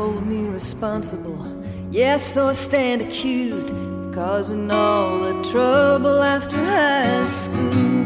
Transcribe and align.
hold 0.00 0.26
me 0.26 0.46
responsible. 0.46 1.38
Yes, 1.90 2.24
so 2.24 2.48
I 2.48 2.52
stand 2.54 3.02
accused 3.02 3.68
causing 4.14 4.70
all 4.70 5.18
the 5.28 5.36
trouble 5.52 6.22
after 6.22 6.56
high 6.56 7.26
school. 7.26 8.04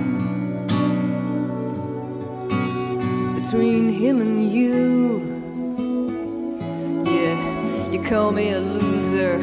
Between 3.39 3.85
him 4.03 4.21
and 4.27 4.53
you, 4.57 4.83
yeah, 7.07 7.91
you 7.93 8.03
call 8.03 8.33
me 8.33 8.51
a 8.51 8.59
loser, 8.59 9.39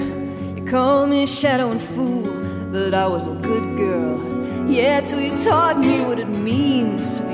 you 0.57 0.65
call 0.65 1.07
me 1.07 1.23
a 1.23 1.27
shadow 1.27 1.71
and 1.71 1.81
fool, 1.81 2.25
but 2.73 2.93
I 2.93 3.07
was 3.07 3.27
a 3.27 3.35
good 3.49 3.67
girl. 3.77 4.17
Yeah, 4.69 4.99
till 4.99 5.21
you 5.21 5.37
taught 5.41 5.79
me 5.79 6.01
what 6.01 6.19
it 6.19 6.27
means 6.27 7.11
to 7.17 7.23
be 7.23 7.30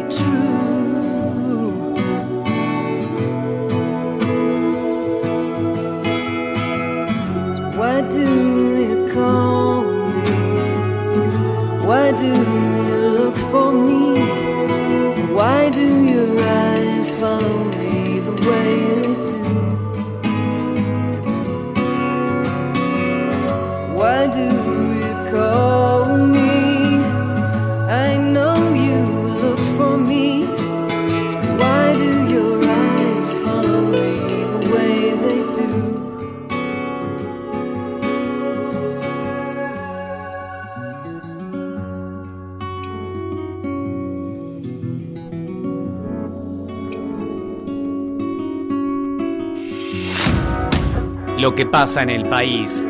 Lo 51.47 51.55
que 51.55 51.65
pasa 51.65 52.01
en 52.01 52.09
el 52.09 52.23
país 52.23 52.85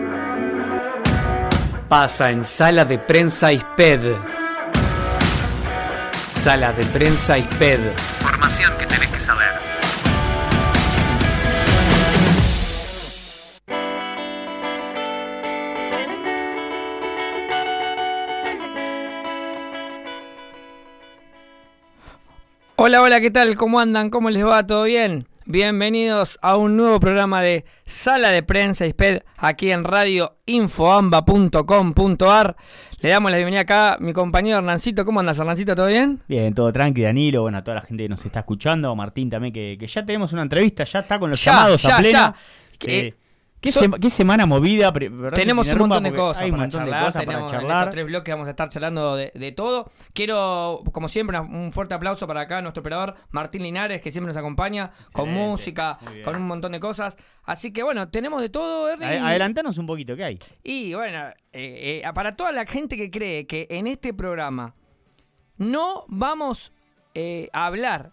pasa 1.87 2.31
en 2.31 2.43
Sala 2.43 2.85
de 2.85 2.97
Prensa 2.97 3.53
ISPED. 3.53 4.15
Sala 6.31 6.73
de 6.73 6.83
Prensa 6.87 7.37
ISPED. 7.37 7.79
Información 8.19 8.73
que 8.79 8.87
tenés 8.87 9.07
que 9.09 9.19
saber. 9.19 9.47
Hola, 22.75 23.03
hola, 23.03 23.21
¿qué 23.21 23.29
tal? 23.29 23.55
¿Cómo 23.55 23.79
andan? 23.79 24.09
¿Cómo 24.09 24.31
les 24.31 24.43
va? 24.43 24.65
¿Todo 24.65 24.85
bien? 24.85 25.27
Bienvenidos 25.49 26.37
a 26.41 26.57
un 26.57 26.75
nuevo 26.75 26.99
programa 26.99 27.41
de 27.41 27.63
Sala 27.85 28.31
de 28.31 28.43
Prensa 28.43 28.85
ISPED 28.85 29.21
aquí 29.37 29.71
en 29.71 29.85
radioinfoamba.com.ar. 29.85 32.57
Le 32.99 33.09
damos 33.09 33.31
la 33.31 33.37
bienvenida 33.37 33.61
acá 33.61 33.93
a 33.93 33.97
mi 33.99 34.11
compañero 34.11 34.57
Hernancito. 34.57 35.05
¿Cómo 35.05 35.21
andas, 35.21 35.39
Hernancito? 35.39 35.73
¿Todo 35.73 35.87
bien? 35.87 36.21
Bien, 36.27 36.53
todo 36.53 36.69
tranqui, 36.73 37.01
Danilo, 37.01 37.43
bueno, 37.43 37.59
a 37.59 37.63
toda 37.63 37.75
la 37.75 37.81
gente 37.81 38.03
que 38.03 38.09
nos 38.09 38.25
está 38.25 38.39
escuchando, 38.41 38.93
Martín 38.93 39.29
también, 39.29 39.53
que, 39.53 39.77
que 39.79 39.87
ya 39.87 40.05
tenemos 40.05 40.33
una 40.33 40.41
entrevista, 40.41 40.83
ya 40.83 40.99
está 40.99 41.17
con 41.17 41.29
los 41.29 41.41
Ya, 41.41 41.53
llamados 41.53 41.81
ya, 41.81 41.95
a 41.95 41.99
pleno. 42.01 42.19
ya. 42.19 42.35
Eh, 42.81 43.13
¿qué, 43.61 43.71
so- 43.71 43.79
sema- 43.81 43.99
qué 43.99 44.09
semana 44.09 44.45
movida? 44.45 44.91
Tenemos 45.33 45.67
te 45.67 45.73
un 45.73 45.79
montón 45.79 46.03
de 46.03 46.13
cosas 46.13 46.43
hay 46.43 46.51
un 46.51 46.59
de 46.59 46.69
charlar. 46.69 47.05
cosas 47.05 47.19
tenemos 47.25 47.51
para 47.51 47.61
en 47.61 47.69
estos 47.71 47.89
tres 47.91 48.05
bloques 48.05 48.33
vamos 48.33 48.47
a 48.47 48.49
estar 48.51 48.69
charlando 48.69 49.15
de, 49.15 49.31
de 49.35 49.51
todo. 49.51 49.91
Quiero, 50.13 50.83
como 50.91 51.09
siempre, 51.09 51.37
una- 51.39 51.47
un 51.47 51.71
fuerte 51.71 51.93
aplauso 51.93 52.27
para 52.27 52.41
acá, 52.41 52.61
nuestro 52.61 52.81
operador 52.81 53.15
Martín 53.31 53.63
Linares, 53.63 54.01
que 54.01 54.11
siempre 54.11 54.27
nos 54.27 54.37
acompaña 54.37 54.91
con 55.11 55.29
música, 55.31 55.99
con 56.23 56.35
un 56.35 56.47
montón 56.47 56.71
de 56.71 56.79
cosas. 56.79 57.17
Así 57.43 57.71
que 57.71 57.83
bueno, 57.83 58.09
tenemos 58.09 58.41
de 58.41 58.49
todo, 58.49 58.89
Ernie. 58.89 59.07
Ade- 59.07 59.19
Adelantanos 59.19 59.77
un 59.77 59.87
poquito, 59.87 60.15
¿qué 60.15 60.23
hay? 60.23 60.39
Y 60.63 60.93
bueno, 60.93 61.29
eh, 61.53 62.01
eh, 62.03 62.09
para 62.13 62.35
toda 62.35 62.51
la 62.51 62.65
gente 62.65 62.97
que 62.97 63.09
cree 63.09 63.47
que 63.47 63.67
en 63.69 63.87
este 63.87 64.13
programa 64.13 64.75
no 65.57 66.03
vamos 66.07 66.71
eh, 67.13 67.49
a 67.53 67.65
hablar 67.65 68.11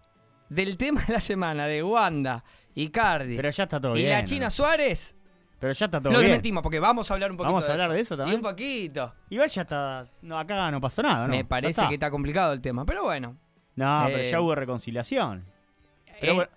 del 0.49 0.77
tema 0.77 1.03
de 1.05 1.13
la 1.15 1.21
semana 1.21 1.67
de 1.67 1.83
Wanda, 1.83 2.45
Icardi 2.75 3.37
Pero 3.37 3.51
ya 3.51 3.65
está 3.65 3.81
todo 3.81 3.95
y 3.97 4.01
bien. 4.03 4.11
la 4.11 4.25
China. 4.25 4.51
Suárez, 4.51 5.15
Pero 5.65 5.73
ya 5.73 5.87
está 5.87 5.99
todo 5.99 6.13
lo 6.13 6.19
bien. 6.19 6.31
desmentimos 6.31 6.63
porque 6.63 6.79
vamos 6.79 7.11
a 7.11 7.15
hablar 7.15 7.31
un 7.31 7.39
poquito 7.39 7.55
¿Vamos 7.55 7.67
a 7.67 7.73
hablar 7.73 7.91
de 7.91 8.01
eso 8.01 8.13
Y 8.13 8.19
también? 8.19 8.37
un 8.37 8.43
poquito. 8.43 9.15
Igual 9.31 9.49
ya 9.49 9.63
está. 9.63 10.07
No, 10.21 10.39
acá 10.39 10.71
no 10.71 10.79
pasó 10.79 11.01
nada, 11.03 11.27
¿no? 11.27 11.29
Me 11.29 11.43
parece 11.47 11.71
está. 11.71 11.89
que 11.89 11.95
está 11.95 12.11
complicado 12.11 12.53
el 12.53 12.61
tema, 12.61 12.85
pero 12.85 13.05
bueno. 13.05 13.39
No, 13.75 14.03
pero 14.05 14.19
eh, 14.19 14.31
ya 14.31 14.43
hubo 14.43 14.55
reconciliación. 14.55 15.47
Pero 16.21 16.33
eh, 16.33 16.35
bueno, 16.35 16.51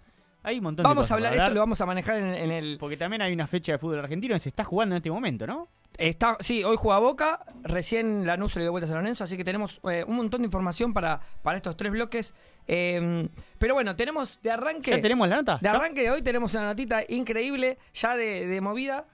hay 0.48 0.58
un 0.58 0.64
montón 0.64 0.84
de 0.84 0.88
vamos 0.88 1.04
cosas 1.04 1.12
a 1.12 1.14
hablar, 1.16 1.34
eso 1.36 1.50
lo 1.54 1.60
vamos 1.60 1.82
a 1.82 1.86
manejar 1.86 2.18
en, 2.18 2.34
en 2.34 2.52
el... 2.52 2.78
Porque 2.80 2.98
también 2.98 3.22
hay 3.22 3.34
una 3.34 3.48
fecha 3.48 3.74
de 3.74 3.78
fútbol 3.78 4.00
argentino 4.00 4.34
que 4.36 4.40
se 4.40 4.50
está 4.50 4.64
jugando 4.64 4.96
en 4.96 4.98
este 4.98 5.12
momento, 5.12 5.46
¿no? 5.46 5.68
Está, 5.98 6.38
sí, 6.40 6.64
hoy 6.64 6.78
juega 6.78 7.00
Boca, 7.00 7.40
recién 7.64 8.26
Lanús 8.26 8.52
se 8.54 8.60
le 8.60 8.66
dio 8.66 8.72
vueltas 8.72 8.92
a 8.92 8.96
Lorenzo, 8.96 9.24
así 9.24 9.36
que 9.36 9.44
tenemos 9.44 9.82
eh, 9.90 10.06
un 10.08 10.16
montón 10.16 10.42
de 10.42 10.46
información 10.46 10.94
para, 10.94 11.20
para 11.42 11.58
estos 11.58 11.76
tres 11.76 11.92
bloques. 11.92 12.34
Eh, 12.68 13.28
pero 13.58 13.74
bueno, 13.74 13.96
tenemos 13.96 14.40
de 14.42 14.52
arranque... 14.52 14.92
¿Ya 14.92 15.02
tenemos 15.02 15.28
la 15.28 15.38
nota? 15.38 15.58
De 15.62 15.68
arranque 15.70 16.02
de 16.04 16.12
hoy 16.12 16.22
tenemos 16.22 16.54
una 16.54 16.66
notita 16.66 17.02
increíble, 17.10 17.78
ya 17.94 18.16
de, 18.16 18.46
de 18.46 18.62
movida. 18.62 19.06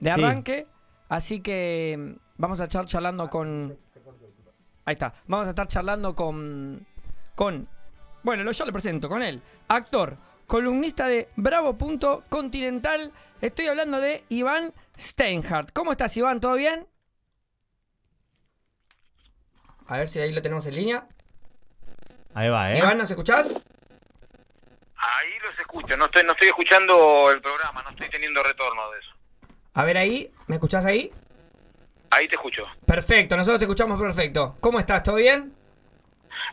De 0.00 0.12
Sí. 0.12 0.20
arranque. 0.20 0.66
Así 1.08 1.40
que 1.40 1.96
mm, 1.98 2.12
vamos 2.38 2.60
a 2.60 2.64
estar 2.64 2.84
charlando 2.86 3.28
con. 3.28 3.76
Ahí 4.84 4.92
está. 4.94 5.14
Vamos 5.26 5.46
a 5.46 5.50
estar 5.50 5.66
charlando 5.68 6.14
con. 6.14 6.86
Con. 7.34 7.68
Bueno, 8.24 8.42
lo, 8.42 8.52
ya 8.52 8.64
lo 8.64 8.72
presento, 8.72 9.08
con 9.08 9.22
él. 9.22 9.42
Actor, 9.68 10.16
columnista 10.46 11.06
de 11.06 11.28
Bravo.continental. 11.36 13.12
Estoy 13.42 13.66
hablando 13.66 14.00
de 14.00 14.24
Iván 14.30 14.72
Steinhardt. 14.98 15.72
¿Cómo 15.72 15.92
estás, 15.92 16.16
Iván? 16.16 16.40
¿Todo 16.40 16.54
bien? 16.54 16.88
A 19.86 19.98
ver 19.98 20.08
si 20.08 20.20
ahí 20.20 20.32
lo 20.32 20.40
tenemos 20.40 20.66
en 20.66 20.74
línea. 20.74 21.06
Ahí 22.32 22.48
va, 22.48 22.72
¿eh? 22.72 22.78
Iván, 22.78 22.96
¿nos 22.96 23.10
escuchás? 23.10 23.48
Ahí 24.96 25.32
los 25.46 25.58
escucho, 25.58 25.94
no 25.98 26.06
estoy, 26.06 26.24
no 26.24 26.32
estoy 26.32 26.48
escuchando 26.48 27.30
el 27.30 27.42
programa, 27.42 27.82
no 27.82 27.90
estoy 27.90 28.08
teniendo 28.08 28.42
retorno 28.42 28.90
de 28.90 29.00
eso. 29.00 29.10
A 29.74 29.84
ver 29.84 29.98
ahí, 29.98 30.32
¿me 30.46 30.56
escuchás 30.56 30.86
ahí? 30.86 31.12
Ahí 32.10 32.26
te 32.26 32.36
escucho. 32.36 32.62
Perfecto, 32.86 33.36
nosotros 33.36 33.58
te 33.58 33.66
escuchamos 33.66 34.00
perfecto. 34.00 34.56
¿Cómo 34.60 34.78
estás? 34.78 35.02
¿Todo 35.02 35.16
bien? 35.16 35.54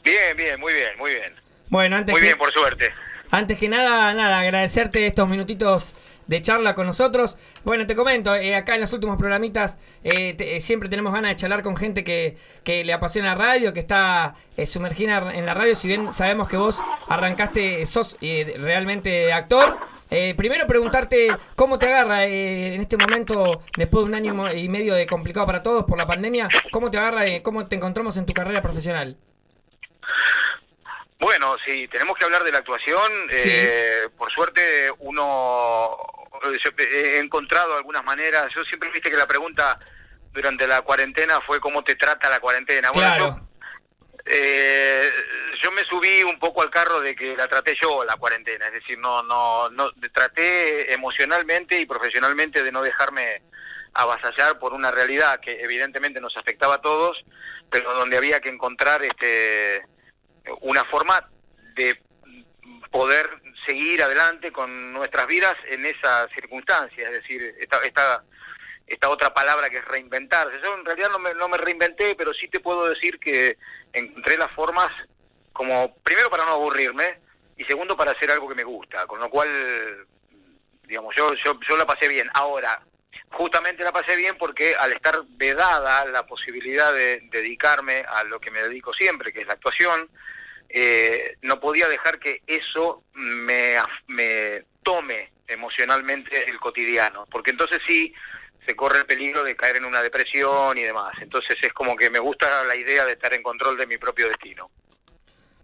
Bien, 0.03 0.36
bien, 0.36 0.59
muy 0.59 0.74
bien, 0.74 0.98
muy 0.98 1.12
bien. 1.12 1.41
Bueno, 1.72 1.96
antes, 1.96 2.12
Muy 2.14 2.20
que, 2.22 2.28
bien, 2.28 2.38
por 2.38 2.52
suerte. 2.52 2.90
antes 3.32 3.58
que 3.58 3.70
nada, 3.70 4.14
nada, 4.14 4.42
agradecerte 4.42 5.08
estos 5.08 5.28
minutitos 5.28 5.96
de 6.28 6.42
charla 6.42 6.76
con 6.76 6.86
nosotros. 6.86 7.38
Bueno, 7.64 7.88
te 7.88 7.96
comento, 7.96 8.36
eh, 8.36 8.56
acá 8.56 8.76
en 8.76 8.82
los 8.82 8.94
últimos 8.94 9.18
programitas 9.18 9.78
eh, 10.04 10.34
te- 10.34 10.58
eh, 10.58 10.62
siempre 10.62 10.90
tenemos 10.90 11.14
ganas 11.14 11.32
de 11.32 11.36
charlar 11.38 11.64
con 11.64 11.76
gente 11.78 12.04
que, 12.04 12.38
que 12.64 12.84
le 12.84 12.94
apasiona 12.94 13.30
la 13.30 13.36
radio, 13.36 13.74
que 13.74 13.80
está 13.80 14.36
eh, 14.58 14.68
sumergida 14.68 15.34
en 15.34 15.46
la 15.46 15.54
radio. 15.54 15.74
Si 15.76 15.88
bien 15.88 16.14
sabemos 16.14 16.48
que 16.50 16.58
vos 16.58 16.80
arrancaste, 17.08 17.86
sos 17.86 18.18
realmente 18.22 19.34
actor. 19.34 19.78
eh, 20.09 20.34
primero 20.36 20.68
preguntarte 20.68 21.30
cómo 21.56 21.80
te 21.80 21.88
agarra 21.88 22.26
en 22.26 22.82
este 22.82 22.98
momento, 22.98 23.62
después 23.78 24.03
de 24.03 24.09
un 24.09 24.16
año 24.16 24.52
y 24.53 24.68
medio 24.68 24.94
de 24.94 25.08
complicado 25.08 25.46
para 25.46 25.64
todos 25.64 25.86
por 25.86 25.98
la 25.98 26.06
pandemia, 26.06 26.50
cómo 26.70 26.92
te 26.92 26.98
agarra, 26.98 27.24
cómo 27.42 27.66
te 27.68 27.78
encontramos 27.78 28.18
en 28.18 28.26
tu 28.26 28.34
carrera 28.34 28.62
profesional. 28.62 29.16
Bueno, 31.22 31.56
si 31.64 31.88
tenemos 31.88 32.18
que 32.18 32.26
hablar 32.26 32.44
de 32.44 32.52
la 32.52 32.58
actuación, 32.58 33.12
eh, 33.30 34.08
por 34.18 34.32
suerte 34.32 34.92
uno 34.98 35.96
yo 36.64 36.72
he 36.79 37.20
encontrado 37.20 37.76
algunas 37.78 38.03
maneras. 38.03 38.50
Yo 38.56 38.64
siempre 38.64 38.90
viste 38.90 39.12
que 39.12 39.18
la 39.18 39.28
pregunta 39.28 39.78
durante 40.34 40.66
la 40.66 40.82
cuarentena 40.82 41.40
fue 41.46 41.59
cómo 41.59 41.84
te 41.84 41.94
trata 41.94 42.28
la 42.28 42.40
cuarentena. 42.40 42.90
Bueno, 42.90 43.16
Claro. 43.16 43.35
yo, 43.38 43.47
eh, 44.26 45.12
yo 45.62 45.72
me 45.72 45.84
subí 45.84 46.23
un 46.23 46.40
poco 46.40 46.64
al 46.64 46.72
carro 46.72 47.00
de 47.02 47.16
que 47.16 47.38
la 47.38 47.47
traté 47.47 47.76
yo 47.79 48.03
la 48.03 48.16
cuarentena, 48.16 48.66
es 48.66 48.73
decir, 48.73 48.97
no, 48.97 49.22
no, 49.22 49.70
no 49.70 49.91
traté 50.12 50.91
emocionalmente 50.91 51.79
y 51.79 51.85
profesionalmente 51.85 52.64
de 52.64 52.72
no 52.72 52.82
dejarme 52.82 53.44
avasallar 53.94 54.58
por 54.58 54.73
una 54.73 54.90
realidad 54.90 55.40
que 55.40 55.62
evidentemente 55.62 56.20
nos 56.20 56.35
afectaba 56.35 56.76
a 56.76 56.82
todos, 56.82 57.23
pero 57.70 57.94
donde 57.94 58.18
había 58.18 58.40
que 58.40 58.50
encontrar 58.50 59.03
este 59.03 59.85
una 60.61 60.84
forma 60.85 61.29
de 61.76 62.02
poder 62.91 63.29
seguir 63.66 64.02
adelante 64.03 64.52
con 64.52 64.91
nuestras 64.93 65.28
vidas 65.28 65.55
en 65.70 65.85
esa 65.85 66.28
circunstancia, 66.29 67.05
es 67.05 67.22
decir, 67.22 67.55
esta, 67.59 67.78
esta, 67.84 68.23
esta 68.88 69.09
otra 69.09 69.34
palabra 69.34 69.70
que 69.70 69.78
es 69.78 69.85
reinventarse. 69.85 70.59
Yo 70.61 70.73
en 70.76 70.85
realidad 70.85 71.09
no 71.11 71.20
me, 71.20 71.34
no 71.34 71.47
me 71.47 71.58
reinventé, 71.58 72.16
pero 72.16 72.34
sí 72.34 72.47
te 72.47 72.59
puedo 72.59 72.90
decir 72.90 73.20
que 73.20 73.58
encontré 73.93 74.38
las 74.38 74.53
formas 74.53 74.91
como, 75.53 75.96
primero 76.03 76.29
para 76.29 76.46
no 76.46 76.52
aburrirme, 76.52 77.20
y 77.58 77.64
segundo 77.66 77.96
para 77.96 78.11
hacer 78.11 78.32
algo 78.32 78.49
que 78.49 78.55
me 78.55 78.64
gusta, 78.64 79.05
con 79.05 79.20
lo 79.20 79.29
cual 79.29 79.47
digamos, 80.84 81.16
yo, 81.16 81.34
yo, 81.35 81.59
yo 81.67 81.78
la 81.78 81.85
pasé 81.85 82.08
bien. 82.08 82.29
Ahora, 82.34 82.82
justamente 83.32 83.84
la 83.84 83.92
pasé 83.92 84.16
bien 84.16 84.38
porque 84.38 84.76
al 84.76 84.92
estar 84.92 85.22
vedada 85.30 86.06
la 86.06 86.26
posibilidad 86.26 86.94
de 86.94 87.22
dedicarme 87.32 88.04
a 88.08 88.24
lo 88.24 88.40
que 88.40 88.52
me 88.52 88.62
dedico 88.62 88.94
siempre, 88.94 89.32
que 89.32 89.40
es 89.40 89.48
la 89.48 89.54
actuación, 89.54 90.10
eh, 90.70 91.38
no 91.42 91.60
podía 91.60 91.88
dejar 91.88 92.20
que 92.20 92.42
eso 92.48 93.04
me, 93.14 93.76
me 94.08 94.66
tome 94.84 95.32
emocionalmente 95.48 96.50
el 96.50 96.60
cotidiano, 96.60 97.26
porque 97.30 97.52
entonces 97.52 97.80
sí 97.86 98.14
se 98.66 98.76
corre 98.76 99.00
el 99.00 99.06
peligro 99.06 99.44
de 99.44 99.56
caer 99.56 99.78
en 99.78 99.86
una 99.86 100.02
depresión 100.02 100.78
y 100.78 100.82
demás. 100.82 101.14
Entonces 101.20 101.58
es 101.62 101.74
como 101.74 101.96
que 101.96 102.10
me 102.10 102.20
gusta 102.20 102.64
la 102.66 102.76
idea 102.76 103.06
de 103.06 103.14
estar 103.14 103.34
en 103.34 103.44
control 103.44 103.78
de 103.78 103.88
mi 103.88 103.98
propio 103.98 104.28
destino. 104.28 104.70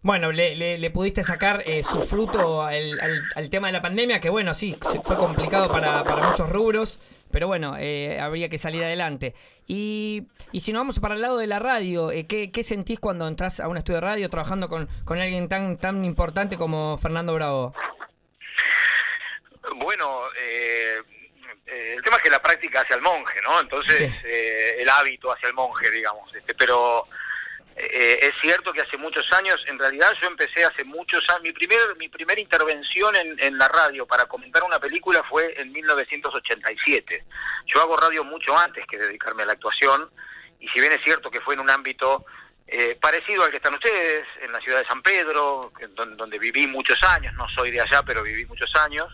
Bueno, 0.01 0.31
le, 0.31 0.55
le, 0.55 0.91
pudiste 0.91 1.23
sacar 1.23 1.63
eh, 1.65 1.83
su 1.83 2.01
fruto 2.01 2.63
al, 2.63 2.99
al, 3.35 3.49
tema 3.49 3.67
de 3.67 3.73
la 3.73 3.81
pandemia, 3.81 4.21
que 4.21 4.29
bueno, 4.29 4.53
sí, 4.53 4.77
fue 5.03 5.17
complicado 5.17 5.69
para, 5.69 6.03
para 6.03 6.27
muchos 6.27 6.49
rubros, 6.49 6.99
pero 7.31 7.47
bueno, 7.47 7.75
eh, 7.77 8.19
habría 8.19 8.49
que 8.49 8.57
salir 8.57 8.83
adelante. 8.83 9.33
Y, 9.67 10.27
y, 10.51 10.61
si 10.61 10.71
nos 10.71 10.81
vamos 10.81 10.99
para 10.99 11.15
el 11.15 11.21
lado 11.21 11.37
de 11.37 11.47
la 11.47 11.59
radio, 11.59 12.11
eh, 12.11 12.25
¿qué, 12.27 12.51
¿qué, 12.51 12.63
sentís 12.63 12.99
cuando 12.99 13.27
entras 13.27 13.59
a 13.59 13.67
un 13.67 13.77
estudio 13.77 13.99
de 13.99 14.07
radio 14.07 14.29
trabajando 14.29 14.69
con, 14.69 14.87
con 15.05 15.19
alguien 15.19 15.49
tan, 15.49 15.77
tan 15.77 16.05
importante 16.05 16.57
como 16.57 16.97
Fernando 16.97 17.33
Bravo? 17.33 17.73
Bueno, 19.75 20.21
eh, 20.37 21.01
eh, 21.65 21.93
el 21.97 22.03
tema 22.03 22.17
es 22.17 22.23
que 22.23 22.29
la 22.29 22.41
práctica 22.41 22.81
hacia 22.81 22.95
el 22.95 23.01
monje, 23.01 23.39
¿no? 23.43 23.59
Entonces, 23.59 24.11
eh, 24.23 24.75
el 24.79 24.89
hábito 24.89 25.31
hacia 25.31 25.49
el 25.49 25.53
monje, 25.53 25.91
digamos. 25.91 26.33
Este, 26.33 26.55
pero 26.55 27.05
eh, 27.77 28.19
es 28.21 28.33
cierto 28.41 28.73
que 28.73 28.81
hace 28.81 28.97
muchos 28.97 29.31
años, 29.33 29.57
en 29.67 29.77
realidad 29.77 30.11
yo 30.21 30.27
empecé 30.27 30.65
hace 30.65 30.83
muchos 30.83 31.23
años, 31.29 31.43
mi, 31.43 31.51
primer, 31.51 31.79
mi 31.97 32.09
primera 32.09 32.39
intervención 32.39 33.15
en, 33.15 33.57
la 33.57 33.67
radio 33.67 34.05
para 34.05 34.25
comentar 34.25 34.63
una 34.63 34.79
película 34.79 35.23
fue 35.29 35.53
en 35.59 35.71
1987. 35.71 37.25
Yo 37.67 37.81
hago 37.81 37.97
radio 37.97 38.23
mucho 38.23 38.57
antes 38.57 38.85
que 38.87 38.97
dedicarme 38.97 39.43
a 39.43 39.47
la 39.47 39.53
actuación, 39.53 40.09
y 40.59 40.67
si 40.69 40.79
bien 40.79 40.91
es 40.91 41.03
cierto 41.03 41.29
que 41.29 41.41
fue 41.41 41.53
en 41.53 41.61
un 41.61 41.69
ámbito 41.69 42.25
parecido 42.99 43.43
al 43.43 43.49
que 43.49 43.57
están 43.57 43.75
ustedes, 43.75 44.25
en 44.41 44.51
la 44.51 44.59
ciudad 44.59 44.79
de 44.81 44.87
San 44.87 45.01
Pedro, 45.01 45.71
donde 45.95 46.37
viví 46.37 46.67
muchos 46.67 47.01
años, 47.03 47.33
no 47.35 47.47
soy 47.55 47.71
de 47.71 47.79
allá, 47.79 48.03
pero 48.03 48.21
viví 48.21 48.45
muchos 48.45 48.69
años, 48.75 49.07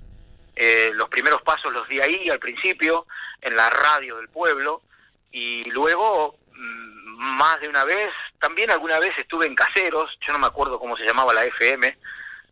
eh, 0.55 0.91
los 0.93 1.09
primeros 1.09 1.41
pasos 1.41 1.73
los 1.73 1.87
di 1.87 1.99
ahí 1.99 2.29
al 2.29 2.39
principio, 2.39 3.07
en 3.41 3.55
la 3.55 3.69
radio 3.69 4.17
del 4.17 4.29
pueblo, 4.29 4.83
y 5.31 5.63
luego 5.71 6.37
mm, 6.53 6.92
más 7.17 7.59
de 7.61 7.67
una 7.69 7.83
vez, 7.83 8.09
también 8.39 8.71
alguna 8.71 8.99
vez 8.99 9.17
estuve 9.17 9.45
en 9.45 9.55
Caseros, 9.55 10.17
yo 10.25 10.33
no 10.33 10.39
me 10.39 10.47
acuerdo 10.47 10.79
cómo 10.79 10.97
se 10.97 11.05
llamaba 11.05 11.33
la 11.33 11.45
FM, 11.45 11.97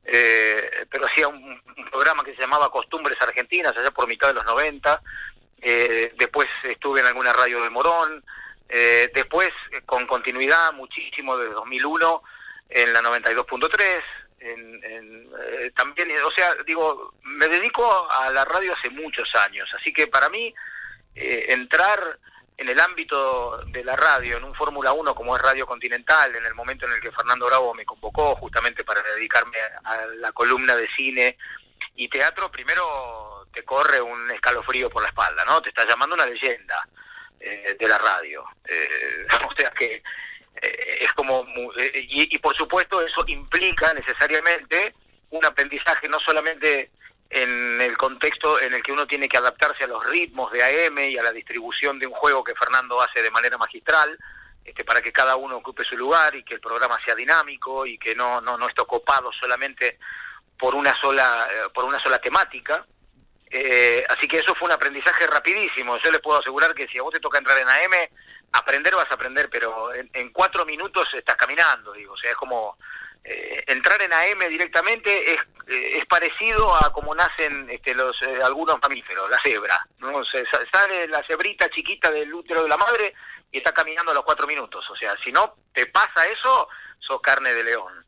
eh, 0.05 0.85
pero 0.89 1.05
hacía 1.05 1.27
un, 1.27 1.61
programa 1.91 2.23
que 2.23 2.33
se 2.35 2.41
llamaba 2.41 2.71
Costumbres 2.71 3.21
Argentinas, 3.21 3.75
allá 3.75 3.91
por 3.91 4.07
mitad 4.07 4.29
de 4.29 4.35
los 4.35 4.45
90, 4.45 5.01
eh, 5.61 6.13
después 6.17 6.47
estuve 6.63 7.01
en 7.01 7.07
alguna 7.07 7.33
radio 7.33 7.61
de 7.61 7.69
Morón, 7.69 8.23
después 9.13 9.49
con 9.85 10.07
continuidad 10.07 10.71
muchísimo 10.71 11.35
desde 11.35 11.53
2001 11.55 12.23
en 12.69 12.93
la 12.93 13.01
92.3, 13.01 14.01
en, 14.41 15.29
eh, 15.39 15.71
también, 15.75 16.09
o 16.25 16.31
sea, 16.31 16.55
digo, 16.65 17.13
me 17.23 17.47
dedico 17.47 18.09
a 18.11 18.31
la 18.31 18.43
radio 18.45 18.73
hace 18.73 18.89
muchos 18.89 19.29
años, 19.35 19.69
así 19.79 19.93
que 19.93 20.07
para 20.07 20.29
mí 20.29 20.53
eh, 21.15 21.45
entrar 21.49 22.19
en 22.61 22.69
el 22.69 22.79
ámbito 22.79 23.59
de 23.67 23.83
la 23.83 23.95
radio, 23.95 24.37
en 24.37 24.43
un 24.43 24.53
Fórmula 24.53 24.93
1 24.93 25.15
como 25.15 25.35
es 25.35 25.41
Radio 25.41 25.65
Continental, 25.65 26.35
en 26.35 26.45
el 26.45 26.53
momento 26.53 26.85
en 26.85 26.93
el 26.93 27.01
que 27.01 27.11
Fernando 27.11 27.47
Bravo 27.47 27.73
me 27.73 27.85
convocó 27.85 28.35
justamente 28.35 28.83
para 28.83 29.01
dedicarme 29.01 29.57
a 29.83 30.05
la 30.17 30.31
columna 30.31 30.75
de 30.75 30.87
cine 30.95 31.37
y 31.95 32.07
teatro, 32.07 32.51
primero 32.51 33.47
te 33.51 33.63
corre 33.63 33.99
un 33.99 34.29
escalofrío 34.29 34.91
por 34.91 35.01
la 35.01 35.09
espalda, 35.09 35.43
¿no? 35.43 35.59
Te 35.61 35.69
está 35.69 35.87
llamando 35.87 36.13
una 36.13 36.27
leyenda 36.27 36.87
eh, 37.39 37.75
de 37.79 37.87
la 37.87 37.97
radio. 37.97 38.43
o 39.49 39.55
sea 39.55 39.71
que 39.71 40.03
eh, 40.61 40.97
es 41.01 41.11
como 41.13 41.47
eh, 41.79 42.05
y, 42.09 42.37
por 42.37 42.55
supuesto 42.55 43.01
eso 43.01 43.23
implica 43.27 43.91
necesariamente 43.95 44.93
un 45.31 45.43
aprendizaje 45.43 46.07
no 46.07 46.19
solamente 46.19 46.91
en 47.31 47.81
el 47.81 47.97
contexto 47.97 48.59
en 48.61 48.73
el 48.73 48.83
que 48.83 48.91
uno 48.91 49.07
tiene 49.07 49.29
que 49.29 49.37
adaptarse 49.37 49.85
a 49.85 49.87
los 49.87 50.05
ritmos 50.05 50.51
de 50.51 50.63
AM 50.63 50.99
y 50.99 51.17
a 51.17 51.23
la 51.23 51.31
distribución 51.31 51.97
de 51.97 52.07
un 52.07 52.13
juego 52.13 52.43
que 52.43 52.53
Fernando 52.55 53.01
hace 53.01 53.21
de 53.21 53.31
manera 53.31 53.57
magistral 53.57 54.17
este, 54.63 54.83
para 54.83 55.01
que 55.01 55.11
cada 55.11 55.35
uno 55.37 55.57
ocupe 55.57 55.83
su 55.83 55.97
lugar 55.97 56.35
y 56.35 56.43
que 56.43 56.55
el 56.55 56.59
programa 56.59 56.99
sea 57.05 57.15
dinámico 57.15 57.85
y 57.85 57.97
que 57.97 58.13
no 58.13 58.41
no, 58.41 58.57
no 58.57 58.67
esté 58.67 58.81
ocupado 58.81 59.31
solamente 59.31 59.97
por 60.59 60.75
una 60.75 60.95
sola 60.99 61.47
eh, 61.49 61.69
por 61.73 61.85
una 61.85 61.99
sola 61.99 62.19
temática. 62.19 62.85
Así 64.07 64.29
que 64.29 64.37
eso 64.37 64.55
fue 64.55 64.67
un 64.67 64.71
aprendizaje 64.71 65.27
rapidísimo. 65.27 65.97
Yo 65.97 66.09
le 66.09 66.19
puedo 66.19 66.39
asegurar 66.39 66.73
que 66.73 66.87
si 66.87 66.97
a 66.97 67.01
vos 67.01 67.13
te 67.13 67.19
toca 67.19 67.37
entrar 67.37 67.57
en 67.57 67.67
AM 67.67 68.09
aprender 68.53 68.95
vas 68.95 69.09
a 69.09 69.15
aprender, 69.15 69.49
pero 69.49 69.93
en, 69.93 70.29
cuatro 70.31 70.65
minutos 70.65 71.07
estás 71.13 71.35
caminando, 71.35 71.93
digo, 71.93 72.13
o 72.13 72.17
sea, 72.17 72.31
es 72.31 72.37
como 72.37 72.77
eh, 73.23 73.63
entrar 73.67 74.01
en 74.01 74.11
AM 74.11 74.49
directamente 74.49 75.33
es, 75.33 75.37
eh, 75.67 75.97
es 75.99 76.05
parecido 76.05 76.73
a 76.75 76.91
como 76.91 77.13
nacen 77.13 77.69
este, 77.69 77.93
los 77.93 78.19
eh, 78.23 78.39
algunos 78.43 78.77
mamíferos, 78.81 79.29
la 79.29 79.39
cebra, 79.41 79.87
¿no? 79.99 80.25
Se, 80.25 80.43
sale 80.45 81.07
la 81.07 81.23
cebrita 81.27 81.69
chiquita 81.69 82.09
del 82.11 82.33
útero 82.33 82.63
de 82.63 82.69
la 82.69 82.77
madre 82.77 83.13
y 83.51 83.57
está 83.57 83.71
caminando 83.73 84.11
a 84.11 84.15
los 84.15 84.23
cuatro 84.23 84.47
minutos, 84.47 84.89
o 84.89 84.95
sea, 84.95 85.15
si 85.23 85.31
no 85.31 85.55
te 85.73 85.85
pasa 85.87 86.25
eso, 86.33 86.67
sos 86.99 87.21
carne 87.21 87.53
de 87.53 87.63
león. 87.63 88.05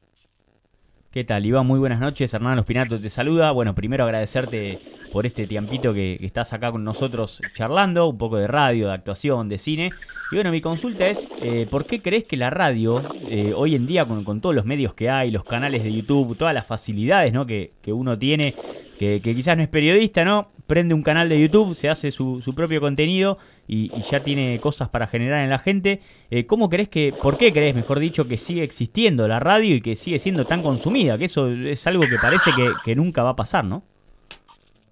¿Qué 1.12 1.24
tal, 1.24 1.46
Iván? 1.46 1.68
Muy 1.68 1.80
buenas 1.80 2.00
noches. 2.00 2.34
Hernán 2.34 2.58
Espinato 2.58 3.00
te 3.00 3.08
saluda. 3.08 3.52
Bueno, 3.52 3.76
primero 3.76 4.04
agradecerte 4.04 4.82
por 5.14 5.28
este 5.28 5.46
tiempito 5.46 5.94
que, 5.94 6.18
estás 6.22 6.52
acá 6.54 6.72
con 6.72 6.84
nosotros 6.84 7.40
charlando, 7.54 8.08
un 8.08 8.18
poco 8.18 8.38
de 8.38 8.48
radio, 8.48 8.88
de 8.88 8.94
actuación, 8.94 9.48
de 9.48 9.60
cine. 9.60 9.92
Y 10.32 10.36
bueno, 10.36 10.52
mi 10.52 10.60
consulta 10.60 11.08
es, 11.08 11.28
eh, 11.40 11.68
¿por 11.70 11.86
qué 11.86 12.02
crees 12.02 12.24
que 12.24 12.36
la 12.36 12.50
radio, 12.50 13.04
eh, 13.30 13.54
hoy 13.56 13.76
en 13.76 13.86
día 13.86 14.06
con, 14.06 14.42
todos 14.42 14.56
los 14.56 14.66
medios 14.66 14.96
que 14.96 15.12
hay, 15.12 15.30
los 15.30 15.44
canales 15.44 15.84
de 15.84 15.94
YouTube, 15.94 16.36
todas 16.36 16.56
las 16.56 16.66
facilidades 16.66 17.32
¿no? 17.32 17.46
que, 17.46 17.74
que 17.84 17.94
uno 17.94 18.18
tiene, 18.18 18.56
que, 18.98 19.22
quizás 19.22 19.56
no 19.56 19.64
es 19.64 19.70
periodista, 19.70 20.26
¿no? 20.26 20.50
Prende 20.66 20.96
un 20.96 21.04
canal 21.04 21.30
de 21.30 21.40
YouTube, 21.40 21.76
se 21.76 21.90
hace 21.90 22.10
su, 22.10 22.42
su 22.42 22.56
propio 22.56 22.82
contenido 22.82 23.38
y, 23.68 23.92
ya 24.10 24.24
tiene 24.24 24.60
cosas 24.60 24.90
para 24.90 25.08
generar 25.08 25.44
en 25.44 25.50
la 25.50 25.60
gente. 25.60 26.02
Eh, 26.32 26.46
¿Cómo 26.46 26.70
crees 26.70 26.90
que, 26.90 27.14
por 27.22 27.38
qué 27.38 27.52
crees, 27.52 27.76
mejor 27.76 28.00
dicho, 28.00 28.28
que 28.28 28.38
sigue 28.38 28.64
existiendo 28.64 29.28
la 29.28 29.40
radio 29.40 29.76
y 29.76 29.82
que 29.82 29.96
sigue 29.96 30.20
siendo 30.20 30.46
tan 30.46 30.64
consumida? 30.64 31.18
Que 31.18 31.26
eso 31.26 31.50
es 31.50 31.86
algo 31.86 32.02
que 32.02 32.18
parece 32.22 32.52
que, 32.84 32.96
nunca 32.96 33.24
va 33.24 33.32
a 33.32 33.36
pasar, 33.36 33.66
¿no? 33.66 33.84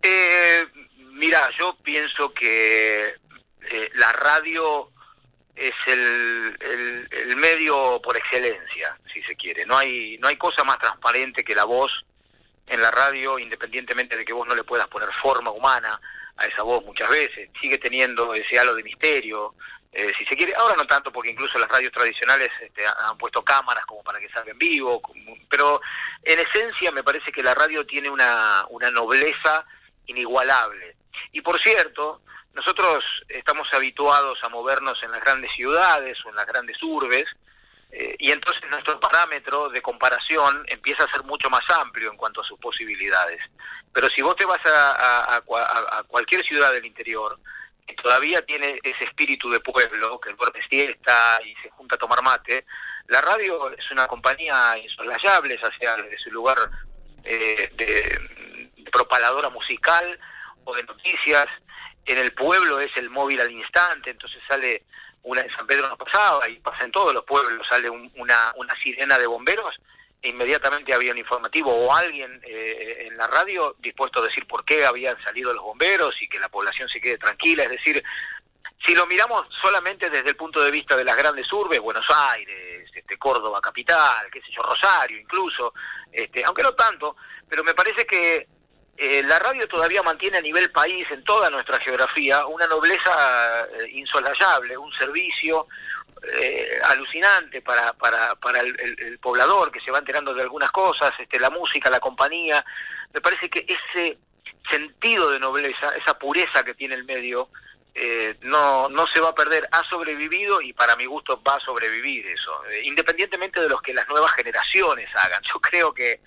Eh, 0.01 0.65
mira, 1.13 1.50
yo 1.57 1.75
pienso 1.83 2.34
que 2.34 3.15
eh, 3.70 3.89
la 3.96 4.12
radio 4.13 4.89
es 5.55 5.74
el, 5.88 6.58
el, 7.12 7.36
medio 7.38 8.01
por 8.01 8.17
excelencia, 8.17 8.98
si 9.13 9.22
se 9.24 9.36
quiere. 9.36 9.65
No 9.65 9.77
hay, 9.77 10.17
no 10.20 10.27
hay 10.27 10.38
cosa 10.38 10.63
más 10.63 10.79
transparente 10.79 11.43
que 11.43 11.55
la 11.55 11.65
voz 11.65 11.91
en 12.67 12.81
la 12.81 12.91
radio, 12.91 13.38
independientemente 13.38 14.15
de 14.17 14.25
que 14.25 14.34
vos 14.34 14.48
no 14.48 14.55
le 14.55 14.63
puedas 14.63 14.88
poner 14.88 15.10
forma 15.22 15.51
humana 15.51 16.00
a 16.38 16.46
esa 16.46 16.63
voz 16.63 16.84
muchas 16.86 17.10
veces, 17.10 17.50
sigue 17.60 17.77
teniendo 17.77 18.34
ese 18.34 18.58
halo 18.58 18.74
de 18.75 18.84
misterio, 18.84 19.55
eh, 19.93 20.12
si 20.17 20.25
se 20.25 20.38
quiere, 20.38 20.53
ahora 20.55 20.75
no 20.77 20.88
tanto 20.88 21.12
porque 21.12 21.31
incluso 21.31 21.60
las 21.60 21.67
radios 21.67 21.91
tradicionales 21.91 22.50
este, 22.62 22.86
han 22.86 23.17
puesto 23.17 23.43
cámaras 23.43 23.86
como 23.86 24.01
para 24.03 24.20
que 24.20 24.29
salga 24.29 24.51
en 24.51 24.58
vivo, 24.58 25.01
pero 25.50 25.81
en 26.24 26.39
esencia 26.39 26.91
me 26.91 27.03
parece 27.03 27.29
que 27.31 27.43
la 27.43 27.53
radio 27.53 27.86
tiene 27.86 28.10
una, 28.10 28.65
una 28.70 28.89
nobleza 28.89 29.65
inigualable. 30.12 30.96
Y 31.32 31.41
por 31.41 31.60
cierto, 31.60 32.22
nosotros 32.53 33.03
estamos 33.30 33.68
habituados 33.74 34.38
a 34.44 34.50
movernos 34.50 35.01
en 35.03 35.12
las 35.12 35.22
grandes 35.22 35.51
ciudades 35.53 36.18
o 36.25 36.30
en 36.30 36.36
las 36.36 36.46
grandes 36.46 36.82
urbes, 36.84 37.25
eh, 37.91 38.15
y 38.20 38.32
entonces 38.32 38.63
nuestro 38.70 39.00
parámetro 39.00 39.70
de 39.70 39.82
comparación 39.82 40.63
empieza 40.68 41.03
a 41.03 41.12
ser 41.12 41.24
mucho 41.24 41.50
más 41.50 41.63
amplio 41.70 42.10
en 42.10 42.18
cuanto 42.18 42.41
a 42.41 42.46
sus 42.46 42.58
posibilidades. 42.60 43.41
Pero 43.91 44.08
si 44.10 44.22
vos 44.22 44.36
te 44.36 44.46
vas 44.46 44.60
a, 44.65 45.41
cualquier 46.08 46.46
ciudad 46.46 46.72
del 46.72 46.86
interior, 46.86 47.38
que 47.86 47.96
todavía 47.96 48.41
tiene 48.46 48.80
ese 48.84 49.03
espíritu 49.03 49.50
de 49.50 49.60
pueblo, 49.60 50.20
que 50.22 50.30
el 50.30 50.38
duerme 50.38 50.62
siesta 50.70 51.39
y 51.44 51.53
se 51.62 51.70
junta 51.72 51.96
a 51.96 52.00
tomar 52.00 52.22
mate, 52.24 52.65
la 53.08 53.20
radio 53.20 53.70
es 53.72 53.91
una 53.91 54.08
compañía 54.08 54.77
insoslayable, 54.77 55.60
hacia 55.62 55.98
desde 55.98 56.18
su 56.20 56.32
lugar 56.32 56.58
eh, 57.24 57.70
de, 57.75 57.86
de 57.86 58.40
propaladora 58.91 59.50
musical 59.50 60.19
o 60.63 60.75
de 60.75 60.83
noticias, 60.83 61.48
en 62.05 62.17
el 62.17 62.33
pueblo 62.33 62.79
es 62.79 62.91
el 62.98 63.10
móvil 63.10 63.41
al 63.41 63.51
instante, 63.51 64.12
entonces 64.12 64.41
sale 64.48 64.83
una 65.24 65.41
en 65.41 65.51
San 65.55 65.67
Pedro 65.67 65.88
no 65.88 65.98
pasaba 65.98 66.50
y 66.50 66.60
pasa 66.60 66.83
en 66.83 66.91
todos 66.91 67.13
los 67.13 67.24
pueblos, 67.24 67.67
sale 67.67 67.89
una, 67.89 68.53
una 68.55 68.75
sirena 68.81 69.17
de 69.17 69.27
bomberos 69.27 69.75
e 70.21 70.29
inmediatamente 70.29 70.93
había 70.93 71.12
un 71.12 71.17
informativo 71.17 71.74
o 71.74 71.93
alguien 71.93 72.39
eh, 72.43 73.07
en 73.07 73.17
la 73.17 73.27
radio 73.27 73.75
dispuesto 73.79 74.21
a 74.21 74.25
decir 74.25 74.45
por 74.45 74.63
qué 74.63 74.86
habían 74.86 75.21
salido 75.24 75.53
los 75.53 75.63
bomberos 75.63 76.15
y 76.21 76.27
que 76.27 76.39
la 76.39 76.50
población 76.50 76.88
se 76.89 77.01
quede 77.01 77.17
tranquila. 77.17 77.63
Es 77.63 77.71
decir, 77.71 78.03
si 78.86 78.93
lo 78.93 79.07
miramos 79.07 79.48
solamente 79.62 80.10
desde 80.10 80.29
el 80.29 80.36
punto 80.36 80.62
de 80.63 80.71
vista 80.71 80.95
de 80.95 81.03
las 81.03 81.17
grandes 81.17 81.51
urbes, 81.51 81.79
Buenos 81.79 82.05
Aires, 82.10 82.89
este, 82.93 83.17
Córdoba 83.17 83.62
capital, 83.62 84.27
qué 84.31 84.41
sé 84.41 84.48
yo, 84.51 84.62
Rosario 84.62 85.19
incluso, 85.19 85.74
este, 86.12 86.43
aunque 86.43 86.63
no 86.63 86.74
tanto, 86.74 87.15
pero 87.50 87.63
me 87.63 87.74
parece 87.74 88.05
que 88.05 88.48
eh, 88.98 89.24
la 89.24 89.39
radio 89.39 89.67
todavía 89.67 90.03
mantiene 90.03 90.38
a 90.38 90.41
nivel 90.41 90.71
país, 90.71 91.05
en 91.12 91.24
toda 91.24 91.50
nuestra 91.50 91.79
geografía, 91.79 92.45
una 92.45 92.67
nobleza 92.67 93.67
eh, 93.79 93.89
insolayable, 93.93 94.77
un 94.77 94.91
servicio 94.93 95.67
eh, 96.33 96.79
alucinante 96.83 97.62
para, 97.62 97.93
para, 97.93 98.36
para 98.36 98.60
el, 98.60 98.79
el- 98.79 99.19
poblador 99.19 99.71
que 99.71 99.79
se 99.81 99.89
va 99.91 100.00
enterando 100.00 100.33
de 100.33 100.43
algunas 100.43 100.71
cosas, 100.71 101.12
este, 101.19 101.39
la 101.39 101.50
música, 101.50 101.89
la 101.89 102.00
compañía. 102.00 102.63
Me 103.13 103.21
parece 103.21 103.50
que 103.50 103.65
ese 103.67 104.17
sentido 104.69 105.31
de 105.31 105.39
nobleza, 105.39 105.95
esa 105.95 106.17
pureza 106.19 106.63
que 106.63 106.74
tiene 106.75 106.93
el 106.95 107.03
medio, 107.05 107.50
eh, 107.95 108.38
no, 108.41 108.88
no 108.89 109.05
se 109.07 109.19
va 109.19 109.29
a 109.29 109.36
perder, 109.36 109.67
ha 109.71 109.83
sobrevivido 109.89 110.62
y 110.62 110.74
para 110.74 110.95
mi 110.95 111.05
gusto 111.05 111.41
va 111.41 111.55
a 111.55 111.60
sobrevivir 111.60 112.25
eso, 112.27 112.65
eh, 112.67 112.81
independientemente 112.83 113.60
de 113.60 113.67
los 113.69 113.81
que 113.81 113.93
las 113.93 114.07
nuevas 114.07 114.31
generaciones 114.33 115.10
hagan. 115.15 115.41
Yo 115.43 115.60
creo 115.60 115.93
que 115.93 116.21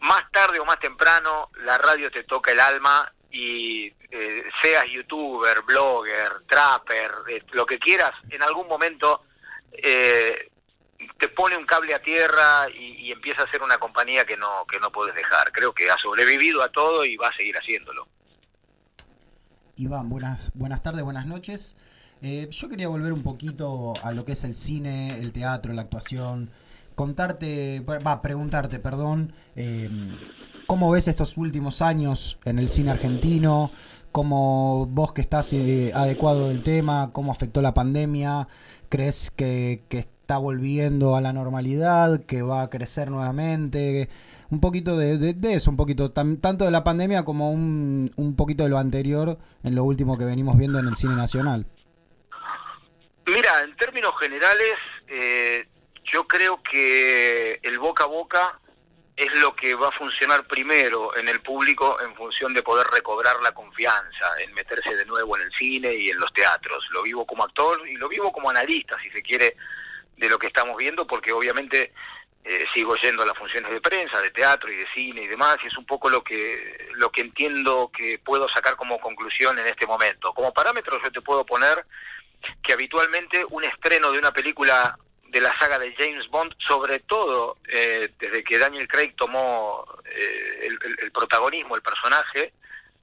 más 0.00 0.30
tarde 0.30 0.60
o 0.60 0.64
más 0.64 0.78
temprano 0.78 1.50
la 1.64 1.78
radio 1.78 2.10
te 2.10 2.24
toca 2.24 2.52
el 2.52 2.60
alma 2.60 3.12
y 3.30 3.92
eh, 4.10 4.44
seas 4.62 4.86
youtuber, 4.90 5.62
blogger, 5.66 6.44
trapper, 6.48 7.10
eh, 7.28 7.44
lo 7.52 7.66
que 7.66 7.78
quieras, 7.78 8.12
en 8.30 8.42
algún 8.42 8.66
momento 8.66 9.22
eh, 9.72 10.50
te 11.18 11.28
pone 11.28 11.56
un 11.56 11.66
cable 11.66 11.94
a 11.94 12.02
tierra 12.02 12.68
y, 12.74 13.06
y 13.06 13.12
empieza 13.12 13.42
a 13.42 13.50
ser 13.50 13.62
una 13.62 13.78
compañía 13.78 14.24
que 14.24 14.36
no 14.36 14.64
que 14.66 14.80
no 14.80 14.90
puedes 14.90 15.14
dejar. 15.14 15.52
Creo 15.52 15.72
que 15.72 15.90
ha 15.90 15.98
sobrevivido 15.98 16.62
a 16.62 16.70
todo 16.70 17.04
y 17.04 17.16
va 17.16 17.28
a 17.28 17.36
seguir 17.36 17.56
haciéndolo. 17.56 18.08
Iván, 19.76 20.08
buenas, 20.08 20.40
buenas 20.54 20.82
tardes, 20.82 21.04
buenas 21.04 21.26
noches. 21.26 21.76
Yo 22.20 22.68
quería 22.68 22.88
volver 22.88 23.12
un 23.12 23.22
poquito 23.22 23.92
a 24.02 24.10
lo 24.10 24.24
que 24.24 24.32
es 24.32 24.42
el 24.42 24.56
cine, 24.56 25.20
el 25.20 25.32
teatro, 25.32 25.72
la 25.72 25.82
actuación. 25.82 26.50
Contarte, 26.96 27.80
va, 27.80 28.20
preguntarte, 28.22 28.80
perdón, 28.80 29.32
eh, 29.60 29.90
¿cómo 30.66 30.92
ves 30.92 31.08
estos 31.08 31.36
últimos 31.36 31.82
años 31.82 32.38
en 32.44 32.60
el 32.60 32.68
cine 32.68 32.92
argentino? 32.92 33.72
¿Cómo 34.12 34.86
vos 34.86 35.12
que 35.12 35.20
estás 35.20 35.52
eh, 35.52 35.90
adecuado 35.94 36.48
del 36.48 36.62
tema? 36.62 37.10
¿Cómo 37.12 37.32
afectó 37.32 37.60
la 37.60 37.74
pandemia? 37.74 38.46
¿Crees 38.88 39.32
que, 39.32 39.82
que 39.88 39.98
está 39.98 40.38
volviendo 40.38 41.16
a 41.16 41.20
la 41.20 41.32
normalidad? 41.32 42.24
¿Que 42.24 42.42
va 42.42 42.62
a 42.62 42.70
crecer 42.70 43.10
nuevamente? 43.10 44.08
un 44.50 44.60
poquito 44.60 44.96
de, 44.96 45.18
de, 45.18 45.34
de 45.34 45.54
eso, 45.54 45.70
un 45.70 45.76
poquito, 45.76 46.10
tan, 46.10 46.38
tanto 46.38 46.64
de 46.64 46.70
la 46.70 46.84
pandemia 46.84 47.24
como 47.24 47.50
un, 47.50 48.10
un 48.16 48.34
poquito 48.34 48.62
de 48.62 48.70
lo 48.70 48.78
anterior 48.78 49.38
en 49.62 49.74
lo 49.74 49.84
último 49.84 50.16
que 50.16 50.24
venimos 50.24 50.56
viendo 50.56 50.78
en 50.78 50.88
el 50.88 50.96
cine 50.96 51.16
nacional. 51.16 51.66
Mira, 53.26 53.62
en 53.62 53.76
términos 53.76 54.12
generales, 54.18 54.72
eh, 55.08 55.66
yo 56.10 56.26
creo 56.26 56.62
que 56.62 57.60
el 57.62 57.78
boca 57.78 58.04
a 58.04 58.06
boca 58.06 58.58
es 59.18 59.34
lo 59.40 59.54
que 59.56 59.74
va 59.74 59.88
a 59.88 59.92
funcionar 59.92 60.46
primero 60.46 61.16
en 61.16 61.28
el 61.28 61.40
público 61.40 62.00
en 62.00 62.14
función 62.14 62.54
de 62.54 62.62
poder 62.62 62.86
recobrar 62.86 63.34
la 63.42 63.50
confianza, 63.50 64.26
en 64.40 64.54
meterse 64.54 64.94
de 64.94 65.04
nuevo 65.06 65.36
en 65.36 65.42
el 65.42 65.52
cine 65.54 65.92
y 65.92 66.10
en 66.10 66.20
los 66.20 66.32
teatros. 66.32 66.86
Lo 66.92 67.02
vivo 67.02 67.26
como 67.26 67.42
actor 67.42 67.82
y 67.88 67.96
lo 67.96 68.08
vivo 68.08 68.30
como 68.30 68.48
analista, 68.48 68.96
si 69.02 69.10
se 69.10 69.20
quiere, 69.20 69.56
de 70.16 70.28
lo 70.28 70.38
que 70.38 70.46
estamos 70.46 70.76
viendo, 70.76 71.04
porque 71.04 71.32
obviamente 71.32 71.92
eh, 72.44 72.64
sigo 72.72 72.94
yendo 72.94 73.24
a 73.24 73.26
las 73.26 73.36
funciones 73.36 73.72
de 73.72 73.80
prensa, 73.80 74.22
de 74.22 74.30
teatro 74.30 74.70
y 74.72 74.76
de 74.76 74.86
cine 74.94 75.24
y 75.24 75.26
demás, 75.26 75.56
y 75.64 75.66
es 75.66 75.76
un 75.76 75.84
poco 75.84 76.08
lo 76.08 76.22
que 76.22 76.88
lo 76.94 77.10
que 77.10 77.22
entiendo 77.22 77.90
que 77.92 78.20
puedo 78.20 78.48
sacar 78.48 78.76
como 78.76 79.00
conclusión 79.00 79.58
en 79.58 79.66
este 79.66 79.84
momento. 79.84 80.32
Como 80.32 80.54
parámetro 80.54 81.02
yo 81.02 81.10
te 81.10 81.22
puedo 81.22 81.44
poner 81.44 81.84
que 82.62 82.72
habitualmente 82.72 83.44
un 83.50 83.64
estreno 83.64 84.12
de 84.12 84.20
una 84.20 84.32
película 84.32 84.96
de 85.28 85.40
la 85.40 85.56
saga 85.58 85.78
de 85.78 85.94
James 85.94 86.28
Bond, 86.28 86.54
sobre 86.58 87.00
todo 87.00 87.58
eh, 87.68 88.10
desde 88.18 88.42
que 88.42 88.58
Daniel 88.58 88.88
Craig 88.88 89.14
tomó 89.14 89.84
eh, 90.04 90.68
el, 91.00 91.12
protagonismo, 91.12 91.76
el 91.76 91.82
personaje, 91.82 92.52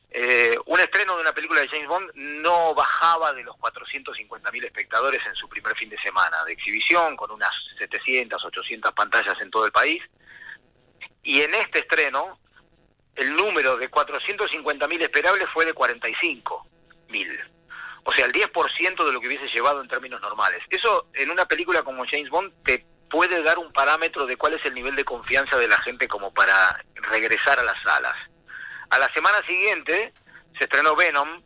eh, 0.09 0.57
un 0.65 0.79
estreno 0.79 1.15
de 1.15 1.21
una 1.21 1.33
película 1.33 1.61
de 1.61 1.67
James 1.67 1.87
Bond 1.87 2.11
no 2.15 2.73
bajaba 2.73 3.33
de 3.33 3.43
los 3.43 3.55
450.000 3.57 4.65
espectadores 4.65 5.21
en 5.27 5.35
su 5.35 5.47
primer 5.49 5.75
fin 5.75 5.89
de 5.89 5.99
semana 5.99 6.43
de 6.45 6.53
exhibición, 6.53 7.15
con 7.15 7.31
unas 7.31 7.51
700, 7.77 8.43
800 8.43 8.93
pantallas 8.93 9.35
en 9.41 9.51
todo 9.51 9.65
el 9.65 9.71
país. 9.71 10.01
Y 11.21 11.41
en 11.41 11.53
este 11.55 11.79
estreno, 11.79 12.39
el 13.15 13.35
número 13.35 13.77
de 13.77 13.91
450.000 13.91 15.01
esperables 15.01 15.47
fue 15.53 15.65
de 15.65 15.75
45.000. 15.75 17.54
O 18.07 18.13
sea, 18.13 18.25
el 18.25 18.31
10% 18.31 19.03
de 19.03 19.11
lo 19.11 19.19
que 19.19 19.27
hubiese 19.27 19.47
llevado 19.47 19.81
en 19.81 19.87
términos 19.87 20.21
normales. 20.21 20.61
Eso 20.69 21.07
en 21.13 21.31
una 21.31 21.45
película 21.45 21.81
como 21.81 22.05
James 22.05 22.29
Bond 22.29 22.53
te 22.63 22.85
puede 23.09 23.41
dar 23.41 23.57
un 23.57 23.73
parámetro 23.73 24.25
de 24.25 24.37
cuál 24.37 24.53
es 24.53 24.65
el 24.65 24.75
nivel 24.75 24.95
de 24.95 25.03
confianza 25.03 25.57
de 25.57 25.67
la 25.67 25.77
gente 25.79 26.07
como 26.07 26.33
para 26.33 26.83
regresar 26.95 27.59
a 27.59 27.63
las 27.63 27.81
salas. 27.83 28.15
A 28.91 28.99
la 28.99 29.11
semana 29.13 29.37
siguiente 29.47 30.13
se 30.57 30.65
estrenó 30.65 30.95
Venom 30.95 31.41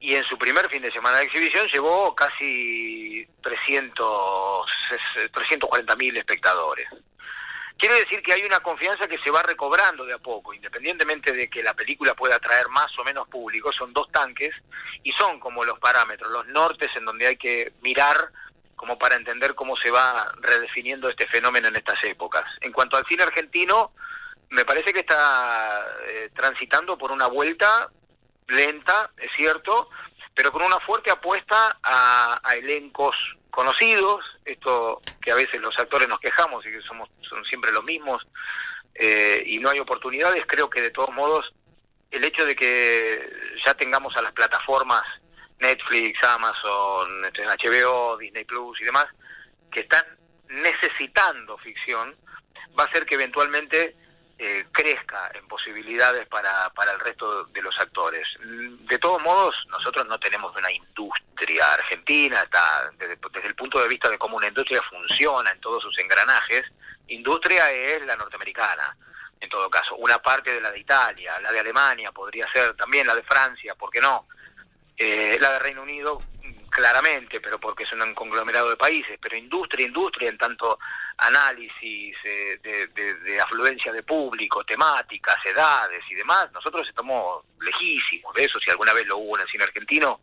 y 0.00 0.16
en 0.16 0.24
su 0.24 0.36
primer 0.36 0.68
fin 0.68 0.82
de 0.82 0.90
semana 0.90 1.18
de 1.18 1.24
exhibición 1.24 1.66
llevó 1.68 2.14
casi 2.14 3.26
300, 3.42 4.66
340 5.32 5.96
mil 5.96 6.16
espectadores. 6.16 6.88
Quiere 7.76 7.96
decir 7.96 8.22
que 8.22 8.32
hay 8.32 8.44
una 8.44 8.60
confianza 8.60 9.08
que 9.08 9.18
se 9.18 9.30
va 9.30 9.42
recobrando 9.42 10.04
de 10.04 10.14
a 10.14 10.18
poco, 10.18 10.54
independientemente 10.54 11.32
de 11.32 11.48
que 11.50 11.62
la 11.62 11.74
película 11.74 12.14
pueda 12.14 12.36
atraer 12.36 12.68
más 12.68 12.96
o 12.98 13.04
menos 13.04 13.28
público, 13.28 13.72
son 13.72 13.92
dos 13.92 14.10
tanques 14.12 14.54
y 15.02 15.12
son 15.12 15.40
como 15.40 15.64
los 15.64 15.78
parámetros, 15.78 16.30
los 16.30 16.46
nortes 16.46 16.90
en 16.96 17.04
donde 17.04 17.26
hay 17.26 17.36
que 17.36 17.72
mirar 17.82 18.30
como 18.76 18.98
para 18.98 19.16
entender 19.16 19.54
cómo 19.54 19.76
se 19.76 19.90
va 19.90 20.32
redefiniendo 20.40 21.08
este 21.08 21.26
fenómeno 21.26 21.68
en 21.68 21.76
estas 21.76 22.02
épocas. 22.04 22.44
En 22.60 22.72
cuanto 22.72 22.96
al 22.96 23.06
cine 23.06 23.22
argentino, 23.22 23.92
me 24.50 24.64
parece 24.64 24.92
que 24.92 25.00
está 25.00 25.84
eh, 26.06 26.30
transitando 26.34 26.96
por 26.96 27.10
una 27.10 27.26
vuelta 27.26 27.90
lenta, 28.48 29.10
es 29.16 29.30
cierto, 29.34 29.88
pero 30.34 30.52
con 30.52 30.62
una 30.62 30.78
fuerte 30.80 31.10
apuesta 31.10 31.78
a, 31.82 32.40
a, 32.42 32.54
elencos 32.56 33.16
conocidos, 33.54 34.24
esto 34.44 35.00
que 35.20 35.30
a 35.30 35.36
veces 35.36 35.60
los 35.60 35.78
actores 35.78 36.08
nos 36.08 36.18
quejamos 36.18 36.66
y 36.66 36.70
que 36.70 36.80
somos 36.82 37.08
son 37.28 37.44
siempre 37.44 37.72
los 37.72 37.84
mismos 37.84 38.26
eh, 38.94 39.42
y 39.46 39.58
no 39.58 39.70
hay 39.70 39.78
oportunidades, 39.78 40.44
creo 40.46 40.68
que 40.68 40.82
de 40.82 40.90
todos 40.90 41.10
modos 41.10 41.52
el 42.10 42.24
hecho 42.24 42.44
de 42.44 42.54
que 42.54 43.32
ya 43.64 43.74
tengamos 43.74 44.16
a 44.16 44.22
las 44.22 44.32
plataformas 44.32 45.02
Netflix, 45.58 46.22
Amazon, 46.24 47.22
HBO, 47.22 48.16
Disney 48.18 48.44
Plus 48.44 48.80
y 48.80 48.84
demás, 48.84 49.06
que 49.70 49.80
están 49.80 50.04
necesitando 50.48 51.56
ficción, 51.58 52.14
va 52.78 52.84
a 52.84 52.92
ser 52.92 53.06
que 53.06 53.14
eventualmente 53.14 53.96
eh, 54.38 54.66
crezca 54.72 55.30
en 55.34 55.46
posibilidades 55.46 56.26
para, 56.26 56.70
para 56.70 56.92
el 56.92 57.00
resto 57.00 57.44
de 57.44 57.62
los 57.62 57.78
actores. 57.78 58.26
De 58.40 58.98
todos 58.98 59.22
modos, 59.22 59.56
nosotros 59.68 60.06
no 60.06 60.18
tenemos 60.18 60.54
una 60.56 60.70
industria 60.72 61.72
argentina, 61.72 62.40
está 62.40 62.90
desde, 62.98 63.16
desde, 63.32 63.48
el 63.48 63.54
punto 63.54 63.80
de 63.80 63.88
vista 63.88 64.08
de 64.08 64.18
cómo 64.18 64.36
una 64.36 64.48
industria 64.48 64.82
funciona 64.82 65.50
en 65.50 65.60
todos 65.60 65.82
sus 65.82 65.96
engranajes, 65.98 66.64
industria 67.08 67.70
es 67.70 68.04
la 68.06 68.16
norteamericana, 68.16 68.96
en 69.40 69.48
todo 69.48 69.68
caso, 69.70 69.94
una 69.96 70.18
parte 70.18 70.52
de 70.52 70.60
la 70.60 70.70
de 70.70 70.80
Italia, 70.80 71.38
la 71.40 71.52
de 71.52 71.60
Alemania, 71.60 72.10
podría 72.12 72.50
ser 72.50 72.74
también 72.74 73.06
la 73.06 73.14
de 73.14 73.22
Francia, 73.22 73.74
¿por 73.74 73.90
qué 73.90 74.00
no? 74.00 74.26
Eh, 74.96 75.36
la 75.40 75.52
de 75.52 75.58
Reino 75.58 75.82
Unido, 75.82 76.22
claramente, 76.74 77.40
pero 77.40 77.60
porque 77.60 77.84
es 77.84 77.92
un 77.92 78.14
conglomerado 78.14 78.68
de 78.68 78.76
países, 78.76 79.16
pero 79.22 79.36
industria, 79.36 79.86
industria, 79.86 80.28
en 80.28 80.36
tanto 80.36 80.76
análisis 81.18 82.16
eh, 82.24 82.58
de, 82.60 83.14
de, 83.14 83.40
afluencia 83.40 83.92
de 83.92 84.02
público, 84.02 84.64
temáticas, 84.64 85.36
edades 85.46 86.00
y 86.10 86.16
demás, 86.16 86.50
nosotros 86.50 86.88
estamos 86.88 87.44
lejísimos 87.60 88.34
de 88.34 88.46
eso, 88.46 88.58
si 88.58 88.70
alguna 88.70 88.92
vez 88.92 89.06
lo 89.06 89.18
hubo 89.18 89.36
en 89.36 89.42
el 89.42 89.48
cine 89.48 89.62
argentino, 89.62 90.20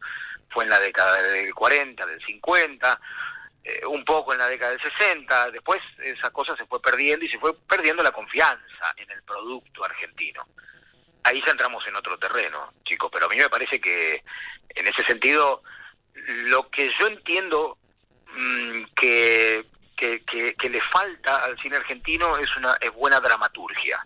fue 0.49 0.65
en 0.65 0.71
la 0.71 0.79
década 0.81 1.21
del 1.21 1.53
40, 1.53 2.05
del 2.05 2.21
50, 2.21 2.99
eh, 3.63 3.85
un 3.85 4.03
poco 4.03 4.33
en 4.33 4.39
la 4.39 4.49
década 4.49 4.73
del 4.73 4.81
60, 4.81 5.51
después 5.51 5.79
esa 6.03 6.31
cosa 6.31 6.57
se 6.57 6.65
fue 6.65 6.81
perdiendo 6.81 7.23
y 7.23 7.29
se 7.29 7.39
fue 7.39 7.53
perdiendo 7.59 8.03
la 8.03 8.11
confianza 8.11 8.93
en 8.97 9.09
el 9.09 9.23
producto 9.23 9.85
argentino. 9.85 10.45
Ahí 11.23 11.41
ya 11.45 11.53
entramos 11.53 11.87
en 11.87 11.95
otro 11.95 12.19
terreno, 12.19 12.73
chicos, 12.83 13.09
pero 13.13 13.27
a 13.27 13.29
mí 13.29 13.37
me 13.37 13.47
parece 13.47 13.79
que 13.79 14.21
en 14.75 14.87
ese 14.87 15.05
sentido 15.05 15.63
lo 16.13 16.69
que 16.69 16.91
yo 16.99 17.07
entiendo 17.07 17.77
que, 18.95 19.65
que, 19.97 20.69
le 20.69 20.81
falta 20.81 21.37
al 21.37 21.59
cine 21.59 21.77
argentino 21.77 22.37
es 22.37 22.55
una 22.57 22.75
es 22.79 22.91
buena 22.93 23.19
dramaturgia. 23.19 24.05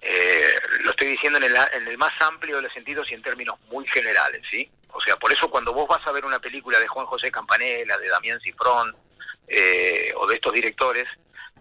Eh, 0.00 0.54
lo 0.82 0.90
estoy 0.90 1.08
diciendo 1.08 1.38
en 1.38 1.44
el, 1.44 1.56
en 1.72 1.88
el 1.88 1.98
más 1.98 2.12
amplio 2.20 2.56
de 2.56 2.62
los 2.62 2.72
sentidos 2.72 3.10
y 3.10 3.14
en 3.14 3.22
términos 3.22 3.58
muy 3.70 3.86
generales, 3.86 4.42
¿sí? 4.50 4.70
O 4.92 5.00
sea, 5.00 5.16
por 5.16 5.32
eso 5.32 5.50
cuando 5.50 5.72
vos 5.72 5.88
vas 5.88 6.06
a 6.06 6.12
ver 6.12 6.24
una 6.24 6.38
película 6.38 6.78
de 6.78 6.86
Juan 6.86 7.06
José 7.06 7.30
Campanella, 7.30 7.96
de 7.98 8.08
Damián 8.08 8.38
Cifrón, 8.40 8.94
eh, 9.48 10.12
o 10.16 10.26
de 10.26 10.36
estos 10.36 10.52
directores, 10.52 11.06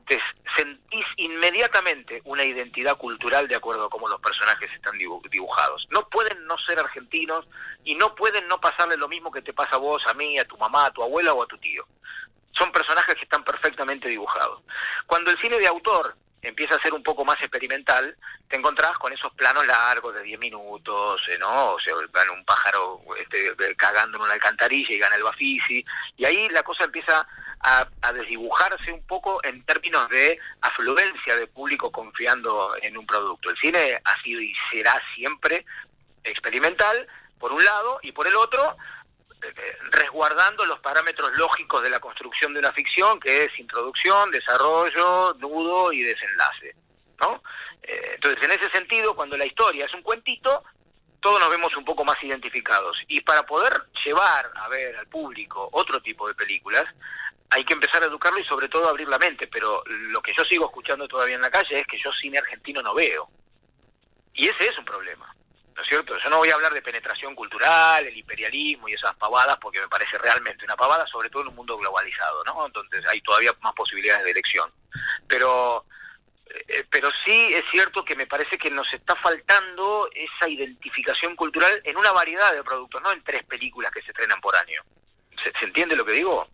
te 0.07 0.19
sentís 0.55 1.05
inmediatamente 1.17 2.21
una 2.25 2.43
identidad 2.43 2.97
cultural 2.97 3.47
de 3.47 3.55
acuerdo 3.55 3.85
a 3.85 3.89
cómo 3.89 4.07
los 4.07 4.19
personajes 4.21 4.69
están 4.73 4.97
dibujados. 4.97 5.87
No 5.91 6.07
pueden 6.09 6.45
no 6.45 6.57
ser 6.59 6.79
argentinos 6.79 7.47
y 7.83 7.95
no 7.95 8.15
pueden 8.15 8.47
no 8.47 8.59
pasarle 8.59 8.97
lo 8.97 9.07
mismo 9.07 9.31
que 9.31 9.41
te 9.41 9.53
pasa 9.53 9.75
a 9.75 9.79
vos, 9.79 10.03
a 10.07 10.13
mí, 10.13 10.37
a 10.37 10.47
tu 10.47 10.57
mamá, 10.57 10.85
a 10.85 10.91
tu 10.91 11.03
abuela 11.03 11.33
o 11.33 11.43
a 11.43 11.47
tu 11.47 11.57
tío. 11.57 11.85
Son 12.51 12.71
personajes 12.71 13.15
que 13.15 13.23
están 13.23 13.43
perfectamente 13.43 14.07
dibujados. 14.09 14.61
Cuando 15.07 15.31
el 15.31 15.39
cine 15.39 15.59
de 15.59 15.67
autor 15.67 16.15
empieza 16.43 16.75
a 16.75 16.81
ser 16.81 16.93
un 16.93 17.01
poco 17.01 17.23
más 17.23 17.39
experimental, 17.39 18.15
te 18.49 18.57
encontrás 18.57 18.97
con 18.97 19.11
esos 19.13 19.33
planos 19.33 19.65
largos 19.65 20.13
de 20.13 20.21
10 20.23 20.39
minutos, 20.39 21.21
eh, 21.29 21.37
¿no? 21.39 21.71
O 21.71 21.79
sea, 21.79 21.95
un 21.95 22.45
pájaro 22.45 23.01
este, 23.17 23.75
cagando 23.75 24.17
en 24.17 24.23
una 24.23 24.33
alcantarilla 24.33 24.93
y 24.93 24.99
gana 24.99 25.15
el 25.15 25.23
Bafisi, 25.23 25.83
y 26.17 26.25
ahí 26.25 26.49
la 26.49 26.61
cosa 26.63 26.83
empieza 26.83 27.25
a, 27.61 27.87
desdibujarse 28.13 28.91
un 28.91 29.01
poco 29.07 29.43
en 29.43 29.63
términos 29.63 30.07
de 30.09 30.37
afluencia 30.61 31.37
de 31.37 31.47
público 31.47 31.91
confiando 31.91 32.75
en 32.81 32.97
un 32.97 33.05
producto. 33.05 33.49
El 33.49 33.57
cine 33.57 34.01
ha 34.03 34.21
sido 34.21 34.41
y 34.41 34.53
será 34.69 35.01
siempre 35.15 35.65
experimental, 36.23 37.07
por 37.39 37.53
un 37.53 37.63
lado, 37.63 37.99
y 38.03 38.11
por 38.11 38.27
el 38.27 38.35
otro, 38.35 38.77
resguardando 39.91 40.65
los 40.65 40.79
parámetros 40.79 41.35
lógicos 41.37 41.83
de 41.83 41.89
la 41.89 41.99
construcción 41.99 42.53
de 42.53 42.59
una 42.59 42.71
ficción, 42.71 43.19
que 43.19 43.45
es 43.45 43.59
introducción, 43.59 44.31
desarrollo, 44.31 45.35
nudo 45.39 45.91
y 45.91 46.01
desenlace. 46.01 46.75
¿no? 47.19 47.43
Eh, 47.81 48.11
entonces, 48.15 48.43
en 48.43 48.51
ese 48.51 48.69
sentido, 48.71 49.15
cuando 49.15 49.37
la 49.37 49.45
historia 49.45 49.85
es 49.85 49.93
un 49.93 50.01
cuentito, 50.01 50.63
todos 51.19 51.39
nos 51.39 51.49
vemos 51.49 51.75
un 51.77 51.85
poco 51.85 52.03
más 52.03 52.21
identificados. 52.21 52.97
Y 53.07 53.21
para 53.21 53.43
poder 53.45 53.73
llevar 54.05 54.51
a 54.55 54.67
ver 54.67 54.95
al 54.97 55.07
público 55.07 55.69
otro 55.71 56.01
tipo 56.01 56.27
de 56.27 56.35
películas, 56.35 56.85
hay 57.49 57.63
que 57.63 57.73
empezar 57.73 58.03
a 58.03 58.07
educarlo 58.07 58.39
y 58.39 58.45
sobre 58.45 58.67
todo 58.67 58.89
abrir 58.89 59.07
la 59.07 59.19
mente. 59.19 59.47
Pero 59.47 59.83
lo 59.87 60.21
que 60.21 60.33
yo 60.37 60.43
sigo 60.45 60.65
escuchando 60.65 61.07
todavía 61.07 61.35
en 61.35 61.41
la 61.41 61.51
calle 61.51 61.79
es 61.79 61.87
que 61.87 61.97
yo 61.97 62.11
cine 62.11 62.39
argentino 62.39 62.81
no 62.81 62.93
veo. 62.93 63.29
Y 64.33 64.47
ese 64.47 64.65
es 64.65 64.77
un 64.77 64.85
problema. 64.85 65.33
¿No 65.75 65.81
es 65.81 65.87
cierto? 65.87 66.17
Yo 66.17 66.29
no 66.29 66.37
voy 66.37 66.49
a 66.49 66.55
hablar 66.55 66.73
de 66.73 66.81
penetración 66.81 67.35
cultural, 67.35 68.05
el 68.05 68.17
imperialismo 68.17 68.87
y 68.87 68.93
esas 68.93 69.15
pavadas, 69.15 69.57
porque 69.61 69.79
me 69.79 69.87
parece 69.87 70.17
realmente 70.17 70.65
una 70.65 70.75
pavada, 70.75 71.05
sobre 71.07 71.29
todo 71.29 71.43
en 71.43 71.49
un 71.49 71.55
mundo 71.55 71.77
globalizado, 71.77 72.43
¿no? 72.43 72.65
Entonces 72.65 73.05
hay 73.07 73.21
todavía 73.21 73.51
más 73.61 73.73
posibilidades 73.73 74.25
de 74.25 74.31
elección. 74.31 74.69
Pero, 75.27 75.85
eh, 76.67 76.85
pero 76.89 77.09
sí 77.25 77.53
es 77.53 77.63
cierto 77.71 78.05
que 78.05 78.15
me 78.15 78.27
parece 78.27 78.57
que 78.57 78.69
nos 78.69 78.91
está 78.93 79.15
faltando 79.15 80.09
esa 80.13 80.49
identificación 80.49 81.35
cultural 81.35 81.81
en 81.83 81.97
una 81.97 82.11
variedad 82.11 82.53
de 82.53 82.63
productos, 82.63 83.01
no 83.01 83.11
en 83.11 83.23
tres 83.23 83.43
películas 83.43 83.91
que 83.91 84.01
se 84.01 84.11
estrenan 84.11 84.41
por 84.41 84.55
año. 84.55 84.81
¿Se, 85.43 85.51
se 85.57 85.65
entiende 85.65 85.95
lo 85.95 86.05
que 86.05 86.13
digo? 86.13 86.47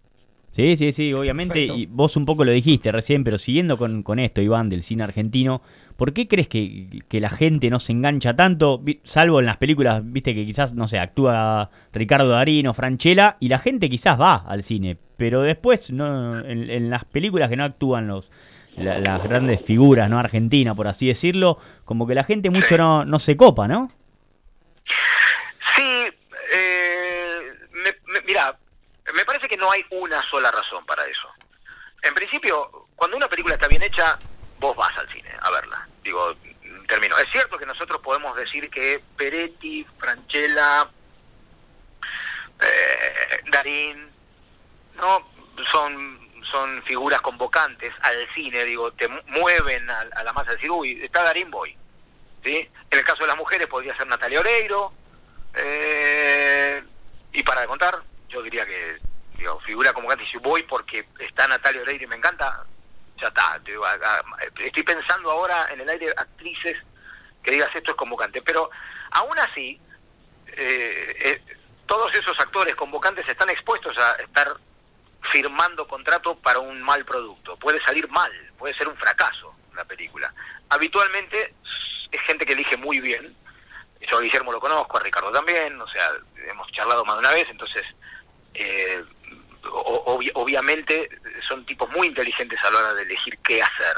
Sí, 0.51 0.75
sí, 0.77 0.91
sí, 0.91 1.13
obviamente, 1.13 1.53
Perfecto. 1.53 1.75
y 1.75 1.85
vos 1.85 2.15
un 2.15 2.25
poco 2.25 2.43
lo 2.43 2.51
dijiste 2.51 2.91
recién, 2.91 3.23
pero 3.23 3.37
siguiendo 3.37 3.77
con, 3.77 4.01
con 4.01 4.17
esto, 4.17 4.41
Iván, 4.41 4.69
del 4.69 4.83
cine 4.83 5.03
argentino, 5.03 5.61
¿por 5.99 6.13
qué 6.13 6.27
crees 6.27 6.47
que, 6.47 6.87
la 7.11 7.29
gente 7.29 7.69
no 7.69 7.79
se 7.79 7.91
engancha 7.91 8.33
tanto, 8.35 8.81
salvo 9.03 9.39
en 9.41 9.45
las 9.45 9.57
películas, 9.57 10.01
viste 10.03 10.33
que 10.33 10.45
quizás, 10.45 10.73
no 10.73 10.87
sé, 10.87 10.97
actúa 10.97 11.69
Ricardo 11.93 12.29
Darín 12.29 12.65
o 12.67 12.73
Franchella, 12.73 13.35
y 13.41 13.49
la 13.49 13.59
gente 13.59 13.89
quizás 13.89 14.19
va 14.19 14.35
al 14.47 14.63
cine, 14.63 14.97
pero 15.17 15.41
después, 15.41 15.91
no, 15.91 16.39
en, 16.39 16.69
en 16.69 16.89
las 16.89 17.03
películas 17.03 17.49
que 17.49 17.57
no 17.57 17.65
actúan 17.65 18.07
los 18.07 18.31
la- 18.77 18.97
las 18.99 19.21
grandes 19.21 19.61
figuras, 19.61 20.09
¿no? 20.09 20.17
Argentina, 20.19 20.73
por 20.73 20.87
así 20.87 21.05
decirlo, 21.07 21.57
como 21.83 22.07
que 22.07 22.15
la 22.15 22.23
gente 22.23 22.49
mucho 22.49 22.77
no, 22.77 23.03
no 23.03 23.19
se 23.19 23.35
copa, 23.35 23.67
¿no? 23.67 23.91
Sí, 25.75 25.83
eh, 26.53 27.39
me, 27.73 27.91
me- 28.13 28.21
mira, 28.25 28.57
me 29.13 29.25
parece 29.25 29.49
que 29.49 29.57
no 29.57 29.69
hay 29.69 29.81
una 29.91 30.21
sola 30.31 30.49
razón 30.49 30.85
para 30.85 31.03
eso. 31.03 31.27
En 32.03 32.13
principio, 32.13 32.87
cuando 32.95 33.17
una 33.17 33.27
película 33.27 33.55
está 33.55 33.67
bien 33.67 33.83
hecha, 33.83 34.17
vos 34.61 34.73
vas 34.77 34.97
al 34.97 35.09
cine 35.09 35.29
a 35.41 35.51
verla. 35.51 35.88
Digo, 36.03 36.35
termino. 36.87 37.17
Es 37.17 37.29
cierto 37.31 37.57
que 37.57 37.65
nosotros 37.65 38.01
podemos 38.01 38.35
decir 38.37 38.69
que 38.69 39.01
Peretti, 39.17 39.85
Franchella, 39.99 40.89
eh, 42.61 43.41
Darín, 43.51 44.09
no 44.95 45.29
son 45.71 46.19
son 46.51 46.81
figuras 46.83 47.21
convocantes 47.21 47.93
al 48.01 48.27
cine, 48.33 48.63
digo, 48.65 48.91
te 48.93 49.07
mu- 49.07 49.21
mueven 49.27 49.87
a, 49.87 49.99
a 50.15 50.23
la 50.23 50.33
masa, 50.33 50.53
decir, 50.53 50.71
uy, 50.71 50.99
está 51.03 51.21
Darín, 51.21 51.51
voy. 51.51 51.77
¿sí? 52.43 52.67
En 52.89 52.97
el 52.97 53.05
caso 53.05 53.19
de 53.21 53.27
las 53.27 53.37
mujeres 53.37 53.67
podría 53.67 53.95
ser 53.95 54.07
Natalia 54.07 54.39
Oreiro, 54.39 54.91
eh, 55.53 56.81
y 57.33 57.43
para 57.43 57.67
contar, 57.67 58.01
yo 58.29 58.41
diría 58.41 58.65
que 58.65 58.97
digo, 59.37 59.59
figura 59.59 59.93
que 59.93 60.25
si 60.31 60.37
voy 60.39 60.63
porque 60.63 61.07
está 61.19 61.47
Natalia 61.47 61.81
Oreiro 61.83 62.05
y 62.05 62.07
me 62.07 62.15
encanta, 62.15 62.65
ya 63.21 63.27
está. 63.27 63.59
Digo, 63.63 63.85
estoy 64.59 64.83
pensando 64.83 65.31
ahora 65.31 65.67
en 65.71 65.81
el 65.81 65.89
aire 65.89 66.11
actrices 66.15 66.77
que 67.43 67.51
digas 67.51 67.69
esto 67.73 67.91
es 67.91 67.97
convocante, 67.97 68.41
pero 68.41 68.69
aún 69.11 69.37
así, 69.39 69.79
eh, 70.47 71.15
eh, 71.19 71.41
todos 71.85 72.13
esos 72.13 72.39
actores 72.39 72.75
convocantes 72.75 73.27
están 73.27 73.49
expuestos 73.49 73.97
a 73.97 74.21
estar 74.21 74.57
firmando 75.21 75.87
contrato 75.87 76.35
para 76.35 76.59
un 76.59 76.81
mal 76.81 77.05
producto. 77.05 77.57
Puede 77.57 77.81
salir 77.83 78.07
mal, 78.09 78.31
puede 78.57 78.73
ser 78.75 78.87
un 78.87 78.97
fracaso 78.97 79.55
la 79.75 79.85
película. 79.85 80.33
Habitualmente 80.69 81.55
es 82.11 82.21
gente 82.21 82.45
que 82.45 82.53
elige 82.53 82.77
muy 82.77 82.99
bien, 82.99 83.35
yo 84.01 84.17
a 84.17 84.21
Guillermo 84.21 84.51
lo 84.51 84.59
conozco, 84.59 84.97
a 84.97 85.01
Ricardo 85.01 85.31
también, 85.31 85.79
o 85.79 85.87
sea, 85.87 86.09
hemos 86.49 86.71
charlado 86.71 87.05
más 87.05 87.15
de 87.15 87.19
una 87.19 87.33
vez, 87.33 87.47
entonces, 87.49 87.83
eh, 88.53 89.03
obviamente 89.71 91.09
son 91.47 91.65
tipos 91.65 91.89
muy 91.91 92.07
inteligentes 92.07 92.59
a 92.63 92.71
la 92.71 92.79
hora 92.79 92.93
de 92.93 93.03
elegir 93.03 93.37
qué 93.39 93.61
hacer, 93.61 93.95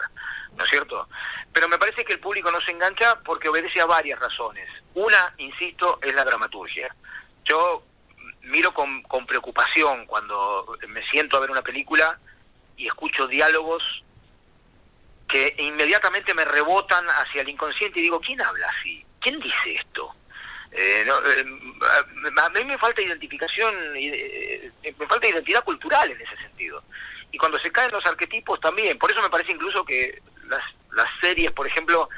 ¿no 0.55 0.63
es 0.63 0.69
cierto? 0.69 1.07
Pero 1.53 1.67
me 1.67 1.77
parece 1.77 2.03
que 2.03 2.13
el 2.13 2.19
público 2.19 2.51
no 2.51 2.61
se 2.61 2.71
engancha 2.71 3.19
porque 3.23 3.49
obedece 3.49 3.81
a 3.81 3.85
varias 3.85 4.19
razones. 4.19 4.69
Una, 4.93 5.33
insisto, 5.37 5.99
es 6.01 6.13
la 6.13 6.23
dramaturgia. 6.23 6.95
Yo 7.45 7.83
miro 8.43 8.73
con, 8.73 9.01
con 9.03 9.25
preocupación 9.25 10.05
cuando 10.05 10.77
me 10.87 11.05
siento 11.07 11.37
a 11.37 11.41
ver 11.41 11.51
una 11.51 11.61
película 11.61 12.19
y 12.77 12.87
escucho 12.87 13.27
diálogos 13.27 14.03
que 15.27 15.55
inmediatamente 15.59 16.33
me 16.33 16.43
rebotan 16.43 17.05
hacia 17.07 17.41
el 17.41 17.49
inconsciente 17.49 17.99
y 17.99 18.03
digo, 18.03 18.19
¿quién 18.19 18.41
habla 18.41 18.67
así? 18.67 19.05
¿Quién 19.19 19.39
dice 19.39 19.75
esto? 19.75 20.13
Eh, 20.71 21.03
no, 21.05 21.17
eh, 21.19 21.45
a 22.41 22.49
mí 22.49 22.63
me 22.63 22.77
falta 22.77 23.01
identificación, 23.01 23.75
eh, 23.95 24.71
me 24.97 25.07
falta 25.07 25.27
identidad 25.27 25.63
cultural 25.63 26.09
en 26.11 26.21
ese 26.21 26.37
sentido. 26.37 26.83
Y 27.31 27.37
cuando 27.37 27.59
se 27.59 27.71
caen 27.71 27.91
los 27.91 28.05
arquetipos 28.05 28.59
también, 28.59 28.97
por 28.97 29.11
eso 29.11 29.21
me 29.21 29.29
parece 29.29 29.51
incluso 29.51 29.83
que 29.83 30.21
las, 30.47 30.63
las 30.91 31.07
series, 31.19 31.51
por 31.51 31.67
ejemplo, 31.67 32.09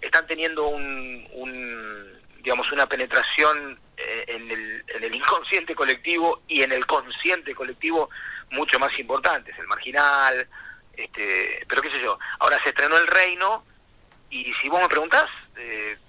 están 0.00 0.26
teniendo 0.26 0.66
un, 0.66 1.26
un, 1.32 2.20
digamos 2.42 2.70
una 2.72 2.86
penetración 2.86 3.78
eh, 3.96 4.24
en, 4.28 4.50
el, 4.50 4.84
en 4.88 5.04
el 5.04 5.14
inconsciente 5.14 5.74
colectivo 5.74 6.42
y 6.46 6.62
en 6.62 6.72
el 6.72 6.84
consciente 6.84 7.54
colectivo 7.54 8.10
mucho 8.50 8.78
más 8.78 8.98
importantes. 8.98 9.58
El 9.58 9.66
marginal, 9.66 10.46
este, 10.94 11.64
pero 11.66 11.80
qué 11.80 11.90
sé 11.90 12.00
yo. 12.02 12.18
Ahora 12.40 12.62
se 12.62 12.68
estrenó 12.68 12.98
El 12.98 13.06
Reino 13.06 13.64
y 14.28 14.52
si 14.54 14.68
vos 14.68 14.82
me 14.82 14.88
preguntás, 14.88 15.30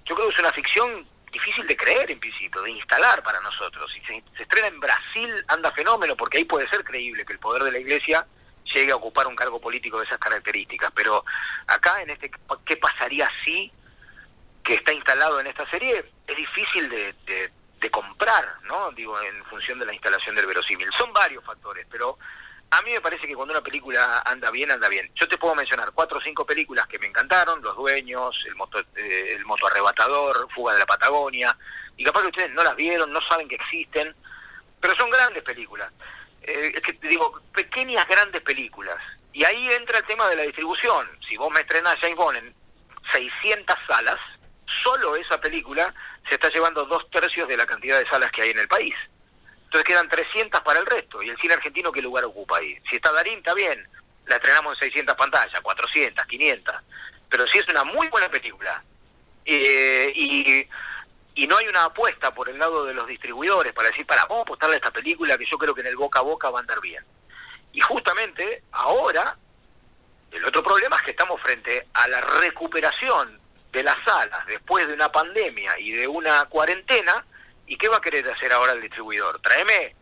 yo 0.05 0.15
creo 0.15 0.27
que 0.27 0.33
es 0.33 0.39
una 0.39 0.51
ficción 0.51 1.07
difícil 1.35 1.67
de 1.67 1.75
creer 1.75 2.11
en 2.11 2.19
de 2.19 2.71
instalar 2.71 3.21
para 3.21 3.39
nosotros. 3.41 3.91
Si 3.93 3.99
se, 4.01 4.23
se 4.35 4.43
estrena 4.43 4.67
en 4.67 4.79
Brasil, 4.79 5.45
anda 5.47 5.71
fenómeno, 5.71 6.15
porque 6.15 6.37
ahí 6.37 6.45
puede 6.45 6.67
ser 6.69 6.83
creíble 6.83 7.25
que 7.25 7.33
el 7.33 7.39
poder 7.39 7.63
de 7.63 7.71
la 7.71 7.79
iglesia 7.79 8.25
llegue 8.73 8.91
a 8.91 8.95
ocupar 8.95 9.27
un 9.27 9.35
cargo 9.35 9.59
político 9.59 9.99
de 9.99 10.05
esas 10.05 10.17
características. 10.17 10.91
Pero 10.95 11.23
acá, 11.67 12.01
en 12.01 12.09
este, 12.09 12.31
¿qué 12.65 12.77
pasaría 12.77 13.29
si 13.43 13.71
que 14.63 14.75
está 14.75 14.93
instalado 14.93 15.39
en 15.39 15.47
esta 15.47 15.69
serie? 15.69 16.05
Es 16.25 16.35
difícil 16.35 16.89
de, 16.89 17.13
de, 17.25 17.51
de 17.79 17.91
comprar, 17.91 18.45
¿no? 18.63 18.91
Digo, 18.91 19.21
en 19.21 19.43
función 19.45 19.77
de 19.77 19.85
la 19.85 19.93
instalación 19.93 20.35
del 20.35 20.47
verosímil. 20.47 20.89
Son 20.97 21.11
varios 21.11 21.43
factores, 21.43 21.85
pero 21.91 22.17
a 22.71 22.81
mí 22.81 22.91
me 22.91 23.01
parece 23.01 23.27
que 23.27 23.35
cuando 23.35 23.53
una 23.53 23.63
película 23.63 24.21
anda 24.25 24.51
bien, 24.51 24.71
anda 24.71 24.89
bien. 24.89 25.09
Yo 25.15 25.27
te 25.27 25.37
puedo 25.37 25.55
mencionar 25.55 25.91
cuatro 25.93 26.17
o 26.17 26.21
cinco 26.21 26.45
películas 26.45 26.87
que 26.87 26.99
me 26.99 27.07
encantaron, 27.07 27.61
Los 27.61 27.75
Dueños, 27.75 28.35
El 28.47 28.55
Moto, 28.55 28.79
eh, 28.95 29.35
el 29.37 29.45
moto 29.45 29.67
Arrebatador, 29.67 30.47
Fuga 30.53 30.73
de 30.73 30.79
la 30.79 30.85
Patagonia, 30.85 31.55
y 31.97 32.03
capaz 32.03 32.21
que 32.21 32.27
ustedes 32.27 32.51
no 32.51 32.63
las 32.63 32.75
vieron, 32.75 33.11
no 33.11 33.21
saben 33.21 33.47
que 33.47 33.55
existen, 33.55 34.15
pero 34.81 34.95
son 34.95 35.09
grandes 35.09 35.43
películas. 35.43 35.91
Eh, 36.41 36.73
es 36.75 36.81
que 36.81 36.93
te 36.93 37.07
digo, 37.07 37.41
pequeñas, 37.53 38.07
grandes 38.07 38.41
películas. 38.41 38.97
Y 39.31 39.43
ahí 39.43 39.69
entra 39.71 39.99
el 39.99 40.05
tema 40.05 40.29
de 40.29 40.35
la 40.35 40.43
distribución. 40.43 41.07
Si 41.27 41.37
vos 41.37 41.51
me 41.51 41.61
estrenás 41.61 41.95
James 41.99 42.15
Bond 42.15 42.37
en 42.37 42.55
600 43.11 43.75
salas, 43.87 44.19
solo 44.83 45.15
esa 45.15 45.39
película 45.39 45.93
se 46.27 46.35
está 46.35 46.49
llevando 46.49 46.85
dos 46.85 47.09
tercios 47.09 47.47
de 47.47 47.57
la 47.57 47.65
cantidad 47.65 47.99
de 47.99 48.07
salas 48.07 48.31
que 48.31 48.41
hay 48.43 48.51
en 48.51 48.59
el 48.59 48.67
país. 48.67 48.95
Entonces 49.75 49.93
quedan 49.93 50.07
300 50.07 50.61
para 50.61 50.79
el 50.79 50.85
resto. 50.85 51.21
¿Y 51.21 51.27
el 51.27 51.37
cine 51.37 51.55
argentino 51.55 51.91
qué 51.91 52.01
lugar 52.01 52.23
ocupa 52.23 52.59
ahí? 52.59 52.79
Si 52.89 52.95
está 52.95 53.11
Darín, 53.11 53.39
está 53.39 53.53
bien. 53.53 53.85
La 54.25 54.37
estrenamos 54.37 54.77
en 54.77 54.87
600 54.87 55.15
pantallas, 55.15 55.59
400, 55.59 56.25
500. 56.25 56.75
Pero 57.27 57.45
si 57.47 57.57
es 57.57 57.67
una 57.67 57.83
muy 57.83 58.07
buena 58.07 58.29
película 58.29 58.81
eh, 59.43 60.13
y, 60.15 60.65
y 61.35 61.47
no 61.47 61.57
hay 61.57 61.67
una 61.67 61.83
apuesta 61.83 62.33
por 62.33 62.47
el 62.47 62.57
lado 62.57 62.85
de 62.85 62.93
los 62.93 63.05
distribuidores 63.05 63.73
para 63.73 63.89
decir, 63.89 64.05
para, 64.05 64.21
vamos 64.21 64.39
a 64.39 64.41
apostarle 64.43 64.75
a 64.75 64.77
esta 64.77 64.91
película 64.91 65.37
que 65.37 65.45
yo 65.45 65.57
creo 65.57 65.75
que 65.75 65.81
en 65.81 65.87
el 65.87 65.97
boca 65.97 66.19
a 66.19 66.23
boca 66.23 66.49
va 66.49 66.59
a 66.59 66.61
andar 66.61 66.79
bien. 66.79 67.03
Y 67.73 67.81
justamente 67.81 68.63
ahora, 68.71 69.35
el 70.31 70.45
otro 70.45 70.63
problema 70.63 70.95
es 70.95 71.01
que 71.01 71.11
estamos 71.11 71.41
frente 71.41 71.85
a 71.95 72.07
la 72.07 72.21
recuperación 72.21 73.41
de 73.73 73.83
las 73.83 73.97
salas 74.05 74.45
después 74.47 74.87
de 74.87 74.93
una 74.93 75.11
pandemia 75.11 75.77
y 75.79 75.91
de 75.91 76.07
una 76.07 76.45
cuarentena. 76.45 77.25
¿Y 77.67 77.77
qué 77.77 77.87
va 77.87 77.97
a 77.97 78.01
querer 78.01 78.29
hacer 78.29 78.51
ahora 78.53 78.73
el 78.73 78.81
distribuidor? 78.81 79.39
Tráeme 79.41 79.95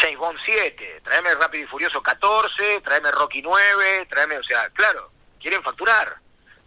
James 0.00 0.18
Bond 0.18 0.38
7, 0.44 1.02
tráeme 1.04 1.34
Rápido 1.34 1.64
y 1.64 1.66
Furioso 1.66 2.02
14, 2.02 2.80
tráeme 2.84 3.10
Rocky 3.10 3.42
9, 3.42 4.06
tráeme, 4.08 4.38
o 4.38 4.42
sea, 4.42 4.68
claro, 4.70 5.10
quieren 5.40 5.62
facturar. 5.62 6.16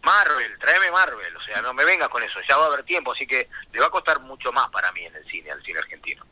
Marvel, 0.03 0.59
tráeme 0.59 0.91
Marvel, 0.91 1.35
o 1.35 1.41
sea, 1.41 1.63
no 1.63 1.73
me 1.73 1.83
vengas 1.83 2.09
con 2.09 2.21
eso, 2.21 2.39
ya 2.47 2.57
va 2.57 2.65
a 2.65 2.67
haber 2.67 2.83
tiempo, 2.83 3.13
así 3.13 3.25
que 3.25 3.49
le 3.73 3.79
va 3.79 3.87
a 3.87 3.89
costar 3.89 4.19
mucho 4.19 4.51
más 4.51 4.69
para 4.69 4.91
mí 4.91 5.03
en 5.03 5.15
el 5.15 5.25
cine, 5.25 5.49
al 5.49 5.63
cine 5.63 5.79
argentino. 5.79 6.23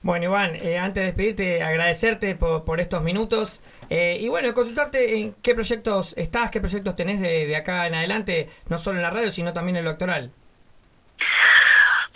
Bueno, 0.00 0.26
Iván, 0.26 0.56
eh, 0.56 0.78
antes 0.78 1.02
de 1.02 1.06
despedirte, 1.06 1.62
agradecerte 1.62 2.36
por, 2.36 2.80
estos 2.80 3.02
minutos 3.02 3.60
eh, 3.90 4.16
y 4.18 4.28
bueno, 4.28 4.54
consultarte 4.54 5.18
en 5.18 5.34
qué 5.42 5.54
proyectos 5.54 6.14
estás, 6.16 6.50
qué 6.50 6.60
proyectos 6.60 6.96
tenés 6.96 7.20
de, 7.20 7.46
de 7.46 7.56
acá 7.56 7.86
en 7.86 7.94
adelante, 7.94 8.48
no 8.68 8.78
solo 8.78 8.96
en 8.96 9.02
la 9.02 9.10
radio, 9.10 9.30
sino 9.30 9.52
también 9.52 9.76
en 9.76 9.84
lo 9.84 9.90
electoral. 9.90 10.32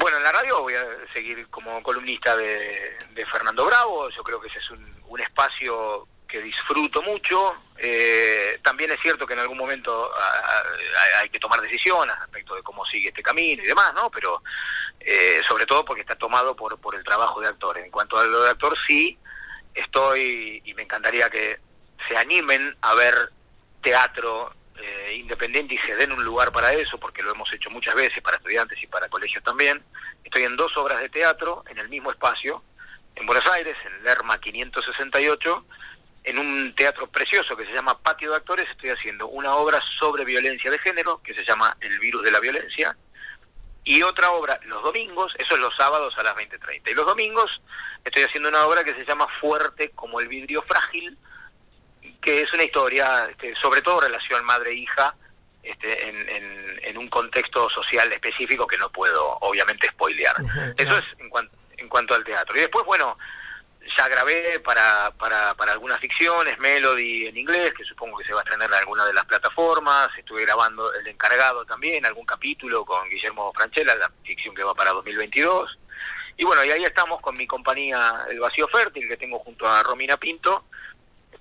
Bueno, 0.00 0.16
en 0.16 0.22
la 0.22 0.32
radio 0.32 0.62
voy 0.62 0.72
a 0.72 0.82
seguir 1.12 1.46
como 1.50 1.82
columnista 1.82 2.34
de, 2.34 2.96
Fernando 3.30 3.66
Bravo, 3.66 4.08
yo 4.08 4.22
creo 4.22 4.40
que 4.40 4.48
ese 4.48 4.58
es 4.58 4.70
un, 4.70 5.20
espacio 5.20 6.08
que 6.26 6.40
disfruto 6.40 7.02
mucho. 7.02 7.54
Eh, 7.76 8.58
también 8.62 8.90
es 8.90 8.98
cierto 9.02 9.26
que 9.26 9.34
en 9.34 9.40
algún 9.40 9.58
momento 9.58 10.10
hay 11.20 11.28
que 11.28 11.38
tomar 11.38 11.60
decisiones 11.60 12.18
respecto 12.18 12.54
de 12.54 12.62
cómo 12.62 12.86
sigue 12.86 13.08
este 13.08 13.22
camino 13.22 13.62
y 13.62 13.66
demás, 13.66 13.92
¿no? 13.92 14.10
Pero 14.10 14.42
eh, 15.00 15.42
sobre 15.46 15.66
todo 15.66 15.84
porque 15.84 16.00
está 16.00 16.16
tomado 16.16 16.56
por, 16.56 16.80
por 16.80 16.94
el 16.94 17.04
trabajo 17.04 17.38
de 17.42 17.48
actor. 17.48 17.76
En 17.76 17.90
cuanto 17.90 18.18
a 18.18 18.24
lo 18.24 18.42
de 18.42 18.50
actor, 18.50 18.74
sí, 18.86 19.18
estoy 19.74 20.62
y 20.64 20.72
me 20.72 20.84
encantaría 20.84 21.28
que 21.28 21.60
se 22.08 22.16
animen 22.16 22.74
a 22.80 22.94
ver 22.94 23.14
teatro 23.82 24.54
eh, 24.82 25.14
independiente 25.14 25.74
y 25.74 25.78
se 25.78 25.94
den 25.96 26.12
un 26.12 26.24
lugar 26.24 26.52
para 26.52 26.72
eso, 26.72 26.98
porque 26.98 27.22
lo 27.22 27.32
hemos 27.32 27.52
hecho 27.52 27.70
muchas 27.70 27.94
veces 27.94 28.22
para 28.22 28.36
estudiantes 28.36 28.82
y 28.82 28.86
para 28.86 29.08
colegios 29.08 29.42
también. 29.44 29.82
Estoy 30.24 30.44
en 30.44 30.56
dos 30.56 30.76
obras 30.76 31.00
de 31.00 31.08
teatro 31.08 31.64
en 31.68 31.78
el 31.78 31.88
mismo 31.88 32.10
espacio, 32.10 32.62
en 33.16 33.26
Buenos 33.26 33.46
Aires, 33.48 33.76
en 33.84 34.04
Lerma 34.04 34.38
568, 34.40 35.64
en 36.24 36.38
un 36.38 36.74
teatro 36.74 37.06
precioso 37.06 37.56
que 37.56 37.66
se 37.66 37.72
llama 37.72 37.98
Patio 37.98 38.30
de 38.30 38.36
Actores, 38.36 38.66
estoy 38.70 38.90
haciendo 38.90 39.28
una 39.28 39.54
obra 39.54 39.80
sobre 39.98 40.24
violencia 40.24 40.70
de 40.70 40.78
género, 40.78 41.20
que 41.22 41.34
se 41.34 41.44
llama 41.44 41.76
El 41.80 41.98
virus 41.98 42.22
de 42.22 42.30
la 42.30 42.40
violencia, 42.40 42.96
y 43.84 44.02
otra 44.02 44.30
obra 44.32 44.60
los 44.64 44.82
domingos, 44.82 45.34
eso 45.38 45.54
es 45.54 45.60
los 45.60 45.74
sábados 45.76 46.14
a 46.18 46.22
las 46.22 46.34
20.30, 46.34 46.90
y 46.90 46.94
los 46.94 47.06
domingos 47.06 47.60
estoy 48.04 48.24
haciendo 48.24 48.48
una 48.48 48.66
obra 48.66 48.84
que 48.84 48.94
se 48.94 49.04
llama 49.04 49.26
Fuerte 49.40 49.90
como 49.90 50.20
el 50.20 50.28
vidrio 50.28 50.62
frágil, 50.62 51.16
que 52.20 52.42
es 52.42 52.52
una 52.52 52.64
historia, 52.64 53.26
este, 53.30 53.54
sobre 53.56 53.82
todo 53.82 54.00
relación 54.00 54.44
madre-hija, 54.44 55.14
este, 55.62 56.08
en, 56.08 56.28
en, 56.28 56.80
en 56.84 56.98
un 56.98 57.08
contexto 57.08 57.68
social 57.70 58.10
específico 58.12 58.66
que 58.66 58.78
no 58.78 58.90
puedo 58.90 59.36
obviamente 59.40 59.88
spoilear. 59.88 60.34
Eso 60.76 60.96
es 60.96 61.04
en, 61.18 61.28
cuan- 61.30 61.50
en 61.76 61.88
cuanto 61.88 62.14
al 62.14 62.24
teatro. 62.24 62.56
Y 62.56 62.60
después, 62.60 62.84
bueno, 62.86 63.16
ya 63.96 64.08
grabé 64.08 64.60
para, 64.60 65.10
para, 65.18 65.54
para 65.54 65.72
algunas 65.72 65.98
ficciones, 65.98 66.58
Melody 66.58 67.26
en 67.26 67.36
inglés, 67.36 67.72
que 67.74 67.84
supongo 67.84 68.18
que 68.18 68.24
se 68.24 68.32
va 68.32 68.40
a 68.40 68.42
estrenar 68.44 68.68
en 68.68 68.74
alguna 68.76 69.04
de 69.06 69.12
las 69.14 69.24
plataformas. 69.24 70.08
Estuve 70.18 70.42
grabando 70.44 70.92
El 70.94 71.06
Encargado 71.08 71.64
también, 71.66 72.06
algún 72.06 72.24
capítulo 72.26 72.84
con 72.84 73.08
Guillermo 73.08 73.52
Franchella, 73.54 73.94
la 73.96 74.10
ficción 74.24 74.54
que 74.54 74.62
va 74.64 74.74
para 74.74 74.92
2022. 74.92 75.78
Y 76.36 76.44
bueno, 76.44 76.64
y 76.64 76.70
ahí 76.70 76.84
estamos 76.84 77.20
con 77.20 77.36
mi 77.36 77.46
compañía 77.46 78.24
El 78.30 78.40
Vacío 78.40 78.66
Fértil, 78.68 79.06
que 79.08 79.16
tengo 79.18 79.38
junto 79.40 79.66
a 79.68 79.82
Romina 79.82 80.16
Pinto, 80.16 80.64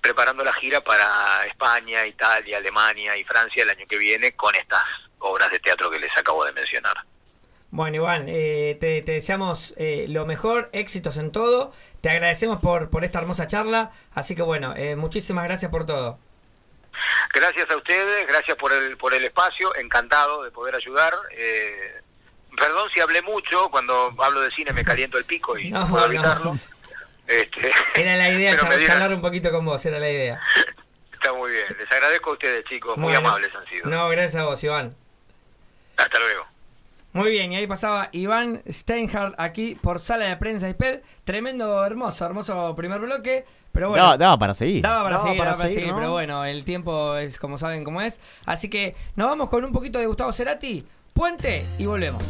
preparando 0.00 0.44
la 0.44 0.52
gira 0.54 0.80
para 0.80 1.44
España, 1.46 2.06
Italia, 2.06 2.58
Alemania 2.58 3.16
y 3.16 3.24
Francia 3.24 3.62
el 3.62 3.70
año 3.70 3.86
que 3.88 3.98
viene 3.98 4.32
con 4.32 4.54
estas 4.54 4.82
obras 5.18 5.50
de 5.50 5.58
teatro 5.58 5.90
que 5.90 5.98
les 5.98 6.16
acabo 6.16 6.44
de 6.44 6.52
mencionar. 6.52 6.96
Bueno, 7.72 7.96
Iván, 7.96 8.24
eh, 8.28 8.76
te, 8.80 9.00
te 9.02 9.12
deseamos 9.12 9.74
eh, 9.76 10.06
lo 10.08 10.26
mejor, 10.26 10.70
éxitos 10.72 11.18
en 11.18 11.30
todo. 11.30 11.72
Te 12.00 12.10
agradecemos 12.10 12.60
por, 12.60 12.90
por 12.90 13.04
esta 13.04 13.20
hermosa 13.20 13.46
charla. 13.46 13.92
Así 14.12 14.34
que 14.34 14.42
bueno, 14.42 14.74
eh, 14.76 14.96
muchísimas 14.96 15.44
gracias 15.44 15.70
por 15.70 15.86
todo. 15.86 16.18
Gracias 17.32 17.70
a 17.70 17.76
ustedes, 17.76 18.26
gracias 18.26 18.56
por 18.56 18.72
el, 18.72 18.96
por 18.96 19.14
el 19.14 19.24
espacio, 19.24 19.74
encantado 19.76 20.42
de 20.42 20.50
poder 20.50 20.74
ayudar. 20.74 21.12
Eh, 21.32 22.00
perdón 22.56 22.88
si 22.92 23.00
hablé 23.00 23.22
mucho, 23.22 23.68
cuando 23.70 24.14
hablo 24.18 24.40
de 24.40 24.50
cine 24.50 24.72
me 24.72 24.84
caliento 24.84 25.18
el 25.18 25.24
pico 25.24 25.56
y 25.58 25.70
no, 25.70 25.86
puedo 25.88 26.08
no. 26.08 26.58
Este, 27.30 27.70
Era 28.02 28.16
la 28.16 28.28
idea 28.30 28.52
pero 28.52 28.64
me 28.64 28.70
char- 28.70 28.78
dieron- 28.78 28.86
charlar 28.86 29.14
un 29.14 29.20
poquito 29.20 29.50
con 29.52 29.64
vos, 29.64 29.84
era 29.86 29.98
la 29.98 30.10
idea. 30.10 30.40
Está 31.12 31.32
muy 31.32 31.50
bien, 31.52 31.64
les 31.78 31.90
agradezco 31.92 32.30
a 32.30 32.32
ustedes 32.32 32.64
chicos, 32.64 32.96
muy 32.96 33.14
amables 33.14 33.50
han 33.54 33.66
sido. 33.66 33.88
No, 33.88 34.08
gracias 34.08 34.36
a 34.42 34.46
vos, 34.46 34.62
Iván. 34.64 34.94
Hasta 35.96 36.18
luego. 36.18 36.46
Muy 37.12 37.30
bien, 37.30 37.52
y 37.52 37.56
ahí 37.56 37.66
pasaba 37.66 38.08
Iván 38.12 38.62
Steinhardt 38.70 39.34
aquí 39.38 39.74
por 39.74 39.98
Sala 39.98 40.26
de 40.26 40.36
Prensa 40.36 40.68
IPED. 40.68 41.00
Tremendo, 41.24 41.84
hermoso, 41.84 42.24
hermoso 42.24 42.74
primer 42.76 43.00
bloque. 43.00 43.44
Pero 43.72 43.90
bueno, 43.90 44.02
Daba, 44.04 44.16
daba 44.16 44.38
para 44.38 44.54
seguir. 44.54 44.82
Daba 44.82 45.02
para 45.04 45.16
Daba 45.16 45.22
seguir, 45.22 45.38
para 45.38 45.50
daba 45.50 45.58
para 45.58 45.68
seguir, 45.68 45.82
seguir, 45.82 45.92
¿no? 45.92 45.98
pero 46.00 46.12
bueno, 46.12 46.44
el 46.44 46.64
tiempo 46.64 47.16
es 47.16 47.38
como 47.38 47.58
saben 47.58 47.84
cómo 47.84 48.00
es. 48.00 48.18
Así 48.46 48.70
que 48.70 48.94
nos 49.16 49.28
vamos 49.28 49.48
con 49.50 49.64
un 49.64 49.72
poquito 49.72 49.98
de 49.98 50.06
Gustavo 50.06 50.32
Cerati, 50.32 50.84
Puente 51.12 51.64
y 51.78 51.86
volvemos. 51.86 52.24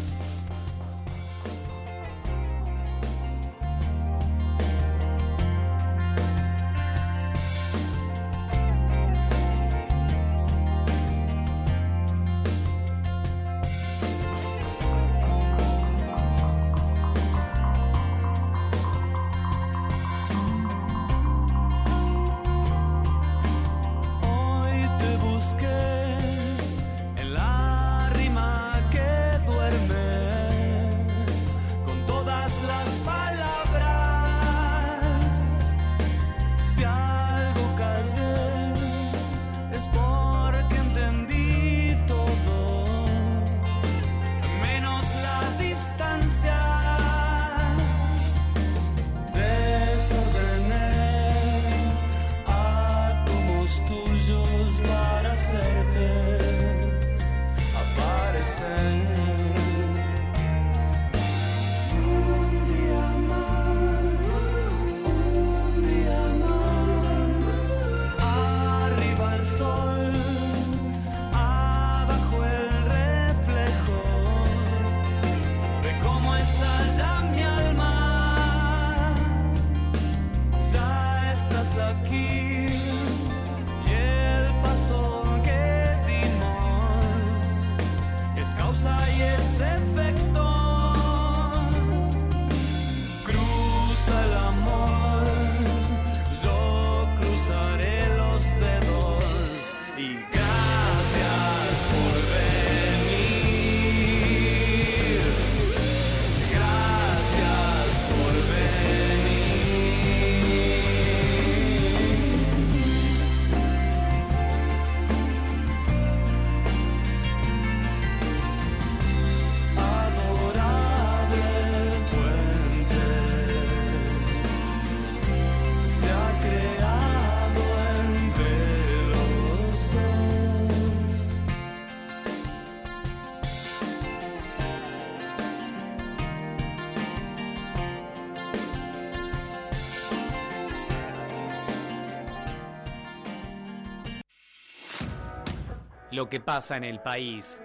Que 146.30 146.40
pasa 146.40 146.76
en 146.76 146.84
el 146.84 147.00
país. 147.00 147.60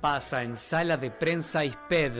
Pasa 0.00 0.44
en 0.44 0.56
Sala 0.56 0.96
de 0.96 1.10
Prensa 1.10 1.64
ISPED. 1.64 2.12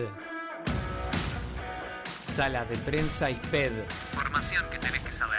Sala 2.26 2.64
de 2.64 2.76
Prensa 2.78 3.30
ISPED. 3.30 3.72
Información 4.12 4.64
que 4.70 4.78
tenés 4.78 5.00
que 5.00 5.12
saber. 5.12 5.38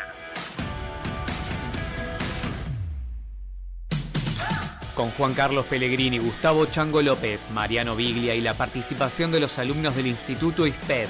Con 4.96 5.12
Juan 5.12 5.34
Carlos 5.34 5.66
Pellegrini, 5.66 6.18
Gustavo 6.18 6.66
Chango 6.66 7.02
López, 7.02 7.50
Mariano 7.52 7.96
Biglia 7.96 8.36
y 8.36 8.42
la 8.42 8.54
participación 8.54 9.32
de 9.32 9.42
los 9.42 9.60
alumnos 9.60 9.96
del 9.96 10.08
Instituto 10.08 10.66
ISPED. 10.66 11.10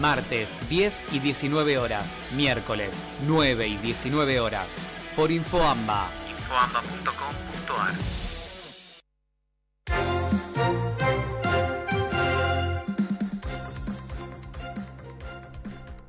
Martes 0.00 0.50
10 0.70 1.12
y 1.12 1.18
19 1.18 1.78
horas. 1.78 2.04
Miércoles 2.34 2.90
9 3.26 3.68
y 3.68 3.76
19 3.76 4.40
horas. 4.40 4.66
Por 5.14 5.30
Infoamba. 5.30 6.08
Infoamba.com.ar 6.50 7.92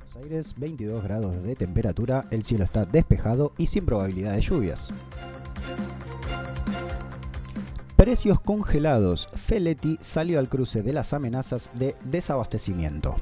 Buenos 0.01 0.15
Aires, 0.15 0.55
22 0.57 1.03
grados 1.03 1.43
de 1.43 1.55
temperatura, 1.55 2.25
el 2.31 2.43
cielo 2.43 2.63
está 2.63 2.85
despejado 2.85 3.53
y 3.59 3.67
sin 3.67 3.85
probabilidad 3.85 4.33
de 4.33 4.41
lluvias. 4.41 4.91
Precios 7.95 8.39
congelados. 8.39 9.29
Feletti 9.35 9.99
salió 10.01 10.39
al 10.39 10.49
cruce 10.49 10.81
de 10.81 10.93
las 10.93 11.13
amenazas 11.13 11.69
de 11.75 11.95
desabastecimiento. 12.05 13.15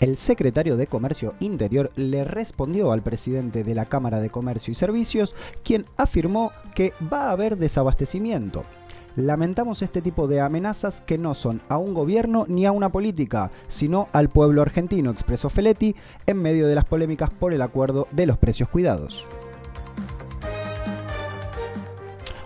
El 0.00 0.16
secretario 0.16 0.76
de 0.76 0.86
Comercio 0.86 1.34
Interior 1.40 1.90
le 1.96 2.22
respondió 2.22 2.92
al 2.92 3.02
presidente 3.02 3.64
de 3.64 3.74
la 3.74 3.86
Cámara 3.86 4.20
de 4.20 4.30
Comercio 4.30 4.70
y 4.70 4.74
Servicios, 4.76 5.34
quien 5.64 5.86
afirmó 5.96 6.52
que 6.74 6.92
va 7.12 7.24
a 7.24 7.30
haber 7.32 7.56
desabastecimiento. 7.56 8.62
Lamentamos 9.16 9.82
este 9.82 10.00
tipo 10.00 10.28
de 10.28 10.40
amenazas 10.40 11.02
que 11.04 11.18
no 11.18 11.34
son 11.34 11.60
a 11.68 11.78
un 11.78 11.94
gobierno 11.94 12.44
ni 12.46 12.64
a 12.64 12.70
una 12.70 12.90
política, 12.90 13.50
sino 13.66 14.06
al 14.12 14.28
pueblo 14.28 14.62
argentino, 14.62 15.10
expresó 15.10 15.50
Feletti 15.50 15.96
en 16.26 16.40
medio 16.40 16.68
de 16.68 16.76
las 16.76 16.84
polémicas 16.84 17.30
por 17.34 17.52
el 17.52 17.62
acuerdo 17.62 18.06
de 18.12 18.26
los 18.26 18.38
precios 18.38 18.68
cuidados. 18.68 19.26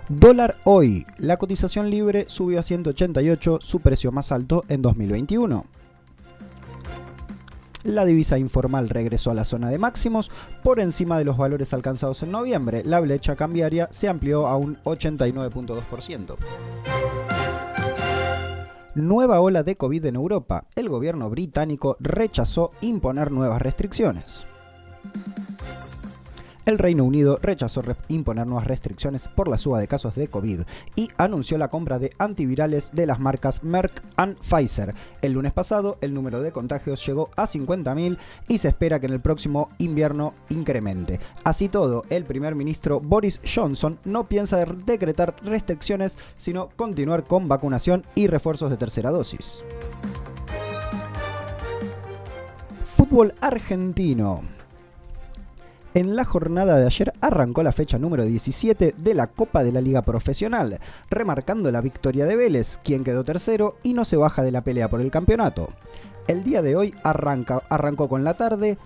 Dólar 0.08 0.56
hoy. 0.64 1.04
La 1.18 1.36
cotización 1.36 1.90
libre 1.90 2.24
subió 2.28 2.60
a 2.60 2.62
188, 2.62 3.58
su 3.60 3.80
precio 3.80 4.10
más 4.10 4.32
alto 4.32 4.62
en 4.68 4.80
2021. 4.80 5.66
La 7.84 8.04
divisa 8.04 8.38
informal 8.38 8.88
regresó 8.88 9.30
a 9.30 9.34
la 9.34 9.44
zona 9.44 9.68
de 9.68 9.78
máximos 9.78 10.30
por 10.62 10.78
encima 10.78 11.18
de 11.18 11.24
los 11.24 11.36
valores 11.36 11.72
alcanzados 11.72 12.22
en 12.22 12.30
noviembre. 12.30 12.82
La 12.84 13.00
brecha 13.00 13.34
cambiaria 13.34 13.88
se 13.90 14.08
amplió 14.08 14.46
a 14.46 14.56
un 14.56 14.76
89.2%. 14.84 16.36
Nueva 18.94 19.40
ola 19.40 19.62
de 19.62 19.76
COVID 19.76 20.04
en 20.04 20.16
Europa. 20.16 20.66
El 20.76 20.88
gobierno 20.88 21.28
británico 21.30 21.96
rechazó 21.98 22.70
imponer 22.82 23.32
nuevas 23.32 23.60
restricciones. 23.60 24.44
El 26.64 26.78
Reino 26.78 27.02
Unido 27.02 27.38
rechazó 27.42 27.82
re- 27.82 27.96
imponer 28.08 28.46
nuevas 28.46 28.68
restricciones 28.68 29.26
por 29.26 29.48
la 29.48 29.58
suba 29.58 29.80
de 29.80 29.88
casos 29.88 30.14
de 30.14 30.28
COVID 30.28 30.60
y 30.94 31.08
anunció 31.16 31.58
la 31.58 31.68
compra 31.68 31.98
de 31.98 32.12
antivirales 32.18 32.90
de 32.92 33.06
las 33.06 33.18
marcas 33.18 33.64
Merck 33.64 34.00
and 34.16 34.36
Pfizer. 34.38 34.94
El 35.22 35.32
lunes 35.32 35.52
pasado 35.52 35.98
el 36.00 36.14
número 36.14 36.40
de 36.40 36.52
contagios 36.52 37.04
llegó 37.04 37.30
a 37.34 37.46
50.000 37.46 38.16
y 38.46 38.58
se 38.58 38.68
espera 38.68 39.00
que 39.00 39.06
en 39.06 39.12
el 39.14 39.20
próximo 39.20 39.70
invierno 39.78 40.34
incremente. 40.50 41.18
Así 41.42 41.68
todo, 41.68 42.04
el 42.10 42.22
primer 42.24 42.54
ministro 42.54 43.00
Boris 43.00 43.40
Johnson 43.44 43.98
no 44.04 44.28
piensa 44.28 44.64
decretar 44.64 45.34
restricciones, 45.42 46.16
sino 46.36 46.68
continuar 46.76 47.24
con 47.24 47.48
vacunación 47.48 48.04
y 48.14 48.28
refuerzos 48.28 48.70
de 48.70 48.76
tercera 48.76 49.10
dosis. 49.10 49.64
Fútbol 52.96 53.34
argentino. 53.40 54.42
En 55.94 56.16
la 56.16 56.24
jornada 56.24 56.76
de 56.78 56.86
ayer 56.86 57.12
arrancó 57.20 57.62
la 57.62 57.72
fecha 57.72 57.98
número 57.98 58.24
17 58.24 58.94
de 58.96 59.14
la 59.14 59.26
Copa 59.26 59.62
de 59.62 59.72
la 59.72 59.82
Liga 59.82 60.00
Profesional, 60.00 60.78
remarcando 61.10 61.70
la 61.70 61.82
victoria 61.82 62.24
de 62.24 62.34
Vélez, 62.34 62.78
quien 62.82 63.04
quedó 63.04 63.24
tercero 63.24 63.76
y 63.82 63.92
no 63.92 64.06
se 64.06 64.16
baja 64.16 64.42
de 64.42 64.52
la 64.52 64.62
pelea 64.62 64.88
por 64.88 65.02
el 65.02 65.10
campeonato. 65.10 65.68
El 66.28 66.44
día 66.44 66.62
de 66.62 66.76
hoy 66.76 66.94
arranca, 67.02 67.62
arrancó 67.68 68.08
con 68.08 68.24
la 68.24 68.34
tarde 68.34 68.78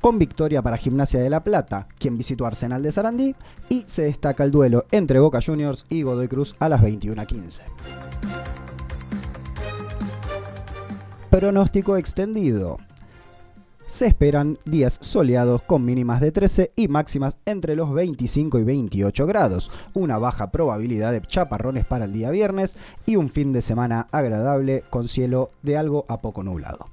con 0.00 0.18
victoria 0.18 0.62
para 0.62 0.78
Gimnasia 0.78 1.20
de 1.20 1.28
La 1.28 1.44
Plata, 1.44 1.88
quien 1.98 2.16
visitó 2.16 2.46
Arsenal 2.46 2.82
de 2.82 2.92
Sarandí, 2.92 3.34
y 3.68 3.84
se 3.86 4.02
destaca 4.02 4.44
el 4.44 4.50
duelo 4.50 4.84
entre 4.92 5.18
Boca 5.18 5.40
Juniors 5.44 5.84
y 5.90 6.02
Godoy 6.02 6.28
Cruz 6.28 6.56
a 6.58 6.70
las 6.70 6.80
21.15. 6.80 7.60
Pronóstico 11.30 11.98
extendido. 11.98 12.78
Se 13.86 14.06
esperan 14.06 14.58
días 14.64 14.98
soleados 15.00 15.62
con 15.62 15.84
mínimas 15.84 16.20
de 16.20 16.32
13 16.32 16.72
y 16.74 16.88
máximas 16.88 17.36
entre 17.46 17.76
los 17.76 17.94
25 17.94 18.58
y 18.58 18.64
28 18.64 19.26
grados, 19.26 19.70
una 19.94 20.18
baja 20.18 20.50
probabilidad 20.50 21.12
de 21.12 21.20
chaparrones 21.20 21.86
para 21.86 22.06
el 22.06 22.12
día 22.12 22.30
viernes 22.30 22.76
y 23.06 23.14
un 23.14 23.30
fin 23.30 23.52
de 23.52 23.62
semana 23.62 24.08
agradable 24.10 24.82
con 24.90 25.06
cielo 25.06 25.50
de 25.62 25.76
algo 25.76 26.04
a 26.08 26.20
poco 26.20 26.42
nublado. 26.42 26.86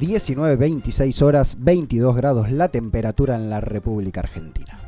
19.26 0.00 1.22
horas, 1.22 1.58
22 1.60 2.16
grados 2.16 2.50
la 2.50 2.68
temperatura 2.68 3.36
en 3.36 3.50
la 3.50 3.60
República 3.60 4.20
Argentina. 4.20 4.81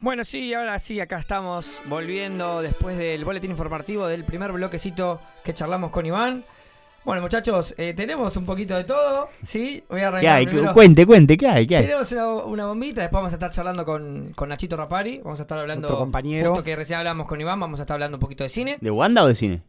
Bueno, 0.00 0.24
sí, 0.24 0.54
ahora 0.54 0.78
sí, 0.78 0.98
acá 0.98 1.18
estamos 1.18 1.82
volviendo 1.86 2.62
después 2.62 2.96
del 2.96 3.22
boletín 3.22 3.50
informativo 3.50 4.06
del 4.06 4.24
primer 4.24 4.50
bloquecito 4.52 5.20
que 5.44 5.52
charlamos 5.52 5.90
con 5.90 6.06
Iván. 6.06 6.42
Bueno, 7.04 7.20
muchachos, 7.20 7.74
eh, 7.76 7.92
tenemos 7.94 8.34
un 8.38 8.46
poquito 8.46 8.74
de 8.76 8.84
todo, 8.84 9.28
¿sí? 9.42 9.84
Voy 9.90 10.00
a 10.00 10.02
¿Qué 10.02 10.06
arrancar 10.06 10.36
hay? 10.36 10.46
primero. 10.46 10.72
Cuente, 10.72 11.04
cuente, 11.04 11.36
¿qué 11.36 11.48
hay? 11.48 11.66
¿Qué 11.66 11.76
hay? 11.76 11.82
Tenemos 11.82 12.12
una, 12.12 12.26
una 12.28 12.66
bombita, 12.66 13.02
después 13.02 13.18
vamos 13.18 13.32
a 13.32 13.36
estar 13.36 13.50
charlando 13.50 13.84
con, 13.84 14.32
con 14.34 14.48
Nachito 14.48 14.74
Rapari, 14.76 15.20
vamos 15.22 15.38
a 15.38 15.42
estar 15.42 15.58
hablando... 15.58 15.88
Compañero. 15.88 16.50
Justo 16.50 16.64
que 16.64 16.76
recién 16.76 16.98
hablamos 16.98 17.26
con 17.26 17.38
Iván, 17.40 17.60
vamos 17.60 17.80
a 17.80 17.82
estar 17.82 17.94
hablando 17.94 18.16
un 18.16 18.20
poquito 18.20 18.44
de 18.44 18.50
cine. 18.50 18.78
¿De 18.80 18.90
Wanda 18.90 19.22
o 19.22 19.28
de 19.28 19.34
cine? 19.34 19.62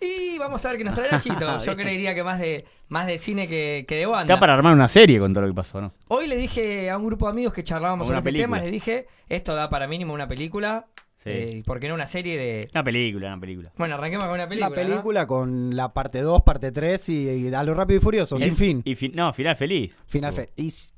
Y 0.00 0.38
vamos 0.38 0.64
a 0.64 0.68
ver 0.70 0.78
qué 0.78 0.84
nos 0.84 0.94
trae 0.94 1.10
Nachito. 1.10 1.58
Yo 1.64 1.76
creería 1.76 2.14
que 2.14 2.22
más 2.24 2.38
de, 2.40 2.64
más 2.88 3.06
de 3.06 3.18
cine 3.18 3.46
que, 3.46 3.84
que 3.86 3.96
de 3.96 4.06
banda. 4.06 4.32
Está 4.34 4.40
para 4.40 4.54
armar 4.54 4.72
una 4.74 4.88
serie 4.88 5.18
con 5.18 5.32
todo 5.34 5.42
lo 5.42 5.48
que 5.48 5.54
pasó, 5.54 5.80
¿no? 5.80 5.92
Hoy 6.08 6.26
le 6.26 6.36
dije 6.36 6.88
a 6.90 6.96
un 6.96 7.06
grupo 7.06 7.26
de 7.26 7.32
amigos 7.32 7.52
que 7.52 7.62
charlábamos 7.64 8.06
sobre 8.06 8.20
una 8.20 8.28
este 8.28 8.40
tema, 8.40 8.58
película. 8.58 8.62
les 8.62 8.72
dije, 8.72 9.06
esto 9.28 9.54
da 9.54 9.68
para 9.68 9.86
mínimo 9.86 10.14
una 10.14 10.26
película, 10.28 10.86
Sí. 11.22 11.28
eh, 11.28 11.50
y 11.58 11.62
¿por 11.64 11.78
qué 11.80 11.88
no 11.88 11.94
una 11.94 12.06
serie 12.06 12.38
de... 12.38 12.68
Una 12.72 12.82
película, 12.82 13.26
una 13.28 13.38
película. 13.40 13.72
Bueno, 13.76 13.96
arranquemos 13.96 14.24
con 14.24 14.32
una 14.34 14.48
película. 14.48 14.70
La 14.74 14.82
¿no? 14.82 14.88
película 14.88 15.26
con 15.26 15.76
la 15.76 15.92
parte 15.92 16.22
2, 16.22 16.40
parte 16.40 16.72
3 16.72 17.08
y, 17.10 17.28
y 17.48 17.54
a 17.54 17.62
lo 17.62 17.74
rápido 17.74 17.98
y 18.00 18.02
furioso, 18.02 18.38
sin 18.38 18.50
El- 18.52 18.56
fin. 18.56 18.82
Y 18.86 18.94
fin- 18.94 19.12
no, 19.14 19.30
final 19.34 19.54
feliz. 19.54 19.94
Final 20.06 20.32
feliz. 20.32 20.94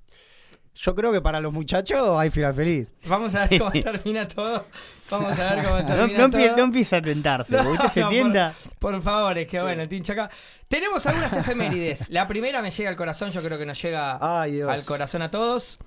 Yo 0.75 0.95
creo 0.95 1.13
que 1.13 1.21
para 1.21 1.39
los 1.41 1.53
muchachos 1.53 2.19
hay 2.19 2.31
final 2.31 2.55
feliz. 2.55 2.91
Vamos 3.07 3.35
a 3.35 3.47
ver 3.47 3.59
cómo 3.59 3.71
termina 3.73 4.27
todo. 4.27 4.65
Vamos 5.11 5.39
a 5.39 5.55
ver 5.55 5.65
cómo 5.65 5.77
No, 5.81 5.87
termina 5.87 6.19
no, 6.19 6.31
todo. 6.31 6.57
no 6.57 6.63
empieza 6.65 6.97
a 6.97 7.03
tentarse, 7.03 7.55
porque 7.57 7.71
usted 7.73 7.89
se 7.89 8.01
no, 8.01 8.09
tienta. 8.09 8.55
Por, 8.79 8.93
por 8.93 9.03
favor, 9.03 9.37
es 9.37 9.47
que 9.49 9.61
bueno, 9.61 9.87
Tincho 9.87 10.13
acá. 10.13 10.31
Tenemos 10.69 11.05
algunas 11.07 11.37
efemérides. 11.37 12.09
La 12.09 12.27
primera 12.27 12.63
me 12.63 12.71
llega 12.71 12.89
al 12.89 12.97
corazón, 12.97 13.31
yo 13.31 13.43
creo 13.43 13.59
que 13.59 13.67
nos 13.67 13.81
llega 13.83 14.19
Ay, 14.21 14.63
al 14.63 14.85
corazón 14.87 15.21
a 15.21 15.31
todos. 15.31 15.79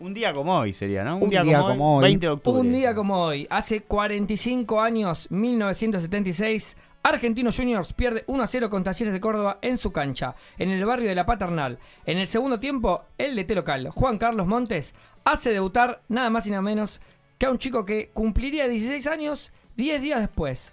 Un 0.00 0.12
día 0.12 0.32
como 0.32 0.58
hoy 0.58 0.74
sería, 0.74 1.04
¿no? 1.04 1.18
Un 1.18 1.30
día 1.30 1.42
como 1.44 1.98
hoy. 1.98 2.02
20 2.02 2.26
de 2.26 2.32
octubre. 2.32 2.60
Un 2.60 2.72
día 2.72 2.94
como 2.96 3.22
hoy, 3.22 3.46
hace 3.48 3.82
45 3.82 4.80
años, 4.80 5.30
1976, 5.30 6.76
Argentinos 7.04 7.56
Juniors 7.58 7.92
pierde 7.92 8.24
1 8.26 8.42
a 8.42 8.46
0 8.46 8.70
con 8.70 8.82
Talleres 8.82 9.12
de 9.12 9.20
Córdoba 9.20 9.58
en 9.60 9.76
su 9.76 9.92
cancha, 9.92 10.34
en 10.58 10.70
el 10.70 10.84
barrio 10.86 11.06
de 11.08 11.14
La 11.14 11.26
Paternal. 11.26 11.78
En 12.06 12.16
el 12.16 12.26
segundo 12.26 12.58
tiempo, 12.60 13.04
el 13.18 13.36
DT 13.36 13.50
local, 13.54 13.90
Juan 13.90 14.16
Carlos 14.16 14.46
Montes, 14.46 14.94
hace 15.24 15.50
debutar 15.52 16.00
nada 16.08 16.30
más 16.30 16.46
y 16.46 16.50
nada 16.50 16.62
menos 16.62 17.02
que 17.36 17.44
a 17.44 17.50
un 17.50 17.58
chico 17.58 17.84
que 17.84 18.08
cumpliría 18.14 18.68
16 18.68 19.06
años 19.06 19.52
10 19.76 20.00
días 20.00 20.20
después. 20.20 20.72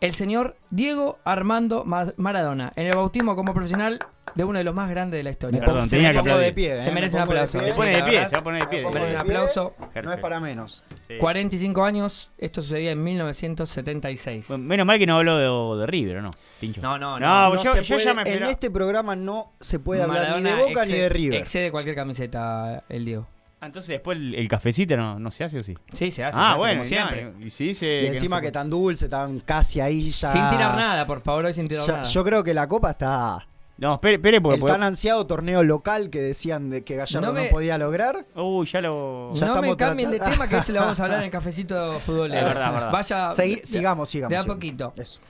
El 0.00 0.12
señor 0.14 0.56
Diego 0.70 1.18
Armando 1.24 1.84
Ma- 1.84 2.14
Maradona, 2.16 2.72
en 2.76 2.86
el 2.86 2.94
bautismo 2.94 3.34
como 3.34 3.52
profesional 3.52 3.98
de 4.34 4.44
uno 4.44 4.58
de 4.58 4.64
los 4.64 4.74
más 4.74 4.88
grandes 4.90 5.18
de 5.18 5.24
la 5.24 5.30
historia. 5.30 5.60
Perdón, 5.60 5.84
se 5.88 5.96
tenía 5.96 6.08
que 6.10 6.14
merece, 6.14 6.30
aplaudir. 6.30 6.46
de 6.46 6.52
pie, 6.52 6.82
se 6.82 6.88
eh, 6.88 6.92
merece 6.92 7.16
me 7.16 7.22
un 7.22 7.28
aplauso. 7.28 7.58
pie. 7.58 7.68
Se 7.70 7.74
pone 7.76 7.90
de 7.90 8.02
pie, 8.02 8.26
se 8.26 8.30
va 8.36 8.40
a 8.40 8.44
poner 8.44 8.62
de 8.62 8.68
pie. 8.68 8.82
Pongo 8.82 8.94
merece 8.94 9.12
de 9.12 9.18
un 9.18 9.24
pie. 9.26 9.36
aplauso. 9.36 9.74
No 10.04 10.12
es 10.12 10.18
para 10.18 10.40
menos. 10.40 10.84
Sí. 11.08 11.16
45 11.18 11.84
años, 11.84 12.30
esto 12.38 12.62
sucedía 12.62 12.92
en 12.92 13.02
1976. 13.02 14.46
Bueno, 14.48 14.64
menos 14.64 14.86
mal 14.86 14.98
que 14.98 15.06
no 15.06 15.16
habló 15.18 15.74
de, 15.74 15.80
de 15.80 15.86
River, 15.86 16.16
¿o 16.18 16.22
¿no? 16.22 16.30
Pincho. 16.60 16.80
No, 16.80 16.98
no, 16.98 17.18
No, 17.18 17.54
no. 17.54 17.62
yo, 17.62 17.72
se 17.72 17.82
yo 17.84 17.94
puede- 17.96 18.04
ya 18.04 18.14
me 18.14 18.22
en 18.22 18.42
este 18.44 18.70
programa 18.70 19.16
no 19.16 19.52
se 19.60 19.78
puede 19.78 20.02
hablar 20.02 20.36
ni 20.36 20.42
de 20.42 20.54
Boca 20.54 20.84
ni 20.84 20.92
de 20.92 21.08
River. 21.08 21.38
Excede 21.40 21.70
cualquier 21.70 21.94
camiseta 21.96 22.84
el 22.88 23.04
Diego. 23.04 23.26
Ah, 23.62 23.66
entonces 23.66 23.88
después 23.90 24.16
el, 24.16 24.34
el 24.36 24.48
cafecito 24.48 24.96
no, 24.96 25.18
no 25.18 25.30
se 25.30 25.44
hace 25.44 25.58
o 25.58 25.60
sí. 25.62 25.74
Sí, 25.92 26.10
se 26.10 26.24
hace, 26.24 26.34
se 26.36 26.42
ah, 26.42 26.50
hace 26.52 26.58
bueno, 26.58 26.74
como 26.80 26.88
siempre. 26.88 27.22
ya, 27.38 27.40
y 27.40 27.44
dice 27.66 28.00
Y 28.00 28.06
no 28.06 28.12
encima 28.14 28.36
se 28.36 28.40
que 28.40 28.44
puede. 28.46 28.52
tan 28.52 28.70
dulce, 28.70 29.08
tan 29.10 29.40
casi 29.40 29.80
ahí 29.82 30.10
ya. 30.12 30.28
Sin 30.28 30.48
tirar 30.48 30.74
nada, 30.76 31.04
por 31.04 31.20
favor, 31.20 31.44
hoy 31.44 31.52
sin 31.52 31.68
tirar 31.68 31.86
Ya- 31.86 31.92
nada. 31.98 32.04
yo 32.08 32.24
creo 32.24 32.42
que 32.42 32.54
la 32.54 32.66
copa 32.66 32.92
está. 32.92 33.46
No, 33.80 33.94
espere, 33.94 34.14
espere, 34.16 34.40
porque... 34.40 34.60
El 34.60 34.66
tan 34.66 34.82
ansiado 34.82 35.26
torneo 35.26 35.62
local 35.62 36.10
que 36.10 36.20
decían 36.20 36.68
de 36.68 36.84
que 36.84 36.96
Gallardo 36.96 37.32
No 37.32 37.40
podía 37.50 37.78
lograr. 37.78 38.26
Uy, 38.34 38.66
ya 38.66 38.80
lo... 38.82 39.32
Ya 39.34 39.46
no 39.46 39.62
me 39.62 39.76
cambien 39.76 40.10
de 40.10 40.20
tema 40.20 40.46
que 40.48 40.58
eso 40.58 40.72
lo 40.72 40.80
vamos 40.80 41.00
a 41.00 41.04
hablar 41.04 41.18
en 41.20 41.24
el 41.24 41.30
cafecito 41.32 41.94
futbolero. 41.94 42.46
Es 42.46 42.54
verdad, 42.54 42.72
verdad. 42.74 42.92
Vaya. 42.92 43.28
Segui- 43.30 43.64
sigamos, 43.64 44.10
sigamos. 44.10 44.30
de 44.30 44.36
a 44.36 44.42
sigamos. 44.42 44.56
poquito. 44.56 44.92
Eso. 44.96 45.20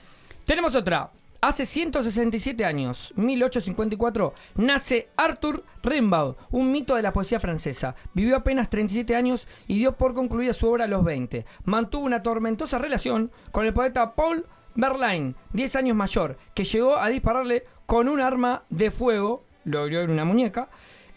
Tenemos 0.45 0.75
otra. 0.75 1.09
Hace 1.43 1.65
167 1.65 2.63
años, 2.65 3.13
1854, 3.15 4.33
nace 4.57 5.09
Arthur 5.17 5.63
Rimbaud, 5.81 6.35
un 6.51 6.71
mito 6.71 6.93
de 6.95 7.01
la 7.01 7.11
poesía 7.13 7.39
francesa. 7.39 7.95
Vivió 8.13 8.35
apenas 8.35 8.69
37 8.69 9.15
años 9.15 9.47
y 9.67 9.79
dio 9.79 9.93
por 9.97 10.13
concluida 10.13 10.53
su 10.53 10.69
obra 10.69 10.85
a 10.85 10.87
los 10.87 11.03
20. 11.03 11.43
Mantuvo 11.63 12.05
una 12.05 12.21
tormentosa 12.21 12.77
relación 12.77 13.31
con 13.51 13.65
el 13.65 13.73
poeta 13.73 14.13
Paul 14.13 14.45
Verlaine, 14.75 15.35
10 15.53 15.75
años 15.75 15.95
mayor, 15.95 16.37
que 16.53 16.63
llegó 16.63 16.97
a 16.97 17.09
dispararle 17.09 17.65
con 17.85 18.07
un 18.07 18.21
arma 18.21 18.63
de 18.69 18.91
fuego, 18.91 19.43
lo 19.65 19.85
vio 19.85 20.01
en 20.01 20.11
una 20.11 20.25
muñeca. 20.25 20.69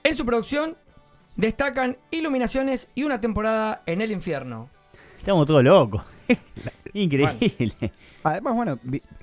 En 0.03 0.17
su 0.17 0.25
producción 0.27 0.77
destacan 1.37 1.97
iluminaciones 2.11 2.89
y 2.95 3.05
una 3.05 3.21
temporada 3.21 3.83
en 3.87 4.01
el 4.01 4.11
infierno. 4.11 4.69
Estamos 5.17 5.47
todos 5.47 5.65
locos. 5.65 6.03
Increíble. 6.93 7.93
Además, 8.23 8.55
bueno, 8.55 8.79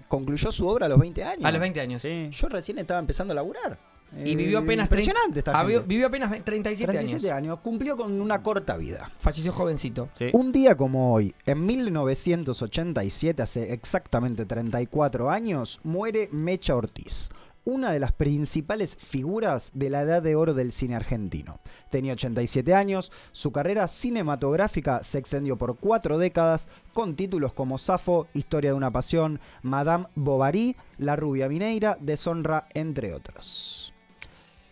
concluyó 0.07 0.51
su 0.51 0.67
obra 0.67 0.87
a 0.87 0.89
los 0.89 0.99
20 0.99 1.23
años. 1.23 1.45
A 1.45 1.51
los 1.51 1.61
20 1.61 1.81
años. 1.81 2.01
Sí. 2.01 2.29
Yo 2.31 2.49
recién 2.49 2.79
estaba 2.79 2.99
empezando 2.99 3.33
a 3.33 3.35
laburar. 3.35 3.77
Y 4.13 4.31
Eh, 4.31 4.35
vivió 4.35 4.59
apenas 4.59 4.87
Impresionante 4.87 5.39
esta 5.39 5.63
vivió, 5.63 5.79
gente. 5.79 5.87
vivió 5.89 6.07
apenas 6.07 6.29
37, 6.43 6.91
37 6.91 7.31
años. 7.31 7.37
años. 7.51 7.59
Cumplió 7.63 7.95
con 7.95 8.19
una 8.19 8.43
corta 8.43 8.75
vida. 8.77 9.11
Falleció 9.19 9.53
jovencito. 9.53 10.09
Sí. 10.17 10.29
Un 10.33 10.51
día 10.51 10.75
como 10.75 11.13
hoy, 11.13 11.33
en 11.45 11.65
1987, 11.65 13.41
hace 13.41 13.73
exactamente 13.73 14.45
34 14.45 15.29
años, 15.29 15.79
muere 15.83 16.27
Mecha 16.31 16.75
Ortiz, 16.75 17.29
una 17.63 17.91
de 17.91 17.99
las 17.99 18.11
principales 18.11 18.95
figuras 18.97 19.71
de 19.75 19.89
la 19.89 20.01
edad 20.01 20.21
de 20.21 20.35
oro 20.35 20.53
del 20.53 20.71
cine 20.71 20.95
argentino. 20.95 21.59
Tenía 21.89 22.13
87 22.13 22.73
años, 22.73 23.11
su 23.31 23.51
carrera 23.51 23.87
cinematográfica 23.87 25.03
se 25.03 25.19
extendió 25.19 25.57
por 25.57 25.77
cuatro 25.77 26.17
décadas 26.17 26.67
con 26.93 27.15
títulos 27.15 27.53
como 27.53 27.77
Safo, 27.77 28.27
Historia 28.33 28.71
de 28.71 28.77
una 28.77 28.91
pasión, 28.91 29.39
Madame 29.61 30.05
Bovary, 30.15 30.75
La 30.97 31.15
rubia 31.15 31.47
mineira, 31.47 31.97
Deshonra, 32.01 32.67
entre 32.73 33.13
otros. 33.13 33.90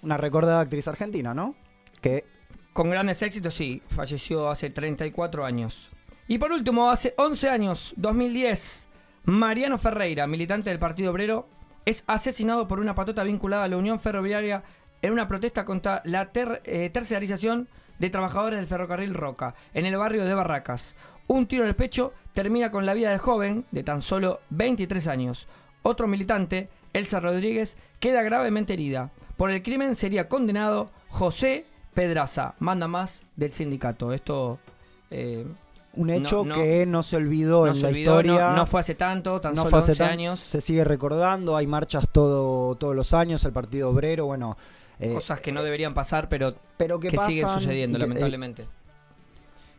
Una 0.02 0.18
recordada 0.18 0.62
actriz 0.62 0.88
argentina, 0.88 1.34
¿no? 1.34 1.56
Que 2.02 2.26
Con 2.74 2.90
grandes 2.90 3.22
éxitos, 3.22 3.54
sí. 3.54 3.82
Falleció 3.90 4.50
hace 4.50 4.70
34 4.70 5.46
años. 5.46 5.90
Y 6.28 6.38
por 6.38 6.52
último, 6.52 6.90
hace 6.92 7.14
11 7.18 7.50
años, 7.50 7.94
2010, 7.98 8.88
Mariano 9.26 9.78
Ferreira, 9.78 10.28
militante 10.28 10.70
del 10.70 10.80
Partido 10.80 11.12
Obrero, 11.12 11.48
es 11.86 12.04
asesinado 12.08 12.68
por 12.68 12.80
una 12.80 12.96
patota 12.96 13.24
vinculada 13.24 13.64
a 13.64 13.68
la 13.68 13.78
Unión 13.78 14.00
Ferroviaria 14.00 14.64
en 15.02 15.12
una 15.14 15.28
protesta 15.28 15.66
contra 15.66 16.02
la 16.06 16.32
ter- 16.32 16.62
eh, 16.66 16.90
tercerización 16.92 17.68
de 17.98 18.10
trabajadores 18.10 18.58
del 18.58 18.68
ferrocarril 18.68 19.14
Roca, 19.14 19.56
en 19.74 19.86
el 19.86 19.98
barrio 19.98 20.24
de 20.26 20.34
Barracas. 20.34 20.96
Un 21.28 21.48
tiro 21.48 21.64
en 21.64 21.70
el 21.70 21.76
pecho 21.76 22.14
termina 22.34 22.72
con 22.72 22.86
la 22.86 22.94
vida 22.94 23.10
del 23.10 23.20
joven, 23.20 23.66
de 23.72 23.84
tan 23.84 24.02
solo 24.02 24.40
23 24.52 25.08
años. 25.08 25.48
Otro 25.84 26.08
militante, 26.08 26.70
Elsa 26.94 27.20
Rodríguez, 27.20 27.76
queda 28.00 28.22
gravemente 28.22 28.74
herida. 28.74 29.12
Por 29.40 29.52
el 29.52 29.64
crimen 29.64 29.96
sería 29.96 30.28
condenado 30.28 30.92
José 31.08 31.66
Pedraza, 31.94 32.56
manda 32.60 32.90
más 32.90 33.24
del 33.38 33.52
sindicato. 33.54 34.12
Esto 34.12 34.60
eh, 35.12 35.46
un 35.94 36.10
hecho 36.10 36.44
no- 36.44 36.54
que 36.54 36.86
no 36.86 37.02
se 37.04 37.16
olvidó 37.16 37.66
no 37.66 37.72
en 37.72 37.76
se 37.76 37.82
la 37.84 37.88
olvidó, 37.88 38.20
historia. 38.22 38.50
no, 38.52 38.66
fue 38.66 38.82
hace 38.82 38.96
tanto, 38.96 39.40
tan 39.40 39.54
no 39.56 39.62
solo 39.62 39.70
fue 39.70 39.80
hace 39.80 39.92
11 39.94 40.04
tan- 40.04 40.12
años. 40.12 40.40
Se 40.42 40.60
sigue 40.60 40.84
recordando, 40.84 41.56
hay 41.56 41.68
marchas 41.68 42.10
todo, 42.12 42.76
todos 42.76 42.94
los 42.94 43.14
años, 43.14 43.46
el 43.46 43.54
Partido 43.54 43.90
Obrero, 43.90 44.26
bueno. 44.26 44.58
eh, 45.00 45.14
Cosas 45.14 45.40
que 45.40 45.54
no 45.54 45.64
deberían 45.64 45.94
pasar, 45.94 46.28
pero 46.28 46.56
pero 46.76 47.00
que, 47.00 47.08
que 47.08 47.18
siguen 47.20 47.48
sucediendo, 47.48 47.98
que, 47.98 48.04
eh, 48.04 48.08
lamentablemente. 48.10 48.66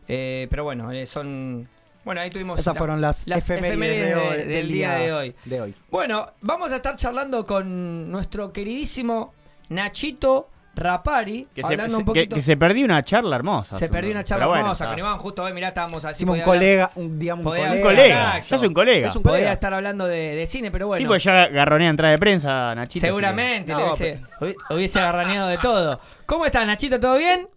Eh, 0.09 0.46
pero 0.51 0.64
bueno, 0.64 0.90
eh, 0.90 1.05
son... 1.05 1.68
Bueno, 2.05 2.23
ahí 2.23 2.31
tuvimos... 2.31 2.59
esas 2.59 2.75
la- 2.75 2.79
fueron 2.79 3.01
las, 3.03 3.27
las 3.29 3.38
efemérides, 3.38 4.09
de 4.09 4.14
de- 4.14 4.37
del 4.38 4.49
del 4.49 4.68
día 4.68 4.94
de 4.94 5.12
hoy. 5.12 5.35
de 5.44 5.61
hoy. 5.61 5.75
Bueno, 5.90 6.29
vamos 6.40 6.73
a 6.73 6.77
estar 6.77 6.96
charlando 6.96 7.44
con 7.46 8.11
nuestro 8.11 8.53
queridísimo 8.53 9.35
Nachito 9.70 10.50
Rapari, 10.72 11.48
Que 11.54 11.62
se, 11.62 11.66
hablando 11.66 11.94
se- 11.96 11.98
un 11.98 12.04
poquito... 12.04 12.28
que- 12.28 12.35
que 12.37 12.42
se 12.42 12.56
perdió 12.56 12.85
una 12.85 13.04
charla 13.04 13.37
hermosa. 13.37 13.76
se 13.76 13.88
perdió 13.88 14.12
una 14.12 14.22
charla 14.24 14.44
Pero 14.44 14.50
bueno, 14.50 14.64
hermosa 14.66 14.87
con 14.87 14.98
Iván, 14.98 15.18
justo 15.18 15.42
hoy, 15.42 15.52
mirá, 15.52 15.68
estábamos 15.68 16.04
así. 16.04 16.18
Hicimos 16.18 16.38
un 16.38 16.44
colega, 16.44 16.90
un, 16.94 17.18
digamos, 17.18 17.44
un 17.44 17.50
colega. 17.52 17.72
Un 17.74 17.80
colega, 17.83 18.38
ya 18.38 18.56
es 18.56 18.62
un 18.62 18.72
colega. 18.74 19.09
Es 19.09 19.16
un 19.16 19.22
colega. 19.22 19.52
estar 19.52 19.74
hablando 19.74 20.06
de, 20.06 20.37
de 20.37 20.46
cine, 20.46 20.70
pero 20.70 20.87
bueno. 20.87 21.18
Sí, 21.18 21.24
ya 21.24 21.48
garronea 21.48 21.90
entrada 21.90 22.12
de 22.12 22.18
prensa, 22.18 22.74
Nachito. 22.74 23.04
Seguramente, 23.04 23.72
No, 23.72 23.80
hubiese, 23.87 24.18
hubi- 24.40 24.54
hubiese 24.70 25.00
agarraneado 25.00 25.48
de 25.48 25.59
todo. 25.59 26.00
¿Cómo 26.24 26.46
estás, 26.46 26.64
Nachito? 26.66 26.98
¿Todo 27.00 27.18
bien? 27.18 27.48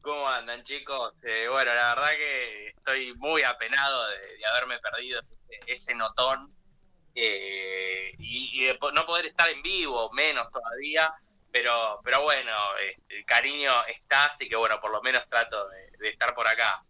¿Cómo 0.00 0.28
andan, 0.28 0.60
chicos? 0.62 1.20
Eh, 1.24 1.46
bueno, 1.50 1.70
la 1.74 1.94
verdad 1.94 2.10
que 2.16 2.68
estoy 2.68 3.12
muy 3.18 3.42
apenado 3.42 4.06
de, 4.08 4.16
de 4.38 4.46
haberme 4.52 4.76
perdido 4.78 5.20
ese 5.66 5.94
notón 5.94 6.50
eh, 7.16 8.12
y, 8.18 8.50
y 8.62 8.64
de 8.66 8.78
no 8.94 9.04
poder 9.06 9.26
estar 9.26 9.48
en 9.48 9.62
vivo, 9.62 10.10
menos 10.12 10.50
todavía. 10.50 11.12
Pero, 11.50 12.00
pero 12.04 12.22
bueno, 12.22 12.52
eh, 12.82 12.98
el 13.08 13.24
cariño 13.24 13.72
está, 13.88 14.26
así 14.26 14.46
que 14.48 14.56
bueno, 14.56 14.78
por 14.78 14.90
lo 14.90 15.00
menos 15.02 15.22
trato 15.28 15.66
de, 15.70 15.90
de 15.98 16.08
estar 16.10 16.34
por 16.34 16.46
acá. 16.46 16.82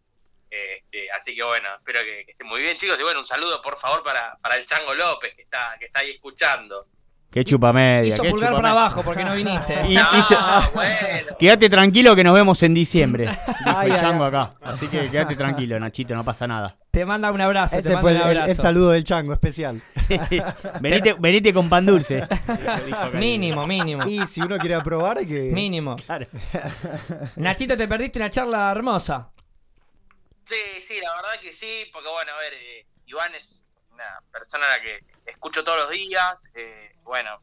Este, 0.51 1.11
así 1.13 1.35
que 1.37 1.43
bueno, 1.45 1.69
espero 1.77 2.01
que, 2.01 2.25
que 2.25 2.33
estén 2.33 2.47
muy 2.49 2.61
bien, 2.63 2.77
chicos. 2.77 2.99
Y 2.99 3.03
bueno, 3.05 3.21
un 3.21 3.25
saludo 3.25 3.63
por 3.63 3.77
favor 3.79 4.03
para, 4.03 4.37
para 4.43 4.57
el 4.57 4.67
Chango 4.67 4.95
López 4.95 5.35
que 5.37 5.43
está, 5.43 5.77
que 5.79 5.87
está 5.87 6.01
ahí 6.01 6.11
escuchando. 6.11 6.87
Qué 7.31 7.45
chupa 7.45 7.73
media. 7.73 8.09
Hizo 8.09 8.23
qué 8.23 8.31
pulgar 8.31 8.51
chupa 8.51 8.63
para 8.63 8.73
media. 8.73 8.81
abajo 8.87 9.03
porque 9.05 9.25
no 9.25 9.35
viniste. 9.35 9.75
Y- 9.89 9.95
No, 9.95 10.19
hizo- 10.19 10.71
bueno. 10.75 11.37
Quédate 11.39 11.69
tranquilo 11.69 12.17
que 12.17 12.25
nos 12.25 12.35
vemos 12.35 12.61
en 12.63 12.75
diciembre. 12.75 13.27
Dijo 13.27 13.77
Ay, 13.79 13.91
el 13.91 13.97
ay, 13.97 14.01
chango 14.01 14.25
ay. 14.25 14.29
acá. 14.31 14.51
Así 14.63 14.89
que 14.89 15.11
quédate 15.11 15.37
tranquilo, 15.37 15.79
Nachito, 15.79 16.15
no 16.15 16.25
pasa 16.25 16.47
nada. 16.47 16.77
Te 16.97 17.05
manda 17.05 17.31
un 17.31 17.39
abrazo. 17.43 17.75
te 17.77 17.81
Ese 17.81 17.89
manda 17.91 18.01
fue 18.01 18.13
el, 18.13 18.17
un 18.17 18.23
el- 18.23 18.29
abrazo. 18.39 18.51
el 18.53 18.57
saludo 18.57 18.91
del 18.93 19.05
chango 19.05 19.35
especial. 19.35 19.83
venite, 20.81 21.13
venite 21.19 21.53
con 21.53 21.69
pan 21.69 21.85
dulce. 21.85 22.27
Mínimo, 23.13 23.67
mínimo. 23.67 24.07
Y 24.07 24.27
si 24.27 24.41
uno 24.41 24.57
quiere 24.57 24.77
aprobar, 24.77 25.19
que. 25.27 25.51
Mínimo. 25.53 25.97
Claro. 25.97 26.27
Nachito, 27.37 27.77
te 27.77 27.87
perdiste 27.87 28.19
una 28.19 28.31
charla 28.31 28.73
hermosa. 28.73 29.29
Sí, 30.47 30.55
sí, 30.87 30.95
la 31.03 31.15
verdad 31.17 31.39
que 31.43 31.53
sí, 31.53 31.85
porque 31.93 32.09
bueno, 32.09 32.33
a 32.33 32.39
ver, 32.39 32.55
eh, 32.55 32.87
Iván 33.05 33.35
es 33.35 33.67
una 33.93 34.19
persona 34.33 34.65
a 34.65 34.79
la 34.79 34.81
que 34.83 35.05
escucho 35.27 35.63
todos 35.65 35.77
los 35.83 35.91
días, 35.91 36.41
eh, 36.55 36.93
bueno, 37.05 37.43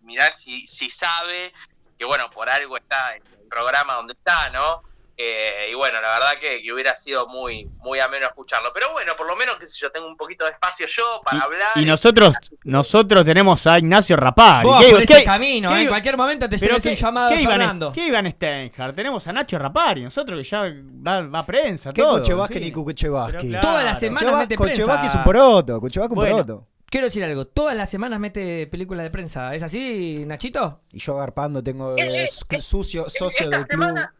mirar 0.00 0.32
si, 0.32 0.66
si 0.66 0.88
sabe 0.88 1.52
que 1.98 2.06
bueno, 2.06 2.30
por 2.30 2.48
algo 2.48 2.78
está 2.78 3.16
en 3.16 3.22
el 3.26 3.48
programa 3.50 3.96
donde 3.96 4.14
está, 4.14 4.48
¿no? 4.48 4.82
Eh, 5.16 5.68
y 5.70 5.74
bueno, 5.74 6.00
la 6.00 6.08
verdad 6.08 6.32
que, 6.40 6.60
que 6.60 6.72
hubiera 6.72 6.96
sido 6.96 7.28
muy, 7.28 7.70
muy 7.78 8.00
ameno 8.00 8.26
escucharlo. 8.26 8.72
Pero 8.74 8.90
bueno, 8.92 9.12
por 9.16 9.26
lo 9.28 9.36
menos, 9.36 9.56
qué 9.58 9.66
sé 9.66 9.78
yo, 9.78 9.90
tengo 9.92 10.08
un 10.08 10.16
poquito 10.16 10.44
de 10.44 10.50
espacio 10.50 10.86
yo 10.88 11.20
para 11.24 11.40
hablar. 11.44 11.68
Y 11.76 11.84
nosotros, 11.84 12.34
nosotros 12.64 13.24
tenemos 13.24 13.64
a 13.66 13.78
Ignacio 13.78 14.16
Rapari. 14.16 14.66
Vos 14.68 14.84
¿Qué- 14.84 14.90
por 14.90 15.02
ese 15.02 15.18
qué- 15.18 15.24
camino, 15.24 15.70
qué- 15.70 15.76
eh, 15.78 15.82
en 15.82 15.88
cualquier 15.88 16.16
momento 16.16 16.48
te 16.48 16.56
lleves 16.58 16.84
un 16.86 16.94
llamado 16.94 17.30
qué 17.30 17.36
de 17.36 17.42
Iván- 17.42 17.50
Fernando. 17.52 17.92
¿Qué 17.92 18.06
Iván 18.06 18.30
Steinhardt? 18.32 18.96
Tenemos 18.96 19.26
a 19.28 19.32
Nacho 19.32 19.58
Rapari, 19.58 20.02
nosotros 20.02 20.38
que 20.42 20.48
ya 20.50 20.62
va, 20.62 21.20
va 21.28 21.38
a 21.38 21.46
prensa, 21.46 21.90
¿Qué 21.92 22.02
todo. 22.02 22.18
Kuchevaski 22.18 22.54
sí. 22.54 22.60
ni 22.60 22.72
Kuchevaski? 22.72 23.36
Pero 23.36 23.48
claro. 23.50 23.68
Todas 23.68 23.84
las 23.84 24.00
semanas 24.00 24.32
mete 24.38 24.56
prensa. 24.56 24.72
Kuchevaski 24.82 25.06
es 25.06 25.14
un 25.14 25.22
poroto. 25.24 25.80
Kuchevaski 25.80 26.12
es 26.12 26.16
un 26.16 26.22
Bueno. 26.24 26.36
poroto. 26.44 26.66
Quiero 26.86 27.06
decir 27.06 27.24
algo, 27.24 27.44
todas 27.46 27.76
las 27.76 27.90
semanas 27.90 28.20
mete 28.20 28.66
películas 28.68 29.04
de 29.04 29.10
prensa. 29.10 29.54
¿Es 29.54 29.62
así, 29.62 30.24
Nachito? 30.26 30.80
Y 30.90 30.98
yo 31.00 31.16
agarpando 31.16 31.62
tengo 31.62 31.92
Eh, 31.96 32.02
eh, 32.02 32.24
eh, 32.24 32.28
su- 32.28 32.60
sucio, 32.60 33.04
socio 33.08 33.28
esta 33.46 33.56
del 33.58 33.66
club. 33.66 33.80
semana- 33.84 34.14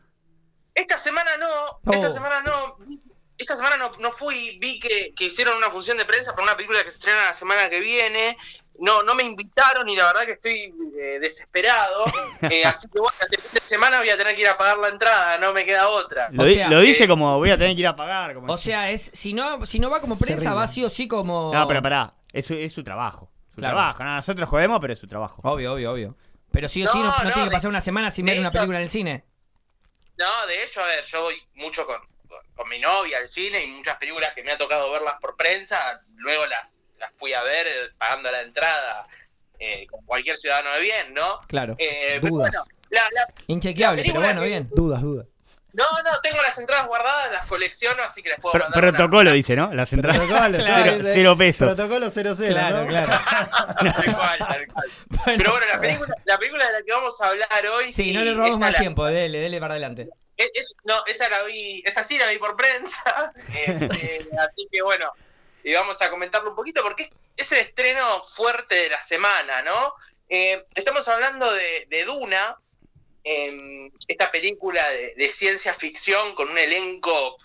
Esta 0.74 0.98
semana 0.98 1.30
no, 1.38 1.92
esta 1.92 2.08
Oh. 2.08 2.12
semana 2.12 2.40
no, 2.42 2.78
esta 3.38 3.56
semana 3.56 3.76
no, 3.76 3.92
no 3.98 4.10
fui, 4.10 4.58
vi 4.60 4.78
que, 4.80 5.12
que 5.16 5.26
hicieron 5.26 5.56
una 5.56 5.70
función 5.70 5.96
de 5.96 6.04
prensa 6.04 6.32
para 6.32 6.44
una 6.44 6.56
película 6.56 6.82
que 6.82 6.90
se 6.90 6.96
estrena 6.98 7.26
la 7.26 7.34
semana 7.34 7.68
que 7.70 7.80
viene. 7.80 8.36
No, 8.80 9.04
no 9.04 9.14
me 9.14 9.22
invitaron 9.22 9.88
y 9.88 9.94
la 9.94 10.06
verdad 10.06 10.22
que 10.24 10.32
estoy 10.32 10.74
eh, 11.00 11.18
desesperado. 11.20 12.04
Eh, 12.50 12.62
así 12.64 12.88
que 12.92 12.98
bueno, 12.98 13.16
este 13.22 13.38
fin 13.40 13.50
de 13.54 13.60
semana 13.66 13.98
voy 14.00 14.10
a 14.10 14.18
tener 14.18 14.34
que 14.34 14.42
ir 14.42 14.48
a 14.48 14.58
pagar 14.58 14.76
la 14.78 14.88
entrada, 14.88 15.38
no 15.38 15.52
me 15.54 15.64
queda 15.64 15.88
otra. 15.88 16.28
Lo, 16.30 16.42
O 16.42 16.46
di- 16.46 16.54
sea, 16.54 16.68
lo 16.68 16.80
dice 16.80 17.04
eh, 17.04 17.08
como 17.08 17.38
voy 17.38 17.50
a 17.50 17.56
tener 17.56 17.74
que 17.74 17.80
ir 17.80 17.86
a 17.86 17.96
pagar. 17.96 18.34
Como 18.34 18.52
O 18.52 18.56
sea, 18.58 18.90
es 18.90 19.10
si 19.14 19.32
no 19.32 19.64
si 19.64 19.78
no 19.78 19.88
va 19.90 20.00
como 20.00 20.18
prensa, 20.18 20.52
va 20.52 20.66
sí 20.66 20.84
o 20.84 20.88
sí 20.90 21.08
como... 21.08 21.54
no, 21.54 21.66
pero 21.68 21.80
pará, 21.80 22.12
es, 22.32 22.44
su- 22.46 22.54
es 22.54 22.72
su 22.72 22.82
trabajo. 22.84 23.30
Su 23.54 23.60
Claro. 23.60 23.76
trabajo. 23.76 24.04
No, 24.04 24.16
nosotros 24.16 24.48
jodemos, 24.48 24.78
pero 24.80 24.92
es 24.92 24.98
su 24.98 25.06
trabajo. 25.06 25.40
Obvio, 25.44 25.72
obvio, 25.74 25.92
obvio. 25.92 26.16
Pero 26.50 26.68
sí 26.68 26.84
o 26.84 26.88
sí 26.90 26.98
no, 26.98 27.04
No, 27.04 27.16
no 27.18 27.24
no, 27.24 27.30
tiene 27.32 27.48
que 27.48 27.52
pasar 27.52 27.70
una 27.70 27.80
semana 27.80 28.10
sin 28.10 28.26
ver 28.26 28.38
una 28.40 28.50
película 28.50 28.78
en 28.78 28.82
el 28.82 28.88
cine. 28.90 29.24
No, 30.18 30.46
de 30.46 30.62
hecho, 30.64 30.82
a 30.82 30.86
ver, 30.86 31.04
yo 31.04 31.22
voy 31.22 31.42
mucho 31.54 31.86
con, 31.86 31.98
con, 32.28 32.38
con 32.54 32.68
mi 32.68 32.78
novia 32.78 33.18
al 33.18 33.28
cine 33.28 33.62
y 33.64 33.66
muchas 33.68 33.96
películas 33.96 34.32
que 34.34 34.42
me 34.44 34.52
ha 34.52 34.58
tocado 34.58 34.90
verlas 34.92 35.14
por 35.20 35.36
prensa, 35.36 36.00
luego 36.16 36.46
las, 36.46 36.86
las 36.98 37.12
fui 37.16 37.32
a 37.32 37.42
ver 37.42 37.66
eh, 37.66 37.90
pagando 37.98 38.30
la 38.30 38.42
entrada 38.42 39.06
eh, 39.58 39.86
con 39.88 40.04
cualquier 40.04 40.38
ciudadano 40.38 40.70
de 40.72 40.80
bien, 40.80 41.14
¿no? 41.14 41.38
Claro. 41.48 41.74
Eh, 41.78 42.18
pero 42.20 42.34
Dudas. 42.34 42.50
bueno, 42.50 42.64
la, 42.90 43.02
la- 43.12 43.34
Inchequeable, 43.48 44.02
la 44.02 44.06
pero 44.12 44.24
bueno, 44.24 44.42
bien. 44.42 44.68
Dudas, 44.72 45.02
dudas. 45.02 45.26
No, 45.74 45.84
no, 46.04 46.20
tengo 46.22 46.40
las 46.40 46.56
entradas 46.58 46.86
guardadas, 46.86 47.32
las 47.32 47.46
colecciono, 47.46 48.02
así 48.04 48.22
que 48.22 48.30
les 48.30 48.40
puedo 48.40 48.52
Pro- 48.52 48.62
mandar 48.64 48.82
una- 48.84 48.92
protocolo 48.96 49.32
dice, 49.32 49.56
¿no? 49.56 49.74
Las 49.74 49.92
entradas. 49.92 50.18
Protocolo, 50.20 50.58
Claro, 50.58 50.82
cero, 50.84 50.96
dice, 50.98 51.12
cero 51.14 51.36
pesos. 51.36 51.66
Protocolo 51.74 52.10
00, 52.10 52.36
Claro, 52.54 52.80
¿no? 52.82 52.86
claro. 52.86 53.08
Tal 53.78 54.14
cual, 54.14 54.38
tal 54.38 54.66
cual. 54.68 54.90
Pero 55.24 55.50
bueno, 55.50 55.66
la 55.66 55.80
película, 55.80 56.14
la 56.24 56.38
película 56.38 56.66
de 56.66 56.72
la 56.72 56.82
que 56.82 56.92
vamos 56.92 57.20
a 57.20 57.26
hablar 57.26 57.66
hoy. 57.76 57.92
Sí, 57.92 58.12
no 58.12 58.20
le 58.22 58.34
robamos 58.34 58.58
más 58.60 58.72
la- 58.72 58.78
tiempo, 58.78 59.04
dele, 59.06 59.38
dele 59.40 59.58
para 59.60 59.74
adelante. 59.74 60.08
es- 60.36 60.50
es- 60.54 60.74
no, 60.84 61.04
esa 61.06 61.28
la 61.28 61.42
vi, 61.42 61.82
esa 61.84 62.02
sí 62.04 62.18
la 62.18 62.26
vi 62.28 62.38
por 62.38 62.56
prensa. 62.56 63.30
este, 63.66 64.28
así 64.38 64.68
que 64.70 64.82
bueno, 64.82 65.12
y 65.64 65.74
vamos 65.74 66.00
a 66.02 66.10
comentarlo 66.10 66.50
un 66.50 66.56
poquito 66.56 66.82
porque 66.82 67.04
es, 67.04 67.10
es 67.36 67.52
el 67.52 67.58
estreno 67.58 68.22
fuerte 68.22 68.74
de 68.76 68.90
la 68.90 69.02
semana, 69.02 69.62
¿no? 69.62 69.94
Eh, 70.28 70.64
estamos 70.74 71.06
hablando 71.08 71.52
de, 71.52 71.86
de 71.90 72.04
Duna, 72.04 72.56
esta 73.24 74.30
película 74.30 74.86
de, 74.90 75.30
ciencia 75.30 75.72
ficción 75.72 76.34
con 76.34 76.50
un 76.50 76.58
elenco 76.58 77.38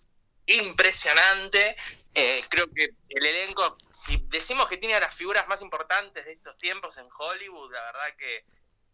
impresionante. 0.45 1.75
Eh, 2.13 2.43
creo 2.49 2.67
que 2.73 2.89
el 3.09 3.25
elenco, 3.25 3.77
si 3.93 4.17
decimos 4.29 4.67
que 4.67 4.77
tiene 4.77 4.95
a 4.95 4.99
las 4.99 5.15
figuras 5.15 5.47
más 5.47 5.61
importantes 5.61 6.25
de 6.25 6.33
estos 6.33 6.57
tiempos 6.57 6.97
en 6.97 7.07
Hollywood, 7.17 7.71
la 7.71 7.81
verdad 7.83 8.15
que 8.17 8.43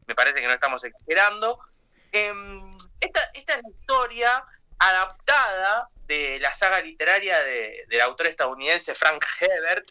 me 0.06 0.14
parece 0.14 0.42
que 0.42 0.48
no 0.48 0.54
estamos 0.54 0.84
exagerando. 0.84 1.60
Em, 2.12 2.78
esta, 3.02 3.22
esta 3.34 3.56
es 3.56 3.64
la 3.64 3.70
historia 3.70 4.46
adaptada 4.78 5.90
de 6.06 6.40
la 6.40 6.54
saga 6.54 6.82
literaria 6.82 7.42
de- 7.44 7.86
del 7.88 8.02
autor 8.02 8.28
estadounidense 8.28 8.94
Frank 8.94 9.26
Herbert. 9.40 9.90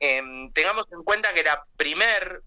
Em, 0.00 0.50
tengamos 0.52 0.86
en 0.92 1.02
cuenta 1.02 1.34
que 1.34 1.42
la 1.42 1.62
primer 1.76 2.42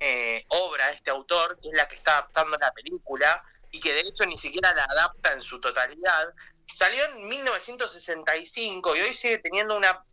eh, 0.00 0.44
obra 0.48 0.88
de 0.88 0.94
este 0.94 1.10
autor, 1.10 1.58
que 1.60 1.68
es 1.68 1.74
la 1.74 1.88
que 1.88 1.96
está 1.96 2.18
adaptando 2.18 2.56
la 2.58 2.72
película, 2.72 3.42
y 3.70 3.80
que 3.80 3.92
de 3.92 4.00
hecho 4.00 4.24
ni 4.24 4.36
siquiera 4.36 4.74
la 4.74 4.84
adapta 4.84 5.32
en 5.32 5.42
su 5.42 5.60
totalidad, 5.60 6.32
salió 6.72 7.04
en 7.04 7.28
1965 7.28 8.96
y 8.96 9.00
hoy 9.00 9.14
sigue 9.14 9.38
teniendo 9.38 9.76
una 9.76 10.04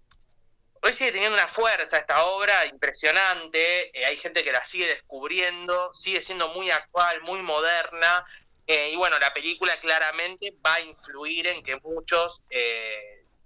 hoy 0.82 0.94
sigue 0.94 1.14
teniendo 1.14 1.36
una 1.36 1.48
fuerza 1.48 1.98
esta 1.98 2.26
obra 2.26 2.66
impresionante, 2.68 3.98
eh, 3.98 4.06
hay 4.06 4.18
gente 4.18 4.44
que 4.44 4.52
la 4.52 4.64
sigue 4.64 4.88
descubriendo, 4.88 5.92
sigue 5.96 6.22
siendo 6.22 6.50
muy 6.50 6.70
actual, 6.70 7.22
muy 7.22 7.42
moderna, 7.42 8.24
eh, 8.68 8.92
y 8.94 8.96
bueno, 8.96 9.18
la 9.18 9.34
película 9.34 9.76
claramente 9.78 10.54
va 10.64 10.76
a 10.76 10.82
influir 10.82 11.48
en 11.48 11.64
que 11.64 11.78
muchos 11.78 12.42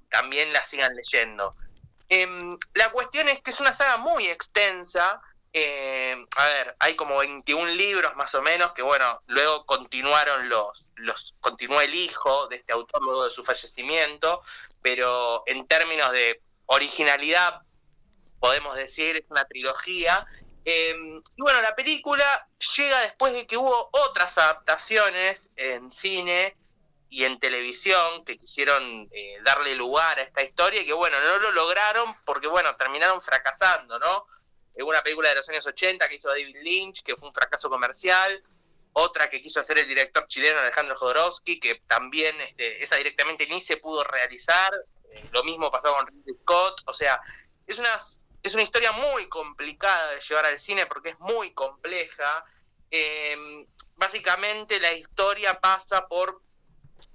también 0.10 0.52
la 0.52 0.64
sigan 0.64 0.94
leyendo. 0.96 1.52
Em, 2.10 2.58
la 2.74 2.92
cuestión 2.92 3.30
es 3.30 3.40
que 3.40 3.52
es 3.52 3.60
una 3.60 3.72
saga 3.72 3.98
muy 3.98 4.26
extensa, 4.28 5.22
eh, 5.52 6.16
a 6.36 6.46
ver, 6.46 6.76
hay 6.80 6.96
como 6.96 7.18
21 7.18 7.72
libros 7.72 8.16
más 8.16 8.36
o 8.36 8.42
menos, 8.42 8.74
que 8.74 8.82
bueno, 8.82 9.22
luego 9.28 9.66
continuaron 9.66 10.48
los, 10.48 10.86
los, 10.96 11.36
continuó 11.40 11.82
el 11.82 11.94
hijo 11.96 12.48
de 12.48 12.58
este 12.58 12.74
autor 12.74 13.02
luego 13.02 13.26
de 13.26 13.32
su 13.32 13.44
fallecimiento, 13.44 14.42
pero 14.82 15.44
en 15.48 15.68
términos 15.68 16.12
de 16.12 16.42
originalidad, 16.68 17.62
podemos 18.40 18.76
decir, 18.76 19.18
es 19.18 19.26
una 19.30 19.46
trilogía. 19.46 20.26
Eh, 20.66 20.96
y 21.36 21.42
bueno, 21.42 21.62
la 21.62 21.76
película 21.76 22.48
llega 22.78 23.00
después 23.00 23.34
de 23.34 23.48
que 23.48 23.58
hubo 23.58 23.90
otras 23.92 24.38
adaptaciones 24.38 25.52
en 25.56 25.92
cine 25.92 26.56
y 27.10 27.24
en 27.24 27.40
televisión 27.40 28.24
que 28.24 28.38
quisieron 28.38 29.10
eh, 29.12 29.40
darle 29.44 29.74
lugar 29.74 30.20
a 30.20 30.22
esta 30.22 30.44
historia 30.44 30.82
y 30.82 30.86
que 30.86 30.94
bueno, 30.94 31.18
no 31.20 31.40
lo 31.40 31.52
lograron 31.54 32.16
porque 32.24 32.48
bueno, 32.48 32.76
terminaron 32.76 33.20
fracasando, 33.20 33.98
¿no? 33.98 34.26
Una 34.84 35.02
película 35.02 35.30
de 35.30 35.36
los 35.36 35.50
años 35.50 35.66
80 35.66 36.08
que 36.08 36.16
hizo 36.16 36.30
David 36.30 36.56
Lynch, 36.62 37.04
que 37.04 37.16
fue 37.16 37.28
un 37.30 37.34
fracaso 37.34 37.70
comercial, 37.70 38.42
otra 38.94 39.30
que 39.30 39.42
quiso 39.42 39.60
hacer 39.60 39.78
el 39.80 39.88
director 39.88 40.26
chileno 40.28 40.60
Alejandro 40.60 40.96
Jodorowsky, 40.98 41.60
que 41.60 41.76
también 41.88 42.40
este, 42.42 42.84
esa 42.84 42.96
directamente 42.98 43.46
ni 43.48 43.60
se 43.62 43.78
pudo 43.78 44.04
realizar, 44.04 44.72
Eh, 45.12 45.28
lo 45.32 45.44
mismo 45.44 45.72
pasó 45.72 45.92
con 45.96 46.06
Ridley 46.06 46.36
Scott, 46.42 46.82
o 46.86 46.94
sea, 46.94 47.20
es 47.66 47.80
una, 47.80 47.96
es 48.44 48.54
una 48.54 48.62
historia 48.62 48.92
muy 48.92 49.28
complicada 49.28 50.12
de 50.12 50.20
llevar 50.22 50.46
al 50.46 50.60
cine 50.60 50.86
porque 50.86 51.10
es 51.10 51.20
muy 51.20 51.52
compleja. 51.54 52.46
Eh, 52.92 53.66
básicamente 53.96 54.80
la 54.80 54.94
historia 54.94 55.60
pasa 55.60 56.08
por 56.08 56.42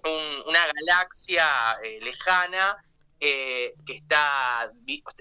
un- 0.05 0.43
una 0.47 0.67
galaxia 0.67 1.79
eh, 1.85 2.01
lejana 2.03 2.85
eh, 3.21 3.75
que 3.87 3.95
está 3.95 4.71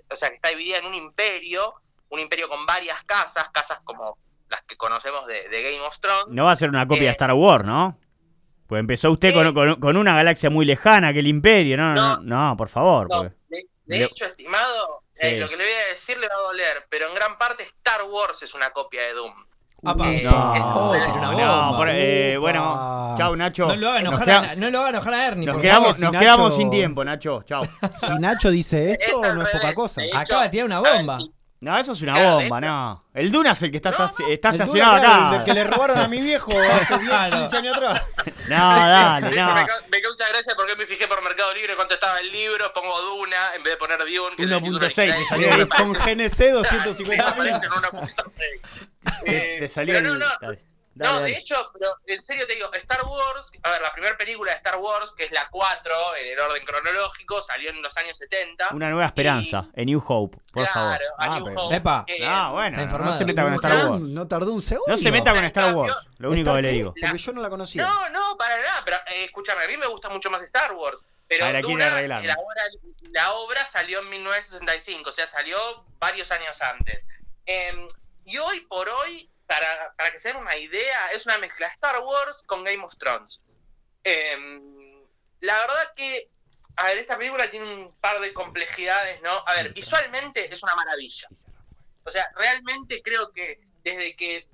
o 0.10 0.16
sea 0.16 0.30
que 0.30 0.36
está 0.36 0.50
dividida 0.50 0.78
en 0.80 0.88
un 0.88 0.96
imperio 0.96 1.76
un 2.14 2.20
imperio 2.20 2.48
con 2.48 2.66
varias 2.66 3.04
casas 3.04 3.50
casas 3.52 3.82
como 3.84 4.18
las 4.50 4.62
que 4.64 4.76
conocemos 4.78 5.26
de, 5.26 5.50
de 5.50 5.64
Game 5.64 5.82
of 5.82 5.98
Thrones 6.00 6.26
No 6.28 6.46
va 6.46 6.52
a 6.52 6.56
ser 6.56 6.70
una 6.70 6.88
copia 6.88 7.04
Eh, 7.04 7.06
de 7.06 7.12
Star 7.12 7.34
Wars, 7.34 7.66
¿no? 7.66 7.98
Pues 8.68 8.80
empezó 8.80 9.10
usted 9.12 9.30
eh, 9.30 9.34
con, 9.34 9.54
con- 9.54 9.80
con 9.80 9.98
una 9.98 10.16
galaxia 10.16 10.50
muy 10.50 10.66
lejana 10.66 11.12
que 11.12 11.20
el 11.20 11.28
Imperio. 11.28 11.76
No, 11.78 11.94
no, 11.94 12.18
no, 12.18 12.50
no, 12.50 12.58
por 12.58 12.70
favor. 12.70 13.08
No, 13.10 13.18
porque- 13.24 13.66
de, 13.86 14.04
hecho 14.06 14.26
estimado 14.26 15.04
eh, 15.16 15.32
Sí. 15.32 15.38
lo 15.40 15.50
que 15.50 15.58
le 15.58 15.64
voy 15.64 15.74
a 15.74 15.92
decir 15.92 16.18
le 16.18 16.28
va 16.28 16.36
a 16.36 16.48
doler 16.48 16.86
pero 16.90 17.08
en 17.10 17.16
gran 17.16 17.38
parte 17.38 17.64
Star 17.64 18.04
Wars 18.04 18.42
es 18.44 18.54
una 18.56 18.70
copia 18.70 19.02
de 19.04 19.14
Doom 19.14 19.34
Apa. 19.86 20.08
Eh, 20.14 20.24
No, 20.24 20.54
es- 20.56 20.60
no, 20.62 21.74
por- 21.78 21.90
eh, 21.92 22.38
bueno, 22.38 23.16
chau 23.18 23.36
Nacho. 23.36 23.68
No 23.68 23.76
lo 23.76 23.90
haga 23.90 24.00
Nos 24.02 24.08
enojar, 24.14 24.26
queda- 24.26 24.52
a, 24.52 24.56
no 24.56 24.70
lo 24.70 24.80
haga 24.80 24.90
enojar 24.90 25.14
a 25.14 25.28
Ernie. 25.28 25.46
nos 25.46 25.56
por 25.56 25.62
quedamos, 25.62 25.96
si 25.98 26.04
nos 26.04 26.14
Nacho- 26.14 26.20
quedamos 26.24 26.56
sin 26.56 26.70
tiempo, 26.72 27.04
Nacho. 27.04 27.44
Chau. 27.44 27.64
Si 27.92 28.18
Nacho 28.20 28.50
dice 28.50 28.92
esto, 28.94 29.24
Es 29.26 29.34
no 29.36 29.42
es 29.42 29.50
poca 29.50 29.74
cosa. 29.74 30.02
Acaba 30.16 30.44
de 30.44 30.50
tirar 30.50 30.66
una 30.68 30.80
ver, 30.80 30.94
bomba. 30.98 31.18
No, 31.64 31.80
eso 31.80 31.94
es 31.94 32.02
una 32.02 32.14
bomba, 32.22 32.60
no. 32.60 33.06
El 33.14 33.32
Duna 33.32 33.54
es 33.54 33.64
el 33.64 33.72
que 33.72 33.78
está, 33.78 33.92
No, 33.92 34.06
está, 34.06 34.24
no. 34.24 34.30
está 34.30 34.50
El 34.50 34.56
estacionado 34.56 34.96
Duna, 34.98 35.06
claro, 35.08 35.28
el 35.30 35.36
acá. 35.36 35.46
que 35.46 35.54
le 35.54 35.64
robaron 35.64 36.00
a 36.00 36.08
mi 36.10 36.20
viejo 36.22 36.52
hace 36.60 36.98
10, 36.98 37.12
Ah, 37.14 37.28
Claro. 37.30 37.38
15 37.38 37.58
años 37.58 37.78
atrás. 37.78 38.02
No, 38.50 38.56
dale, 38.58 39.30
De 39.30 39.36
hecho, 39.38 39.48
no. 39.48 39.54
me, 39.56 39.66
ca- 39.66 39.74
me 39.90 40.02
causa 40.02 40.28
gracia 40.28 40.54
porque 40.58 40.76
me 40.76 40.86
fijé 40.86 41.08
por 41.08 41.24
Mercado 41.24 41.54
Libre 41.54 41.76
cuánto 41.78 41.94
estaba 41.94 42.20
el 42.20 42.30
libro, 42.30 42.74
pongo 42.74 43.00
Duna 43.02 43.56
en 43.56 43.64
vez 43.64 43.74
de 43.74 43.78
poner 43.78 44.00
Dune, 44.00 44.36
que 44.36 44.44
es 44.44 44.52
el 44.52 44.62
título 44.62 44.80
1.6 44.80 44.84
original. 44.84 45.18
te 45.18 45.26
salió 45.26 45.54
ahí. 45.54 45.66
Con 45.68 45.94
GNC 45.94 46.30
Sí, 46.36 46.50
250 46.52 47.30
aparece 47.30 47.66
en 47.66 47.72
1.6. 47.72 48.16
Te, 49.24 49.56
Eh, 49.56 49.60
te 49.60 49.70
salió 49.70 49.94
pero 49.96 50.14
el- 50.14 50.20
no, 50.20 50.26
no, 50.26 50.32
dale, 50.42 50.62
no, 50.96 51.14
dale, 51.20 51.32
de 51.32 51.38
hecho, 51.38 51.72
pero 51.74 51.90
en 52.06 52.22
serio 52.22 52.46
te 52.48 52.54
digo, 52.56 52.72
Star 52.74 53.04
Wars, 53.06 53.52
a 53.64 53.70
ver, 53.72 53.82
la 53.82 53.92
primera 53.94 54.18
película 54.18 54.52
de 54.52 54.58
Star 54.58 54.78
Wars, 54.78 55.14
que 55.18 55.24
es 55.26 55.32
la 55.32 55.48
4 55.50 55.94
en 56.18 56.32
el 56.34 56.40
orden 56.40 56.64
cronológico, 56.66 57.42
salió 57.42 57.70
en 57.72 57.82
los 57.82 57.96
años 57.98 58.18
70. 58.18 58.70
Una 58.74 58.90
nueva 58.90 59.08
esperanza, 59.08 59.70
A 59.76 59.82
New 59.82 60.04
Hope, 60.08 60.38
por 60.52 60.64
claro, 60.64 60.74
favor. 60.74 61.00
a 61.18 61.24
Ah, 61.26 61.36
New 61.40 61.46
pero- 61.46 61.62
Hope. 61.66 61.76
Epa. 61.76 62.04
Eh, 62.08 62.20
Ah, 62.26 62.50
bueno, 62.52 62.86
no, 62.86 63.14
se 63.14 63.26
meta 63.26 63.44
con 63.44 63.54
Star 63.56 63.86
Wars. 63.88 64.02
No 64.02 64.28
tardó 64.28 64.52
un 64.54 64.62
segundo. 64.62 64.92
No 64.92 64.98
se 64.98 65.12
meta 65.12 65.32
con 65.32 65.40
En 65.40 65.46
Star 65.46 65.74
Wars, 65.76 65.96
lo 66.18 66.30
único 66.30 66.50
¿Star 66.50 66.56
que 66.58 66.62
le 66.62 66.72
digo. 66.74 66.94
Porque 67.00 67.18
yo 67.18 67.32
no 67.34 67.42
la 67.42 67.50
conocía. 67.50 67.84
No, 67.84 68.10
no, 68.10 68.38
para 68.38 68.58
nada, 68.58 68.82
pero 68.86 68.98
eh, 69.08 69.26
escúchame, 69.26 69.64
a 69.64 69.68
mí 69.68 69.78
me 69.78 69.88
gusta 69.88 70.10
mucho 70.10 70.30
más 70.30 70.42
Star 70.44 70.74
Wars. 70.74 71.00
Pero 71.28 71.46
la 71.46 71.62
quiere 71.62 71.86
Duna, 71.86 72.22
la, 72.22 72.36
obra, 72.38 72.62
la 73.12 73.32
obra 73.34 73.66
salió 73.66 74.00
en 74.02 74.10
1965, 74.10 75.10
o 75.10 75.14
sea, 75.14 75.26
salió 75.26 75.58
varios 75.98 76.30
años 76.32 76.62
antes. 76.62 77.08
Eh, 77.46 77.88
y 78.26 78.38
hoy 78.38 78.60
por 78.70 78.88
hoy, 78.90 79.30
para, 79.54 79.94
para 79.96 80.12
que 80.12 80.20
se 80.20 80.30
den 80.30 80.38
una 80.38 80.58
idea, 80.58 81.12
es 81.12 81.26
una 81.26 81.38
mezcla 81.38 81.68
Star 81.68 82.00
Wars 82.00 82.42
con 82.46 82.64
Game 82.64 82.84
of 82.84 82.98
Thrones. 82.98 83.40
Eh, 84.04 84.36
la 85.42 85.60
verdad 85.60 85.94
que, 85.96 86.30
a 86.78 86.86
ver, 86.86 86.98
esta 86.98 87.18
película 87.18 87.50
tiene 87.50 87.72
un 87.72 87.96
par 88.00 88.20
de 88.20 88.34
complejidades, 88.34 89.22
¿no? 89.22 89.32
A 89.46 89.54
ver, 89.54 89.72
visualmente 89.74 90.52
es 90.52 90.64
una 90.64 90.76
maravilla. 90.76 91.28
O 92.04 92.10
sea, 92.10 92.32
realmente 92.36 93.02
creo 93.04 93.32
que 93.32 93.62
desde 93.84 94.16
que 94.16 94.48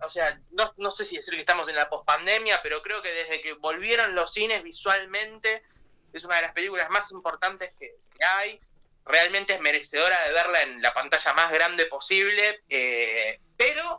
o 0.00 0.08
sea, 0.08 0.40
no, 0.52 0.72
no 0.76 0.92
sé 0.92 1.04
si 1.04 1.16
decir 1.16 1.34
que 1.34 1.40
estamos 1.40 1.68
en 1.68 1.74
la 1.74 1.90
pospandemia, 1.90 2.60
pero 2.62 2.82
creo 2.82 3.02
que 3.02 3.12
desde 3.12 3.40
que 3.40 3.54
volvieron 3.54 4.14
los 4.14 4.32
cines 4.32 4.62
visualmente, 4.62 5.64
es 6.12 6.24
una 6.24 6.36
de 6.36 6.42
las 6.42 6.52
películas 6.52 6.88
más 6.88 7.10
importantes 7.10 7.72
que, 7.78 7.96
que 8.16 8.24
hay. 8.24 8.60
Realmente 9.04 9.54
es 9.54 9.60
merecedora 9.60 10.22
de 10.22 10.32
verla 10.32 10.62
en 10.62 10.80
la 10.82 10.94
pantalla 10.94 11.34
más 11.34 11.52
grande 11.52 11.86
posible, 11.86 12.62
eh, 12.68 13.40
pero 13.56 13.98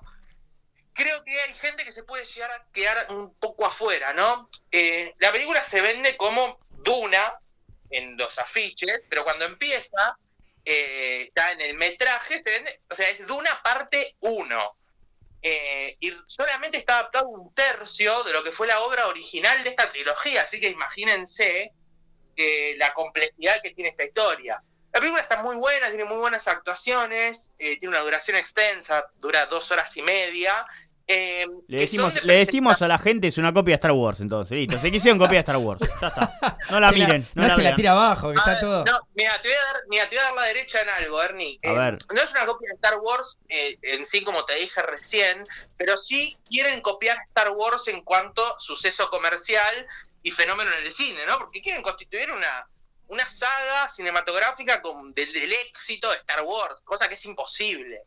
creo 0.99 1.23
que 1.23 1.39
hay 1.39 1.53
gente 1.53 1.85
que 1.85 1.93
se 1.93 2.03
puede 2.03 2.25
llegar 2.25 2.51
a 2.51 2.65
quedar 2.73 3.07
un 3.11 3.33
poco 3.35 3.65
afuera, 3.65 4.13
¿no? 4.13 4.49
Eh, 4.69 5.15
la 5.19 5.31
película 5.31 5.63
se 5.63 5.79
vende 5.79 6.17
como 6.17 6.59
Duna 6.69 7.39
en 7.89 8.17
los 8.17 8.37
afiches, 8.37 9.05
pero 9.09 9.23
cuando 9.23 9.45
empieza, 9.45 10.17
eh, 10.65 11.23
está 11.27 11.53
en 11.53 11.61
el 11.61 11.77
metraje, 11.77 12.43
se 12.43 12.51
vende, 12.51 12.81
o 12.89 12.95
sea, 12.95 13.09
es 13.09 13.25
Duna 13.25 13.61
parte 13.63 14.17
1. 14.19 14.75
Eh, 15.41 15.95
y 16.01 16.13
solamente 16.27 16.77
está 16.77 16.99
adaptado 16.99 17.29
un 17.29 17.53
tercio 17.55 18.23
de 18.23 18.33
lo 18.33 18.43
que 18.43 18.51
fue 18.51 18.67
la 18.67 18.81
obra 18.81 19.07
original 19.07 19.63
de 19.63 19.69
esta 19.69 19.89
trilogía, 19.89 20.41
así 20.41 20.59
que 20.59 20.67
imagínense 20.67 21.71
eh, 22.35 22.75
la 22.77 22.93
complejidad 22.93 23.61
que 23.63 23.71
tiene 23.71 23.91
esta 23.91 24.03
historia. 24.03 24.61
La 24.91 24.99
película 24.99 25.21
está 25.21 25.41
muy 25.41 25.55
buena, 25.55 25.87
tiene 25.87 26.03
muy 26.03 26.17
buenas 26.17 26.47
actuaciones, 26.47 27.51
tiene 27.57 27.87
una 27.87 27.99
duración 27.99 28.35
extensa, 28.35 29.05
dura 29.19 29.45
dos 29.45 29.71
horas 29.71 29.95
y 29.95 30.01
media. 30.01 30.65
Eh, 31.09 31.45
Le 31.67 31.79
decimos, 31.79 32.13
de 32.13 32.21
le 32.21 32.37
decimos 32.37 32.81
a 32.81 32.87
la 32.87 32.99
gente 32.99 33.27
es 33.27 33.37
una 33.39 33.51
copia 33.51 33.71
de 33.73 33.75
Star 33.75 33.91
Wars 33.91 34.21
entonces, 34.21 34.55
listo. 34.57 34.79
Se 34.79 34.91
quisieron 34.91 35.17
copia 35.19 35.33
de 35.33 35.39
Star 35.39 35.57
Wars. 35.57 35.81
Ya 35.99 36.07
está. 36.07 36.57
No 36.69 36.79
la 36.79 36.89
Se 36.89 36.95
miren, 36.95 37.27
no, 37.33 37.41
no 37.41 37.47
la 37.47 37.55
se 37.55 37.63
la 37.63 37.75
tira 37.75 37.91
abajo, 37.91 38.31
que 38.31 38.35
A 38.37 38.39
está 38.39 38.51
ver, 38.51 38.59
todo. 38.61 38.85
No, 38.85 38.99
mira, 39.15 39.41
te 39.41 39.47
voy 39.49 39.57
a 39.57 39.73
dar, 39.73 39.81
mira, 39.89 40.09
te 40.09 40.15
voy 40.15 40.19
a 40.19 40.27
dar 40.27 40.35
la 40.35 40.43
derecha 40.43 40.81
en 40.81 40.89
algo, 40.89 41.21
Ernie. 41.23 41.59
A 41.63 41.67
Eh, 41.67 41.77
ver. 41.77 41.97
No 42.13 42.21
es 42.21 42.31
una 42.31 42.45
copia 42.45 42.69
de 42.69 42.75
Star 42.75 42.99
Wars 42.99 43.39
eh, 43.49 43.77
en 43.81 44.05
sí, 44.05 44.23
como 44.23 44.45
te 44.45 44.53
dije 44.55 44.81
recién, 44.83 45.45
pero 45.77 45.97
sí 45.97 46.37
quieren 46.47 46.79
copiar 46.81 47.17
Star 47.29 47.49
Wars 47.51 47.87
en 47.87 48.01
cuanto 48.03 48.41
suceso 48.59 49.09
comercial 49.09 49.87
y 50.21 50.31
fenómeno 50.31 50.69
en 50.79 50.85
el 50.85 50.91
cine, 50.93 51.25
¿no? 51.25 51.37
Porque 51.39 51.61
quieren 51.61 51.81
constituir 51.81 52.31
una, 52.31 52.67
una 53.07 53.25
saga 53.25 53.87
cinematográfica 53.89 54.81
con, 54.81 55.13
del, 55.13 55.33
del 55.33 55.51
éxito 55.53 56.09
de 56.11 56.17
Star 56.17 56.43
Wars, 56.43 56.81
cosa 56.83 57.07
que 57.07 57.15
es 57.15 57.25
imposible. 57.25 58.01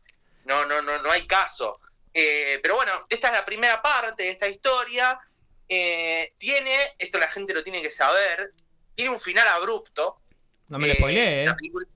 No, 0.45 0.65
no, 0.65 0.81
no, 0.81 1.01
no 1.01 1.11
hay 1.11 1.25
caso. 1.27 1.79
Eh, 2.13 2.59
pero 2.61 2.75
bueno, 2.75 3.05
esta 3.09 3.27
es 3.27 3.33
la 3.33 3.45
primera 3.45 3.81
parte 3.81 4.23
de 4.23 4.29
esta 4.31 4.47
historia. 4.47 5.19
Eh, 5.67 6.33
tiene, 6.37 6.77
esto 6.99 7.17
la 7.17 7.27
gente 7.29 7.53
lo 7.53 7.63
tiene 7.63 7.81
que 7.81 7.91
saber, 7.91 8.51
tiene 8.95 9.11
un 9.11 9.19
final 9.19 9.47
abrupto. 9.47 10.21
No 10.67 10.77
me 10.77 10.87
lo 10.87 10.93
spoileé, 10.95 11.43
¿eh? 11.43 11.45
la 11.45 11.55
película- 11.55 11.87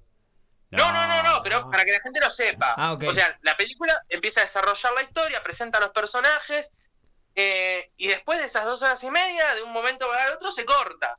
No, 0.71 0.91
no, 0.91 1.07
no, 1.07 1.23
no, 1.23 1.41
pero 1.43 1.69
para 1.69 1.85
que 1.85 1.91
la 1.91 2.01
gente 2.01 2.19
lo 2.19 2.29
sepa. 2.29 2.73
Ah. 2.77 2.97
O 3.05 3.13
sea, 3.13 3.37
la 3.41 3.55
película 3.55 4.03
empieza 4.09 4.41
a 4.41 4.43
desarrollar 4.45 4.93
la 4.93 5.03
historia, 5.03 5.43
presenta 5.43 5.77
a 5.77 5.81
los 5.81 5.91
personajes, 5.91 6.73
eh, 7.35 7.91
y 7.97 8.07
después 8.07 8.39
de 8.39 8.45
esas 8.45 8.65
dos 8.65 8.81
horas 8.81 9.03
y 9.03 9.11
media, 9.11 9.53
de 9.55 9.61
un 9.63 9.71
momento 9.71 10.07
para 10.09 10.27
el 10.27 10.33
otro, 10.33 10.51
se 10.51 10.65
corta. 10.65 11.17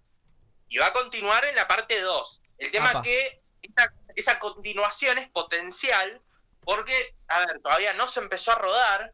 Y 0.68 0.78
va 0.78 0.86
a 0.86 0.92
continuar 0.92 1.44
en 1.44 1.54
la 1.54 1.66
parte 1.68 2.00
2. 2.00 2.42
El 2.58 2.70
tema 2.72 2.90
Apa. 2.90 3.00
es 3.00 3.06
que 3.06 3.40
esa, 3.62 3.92
esa 4.16 4.38
continuación 4.40 5.16
es 5.18 5.28
potencial, 5.30 6.20
porque, 6.68 7.14
a 7.28 7.38
ver, 7.46 7.60
todavía 7.62 7.94
no 7.94 8.06
se 8.08 8.20
empezó 8.20 8.52
a 8.52 8.56
rodar. 8.56 9.10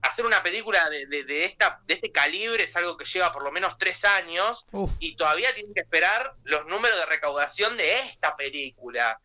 Hacer 0.00 0.24
una 0.24 0.42
película 0.42 0.88
de, 0.88 1.04
de- 1.06 1.24
de 1.24 1.44
esta, 1.44 1.78
de 1.84 1.92
este 1.94 2.10
calibre 2.10 2.64
es 2.64 2.74
algo 2.74 2.96
que 2.96 3.04
lleva 3.04 3.32
por 3.32 3.42
lo 3.42 3.52
menos 3.52 3.76
tres 3.76 4.02
años 4.06 4.64
Uf. 4.72 4.92
y 4.98 5.14
todavía 5.14 5.54
tienen 5.54 5.74
que 5.74 5.82
esperar 5.82 6.34
los 6.44 6.64
números 6.66 6.96
de 6.96 7.04
recaudación 7.04 7.76
de 7.76 7.98
esta 7.98 8.34
película, 8.34 9.20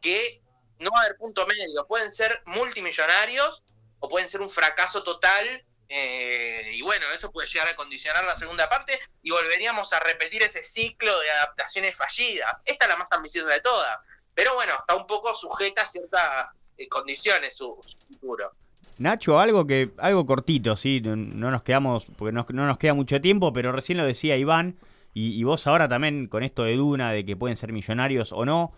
que 0.00 0.40
no 0.78 0.90
va 0.92 1.00
a 1.00 1.04
haber 1.04 1.16
punto 1.18 1.46
medio, 1.46 1.86
pueden 1.86 2.10
ser 2.10 2.42
multimillonarios 2.46 3.62
o 3.98 4.08
pueden 4.08 4.30
ser 4.30 4.40
un 4.40 4.48
fracaso 4.48 5.02
total, 5.02 5.44
eh, 5.90 6.70
y 6.72 6.80
bueno, 6.80 7.10
eso 7.12 7.30
puede 7.32 7.48
llegar 7.48 7.68
a 7.68 7.76
condicionar 7.76 8.24
la 8.24 8.36
segunda 8.36 8.66
parte 8.70 8.98
y 9.22 9.30
volveríamos 9.30 9.92
a 9.92 10.00
repetir 10.00 10.42
ese 10.42 10.62
ciclo 10.64 11.18
de 11.20 11.30
adaptaciones 11.32 11.94
fallidas. 11.96 12.50
Esta 12.64 12.86
es 12.86 12.88
la 12.88 12.96
más 12.96 13.12
ambiciosa 13.12 13.50
de 13.50 13.60
todas, 13.60 13.98
pero 14.34 14.54
bueno, 14.54 14.72
está 14.78 14.96
un 14.96 15.06
poco 15.06 15.34
sujeta 15.34 15.82
a 15.82 15.86
ciertas 15.86 16.68
eh, 16.76 16.88
condiciones 16.88 17.56
su, 17.56 17.76
su 17.86 17.98
futuro. 18.06 18.52
Nacho, 18.98 19.38
algo 19.38 19.66
que 19.66 19.90
algo 19.98 20.26
cortito, 20.26 20.76
sí, 20.76 21.00
no, 21.00 21.16
no 21.16 21.50
nos 21.50 21.62
quedamos 21.62 22.04
porque 22.16 22.32
no, 22.32 22.46
no 22.50 22.66
nos 22.66 22.78
queda 22.78 22.94
mucho 22.94 23.20
tiempo, 23.20 23.52
pero 23.52 23.72
recién 23.72 23.98
lo 23.98 24.04
decía 24.04 24.36
Iván 24.36 24.76
y, 25.14 25.38
y 25.40 25.44
vos 25.44 25.66
ahora 25.66 25.88
también 25.88 26.26
con 26.26 26.42
esto 26.42 26.64
de 26.64 26.76
Duna 26.76 27.12
de 27.12 27.24
que 27.24 27.36
pueden 27.36 27.56
ser 27.56 27.72
millonarios 27.72 28.32
o 28.32 28.44
no, 28.44 28.72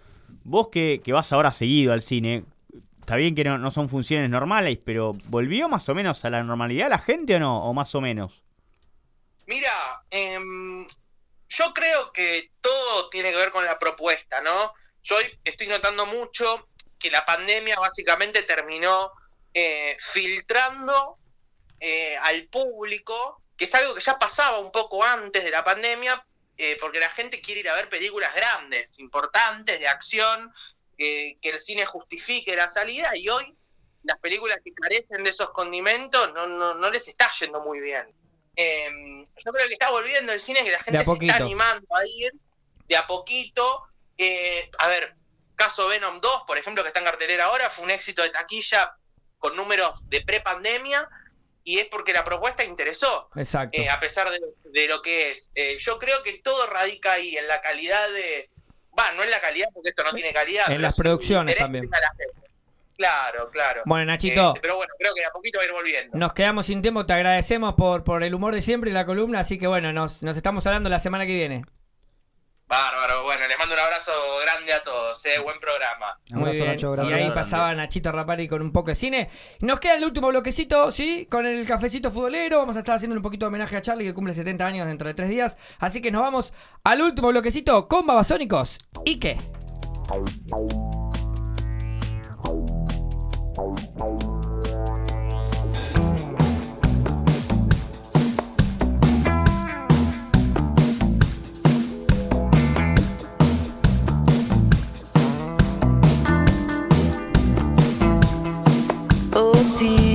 vos 0.44 0.68
que, 0.68 1.00
que 1.04 1.12
vas 1.12 1.32
ahora 1.32 1.52
seguido 1.52 1.92
al 1.92 2.02
cine, 2.02 2.44
está 3.00 3.16
bien 3.16 3.34
que 3.34 3.44
no, 3.44 3.58
no 3.58 3.70
son 3.70 3.88
funciones 3.88 4.30
normales, 4.30 4.78
pero 4.84 5.12
¿volvió 5.26 5.68
más 5.68 5.88
o 5.88 5.94
menos 5.94 6.24
a 6.24 6.30
la 6.30 6.42
normalidad 6.42 6.88
la 6.88 6.98
gente 6.98 7.36
o 7.36 7.40
no? 7.40 7.64
¿O 7.64 7.74
más 7.74 7.94
o 7.94 8.00
menos? 8.00 8.42
Mira, 9.46 9.72
em, 10.10 10.86
yo 11.48 11.74
creo 11.74 12.12
que 12.12 12.52
todo 12.60 13.08
tiene 13.10 13.32
que 13.32 13.38
ver 13.38 13.50
con 13.50 13.64
la 13.64 13.78
propuesta, 13.78 14.40
¿no? 14.40 14.72
Yo 15.02 15.16
hoy 15.16 15.38
estoy 15.44 15.66
notando 15.66 16.06
mucho 16.06 16.68
que 16.98 17.10
la 17.10 17.24
pandemia 17.24 17.76
básicamente 17.78 18.42
terminó 18.42 19.12
eh, 19.54 19.96
filtrando 19.98 21.18
eh, 21.80 22.16
al 22.16 22.46
público, 22.46 23.42
que 23.56 23.64
es 23.64 23.74
algo 23.74 23.94
que 23.94 24.00
ya 24.00 24.18
pasaba 24.18 24.58
un 24.58 24.70
poco 24.70 25.02
antes 25.04 25.42
de 25.42 25.50
la 25.50 25.64
pandemia, 25.64 26.24
eh, 26.56 26.76
porque 26.80 27.00
la 27.00 27.10
gente 27.10 27.40
quiere 27.40 27.60
ir 27.60 27.68
a 27.68 27.74
ver 27.74 27.88
películas 27.88 28.34
grandes, 28.34 28.98
importantes, 28.98 29.80
de 29.80 29.88
acción, 29.88 30.52
que 30.96 31.36
el 31.42 31.58
cine 31.58 31.84
justifique 31.84 32.54
la 32.54 32.68
salida, 32.68 33.16
y 33.16 33.28
hoy 33.28 33.56
las 34.04 34.18
películas 34.18 34.58
que 34.64 34.72
carecen 34.72 35.24
de 35.24 35.30
esos 35.30 35.50
condimentos 35.50 36.32
no, 36.32 36.46
no, 36.46 36.74
no 36.74 36.90
les 36.90 37.08
está 37.08 37.30
yendo 37.40 37.60
muy 37.60 37.80
bien. 37.80 38.06
Eh, 38.56 39.24
yo 39.44 39.52
creo 39.52 39.66
que 39.66 39.74
está 39.74 39.90
volviendo 39.90 40.32
el 40.32 40.40
cine, 40.40 40.64
que 40.64 40.72
la 40.72 40.80
gente 40.80 41.04
se 41.04 41.12
está 41.12 41.36
animando 41.36 41.86
a 41.96 42.06
ir 42.06 42.32
de 42.88 42.96
a 42.96 43.06
poquito. 43.06 43.84
Eh, 44.18 44.70
a 44.78 44.88
ver, 44.88 45.14
caso 45.56 45.88
Venom 45.88 46.20
2, 46.20 46.42
por 46.46 46.58
ejemplo, 46.58 46.82
que 46.82 46.88
está 46.88 47.00
en 47.00 47.06
cartelera 47.06 47.46
ahora, 47.46 47.70
fue 47.70 47.84
un 47.84 47.90
éxito 47.90 48.22
de 48.22 48.30
taquilla 48.30 48.96
con 49.38 49.56
números 49.56 49.92
de 50.08 50.20
pre-pandemia 50.20 51.08
y 51.64 51.78
es 51.78 51.86
porque 51.86 52.12
la 52.12 52.24
propuesta 52.24 52.64
interesó, 52.64 53.28
Exacto. 53.36 53.78
eh, 53.80 53.88
a 53.88 54.00
pesar 54.00 54.30
de, 54.30 54.40
de 54.64 54.88
lo 54.88 55.00
que 55.02 55.32
es. 55.32 55.50
Eh, 55.54 55.76
yo 55.78 55.98
creo 55.98 56.22
que 56.22 56.38
todo 56.40 56.66
radica 56.66 57.12
ahí, 57.12 57.36
en 57.36 57.46
la 57.48 57.60
calidad 57.60 58.08
de... 58.10 58.50
Va, 58.98 59.12
no 59.12 59.22
en 59.22 59.30
la 59.30 59.40
calidad, 59.40 59.68
porque 59.72 59.90
esto 59.90 60.02
no 60.04 60.12
tiene 60.12 60.32
calidad. 60.32 60.70
En 60.70 60.82
las 60.82 60.96
producciones 60.96 61.56
también. 61.56 61.88
Claro, 62.96 63.48
claro. 63.50 63.82
Bueno, 63.86 64.04
Nachito. 64.04 64.48
Este, 64.48 64.60
pero 64.60 64.76
bueno, 64.76 64.92
creo 64.98 65.14
que 65.14 65.22
de 65.22 65.26
a 65.26 65.30
poquito 65.30 65.58
va 65.58 65.62
a 65.62 65.66
ir 65.66 65.72
volviendo. 65.72 66.18
Nos 66.18 66.34
quedamos 66.34 66.66
sin 66.66 66.82
tiempo, 66.82 67.06
te 67.06 67.14
agradecemos 67.14 67.74
por, 67.74 68.04
por 68.04 68.22
el 68.22 68.34
humor 68.34 68.54
de 68.54 68.60
siempre 68.60 68.90
y 68.90 68.92
la 68.92 69.06
columna, 69.06 69.40
así 69.40 69.58
que 69.58 69.66
bueno, 69.66 69.92
nos, 69.92 70.22
nos 70.22 70.36
estamos 70.36 70.66
hablando 70.66 70.90
la 70.90 70.98
semana 70.98 71.26
que 71.26 71.34
viene. 71.34 71.64
Bárbaro, 72.72 73.22
bueno, 73.24 73.46
les 73.46 73.58
mando 73.58 73.74
un 73.74 73.80
abrazo 73.82 74.12
grande 74.42 74.72
a 74.72 74.82
todos, 74.82 75.22
eh, 75.26 75.38
buen 75.40 75.60
programa. 75.60 76.18
Muy 76.30 76.40
Abrazo, 76.40 76.58
bien. 76.60 76.70
Nacho, 76.70 76.92
y 76.92 76.96
gracias. 76.96 77.20
ahí 77.20 77.28
pasaba 77.28 77.74
Nachito 77.74 78.10
Rapari 78.10 78.48
con 78.48 78.62
un 78.62 78.72
poco 78.72 78.88
de 78.88 78.94
cine. 78.94 79.28
Nos 79.60 79.78
queda 79.78 79.96
el 79.96 80.04
último 80.06 80.28
bloquecito, 80.28 80.90
¿sí? 80.90 81.26
Con 81.30 81.44
el 81.44 81.66
cafecito 81.66 82.10
futbolero. 82.10 82.60
Vamos 82.60 82.76
a 82.76 82.78
estar 82.78 82.94
haciendo 82.96 83.14
un 83.14 83.20
poquito 83.20 83.44
de 83.44 83.48
homenaje 83.48 83.76
a 83.76 83.82
Charlie 83.82 84.06
que 84.06 84.14
cumple 84.14 84.32
70 84.32 84.64
años 84.64 84.86
dentro 84.86 85.06
de 85.06 85.12
tres 85.12 85.28
días. 85.28 85.58
Así 85.80 86.00
que 86.00 86.10
nos 86.10 86.22
vamos 86.22 86.54
al 86.82 87.02
último 87.02 87.28
bloquecito 87.28 87.88
con 87.88 88.06
Babasónicos. 88.06 88.78
¿Y 89.04 89.20
qué? 89.20 89.36
Oh 109.64 110.11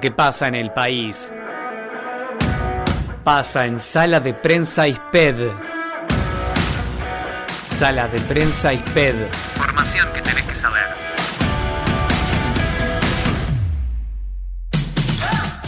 Lo 0.00 0.02
que 0.02 0.12
pasa 0.12 0.48
en 0.48 0.54
el 0.54 0.72
país 0.72 1.30
pasa 3.22 3.66
en 3.66 3.78
Sala 3.78 4.18
de 4.18 4.32
Prensa 4.32 4.88
ISPED. 4.88 5.50
Sala 7.68 8.08
de 8.08 8.18
Prensa 8.20 8.72
ISPED. 8.72 9.14
Información 9.56 10.08
que 10.14 10.22
tenés 10.22 10.44
que 10.44 10.54
saber. 10.54 10.86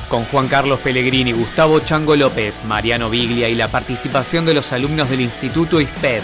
Con 0.08 0.24
Juan 0.24 0.48
Carlos 0.48 0.80
Pellegrini, 0.80 1.32
Gustavo 1.32 1.80
Chango 1.80 2.16
López, 2.16 2.64
Mariano 2.64 3.10
Biglia 3.10 3.50
y 3.50 3.54
la 3.54 3.68
participación 3.68 4.46
de 4.46 4.54
los 4.54 4.72
alumnos 4.72 5.10
del 5.10 5.20
Instituto 5.20 5.78
ISPED. 5.78 6.22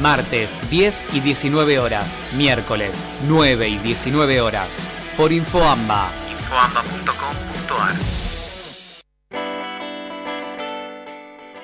Martes 0.00 0.58
10 0.70 1.12
y 1.12 1.20
19 1.20 1.78
horas. 1.78 2.06
Miércoles 2.38 2.92
9 3.28 3.68
y 3.68 3.76
19 3.76 4.40
horas. 4.40 4.68
Por 5.14 5.30
Infoamba. 5.30 6.19
Infoamba.com.ar 6.50 7.94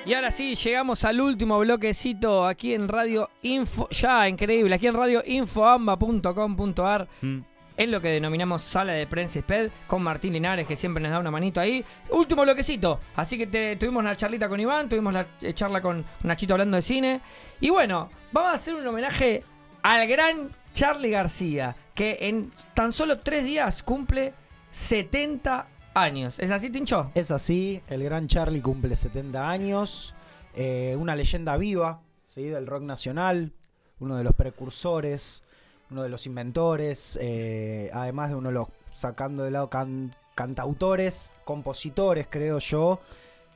Y 0.07 0.15
ahora 0.15 0.31
sí, 0.31 0.55
llegamos 0.55 1.03
al 1.05 1.21
último 1.21 1.59
bloquecito 1.59 2.47
aquí 2.47 2.73
en 2.73 2.87
Radio 2.87 3.29
Info. 3.43 3.89
Ya, 3.91 4.29
increíble, 4.29 4.77
aquí 4.77 4.87
en 4.87 4.95
Radio 4.95 5.25
Infoamba.com.ar. 5.27 7.09
Mm. 7.21 7.39
Es 7.77 7.89
lo 7.89 8.01
que 8.01 8.11
denominamos 8.11 8.63
sala 8.63 8.93
de 8.93 9.09
prensa 9.09 9.41
SPED 9.41 9.71
con 9.89 10.03
Martín 10.05 10.33
Linares, 10.35 10.69
que 10.69 10.77
siempre 10.77 11.03
nos 11.03 11.11
da 11.11 11.19
una 11.19 11.33
manito 11.33 11.61
ahí. 11.61 11.85
Último 12.11 12.43
bloquecito. 12.43 13.01
Así 13.17 13.37
que 13.37 13.49
te- 13.49 13.75
tuvimos 13.75 14.05
la 14.05 14.15
charlita 14.15 14.49
con 14.49 14.61
Iván, 14.61 14.89
tuvimos 14.89 15.13
la 15.13 15.27
eh, 15.43 15.53
charla 15.53 15.83
con 15.83 16.05
Nachito 16.23 16.55
hablando 16.55 16.77
de 16.77 16.83
cine. 16.83 17.21
Y 17.61 17.71
bueno, 17.71 18.09
vamos 18.31 18.53
a 18.53 18.55
hacer 18.55 18.77
un 18.77 18.87
homenaje 18.87 19.43
al 19.83 20.07
gran 20.07 20.49
Charlie 20.73 21.11
García, 21.11 21.75
que 21.93 22.19
en 22.21 22.53
tan 22.75 22.93
solo 22.93 23.19
tres 23.19 23.45
días 23.45 23.83
cumple 23.83 24.33
70 24.77 25.67
años. 25.95 26.39
¿Es 26.39 26.51
así, 26.51 26.69
Tincho? 26.69 27.11
Es 27.15 27.31
así, 27.31 27.81
el 27.89 28.05
gran 28.05 28.29
Charlie 28.29 28.61
cumple 28.61 28.95
70 28.95 29.49
años, 29.49 30.15
eh, 30.55 30.95
una 31.01 31.17
leyenda 31.17 31.57
viva 31.57 32.03
¿sí? 32.27 32.43
del 32.43 32.67
rock 32.67 32.83
nacional, 32.83 33.53
uno 34.01 34.17
de 34.19 34.23
los 34.23 34.35
precursores, 34.35 35.43
uno 35.91 36.03
de 36.03 36.11
los 36.11 36.27
inventores, 36.27 37.19
eh, 37.23 37.91
además 37.95 38.29
de 38.29 38.37
uno 38.37 38.51
de 38.51 38.55
los, 38.55 38.69
sacando 38.91 39.45
de 39.45 39.51
lado 39.51 39.71
can- 39.71 40.15
cantautores, 40.35 41.33
compositores, 41.45 42.27
creo 42.29 42.59
yo, 42.59 43.01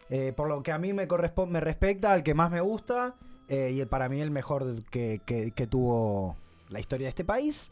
eh, 0.09 0.33
por 0.35 0.49
lo 0.49 0.63
que 0.63 0.73
a 0.73 0.79
mí 0.79 0.95
me, 0.95 1.07
correspo- 1.07 1.47
me 1.47 1.61
respecta, 1.61 2.13
al 2.13 2.23
que 2.23 2.33
más 2.33 2.51
me 2.51 2.63
gusta 2.63 3.15
y 3.47 3.85
para 3.87 4.09
mí 4.09 4.21
el 4.23 4.31
mejor 4.31 4.85
que- 4.91 5.21
que 5.27 5.67
tuvo 5.67 6.37
la 6.71 6.79
historia 6.81 7.07
de 7.07 7.11
este 7.11 7.25
país. 7.25 7.71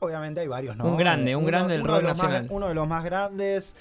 Obviamente 0.00 0.40
hay 0.40 0.48
varios, 0.48 0.76
¿no? 0.76 0.84
Un 0.86 0.96
grande, 0.96 1.30
Eh, 1.32 1.36
un 1.36 1.42
uno- 1.44 1.46
grande 1.50 1.74
del 1.74 1.82
uno 1.82 1.92
de 1.94 1.98
rock 2.00 2.08
los 2.08 2.16
más- 2.18 2.26
nacional. 2.26 2.48
uno 2.50 2.68
de 2.68 2.74
los 2.74 2.88
más 2.88 3.04
grandes 3.04 3.76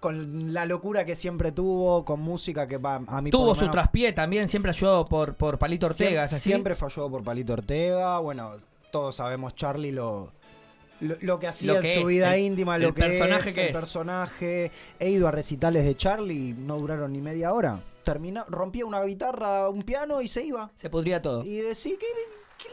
con 0.00 0.54
la 0.54 0.64
locura 0.64 1.04
que 1.04 1.14
siempre 1.14 1.52
tuvo, 1.52 2.04
con 2.06 2.20
música 2.20 2.66
que 2.66 2.78
va 2.78 3.02
a 3.06 3.20
mí 3.20 3.30
Tuvo 3.30 3.54
su 3.54 3.60
menos, 3.62 3.72
traspié 3.72 4.12
también, 4.14 4.48
siempre 4.48 4.70
ayudado 4.70 5.06
por, 5.06 5.34
por 5.34 5.58
Palito 5.58 5.86
Ortega. 5.86 6.24
¿es 6.24 6.30
Siempre, 6.30 6.42
siempre 6.42 6.74
fue 6.76 6.88
ayudado 6.88 7.10
por 7.10 7.22
Palito 7.22 7.52
Ortega. 7.52 8.18
Bueno, 8.18 8.52
todos 8.90 9.16
sabemos 9.16 9.54
Charlie 9.54 9.92
lo, 9.92 10.32
lo, 11.00 11.16
lo 11.20 11.38
que 11.38 11.48
hacía 11.48 11.74
Lo 11.74 11.80
que 11.82 11.92
en 11.94 12.00
su 12.02 12.08
es, 12.08 12.14
vida 12.16 12.34
el- 12.34 12.40
íntima, 12.44 12.76
el 12.76 12.82
lo 12.82 12.94
que 12.94 13.02
personaje 13.02 13.50
es, 13.50 13.54
que 13.54 13.60
el 13.62 13.68
es. 13.68 13.76
personaje. 13.76 14.70
He 14.98 15.10
ido 15.10 15.28
a 15.28 15.32
recitales 15.32 15.84
de 15.84 15.94
Charlie, 15.94 16.54
no 16.54 16.78
duraron 16.78 17.12
ni 17.12 17.20
media 17.20 17.52
hora. 17.52 17.78
Termina, 18.02 18.46
rompía 18.48 18.86
una 18.86 19.02
guitarra, 19.02 19.68
un 19.68 19.82
piano 19.82 20.22
y 20.22 20.28
se 20.28 20.42
iba. 20.42 20.70
Se 20.76 20.88
podría 20.88 21.20
todo. 21.20 21.44
Y 21.44 21.56
decía, 21.56 21.92
¿qué, 22.00 22.06
qué 22.06 22.22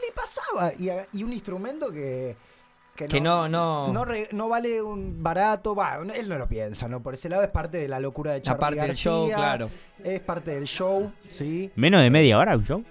le 0.06 0.12
pasaba? 0.12 0.72
Y, 1.12 1.22
un 1.22 1.32
instrumento 1.32 1.90
que... 1.90 2.36
Que 2.96 3.20
no, 3.20 3.48
no. 3.48 3.92
No, 3.92 4.04
re- 4.04 4.28
no 4.32 4.48
vale 4.48 4.82
un 4.82 5.22
barato, 5.22 5.72
va, 5.76 6.00
él 6.16 6.28
no 6.28 6.36
lo 6.36 6.48
piensa, 6.48 6.88
¿no? 6.88 7.00
Por 7.00 7.14
ese 7.14 7.28
lado 7.28 7.44
es 7.44 7.48
parte 7.50 7.78
de 7.78 7.86
la 7.86 8.00
locura 8.00 8.32
de 8.32 8.42
Charlie 8.42 8.56
Aparte 8.56 8.80
del 8.80 8.94
show, 8.96 9.28
claro. 9.28 9.70
Es 10.02 10.18
parte 10.18 10.52
del 10.56 10.64
show, 10.64 11.12
¿sí? 11.28 11.70
¿Menos 11.76 12.00
de 12.02 12.10
media 12.10 12.36
hora 12.38 12.56
un 12.56 12.64
show? 12.64 12.84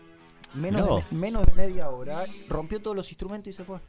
Menos, 0.53 0.87
No. 0.87 0.95
de, 0.95 1.03
me- 1.11 1.17
menos 1.19 1.45
de 1.45 1.53
media 1.55 1.89
hora, 1.89 2.23
rompió 2.47 2.81
todos 2.81 2.95
los 2.95 3.09
instrumentos 3.11 3.49
y 3.49 3.53
se 3.53 3.65
fue. 3.65 3.79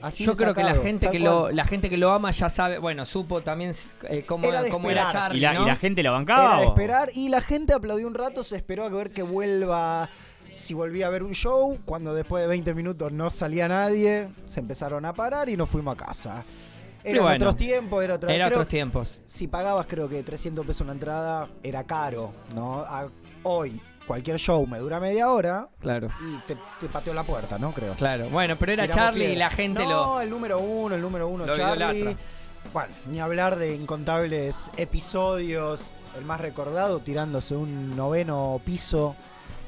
Así 0.00 0.24
Yo 0.24 0.32
creo 0.34 0.54
que 0.54 0.62
la 0.62 0.74
gente 0.74 1.06
que 1.10 1.20
cual. 1.20 1.24
lo, 1.24 1.50
la 1.50 1.64
gente 1.66 1.90
que 1.90 1.96
lo 1.98 2.12
ama 2.12 2.30
ya 2.30 2.48
sabe, 2.48 2.78
bueno, 2.78 3.04
supo 3.04 3.42
también 3.42 3.72
eh, 4.08 4.24
cómo, 4.26 4.46
Era 4.46 4.66
cómo 4.70 4.90
era. 4.90 5.10
Charlie, 5.12 5.38
¿Y 5.38 5.42
la, 5.42 5.52
¿no? 5.52 5.62
y 5.64 5.66
la 5.66 5.76
gente 5.76 6.02
la 6.02 6.08
Era 6.10 6.18
bancaba? 6.18 6.60
de 6.60 6.66
esperar 6.66 7.10
y 7.14 7.28
la 7.28 7.40
gente 7.42 7.74
aplaudió 7.74 8.06
un 8.06 8.14
rato, 8.14 8.42
se 8.42 8.56
esperó 8.56 8.84
a 8.84 8.88
ver 8.88 9.10
que 9.12 9.22
vuelva. 9.22 10.08
Si 10.56 10.72
volvía 10.74 11.06
a 11.06 11.10
ver 11.10 11.22
un 11.22 11.32
show, 11.34 11.78
cuando 11.84 12.14
después 12.14 12.42
de 12.42 12.48
20 12.48 12.72
minutos 12.74 13.12
no 13.12 13.30
salía 13.30 13.68
nadie, 13.68 14.28
se 14.46 14.60
empezaron 14.60 15.04
a 15.04 15.12
parar 15.12 15.48
y 15.50 15.56
nos 15.56 15.68
fuimos 15.68 15.94
a 15.94 15.96
casa. 16.06 16.44
Eran 17.04 17.22
bueno, 17.22 17.36
otros 17.36 17.56
tiempos, 17.56 18.02
era 18.02 18.14
otra 18.14 18.32
Era 18.34 18.46
creo- 18.46 18.58
otros 18.58 18.68
tiempos. 18.68 19.20
si 19.26 19.48
pagabas 19.48 19.86
creo 19.86 20.08
que 20.08 20.22
300 20.22 20.66
pesos 20.66 20.80
una 20.80 20.92
entrada, 20.92 21.48
era 21.62 21.84
caro, 21.84 22.32
¿no? 22.54 22.78
A- 22.80 23.08
hoy 23.42 23.80
cualquier 24.06 24.38
show 24.38 24.66
me 24.66 24.78
dura 24.78 24.98
media 24.98 25.30
hora 25.30 25.68
Claro, 25.80 26.08
y 26.20 26.38
te, 26.46 26.56
te 26.80 26.88
pateó 26.88 27.12
la 27.12 27.22
puerta, 27.24 27.58
¿no? 27.58 27.72
Creo. 27.72 27.94
claro. 27.94 28.30
Bueno, 28.30 28.56
pero 28.58 28.72
era 28.72 28.88
Charlie 28.88 29.32
y 29.32 29.36
la 29.36 29.50
gente 29.50 29.84
no, 29.84 30.14
lo. 30.14 30.20
el 30.22 30.30
número 30.30 30.58
uno, 30.58 30.94
el 30.94 31.02
número 31.02 31.28
uno, 31.28 31.44
Charlie. 31.52 31.98
idolatra. 31.98 32.22
Bueno, 32.72 32.94
ni 33.10 33.20
hablar 33.20 33.56
de 33.56 33.74
incontables 33.74 34.70
episodios. 34.76 35.92
El 36.16 36.24
más 36.24 36.40
recordado 36.40 37.00
tirándose 37.00 37.54
un 37.54 37.94
noveno 37.94 38.58
piso 38.64 39.14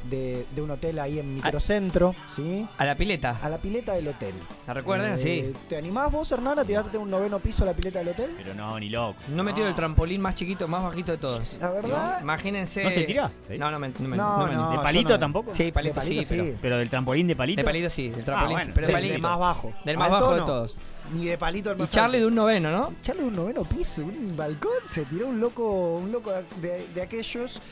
de, 0.09 0.46
de 0.54 0.62
un 0.62 0.70
hotel 0.70 0.98
ahí 0.98 1.18
en 1.18 1.34
Microcentro, 1.34 2.14
¿sí? 2.26 2.66
A 2.78 2.84
la 2.84 2.94
pileta. 2.94 3.38
A 3.42 3.48
la 3.48 3.59
pileta 3.59 3.92
del 3.94 4.09
hotel. 4.09 4.34
¿La 4.66 4.74
recuerdas? 4.74 5.20
Eh, 5.24 5.52
sí. 5.52 5.59
¿Te 5.68 5.76
animás 5.76 6.11
vos, 6.12 6.30
Hernán, 6.32 6.59
a 6.59 6.64
tirarte 6.64 6.98
un 6.98 7.11
noveno 7.11 7.38
piso 7.38 7.62
a 7.62 7.66
la 7.66 7.72
pileta 7.74 7.98
del 8.00 8.09
hotel? 8.09 8.34
Pero 8.36 8.54
no, 8.54 8.78
ni 8.78 8.88
loco. 8.88 9.16
No 9.28 9.44
me 9.44 9.52
tiro 9.52 9.68
el 9.68 9.74
trampolín 9.74 10.20
más 10.20 10.34
chiquito, 10.34 10.66
más 10.68 10.82
bajito 10.82 11.12
de 11.12 11.18
todos. 11.18 11.56
La 11.61 11.70
verdad. 11.70 12.16
¿No? 12.18 12.22
Imagínense. 12.22 12.84
¿No 12.84 12.90
se 12.90 13.02
tira? 13.04 13.30
¿Sí? 13.48 13.59
No, 13.59 13.70
no 13.70 13.78
me. 13.78 13.88
No, 13.88 14.09
me- 14.09 14.16
No, 14.16 14.38
no 14.38 14.46
me- 14.46 14.52
no. 14.54 14.70
¿De 14.70 14.78
palito 14.78 15.11
no- 15.11 15.18
tampoco? 15.18 15.54
Sí, 15.54 15.72
palito, 15.72 15.94
De 15.94 16.00
palito 16.06 16.22
sí, 16.22 16.26
pero. 16.28 16.44
sí. 16.44 16.54
¿Pero 16.61 16.78
del 16.78 16.90
trampolín 16.90 17.26
de 17.26 17.36
palito? 17.36 17.61
De 17.61 17.64
palito 17.64 17.90
sí, 17.90 18.09
del 18.11 18.24
trampolín. 18.24 18.56
bueno, 18.56 18.72
pero 18.74 18.86
de 18.86 18.92
Del- 18.92 19.00
palito. 19.02 19.12
del 19.14 19.22
más 19.22 19.38
bajo. 19.38 19.72
Del 19.84 19.96
más 19.98 20.11
Alto 20.12 20.20
bajo 20.24 20.34
de 20.34 20.40
no. 20.40 20.46
todos. 20.46 20.76
Ni 21.14 21.24
de 21.24 21.38
palito 21.38 21.70
al 21.70 21.80
Y 21.80 21.86
Charlie 21.86 22.18
de 22.20 22.26
un 22.26 22.34
noveno, 22.34 22.70
¿no? 22.70 22.92
Charlie 23.00 23.22
de 23.22 23.28
un 23.28 23.36
noveno 23.36 23.64
piso, 23.64 24.02
un 24.04 24.36
balcón, 24.36 24.70
se 24.84 25.06
tiró 25.06 25.28
un 25.28 25.40
loco, 25.40 25.96
un 25.96 26.12
loco 26.12 26.30
de, 26.61 26.86
de 26.94 27.00
aquellos. 27.02 27.62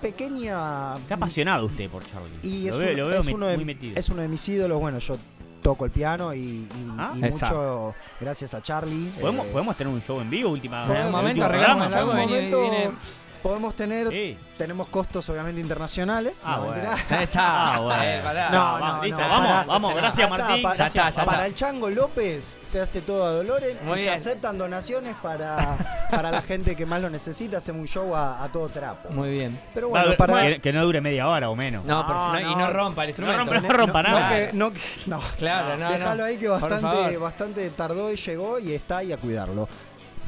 Pequeña. 0.00 0.96
Está 0.98 1.14
apasionado 1.16 1.66
usted 1.66 1.88
por 1.90 2.02
Charlie. 2.02 2.30
Y 2.42 2.68
es, 2.68 2.74
lo 2.74 2.80
veo, 2.80 2.90
un- 2.90 2.96
lo 2.96 3.08
veo 3.08 3.20
es 3.20 3.26
uno 3.28 3.46
de, 3.46 3.56
muy 3.56 3.64
metido. 3.64 3.98
es 3.98 4.08
uno 4.08 4.22
de 4.22 4.28
mis 4.28 4.48
ídolos. 4.48 4.80
Bueno, 4.80 4.98
yo 4.98 5.16
toco 5.62 5.84
el 5.84 5.90
piano 5.90 6.32
y, 6.34 6.38
y- 6.38 6.68
Ah, 6.98 7.12
y 7.16 7.20
mucho 7.20 7.94
gracias 8.20 8.54
a 8.54 8.62
Charlie. 8.62 9.10
¿Podemos, 9.20 9.46
Eh, 9.46 9.50
¿Podemos 9.52 9.76
tener 9.76 9.92
un 9.92 10.00
show 10.00 10.20
en 10.20 10.30
vivo 10.30 10.50
última 10.50 10.84
En 10.84 11.10
momento 11.10 11.28
último 11.28 11.44
arreglamos 11.46 11.84
en 11.84 11.88
viene- 11.90 12.00
algún 12.00 12.16
viene- 12.16 12.50
momento 12.50 12.98
podemos 13.38 13.74
tener. 13.74 14.08
Sí. 14.10 14.36
Tenemos 14.58 14.88
costos 14.88 15.28
obviamente 15.28 15.60
internacionales. 15.60 16.42
Ah, 16.44 16.56
no, 16.56 16.64
bueno. 16.64 16.90
Esa. 17.22 17.74
Ah, 17.74 17.80
bueno. 17.80 18.02
Eh, 18.02 18.20
pará. 18.24 18.50
No, 18.50 18.58
vamos, 18.58 18.96
no, 18.96 19.04
listo, 19.04 19.20
no, 19.20 19.66
vamos, 19.66 19.94
gracias 19.94 20.30
Martín. 20.30 20.62
para, 20.62 20.74
Ya 20.74 20.86
está, 20.88 21.10
ya 21.10 21.24
para 21.24 21.36
está. 21.38 21.46
el 21.46 21.54
Chango 21.54 21.90
López 21.90 22.58
se 22.60 22.80
hace 22.80 23.00
todo 23.02 23.24
a 23.26 23.30
Dolores 23.32 23.80
Muy 23.82 24.00
y 24.00 24.02
se 24.04 24.10
aceptan 24.10 24.58
donaciones 24.58 25.14
para, 25.22 25.76
para 26.10 26.30
la 26.32 26.42
gente 26.42 26.74
que 26.74 26.86
más 26.86 27.00
lo 27.00 27.08
necesita. 27.08 27.58
Hacemos 27.58 27.82
un 27.82 27.86
show 27.88 28.16
a, 28.16 28.42
a 28.42 28.48
todo 28.48 28.68
trapo. 28.68 29.10
Muy 29.10 29.30
bien. 29.30 29.58
Pero 29.72 29.90
bueno, 29.90 30.16
para. 30.16 30.42
que, 30.48 30.60
que 30.60 30.72
no 30.72 30.82
dure 30.82 31.00
media 31.00 31.28
hora 31.28 31.50
o 31.50 31.54
menos. 31.54 31.84
No, 31.84 32.04
por 32.04 32.40
y 32.40 32.54
no. 32.56 32.70
rompa 32.72 33.04
el 33.04 33.10
instrumento. 33.10 33.44
rompa- 33.52 33.62
no 33.62 33.68
rompa 33.68 34.02
no, 34.02 34.08
nada. 34.08 34.28
que- 34.30 34.50
no, 34.54 34.72
que- 34.72 34.80
no. 35.06 35.20
Claro, 35.38 35.76
no, 35.76 35.90
Déjalo 35.90 36.16
no. 36.16 36.24
ahí 36.24 36.36
que 36.36 36.48
bastante, 36.48 37.16
bastante 37.16 37.70
tardó 37.70 38.12
y 38.12 38.16
llegó 38.16 38.58
y 38.58 38.72
está 38.74 38.98
ahí 38.98 39.12
a 39.12 39.16
cuidarlo. 39.16 39.68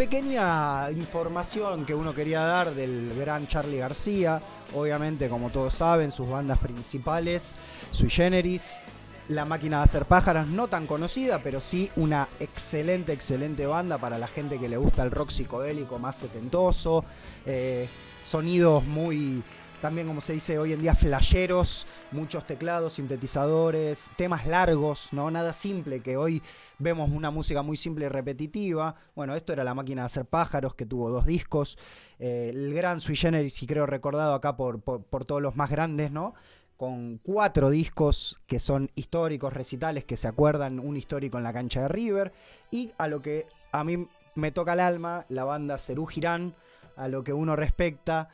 Pequeña 0.00 0.90
información 0.92 1.84
que 1.84 1.94
uno 1.94 2.14
quería 2.14 2.40
dar 2.40 2.74
del 2.74 3.14
gran 3.18 3.46
Charlie 3.48 3.76
García. 3.76 4.40
Obviamente, 4.74 5.28
como 5.28 5.50
todos 5.50 5.74
saben, 5.74 6.10
sus 6.10 6.26
bandas 6.26 6.58
principales, 6.58 7.54
Sui 7.90 8.08
Generis, 8.08 8.80
La 9.28 9.44
Máquina 9.44 9.76
de 9.76 9.84
Hacer 9.84 10.06
Pájaros, 10.06 10.46
no 10.46 10.68
tan 10.68 10.86
conocida, 10.86 11.40
pero 11.42 11.60
sí 11.60 11.90
una 11.96 12.28
excelente, 12.40 13.12
excelente 13.12 13.66
banda 13.66 13.98
para 13.98 14.16
la 14.16 14.26
gente 14.26 14.58
que 14.58 14.70
le 14.70 14.78
gusta 14.78 15.02
el 15.02 15.10
rock 15.10 15.28
psicodélico 15.28 15.98
más 15.98 16.16
setentoso. 16.16 17.04
eh, 17.44 17.86
sonidos 18.22 18.82
muy, 18.84 19.42
también 19.80 20.06
como 20.06 20.20
se 20.20 20.34
dice 20.34 20.58
hoy 20.58 20.72
en 20.72 20.82
día, 20.82 20.94
flasheros, 20.94 21.86
muchos 22.12 22.46
teclados, 22.46 22.94
sintetizadores, 22.94 24.10
temas 24.16 24.46
largos, 24.46 25.08
¿no? 25.12 25.30
Nada 25.30 25.52
simple, 25.52 26.00
que 26.00 26.16
hoy 26.16 26.42
vemos 26.78 27.10
una 27.10 27.30
música 27.30 27.62
muy 27.62 27.76
simple 27.76 28.06
y 28.06 28.08
repetitiva. 28.08 28.94
Bueno, 29.14 29.34
esto 29.34 29.52
era 29.52 29.64
La 29.64 29.74
Máquina 29.74 30.02
de 30.02 30.06
Hacer 30.06 30.26
Pájaros, 30.26 30.74
que 30.74 30.86
tuvo 30.86 31.10
dos 31.10 31.26
discos. 31.26 31.78
eh, 32.18 32.50
el 32.50 32.74
gran 32.74 33.00
Sui 33.00 33.16
Generis, 33.16 33.62
y 33.62 33.66
creo 33.66 33.86
recordado 33.86 34.34
acá 34.34 34.56
por, 34.56 34.80
por, 34.80 35.24
todos 35.24 35.40
los 35.40 35.56
más 35.56 35.70
grandes, 35.70 36.10
¿no? 36.10 36.34
Con 36.76 37.18
cuatro 37.18 37.70
discos 37.70 38.40
que 38.46 38.60
son 38.60 38.90
históricos, 38.94 39.52
recitales 39.52 40.04
que 40.04 40.16
se 40.16 40.28
acuerdan, 40.28 40.78
un 40.78 40.96
histórico 40.96 41.38
en 41.38 41.44
la 41.44 41.52
cancha 41.52 41.82
de 41.82 41.88
River. 41.88 42.32
Y 42.70 42.92
a 42.98 43.08
lo 43.08 43.20
que 43.20 43.46
a 43.72 43.84
mí 43.84 44.06
me 44.34 44.52
toca 44.52 44.74
el 44.74 44.80
alma, 44.80 45.24
la 45.28 45.44
banda 45.44 45.78
Cerú 45.78 46.06
Girán, 46.06 46.54
a 46.96 47.08
lo 47.08 47.24
que 47.24 47.32
uno 47.32 47.56
respecta, 47.56 48.28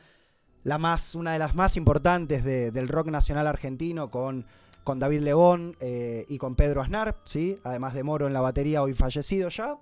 la 0.67 0.77
más, 0.77 1.15
una 1.15 1.31
de 1.31 1.39
las 1.39 1.55
más 1.55 1.77
importantes 1.77 2.43
de- 2.43 2.71
del 2.71 2.89
rock 2.89 3.07
nacional 3.07 3.47
argentino 3.47 4.09
con, 4.09 4.45
con 4.83 4.99
David 4.99 5.21
Lebón 5.21 5.77
eh, 5.79 6.25
y 6.27 6.37
con 6.37 6.55
Pedro 6.55 6.81
Aznar, 6.81 7.15
¿sí? 7.23 7.57
además 7.63 7.93
de 7.93 8.03
Moro 8.03 8.27
en 8.27 8.33
la 8.33 8.41
batería, 8.41 8.83
hoy 8.83 8.93
fallecido 8.93 9.47
ya. 9.47 9.77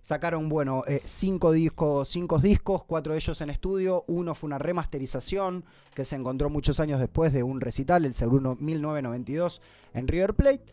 Sacaron, 0.00 0.48
bueno, 0.48 0.82
eh, 0.86 1.02
cinco 1.04 1.52
discos, 1.52 2.08
cinco 2.08 2.38
discos, 2.38 2.84
cuatro 2.84 3.12
de 3.12 3.18
ellos 3.18 3.38
en 3.42 3.50
estudio. 3.50 4.04
Uno 4.06 4.34
fue 4.34 4.46
una 4.48 4.58
remasterización 4.58 5.64
que 5.94 6.04
se 6.06 6.16
encontró 6.16 6.48
muchos 6.48 6.80
años 6.80 7.00
después 7.00 7.32
de 7.34 7.42
un 7.42 7.60
recital, 7.60 8.04
el 8.06 8.14
Seguro 8.14 8.56
1992, 8.60 9.60
en 9.94 10.08
River 10.08 10.34
Plate. 10.34 10.64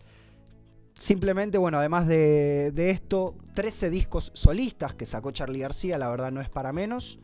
Simplemente, 0.97 1.57
bueno, 1.57 1.77
además 1.79 2.07
de, 2.07 2.71
de 2.73 2.89
esto, 2.91 3.35
13 3.55 3.89
discos 3.89 4.31
solistas 4.33 4.93
que 4.95 5.05
sacó 5.05 5.31
Charlie 5.31 5.59
García, 5.59 5.97
la 5.97 6.09
verdad 6.09 6.31
no 6.31 6.41
es 6.41 6.49
para 6.49 6.71
menos, 6.73 7.17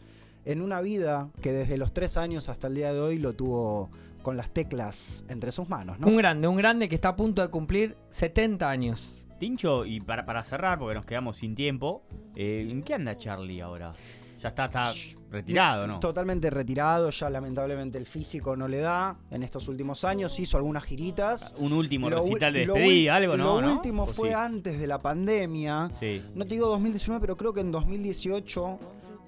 en 0.48 0.62
una 0.62 0.80
vida 0.80 1.30
que 1.42 1.52
desde 1.52 1.78
los 1.78 1.94
tres 1.94 2.16
años 2.16 2.48
hasta 2.48 2.68
el 2.68 2.76
día 2.76 2.94
de 2.94 3.00
hoy 3.02 3.20
lo 3.20 3.34
tuvo 3.34 3.90
con 4.22 4.38
las 4.38 4.50
teclas 4.50 5.26
entre 5.28 5.52
sus 5.52 5.68
manos, 5.68 6.00
¿no? 6.00 6.08
Un 6.08 6.16
grande, 6.16 6.48
un 6.48 6.56
grande 6.56 6.88
que 6.88 6.96
está 6.96 7.10
a 7.10 7.16
punto 7.18 7.42
de 7.42 7.50
cumplir 7.50 7.98
70 8.12 8.70
años. 8.70 9.14
Tincho, 9.40 9.86
y 9.86 10.00
para, 10.00 10.26
para 10.26 10.42
cerrar, 10.44 10.80
porque 10.80 10.96
nos 10.96 11.06
quedamos 11.06 11.38
sin 11.38 11.54
tiempo, 11.54 12.02
eh, 12.34 12.66
¿en 12.70 12.82
qué 12.82 12.94
anda 12.94 13.18
Charlie 13.18 13.60
ahora? 13.60 13.94
Ya 14.42 14.50
está, 14.50 14.66
está 14.66 14.94
retirado, 15.32 15.86
¿no? 15.86 16.00
Totalmente 16.00 16.50
retirado, 16.50 17.10
ya 17.10 17.30
lamentablemente 17.30 17.98
el 17.98 18.06
físico 18.06 18.56
no 18.56 18.70
le 18.70 18.80
da 18.80 19.18
en 19.32 19.44
estos 19.44 19.68
últimos 19.68 20.06
años, 20.06 20.40
hizo 20.40 20.56
algunas 20.56 20.84
giritas. 20.86 21.56
Un 21.58 21.74
último 21.74 22.10
Lo 22.10 22.20
recital 22.20 22.54
de 22.54 22.60
despedida, 22.62 23.16
algo, 23.18 23.36
¿no? 23.36 23.60
Lo 23.60 23.74
último 23.74 24.04
¿O 24.04 24.08
fue 24.08 24.30
sí? 24.30 24.36
antes 24.36 24.80
de 24.80 24.88
la 24.88 25.00
pandemia. 25.00 25.92
Sí. 26.00 26.22
No 26.36 26.46
te 26.46 26.54
digo 26.56 26.68
2019, 26.68 27.20
pero 27.20 27.36
creo 27.36 27.54
que 27.54 27.62
en 27.62 27.72
2018 27.72 28.80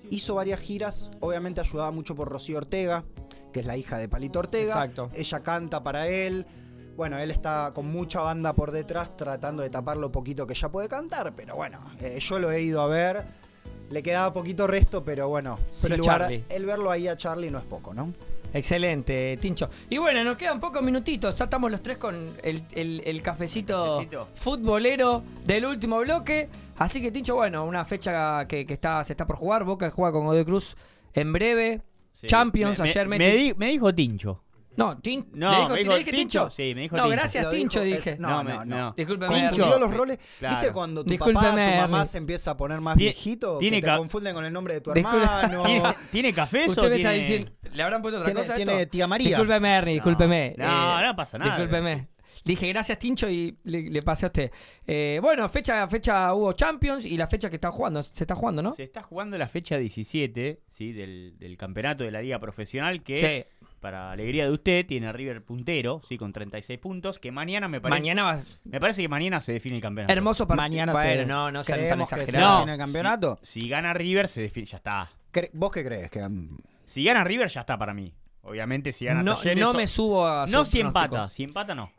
hizo 0.10 0.36
varias 0.36 0.60
giras. 0.60 1.12
Obviamente 1.20 1.62
ayudaba 1.62 1.91
mucho 1.91 2.16
por 2.16 2.30
Rocío 2.30 2.57
Ortega, 2.57 3.03
que 3.53 3.60
es 3.62 3.66
la 3.66 3.78
hija 3.78 3.97
de 3.97 4.07
Palito 4.10 4.39
Ortega. 4.39 4.74
Exacto. 4.74 5.10
Ella 5.14 5.39
canta 5.41 5.82
para 5.84 6.07
él. 6.07 6.45
Bueno, 6.95 7.18
él 7.18 7.32
está 7.32 7.72
con 7.74 7.88
mucha 7.91 8.20
banda 8.22 8.53
por 8.53 8.72
detrás 8.72 9.16
tratando 9.16 9.64
de 9.64 9.70
tapar 9.70 9.95
lo 9.97 10.12
poquito 10.12 10.45
que 10.45 10.53
ya 10.53 10.70
puede 10.70 10.89
cantar, 10.89 11.34
pero 11.34 11.55
bueno, 11.55 11.80
eh, 12.01 12.18
yo 12.20 12.39
lo 12.39 12.51
he 12.51 12.62
ido 12.62 12.82
a 12.82 12.88
ver. 12.88 13.24
Le 13.89 14.03
quedaba 14.03 14.34
poquito 14.34 14.68
resto, 14.68 15.03
pero 15.03 15.30
bueno, 15.30 15.57
sin 15.70 15.84
Pero 15.84 15.93
es 15.95 15.99
lugar- 15.99 16.22
Charlie. 16.22 16.43
el 16.49 16.66
verlo 16.66 16.91
ahí 16.91 17.07
a 17.07 17.16
Charlie 17.18 17.49
no 17.49 17.57
es 17.57 17.64
poco, 17.66 17.93
¿no? 17.93 18.14
Excelente, 18.53 19.38
Tincho. 19.38 19.70
Y 19.89 19.97
bueno, 19.97 20.24
nos 20.24 20.36
quedan 20.36 20.60
pocos 20.60 20.82
minutitos. 20.84 21.36
Ya 21.38 21.45
estamos 21.45 21.72
los 21.72 21.82
tres 21.82 21.97
con 21.97 22.34
el, 22.43 22.64
el- 22.74 23.01
el 23.05 23.22
cafecito, 23.22 23.95
Cafecito. 23.97 24.28
futbolero 24.36 25.24
del 25.45 25.66
último 25.66 25.99
bloque. 25.99 26.49
Así 26.80 27.02
que, 27.02 27.12
Tincho, 27.12 27.36
bueno, 27.36 27.66
una 27.66 27.86
fecha 27.86 28.48
que, 28.48 28.66
que 28.66 28.74
está, 28.74 29.04
se 29.04 29.14
está 29.14 29.28
por 29.28 29.36
jugar. 29.36 29.64
Boca 29.66 29.90
juega 29.92 30.12
con 30.14 30.26
Godoy 30.26 30.46
Cruz 30.46 30.76
en 31.14 31.32
breve. 31.34 31.82
Sí. 32.14 32.28
Champions, 32.28 32.80
Me- 32.80 32.90
ayer 32.90 33.08
me, 33.08 33.18
Messi. 33.18 33.32
me 33.32 33.38
di- 33.38 33.54
me 33.54 33.68
dijo 33.70 33.94
Tincho. 33.96 34.44
No, 34.76 34.98
Tin- 34.98 35.28
No, 35.34 35.50
¿le 35.52 35.58
dijo, 35.58 35.70
me 35.70 35.78
dijo 35.80 35.92
¿le 35.92 35.98
dije 36.00 36.12
Tincho. 36.12 36.40
Tincho? 36.44 36.50
Sí, 36.56 36.74
me 36.76 36.82
dijo 36.82 36.96
No, 36.96 37.04
Tincho. 37.04 37.16
gracias, 37.18 37.50
Tincho, 37.50 37.82
dijo, 37.82 37.98
dije. 37.98 38.10
es- 38.12 38.20
No, 38.20 38.30
no, 38.30 38.44
me- 38.44 38.54
no, 38.54 38.66
no. 38.66 38.94
Discúlpeme. 38.96 39.34
Tincho. 39.34 39.50
Confundió 39.64 39.80
los 39.80 39.94
roles. 39.94 40.20
claro. 40.40 40.56
¿Viste 40.58 40.74
cuando 40.74 41.04
tu 41.04 41.10
Discúlpeme, 41.10 41.48
papá, 41.50 41.72
tu 41.86 41.92
mamá 41.92 42.06
se 42.06 42.18
empieza 42.18 42.52
a 42.52 42.58
poner 42.58 42.80
más 42.82 42.96
viejito? 42.98 43.58
tiene 43.58 43.82
que 43.82 43.88
te 43.90 43.98
confunden 43.98 44.34
con 44.34 44.46
el 44.46 44.54
nombre 44.54 44.76
de 44.76 44.82
tu 44.82 44.92
hermano. 44.92 45.64
¿Tiene, 45.64 45.96
¿tiene 46.12 46.34
café 46.34 46.64
o 46.66 46.70
Usted 46.70 46.84
me 46.84 46.96
tiene... 46.96 47.00
está 47.00 47.12
diciendo. 47.12 47.52
¿Le 47.74 47.84
habrán 47.84 48.02
puesto 48.02 48.22
otra 48.22 48.34
cosa? 48.34 48.54
tiene 48.54 48.82
esto? 48.82 48.92
tía 48.92 49.08
María. 49.08 49.28
Discúlpeme, 49.30 49.76
Ernie, 49.78 49.94
discúlpeme. 49.96 50.56
No, 50.58 51.02
no 51.06 51.16
pasa 51.16 51.38
nada. 51.38 51.56
Discúlpeme. 51.58 52.08
Dije 52.46 52.68
gracias, 52.70 52.98
Tincho, 53.00 53.30
y 53.30 53.58
le, 53.64 53.90
le 53.90 54.02
pasé 54.02 54.26
a 54.26 54.28
usted. 54.28 54.52
Eh, 54.88 55.20
bueno, 55.22 55.48
fecha, 55.50 55.88
fecha 55.88 56.34
hubo 56.34 56.54
Champions 56.54 57.06
y 57.06 57.18
la 57.18 57.28
fecha 57.28 57.50
que 57.50 57.56
está 57.56 57.72
jugando. 57.72 58.02
Se 58.04 58.24
está 58.24 58.36
jugando, 58.36 58.62
¿no? 58.62 58.74
Se 58.74 58.84
está 58.84 59.04
jugando 59.04 59.38
la 59.38 59.48
fecha 59.48 59.78
17 59.78 60.62
¿sí? 60.70 60.94
del, 60.94 61.36
del 61.38 61.58
campeonato 61.58 62.04
de 62.04 62.12
la 62.12 62.22
Liga 62.22 62.40
Profesional 62.40 63.04
que, 63.04 63.18
Sí. 63.50 63.66
para 63.80 64.12
alegría 64.12 64.46
de 64.46 64.52
usted, 64.52 64.86
tiene 64.86 65.08
a 65.08 65.12
River 65.12 65.44
puntero, 65.44 66.02
¿sí? 66.08 66.18
con 66.18 66.32
36 66.34 66.80
puntos, 66.80 67.20
que 67.20 67.32
mañana 67.32 67.68
me 67.68 67.82
parece... 67.82 68.00
Mañana. 68.00 68.40
Me 68.64 68.80
parece 68.80 69.02
que 69.02 69.08
mañana 69.10 69.42
se 69.42 69.54
define 69.54 69.76
el 69.76 69.82
campeonato. 69.82 70.14
Hermoso 70.14 70.48
partido. 70.48 70.64
Mañana 70.64 70.94
bueno, 70.94 71.22
se, 71.22 71.26
no, 71.26 71.52
no 71.52 71.64
sean 71.64 71.90
tan 71.90 72.02
exagerados. 72.02 72.68
el 72.68 72.78
campeonato. 72.78 73.40
Si, 73.44 73.62
si 73.62 73.70
gana 73.70 73.94
River, 73.94 74.28
se 74.28 74.42
define, 74.42 74.66
ya 74.68 74.78
está. 74.78 75.10
¿Vos 75.54 75.72
qué 75.72 75.84
crees? 75.84 76.10
Que, 76.10 76.28
mm, 76.28 76.58
Si 76.86 77.04
gana 77.04 77.24
River, 77.24 77.48
ya 77.50 77.62
está 77.62 77.78
para 77.78 77.94
mí. 77.94 78.14
Obviamente, 78.42 78.92
si 78.94 79.06
gana 79.06 79.22
No, 79.22 79.36
Talleres... 79.36 79.60
no 79.60 79.74
me 79.74 79.86
subo 79.86 80.26
a. 80.26 80.46
No 80.48 80.64
su 80.66 80.72
si 80.72 80.78
pronóstico. 80.80 81.06
empata, 81.16 81.30
si 81.30 81.44
empata 81.44 81.76
no. 81.76 81.92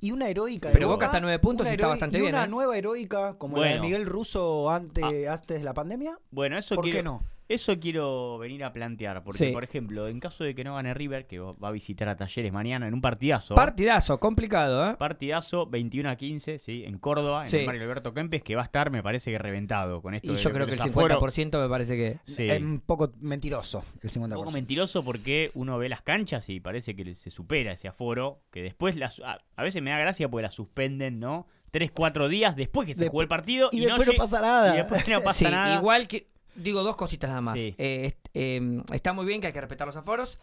Y 0.00 0.12
una 0.12 0.28
heroica 0.28 0.68
de 0.68 0.74
Pero 0.74 0.88
Boca 0.88 1.06
está 1.06 1.18
a 1.18 1.20
nueve 1.20 1.38
puntos 1.38 1.64
una 1.64 1.70
y 1.72 1.74
está 1.74 1.86
bastante 1.86 2.18
y 2.18 2.20
bien, 2.20 2.34
una 2.34 2.44
¿eh? 2.44 2.48
nueva 2.48 2.76
heroica 2.76 3.34
como 3.38 3.56
la 3.56 3.62
de 3.64 3.68
Bueno. 3.70 3.82
Miguel 3.84 4.06
Russo 4.06 4.70
antes, 4.70 5.04
antes 5.04 5.58
de 5.58 5.64
la 5.64 5.74
pandemia. 5.74 6.18
Bueno, 6.30 6.58
eso 6.58 6.74
¿Por 6.74 6.84
quiero, 6.84 6.98
qué 6.98 7.02
no? 7.02 7.22
Eso 7.48 7.78
quiero 7.78 8.38
venir 8.38 8.64
a 8.64 8.72
plantear, 8.72 9.22
porque 9.22 9.38
Sí. 9.46 9.52
por 9.52 9.62
ejemplo, 9.62 10.08
en 10.08 10.18
caso 10.18 10.42
de 10.42 10.54
que 10.56 10.64
no 10.64 10.74
gane 10.74 10.92
River, 10.94 11.26
que 11.28 11.38
va 11.38 11.54
a 11.68 11.70
visitar 11.70 12.08
a 12.08 12.16
Talleres 12.16 12.52
mañana 12.52 12.88
en 12.88 12.94
un 12.94 13.00
partidazo, 13.00 13.54
Partidazo, 13.54 14.18
complicado, 14.18 14.90
¿eh? 14.90 14.96
partidazo 14.98 15.66
21 15.66 16.10
a 16.10 16.16
15, 16.16 16.58
¿sí? 16.58 16.82
en 16.84 16.98
Córdoba, 16.98 17.44
en 17.44 17.50
Sí. 17.50 17.58
el 17.58 17.66
Mario 17.66 17.82
Alberto 17.82 18.12
Kempes, 18.12 18.42
que 18.42 18.56
va 18.56 18.62
a 18.62 18.64
estar, 18.64 18.90
me 18.90 19.00
parece 19.02 19.30
que 19.30 19.38
reventado 19.38 20.02
con 20.02 20.14
esto. 20.14 20.26
Y 20.26 20.32
de 20.32 20.36
yo 20.38 20.50
creo 20.50 20.66
que 20.66 20.72
el 20.72 20.78
los 20.78 20.86
aforos. 20.88 21.08
50% 21.36 21.60
me 21.60 21.68
parece 21.68 21.96
que. 21.96 22.18
Sí. 22.24 22.48
Es 22.50 22.60
un 22.60 22.80
poco 22.80 23.12
mentiroso 23.20 23.84
el 24.02 24.10
50%. 24.10 24.24
Un 24.40 24.44
poco 24.44 24.50
mentiroso 24.50 25.04
porque 25.04 25.52
uno 25.54 25.78
ve 25.78 25.88
las 25.88 26.02
canchas 26.02 26.48
y 26.48 26.58
parece 26.58 26.96
que 26.96 27.14
se 27.14 27.30
supera 27.30 27.70
ese 27.72 27.86
aforo, 27.86 28.40
que 28.50 28.62
después 28.62 28.96
las, 28.96 29.20
a, 29.20 29.38
a 29.54 29.62
veces 29.62 29.82
me 29.82 29.90
da 29.90 29.98
gracia 29.98 30.28
porque 30.28 30.42
la 30.42 30.50
suspenden, 30.50 31.20
¿no? 31.20 31.46
Tres, 31.70 31.90
cuatro 31.92 32.28
días 32.28 32.56
después 32.56 32.86
que 32.86 32.94
se 32.94 33.06
Despu- 33.06 33.10
jugó 33.10 33.22
el 33.22 33.28
partido 33.28 33.68
y 33.72 33.80
después 33.84 34.06
no 34.08 34.12
lle- 34.14 34.18
pasa 34.18 34.40
nada. 34.40 34.74
Y 34.74 34.78
después 34.78 35.06
no 35.08 35.20
pasa 35.22 35.50
nada. 35.50 35.76
igual 35.76 36.08
que. 36.08 36.26
Digo 36.56 36.82
dos 36.82 36.96
cositas 36.96 37.28
nada 37.28 37.40
más. 37.42 37.58
Sí. 37.58 37.74
Eh, 37.78 38.06
est- 38.06 38.28
eh, 38.34 38.82
está 38.92 39.12
muy 39.12 39.26
bien 39.26 39.40
que 39.40 39.46
hay 39.48 39.52
que 39.52 39.60
respetar 39.60 39.86
los 39.86 39.96
aforos, 39.96 40.38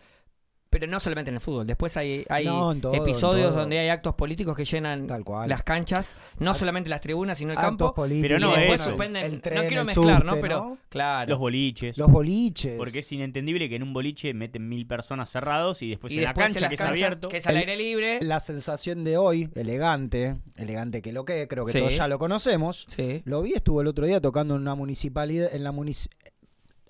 pero 0.74 0.88
no 0.92 1.00
solamente 1.00 1.30
en 1.30 1.36
el 1.36 1.42
fútbol. 1.42 1.68
Después 1.68 1.96
hay, 1.98 2.26
hay 2.30 2.46
No, 2.46 2.76
todo, 2.76 2.94
episodios 2.96 3.54
donde 3.56 3.78
hay 3.78 3.90
actos 3.90 4.16
políticos 4.16 4.58
que 4.58 4.66
llenan 4.66 5.06
Tal 5.06 5.24
cual. 5.24 5.48
las 5.48 5.62
canchas, 5.64 6.16
no 6.40 6.54
solamente 6.56 6.90
las 6.90 7.00
tribunas, 7.00 7.38
sino 7.38 7.52
el 7.52 7.58
Actos 7.60 7.70
campo. 7.70 7.94
políticos, 7.94 8.28
Pero 8.28 8.40
no 8.40 8.56
y 8.56 8.60
después 8.60 8.82
eso. 8.82 8.90
suspenden. 8.90 9.24
el 9.24 9.42
tren, 9.42 9.56
no 9.62 9.68
quiero 9.68 9.82
el 9.82 9.86
mezclar, 9.88 10.26
¿no? 10.26 10.42
Pero, 10.42 10.78
claro. 10.90 11.30
Los 11.30 11.38
boliches. 11.40 11.96
Los 11.98 12.10
boliches. 12.12 12.76
Porque 12.78 13.00
es 13.00 13.12
inentendible 13.12 13.70
que 13.70 13.76
en 13.76 13.84
un 13.84 13.94
boliche 13.94 14.34
meten 14.34 14.68
mil 14.68 14.88
personas 14.88 15.30
cerrados 15.30 15.82
y 15.84 15.90
después 15.92 16.12
y 16.12 16.18
en 16.18 16.24
la 16.24 16.30
después 16.30 16.46
cancha, 16.48 16.58
en 16.60 16.62
las 16.64 16.70
que 16.70 16.76
es 16.76 16.82
canchas, 16.82 17.06
abierto. 17.06 17.28
que 17.30 17.38
es 17.38 17.48
al 17.48 17.58
aire 17.58 17.78
libre. 17.78 18.20
La 18.22 18.40
sensación 18.40 19.04
de 19.04 19.18
hoy, 19.18 19.50
elegante, 19.56 20.38
elegante 20.56 21.02
que 21.02 21.14
lo 21.14 21.26
que, 21.26 21.48
creo 21.48 21.66
que 21.66 21.72
Sí. 21.74 21.80
todos 21.80 21.96
ya 21.96 22.08
lo 22.08 22.18
conocemos. 22.18 22.86
Sí. 22.90 23.22
Lo 23.26 23.42
vi, 23.42 23.54
estuvo 23.54 23.82
el 23.82 23.88
otro 23.88 24.06
día 24.06 24.20
tocando 24.20 24.56
en 24.56 24.62
una 24.62 24.74
municipalidad, 24.76 25.54
en 25.54 25.64
la 25.64 25.72
munici- 25.72 26.10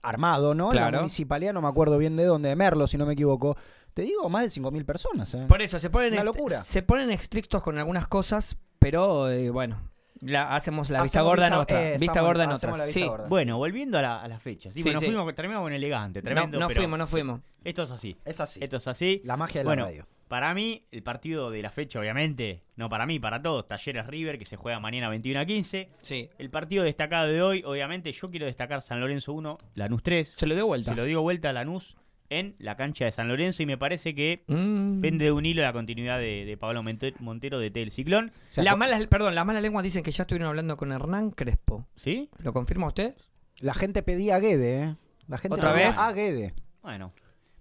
armado, 0.04 0.54
¿no? 0.54 0.70
Claro. 0.70 0.92
la 0.92 0.98
municipalidad, 1.00 1.54
no 1.54 1.62
me 1.62 1.68
acuerdo 1.70 1.98
bien 1.98 2.16
de 2.16 2.26
dónde, 2.26 2.50
de 2.50 2.56
Merlo, 2.56 2.86
si 2.88 2.98
no 2.98 3.06
me 3.06 3.14
equivoco. 3.14 3.58
Te 3.94 4.02
digo, 4.04 4.28
más 4.30 4.44
de 4.44 4.50
5.000 4.62 4.86
personas, 4.86 5.34
¿eh? 5.34 5.46
Por 5.48 5.62
eso, 5.62 5.80
se 5.80 5.90
ponen, 5.90 6.14
Una 6.14 6.22
ext- 6.22 6.26
locura. 6.26 6.64
se 6.64 6.82
ponen 6.84 7.10
estrictos 7.12 7.62
con 7.64 7.78
algunas 7.78 8.08
cosas, 8.08 8.58
pero 8.80 9.30
eh, 9.30 9.50
bueno, 9.52 9.80
la, 10.22 10.56
hacemos 10.56 10.90
la 10.90 11.02
vista 11.04 11.22
gorda 11.22 11.48
en 11.48 11.54
otra. 11.54 11.94
eh, 11.94 11.98
vista 12.00 12.22
gorda 12.22 12.44
en 12.46 12.50
vista 12.52 12.74
Sí. 12.88 13.06
gorda. 13.08 13.28
Bueno, 13.28 13.58
volviendo 13.58 13.98
a 14.00 14.02
la, 14.02 14.22
a 14.22 14.28
la 14.28 14.40
fecha. 14.40 14.72
Sí, 14.72 14.80
Sí, 14.80 14.84
bueno, 14.84 15.00
sí. 15.00 15.06
Fuimos, 15.06 15.36
terminamos 15.36 15.66
con 15.66 15.74
elegante, 15.74 16.20
No, 16.20 16.24
tremendo. 16.24 16.60
no 16.60 16.68
pero 16.68 16.80
fuimos, 16.82 17.00
no 17.00 17.08
fuimos. 17.08 17.42
Esto 17.64 17.84
es 17.84 17.92
así. 17.92 18.18
Es 18.26 18.40
así. 18.40 18.64
Esto 18.64 18.78
es 18.78 18.88
así. 18.88 19.22
La 19.26 19.38
magia 19.38 19.62
de 19.62 19.66
bueno, 19.66 19.84
la 19.84 19.90
radio. 19.90 20.06
Para 20.34 20.52
mí, 20.56 20.82
el 20.92 21.04
partido 21.04 21.52
de 21.52 21.62
la 21.62 21.70
fecha, 21.70 22.00
obviamente, 22.00 22.64
no 22.76 22.90
para 22.90 23.06
mí, 23.06 23.20
para 23.20 23.40
todos, 23.40 23.68
Talleres 23.68 24.08
River, 24.08 24.40
que 24.40 24.46
se 24.46 24.56
juega 24.56 24.80
mañana 24.80 25.08
21 25.08 25.40
a 25.42 25.46
15. 25.46 25.90
Sí. 26.02 26.28
El 26.40 26.50
partido 26.50 26.84
destacado 26.84 27.28
de 27.28 27.40
hoy, 27.44 27.62
obviamente, 27.64 28.12
yo 28.12 28.32
quiero 28.32 28.48
destacar 28.48 28.82
San 28.82 29.00
Lorenzo 29.00 29.32
1, 29.34 29.60
Lanús 29.76 30.02
3. 30.02 30.34
Se 30.36 30.48
lo 30.48 30.56
dio 30.56 30.66
vuelta. 30.66 30.90
Se 30.90 30.98
lo 30.98 31.04
digo 31.06 31.22
vuelta 31.22 31.50
a 31.52 31.54
Lanús 31.54 31.96
en 32.32 32.56
la 32.58 32.76
cancha 32.76 33.06
de 33.06 33.12
San 33.12 33.28
Lorenzo 33.28 33.62
y 33.62 33.68
me 33.68 33.78
parece 33.78 34.16
que 34.16 34.44
Mm. 34.48 35.02
pende 35.02 35.26
de 35.26 35.32
un 35.32 35.46
hilo 35.46 35.62
la 35.62 35.72
continuidad 35.72 36.18
de, 36.18 36.46
de 36.46 36.58
Pablo 36.58 36.82
Montero 37.20 37.60
de 37.60 37.70
Tel 37.70 37.92
Ciclón. 37.92 38.32
Malas, 38.76 39.06
perdón, 39.06 39.36
las 39.36 39.46
malas 39.46 39.62
lenguas 39.62 39.84
dicen 39.84 40.02
que 40.02 40.10
ya 40.10 40.24
estuvieron 40.24 40.48
hablando 40.50 40.78
con 40.78 40.92
Hernán 40.92 41.30
Crespo. 41.30 41.86
¿Sí? 41.96 42.32
¿Lo 42.40 42.54
confirma 42.54 42.88
usted? 42.88 43.14
La 43.60 43.76
gente 43.76 44.02
pedía 44.02 44.38
a 44.38 44.40
Guede, 44.40 44.82
¿eh? 44.82 44.96
La 45.28 45.38
gente 45.38 45.54
¿Otra 45.58 45.74
pedía 45.74 45.88
vez? 45.90 45.98
a 46.00 46.12
Guede. 46.12 46.54
Bueno, 46.82 47.14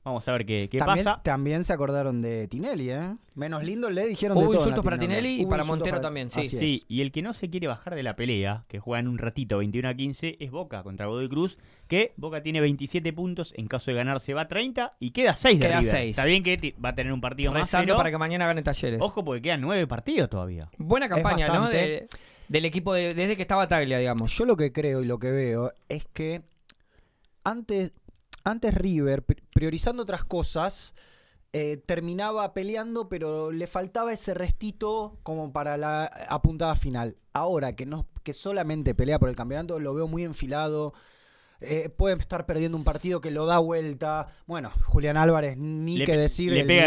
vamos 0.05 0.27
a 0.29 0.33
ver 0.33 0.45
qué, 0.47 0.69
qué 0.69 0.79
también, 0.79 1.05
pasa. 1.05 1.23
También 1.23 1.65
se 1.65 1.73
acordaron 1.73 2.21
de 2.21 2.49
Tinelli, 2.49 2.91
¿eh? 2.91 3.15
Menos 3.35 3.65
lindo 3.65 3.89
le 3.91 4.07
dijeron 4.07 4.37
de 4.37 4.45
Hubo 4.45 4.53
todo. 4.53 4.63
en 4.63 4.69
insultos 4.69 4.85
para. 4.85 4.99
Tinelli 4.99 5.41
y 5.41 5.43
Hubo 5.45 5.51
para 5.51 5.65
Montero 5.65 5.91
para- 5.97 6.03
también, 6.03 6.31
sí. 6.31 6.47
Sí, 6.47 6.85
y 6.89 7.01
el 7.03 7.13
que 7.13 7.23
no 7.23 7.33
se 7.35 7.49
quiere 7.51 7.67
bajar 7.69 7.95
de 7.95 8.03
la 8.03 8.15
pelea, 8.17 8.65
que 8.69 8.79
juega 8.79 9.01
en 9.01 9.09
un 9.09 9.19
ratito 9.19 9.59
21 9.59 9.89
a 9.89 9.95
15, 9.95 10.37
es 10.41 10.51
Boca 10.51 10.83
contra 10.83 11.07
Godoy 11.07 11.29
Cruz, 11.29 11.59
que 11.89 12.13
Boca 12.17 12.43
tiene 12.43 12.61
27 12.61 13.13
puntos, 13.13 13.55
en 13.57 13.69
caso 13.69 13.91
de 13.91 13.97
ganar 13.97 14.21
se 14.21 14.35
va 14.35 14.43
a 14.43 14.49
30 14.49 14.95
y 15.01 15.13
queda 15.13 15.35
6 15.37 15.59
de 15.59 15.67
Queda 15.67 15.79
River. 15.81 15.91
seis. 15.91 16.11
Está 16.19 16.25
bien 16.25 16.43
que 16.43 16.75
va 16.85 16.91
a 16.91 16.95
tener 16.95 17.13
un 17.13 17.21
partido 17.21 17.53
más, 17.53 17.61
Rezando 17.63 17.87
pero 17.87 17.97
para 17.97 18.11
que 18.11 18.19
mañana 18.19 18.47
gane 18.47 18.63
Talleres. 18.63 19.01
ojo 19.01 19.25
porque 19.25 19.43
quedan 19.43 19.61
9 19.61 19.87
partidos 19.87 20.29
todavía. 20.31 20.69
Buena 20.79 21.09
campaña, 21.09 21.49
¿no? 21.49 21.69
De- 21.69 22.09
del 22.49 22.65
equipo 22.67 22.93
de- 22.93 23.15
desde 23.15 23.35
que 23.37 23.43
estaba 23.43 23.67
Taglia, 23.67 23.99
digamos. 23.99 24.37
Yo 24.37 24.45
lo 24.45 24.57
que 24.57 24.73
creo 24.73 25.03
y 25.03 25.07
lo 25.07 25.19
que 25.19 25.31
veo 25.31 25.73
es 25.89 26.05
que 26.13 26.43
antes, 27.45 27.93
antes 28.45 28.75
River, 28.75 29.23
pri- 29.25 29.43
priorizando 29.55 30.03
otras 30.03 30.25
cosas, 30.25 30.95
eh, 31.53 31.77
terminaba 31.85 32.55
peleando, 32.55 33.09
pero 33.09 33.51
le 33.53 33.67
faltaba 33.67 34.13
ese 34.13 34.33
restito 34.35 35.19
como 35.23 35.53
para 35.53 35.77
la 35.77 36.05
apuntada 36.29 36.75
final. 36.77 37.17
Ahora 37.35 37.75
que 37.77 37.85
no 37.87 38.07
que 38.23 38.33
solamente 38.33 38.95
pelea 38.95 39.19
por 39.19 39.29
el 39.29 39.37
campeonato, 39.37 39.79
lo 39.81 39.93
veo 39.95 40.07
muy 40.07 40.25
enfilado. 40.25 40.95
Eh, 41.65 41.91
puede 41.91 42.17
estar 42.21 42.45
perdiendo 42.45 42.77
un 42.77 42.83
partido 42.85 43.21
que 43.21 43.31
lo 43.31 43.47
da 43.47 43.59
vuelta. 43.59 44.27
Bueno, 44.47 44.73
Julián 44.87 45.17
Álvarez, 45.17 45.57
ni 45.57 45.99
le, 45.99 46.05
que 46.07 46.17
decir. 46.17 46.53
le 46.53 46.61
el 46.63 46.67
pega 46.67 46.87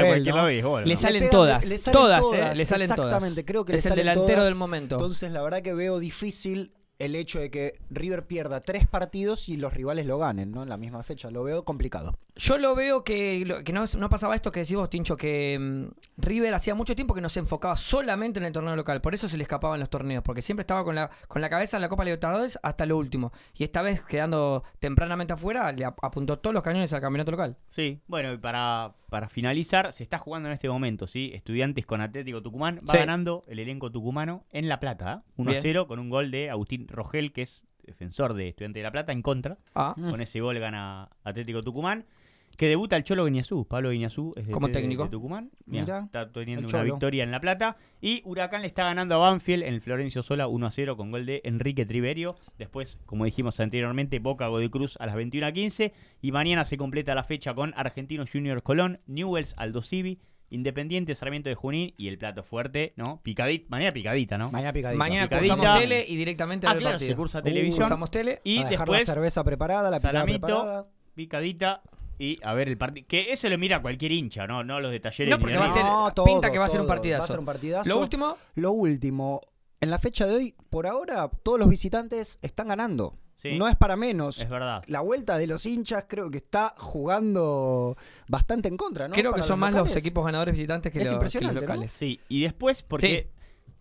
Le 0.86 0.96
salen 0.98 1.22
pegan- 1.24 1.32
todas, 1.32 1.66
le 1.66 1.78
salen 1.78 2.02
todas, 2.02 2.22
todas, 2.22 2.52
eh, 2.52 2.56
le 2.58 2.66
salen 2.66 2.88
todas. 2.90 3.00
exactamente, 3.06 3.46
creo 3.46 3.64
que 3.64 3.72
le 3.74 3.80
es 3.80 3.86
el 3.86 3.90
salen 3.90 4.06
delantero 4.06 4.36
todas. 4.40 4.46
del 4.48 4.56
momento. 4.56 4.96
Entonces, 4.96 5.32
la 5.32 5.42
verdad 5.42 5.62
que 5.62 5.74
veo 5.74 6.00
difícil 6.00 6.74
el 7.00 7.16
hecho 7.16 7.40
de 7.40 7.52
que 7.52 7.74
River 7.90 8.26
pierda 8.28 8.62
tres 8.62 8.88
partidos 8.88 9.50
y 9.50 9.58
los 9.58 9.74
rivales 9.74 10.06
lo 10.06 10.18
ganen, 10.18 10.52
¿no? 10.52 10.64
En 10.64 10.70
la 10.70 10.78
misma 10.78 11.04
fecha. 11.04 11.32
Lo 11.32 11.44
veo 11.44 11.66
complicado. 11.66 12.18
Yo 12.38 12.58
lo 12.58 12.76
veo 12.76 13.04
que, 13.06 13.46
lo- 13.46 13.64
que 13.64 13.72
no, 13.72 13.86
no 13.98 14.10
pasaba 14.10 14.36
esto 14.36 14.52
que 14.52 14.60
decís 14.60 14.76
vos, 14.76 14.90
Tincho, 14.90 15.16
que 15.16 15.58
mm, 15.58 15.86
River 16.18 16.54
hacía 16.54 16.76
mucho 16.76 16.94
tiempo 16.94 17.14
que 17.14 17.22
no 17.22 17.30
se 17.30 17.40
enfocaba 17.40 17.78
solamente 17.78 18.40
en 18.40 18.46
el 18.46 18.52
torneo 18.52 18.76
local. 18.76 19.00
Por 19.00 19.14
eso 19.14 19.30
se 19.30 19.38
le 19.38 19.44
escapaban 19.44 19.80
los 19.80 19.90
torneos, 19.90 20.22
porque 20.22 20.42
siempre 20.42 20.64
estaba 20.64 20.84
con 20.84 20.96
la, 20.96 21.10
con 21.30 21.42
la 21.42 21.50
cabeza 21.50 21.78
en 21.78 21.82
la 21.82 21.88
Copa 21.90 22.04
Libertadores 22.04 22.60
hasta 22.62 22.86
lo 22.86 22.98
último. 22.98 23.32
Y 23.58 23.64
esta 23.64 23.82
vez, 23.82 24.02
quedando 24.02 24.64
tempranamente 24.80 25.32
afuera, 25.32 25.72
le 25.72 25.86
ap- 25.86 26.04
apuntó 26.04 26.38
todos 26.40 26.54
los 26.54 26.62
cañones 26.62 26.92
al 26.92 27.00
campeonato 27.00 27.32
local. 27.32 27.56
Sí, 27.70 28.02
bueno, 28.08 28.34
y 28.34 28.38
para, 28.38 28.94
para 29.10 29.30
finalizar, 29.30 29.94
se 29.94 30.04
está 30.04 30.18
jugando 30.20 30.50
en 30.50 30.54
este 30.54 30.68
momento, 30.68 31.08
¿sí? 31.08 31.32
Estudiantes 31.34 31.86
con 31.86 32.02
Atlético 32.02 32.42
Tucumán. 32.42 32.82
Va 32.88 32.92
Sí. 32.92 32.98
ganando 33.00 33.44
el 33.48 33.60
elenco 33.60 33.90
tucumano 33.92 34.44
en 34.52 34.68
La 34.68 34.82
Plata, 34.82 35.24
¿eh? 35.26 35.32
1 35.38 35.52
Bien. 35.52 35.62
0 35.62 35.88
con 35.88 36.00
un 36.00 36.10
gol 36.10 36.32
de 36.32 36.50
Agustín 36.50 36.88
Rogel, 36.90 37.32
que 37.32 37.44
es 37.44 37.64
defensor 37.84 38.34
de 38.34 38.50
Estudiantes 38.50 38.80
de 38.82 38.84
La 38.84 38.92
Plata, 38.92 39.12
en 39.14 39.22
contra. 39.22 39.58
Ah. 39.74 39.94
Con 39.96 40.20
ese 40.20 40.42
gol 40.42 40.60
gana 40.60 41.08
Atlético 41.24 41.62
Tucumán. 41.62 42.04
Que 42.58 42.68
debuta 42.68 42.96
el 42.96 43.04
Cholo 43.04 43.26
Guiñazú. 43.26 43.66
Pablo 43.68 43.90
Guiñazú 43.92 44.34
es 44.38 44.48
Como 44.48 44.68
de, 44.68 44.74
técnico. 44.74 45.04
de 45.04 45.10
Tucumán. 45.10 45.52
Mirá, 45.66 45.84
Mirá, 45.84 46.00
está 46.06 46.32
teniendo 46.32 46.68
una 46.68 46.84
victoria 46.84 47.24
en 47.24 47.32
La 47.32 47.40
Plata. 47.40 47.78
Y 48.02 48.22
Huracán 48.26 48.62
le 48.62 48.68
está 48.68 48.84
ganando 48.86 49.16
a 49.16 49.18
Banfield 49.18 49.64
en 49.64 49.74
el 49.74 49.82
Florencio 49.82 50.24
Sola 50.24 50.48
1 50.48 50.66
a 50.68 50.72
0 50.72 50.96
con 50.98 51.12
gol 51.12 51.26
de 51.26 51.42
Enrique 51.44 51.86
Triverio. 51.86 52.36
Después, 52.58 53.00
como 53.06 53.26
dijimos 53.26 53.60
anteriormente, 53.60 54.20
Boca 54.20 54.48
Godoy 54.48 54.70
Cruz 54.70 54.96
a 55.00 55.06
las 55.06 55.16
21 55.16 55.48
a 55.48 55.52
15. 55.52 55.94
Y 56.22 56.32
mañana 56.32 56.64
se 56.64 56.78
completa 56.78 57.14
la 57.16 57.24
fecha 57.24 57.54
con 57.54 57.74
Argentino 57.76 58.24
Junior 58.32 58.64
Colón, 58.64 59.00
Newells 59.08 59.54
Aldo 59.58 59.82
Civi, 59.82 60.20
Independiente 60.52 61.16
Sarmiento 61.16 61.50
de 61.50 61.56
Junín 61.56 61.94
y 61.98 62.08
el 62.08 62.20
plato 62.20 62.44
fuerte, 62.44 62.94
¿no? 62.96 63.20
Picadita, 63.24 63.66
manera 63.68 63.92
picadita, 63.92 64.38
¿no? 64.38 64.52
Mañana 64.52 64.72
picadito. 64.72 65.00
mañana 65.00 65.26
Picadita. 65.28 65.56
cursamos 65.56 65.80
tele 65.80 66.06
y 66.08 66.16
directamente 66.16 66.68
Ah, 66.68 66.72
al 66.72 66.78
claro, 66.78 66.94
partido. 66.94 67.12
se 67.12 67.16
cursa 67.18 67.40
Uh, 67.40 67.42
televisión. 67.42 67.82
Cursamos 67.82 68.12
tele. 68.12 68.42
y 68.44 68.60
a 68.60 68.70
dejar 68.70 68.88
después 68.88 69.08
la 69.08 69.14
cerveza 69.16 69.44
preparada, 69.44 69.90
la 69.90 69.98
picada 69.98 70.14
salamito, 70.14 70.46
preparada. 70.46 70.86
picadita 71.16 71.82
y 72.20 72.38
a 72.44 72.54
ver 72.54 72.68
el 72.70 72.78
partido. 72.78 73.06
Que 73.08 73.32
eso 73.34 73.50
lo 73.50 73.58
mira 73.58 73.82
cualquier 73.82 74.12
hincha, 74.12 74.48
¿no? 74.48 74.64
No 74.64 74.80
los 74.80 74.92
de 74.92 75.00
talleres. 75.00 75.32
No, 75.32 75.40
porque 75.40 75.58
va 75.58 75.66
a 75.66 75.70
ser- 75.70 75.84
No, 75.84 76.12
pinta 76.26 76.52
que 76.52 76.60
va 76.60 76.66
a 76.66 76.70
ser 76.70 76.82
un 76.82 76.88
partidazo. 76.88 77.22
Va 77.22 77.26
a 77.26 77.28
ser 77.28 77.40
un 77.40 77.46
partidazo. 77.46 77.90
Lo 77.90 78.00
último, 78.00 78.38
Lo 78.56 78.72
último, 78.72 79.42
en 79.82 79.90
la 79.92 79.98
fecha 80.00 80.26
de 80.26 80.36
hoy, 80.36 80.56
por 80.70 80.88
ahora, 80.88 81.30
todos 81.44 81.60
los 81.60 81.70
visitantes 81.70 82.40
están 82.42 82.68
ganando. 82.70 83.18
Sí. 83.38 83.58
No 83.58 83.68
es 83.68 83.76
para 83.76 83.96
menos. 83.96 84.42
Es 84.42 84.50
verdad. 84.50 84.82
La 84.88 85.02
vuelta 85.02 85.38
de 85.38 85.46
los 85.46 85.66
hinchas 85.66 86.06
creo 86.08 86.32
que 86.32 86.38
está 86.38 86.74
jugando 86.78 87.96
bastante 88.28 88.68
en 88.68 88.78
contra, 88.78 89.08
¿no? 89.08 89.14
creo 89.14 89.34
que 89.34 89.44
son 89.44 89.60
más 89.60 89.74
los 89.74 89.96
equipos 89.96 90.26
ganadores 90.26 90.54
visitantes 90.56 90.92
que, 90.92 91.00
Es 91.00 91.12
los- 91.12 91.32
que 91.32 91.42
los 91.42 91.54
locales. 91.54 91.92
Sí, 91.92 92.20
y 92.30 92.42
después, 92.44 92.82
porque 92.84 93.30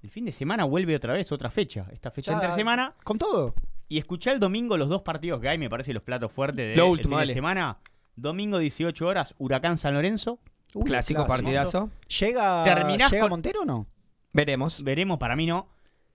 el 0.02 0.10
fin 0.10 0.24
de 0.26 0.32
semana 0.32 0.64
vuelve 0.64 0.94
otra 0.96 1.14
vez, 1.14 1.30
otra 1.32 1.50
fecha. 1.50 1.86
Esta 1.92 2.10
fecha 2.10 2.32
Ya, 2.32 2.38
entre 2.38 2.54
semana. 2.54 2.94
Con 3.04 3.16
todo. 3.16 3.54
Y 3.88 3.98
escuché 3.98 4.32
el 4.32 4.40
domingo 4.40 4.76
los 4.76 4.88
dos 4.88 5.02
partidos 5.02 5.40
que 5.40 5.48
hay, 5.48 5.56
me 5.58 5.70
parece 5.70 5.92
los 5.94 6.02
platos 6.02 6.32
fuertes 6.32 6.68
de 6.70 6.76
Lo 6.76 6.86
el 6.86 6.90
último, 6.90 7.12
fin 7.16 7.18
dale. 7.20 7.28
de 7.28 7.34
semana. 7.34 7.78
Domingo 8.16 8.58
18 8.58 9.06
horas, 9.06 9.34
Huracán 9.38 9.76
San 9.76 9.94
Lorenzo. 9.94 10.38
Uy, 10.74 10.84
Clásico 10.84 11.26
partidazo. 11.26 11.90
¿Llega, 12.20 12.64
Terminás 12.64 13.10
¿llega 13.10 13.22
con- 13.22 13.30
Montero 13.30 13.60
o 13.62 13.64
no? 13.64 13.86
Veremos. 14.32 14.82
Veremos, 14.82 15.18
para 15.18 15.36
mí 15.36 15.46
no. 15.46 15.68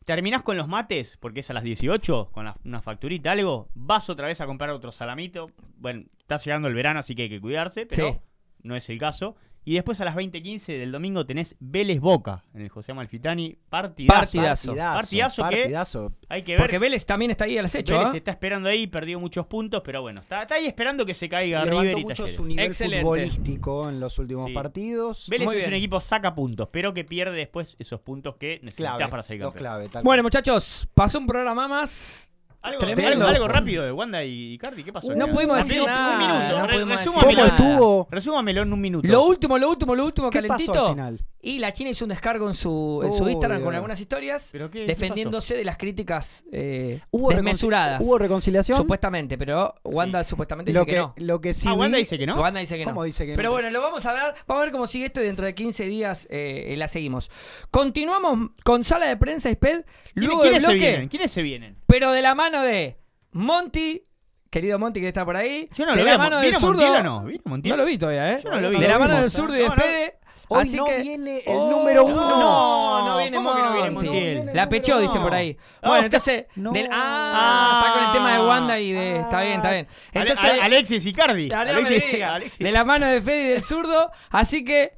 Terminás 0.05 0.41
con 0.43 0.57
los 0.57 0.67
mates, 0.67 1.17
porque 1.19 1.41
es 1.41 1.49
a 1.49 1.53
las 1.53 1.63
18, 1.63 2.29
con 2.31 2.45
la- 2.45 2.57
una 2.65 2.81
facturita, 2.81 3.31
algo. 3.31 3.69
Vas 3.75 4.09
otra 4.09 4.27
vez 4.27 4.41
a 4.41 4.45
comprar 4.47 4.71
otro 4.71 4.91
salamito. 4.91 5.51
Bueno, 5.77 6.03
está 6.19 6.37
llegando 6.37 6.67
el 6.67 6.73
verano, 6.73 6.99
así 6.99 7.15
que 7.15 7.23
hay 7.23 7.29
que 7.29 7.39
cuidarse, 7.39 7.85
pero 7.85 8.13
Sí. 8.13 8.19
no 8.63 8.75
es 8.75 8.89
el 8.89 8.97
caso. 8.97 9.35
Y 9.65 9.75
después 9.75 9.99
a 10.01 10.05
las 10.05 10.15
20.15 10.15 10.65
del 10.79 10.91
domingo 10.91 11.25
tenés 11.25 11.55
Vélez 11.59 11.99
Boca 11.99 12.43
en 12.55 12.61
el 12.61 12.69
José 12.69 12.91
Amalfitani. 12.93 13.57
Partidazo. 13.69 14.19
Partidazo. 14.19 14.75
Partidazo 14.75 15.35
que- 15.49 15.57
partidazo. 15.57 16.13
Hay 16.29 16.43
que 16.43 16.53
ver. 16.53 16.61
Porque 16.61 16.79
Vélez 16.79 17.05
también 17.05 17.29
está 17.31 17.45
ahí 17.45 17.57
al 17.57 17.65
acecho. 17.65 17.95
Vélez 17.99 18.13
¿ah? 18.13 18.17
está 18.17 18.31
esperando 18.31 18.69
ahí, 18.69 18.87
perdió 18.87 19.19
muchos 19.19 19.45
puntos, 19.47 19.81
pero 19.85 20.01
bueno, 20.01 20.21
está, 20.21 20.41
está 20.43 20.55
ahí 20.55 20.65
esperando 20.65 21.05
que 21.05 21.13
se 21.13 21.29
caiga 21.29 21.65
Levantó 21.65 21.81
River 21.81 21.99
y 21.99 22.01
mucho 22.03 22.13
Talleres. 22.23 22.35
su 22.35 22.45
nivel 22.45 22.65
Excelente. 22.65 23.03
futbolístico 23.03 23.89
en 23.89 23.99
los 23.99 24.17
últimos 24.17 24.47
Sí. 24.47 24.53
partidos. 24.53 25.27
Vélez 25.29 25.45
Muy 25.47 25.57
es 25.57 25.67
un 25.67 25.73
equipo 25.73 25.99
saca 25.99 26.33
puntos, 26.33 26.69
pero 26.71 26.93
que 26.93 27.03
pierde 27.03 27.35
después 27.37 27.75
esos 27.79 27.99
puntos 27.99 28.37
que 28.37 28.59
necesitas 28.63 28.95
Clave, 28.95 29.11
para 29.11 29.23
salir 29.23 29.41
campeón. 29.41 29.59
clave, 29.59 29.89
tal 29.89 30.03
Bueno, 30.03 30.23
muchachos, 30.23 30.87
pasó 30.95 31.19
un 31.19 31.27
programa 31.27 31.67
más. 31.67 32.28
Algo, 32.61 32.79
Tremendo. 32.79 33.25
algo, 33.25 33.27
algo 33.27 33.47
rápido 33.47 33.83
de 33.85 33.91
Wanda 33.93 34.21
y 34.25 34.57
Cardi, 34.57 34.83
¿qué 34.83 34.91
pasó? 34.91 35.15
No 35.15 35.25
acá? 35.25 35.33
pudimos 35.33 35.57
decir 35.57 35.81
nada, 35.81 36.11
Un 36.11 36.17
minuto, 36.19 36.59
no 36.59 36.67
re- 36.67 36.85
resúmamelo. 36.97 37.37
nada. 37.45 37.55
¿Cómo 37.57 37.69
estuvo? 37.69 38.07
Resúmamelo 38.11 38.61
en 38.63 38.73
un 38.73 38.81
minuto. 38.81 39.07
Lo 39.07 39.23
último, 39.23 39.57
lo 39.57 39.69
último, 39.69 39.95
lo 39.95 40.05
último, 40.05 40.29
¿Qué 40.29 40.41
pasó 40.41 40.49
calentito. 40.73 40.87
al 40.87 40.93
final? 40.93 41.19
Y 41.41 41.59
la 41.59 41.71
China 41.71 41.91
hizo 41.91 42.03
un 42.03 42.09
descargo 42.09 42.49
en 42.49 42.53
su, 42.53 43.01
en 43.05 43.13
su 43.13 43.29
Instagram 43.29 43.63
con 43.63 43.73
algunas 43.73 44.01
historias, 44.01 44.49
¿Pero 44.51 44.69
qué- 44.69 44.79
qué 44.81 44.87
defendiéndose 44.87 45.55
de 45.55 45.63
las 45.63 45.77
críticas 45.77 46.43
eh, 46.51 46.99
¿Hubo, 47.11 47.29
desmesuradas. 47.29 48.01
¿Hubo 48.03 48.17
reconciliación? 48.17 48.75
Supuestamente, 48.77 49.37
pero 49.37 49.73
Wanda 49.85 50.21
supuestamente 50.25 50.73
dice 50.73 50.83
que, 50.85 50.91
que, 50.91 50.97
no. 50.97 51.13
lo 51.15 51.39
que 51.39 51.53
sí 51.53 51.69
Ah, 51.69 51.73
Wanda 51.75 51.95
vi- 51.95 52.03
dice 52.03 52.17
que 52.17 52.25
no. 52.27 52.41
Wanda 52.41 52.59
dice 52.59 52.77
que 52.77 52.83
no. 52.83 52.91
¿Cómo 52.91 53.05
dice 53.05 53.25
que 53.25 53.35
Pero 53.37 53.47
no? 53.49 53.53
bueno, 53.53 53.69
lo 53.69 53.79
vamos 53.81 54.05
a 54.05 54.09
hablar. 54.09 54.35
Vamos 54.47 54.61
a 54.61 54.65
ver 54.65 54.73
cómo 54.73 54.85
sigue 54.87 55.05
esto 55.05 55.21
y 55.21 55.23
dentro 55.23 55.45
de 55.45 55.55
15 55.55 55.85
días 55.85 56.27
eh, 56.29 56.75
la 56.77 56.89
seguimos. 56.89 57.31
Continuamos 57.71 58.49
con 58.65 58.83
sala 58.83 59.05
de 59.05 59.15
prensa 59.15 59.49
y 59.49 59.53
SPED. 59.53 59.85
¿Quiénes, 59.85 59.85
Luego 60.15 60.43
del 60.43 60.51
quiénes 60.51 60.61
se 60.63 60.67
bloque, 60.73 60.89
vienen? 60.89 61.07
¿Quiénes 61.07 61.31
se 61.31 61.41
vienen? 61.41 61.78
Pero 61.89 62.11
de 62.13 62.21
la 62.21 62.35
mano 62.35 62.61
de 62.61 62.97
Monty, 63.31 64.03
querido 64.49 64.79
Monty 64.79 65.01
que 65.01 65.07
está 65.09 65.25
por 65.25 65.35
ahí. 65.35 65.67
Yo 65.75 65.85
no 65.85 65.91
de 65.95 65.97
lo 65.99 66.05
la 66.05 66.11
vi 66.13 66.17
mano 66.17 66.37
del 66.37 66.47
¿vino 66.47 66.59
zurdo. 66.59 66.81
Montiel 66.81 66.99
o 67.01 67.03
no? 67.03 67.21
No 67.69 67.77
lo 67.77 67.85
vi 67.85 67.97
todavía, 67.97 68.31
¿eh? 68.33 68.39
Yo 68.43 68.49
no 68.51 68.61
lo 68.61 68.69
vi. 68.69 68.79
De 68.79 68.87
la 68.87 68.97
mano 68.99 69.13
del 69.15 69.23
vimos, 69.23 69.33
zurdo 69.33 69.55
¿eh? 69.55 69.59
y 69.59 69.61
de 69.63 69.67
No, 69.69 69.75
no. 69.75 69.81
Fede. 69.81 70.15
Hoy 70.51 70.61
así 70.63 70.77
no 70.77 70.85
que... 70.85 70.97
viene 71.01 71.37
el 71.45 71.55
Oh, 71.57 71.69
número 71.69 72.05
uno. 72.05 72.27
No, 72.27 73.05
no 73.07 73.17
viene 73.19 73.37
¿Cómo 73.37 73.55
que 73.55 73.61
no 73.61 73.73
viene 73.73 73.91
Monty. 73.91 74.05
Montiel? 74.07 74.49
La 74.55 74.67
pechó, 74.67 74.95
No. 74.95 75.01
dicen 75.01 75.21
por 75.21 75.33
ahí. 75.35 75.55
No, 75.83 75.89
Bueno, 75.89 76.05
entonces. 76.05 76.45
No. 76.55 76.71
del- 76.71 76.89
ah, 76.91 77.81
está 77.83 77.93
con 77.93 78.03
el 78.05 78.11
tema 78.13 78.33
de 78.33 78.47
Wanda 78.47 78.79
y 78.79 78.91
de. 78.93 79.19
Está 79.19 79.41
bien, 79.41 79.55
está 79.57 79.71
bien. 79.71 79.87
Entonces. 80.11 80.43
Ale- 80.49 80.61
Alexis 80.63 81.05
Icardi. 81.05 81.49
Alexis- 81.49 82.11
diga. 82.11 82.33
Alexis- 82.35 82.57
De 82.63 82.71
la 82.71 82.83
mano 82.83 83.05
de 83.05 83.21
Fede 83.21 83.43
y 83.43 83.47
del 83.49 83.61
zurdo. 83.61 84.11
Así 84.31 84.63
que 84.65 84.93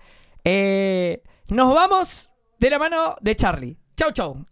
eh, 0.46 1.22
nos 1.50 1.74
vamos 1.76 2.32
de 2.58 2.70
la 2.70 2.80
mano 2.80 3.18
de 3.20 3.36
Charlie. 3.36 3.78
Chau, 3.98 4.12
chau. 4.14 4.46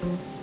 ¿A 0.00 0.37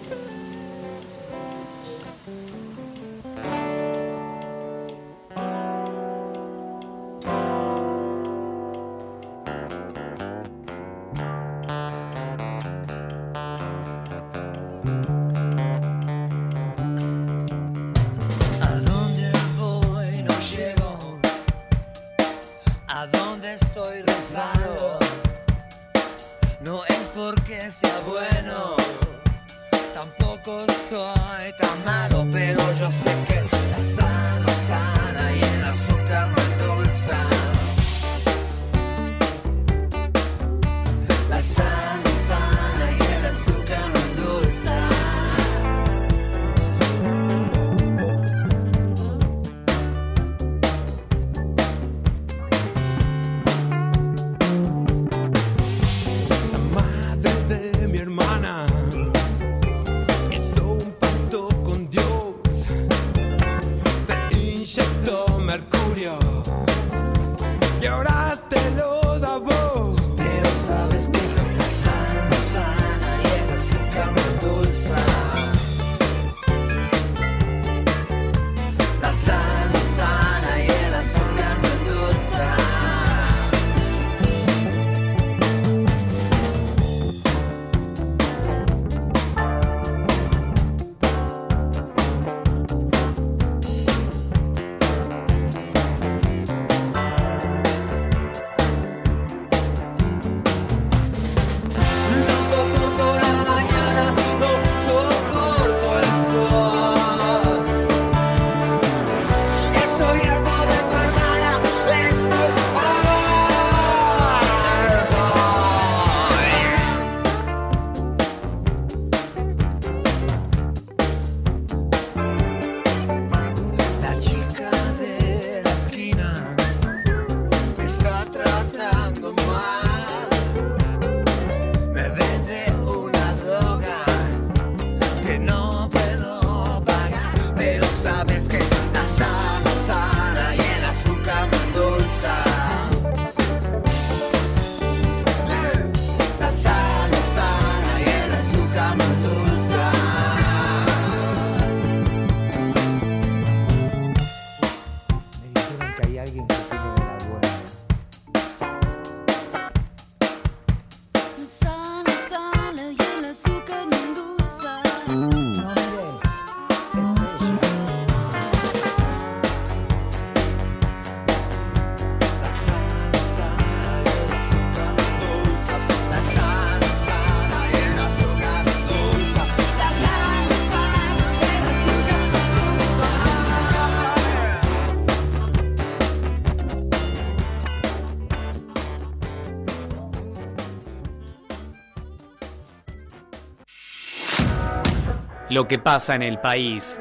Lo 195.55 195.69
que 195.69 195.79
pasa 195.79 196.15
en 196.15 196.21
el 196.21 196.37
país 196.37 196.99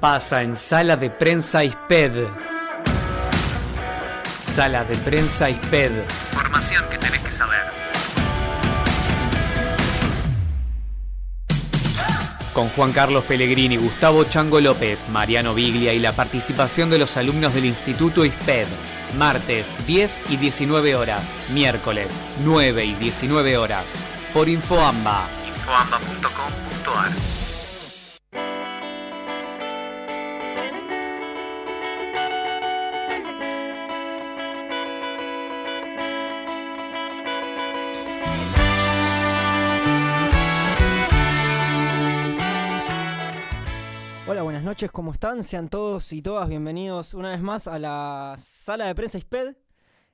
pasa 0.00 0.40
en 0.40 0.56
Sala 0.56 0.96
de 0.96 1.10
Prensa 1.10 1.62
ISPED. 1.62 2.26
Sala 4.46 4.82
de 4.84 4.96
Prensa 4.96 5.50
ISPED. 5.50 5.92
Información 6.32 6.84
que 6.88 6.96
tenés 6.96 7.20
que 7.20 7.30
saber. 7.30 7.60
Con 12.54 12.70
Juan 12.70 12.92
Carlos 12.92 13.24
Pellegrini, 13.24 13.76
Gustavo 13.76 14.24
Chango 14.24 14.58
López, 14.58 15.06
Mariano 15.10 15.52
Biglia 15.52 15.92
y 15.92 15.98
la 15.98 16.12
participación 16.12 16.88
de 16.88 16.96
los 16.96 17.18
alumnos 17.18 17.52
del 17.52 17.66
Instituto 17.66 18.24
ISPED. 18.24 18.68
Martes 19.18 19.66
10 19.86 20.30
y 20.30 20.38
19 20.38 20.96
horas. 20.96 21.30
Miércoles 21.50 22.08
9 22.42 22.86
y 22.86 22.94
19 22.94 23.58
horas. 23.58 23.84
Por 24.32 24.48
Infoamba. 24.48 25.28
Infoamba.com.ar 25.46 26.03
noches, 44.84 44.92
¿cómo 44.92 45.12
están? 45.12 45.42
Sean 45.42 45.70
todos 45.70 46.12
y 46.12 46.20
todas 46.20 46.46
bienvenidos 46.46 47.14
una 47.14 47.30
vez 47.30 47.40
más 47.40 47.68
a 47.68 47.78
la 47.78 48.34
sala 48.36 48.86
de 48.86 48.94
prensa 48.94 49.16
ISPED. 49.16 49.56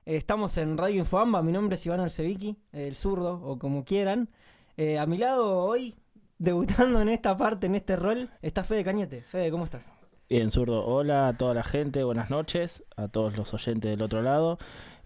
Eh, 0.06 0.14
Estamos 0.14 0.56
en 0.58 0.78
Radio 0.78 1.00
Infoamba, 1.00 1.42
mi 1.42 1.50
nombre 1.50 1.74
es 1.74 1.84
Iván 1.86 1.98
Orsevicki, 1.98 2.56
el 2.70 2.94
zurdo, 2.94 3.40
o 3.42 3.58
como 3.58 3.84
quieran. 3.84 4.28
Eh, 4.76 4.96
a 4.96 5.06
mi 5.06 5.18
lado 5.18 5.58
hoy, 5.64 5.96
debutando 6.38 7.00
en 7.00 7.08
esta 7.08 7.36
parte, 7.36 7.66
en 7.66 7.74
este 7.74 7.96
rol, 7.96 8.30
está 8.42 8.62
Fede 8.62 8.84
Cañete. 8.84 9.22
Fede, 9.22 9.50
¿cómo 9.50 9.64
estás? 9.64 9.92
Bien, 10.28 10.52
zurdo. 10.52 10.86
Hola 10.86 11.26
a 11.26 11.36
toda 11.36 11.52
la 11.52 11.64
gente, 11.64 12.04
buenas 12.04 12.30
noches, 12.30 12.84
a 12.96 13.08
todos 13.08 13.36
los 13.36 13.52
oyentes 13.52 13.90
del 13.90 14.02
otro 14.02 14.22
lado. 14.22 14.58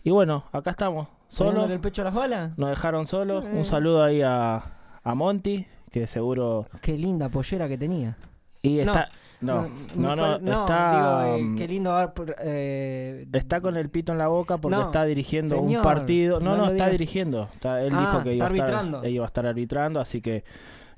Y 0.02 0.10
bueno, 0.10 0.44
acá 0.52 0.72
estamos, 0.72 1.08
solo. 1.28 1.52
¿Poniéndole 1.52 1.74
el 1.76 1.80
pecho 1.80 2.02
a 2.02 2.04
las 2.04 2.14
balas? 2.14 2.58
Nos 2.58 2.68
dejaron 2.68 3.06
solos. 3.06 3.46
Eh. 3.46 3.50
Un 3.54 3.64
saludo 3.64 4.04
ahí 4.04 4.20
a, 4.20 4.56
a 5.02 5.14
Monty, 5.14 5.64
que 5.90 6.06
seguro. 6.06 6.66
Qué 6.82 6.98
linda 6.98 7.30
pollera 7.30 7.66
que 7.66 7.78
tenía. 7.78 8.18
Y 8.60 8.76
No, 8.76 8.82
está. 8.92 9.08
No, 9.41 9.68
no, 9.97 10.16
no, 10.16 10.62
está. 10.62 11.24
digo, 11.26 11.37
eh, 11.37 11.43
mm, 11.43 11.57
qué 11.57 11.68
lindo 11.68 12.12
eh, 12.39 13.26
Está 13.32 13.61
con 13.61 13.76
el 13.76 13.91
pito 13.91 14.12
en 14.12 14.18
la 14.18 14.28
boca 14.28 14.57
porque 14.59 14.76
No, 14.76 14.82
está 14.85 15.05
dirigiendo 15.05 15.57
señor, 15.57 15.78
un 15.78 15.82
partido. 15.82 16.41
No, 16.41 16.57
no 16.57 16.64
está 16.64 16.72
digas. 16.74 16.91
dirigiendo. 16.93 17.49
Está, 17.53 17.82
él 17.82 17.93
Ah, 17.95 18.01
dijo 18.01 18.22
que 18.22 18.35
iba 18.37 18.47
está 18.47 18.55
a, 18.55 18.57
estar, 18.57 18.68
arbitrando. 18.74 19.03
él 19.03 19.14
iba 19.14 19.24
a 19.24 19.26
estar 19.26 19.47
arbitrando, 19.47 20.01
así 20.01 20.20
que 20.22 20.45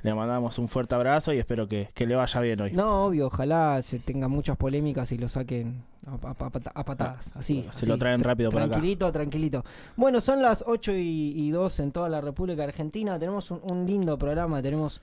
le 0.03 0.15
mandamos 0.15 0.59
un 0.61 0.69
fuerte 0.69 0.95
abrazo 0.95 1.33
y 1.33 1.39
espero 1.39 1.67
que, 1.67 1.89
que 1.93 2.07
le 2.07 2.15
vaya 2.15 2.41
bien 2.41 2.61
hoy. 2.61 2.73
No, 2.73 3.07
obvio, 3.07 3.27
ojalá 3.27 3.81
se 3.83 3.99
tengan 3.99 4.31
muchas 4.31 4.57
polémicas 4.57 5.11
y 5.11 5.19
lo 5.19 5.29
saquen 5.29 5.83
a, 6.07 6.13
a- 6.29 6.31
a 6.31 6.51
pata- 6.51 6.71
a 6.73 6.85
patadas. 6.85 7.33
Así. 7.35 7.63
Se 7.63 7.69
así, 7.71 7.87
lo 7.87 7.99
traen 7.99 8.21
tra- 8.21 8.27
rápido 8.27 8.51
por 8.53 8.63
acá. 8.63 8.71
Tranquilito, 8.73 9.11
tranquilito. 9.11 9.65
Bueno, 9.97 10.21
son 10.21 10.43
las 10.43 10.63
8 10.65 10.93
y, 10.93 11.33
y 11.35 11.51
2 11.51 11.81
en 11.81 11.91
toda 11.91 12.09
la 12.09 12.21
República 12.21 12.63
Argentina. 12.63 13.19
Tenemos 13.19 13.51
un, 13.51 13.61
un 13.65 13.85
lindo 13.87 14.17
programa, 14.17 14.63
tenemos 14.63 15.03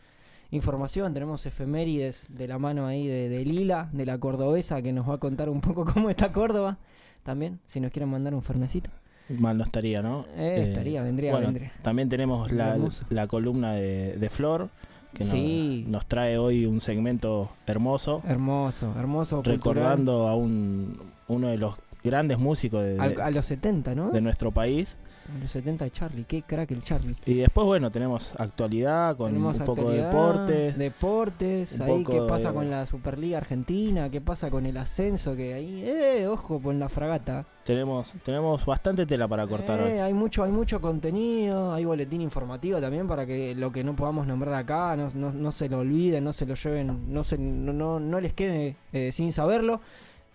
información, 0.55 1.13
tenemos 1.13 1.45
efemérides 1.45 2.27
de 2.29 2.47
la 2.47 2.57
mano 2.59 2.85
ahí 2.85 3.07
de, 3.07 3.27
de 3.29 3.43
Lila, 3.45 3.89
de 3.91 4.05
la 4.05 4.17
cordobesa, 4.17 4.81
que 4.81 4.93
nos 4.93 5.09
va 5.09 5.15
a 5.15 5.17
contar 5.17 5.49
un 5.49 5.61
poco 5.61 5.85
cómo 5.93 6.09
está 6.09 6.31
Córdoba. 6.31 6.77
También, 7.23 7.59
si 7.65 7.79
nos 7.79 7.91
quieren 7.91 8.09
mandar 8.09 8.33
un 8.35 8.41
fernecito. 8.43 8.89
Mal 9.29 9.57
no 9.57 9.63
estaría, 9.63 10.01
¿no? 10.01 10.25
Eh, 10.35 10.65
estaría, 10.69 11.01
vendría, 11.01 11.31
bueno, 11.31 11.47
vendría. 11.47 11.71
También 11.81 12.09
tenemos 12.09 12.51
la, 12.51 12.77
la 13.09 13.27
columna 13.27 13.73
de, 13.73 14.17
de 14.17 14.29
Flor, 14.29 14.69
que 15.13 15.23
nos- 15.23 15.29
Sí. 15.31 15.85
nos, 15.87 16.05
trae 16.05 16.37
hoy 16.37 16.65
un 16.65 16.81
segmento 16.81 17.49
hermoso, 17.65 18.21
Hermoso, 18.27 18.93
hermoso. 18.97 19.37
cultural. 19.37 19.57
recordando 19.57 20.27
a 20.27 20.35
un, 20.35 20.99
uno 21.29 21.47
de 21.47 21.57
los 21.57 21.75
grandes 22.03 22.37
músicos 22.37 22.83
de, 22.83 22.99
Al- 22.99 23.21
a 23.21 23.31
los 23.31 23.45
70, 23.45 23.95
¿no? 23.95 24.11
de 24.11 24.19
nuestro 24.21 24.51
país. 24.51 24.97
A 25.33 25.37
los 25.41 25.49
70 25.51 25.85
de 25.85 25.91
Charlie, 25.91 26.25
qué 26.25 26.41
crack 26.41 26.71
el 26.71 26.83
Charlie. 26.83 27.15
Y 27.25 27.35
después, 27.35 27.65
bueno, 27.65 27.89
tenemos 27.91 28.33
actualidad 28.37 29.15
con 29.15 29.27
Tenemos 29.27 29.59
un 29.59 29.65
poco 29.65 29.89
de 29.89 30.03
deportes. 30.03 30.77
Deportes, 30.77 31.81
ahí 31.81 32.03
qué 32.03 32.21
pasa 32.27 32.49
de- 32.49 32.55
con 32.55 32.69
la 32.69 32.85
Superliga 32.85 33.37
Argentina, 33.37 34.09
qué 34.09 34.19
pasa 34.21 34.49
con 34.49 34.65
el 34.65 34.75
ascenso, 34.77 35.35
que 35.35 35.53
ahí, 35.53 35.81
eh, 35.85 36.27
ojo 36.27 36.59
con 36.61 36.77
la 36.79 36.89
fragata. 36.89 37.45
Tenemos, 37.63 38.13
tenemos 38.25 38.65
bastante 38.65 39.05
tela 39.05 39.27
para 39.27 39.47
cortar 39.47 39.79
Eh, 39.79 39.93
hoy. 39.93 39.99
hay 39.99 40.13
mucho, 40.13 40.43
hay 40.43 40.51
mucho 40.51 40.81
contenido, 40.81 41.73
hay 41.73 41.85
boletín 41.85 42.19
informativo 42.21 42.81
también 42.81 43.07
para 43.07 43.25
que 43.25 43.55
lo 43.55 43.71
que 43.71 43.83
no 43.83 43.95
podamos 43.95 44.27
nombrar 44.27 44.53
acá 44.55 44.95
no, 44.97 45.07
no- 45.15 45.31
no 45.31 45.51
se 45.53 45.69
lo 45.69 45.79
olviden, 45.79 46.23
no 46.25 46.33
se 46.33 46.45
lo 46.45 46.55
lleven, 46.55 47.13
no 47.13 47.23
se, 47.23 47.37
no, 47.37 47.71
no, 47.71 47.99
no 47.99 48.19
les 48.19 48.33
quede 48.33 48.75
eh, 48.91 49.11
sin 49.13 49.31
saberlo. 49.31 49.79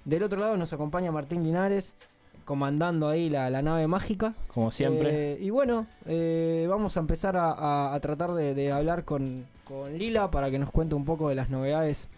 Del 0.04 0.22
otro 0.22 0.40
lado 0.40 0.56
nos 0.56 0.72
acompaña 0.72 1.12
Martín 1.12 1.44
Linares, 1.44 1.94
comandando 2.48 3.10
ahí 3.10 3.28
la, 3.28 3.50
la 3.50 3.60
nave 3.60 3.86
mágica. 3.86 4.32
Como 4.54 4.70
siempre. 4.70 5.34
Eh, 5.34 5.38
y 5.38 5.50
bueno, 5.50 5.86
eh, 6.06 6.66
vamos 6.66 6.96
a 6.96 7.00
empezar 7.00 7.36
a, 7.36 7.52
a- 7.52 7.94
a 7.94 8.00
tratar 8.00 8.32
de, 8.32 8.54
de 8.54 8.72
hablar 8.72 9.04
con, 9.04 9.44
con 9.64 9.98
Lila 9.98 10.30
para 10.30 10.50
que 10.50 10.58
nos 10.58 10.70
cuente 10.70 10.94
un 10.94 11.04
poco 11.04 11.28
de 11.28 11.34
las 11.34 11.50
novedades 11.50 12.08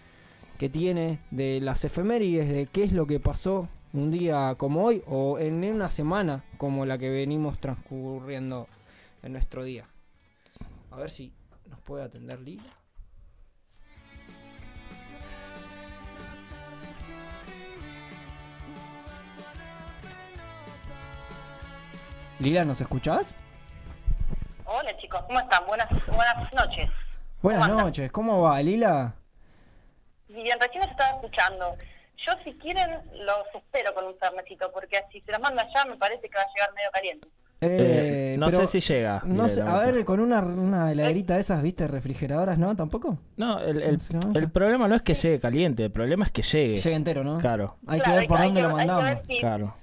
que 0.56 0.68
tiene, 0.68 1.18
de 1.32 1.58
las 1.60 1.84
efemérides, 1.84 2.48
de 2.48 2.66
qué 2.66 2.84
es 2.84 2.92
lo 2.92 3.08
que 3.08 3.18
pasó 3.18 3.68
un 3.92 4.12
día 4.12 4.54
como 4.56 4.84
hoy 4.84 5.02
o 5.08 5.36
en 5.40 5.64
una 5.64 5.90
semana 5.90 6.44
como 6.58 6.86
la 6.86 6.96
que 6.96 7.10
venimos 7.10 7.58
transcurriendo 7.58 8.68
en 9.24 9.32
nuestro 9.32 9.64
día. 9.64 9.86
A 10.92 10.96
ver 10.96 11.10
si 11.10 11.32
nos 11.68 11.80
puede 11.80 12.04
atender 12.04 12.38
Lila. 12.38 12.62
Lila, 22.40 22.64
¿nos 22.64 22.80
escuchás? 22.80 23.36
Hola 24.64 24.96
chicos, 24.98 25.20
¿cómo 25.26 25.38
están? 25.40 25.66
Buenas, 25.66 25.88
buenas 26.06 26.52
noches. 26.54 26.88
Buenas 27.42 27.62
¿Cómo 27.62 27.72
andan? 27.74 27.86
noches, 27.86 28.12
¿cómo 28.12 28.42
va, 28.42 28.62
Lila? 28.62 29.14
Bien, 30.28 30.58
recién 30.60 30.82
los 30.82 30.90
estaba 30.90 31.10
escuchando. 31.16 31.74
Yo 32.26 32.32
si 32.44 32.52
quieren 32.54 32.90
los 33.24 33.44
espero 33.54 33.94
con 33.94 34.04
un 34.04 34.14
fernecito, 34.16 34.70
porque 34.72 35.00
si 35.10 35.20
se 35.22 35.32
los 35.32 35.40
mando 35.40 35.60
allá 35.60 35.84
me 35.88 35.96
parece 35.96 36.28
que 36.28 36.36
va 36.36 36.42
a 36.42 36.52
llegar 36.54 36.74
medio 36.74 36.90
caliente. 36.92 37.28
Eh, 37.62 38.36
no 38.38 38.46
pero- 38.46 38.60
sé 38.66 38.80
si 38.80 38.92
llega. 38.92 39.20
No 39.26 39.48
sé, 39.48 39.60
a 39.60 39.78
ver, 39.80 40.02
con 40.06 40.20
una, 40.20 40.40
una 40.40 40.92
heladerita 40.92 41.34
de 41.34 41.40
esas, 41.40 41.60
¿viste? 41.62 41.86
Refrigeradoras, 41.88 42.56
¿no? 42.58 42.74
¿Tampoco? 42.74 43.18
No, 43.36 43.58
el, 43.60 43.98
problema 44.50 44.88
no 44.88 44.94
es 44.94 45.02
que 45.02 45.14
llegue 45.14 45.40
caliente, 45.40 45.84
el 45.84 45.90
problema 45.90 46.24
es 46.24 46.30
que 46.30 46.42
llegue. 46.42 46.76
Llega 46.78 46.96
entero, 46.96 47.22
¿no? 47.24 47.36
Claro, 47.38 47.76
Hay 47.86 48.00
que 48.00 48.10
ver 48.10 48.26
por 48.26 48.38
hay 48.38 48.46
dónde 48.46 48.60
que- 48.62 48.66
lo 48.68 48.74
mandamos. 48.76 49.26
si- 49.26 49.40
claro, 49.40 49.74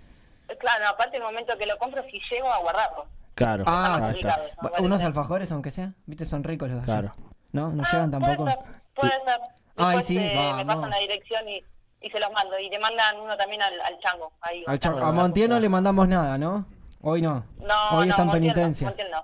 Claro, 0.59 0.87
aparte 0.89 1.17
el 1.17 1.23
momento 1.23 1.57
que 1.57 1.65
lo 1.65 1.77
compro, 1.77 2.03
si 2.09 2.19
llego 2.31 2.51
a 2.51 2.57
guardarlo. 2.59 3.05
claro. 3.35 3.63
Ah, 3.67 3.99
sí. 4.01 4.17
está. 4.19 4.39
Unos 4.79 5.01
alfajores, 5.03 5.51
aunque 5.51 5.71
sea. 5.71 5.93
¿Viste? 6.05 6.25
Son 6.25 6.43
ricos 6.43 6.69
los 6.69 6.77
allá. 6.83 6.85
Claro. 6.85 7.13
¿No? 7.51 7.69
¿No 7.71 7.83
Ah, 7.83 7.89
llegan 7.91 8.11
tampoco? 8.11 8.43
Puede 8.45 8.51
ser, 8.55 8.63
puede 8.93 9.11
ser. 9.23 9.39
Ay, 9.77 10.01
sí, 10.01 10.17
eh, 10.17 10.53
me 10.55 10.65
pasan 10.65 10.89
la 10.89 10.97
dirección 10.97 11.47
y, 11.47 11.63
y 12.01 12.09
se 12.09 12.19
los 12.19 12.31
mando. 12.31 12.57
Y 12.59 12.69
le 12.69 12.79
mandan 12.79 13.19
uno 13.19 13.37
también 13.37 13.61
al, 13.61 13.79
al 13.81 13.99
chango. 13.99 14.31
Ahí, 14.41 14.63
Al 14.67 14.73
al 14.73 14.79
cha- 14.79 14.89
chango. 14.89 15.05
a 15.05 15.11
Montiel 15.11 15.49
no 15.49 15.59
le 15.59 15.69
mandamos 15.69 16.07
nada, 16.07 16.37
¿no? 16.37 16.65
Hoy 17.01 17.21
no. 17.21 17.45
No, 17.59 17.89
Hoy 17.97 18.07
no, 18.07 18.11
está 18.11 18.23
en 18.23 18.27
Montiel 18.27 18.47
no, 18.47 18.53
penitencia. 18.53 18.87
Montiel 18.87 19.11
no. 19.11 19.23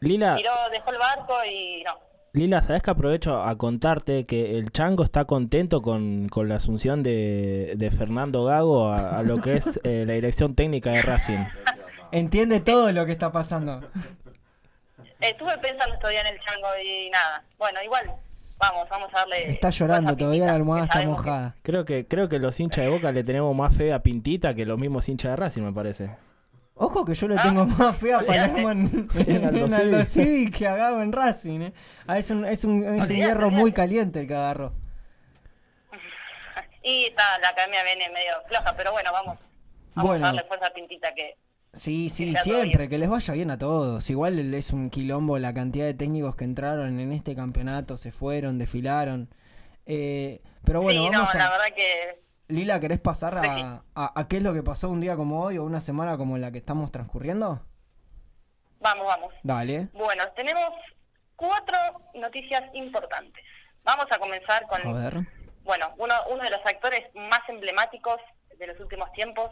Lila, 0.00 0.36
Tiró, 0.36 0.52
dejó 0.70 0.90
el 0.90 0.98
barco 0.98 1.34
y 1.50 1.82
no. 1.84 1.92
Lila, 2.34 2.62
¿sabes 2.62 2.82
que 2.82 2.90
aprovecho 2.90 3.40
a 3.42 3.56
contarte 3.56 4.26
que 4.26 4.58
el 4.58 4.72
Chango 4.72 5.04
está 5.04 5.24
contento 5.24 5.80
con, 5.82 6.28
con 6.28 6.48
la 6.48 6.56
asunción 6.56 7.04
de, 7.04 7.74
de 7.76 7.90
Fernando 7.92 8.44
Gago 8.44 8.88
a, 8.90 9.18
a 9.18 9.22
lo 9.22 9.40
que 9.40 9.54
es 9.56 9.78
eh, 9.84 10.02
la 10.04 10.14
dirección 10.14 10.56
técnica 10.56 10.90
de 10.90 11.02
Racing? 11.02 11.38
Entiende 12.10 12.58
todo 12.58 12.90
lo 12.90 13.06
que 13.06 13.12
está 13.12 13.30
pasando. 13.30 13.80
Estuve 15.20 15.56
pensando 15.58 15.96
todavía 15.98 16.22
en 16.22 16.26
el 16.34 16.40
chango 16.40 16.66
y 16.84 17.08
nada. 17.10 17.44
Bueno, 17.56 17.78
igual, 17.84 18.10
vamos, 18.58 18.88
vamos 18.90 19.10
a 19.14 19.18
darle. 19.18 19.50
Está 19.52 19.70
llorando, 19.70 20.16
todavía 20.16 20.40
la 20.40 20.46
Pintita, 20.46 20.54
almohada 20.56 20.84
está 20.86 21.00
que- 21.00 21.06
mojada. 21.06 21.54
Creo 21.62 21.84
que 21.84 22.04
creo 22.08 22.28
que 22.28 22.40
los 22.40 22.58
hinchas 22.58 22.84
de 22.84 22.90
Boca 22.90 23.12
le 23.12 23.22
tenemos 23.22 23.54
más 23.54 23.76
fe 23.76 23.92
a 23.92 24.00
Pintita 24.02 24.54
que 24.54 24.66
los 24.66 24.76
mismos 24.78 25.08
hinchas 25.08 25.30
de 25.30 25.36
Racing, 25.36 25.62
me 25.62 25.72
parece. 25.72 26.10
Ojo 26.76 27.04
que 27.04 27.14
yo 27.14 27.28
le 27.28 27.36
Ah, 27.38 27.42
tengo 27.42 27.66
más 27.78 27.96
fe 27.96 28.14
a. 28.14 28.20
Palermo 28.20 28.70
en, 28.70 29.08
En 29.14 29.30
en, 29.36 29.44
Aldo 29.44 29.68
que 30.52 30.66
a 30.68 31.02
en 31.02 31.12
Racing. 31.12 31.60
¿eh? 31.60 31.72
Ah, 32.06 32.18
es 32.18 32.30
un, 32.30 32.44
es 32.44 32.64
un, 32.64 32.82
es 32.82 32.88
un 32.88 32.92
Olvídate, 32.94 33.14
hierro 33.14 33.50
muy 33.50 33.72
caliente 33.72 34.20
el 34.20 34.26
que 34.26 34.34
agarró. 34.34 34.72
Y 36.82 37.06
está, 37.06 37.38
la 37.40 37.48
academia 37.48 37.82
viene 37.82 38.10
medio 38.10 38.34
floja, 38.46 38.74
pero 38.76 38.92
bueno, 38.92 39.10
vamos. 39.12 39.38
Vamos 39.94 40.10
Bueno. 40.10 40.26
a 40.26 40.28
darle 40.28 40.44
fuerza 40.44 40.66
a 40.66 40.70
Pintita 40.74 41.14
que. 41.14 41.36
Sí, 41.72 42.08
sí, 42.08 42.32
todo 42.32 42.42
siempre, 42.42 42.88
que 42.88 42.98
les 42.98 43.08
vaya 43.08 43.34
bien 43.34 43.50
a 43.50 43.58
todos. 43.58 44.08
Igual 44.10 44.54
es 44.54 44.70
un 44.72 44.90
quilombo 44.90 45.38
la 45.38 45.52
cantidad 45.52 45.86
de 45.86 45.94
técnicos 45.94 46.36
que 46.36 46.44
entraron 46.44 47.00
en 47.00 47.12
este 47.12 47.34
campeonato, 47.34 47.96
se 47.96 48.12
fueron, 48.12 48.58
desfilaron. 48.58 49.28
Eh, 49.86 50.40
pero 50.64 50.82
bueno, 50.82 51.04
sí, 51.04 51.10
no, 51.10 51.18
vamos 51.20 51.34
la 51.34 51.46
a... 51.46 51.50
verdad 51.50 51.74
que. 51.74 52.20
Lila, 52.54 52.78
¿querés 52.80 53.00
pasar 53.00 53.36
a, 53.38 53.82
a, 53.94 54.20
a 54.20 54.28
qué 54.28 54.36
es 54.36 54.42
lo 54.42 54.54
que 54.54 54.62
pasó 54.62 54.88
un 54.88 55.00
día 55.00 55.16
como 55.16 55.42
hoy 55.42 55.58
o 55.58 55.64
una 55.64 55.80
semana 55.80 56.16
como 56.16 56.38
la 56.38 56.52
que 56.52 56.58
estamos 56.58 56.92
transcurriendo? 56.92 57.60
Vamos, 58.80 59.06
vamos. 59.06 59.34
Dale. 59.42 59.88
Bueno, 59.92 60.24
tenemos 60.36 60.70
cuatro 61.36 61.76
noticias 62.14 62.62
importantes. 62.74 63.44
Vamos 63.82 64.06
a 64.10 64.18
comenzar 64.18 64.66
con, 64.66 64.86
A 64.86 64.92
ver. 65.10 65.26
bueno, 65.64 65.92
uno, 65.98 66.14
uno 66.30 66.42
de 66.42 66.50
los 66.50 66.60
actores 66.64 67.02
más 67.14 67.40
emblemáticos 67.48 68.18
de 68.58 68.66
los 68.68 68.78
últimos 68.78 69.10
tiempos, 69.12 69.50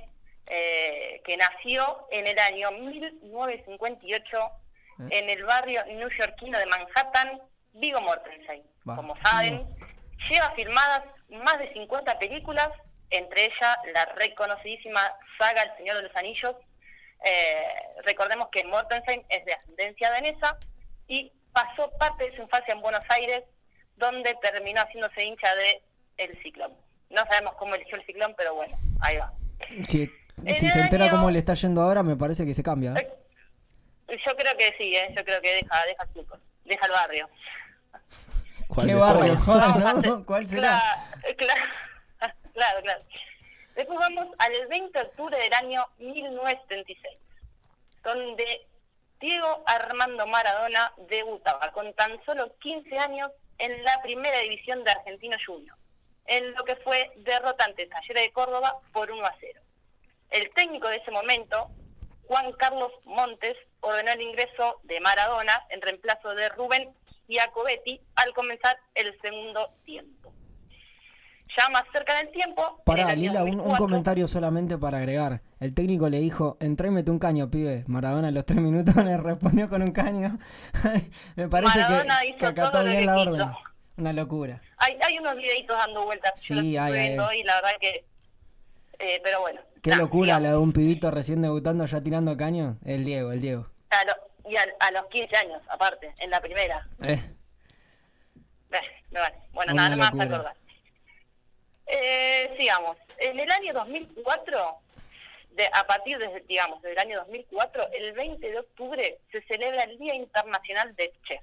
eh, 0.49 1.21
que 1.25 1.37
nació 1.37 2.07
en 2.11 2.27
el 2.27 2.39
año 2.39 2.71
1958 2.71 4.39
en 5.11 5.29
el 5.31 5.43
barrio 5.45 5.85
newyorkino 5.87 6.59
de 6.59 6.67
Manhattan, 6.67 7.41
Vigo 7.73 8.01
Mortensen. 8.01 8.63
Como 8.85 9.17
saben, 9.25 9.67
lleva 10.31 10.51
filmadas 10.53 11.03
más 11.31 11.59
de 11.59 11.73
50 11.73 12.19
películas, 12.19 12.69
entre 13.13 13.45
ellas 13.47 13.77
la 13.95 14.05
reconocidísima 14.17 15.01
saga 15.39 15.63
El 15.63 15.77
Señor 15.77 15.97
de 15.97 16.03
los 16.05 16.17
Anillos. 16.17 16.57
Eh, 17.25 17.63
recordemos 18.05 18.49
que 18.51 18.65
Mortensen 18.65 19.25
es 19.29 19.45
de 19.45 19.53
ascendencia 19.55 20.11
danesa 20.11 20.57
y 21.07 21.31
pasó 21.53 21.91
parte 21.99 22.25
de 22.31 22.37
su 22.37 22.43
infancia 22.43 22.75
en 22.75 22.81
Buenos 22.81 23.05
Aires, 23.11 23.45
donde 23.97 24.35
terminó 24.43 24.81
haciéndose 24.81 25.25
hincha 25.25 25.55
de 25.55 25.83
el 26.17 26.43
ciclón. 26.43 26.73
No 27.11 27.23
sabemos 27.31 27.55
cómo 27.59 27.75
eligió 27.75 27.97
el 27.97 28.07
ciclón, 28.07 28.35
pero 28.37 28.55
bueno, 28.55 28.77
ahí 29.01 29.19
va. 29.19 29.33
Si, 29.85 30.07
se 30.57 30.81
entera 30.81 31.05
año- 31.05 31.13
cómo 31.13 31.31
le 31.31 31.39
está 31.39 31.55
yendo 31.55 31.83
ahora, 31.83 32.03
me 32.03 32.17
parece 32.17 32.45
que 32.47 32.55
se 32.55 32.63
cambia. 32.63 32.95
¿eh? 32.95 33.09
Yo 34.27 34.37
creo 34.37 34.57
que 34.57 34.75
sí, 34.79 34.97
¿eh? 34.97 35.13
yo 35.17 35.25
creo 35.25 35.41
que 35.41 35.53
deja, 35.55 35.85
deja 35.87 36.07
deja 36.65 36.87
el 36.87 36.93
barrio. 36.93 37.29
¿Cuál 38.69 38.87
¿Qué 38.87 38.95
barrio? 38.95 39.33
hacer- 39.35 40.07
¿no? 40.07 40.25
¿Cuál 40.25 40.49
será? 40.49 40.81
Cla- 41.23 41.37
cla- 41.37 41.71
Claro, 42.53 42.81
claro. 42.83 43.03
Después 43.75 43.99
vamos 43.99 44.29
al 44.39 44.67
20 44.69 44.99
de 44.99 45.05
octubre 45.05 45.39
del 45.39 45.55
año 45.55 45.87
1976, 45.99 47.19
donde 48.03 48.67
Diego 49.19 49.63
Armando 49.67 50.27
Maradona 50.27 50.93
debutaba 51.09 51.73
con 51.73 51.93
tan 51.95 52.23
solo 52.25 52.55
15 52.59 52.99
años 52.99 53.31
en 53.59 53.83
la 53.85 54.03
primera 54.03 54.39
división 54.41 54.85
de 54.85 54.91
Argentino 54.91 55.37
Junior, 55.47 55.77
en 56.27 56.53
lo 56.55 56.65
que 56.65 56.77
fue 56.77 57.11
derrota 57.17 57.65
ante 57.65 57.87
Talleres 57.87 58.25
de 58.25 58.33
Córdoba 58.33 58.81
por 58.93 59.11
1 59.11 59.25
a 59.25 59.35
0. 59.41 59.61
El 60.31 60.51
técnico 60.51 60.89
de 60.89 60.97
ese 60.97 61.11
momento, 61.11 61.71
Juan 62.27 62.53
Carlos 62.53 62.93
Montes, 63.05 63.57
ordenó 63.81 64.13
el 64.13 64.21
ingreso 64.21 64.81
de 64.83 65.01
Maradona 65.01 65.65
en 65.71 65.81
reemplazo 65.81 66.35
de 66.35 66.49
Rubén 66.51 66.95
Giacobetti 67.29 68.01
al 68.17 68.35
comenzar 68.35 68.79
el 68.95 69.19
segundo 69.21 69.71
tiempo. 69.85 70.33
Ya 71.59 71.69
más 71.69 71.83
cerca 71.93 72.17
del 72.17 72.31
tiempo, 72.31 72.63
en 72.79 72.85
Pará, 72.85 73.15
Lila, 73.15 73.43
un, 73.45 73.51
un 73.51 73.57
2004, 73.59 73.85
comentario 73.85 74.29
solamente 74.29 74.79
para 74.79 74.99
agregar. 74.99 75.43
El 75.61 75.75
técnico 75.75 76.09
le 76.09 76.19
dijo, 76.21 76.57
entré 76.61 76.89
y 76.89 76.91
mete 76.93 77.11
un 77.11 77.19
caño, 77.19 77.51
pibe. 77.51 77.85
Maradona 77.89 78.29
a 78.29 78.31
los 78.31 78.47
tres 78.47 78.59
minutos 78.61 78.95
le 79.05 79.17
respondió 79.19 79.69
con 79.69 79.83
un 79.83 79.93
caño. 79.93 80.39
me 81.37 81.49
parece 81.49 81.79
Maradona 81.81 82.21
que, 82.21 82.29
hizo 82.29 82.39
que 82.55 82.61
todo 82.61 82.73
lo 82.83 82.85
bien 82.85 82.99
que 83.01 83.05
la 83.07 83.19
orden. 83.21 83.51
Una 83.99 84.13
locura. 84.15 84.63
hay, 84.79 84.97
hay 85.07 85.19
unos 85.19 85.37
videitos 85.37 85.77
dando 85.77 86.05
vueltas, 86.05 86.33
Sí, 86.37 86.77
hay, 86.79 87.15
y 87.15 87.43
la 87.45 87.55
verdad 87.57 87.71
que... 87.79 88.07
eh, 88.99 89.21
pero 89.23 89.41
bueno, 89.43 89.61
Qué 89.83 89.95
locura 89.95 90.27
digamos, 90.39 90.43
la 90.45 90.51
de 90.53 90.57
un 90.57 90.73
pibito 90.73 91.11
recién 91.11 91.43
debutando 91.43 91.85
ya 91.85 92.01
tirando 92.01 92.35
caño. 92.37 92.79
El 92.85 93.05
Diego, 93.05 93.33
el 93.33 93.41
Diego. 93.43 93.67
a 93.91 94.05
lo- 94.07 94.51
y 94.51 94.57
a, 94.57 94.63
a 94.81 94.91
los 94.93 95.07
15 95.07 95.37
años, 95.37 95.61
aparte, 95.69 96.15
en 96.19 96.31
la 96.31 96.41
primera. 96.41 96.89
Eh, 97.03 97.21
Eh, 98.73 98.79
vale. 99.13 99.37
Bueno, 99.53 99.73
Una 99.75 99.83
nada 99.91 99.97
más 99.97 100.11
locura. 100.15 100.25
acordar. 100.37 100.57
Eh, 101.95 102.55
sigamos. 102.59 102.97
En 103.19 103.39
el 103.39 103.53
año 103.53 103.75
2004, 103.75 104.79
de, 105.51 105.69
a 105.75 105.87
partir 105.87 106.17
de, 106.17 106.41
digamos, 106.49 106.81
del 106.81 106.99
año 106.99 107.19
2004, 107.19 107.93
el 107.93 108.13
20 108.15 108.51
de 108.51 108.59
octubre 108.59 109.19
se 109.31 109.43
celebra 109.43 109.83
el 109.83 109.99
Día 109.99 110.15
Internacional 110.15 110.97
del 110.97 111.13
Chef. 111.29 111.43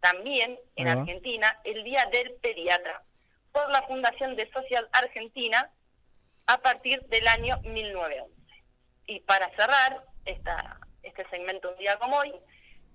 También 0.00 0.58
en. 0.74 0.88
Argentina, 0.88 1.56
el 1.62 1.84
Día 1.84 2.04
del 2.06 2.32
Pediatra, 2.42 3.04
por 3.52 3.70
la 3.70 3.82
Fundación 3.82 4.34
de 4.34 4.50
Sociedad 4.50 4.88
Argentina 4.90 5.70
a 6.46 6.58
partir 6.58 7.02
del 7.02 7.28
año 7.28 7.60
1911. 7.62 8.34
Y 9.06 9.20
para 9.20 9.50
cerrar 9.50 10.04
esta, 10.24 10.80
este 11.04 11.28
segmento 11.28 11.70
un 11.70 11.78
día 11.78 11.96
como 11.98 12.16
hoy, 12.16 12.34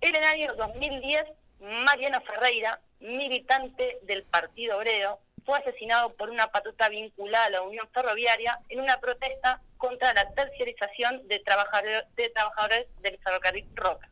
en 0.01 0.13
el 0.13 0.23
año 0.25 0.55
2010, 0.55 1.23
Mariano 1.61 2.19
Ferreira, 2.21 2.81
militante 2.99 3.99
del 4.01 4.23
Partido 4.23 4.77
Obrero, 4.77 5.21
fue 5.45 5.57
asesinado 5.59 6.13
por 6.15 6.29
una 6.29 6.47
patrulla 6.47 6.89
vinculada 6.89 7.45
a 7.45 7.49
la 7.49 7.61
Unión 7.61 7.87
Ferroviaria 7.93 8.59
en 8.69 8.79
una 8.81 8.99
protesta 8.99 9.61
contra 9.77 10.13
la 10.13 10.29
terciarización 10.33 11.27
de, 11.27 11.43
trabajador- 11.43 12.05
de 12.15 12.29
trabajadores 12.29 12.87
del 13.01 13.17
ferrocarril 13.19 13.67
Roca, 13.75 14.09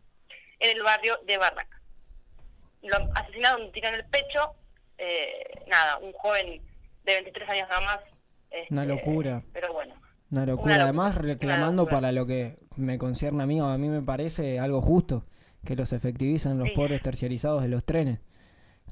en 0.59 0.77
el 0.77 0.83
barrio 0.83 1.17
de 1.25 1.37
Barraca. 1.37 1.79
Lo 2.81 2.97
asesinaron 3.15 3.63
un 3.63 3.71
tiro 3.71 3.87
en 3.87 3.95
el 3.95 4.05
pecho, 4.05 4.55
eh, 4.97 5.63
nada, 5.67 5.97
un 5.99 6.11
joven 6.13 6.61
de 7.05 7.13
23 7.13 7.49
años 7.49 7.69
nada 7.69 7.81
más. 7.81 7.99
Una 8.69 8.83
este, 8.83 8.93
locura. 8.95 9.41
Pero 9.53 9.73
bueno, 9.73 9.95
Una 10.31 10.45
locura. 10.45 10.75
Además, 10.83 11.13
una 11.15 11.21
reclamando 11.21 11.83
locura. 11.83 11.97
para 11.97 12.11
lo 12.11 12.25
que 12.27 12.57
me 12.75 12.97
concierne 12.97 13.41
a 13.43 13.45
mí, 13.47 13.59
o 13.61 13.65
a 13.65 13.77
mí 13.77 13.87
me 13.89 14.01
parece 14.01 14.59
algo 14.59 14.81
justo, 14.81 15.25
que 15.65 15.75
los 15.75 15.93
efectivizan 15.93 16.59
los 16.59 16.69
Sí. 16.69 16.75
pobres 16.75 17.01
terciarizados 17.01 17.61
de 17.63 17.69
los 17.69 17.83
trenes. 17.85 18.19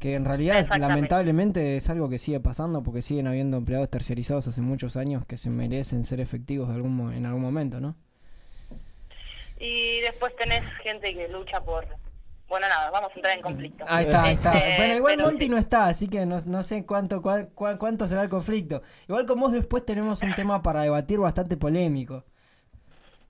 Que 0.02 0.16
en 0.16 0.26
realidad, 0.26 0.60
es- 0.60 0.68
lamentablemente, 0.78 1.78
es 1.78 1.88
algo 1.90 2.10
que 2.10 2.18
sigue 2.18 2.40
pasando 2.40 2.82
porque 2.82 3.04
siguen 3.04 3.28
habiendo 3.28 3.58
empleados 3.58 3.88
terciarizados 3.90 4.48
hace 4.48 4.62
muchos 4.62 4.98
años 4.98 5.26
que 5.26 5.38
se 5.38 5.50
merecen 5.52 6.04
ser 6.04 6.20
efectivos 6.20 6.68
de 6.70 6.74
algún, 6.74 7.14
en 7.14 7.26
algún 7.28 7.44
momento, 7.44 7.80
¿no? 7.80 7.96
Y 9.60 10.00
después 10.02 10.36
tenés 10.36 10.64
gente 10.84 11.14
que 11.14 11.28
lucha 11.28 11.62
por... 11.62 11.86
Bueno, 12.50 12.68
nada, 12.68 12.90
vamos 12.90 13.12
a 13.14 13.16
entrar 13.16 13.38
en 13.38 13.44
conflicto. 13.44 13.86
Ahí 13.88 14.06
está, 14.06 14.24
ahí 14.24 14.34
está. 14.34 14.58
Este, 14.58 14.78
Bueno, 14.78 14.96
igual 14.96 15.18
Monty 15.20 15.48
no 15.48 15.58
está, 15.58 15.86
así 15.88 16.08
que 16.10 16.26
no, 16.26 16.40
no 16.48 16.64
sé 16.64 16.84
cuánto, 16.86 17.22
cuál- 17.22 17.50
cuál- 17.54 17.78
cuánto 17.78 18.08
será 18.08 18.24
el 18.24 18.30
conflicto. 18.30 18.82
Igual 19.08 19.26
con 19.28 19.40
vos 19.40 19.54
después 19.54 19.86
tenemos 19.86 20.22
un 20.24 20.34
tema 20.34 20.62
para 20.64 20.82
debatir 20.82 21.20
bastante 21.20 21.56
polémico. 21.58 22.26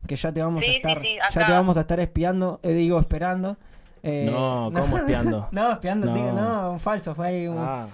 Que 0.08 0.16
ya 0.16 0.32
te 0.32 0.42
vamos 0.42 0.64
a 0.64 0.68
Sí, 0.68 0.78
estar, 0.78 1.02
sí, 1.04 1.18
ya 1.36 1.46
te 1.46 1.52
vamos 1.52 1.78
a 1.78 1.82
estar 1.82 2.00
espiando, 2.00 2.60
eh, 2.64 2.72
digo 2.72 3.00
esperando. 3.00 3.58
Eh, 4.04 4.26
No, 4.32 4.72
¿cómo 4.74 4.98
espiando? 4.98 5.48
no, 5.52 5.72
espiando, 5.74 6.08
No. 6.08 6.14
digo, 6.14 6.32
no, 6.32 6.72
un 6.72 6.80
falso, 6.80 7.14
fue 7.16 7.28
ahí 7.28 7.48
un- 7.48 7.58
Ah, 7.60 7.88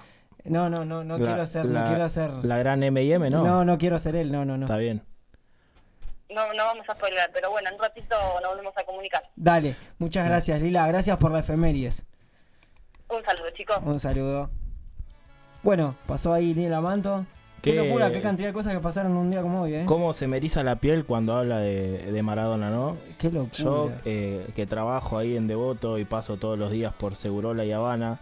No, 0.44 0.70
no, 0.70 0.84
no, 0.84 1.04
no 1.04 1.18
la- 1.18 1.24
quiero 1.26 1.46
ser, 1.46 1.66
la- 1.66 1.80
no 1.82 1.88
quiero 1.88 2.08
ser. 2.08 2.30
La 2.44 2.58
gran 2.58 2.82
M&M, 2.82 3.28
¿no? 3.30 3.44
No, 3.44 3.64
no 3.64 3.76
quiero 3.78 3.98
ser 3.98 4.16
él, 4.16 4.32
no, 4.32 4.44
no, 4.44 4.56
no. 4.56 4.64
Está 4.66 4.76
bien. 4.78 5.02
No, 6.30 6.52
no 6.54 6.64
vamos 6.64 6.88
a 6.88 6.94
spoiler, 6.94 7.30
pero 7.32 7.50
bueno, 7.50 7.68
en 7.70 7.74
un 7.76 7.80
ratito 7.80 8.14
nos 8.42 8.50
volvemos 8.50 8.76
a 8.76 8.84
comunicar. 8.84 9.22
Dale, 9.34 9.76
muchas 9.98 10.26
gracias, 10.26 10.60
Lila, 10.60 10.86
gracias 10.86 11.16
por 11.18 11.30
la 11.30 11.38
efemérides. 11.40 12.04
Un 13.08 13.24
saludo, 13.24 13.50
chicos. 13.54 13.76
Un 13.82 13.98
saludo. 13.98 14.50
Bueno, 15.62 15.94
pasó 16.06 16.32
ahí 16.34 16.52
Lila 16.54 16.80
Manto. 16.82 17.24
Qué, 17.62 17.72
Qué- 17.72 17.76
locura, 17.76 18.12
qué 18.12 18.20
cantidad 18.20 18.48
de 18.48 18.52
cosas 18.54 18.72
que 18.74 18.80
pasaron 18.80 19.16
un 19.16 19.30
día 19.30 19.42
como 19.42 19.62
hoy, 19.62 19.74
¿eh? 19.74 19.82
¿Cómo 19.86 20.12
se 20.12 20.26
me 20.28 20.36
eriza 20.36 20.62
la 20.62 20.76
piel 20.76 21.04
cuando 21.04 21.34
habla 21.36 21.58
de, 21.58 22.12
de 22.12 22.22
Maradona, 22.22 22.70
no? 22.70 22.96
Qué 23.18 23.30
locura. 23.32 23.52
Yo, 23.54 23.90
eh, 24.04 24.46
que 24.54 24.66
trabajo 24.66 25.18
ahí 25.18 25.36
en 25.36 25.48
Devoto 25.48 25.98
y 25.98 26.04
paso 26.04 26.36
todos 26.36 26.58
los 26.58 26.70
días 26.70 26.92
por 26.94 27.16
Segurola 27.16 27.64
y 27.64 27.72
Habana, 27.72 28.20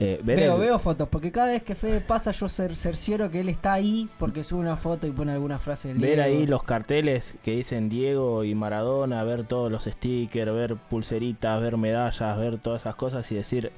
eh, 0.00 0.20
Veo, 0.22 0.54
el- 0.54 0.60
veo 0.60 0.78
fotos, 0.78 1.08
porque 1.08 1.32
cada 1.32 1.48
vez 1.48 1.62
que 1.64 1.74
Fede 1.74 2.00
pasa 2.00 2.30
yo 2.30 2.48
cer 2.48 2.76
cercioro 2.76 3.30
que 3.32 3.40
él 3.40 3.48
está 3.48 3.72
ahí 3.72 4.08
porque 4.18 4.44
sube 4.44 4.60
una 4.60 4.76
foto 4.76 5.06
y 5.08 5.10
pone 5.10 5.32
alguna 5.32 5.58
frase 5.58 5.88
del 5.88 5.98
ver 5.98 6.16
Diego. 6.16 6.22
ahí 6.24 6.46
los 6.46 6.62
carteles 6.62 7.34
que 7.42 7.52
dicen 7.56 7.88
Diego 7.88 8.44
y 8.44 8.54
Maradona, 8.54 9.24
ver 9.24 9.44
todos 9.44 9.72
los 9.72 9.84
stickers, 9.84 10.52
ver 10.52 10.76
pulseritas, 10.76 11.60
ver 11.60 11.78
medallas, 11.78 12.38
ver 12.38 12.58
todas 12.58 12.82
esas 12.82 12.94
cosas 12.94 13.32
y 13.32 13.34
decir 13.34 13.72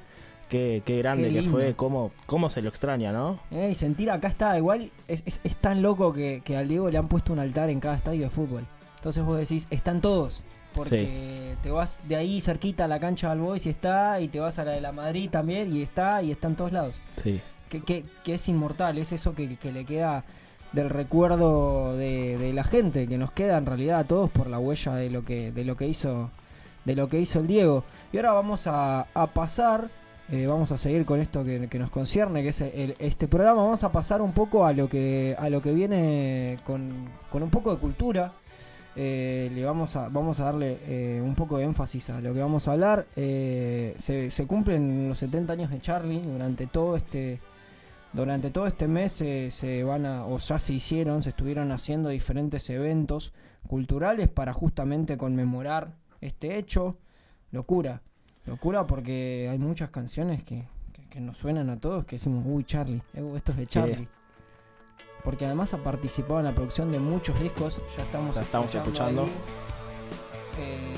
qué, 0.51 0.83
qué 0.85 0.99
grande 0.99 1.29
Qué 1.31 1.41
que 1.41 1.49
fue, 1.49 1.75
cómo, 1.75 2.11
cómo 2.27 2.51
se 2.51 2.61
lo 2.61 2.69
extraña, 2.69 3.11
¿no? 3.13 3.41
Eh, 3.51 3.69
y 3.71 3.75
sentir 3.75 4.11
acá 4.11 4.29
está, 4.29 4.59
igual 4.59 4.91
es, 5.09 5.23
es- 5.25 5.41
es 5.45 5.57
tan 5.57 5.81
loco 5.81 6.13
que, 6.13 6.43
que 6.45 6.59
al 6.59 6.69
Diego 6.69 6.91
le 6.91 6.99
han 6.99 7.09
puesto 7.09 7.33
un 7.33 7.39
altar 7.39 7.71
en 7.71 7.81
cada 7.81 7.97
estadio 7.97 8.25
de 8.25 8.31
fútbol. 8.31 8.67
Entonces 8.97 9.25
vos 9.25 9.39
decís, 9.39 9.67
están 9.71 10.03
todos. 10.03 10.45
Porque 10.75 11.57
te 11.63 11.71
vas 11.71 12.01
de 12.07 12.15
ahí 12.17 12.41
cerquita 12.41 12.85
a 12.85 12.89
la 12.89 13.01
cancha 13.01 13.31
del 13.31 13.41
Boys 13.41 13.67
y 13.67 13.71
está, 13.71 14.21
y 14.21 14.29
te 14.29 14.39
vas 14.39 14.59
a 14.61 14.65
la 14.65 14.73
de 14.73 14.81
la 14.81 14.93
Madrid 14.93 15.29
también 15.31 15.75
y 15.75 15.83
está, 15.83 16.23
y 16.23 16.31
está 16.31 16.47
en 16.49 16.55
todos 16.57 16.73
lados. 16.73 17.01
Sí. 17.17 17.41
que, 17.69 17.81
que- 17.83 18.05
que 18.25 18.35
es 18.35 18.49
inmortal, 18.49 18.99
es 18.99 19.13
eso 19.13 19.35
que, 19.35 19.57
que 19.57 19.73
le 19.73 19.85
queda 19.85 20.25
del 20.73 20.91
recuerdo 20.91 21.97
de, 21.97 22.39
de 22.39 22.53
la 22.53 22.63
gente, 22.65 23.09
que 23.09 23.19
nos 23.19 23.33
queda 23.33 23.59
en 23.59 23.67
realidad 23.67 23.99
a 24.01 24.05
todos 24.05 24.31
por 24.31 24.47
la 24.49 24.59
huella 24.61 24.95
de 24.95 25.11
lo 25.11 25.25
que, 25.25 25.51
de 25.53 25.65
lo 25.65 25.77
que 25.77 25.89
hizo, 25.89 26.31
de 26.85 26.95
lo 26.95 27.09
que 27.09 27.19
hizo 27.21 27.41
el 27.41 27.47
Diego. 27.49 27.83
Y 28.13 28.17
ahora 28.19 28.33
vamos 28.33 28.67
a, 28.69 29.07
a 29.13 29.27
pasar, 29.29 29.89
eh, 30.31 30.47
vamos 30.47 30.71
a 30.71 30.79
seguir 30.79 31.05
con 31.05 31.21
esto 31.21 31.45
que, 31.45 31.79
nos 31.79 31.91
concierne, 31.91 32.43
que 32.43 32.51
es 32.51 32.61
el- 32.61 32.95
este 32.99 33.27
programa, 33.29 33.63
vamos 33.65 33.83
a 33.85 33.91
pasar 33.91 34.23
un 34.23 34.33
poco 34.33 34.65
a 34.65 34.73
lo 34.73 34.89
que, 34.89 35.35
a 35.39 35.51
lo 35.51 35.61
que 35.61 35.73
viene 35.73 36.59
con, 36.65 37.09
un 37.33 37.51
poco 37.51 37.75
de 37.75 37.81
cultura. 37.81 38.33
Eh, 38.97 39.51
le 39.55 39.65
vamos 39.65 39.95
a 39.95 40.09
vamos 40.09 40.41
a 40.41 40.45
darle 40.47 40.79
eh, 40.87 41.21
un 41.25 41.37
poco 41.37 41.59
de 41.59 41.65
énfasis 41.65 42.11
a 42.11 42.21
lo 42.21 42.35
que 42.35 42.41
vamos 42.41 42.67
a 42.69 42.73
hablar. 42.73 43.07
Se, 43.15 44.45
cumplen 44.47 45.09
los 45.09 45.19
70 45.19 45.53
años 45.53 45.71
de 45.71 45.81
Charlie 45.81 46.21
durante 46.21 46.67
todo 46.67 46.97
este 46.97 47.41
durante 48.13 48.51
todo 48.51 48.67
este 48.67 48.89
mes 48.89 49.13
se 49.13 49.85
van 49.85 50.07
a, 50.07 50.27
o 50.27 50.39
ya 50.39 50.59
se 50.59 50.75
hicieron, 50.75 51.23
se 51.23 51.31
estuvieron 51.31 51.71
haciendo 51.71 52.09
diferentes 52.09 52.69
eventos 52.71 53.33
culturales 53.69 54.29
para 54.29 54.53
justamente 54.53 55.17
conmemorar 55.17 55.95
este 56.21 56.59
hecho. 56.59 56.97
Locura. 57.53 58.03
Locura 58.47 58.87
porque 58.87 59.49
hay 59.51 59.59
muchas 59.59 59.91
canciones 59.91 60.43
que, 60.43 60.65
que, 60.93 61.07
que 61.09 61.21
nos 61.21 61.37
suenan 61.39 61.71
a 61.71 61.79
todos 61.79 62.05
que 62.05 62.17
decimos, 62.17 62.45
uy, 62.47 62.65
Charlie, 62.65 63.03
eh, 63.15 63.33
esto 63.37 63.53
es 63.53 63.59
de 63.59 63.67
Charlie. 63.67 64.09
Porque 65.25 65.45
además 65.45 65.75
ha 65.75 65.79
participado 65.79 66.39
en 66.41 66.47
la 66.47 66.53
producción 66.53 66.91
de 66.91 66.99
muchos 66.99 67.39
discos, 67.41 67.81
ya 67.97 68.03
estamos, 68.05 68.35
Ya 68.35 68.41
estamos 68.41 68.75
escuchando. 68.75 69.27
Eh, 70.59 70.95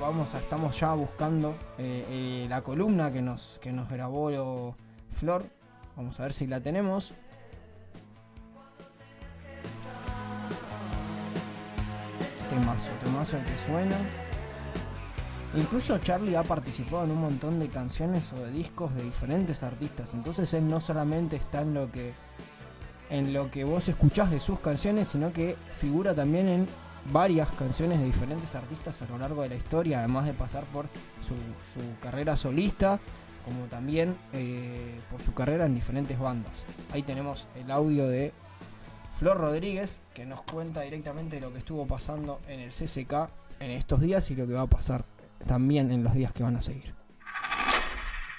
vamos 0.00 0.34
a, 0.34 0.38
estamos 0.38 0.78
ya 0.78 0.94
buscando 0.94 1.54
eh, 1.78 2.04
eh, 2.08 2.46
la 2.48 2.62
columna 2.62 3.10
que 3.10 3.22
nos, 3.22 3.58
que 3.60 3.72
nos 3.72 3.88
grabó 3.88 4.74
Flor. 5.12 5.44
Vamos 5.96 6.18
a 6.20 6.24
ver 6.24 6.32
si 6.32 6.46
la 6.46 6.60
tenemos. 6.60 7.12
Temazo, 12.50 12.90
temazo 13.02 13.36
el 13.36 13.44
que 13.44 13.58
suena. 13.66 14.25
Incluso 15.54 15.98
Charlie 15.98 16.36
ha 16.36 16.42
participado 16.42 17.04
en 17.04 17.12
un 17.12 17.20
montón 17.20 17.58
de 17.58 17.68
canciones 17.68 18.32
o 18.32 18.36
de 18.44 18.50
discos 18.50 18.94
de 18.94 19.02
diferentes 19.02 19.62
artistas. 19.62 20.12
Entonces 20.14 20.52
él 20.54 20.68
no 20.68 20.80
solamente 20.80 21.36
está 21.36 21.62
en 21.62 21.74
lo 21.74 21.90
que 21.90 22.12
en 23.08 23.32
lo 23.32 23.50
que 23.50 23.64
vos 23.64 23.88
escuchás 23.88 24.30
de 24.30 24.40
sus 24.40 24.58
canciones, 24.58 25.08
sino 25.08 25.32
que 25.32 25.56
figura 25.76 26.14
también 26.14 26.48
en 26.48 26.66
varias 27.12 27.48
canciones 27.50 28.00
de 28.00 28.06
diferentes 28.06 28.54
artistas 28.54 29.00
a 29.02 29.06
lo 29.06 29.18
largo 29.18 29.42
de 29.42 29.50
la 29.50 29.54
historia, 29.54 30.00
además 30.00 30.26
de 30.26 30.32
pasar 30.32 30.64
por 30.64 30.86
su, 31.22 31.34
carrera 32.00 32.36
solista, 32.36 32.98
como 33.44 33.66
también 33.66 34.16
eh, 34.32 34.98
por 35.10 35.22
su 35.22 35.32
carrera 35.32 35.66
en 35.66 35.74
diferentes 35.74 36.18
bandas. 36.18 36.66
Ahí 36.92 37.02
tenemos 37.02 37.46
el 37.54 37.70
audio 37.70 38.08
de 38.08 38.32
Flor 39.18 39.38
Rodríguez, 39.38 40.00
que 40.12 40.26
nos 40.26 40.42
cuenta 40.42 40.80
directamente 40.80 41.40
lo 41.40 41.52
que 41.52 41.58
estuvo 41.58 41.86
pasando 41.86 42.40
en 42.48 42.60
el 42.60 42.70
CCK 42.70 43.30
en 43.60 43.70
estos 43.70 44.00
días 44.00 44.30
y 44.30 44.34
lo 44.34 44.46
que 44.46 44.54
va 44.54 44.62
a 44.62 44.66
pasar 44.66 45.04
también 45.46 45.90
en 45.90 46.04
los 46.04 46.14
días 46.14 46.32
que 46.32 46.42
van 46.42 46.56
a 46.56 46.62
seguir. 46.62 46.96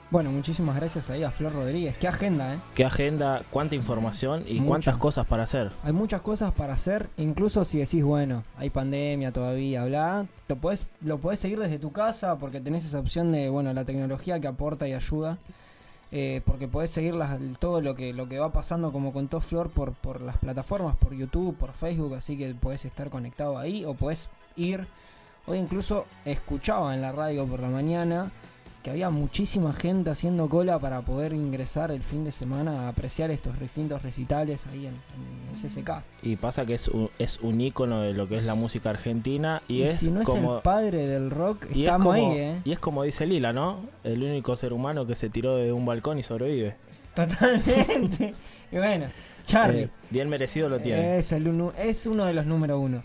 Bueno, 0.10 0.32
muchísimas 0.32 0.78
gracias 0.78 1.10
ahí 1.10 1.24
a 1.24 1.32
Flor 1.32 1.54
Rodríguez. 1.54 1.98
Qué 1.98 2.08
agenda, 2.08 2.54
¿eh? 2.54 2.58
Qué 2.76 2.86
agenda, 2.86 3.42
cuánta 3.52 3.76
información 3.76 4.44
y 4.48 4.54
Mucha. 4.56 4.68
cuántas 4.68 4.98
cosas 4.98 5.28
para 5.28 5.44
hacer. 5.44 5.70
Hay 5.84 5.92
muchas 5.92 6.22
cosas 6.22 6.54
para 6.54 6.74
hacer, 6.76 7.10
incluso 7.18 7.66
si 7.66 7.80
decís, 7.80 8.04
bueno, 8.06 8.44
hay 8.58 8.70
pandemia 8.70 9.34
todavía, 9.34 9.84
bla, 9.84 10.26
lo 10.48 10.56
podés, 10.56 10.88
lo 11.02 11.18
podés 11.18 11.42
seguir 11.42 11.60
desde 11.60 11.78
tu 11.78 11.92
casa 11.92 12.38
porque 12.38 12.62
tenés 12.62 12.86
esa 12.86 13.00
opción 13.00 13.34
de, 13.34 13.50
bueno, 13.50 13.74
la 13.74 13.84
tecnología 13.84 14.40
que 14.40 14.48
aporta 14.48 14.88
y 14.88 14.94
ayuda. 14.94 15.38
eh, 16.10 16.42
porque 16.46 16.70
podés 16.70 16.90
seguir 16.92 17.14
las- 17.16 17.38
todo 17.60 17.82
lo 17.82 17.94
que, 17.94 18.14
lo 18.14 18.30
que 18.30 18.40
va 18.40 18.54
pasando, 18.54 18.94
como 18.94 19.12
contó 19.12 19.42
Flor, 19.42 19.70
por, 19.70 19.92
por 19.92 20.22
las 20.22 20.38
plataformas, 20.38 20.96
por 20.96 21.14
YouTube, 21.14 21.54
por 21.58 21.74
Facebook, 21.74 22.16
así 22.16 22.38
que 22.38 22.56
podés 22.56 22.86
estar 22.86 23.10
conectado 23.10 23.58
ahí 23.58 23.84
o 23.84 23.94
podés 23.94 24.30
ir. 24.56 24.88
Hoy 25.48 25.58
incluso 25.58 26.06
escuchaba 26.24 26.96
en 26.96 27.02
la 27.02 27.12
radio 27.12 27.46
por 27.46 27.60
la 27.60 27.68
mañana 27.68 28.32
que 28.88 28.92
había 28.92 29.10
muchísima 29.10 29.74
gente 29.74 30.12
haciendo 30.12 30.48
cola 30.48 30.80
para 30.80 31.02
poder 31.02 31.34
ingresar 31.34 31.92
el 31.92 32.04
fin 32.04 32.24
de 32.24 32.32
semana 32.32 32.84
a 32.84 32.88
apreciar 32.88 33.32
estos 33.32 33.60
distintos 33.60 34.02
recitales 34.02 34.66
ahí 34.68 34.88
en, 34.88 34.94
en 34.94 35.56
CCK. 35.62 36.04
Y 36.22 36.38
pasa 36.38 36.66
que 36.66 36.76
es 36.76 36.88
un, 36.88 37.10
es 37.20 37.38
un 37.42 37.60
ícono 37.60 38.00
de 38.00 38.14
lo 38.14 38.30
que 38.30 38.36
es 38.36 38.46
la 38.46 38.56
música 38.56 38.92
argentina 38.92 39.62
y, 39.68 39.80
Y 39.80 39.84
es 39.84 39.98
si 39.98 40.10
no 40.10 40.22
es 40.22 40.26
como 40.26 40.56
el 40.56 40.62
padre 40.62 41.06
del 41.06 41.32
rock, 41.32 41.66
y 41.74 41.82
es 41.82 41.90
estamos 41.90 42.16
como, 42.16 42.32
ahí, 42.32 42.40
¿eh? 42.40 42.62
y 42.64 42.72
es 42.72 42.80
como 42.80 43.04
dice 43.04 43.26
Lila, 43.26 43.52
¿no? 43.52 43.82
El 44.06 44.24
único 44.24 44.56
ser 44.56 44.72
humano 44.72 45.06
que 45.06 45.16
se 45.16 45.30
tiró 45.30 45.58
de 45.58 45.74
un 45.74 45.86
balcón 45.86 46.18
y 46.18 46.24
sobrevive. 46.24 46.78
Totalmente. 47.14 48.36
y 48.72 48.78
bueno, 48.78 49.08
Charlie. 49.46 49.82
Eh, 49.82 49.90
bien 50.12 50.30
merecido 50.30 50.70
lo 50.70 50.80
tiene. 50.80 51.18
Es, 51.18 51.34
el 51.34 51.46
es 51.78 52.06
uno 52.06 52.24
de 52.24 52.34
los 52.34 52.46
número 52.46 52.80
uno, 52.80 53.04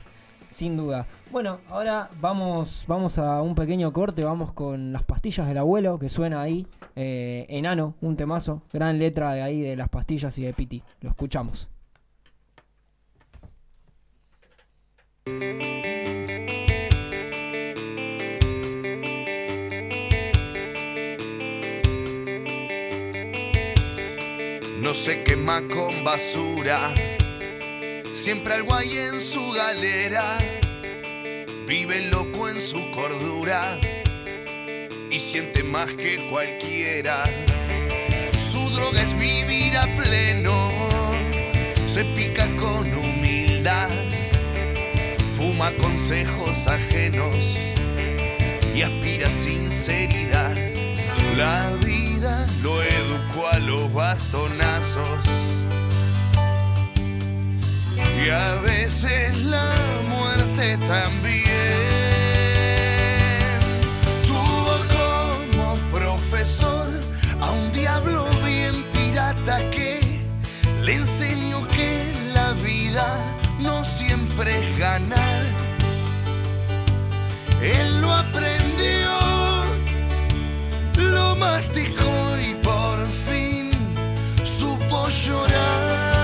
sin 0.48 0.76
duda. 0.76 1.08
Bueno, 1.32 1.60
ahora 1.70 2.10
vamos, 2.20 2.84
vamos 2.86 3.16
a 3.16 3.40
un 3.40 3.54
pequeño 3.54 3.90
corte, 3.90 4.22
vamos 4.22 4.52
con 4.52 4.92
las 4.92 5.02
pastillas 5.02 5.48
del 5.48 5.56
abuelo, 5.56 5.98
que 5.98 6.10
suena 6.10 6.42
ahí, 6.42 6.66
eh, 6.94 7.46
enano, 7.48 7.94
un 8.02 8.18
temazo, 8.18 8.60
gran 8.70 8.98
letra 8.98 9.32
de 9.32 9.40
ahí 9.40 9.62
de 9.62 9.74
las 9.74 9.88
pastillas 9.88 10.36
y 10.36 10.42
de 10.42 10.52
Piti. 10.52 10.82
Lo 11.00 11.08
escuchamos. 11.08 11.70
no 24.82 24.92
se 24.92 25.22
quema 25.24 25.62
con 25.68 26.04
basura. 26.04 26.92
Siempre 28.12 28.52
algo 28.52 28.74
hay 28.74 28.90
en 28.90 29.20
su 29.22 29.52
galera. 29.52 30.61
Vive 31.66 32.00
loco 32.10 32.48
en 32.48 32.60
su 32.60 32.90
cordura 32.90 33.78
y 35.10 35.18
siente 35.18 35.62
más 35.62 35.86
que 35.92 36.18
cualquiera. 36.28 37.24
Su 38.38 38.68
droga 38.70 39.02
es 39.02 39.16
vivir 39.16 39.76
a 39.76 39.86
pleno. 39.96 40.70
Se 41.86 42.04
pica 42.04 42.48
con 42.56 42.92
humildad. 42.92 43.88
Fuma 45.36 45.70
consejos 45.76 46.66
ajenos 46.66 47.36
y 48.74 48.82
aspira 48.82 49.30
sinceridad. 49.30 50.56
La 51.36 51.70
vida 51.84 52.46
lo 52.62 52.82
educó 52.82 53.48
a 53.48 53.58
los 53.58 53.92
bastonazos 53.92 55.41
y 58.16 58.30
a 58.30 58.54
veces 58.56 59.44
la 59.44 59.72
muerte 60.08 60.78
también. 60.78 61.50
Tuvo 64.26 64.74
como 64.96 65.74
profesor 65.90 66.90
a 67.40 67.50
un 67.50 67.72
diablo 67.72 68.28
bien 68.44 68.82
pirata 68.92 69.58
que 69.70 70.00
le 70.82 70.94
enseñó 70.94 71.66
que 71.68 72.12
la 72.34 72.52
vida 72.54 73.06
no 73.60 73.84
siempre 73.84 74.50
es 74.58 74.78
ganar. 74.78 75.42
Él 77.60 78.00
lo 78.00 78.12
aprendió 78.12 78.72
lo 81.12 81.36
masticó 81.36 82.36
y 82.38 82.54
por 82.62 83.06
fin 83.26 83.70
supo 84.44 85.08
llorar. 85.08 86.21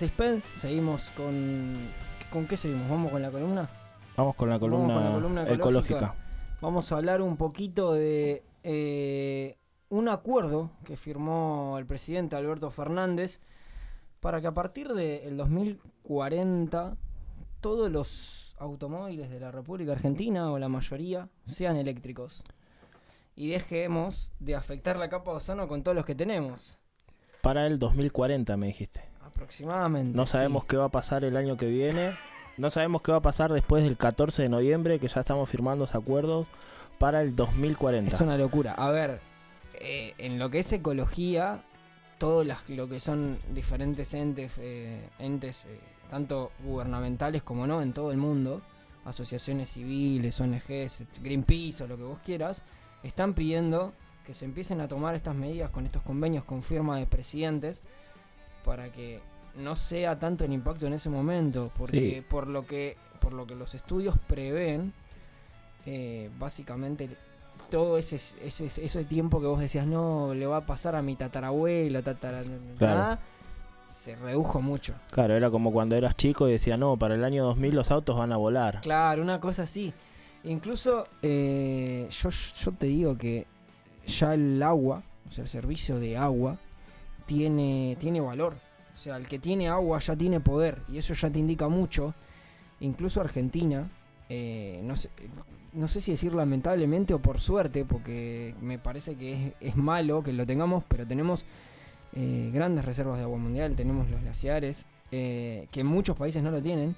De 0.00 0.06
Isped. 0.06 0.40
Seguimos 0.54 1.10
con. 1.12 1.90
¿Con 2.30 2.46
qué 2.46 2.56
seguimos? 2.56 2.88
¿Vamos 2.88 3.10
con 3.10 3.22
la 3.22 3.30
columna? 3.30 3.68
Vamos 4.16 4.34
con 4.36 4.50
la 4.50 4.58
columna, 4.58 4.94
Vamos 4.94 5.02
con 5.02 5.04
la 5.04 5.14
columna 5.14 5.52
ecológica. 5.52 6.14
Vamos 6.60 6.92
a 6.92 6.96
hablar 6.96 7.22
un 7.22 7.36
poquito 7.36 7.94
de 7.94 8.44
eh, 8.62 9.56
un 9.88 10.08
acuerdo 10.08 10.70
que 10.84 10.96
firmó 10.96 11.76
el 11.78 11.86
presidente 11.86 12.36
Alberto 12.36 12.70
Fernández 12.70 13.40
para 14.20 14.40
que 14.40 14.46
a 14.48 14.54
partir 14.54 14.92
del 14.92 15.36
2040 15.36 16.96
todos 17.60 17.90
los 17.90 18.56
automóviles 18.58 19.30
de 19.30 19.40
la 19.40 19.50
República 19.50 19.92
Argentina, 19.92 20.50
o 20.52 20.58
la 20.58 20.68
mayoría, 20.68 21.28
sean 21.44 21.76
eléctricos. 21.76 22.44
Y 23.34 23.48
dejemos 23.48 24.32
de 24.38 24.54
afectar 24.54 24.96
la 24.96 25.08
capa 25.08 25.30
de 25.30 25.38
ozono 25.38 25.68
con 25.68 25.82
todos 25.82 25.94
los 25.94 26.04
que 26.04 26.14
tenemos. 26.14 26.78
Para 27.40 27.66
el 27.66 27.78
2040 27.78 28.56
me 28.56 28.66
dijiste. 28.66 29.17
Aproximadamente. 29.38 30.16
No 30.16 30.26
sabemos 30.26 30.62
sí. 30.64 30.68
qué 30.70 30.76
va 30.76 30.86
a 30.86 30.88
pasar 30.90 31.24
el 31.24 31.36
año 31.36 31.56
que 31.56 31.66
viene. 31.66 32.12
No 32.56 32.70
sabemos 32.70 33.02
qué 33.02 33.12
va 33.12 33.18
a 33.18 33.22
pasar 33.22 33.52
después 33.52 33.84
del 33.84 33.96
14 33.96 34.42
de 34.42 34.48
noviembre, 34.48 34.98
que 34.98 35.06
ya 35.08 35.20
estamos 35.20 35.48
firmando 35.48 35.84
los 35.84 35.94
acuerdos 35.94 36.48
para 36.98 37.22
el 37.22 37.36
2040. 37.36 38.12
Es 38.14 38.20
una 38.20 38.36
locura. 38.36 38.72
A 38.74 38.90
ver, 38.90 39.20
eh, 39.74 40.14
en 40.18 40.40
lo 40.40 40.50
que 40.50 40.58
es 40.58 40.72
ecología, 40.72 41.62
todo 42.18 42.42
las- 42.42 42.68
lo 42.68 42.88
que 42.88 42.98
son 42.98 43.38
diferentes 43.54 44.12
entes, 44.12 44.58
eh, 44.58 45.08
entes 45.20 45.66
eh, 45.66 45.78
tanto 46.10 46.50
gubernamentales 46.64 47.44
como 47.44 47.66
no, 47.68 47.80
en 47.80 47.92
todo 47.92 48.10
el 48.10 48.16
mundo, 48.18 48.60
asociaciones 49.04 49.70
civiles, 49.70 50.40
ONGs, 50.40 51.04
Greenpeace 51.22 51.84
o 51.84 51.86
lo 51.86 51.96
que 51.96 52.02
vos 52.02 52.18
quieras, 52.24 52.64
están 53.04 53.34
pidiendo 53.34 53.92
que 54.26 54.34
se 54.34 54.44
empiecen 54.44 54.80
a 54.80 54.88
tomar 54.88 55.14
estas 55.14 55.36
medidas 55.36 55.70
con 55.70 55.86
estos 55.86 56.02
convenios 56.02 56.42
con 56.44 56.62
firma 56.64 56.98
de 56.98 57.06
presidentes 57.06 57.82
para 58.64 58.90
que 58.90 59.20
no 59.56 59.74
sea 59.76 60.18
tanto 60.18 60.44
el 60.44 60.52
impacto 60.52 60.86
en 60.86 60.92
ese 60.92 61.10
momento, 61.10 61.70
porque 61.76 62.16
Sí. 62.16 62.20
por 62.28 62.46
lo 62.46 62.66
que 62.66 62.96
por 63.20 63.32
lo 63.32 63.46
que 63.46 63.56
los 63.56 63.74
estudios 63.74 64.16
prevén, 64.28 64.92
eh, 65.86 66.30
básicamente 66.38 67.10
todo 67.70 67.98
ese, 67.98 68.16
ese, 68.16 68.66
ese 68.66 69.04
tiempo 69.04 69.40
que 69.40 69.46
vos 69.46 69.58
decías, 69.60 69.86
no, 69.86 70.32
le 70.34 70.46
va 70.46 70.58
a 70.58 70.66
pasar 70.66 70.94
a 70.94 71.02
mi 71.02 71.16
tatarabuelo, 71.16 72.02
tatara, 72.02 72.42
Claro. 72.78 73.18
se 73.86 74.14
redujo 74.16 74.60
mucho. 74.62 74.94
Claro, 75.10 75.34
era 75.34 75.50
como 75.50 75.72
cuando 75.72 75.96
eras 75.96 76.16
chico 76.16 76.48
y 76.48 76.52
decía, 76.52 76.76
no, 76.76 76.96
para 76.96 77.14
el 77.16 77.24
año 77.24 77.44
2000 77.44 77.74
los 77.74 77.90
autos 77.90 78.16
van 78.16 78.32
a 78.32 78.36
volar. 78.36 78.80
Claro, 78.82 79.20
una 79.22 79.40
cosa 79.40 79.64
así. 79.64 79.92
Incluso 80.44 81.06
eh, 81.20 82.06
yo, 82.10 82.30
yo 82.30 82.72
te 82.72 82.86
digo 82.86 83.18
que 83.18 83.46
ya 84.06 84.32
el 84.34 84.62
agua, 84.62 85.02
o 85.28 85.32
sea, 85.32 85.42
el 85.42 85.48
servicio 85.48 85.98
de 85.98 86.16
agua, 86.16 86.56
tiene, 87.28 87.96
tiene 88.00 88.20
valor. 88.20 88.54
O 88.92 88.96
sea, 88.96 89.16
el 89.16 89.28
que 89.28 89.38
tiene 89.38 89.68
agua 89.68 90.00
ya 90.00 90.16
tiene 90.16 90.40
poder 90.40 90.82
y 90.88 90.98
eso 90.98 91.14
ya 91.14 91.30
te 91.30 91.38
indica 91.38 91.68
mucho. 91.68 92.14
Incluso 92.80 93.20
Argentina, 93.20 93.88
eh, 94.28 94.80
no, 94.82 94.96
sé, 94.96 95.10
no 95.72 95.86
sé 95.86 96.00
si 96.00 96.10
decir 96.10 96.34
lamentablemente 96.34 97.14
o 97.14 97.20
por 97.20 97.38
suerte, 97.38 97.84
porque 97.84 98.54
me 98.60 98.78
parece 98.78 99.14
que 99.14 99.52
es, 99.60 99.76
malo 99.76 100.22
que 100.22 100.32
lo 100.32 100.46
tengamos, 100.46 100.82
pero 100.88 101.06
tenemos 101.06 101.44
eh, 102.14 102.50
grandes 102.52 102.84
reservas 102.84 103.18
de 103.18 103.24
agua 103.24 103.38
mundial, 103.38 103.76
tenemos 103.76 104.10
los 104.10 104.20
glaciares, 104.22 104.86
eh, 105.12 105.68
que 105.70 105.84
muchos 105.84 106.16
países 106.16 106.42
no 106.42 106.50
lo 106.50 106.62
tienen, 106.62 106.96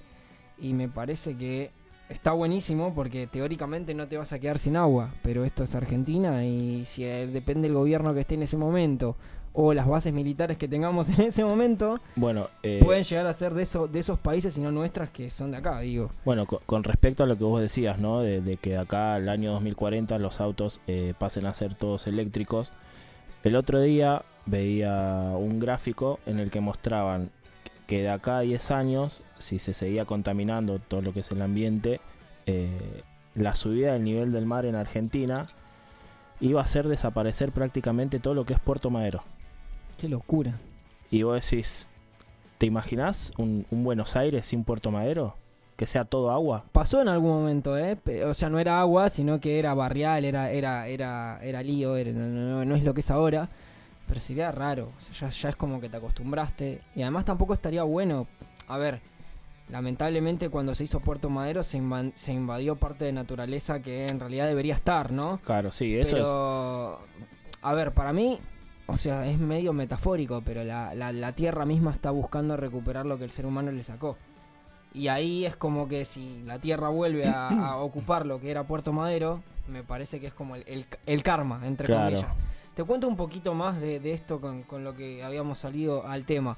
y 0.58 0.72
me 0.74 0.88
parece 0.88 1.36
que 1.36 1.70
está 2.10 2.32
buenísimo 2.32 2.92
porque 2.92 3.26
teóricamente 3.28 3.94
no 3.94 4.08
te 4.08 4.18
vas 4.18 4.32
a 4.32 4.38
quedar 4.38 4.58
sin 4.58 4.76
agua, 4.76 5.14
pero 5.22 5.44
esto 5.44 5.62
es 5.64 5.74
Argentina 5.74 6.44
y 6.44 6.84
si 6.84 7.04
eh, 7.04 7.28
depende 7.28 7.68
del 7.68 7.76
gobierno 7.76 8.12
que 8.12 8.20
esté 8.20 8.34
en 8.34 8.42
ese 8.42 8.56
momento 8.56 9.16
o 9.52 9.74
las 9.74 9.86
bases 9.88 10.12
militares 10.12 10.56
que 10.58 10.68
tengamos 10.68 11.08
en 11.18 11.22
ese 11.22 11.44
momento, 11.44 12.00
Bueno, 12.16 12.48
eh, 12.62 12.80
pueden 12.82 13.02
llegar 13.02 13.26
a 13.26 13.32
ser 13.32 13.52
de, 13.54 13.62
eso, 13.62 13.88
de 13.88 13.98
esos 13.98 14.18
países 14.18 14.56
y 14.58 14.60
no 14.60 14.70
nuestras 14.70 15.10
que 15.10 15.28
son 15.30 15.50
de 15.50 15.56
acá, 15.58 15.80
digo. 15.80 16.10
Bueno, 16.24 16.46
co- 16.46 16.60
con, 16.66 16.84
respecto 16.84 17.24
a 17.24 17.26
lo 17.26 17.36
que 17.36 17.44
vos 17.44 17.60
decías, 17.60 17.98
¿no? 17.98 18.20
De, 18.20 18.40
de 18.40 18.56
que 18.56 18.70
de 18.70 18.78
acá 18.78 19.14
al 19.14 19.28
año 19.28 19.52
2040 19.52 20.18
los 20.18 20.40
autos 20.40 20.80
eh, 20.86 21.14
pasen 21.18 21.46
a 21.46 21.54
ser 21.54 21.74
todos 21.74 22.06
eléctricos. 22.06 22.70
El 23.42 23.56
otro 23.56 23.80
día 23.80 24.22
veía 24.46 25.32
un 25.36 25.58
gráfico 25.60 26.18
en 26.26 26.38
el 26.38 26.50
que 26.50 26.60
mostraban 26.60 27.30
que 27.86 28.02
de 28.02 28.10
acá 28.10 28.38
a 28.38 28.40
10 28.42 28.70
años, 28.70 29.22
si 29.40 29.58
se 29.58 29.74
seguía 29.74 30.04
contaminando 30.04 30.78
todo 30.78 31.02
lo 31.02 31.12
que 31.12 31.20
es 31.20 31.30
el 31.32 31.42
ambiente, 31.42 32.00
eh, 32.46 33.02
la 33.34 33.54
subida 33.54 33.94
del 33.94 34.04
nivel 34.04 34.30
del 34.32 34.46
mar 34.46 34.64
en 34.64 34.76
Argentina 34.76 35.46
iba 36.40 36.60
a 36.60 36.64
hacer 36.64 36.86
desaparecer 36.88 37.50
prácticamente 37.52 38.18
todo 38.20 38.34
lo 38.34 38.44
que 38.44 38.54
es 38.54 38.60
Puerto 38.60 38.90
Madero. 38.90 39.22
Qué 40.00 40.08
locura. 40.08 40.58
Y 41.10 41.22
vos 41.24 41.40
decís, 41.42 41.88
¿Te 42.58 42.66
imaginás 42.66 43.32
un, 43.38 43.66
un 43.70 43.84
Buenos 43.84 44.16
Aires 44.16 44.46
sin 44.46 44.64
Puerto 44.64 44.90
Madero? 44.90 45.34
Que 45.76 45.86
sea 45.86 46.04
todo 46.04 46.30
agua. 46.30 46.64
Pasó 46.72 47.00
en 47.00 47.08
algún 47.08 47.30
momento, 47.30 47.78
¿eh? 47.78 47.96
O 48.26 48.34
sea, 48.34 48.50
no 48.50 48.58
era 48.58 48.80
agua, 48.80 49.08
sino 49.08 49.40
que 49.40 49.58
era 49.58 49.72
barrial, 49.72 50.26
era, 50.26 50.50
era, 50.50 50.86
era, 50.88 51.40
era 51.42 51.62
lío, 51.62 51.96
era- 51.96 52.12
no, 52.12 52.26
no- 52.28 52.64
no 52.66 52.74
es 52.74 52.84
lo 52.84 52.92
que 52.92 53.00
es 53.00 53.10
ahora. 53.10 53.48
Pero 54.06 54.20
sería 54.20 54.52
raro, 54.52 54.90
o 54.98 55.00
sea, 55.00 55.28
ya, 55.28 55.34
ya 55.34 55.48
es 55.50 55.56
como 55.56 55.80
que 55.80 55.88
te 55.88 55.96
acostumbraste. 55.96 56.80
Y 56.94 57.00
además 57.02 57.24
tampoco 57.24 57.54
estaría 57.54 57.82
bueno. 57.84 58.26
A 58.68 58.76
ver, 58.76 59.00
lamentablemente 59.70 60.48
cuando 60.50 60.74
se 60.74 60.84
hizo 60.84 61.00
Puerto 61.00 61.30
Madero 61.30 61.62
se, 61.62 61.78
invadió 61.78 62.76
parte 62.76 63.04
de 63.06 63.12
naturaleza 63.12 63.80
que 63.80 64.06
en 64.06 64.20
realidad 64.20 64.46
debería 64.48 64.74
estar, 64.74 65.12
¿no? 65.12 65.38
Claro, 65.44 65.72
sí, 65.72 65.94
eso 65.96 66.16
es. 66.16 66.22
pero, 66.22 66.98
a 67.62 67.74
ver, 67.74 67.92
para 67.92 68.12
mí, 68.12 68.38
o 68.90 68.96
sea, 68.96 69.26
es 69.26 69.38
medio 69.38 69.72
metafórico, 69.72 70.42
pero 70.44 70.62
la, 70.64 70.94
la- 70.94 71.12
la 71.12 71.32
Tierra 71.32 71.64
misma 71.66 71.90
está 71.92 72.10
buscando 72.10 72.56
recuperar 72.56 73.06
lo 73.06 73.18
que 73.18 73.24
el 73.24 73.30
ser 73.30 73.46
humano 73.46 73.72
le 73.72 73.82
sacó. 73.82 74.16
Y 74.92 75.08
ahí 75.08 75.44
es 75.46 75.56
como 75.56 75.86
que 75.88 76.04
si 76.04 76.42
la 76.44 76.58
Tierra 76.58 76.88
vuelve 76.88 77.26
a, 77.26 77.48
a 77.48 77.76
ocupar 77.82 78.26
lo 78.26 78.40
que 78.40 78.50
era 78.50 78.64
Puerto 78.64 78.92
Madero, 78.92 79.42
me 79.68 79.82
parece 79.84 80.18
que 80.20 80.26
es 80.26 80.34
como 80.34 80.56
el, 80.56 80.64
el- 80.66 80.86
el 81.06 81.22
karma, 81.22 81.60
entre 81.66 81.86
Claro. 81.86 82.10
comillas. 82.10 82.36
Te 82.74 82.84
cuento 82.84 83.08
un 83.08 83.16
poquito 83.16 83.52
más 83.54 83.80
de, 83.80 84.00
de 84.00 84.12
esto 84.12 84.40
con, 84.40 84.62
con 84.62 84.84
lo 84.84 84.94
que 84.94 85.22
habíamos 85.24 85.58
salido 85.58 86.06
al 86.06 86.24
tema. 86.24 86.56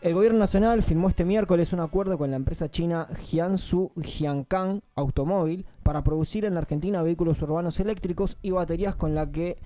El 0.00 0.14
gobierno 0.14 0.38
nacional 0.38 0.82
firmó 0.84 1.08
este 1.08 1.24
miércoles 1.24 1.72
un 1.72 1.80
acuerdo 1.80 2.16
con 2.16 2.30
la 2.30 2.36
empresa 2.36 2.70
china 2.70 3.08
Jiangsu 3.18 3.90
Jiankang 4.00 4.80
Automóvil 4.94 5.66
para 5.82 6.04
producir 6.04 6.44
en 6.44 6.54
la 6.54 6.60
Argentina 6.60 7.02
vehículos 7.02 7.42
urbanos 7.42 7.80
eléctricos 7.80 8.36
y 8.40 8.52
baterías 8.52 8.94
con 8.94 9.16
la 9.16 9.28
que 9.32 9.56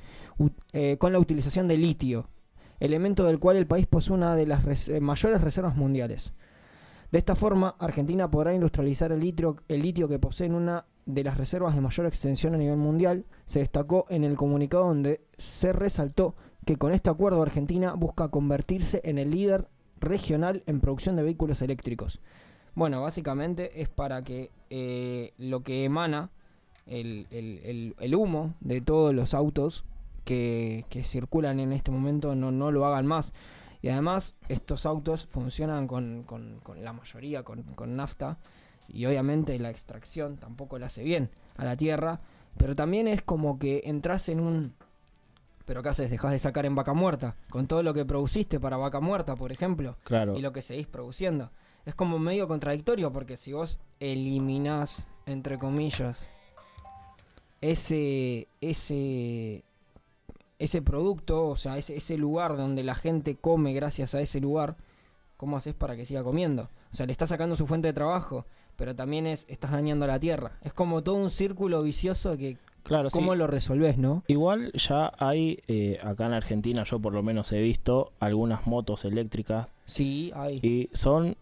eh, 0.72 0.96
con 0.98 1.12
la 1.12 1.18
utilización 1.18 1.68
de 1.68 1.76
litio, 1.76 2.28
elemento 2.80 3.24
del 3.24 3.38
cual 3.38 3.56
el 3.56 3.66
país 3.66 3.86
posee 3.86 4.14
una 4.14 4.34
de 4.34 4.46
las 4.46 4.88
eh, 4.88 5.00
mayores 5.00 5.40
reservas 5.40 5.76
mundiales. 5.76 6.32
De 7.12 7.18
esta 7.18 7.34
forma, 7.34 7.76
Argentina 7.78 8.30
podrá 8.30 8.54
industrializar 8.54 9.12
el 9.12 9.20
litio, 9.20 10.08
que 10.08 10.18
posee 10.18 10.46
en 10.46 10.54
una 10.54 10.86
de 11.04 11.22
las 11.22 11.36
reservas 11.36 11.74
de 11.74 11.82
mayor 11.82 12.06
extensión 12.06 12.54
a 12.54 12.58
nivel 12.58 12.78
mundial. 12.78 13.26
Se 13.44 13.58
destacó 13.58 14.06
en 14.08 14.24
el 14.24 14.34
comunicado 14.34 14.86
donde 14.86 15.20
se 15.36 15.74
resaltó 15.74 16.34
que 16.64 16.76
con 16.76 16.92
este 16.92 17.10
acuerdo 17.10 17.42
Argentina 17.42 17.92
busca 17.92 18.28
convertirse 18.28 19.02
en 19.04 19.18
el 19.18 19.30
líder 19.30 19.68
regional 20.00 20.62
en 20.66 20.80
producción 20.80 21.14
de 21.16 21.22
vehículos 21.22 21.60
eléctricos. 21.60 22.20
Bueno, 22.74 23.02
básicamente 23.02 23.82
es 23.82 23.90
para 23.90 24.24
que 24.24 24.50
eh, 24.70 25.34
lo 25.36 25.62
que 25.62 25.84
emana 25.84 26.30
el 26.86 28.14
humo 28.16 28.54
de 28.60 28.80
todos 28.80 29.14
los 29.14 29.34
autos 29.34 29.84
que, 30.24 30.84
que 30.90 31.04
circulan 31.04 31.60
en 31.60 31.72
este 31.72 31.90
momento 31.90 32.34
no, 32.34 32.50
no 32.52 32.70
lo 32.70 32.86
hagan 32.86 33.06
más. 33.06 33.32
Y 33.80 33.88
además 33.88 34.36
estos 34.48 34.86
autos 34.86 35.26
funcionan 35.26 35.86
con, 35.88 36.22
con- 36.24 36.60
con 36.62 36.84
la 36.84 36.92
mayoría 36.92 37.42
con, 37.42 37.62
con 37.74 37.96
nafta 37.96 38.38
y 38.88 39.06
obviamente 39.06 39.58
la 39.58 39.70
extracción 39.70 40.36
tampoco 40.36 40.78
la 40.78 40.86
hace 40.86 41.02
bien 41.02 41.30
a 41.56 41.64
la 41.64 41.76
tierra, 41.76 42.20
pero 42.56 42.76
también 42.76 43.08
es 43.08 43.22
como 43.22 43.58
que 43.58 43.82
entras 43.86 44.28
en 44.28 44.40
un... 44.40 44.74
Pero 45.64 45.82
¿qué 45.82 45.88
haces? 45.90 46.10
Dejas 46.10 46.32
de 46.32 46.38
sacar 46.40 46.66
en 46.66 46.74
vaca 46.74 46.92
muerta, 46.92 47.36
con 47.48 47.66
todo 47.66 47.82
lo 47.82 47.94
que 47.94 48.04
produciste 48.04 48.58
para 48.60 48.76
vaca 48.76 49.00
muerta, 49.00 49.36
por 49.36 49.52
ejemplo, 49.52 49.96
Claro. 50.04 50.36
y 50.36 50.42
lo 50.42 50.52
que 50.52 50.60
seguís 50.62 50.86
produciendo. 50.88 51.50
Es 51.86 51.94
como 51.94 52.18
medio 52.18 52.46
contradictorio 52.48 53.12
porque 53.12 53.36
si 53.36 53.52
vos 53.52 53.80
eliminás, 54.00 55.06
entre 55.26 55.58
comillas, 55.58 56.28
ese, 57.60 58.48
ese, 58.60 59.64
ese 60.62 60.82
producto, 60.82 61.48
o 61.48 61.56
sea, 61.56 61.78
ese, 61.78 61.96
ese 61.96 62.16
lugar 62.16 62.56
donde 62.56 62.82
la 62.82 62.94
gente 62.94 63.36
come 63.36 63.72
gracias 63.72 64.14
a 64.14 64.20
ese 64.20 64.40
lugar, 64.40 64.76
¿cómo 65.36 65.56
haces 65.56 65.74
para 65.74 65.96
que 65.96 66.04
siga 66.04 66.22
comiendo? 66.22 66.70
O 66.90 66.94
sea, 66.94 67.06
le 67.06 67.12
estás 67.12 67.30
sacando 67.30 67.56
su 67.56 67.66
fuente 67.66 67.88
de 67.88 67.94
trabajo, 67.94 68.46
pero 68.76 68.94
también 68.94 69.26
es, 69.26 69.46
estás 69.48 69.72
dañando 69.72 70.04
a 70.04 70.08
la 70.08 70.20
tierra. 70.20 70.58
Es 70.62 70.72
como 70.72 71.02
todo 71.02 71.16
un 71.16 71.30
círculo 71.30 71.82
vicioso 71.82 72.36
que, 72.36 72.58
Claro, 72.82 73.10
¿cómo 73.10 73.32
sí. 73.32 73.38
lo 73.38 73.46
resolvés, 73.46 73.96
no? 73.96 74.24
Igual 74.26 74.72
ya 74.72 75.12
hay, 75.18 75.60
eh, 75.68 75.98
acá 76.02 76.26
en 76.26 76.32
Argentina, 76.32 76.82
yo 76.84 76.98
por 76.98 77.12
lo 77.12 77.22
menos 77.22 77.52
he 77.52 77.60
visto 77.60 78.12
algunas 78.18 78.66
motos 78.66 79.04
eléctricas. 79.04 79.68
Sí, 79.84 80.32
hay. 80.34 80.56
Y 80.62 80.90
son 80.92 81.36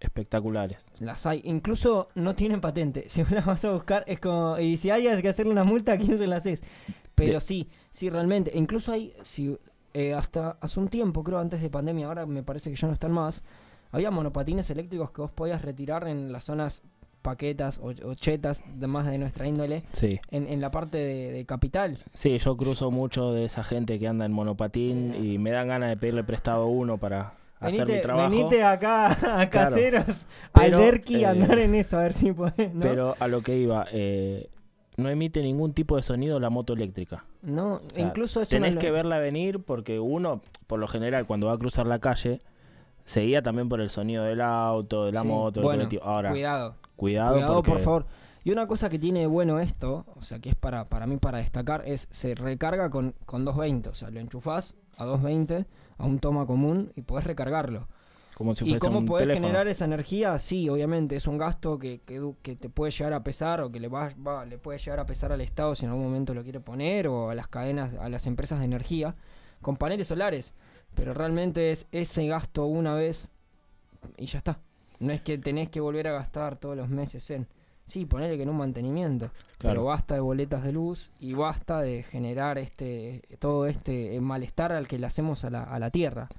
espectaculares. 0.00 0.78
Las 0.98 1.26
hay. 1.26 1.42
Incluso 1.44 2.08
no 2.14 2.34
tienen 2.34 2.60
patente. 2.60 3.04
Si 3.08 3.22
vos 3.22 3.30
las 3.32 3.44
vas 3.44 3.64
a 3.64 3.72
buscar, 3.72 4.04
es 4.06 4.20
como. 4.20 4.58
Y 4.58 4.76
si 4.78 4.90
hay 4.90 5.04
que 5.20 5.28
hacerle 5.28 5.52
una 5.52 5.64
multa, 5.64 5.92
¿a 5.92 5.98
quién 5.98 6.16
se 6.16 6.26
la 6.26 6.36
haces? 6.36 6.62
Pero 7.24 7.34
De- 7.34 7.40
sí, 7.40 7.68
sí, 7.90 8.10
realmente. 8.10 8.50
Incluso 8.54 8.92
hay. 8.92 9.12
Si, 9.22 9.56
eh, 9.94 10.14
hasta 10.14 10.56
hace 10.60 10.78
un 10.80 10.88
tiempo, 10.88 11.22
creo, 11.24 11.38
antes 11.38 11.60
de 11.60 11.70
pandemia, 11.70 12.06
ahora 12.06 12.26
me 12.26 12.42
parece 12.42 12.70
que 12.70 12.76
ya 12.76 12.86
no 12.86 12.94
están 12.94 13.12
más. 13.12 13.42
Había 13.92 14.10
monopatines 14.10 14.70
eléctricos 14.70 15.10
que 15.10 15.20
vos 15.22 15.30
podías 15.32 15.62
retirar 15.62 16.06
en 16.06 16.30
las 16.32 16.44
zonas 16.44 16.82
paquetas 17.22 17.78
o, 17.82 17.88
o 17.88 18.14
chetas, 18.14 18.62
de 18.76 18.86
más 18.86 19.06
de 19.06 19.18
nuestra 19.18 19.46
índole. 19.46 19.82
Sí. 19.90 20.20
En, 20.30 20.46
en 20.46 20.60
la 20.60 20.70
parte 20.70 20.96
de, 20.98 21.32
de 21.32 21.44
capital. 21.44 21.98
Sí, 22.14 22.38
yo 22.38 22.56
cruzo 22.56 22.90
mucho 22.90 23.32
de 23.32 23.44
esa 23.44 23.62
gente 23.64 23.98
que 23.98 24.06
anda 24.08 24.24
en 24.24 24.32
monopatín 24.32 25.14
y 25.22 25.38
me 25.38 25.50
dan 25.50 25.68
ganas 25.68 25.90
de 25.90 25.96
pedirle 25.96 26.24
prestado 26.24 26.66
uno 26.68 26.96
para 26.98 27.34
hacer 27.58 27.80
mi 27.80 27.86
Venite, 27.86 28.00
trabajo. 28.00 28.30
venite 28.30 28.62
acá 28.62 29.08
a 29.10 29.50
Claro. 29.50 29.50
caseros, 29.50 30.26
al 30.54 30.62
Pero, 30.70 30.78
Derqui, 30.78 31.16
a 31.24 31.28
eh, 31.28 31.30
andar 31.32 31.58
en 31.58 31.74
eso, 31.74 31.98
a 31.98 32.02
ver 32.02 32.14
si 32.14 32.32
podés, 32.32 32.72
¿no? 32.72 32.80
Pero 32.80 33.16
a 33.18 33.28
lo 33.28 33.42
que 33.42 33.58
iba, 33.58 33.86
eh, 33.92 34.48
no 35.00 35.08
emite 35.10 35.42
ningún 35.42 35.72
tipo 35.72 35.96
de 35.96 36.02
sonido 36.02 36.38
la 36.40 36.50
moto 36.50 36.72
eléctrica. 36.74 37.24
No, 37.42 37.74
O 37.74 37.80
sea, 37.92 38.06
incluso 38.06 38.40
eso 38.42 38.50
tenés 38.50 38.76
que 38.76 38.90
verla 38.90 39.18
venir 39.18 39.60
porque 39.62 39.98
uno, 39.98 40.40
por 40.66 40.78
lo 40.78 40.86
general, 40.88 41.26
cuando 41.26 41.46
va 41.48 41.54
a 41.54 41.58
cruzar 41.58 41.86
la 41.86 41.98
calle, 41.98 42.40
se 43.04 43.22
guía 43.22 43.42
también 43.42 43.68
por 43.68 43.80
el 43.80 43.90
sonido 43.90 44.24
del 44.24 44.40
auto, 44.40 45.06
de 45.06 45.12
la 45.12 45.22
Sí, 45.22 45.28
moto, 45.28 45.60
del 45.60 45.64
bueno. 45.64 45.88
Ahora, 46.02 46.30
cuidado. 46.30 46.74
Cuidado, 46.96 47.32
Cuidado, 47.34 47.54
porque- 47.56 47.70
por 47.70 47.80
favor. 47.80 48.06
Y 48.42 48.52
una 48.52 48.66
cosa 48.66 48.88
que 48.88 48.98
tiene 48.98 49.20
de 49.20 49.26
bueno 49.26 49.58
esto, 49.60 50.06
o 50.16 50.22
sea, 50.22 50.38
que 50.38 50.48
es 50.50 50.54
para, 50.54 50.88
para 50.88 51.06
mí 51.06 51.18
para 51.18 51.38
destacar, 51.38 51.82
es 51.86 52.08
se 52.10 52.34
recarga 52.34 52.88
con, 52.88 53.14
con 53.26 53.44
220. 53.44 53.90
O 53.90 53.94
sea, 53.94 54.10
lo 54.10 54.18
enchufás 54.20 54.76
a 54.96 55.04
220 55.04 55.66
a 55.98 56.06
un 56.06 56.18
toma 56.20 56.46
común 56.46 56.92
y 56.96 57.02
podés 57.02 57.26
recargarlo. 57.26 57.86
Como 58.40 58.54
si 58.54 58.64
¿Y 58.70 58.78
cómo 58.78 59.00
un 59.00 59.04
podés 59.04 59.24
teléfono. 59.24 59.48
generar 59.48 59.68
esa 59.68 59.84
energía? 59.84 60.38
Sí, 60.38 60.66
obviamente, 60.70 61.14
es 61.14 61.26
un 61.26 61.36
gasto 61.36 61.78
que, 61.78 62.00
que, 62.00 62.56
te 62.56 62.70
puede 62.70 62.90
llegar 62.90 63.12
a 63.12 63.22
pesar 63.22 63.60
o 63.60 63.70
que 63.70 63.78
le, 63.80 63.88
va, 63.88 64.14
va- 64.26 64.46
le 64.46 64.56
puede 64.56 64.78
llegar 64.78 64.98
a 64.98 65.04
pesar 65.04 65.30
al 65.30 65.42
Estado 65.42 65.74
si 65.74 65.84
en 65.84 65.90
algún 65.90 66.06
momento 66.06 66.32
lo 66.32 66.42
quiere 66.42 66.58
poner 66.58 67.06
o 67.06 67.28
a 67.28 67.34
las 67.34 67.48
cadenas, 67.48 67.92
a 68.00 68.08
las 68.08 68.26
empresas 68.26 68.58
de 68.58 68.64
energía 68.64 69.14
con 69.60 69.76
paneles 69.76 70.06
solares. 70.06 70.54
Pero 70.94 71.12
realmente 71.12 71.70
es 71.70 71.86
ese 71.92 72.26
gasto 72.28 72.64
una 72.64 72.94
vez 72.94 73.28
y 74.16 74.24
ya 74.24 74.38
está. 74.38 74.58
No 75.00 75.12
es 75.12 75.20
que 75.20 75.36
tenés 75.36 75.68
que 75.68 75.80
volver 75.80 76.08
a 76.08 76.12
gastar 76.12 76.56
todos 76.56 76.74
los 76.78 76.88
meses 76.88 77.30
en... 77.30 77.46
Sí, 77.86 78.06
ponele 78.06 78.38
que 78.38 78.44
en 78.44 78.48
un 78.48 78.56
mantenimiento. 78.56 79.26
Pero 79.58 79.58
Claro. 79.58 79.84
basta 79.84 80.14
de 80.14 80.20
boletas 80.20 80.64
de 80.64 80.72
luz 80.72 81.10
y 81.20 81.34
basta 81.34 81.82
de 81.82 82.04
generar 82.04 82.56
este 82.56 83.20
todo 83.38 83.66
este 83.66 84.18
malestar 84.22 84.72
al 84.72 84.88
que 84.88 84.98
le 84.98 85.06
hacemos 85.06 85.44
a 85.44 85.50
la, 85.50 85.64
a 85.64 85.78
la 85.78 85.90
tierra. 85.90 86.30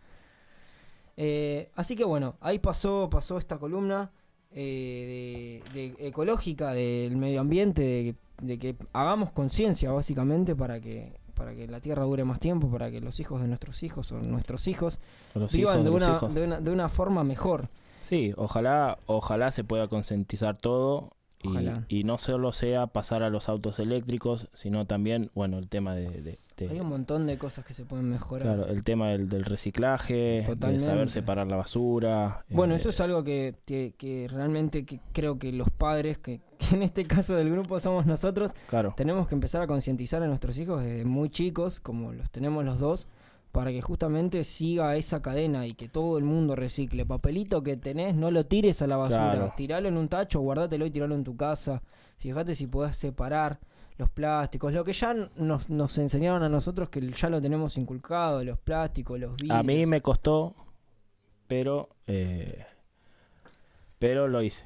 Eh, 1.23 1.69
así 1.76 1.95
que 1.95 2.03
bueno, 2.03 2.34
ahí 2.41 2.57
pasó, 2.57 3.07
pasó 3.11 3.38
esta 3.38 3.60
columna 3.60 4.10
eh, 4.49 5.61
de, 5.73 5.93
de 5.93 6.07
ecológica 6.07 6.72
del 6.73 7.15
medio 7.15 7.41
ambiente, 7.41 7.81
de, 7.84 8.15
de 8.41 8.57
que 8.57 8.76
hagamos 8.93 9.31
conciencia 9.31 9.91
básicamente 9.91 10.56
para 10.56 10.80
que, 10.80 11.14
para 11.35 11.53
que 11.53 11.68
la 11.68 11.80
tierra 11.80 12.06
dure 12.06 12.23
más 12.23 12.39
tiempo, 12.39 12.69
para 12.72 12.89
que 12.89 13.02
los 13.02 13.19
hijos 13.19 13.39
de 13.41 13.48
nuestros 13.48 13.84
hijos 13.84 14.11
o 14.11 14.19
nuestros 14.22 14.68
hijos 14.68 14.99
los 15.35 15.52
vivan 15.53 15.81
hijos 15.81 15.84
de 15.85 15.89
una, 15.91 16.15
hijos. 16.15 16.34
de, 16.34 16.43
una, 16.43 16.60
de 16.60 16.72
una 16.72 16.89
forma 16.89 17.23
mejor. 17.23 17.69
Sí, 18.03 18.34
ojalá, 18.35 18.98
ojalá 19.06 19.52
se 19.52 19.64
pueda 19.64 19.88
concientizar 19.88 20.57
todo 20.57 21.11
y 21.88 22.03
no 22.03 22.18
solo 22.18 22.52
sea 22.52 22.88
pasar 22.88 23.23
a 23.23 23.30
los 23.30 23.48
autos 23.49 23.80
eléctricos, 23.80 24.48
sino 24.53 24.85
también, 24.85 25.30
bueno, 25.34 25.57
el 25.60 25.69
tema 25.69 25.95
de, 25.95 26.22
de- 26.22 26.39
de- 26.68 26.74
Hay 26.74 26.80
un 26.80 26.88
montón 26.90 27.26
de 27.28 27.38
cosas 27.38 27.66
que 27.66 27.74
se 27.74 27.86
pueden 27.86 28.10
mejorar. 28.10 28.56
claro, 28.56 28.68
el 28.72 28.84
tema 28.84 29.10
del, 29.10 29.30
del 29.30 29.46
reciclaje, 29.46 30.14
de 30.14 30.44
Totalmente. 30.48 30.86
saber 30.86 31.10
separar 31.10 31.48
la 31.48 31.58
basura. 31.58 32.46
Bueno, 32.50 32.74
eh, 32.74 32.78
eso 32.78 32.90
es 32.90 33.00
algo 33.02 33.24
que, 33.24 33.56
que- 33.66 33.94
que 33.98 34.28
realmente 34.30 34.84
que 34.84 35.00
creo 35.14 35.38
que 35.40 35.52
los 35.52 35.70
padres, 35.70 36.18
que, 36.18 36.42
que 36.60 36.76
en 36.76 36.84
este 36.84 37.06
caso 37.06 37.36
del 37.36 37.50
grupo 37.50 37.80
somos 37.80 38.06
nosotros, 38.06 38.54
Claro. 38.70 38.94
tenemos 38.96 39.28
que 39.28 39.36
empezar 39.36 39.62
a 39.62 39.68
concientizar 39.68 40.22
a 40.24 40.28
nuestros 40.28 40.58
hijos 40.58 40.82
desde 40.84 41.06
muy 41.06 41.30
chicos, 41.30 41.80
como 41.80 42.14
los 42.14 42.30
tenemos 42.32 42.64
los 42.66 42.80
dos, 42.80 43.08
para 43.52 43.72
que 43.72 43.82
justamente 43.82 44.46
siga 44.46 44.96
esa 44.96 45.22
cadena 45.22 45.68
y 45.68 45.74
que 45.74 45.90
todo 45.90 46.18
el 46.18 46.24
mundo 46.24 46.56
recicle. 46.56 47.06
Papelito 47.06 47.62
que 47.64 47.76
tenés, 47.76 48.16
no 48.16 48.32
lo 48.32 48.46
tires 48.46 48.82
a 48.82 48.88
la 48.88 48.96
basura, 48.96 49.32
Claro. 49.34 49.54
tiralo 49.58 49.90
en 49.90 49.98
un 49.98 50.08
tacho, 50.08 50.40
guardátelo 50.40 50.86
y 50.86 50.92
tiralo 50.92 51.16
en 51.16 51.26
tu 51.26 51.36
casa. 51.36 51.82
Fíjate 52.18 52.56
si 52.56 52.68
podés 52.68 52.96
separar 52.96 53.60
los 54.02 54.10
plásticos, 54.10 54.73
lo 54.73 54.84
que 54.84 54.94
ya 54.94 55.14
nos, 55.36 55.69
nos 55.69 55.98
enseñaron 55.99 56.41
a 56.41 56.49
nosotros 56.49 56.90
que 56.90 57.07
ya 57.11 57.30
lo 57.30 57.40
tenemos 57.40 57.78
inculcado, 57.78 58.44
los 58.44 58.60
plásticos, 58.60 59.19
los 59.19 59.36
vidrios. 59.38 59.60
A 59.60 59.64
mí 59.64 59.86
me 59.86 60.02
costó, 60.02 60.56
pero 61.48 61.90
eh, 62.07 62.65
pero 63.99 64.28
lo 64.28 64.41
hice. 64.41 64.65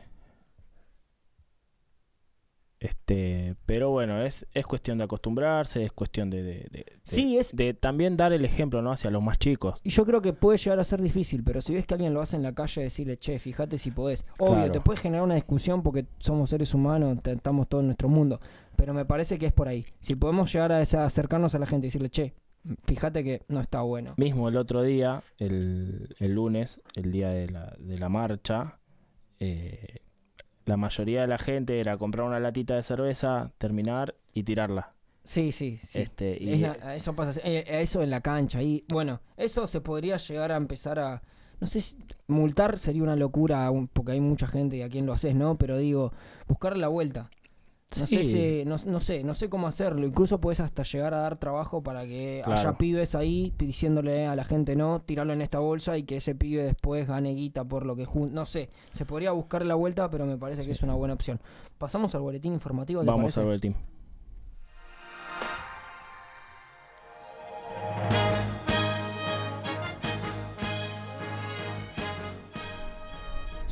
Este, 3.08 3.56
pero 3.68 3.92
bueno, 3.92 4.24
es, 4.24 4.48
es 4.56 4.66
cuestión 4.66 4.98
de 4.98 5.04
acostumbrarse, 5.04 5.84
es 5.84 5.92
cuestión 5.92 6.32
de, 6.32 6.42
de, 6.42 6.54
de- 6.54 6.70
de- 6.72 6.86
Sí, 7.04 7.38
es- 7.38 7.56
de 7.56 7.76
también 7.76 8.18
dar 8.18 8.34
el 8.34 8.44
ejemplo 8.46 8.82
¿no? 8.82 8.92
hacia 8.92 9.12
los 9.12 9.22
más 9.22 9.38
chicos. 9.38 9.80
Y 9.84 9.90
yo 9.92 10.06
creo 10.08 10.24
que 10.24 10.34
puede 10.34 10.58
llegar 10.58 10.80
a 10.80 10.84
ser 10.84 11.02
difícil, 11.04 11.44
pero 11.44 11.62
si 11.62 11.76
ves 11.76 11.86
que 11.86 11.94
alguien 11.94 12.16
lo 12.16 12.22
hace 12.22 12.36
en 12.36 12.42
la 12.42 12.54
calle, 12.56 12.82
decirle, 12.82 13.18
che, 13.18 13.38
fíjate 13.38 13.78
si 13.78 13.92
podés. 13.92 14.26
Obvio, 14.40 14.54
Claro. 14.56 14.72
te 14.72 14.80
puede 14.82 15.00
generar 15.00 15.24
una 15.24 15.36
discusión 15.36 15.84
porque 15.84 16.08
somos 16.18 16.50
seres 16.50 16.74
humanos, 16.74 17.22
te- 17.22 17.34
estamos 17.34 17.70
todos 17.70 17.84
en 17.84 17.88
nuestro 17.90 18.10
mundo. 18.10 18.40
Pero 18.76 18.96
me 18.96 19.06
parece 19.06 19.38
que 19.38 19.46
es 19.46 19.54
por 19.54 19.68
ahí. 19.68 19.86
Si 20.00 20.16
podemos 20.16 20.52
llegar 20.52 20.72
a 20.72 20.82
esa- 20.82 21.06
acercarnos 21.06 21.54
a 21.54 21.60
la 21.60 21.68
gente 21.68 21.86
y 21.86 21.90
decirle, 21.90 22.10
che, 22.10 22.34
fíjate 22.86 23.24
que 23.24 23.44
no 23.50 23.62
está 23.62 23.82
bueno. 23.82 24.16
Mismo 24.18 24.50
el 24.50 24.58
otro 24.58 24.82
día, 24.82 25.22
el, 25.38 26.16
el 26.18 26.34
lunes, 26.34 26.82
el 26.96 27.12
día 27.12 27.30
de 27.30 27.50
la, 27.52 27.76
de 27.78 28.00
la 28.00 28.10
marcha, 28.10 28.80
eh, 29.40 30.00
la 30.66 30.78
mayoría 30.78 31.22
de 31.22 31.28
la 31.28 31.38
gente 31.38 31.80
era 31.80 31.98
comprar 31.98 32.26
una 32.28 32.40
latita 32.40 32.76
de 32.76 32.84
cerveza, 32.84 33.52
terminar 33.58 34.16
y 34.34 34.44
tirarla. 34.44 34.94
Sí, 35.24 35.52
sí, 35.52 35.78
sí. 35.78 36.02
Este, 36.02 36.38
y, 36.40 36.54
Es 36.54 36.62
la- 36.62 36.96
eso 36.96 37.16
pasa, 37.16 37.40
eh, 37.44 37.64
eso 37.82 38.02
en 38.04 38.10
la 38.12 38.22
cancha. 38.22 38.62
Y 38.62 38.84
bueno, 38.90 39.22
eso 39.38 39.66
se 39.68 39.82
podría 39.82 40.18
llegar 40.18 40.52
a 40.52 40.58
empezar 40.58 41.00
a. 41.00 41.24
No 41.60 41.68
sé 41.68 41.82
si 41.82 41.98
multar 42.28 42.78
sería 42.78 43.02
una 43.02 43.16
locura, 43.16 43.72
porque 43.94 44.12
hay 44.12 44.20
mucha 44.20 44.46
gente 44.48 44.78
y 44.78 44.82
a 44.82 44.90
quien 44.90 45.06
lo 45.06 45.14
haces, 45.14 45.34
¿no? 45.36 45.58
Pero 45.58 45.78
digo, 45.78 46.12
buscar 46.48 46.78
la 46.78 46.90
vuelta. 46.90 47.30
No 48.00 48.08
sé, 48.08 48.24
si- 48.24 48.66
no, 48.66 48.76
no 48.86 49.00
sé, 49.00 49.24
no 49.24 49.36
sé 49.36 49.48
cómo 49.50 49.68
hacerlo. 49.68 50.06
Incluso 50.06 50.40
puedes 50.42 50.60
hasta 50.60 50.84
llegar 50.84 51.14
a 51.14 51.18
dar 51.18 51.38
trabajo 51.38 51.82
para 51.84 52.06
que 52.06 52.42
haya 52.46 52.78
pibes 52.78 53.16
ahí 53.16 53.54
diciéndole 53.58 54.26
a 54.26 54.36
la 54.36 54.44
gente 54.44 54.76
no, 54.76 55.02
tirarlo 55.02 55.34
en 55.34 55.42
esta 55.42 55.60
bolsa 55.60 55.98
y 55.98 56.04
que 56.04 56.18
ese 56.18 56.36
pibe 56.36 56.64
después 56.64 57.08
gane 57.08 57.34
guita 57.36 57.64
por 57.64 57.86
lo 57.86 57.96
que 57.96 58.06
No 58.32 58.46
sé, 58.46 58.70
se 58.92 59.06
podría 59.06 59.32
buscar 59.32 59.66
la 59.66 59.76
vuelta, 59.76 60.10
pero 60.10 60.26
me 60.26 60.38
parece 60.38 60.66
que 60.66 60.72
es 60.72 60.82
una 60.84 60.96
buena 60.96 61.14
opción. 61.14 61.40
Pasamos 61.78 62.14
al 62.16 62.22
boletín 62.22 62.54
informativo. 62.54 63.02
¿te 63.02 63.08
vamos 63.08 63.36
parece? 63.36 63.42
a 63.42 63.44
ver 63.44 63.62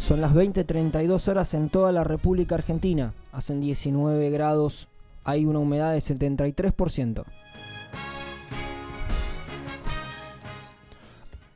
Son 0.04 0.20
las 0.20 0.34
20.32 0.34 1.30
horas 1.30 1.54
en 1.54 1.70
toda 1.70 1.94
la 1.94 2.04
República 2.04 2.56
Argentina. 2.56 3.14
Hacen 3.32 3.62
19 3.62 4.32
grados. 4.32 4.90
Hay 5.24 5.46
una 5.46 5.60
humedad 5.60 5.94
de 5.94 6.00
73%. 6.00 7.24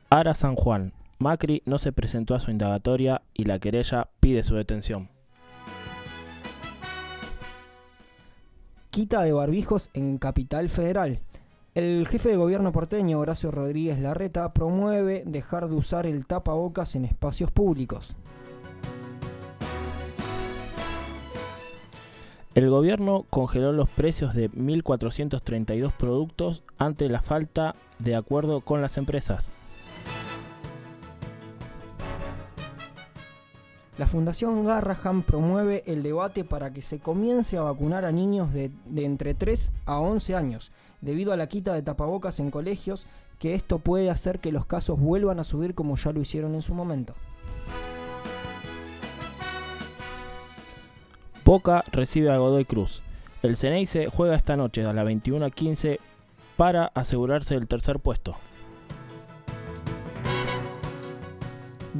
Ara 0.08 0.32
San 0.32 0.56
Juan. 0.56 0.94
Macri 1.18 1.62
no 1.66 1.78
se 1.78 1.92
presentó 1.92 2.34
a 2.34 2.40
su 2.40 2.50
indagatoria 2.50 3.20
y 3.34 3.44
la 3.44 3.58
querella 3.58 4.08
pide 4.18 4.42
su 4.42 4.54
detención. 4.54 5.10
Quita 8.88 9.20
de 9.24 9.32
barbijos 9.32 9.90
en 9.92 10.16
Capital 10.16 10.70
Federal. 10.70 11.20
El 11.74 12.08
jefe 12.08 12.30
de 12.30 12.36
gobierno 12.36 12.72
porteño, 12.72 13.20
Horacio 13.20 13.50
Rodríguez 13.50 13.98
Larreta, 13.98 14.54
promueve 14.54 15.22
dejar 15.26 15.68
de 15.68 15.74
usar 15.74 16.06
el 16.06 16.24
tapabocas 16.24 16.94
en 16.94 17.04
espacios 17.04 17.50
públicos. 17.52 18.16
El 22.54 22.70
gobierno 22.70 23.26
congeló 23.30 23.72
los 23.72 23.88
precios 23.88 24.34
de 24.34 24.50
1.432 24.50 25.92
productos 25.92 26.62
ante 26.78 27.08
la 27.08 27.20
falta 27.20 27.76
de 27.98 28.16
acuerdo 28.16 28.62
con 28.62 28.80
las 28.80 28.96
empresas. 28.96 29.52
La 33.98 34.06
Fundación 34.06 34.64
Garraham 34.64 35.22
promueve 35.22 35.82
el 35.86 36.02
debate 36.02 36.44
para 36.44 36.72
que 36.72 36.82
se 36.82 37.00
comience 37.00 37.56
a 37.56 37.62
vacunar 37.62 38.04
a 38.04 38.12
niños 38.12 38.52
de, 38.52 38.70
de 38.86 39.04
entre 39.04 39.34
3 39.34 39.72
a 39.86 39.98
11 39.98 40.36
años, 40.36 40.72
debido 41.00 41.32
a 41.32 41.36
la 41.36 41.48
quita 41.48 41.74
de 41.74 41.82
tapabocas 41.82 42.38
en 42.38 42.50
colegios, 42.50 43.06
que 43.38 43.54
esto 43.54 43.78
puede 43.78 44.08
hacer 44.10 44.38
que 44.38 44.52
los 44.52 44.66
casos 44.66 44.98
vuelvan 44.98 45.40
a 45.40 45.44
subir 45.44 45.74
como 45.74 45.96
ya 45.96 46.12
lo 46.12 46.20
hicieron 46.20 46.54
en 46.54 46.62
su 46.62 46.74
momento. 46.74 47.14
Boca 51.48 51.82
recibe 51.92 52.30
a 52.30 52.36
Godoy 52.36 52.66
Cruz. 52.66 53.00
El 53.42 53.56
Ceneice 53.56 54.08
juega 54.08 54.36
esta 54.36 54.54
noche 54.54 54.84
a 54.84 54.92
las 54.92 55.06
21.15 55.06 55.98
para 56.58 56.88
asegurarse 56.88 57.54
el 57.54 57.66
tercer 57.66 58.00
puesto. 58.00 58.36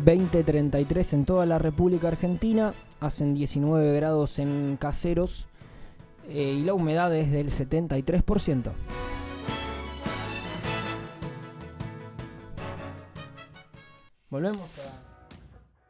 20.33 0.05 1.15
en 1.15 1.25
toda 1.25 1.47
la 1.47 1.59
República 1.59 2.09
Argentina, 2.09 2.75
hacen 3.01 3.33
19 3.33 3.95
grados 3.95 4.39
en 4.39 4.77
caseros 4.79 5.47
eh, 6.29 6.57
y 6.59 6.63
la 6.65 6.75
humedad 6.75 7.17
es 7.17 7.33
del 7.33 7.49
73%. 7.49 8.71
Volvemos 14.29 14.79
a... 14.81 15.09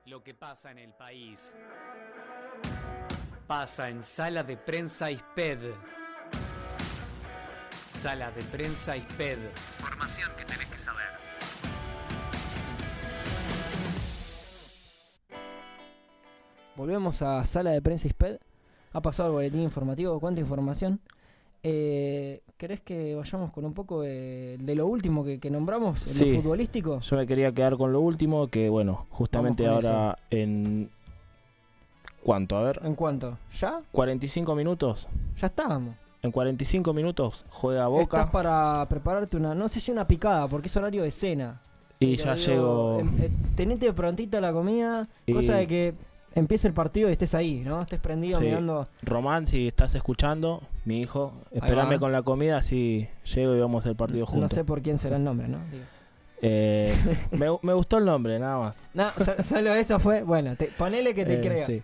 Lo 0.07 0.23
que 0.23 0.33
pasa 0.33 0.71
en 0.71 0.79
el 0.79 0.93
país. 0.93 1.53
Pasa 3.49 3.89
en 3.89 4.03
Sala 4.03 4.43
de 4.43 4.57
Prensa 4.59 5.11
ISPED. 5.11 5.59
Sala 7.91 8.31
de 8.31 8.43
Prensa 8.43 8.95
ISPED. 8.97 9.39
Información 9.79 10.31
que 10.37 10.45
tenés 10.45 10.67
que 10.67 10.79
saber. 10.79 11.07
Volvemos 16.77 17.23
a 17.23 17.43
sala 17.45 17.71
de 17.73 17.83
prensa 17.83 18.07
ISPED. 18.07 18.37
Ha 18.93 19.01
pasado 19.01 19.31
el 19.31 19.35
boletín 19.35 19.63
informativo. 19.63 20.21
¿Cuánta 20.21 20.41
información? 20.41 21.01
Eh, 21.63 22.43
¿Querés 22.57 22.81
que 22.81 23.17
vayamos 23.17 23.51
con 23.51 23.65
un 23.65 23.75
poco 23.75 24.03
de, 24.03 24.57
de 24.61 24.75
lo 24.77 24.87
último 24.87 25.25
que, 25.25 25.41
que 25.41 25.51
nombramos? 25.51 26.07
en 26.07 26.13
Sí. 26.15 26.35
lo 26.37 26.43
futbolístico? 26.43 27.01
Yo 27.01 27.17
me 27.17 27.27
quería 27.27 27.51
quedar 27.53 27.77
con 27.77 27.93
lo 27.93 28.01
último, 28.01 28.47
que 28.49 28.69
bueno, 28.69 29.07
justamente 29.11 29.67
ahora 29.67 30.19
en... 30.31 30.91
¿Cuánto? 32.29 32.59
A 32.59 32.63
ver. 32.63 32.81
¿En 32.85 32.95
cuánto? 32.95 33.39
¿Ya? 33.59 33.81
45 33.91 34.55
minutos. 34.55 35.09
Ya 35.39 35.47
estábamos. 35.47 35.95
En 36.21 36.31
45 36.31 36.93
minutos 36.93 37.47
juega 37.49 37.87
Boca 37.87 38.03
Estás 38.03 38.29
para 38.31 38.85
prepararte 38.87 39.39
una, 39.39 39.55
no 39.55 39.67
sé 39.67 39.81
si 39.81 39.91
una 39.91 40.07
picada, 40.07 40.47
porque 40.47 40.67
es 40.67 40.77
horario 40.77 41.05
de 41.05 41.11
cena. 41.11 41.63
y 41.99 42.19
Pero 42.19 42.25
ya 42.25 42.35
digo, 42.35 42.47
llego... 42.99 43.01
em- 43.01 43.23
eh, 43.23 43.31
tenete 43.57 43.91
prontita 43.95 44.43
la 44.43 44.53
comida, 44.53 45.09
Y- 45.25 45.33
cosa 45.33 45.55
de 45.55 45.67
que 45.67 45.95
empiece 46.35 46.69
el 46.69 46.75
partido 46.75 47.09
y 47.09 47.13
estés 47.13 47.35
ahí, 47.35 47.63
¿no? 47.65 47.81
Estés 47.81 47.99
prendido 47.99 48.39
Sí. 48.41 48.45
mirando. 48.45 48.87
Román, 49.01 49.47
si 49.47 49.67
estás 49.67 49.95
escuchando, 49.95 50.61
mi 50.85 51.01
hijo, 51.01 51.33
esperame 51.51 51.99
con 51.99 52.13
la 52.13 52.21
comida, 52.21 52.59
así 52.59 53.09
llego 53.35 53.57
y 53.57 53.59
vamos 53.61 53.87
al 53.87 53.97
partido 53.97 54.27
No 54.27 54.33
juntos. 54.33 54.53
sé 54.53 54.65
por 54.65 54.83
quién 54.83 54.99
será 54.99 55.17
el 55.17 55.25
nombre, 55.25 55.49
¿no? 55.49 55.61
Digo. 55.73 55.85
Eh, 56.43 56.93
me, 57.33 57.47
me 57.63 57.73
gustó 57.73 57.97
el 57.97 58.05
nombre, 58.05 58.39
nada 58.39 58.59
más. 58.59 58.77
No, 58.93 59.09
so- 59.17 59.43
solo 59.43 59.73
eso 59.73 59.99
fue. 59.99 60.25
Bueno, 60.25 60.57
te- 60.57 60.67
ponele 60.77 61.15
que 61.15 61.25
te 61.25 61.37
Eh, 61.37 61.41
crea. 61.41 61.65
sí. 61.67 61.83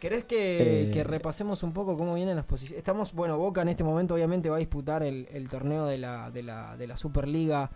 ¿Querés 0.00 0.24
que, 0.24 0.82
Eh, 0.84 0.90
que 0.90 1.02
repasemos 1.04 1.62
un 1.62 1.72
poco 1.72 1.96
cómo 1.96 2.14
vienen 2.14 2.36
las 2.36 2.44
posiciones? 2.44 2.78
Estamos, 2.78 3.12
bueno, 3.14 3.38
Boca 3.38 3.62
en 3.62 3.68
este 3.68 3.84
momento 3.84 4.14
obviamente 4.14 4.50
va 4.50 4.56
a 4.56 4.58
disputar 4.58 5.02
el, 5.02 5.28
el 5.32 5.48
torneo 5.48 5.86
de 5.86 5.98
la, 5.98 6.30
de, 6.30 6.42
la, 6.42 6.76
de 6.76 6.86
la 6.86 6.96
Superliga 6.96 7.70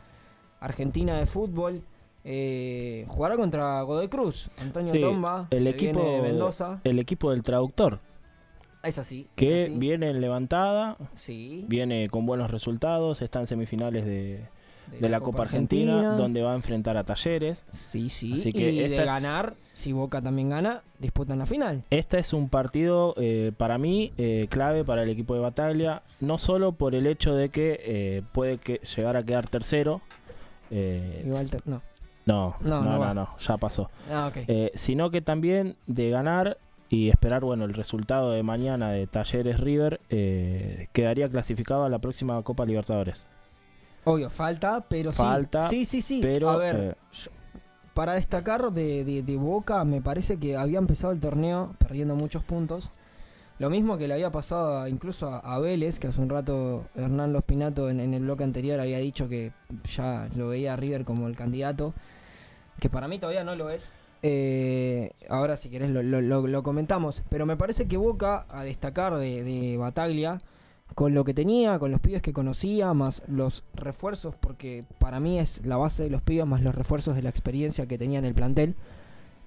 Argentina 0.60 1.16
de 1.18 1.26
Fútbol. 1.26 1.82
Eh, 2.24 3.06
jugará 3.08 3.36
contra 3.36 3.80
Godoy 3.82 4.08
Cruz, 4.08 4.50
Antonio 4.60 4.92
Sí, 4.92 5.00
Tomba, 5.00 5.46
el 5.50 5.62
se 5.64 5.70
equipo, 5.70 6.00
viene 6.02 6.16
de 6.16 6.22
Mendoza. 6.22 6.80
el 6.84 6.98
equipo 6.98 7.30
del 7.30 7.42
traductor, 7.42 8.00
Es 8.82 8.98
así. 8.98 9.28
es 9.30 9.48
que 9.48 9.54
así. 9.62 9.72
viene 9.78 10.10
en 10.10 10.20
levantada, 10.20 10.98
Sí. 11.14 11.64
viene 11.68 12.08
con 12.10 12.26
buenos 12.26 12.50
resultados, 12.50 13.22
está 13.22 13.40
en 13.40 13.46
semifinales 13.46 14.04
de, 14.04 14.46
De 14.90 14.98
de 15.00 15.08
la 15.08 15.20
Copa 15.20 15.42
Argentina, 15.42 16.14
donde 16.16 16.42
va 16.42 16.52
a 16.52 16.56
enfrentar 16.56 16.96
a 16.96 17.04
Talleres. 17.04 17.62
Sí, 17.70 18.08
sí. 18.08 18.34
Así 18.34 18.52
que 18.52 18.72
y 18.72 18.78
de 18.88 18.96
es- 18.96 19.04
ganar, 19.04 19.54
si 19.72 19.92
Boca 19.92 20.20
también 20.20 20.48
gana, 20.50 20.82
disputan 20.98 21.38
la 21.38 21.46
final. 21.46 21.84
Este 21.90 22.18
es 22.18 22.32
un 22.32 22.48
partido 22.48 23.14
eh, 23.16 23.52
para 23.56 23.78
mí 23.78 24.12
eh, 24.18 24.46
clave 24.50 24.84
para 24.84 25.02
el 25.02 25.10
equipo 25.10 25.34
de 25.34 25.40
Bataglia, 25.40 26.02
no 26.20 26.38
solo 26.38 26.72
por 26.72 26.94
el 26.94 27.06
hecho 27.06 27.34
de 27.34 27.48
que 27.50 27.80
eh, 27.84 28.22
puede 28.32 28.58
que 28.58 28.80
llegar 28.96 29.16
a 29.16 29.22
quedar 29.22 29.48
tercero. 29.48 30.00
eh, 30.70 31.22
Igual 31.26 31.48
te- 31.50 31.58
no. 31.64 31.82
no, 32.26 32.56
No, 32.60 32.82
no, 32.82 33.14
no 33.14 33.28
ya 33.38 33.56
pasó. 33.56 33.90
Ah. 34.10 34.30
Eh, 34.34 34.70
sino 34.74 35.10
que 35.10 35.20
también 35.22 35.76
de 35.86 36.10
ganar 36.10 36.58
y 36.90 37.10
esperar 37.10 37.42
bueno 37.44 37.64
el 37.64 37.74
resultado 37.74 38.30
de 38.32 38.42
mañana 38.42 38.90
de 38.90 39.06
Talleres 39.06 39.60
River 39.60 40.00
eh, 40.10 40.88
quedaría 40.92 41.28
clasificado 41.28 41.84
a 41.84 41.88
la 41.88 41.98
próxima 41.98 42.42
Copa 42.42 42.64
Libertadores. 42.64 43.26
Obvio, 44.12 44.30
falta, 44.30 44.84
pero 44.88 45.12
Falta, 45.12 45.68
sí. 45.68 45.84
Sí, 45.84 46.00
sí, 46.00 46.02
sí. 46.02 46.18
pero, 46.22 46.50
A 46.50 46.56
ver, 46.56 46.76
eh, 46.76 46.94
yo- 47.12 47.30
para 47.94 48.14
destacar 48.14 48.72
de, 48.72 49.04
de- 49.04 49.22
de 49.22 49.36
Boca, 49.36 49.84
me 49.84 50.00
parece 50.00 50.38
que 50.38 50.56
había 50.56 50.78
empezado 50.78 51.12
el 51.12 51.20
torneo 51.20 51.74
perdiendo 51.78 52.14
muchos 52.14 52.42
puntos. 52.44 52.90
Lo 53.58 53.70
mismo 53.70 53.98
que 53.98 54.06
le 54.06 54.14
había 54.14 54.30
pasado 54.30 54.82
a- 54.82 54.88
incluso 54.88 55.28
a, 55.28 55.38
a 55.40 55.58
Vélez, 55.58 55.98
que 55.98 56.06
hace 56.06 56.20
un 56.20 56.28
rato 56.28 56.84
Hernán 56.94 57.32
Lospinato 57.32 57.90
en, 57.90 57.98
en 57.98 58.14
el 58.14 58.22
bloque 58.22 58.44
anterior 58.44 58.78
había 58.78 58.98
dicho 58.98 59.28
que 59.28 59.50
ya 59.96 60.28
lo 60.36 60.48
veía 60.48 60.74
a 60.74 60.76
River 60.76 61.04
como 61.04 61.26
el 61.26 61.34
candidato, 61.36 61.92
que 62.78 62.88
para 62.88 63.08
mí 63.08 63.18
todavía 63.18 63.42
no 63.42 63.56
lo 63.56 63.68
es. 63.70 63.90
Eh, 64.22 65.10
ahora 65.28 65.56
si 65.56 65.68
querés 65.70 65.90
lo, 65.90 66.02
lo- 66.02 66.20
lo- 66.20 66.46
lo 66.46 66.62
comentamos, 66.62 67.22
pero 67.28 67.46
me 67.46 67.56
parece 67.56 67.88
que 67.88 67.96
Boca 67.96 68.46
a 68.48 68.62
destacar 68.62 69.16
de, 69.16 69.42
de 69.42 69.76
Bataglia 69.76 70.38
con 70.94 71.14
lo 71.14 71.24
que 71.24 71.32
tenía, 71.34 71.78
con 71.78 71.90
los 71.92 72.00
pibes 72.00 72.22
que 72.22 72.32
conocía, 72.32 72.92
más 72.94 73.22
los 73.28 73.62
refuerzos, 73.74 74.34
porque 74.34 74.84
para 74.98 75.20
mí 75.20 75.38
es 75.38 75.64
la 75.64 75.76
base 75.76 76.02
de 76.02 76.10
los 76.10 76.22
pibes, 76.22 76.46
más 76.46 76.60
los 76.62 76.74
refuerzos 76.74 77.14
de 77.14 77.22
la 77.22 77.28
experiencia 77.30 77.86
que 77.86 77.98
tenía 77.98 78.18
en 78.18 78.24
el 78.24 78.34
plantel. 78.34 78.74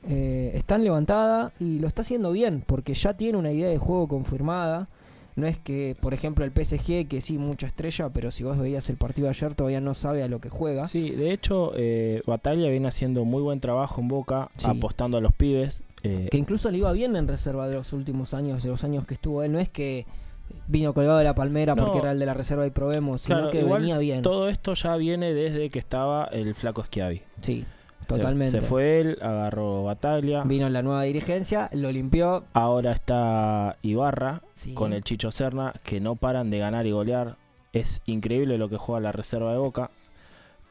eh, 0.09 0.53
están 0.55 0.83
levantada 0.83 1.51
y 1.59 1.77
lo 1.79 1.87
está 1.87 2.01
haciendo 2.01 2.31
bien, 2.31 2.63
porque 2.65 2.95
ya 2.95 3.15
tiene 3.15 3.37
una 3.37 3.51
idea 3.51 3.69
de 3.69 3.77
juego 3.77 4.07
confirmada. 4.07 4.87
No 5.35 5.45
es 5.45 5.59
que, 5.59 5.95
por 6.01 6.13
ejemplo, 6.15 6.43
el 6.43 6.51
PSG, 6.51 7.07
que 7.07 7.21
sí, 7.21 7.37
mucha 7.37 7.67
estrella, 7.67 8.09
pero 8.09 8.31
si 8.31 8.43
vos 8.43 8.57
veías 8.57 8.89
el 8.89 8.97
partido 8.97 9.29
ayer, 9.29 9.53
todavía 9.53 9.79
no 9.79 9.93
sabe 9.93 10.23
a 10.23 10.27
lo 10.27 10.41
que 10.41 10.49
juega. 10.49 10.85
Sí, 10.87 11.11
de 11.11 11.31
hecho, 11.31 11.73
eh, 11.75 12.21
Batalla 12.25 12.67
viene 12.69 12.87
haciendo 12.87 13.23
muy 13.25 13.41
buen 13.43 13.59
trabajo 13.59 14.01
en 14.01 14.07
Boca, 14.07 14.49
Sí. 14.57 14.67
apostando 14.69 15.17
a 15.17 15.21
los 15.21 15.33
pibes. 15.33 15.83
eh, 16.03 16.29
Que 16.31 16.37
incluso 16.39 16.71
le 16.71 16.79
iba 16.79 16.91
bien 16.93 17.15
en 17.15 17.27
reserva 17.27 17.67
de 17.69 17.75
los 17.75 17.93
últimos 17.93 18.33
años, 18.33 18.63
de 18.63 18.69
los 18.69 18.83
años 18.83 19.05
que 19.05 19.13
estuvo 19.13 19.43
él. 19.43 19.51
No 19.51 19.59
es 19.59 19.69
que 19.69 20.07
vino 20.67 20.93
colgado 20.93 21.17
de 21.17 21.23
la 21.23 21.35
palmera 21.35 21.75
No. 21.75 21.83
porque 21.83 21.99
era 21.99 22.11
el 22.11 22.19
de 22.19 22.25
la 22.25 22.33
reserva 22.33 22.65
y 22.65 22.69
probemos, 22.71 23.21
sino 23.21 23.37
claro, 23.37 23.51
que 23.51 23.63
venía 23.63 23.97
bien. 23.97 24.21
Todo 24.21 24.49
esto 24.49 24.73
ya 24.73 24.95
viene 24.97 25.33
desde 25.33 25.69
que 25.69 25.79
estaba 25.79 26.25
el 26.25 26.53
flaco 26.55 26.83
Schiavi. 26.83 27.21
Sí, 27.41 27.65
totalmente. 28.07 28.59
Se, 28.59 28.61
fue 28.61 29.01
él, 29.01 29.17
agarró 29.21 29.83
Bataglia. 29.83 30.43
Vino 30.43 30.69
la 30.69 30.81
nueva 30.81 31.03
dirigencia, 31.03 31.69
lo 31.73 31.91
limpió. 31.91 32.43
Ahora 32.53 32.91
está 32.91 33.77
Ibarra 33.81 34.41
Sí. 34.53 34.73
con 34.73 34.93
el 34.93 35.03
Chicho 35.03 35.31
Serna, 35.31 35.73
que 35.83 35.99
no 35.99 36.15
paran 36.15 36.49
de 36.49 36.59
ganar 36.59 36.85
y 36.85 36.91
golear. 36.91 37.35
Es 37.73 38.01
increíble 38.05 38.57
lo 38.57 38.67
que 38.69 38.77
juega 38.77 38.99
la 38.99 39.11
reserva 39.11 39.51
de 39.53 39.57
Boca. 39.59 39.89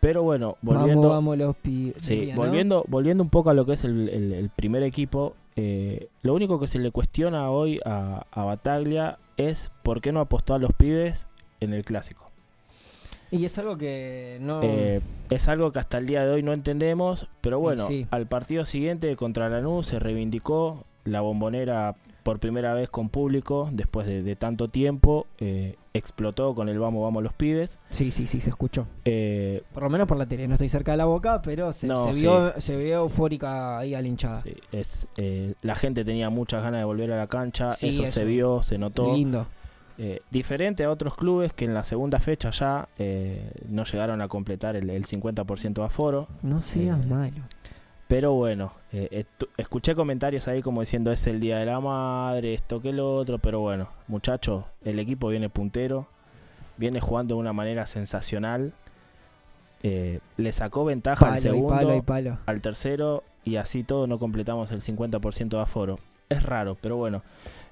Pero 0.00 0.22
bueno, 0.22 0.56
volviendo, 0.62 1.08
Vamos, 1.08 1.34
vamos 1.34 1.38
los 1.38 1.56
pibes. 1.56 2.02
sí, 2.02 2.14
diría, 2.16 2.34
¿no? 2.34 2.40
volviendo, 2.42 2.84
volviendo 2.88 3.22
un 3.22 3.28
poco 3.28 3.50
a 3.50 3.54
lo 3.54 3.66
que 3.66 3.72
es 3.74 3.84
el, 3.84 4.08
el- 4.08 4.32
el 4.32 4.48
primer 4.48 4.82
equipo, 4.82 5.34
eh, 5.56 6.08
lo 6.22 6.32
único 6.32 6.58
que 6.58 6.66
se 6.66 6.78
le 6.78 6.90
cuestiona 6.90 7.50
hoy 7.50 7.78
a, 7.84 8.24
a 8.30 8.44
Bataglia 8.44 9.18
es 9.48 9.70
por 9.82 10.00
qué 10.00 10.12
no 10.12 10.20
apostó 10.20 10.54
a 10.54 10.58
los 10.58 10.72
pibes 10.72 11.26
en 11.60 11.72
el 11.72 11.84
clásico. 11.84 12.30
Y 13.30 13.44
es 13.44 13.58
algo 13.58 13.78
que 13.78 14.38
no. 14.40 14.60
Eh, 14.62 15.00
es 15.30 15.48
algo 15.48 15.70
que 15.72 15.78
hasta 15.78 15.98
el 15.98 16.06
día 16.06 16.24
de 16.24 16.32
hoy 16.32 16.42
no 16.42 16.52
entendemos, 16.52 17.28
pero 17.40 17.60
bueno, 17.60 17.86
sí. 17.86 18.06
al 18.10 18.26
partido 18.26 18.64
siguiente 18.64 19.14
contra 19.16 19.48
Lanús 19.48 19.86
se 19.86 20.00
reivindicó 20.00 20.84
la 21.04 21.20
bombonera 21.20 21.94
por 22.30 22.38
primera 22.38 22.74
vez 22.74 22.88
con 22.88 23.08
público 23.08 23.68
después 23.72 24.06
de, 24.06 24.22
de 24.22 24.36
tanto 24.36 24.68
tiempo, 24.68 25.26
eh, 25.38 25.74
explotó 25.94 26.54
con 26.54 26.68
el 26.68 26.78
vamos, 26.78 27.02
vamos 27.02 27.24
los 27.24 27.32
pibes. 27.32 27.76
Sí, 27.90 28.12
sí, 28.12 28.28
sí, 28.28 28.40
se 28.40 28.50
escuchó. 28.50 28.86
Eh, 29.04 29.64
Por 29.74 29.82
lo 29.82 29.90
menos 29.90 30.06
por 30.06 30.16
la 30.16 30.26
tele. 30.26 30.46
No 30.46 30.54
estoy 30.54 30.68
cerca 30.68 30.92
de 30.92 30.98
la 30.98 31.06
boca, 31.06 31.42
pero 31.42 31.72
se, 31.72 31.88
No, 31.88 31.96
se 31.96 32.14
sí. 32.14 32.20
vio, 32.20 32.52
se 32.60 32.76
vio 32.76 32.98
eufórica 33.00 33.78
ahí 33.80 33.96
a 33.96 34.00
la 34.00 34.06
hinchada. 34.06 34.42
sí, 34.42 34.54
es, 34.70 35.08
eh, 35.16 35.54
la 35.62 35.74
gente 35.74 36.04
tenía 36.04 36.30
muchas 36.30 36.62
ganas 36.62 36.80
de 36.80 36.84
volver 36.84 37.10
a 37.10 37.16
la 37.18 37.26
cancha, 37.26 37.72
Sí, 37.72 37.88
eso, 37.88 38.04
eso. 38.04 38.12
se 38.12 38.24
vio, 38.24 38.62
se 38.62 38.78
notó. 38.78 39.12
Lindo. 39.12 39.48
Diferente 40.30 40.84
a 40.84 40.90
otros 40.90 41.16
clubes 41.16 41.52
que 41.52 41.64
en 41.64 41.74
la 41.74 41.82
segunda 41.82 42.20
fecha 42.20 42.50
ya 42.50 42.88
no 43.68 43.82
llegaron 43.84 44.22
a 44.22 44.28
completar 44.28 44.76
el, 44.76 44.88
el 44.88 45.04
50% 45.04 45.74
de 45.74 45.82
aforo. 45.84 46.28
No 46.42 46.62
seas 46.62 47.04
malo. 47.08 47.42
Pero 48.10 48.32
bueno, 48.32 48.72
eh, 48.92 49.24
escuché 49.56 49.94
comentarios 49.94 50.48
ahí 50.48 50.62
como 50.62 50.80
diciendo 50.80 51.12
es 51.12 51.28
el 51.28 51.38
día 51.38 51.58
de 51.58 51.66
la 51.66 51.78
madre, 51.78 52.54
esto 52.54 52.82
que 52.82 52.92
lo 52.92 53.14
otro, 53.14 53.38
pero 53.38 53.60
bueno, 53.60 53.88
muchachos, 54.08 54.64
el 54.84 54.98
equipo 54.98 55.28
viene 55.28 55.48
puntero, 55.48 56.08
viene 56.76 56.98
jugando 56.98 57.36
de 57.36 57.40
una 57.40 57.52
manera 57.52 57.86
sensacional, 57.86 58.72
eh, 59.84 60.18
le 60.38 60.50
sacó 60.50 60.84
ventaja 60.84 61.20
Palo 61.20 61.32
al 61.34 61.38
y 61.38 61.42
segundo, 61.42 61.68
palo 61.68 61.94
y 61.94 62.02
palo. 62.02 62.38
al 62.46 62.60
tercero 62.60 63.22
y 63.44 63.56
así 63.56 63.84
todo 63.84 64.08
no 64.08 64.18
completamos 64.18 64.72
el 64.72 64.82
50% 64.82 65.48
de 65.50 65.60
aforo. 65.60 66.00
Es 66.28 66.42
raro, 66.42 66.76
pero 66.80 66.96
bueno. 66.96 67.22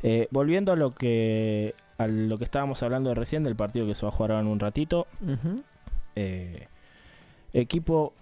Eh, 0.05 0.29
volviendo 0.31 0.71
a 0.71 0.77
lo 0.77 0.95
que 0.95 1.75
a 1.99 2.07
lo 2.07 2.39
que 2.39 2.45
estábamos 2.45 2.81
hablando 2.85 3.09
de 3.09 3.17
recién 3.17 3.43
del 3.43 3.57
partido 3.57 3.89
que 3.89 3.97
se 3.97 4.07
va 4.07 4.11
a 4.11 4.15
jugar 4.15 4.31
ahora 4.31 4.43
en 4.43 4.47
un 4.47 4.61
ratito, 4.61 5.09
equipo 7.53 8.13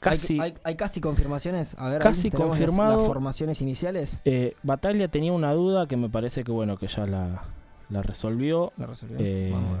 casi 0.00 0.34
Hay, 0.34 0.50
hay- 0.50 0.54
hay 0.64 0.74
casi 0.76 1.00
confirmaciones. 1.00 1.76
A 1.78 1.88
ver, 1.88 2.00
Casi 2.02 2.30
las- 2.30 2.40
confirmado. 2.40 2.98
Las, 2.98 3.06
formaciones 3.06 3.60
iniciales. 3.62 4.20
Eh, 4.24 4.54
Bataglia 4.62 5.08
tenía 5.08 5.32
una 5.32 5.52
duda 5.52 5.86
que 5.86 5.96
me 5.96 6.08
parece 6.08 6.44
que 6.44 6.52
bueno 6.52 6.76
que 6.78 6.86
ya 6.88 7.06
la, 7.06 7.42
la 7.90 8.02
resolvió. 8.02 8.72
La 8.76 8.86
resolvió. 8.86 9.16
Eh, 9.20 9.50
Vamos 9.52 9.68
a 9.70 9.72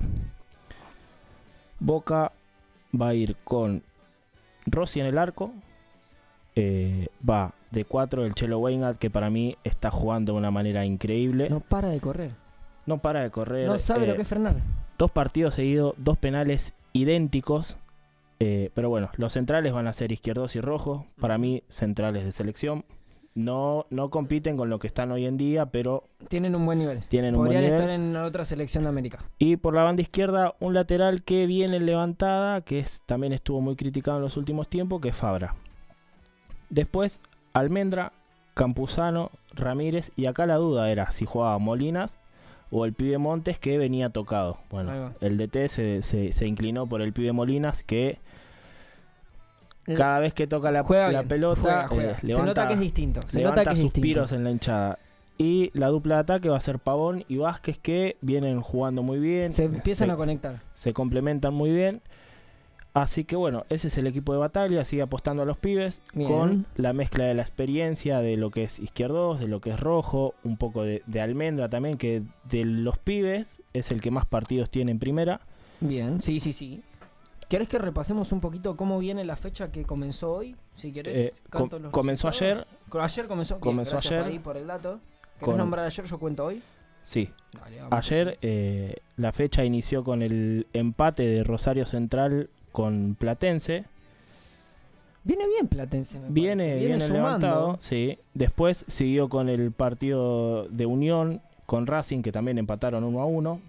Boca 1.80 2.32
va 3.00 3.08
a 3.08 3.14
ir 3.14 3.36
con 3.44 3.82
Rossi 4.66 5.00
en 5.00 5.06
el 5.06 5.18
arco. 5.18 5.52
Eh, 6.56 7.08
va 7.28 7.52
de 7.70 7.84
4 7.84 8.24
el 8.24 8.34
Chelo 8.34 8.58
Weingardt 8.58 8.98
que 8.98 9.10
para 9.10 9.30
mí 9.30 9.56
está 9.62 9.90
jugando 9.90 10.32
de 10.32 10.38
una 10.38 10.50
manera 10.50 10.84
increíble. 10.84 11.48
No 11.50 11.60
para 11.60 11.88
de 11.88 12.00
correr. 12.00 12.32
No 12.86 12.98
para 12.98 13.20
de 13.20 13.30
correr. 13.30 13.68
No 13.68 13.78
sabe 13.78 14.04
eh, 14.06 14.08
lo 14.08 14.16
que 14.16 14.22
es 14.22 14.28
frenar. 14.28 14.56
Dos 14.96 15.10
partidos 15.12 15.54
seguidos, 15.54 15.94
dos 15.98 16.18
penales 16.18 16.74
idénticos. 16.92 17.76
Eh, 18.40 18.70
pero 18.74 18.88
bueno, 18.88 19.10
los 19.16 19.32
centrales 19.32 19.72
van 19.72 19.86
a 19.86 19.92
ser 19.92 20.12
izquierdos 20.12 20.54
y 20.56 20.60
rojos. 20.60 21.04
Para 21.20 21.38
mí, 21.38 21.62
centrales 21.68 22.24
de 22.24 22.32
selección. 22.32 22.84
No, 23.34 23.86
no 23.90 24.10
compiten 24.10 24.56
con 24.56 24.68
lo 24.68 24.80
que 24.80 24.88
están 24.88 25.12
hoy 25.12 25.24
en 25.24 25.36
día, 25.36 25.66
pero 25.66 26.04
Tienen 26.28 26.56
un 26.56 26.66
buen 26.66 26.78
nivel. 26.80 27.04
tienen 27.08 27.34
un 27.34 27.42
buen 27.42 27.48
Podrían 27.48 27.62
nivel. 27.64 27.74
estar 27.80 27.90
en 27.94 28.16
otra 28.16 28.44
selección 28.44 28.82
de 28.82 28.88
América. 28.90 29.18
Y 29.38 29.56
por 29.56 29.74
la 29.74 29.84
banda 29.84 30.02
izquierda, 30.02 30.54
un 30.58 30.74
lateral 30.74 31.22
que 31.22 31.46
viene 31.46 31.78
levantada, 31.78 32.62
que 32.62 32.80
es- 32.80 33.00
también 33.06 33.32
estuvo 33.32 33.60
muy 33.60 33.76
criticado 33.76 34.16
en 34.16 34.24
los 34.24 34.36
últimos 34.36 34.68
tiempos, 34.68 35.00
que 35.00 35.10
es 35.10 35.16
Fabra. 35.16 35.54
Después, 36.70 37.20
Almendra, 37.52 38.12
Campuzano, 38.54 39.30
Ramírez, 39.54 40.10
y 40.16 40.26
acá 40.26 40.46
la 40.46 40.56
duda 40.56 40.90
era 40.90 41.10
si 41.12 41.24
jugaba 41.24 41.58
Molinas 41.58 42.18
o 42.70 42.84
el 42.84 42.92
pibe 42.92 43.18
Montes 43.18 43.58
que 43.58 43.78
venía 43.78 44.10
tocado. 44.10 44.58
Bueno, 44.70 45.14
el 45.20 45.36
DT 45.38 45.68
se, 45.68 46.02
se- 46.02 46.32
se 46.32 46.46
inclinó 46.46 46.86
por 46.86 47.00
el 47.02 47.12
pibe 47.12 47.32
Molinas 47.32 47.82
que 47.82 48.18
cada 49.96 50.18
vez 50.18 50.34
que 50.34 50.46
toca 50.46 50.70
la, 50.70 50.82
Juega 50.82 51.04
la 51.10 51.20
bien, 51.20 51.28
pelota 51.28 51.60
juega, 51.62 51.88
juega. 51.88 52.10
eh, 52.12 52.16
Se 52.34 52.42
nota 52.42 52.68
que 52.68 52.74
es 52.74 52.80
distinto, 52.80 53.22
se 53.26 53.42
nota 53.42 53.64
que 53.64 53.72
es 53.72 53.80
suspiros 53.80 54.24
distinto. 54.24 54.34
en 54.36 54.44
la 54.44 54.50
hinchada. 54.50 54.98
Y 55.38 55.70
la 55.72 55.86
dupla 55.86 56.16
de 56.16 56.20
ataque 56.22 56.48
va 56.50 56.56
a 56.56 56.60
ser 56.60 56.78
Pavón 56.78 57.24
y 57.28 57.36
Vázquez 57.38 57.78
que 57.78 58.16
vienen 58.20 58.60
jugando 58.60 59.02
muy 59.02 59.18
bien. 59.18 59.50
Se 59.52 59.64
empiezan 59.64 60.08
se- 60.08 60.12
a 60.12 60.16
conectar. 60.16 60.60
se 60.74 60.92
complementan 60.92 61.54
muy 61.54 61.70
bien. 61.70 62.02
Así 62.98 63.24
que 63.24 63.36
bueno, 63.36 63.64
ese 63.68 63.88
es 63.88 63.96
el 63.98 64.06
equipo 64.08 64.32
de 64.32 64.38
batalla, 64.38 64.84
sigue 64.84 65.02
apostando 65.02 65.42
a 65.42 65.46
los 65.46 65.56
pibes 65.56 66.02
Bien. 66.14 66.28
con 66.28 66.66
la 66.76 66.92
mezcla 66.92 67.24
de 67.26 67.34
la 67.34 67.42
experiencia 67.42 68.18
de 68.20 68.36
lo 68.36 68.50
que 68.50 68.64
es 68.64 68.78
izquierdos, 68.80 69.38
de 69.38 69.46
lo 69.46 69.60
que 69.60 69.70
es 69.70 69.78
rojo, 69.78 70.34
un 70.42 70.56
poco 70.56 70.82
de, 70.82 71.02
de 71.06 71.20
almendra 71.20 71.68
también, 71.68 71.96
que 71.96 72.22
de 72.50 72.64
los 72.64 72.98
pibes 72.98 73.62
es 73.72 73.90
el 73.92 74.00
que 74.00 74.10
más 74.10 74.26
partidos 74.26 74.68
tiene 74.70 74.90
en 74.90 74.98
primera. 74.98 75.40
Bien, 75.80 76.20
sí, 76.20 76.40
sí, 76.40 76.52
sí. 76.52 76.82
¿Querés 77.48 77.68
que 77.68 77.78
repasemos 77.78 78.32
un 78.32 78.40
poquito 78.40 78.76
cómo 78.76 78.98
viene 78.98 79.24
la 79.24 79.36
fecha 79.36 79.70
que 79.70 79.84
comenzó 79.84 80.32
hoy? 80.32 80.56
Si 80.74 80.92
querés, 80.92 81.16
Eh, 81.16 81.34
canto 81.48 81.76
com- 81.76 81.82
los 81.84 81.92
comenzó 81.92 82.28
ayer. 82.28 82.66
Ayer 83.00 83.26
comenzó. 83.28 83.60
Comenzó 83.60 83.96
ayer. 83.96 84.22
por 84.22 84.28
ahí 84.32 84.38
por 84.40 84.56
el 84.56 84.66
dato. 84.66 84.98
¿Querés 85.34 85.44
Con- 85.44 85.56
nombrar 85.56 85.86
ayer? 85.86 86.04
Yo 86.04 86.18
cuento 86.18 86.44
hoy. 86.46 86.60
Sí. 87.04 87.30
Dale, 87.52 87.76
vamos, 87.80 87.92
Ayer 87.92 88.38
eh, 88.42 88.96
la 89.16 89.32
fecha 89.32 89.64
inició 89.64 90.04
con 90.04 90.20
el 90.20 90.66
empate 90.74 91.22
de 91.22 91.44
Rosario 91.44 91.86
Central 91.86 92.50
con 92.78 93.16
Platense. 93.18 93.86
Viene 95.24 95.48
bien 95.48 95.66
Platense, 95.66 96.20
me 96.20 96.28
Viene, 96.30 96.64
parece. 96.64 96.86
viene, 96.86 97.08
levantado, 97.08 97.76
sí. 97.80 98.18
Después 98.34 98.84
siguió 98.86 99.28
con 99.28 99.48
el 99.48 99.72
partido 99.72 100.68
de 100.68 100.86
Unión 100.86 101.40
con 101.66 101.88
Racing, 101.88 102.22
que 102.22 102.30
también 102.30 102.56
empataron 102.56 103.02
1 103.02 103.20
a 103.20 103.26
1. 103.26 103.60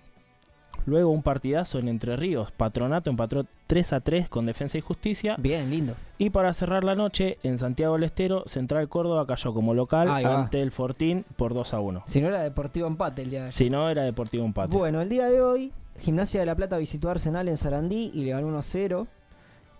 Luego 0.86 1.10
un 1.10 1.24
partidazo 1.24 1.80
en 1.80 1.88
Entre 1.88 2.16
Ríos. 2.18 2.52
Patronato 2.52 3.10
empató 3.10 3.46
3 3.66 3.94
a 3.94 4.00
3 4.00 4.30
con 4.30 4.46
Defensa 4.46 4.78
y 4.78 4.82
Justicia. 4.82 5.36
Bien, 5.40 5.72
lindo. 5.72 5.96
Y 6.20 6.30
para 6.30 6.54
cerrar 6.54 6.84
la 6.84 6.94
noche, 6.94 7.40
en 7.42 7.58
Santiago 7.58 7.96
del 7.96 8.04
Estero, 8.04 8.44
Central 8.46 8.88
Córdoba 8.90 9.26
cayó 9.26 9.56
como 9.56 9.74
local 9.74 10.08
Ahí 10.12 10.24
va. 10.24 10.40
ante 10.40 10.62
el 10.62 10.70
Fortín 10.72 11.26
por 11.36 11.56
2 11.56 11.74
a 11.74 11.80
1. 11.80 12.04
Si 12.06 12.22
no 12.22 12.28
era 12.28 12.44
Deportivo 12.44 12.86
Empate 12.86 13.24
el 13.24 13.32
día 13.32 13.40
de 13.40 13.46
ayer. 13.48 13.54
Si 13.54 13.72
no, 13.72 13.90
era 13.90 14.04
Deportivo 14.04 14.46
Empate. 14.46 14.78
Bueno, 14.78 15.02
el 15.02 15.10
día 15.10 15.26
de 15.26 15.42
hoy, 15.42 15.74
Gimnasia 16.00 16.40
de 16.40 16.46
la 16.46 16.56
Plata 16.56 16.78
visitó 16.78 17.10
Arsenal 17.10 17.48
en 17.48 17.58
Sarandí 17.58 18.12
y 18.14 18.24
le 18.24 18.32
ganó 18.32 18.48
1-0. 18.60 19.08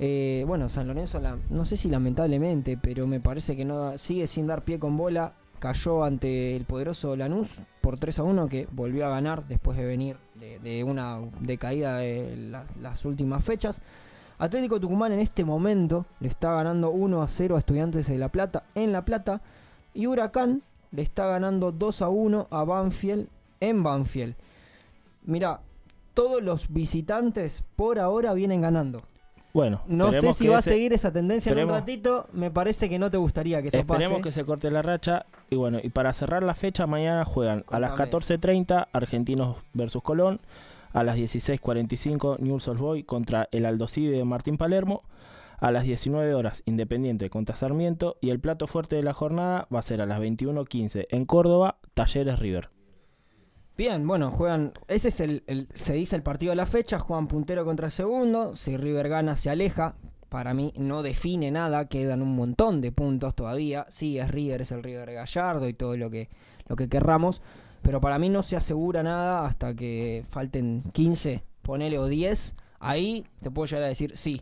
Eh, 0.02 0.44
bueno, 0.48 0.70
San 0.70 0.88
Lorenzo, 0.88 1.20
no 1.50 1.66
sé 1.66 1.76
si 1.78 1.90
lamentablemente, 1.90 2.78
pero 2.82 3.06
me 3.08 3.20
parece 3.20 3.56
que 3.58 3.66
no 3.66 3.98
sigue 3.98 4.28
sin 4.28 4.48
dar 4.48 4.64
pie 4.64 4.80
con 4.80 4.96
bola. 4.98 5.34
Cayó 5.60 6.06
ante 6.06 6.56
el 6.56 6.64
poderoso 6.64 7.18
Lanús 7.18 7.50
por 7.82 8.00
3 8.00 8.20
a 8.20 8.24
1, 8.24 8.48
que 8.48 8.68
volvió 8.72 9.06
a 9.06 9.10
ganar 9.10 9.46
después 9.46 9.78
de 9.78 9.86
venir 9.86 10.16
de, 10.36 10.58
de 10.60 10.86
una 10.86 11.20
decaída 11.42 11.98
de 11.98 12.38
la- 12.38 12.64
las 12.82 13.04
últimas 13.04 13.44
fechas. 13.44 13.82
Atlético 14.38 14.80
Tucumán 14.80 15.12
en 15.12 15.20
este 15.20 15.44
momento 15.44 16.06
le 16.22 16.30
está 16.30 16.54
ganando 16.54 16.92
1 16.92 17.22
a 17.22 17.28
0 17.28 17.58
a 17.58 17.60
Estudiantes 17.60 18.08
de 18.08 18.18
La 18.18 18.30
Plata 18.30 18.64
en 18.74 18.94
La 18.94 19.04
Plata. 19.04 19.42
Y 19.94 20.08
Huracán 20.08 20.62
le 20.92 21.02
está 21.02 21.26
ganando 21.26 21.74
2 21.74 22.02
a 22.04 22.08
1 22.08 22.48
a 22.50 22.64
Banfield 22.64 23.28
en 23.60 23.84
Banfield. 23.84 24.36
Mira, 25.26 25.60
todos 26.22 26.44
los 26.44 26.72
visitantes 26.72 27.64
por 27.76 28.00
ahora 28.00 28.34
vienen 28.34 28.62
ganando. 28.62 29.02
Bueno, 29.54 29.82
No 29.88 30.06
sé 30.12 30.18
esperemos 30.18 30.38
si 30.38 30.48
va 30.48 30.58
a 30.60 30.62
seguir 30.62 30.94
esa 30.94 31.12
tendencia 31.12 31.52
en 31.52 31.58
un 31.58 31.64
esperemos- 31.64 31.80
ratito. 31.80 32.28
Me 32.34 32.52
parece 32.52 32.88
que 32.90 33.00
no 33.00 33.10
te 33.10 33.18
gustaría 33.18 33.62
que 33.62 33.70
eso 33.70 33.80
Esperemos 33.80 34.20
pase. 34.20 34.22
que 34.24 34.32
se 34.32 34.46
corte 34.46 34.70
la 34.70 34.82
racha. 34.84 35.26
Y 35.50 35.56
bueno, 35.56 35.80
y 35.82 35.90
para 35.90 36.14
cerrar 36.14 36.44
la 36.44 36.54
fecha, 36.54 36.86
mañana 36.86 37.26
juegan 37.26 37.64
a 37.70 37.80
las 37.80 37.92
Contame 37.92 38.12
14.30 38.12 38.88
Argentinos 38.94 39.58
versus 39.74 40.04
Colón. 40.04 40.40
A 40.94 41.04
las 41.04 41.18
16.45 41.18 42.38
Newell's 42.40 42.68
Old 42.68 42.80
Boys 42.80 43.06
contra 43.06 43.48
el 43.52 43.66
Aldosivi 43.66 44.10
de 44.10 44.24
Martín 44.24 44.58
Palermo. 44.58 45.02
A 45.60 45.72
las 45.72 45.84
19 45.84 46.34
horas 46.36 46.62
Independiente 46.66 47.30
contra 47.30 47.56
Sarmiento. 47.56 48.18
Y 48.22 48.30
el 48.30 48.40
plato 48.40 48.68
fuerte 48.68 48.96
de 48.98 49.04
la 49.04 49.14
jornada 49.14 49.68
va 49.74 49.80
a 49.80 49.84
ser 49.84 50.02
a 50.02 50.06
las 50.06 50.20
21.15 50.22 51.08
en 51.10 51.26
Córdoba, 51.26 51.78
Talleres 51.96 52.40
River. 52.40 52.70
Bien, 53.80 54.06
bueno, 54.06 54.30
juegan. 54.30 54.74
Ese 54.90 55.08
es 55.08 55.22
el, 55.22 55.42
el- 55.48 55.70
Se 55.74 55.94
dice 55.94 56.18
el 56.18 56.22
partido 56.22 56.50
de 56.50 56.58
la 56.58 56.66
fecha. 56.66 57.00
Juegan 57.00 57.30
puntero 57.30 57.64
contra 57.64 57.90
segundo. 57.90 58.54
Si 58.54 58.76
River 58.76 59.08
gana, 59.08 59.38
se 59.38 59.50
aleja. 59.50 59.96
Para 60.28 60.54
mí 60.54 60.74
no 60.76 61.02
define 61.02 61.50
nada. 61.50 61.88
Quedan 61.88 62.22
un 62.22 62.36
montón 62.36 62.82
de 62.82 62.92
puntos 62.92 63.36
todavía. 63.36 63.86
Sí, 63.88 64.20
es 64.20 64.30
River, 64.32 64.64
es 64.64 64.74
el 64.74 64.84
River 64.84 65.14
Gallardo 65.14 65.66
y 65.70 65.74
todo 65.74 65.96
lo 65.96 66.10
que, 66.10 66.28
lo 66.68 66.76
que 66.76 66.90
querramos. 66.90 67.42
Pero 67.82 68.02
para 68.02 68.20
mí 68.20 68.28
no 68.28 68.44
se 68.44 68.58
asegura 68.58 69.02
nada 69.02 69.46
hasta 69.46 69.74
que 69.74 70.26
falten 70.28 70.82
15, 70.92 71.42
ponele 71.62 72.00
o 72.00 72.08
10. 72.08 72.56
Ahí 72.82 73.26
te 73.42 73.50
puedo 73.50 73.66
llegar 73.66 73.86
a 73.86 73.88
decir 73.88 74.12
sí. 74.18 74.42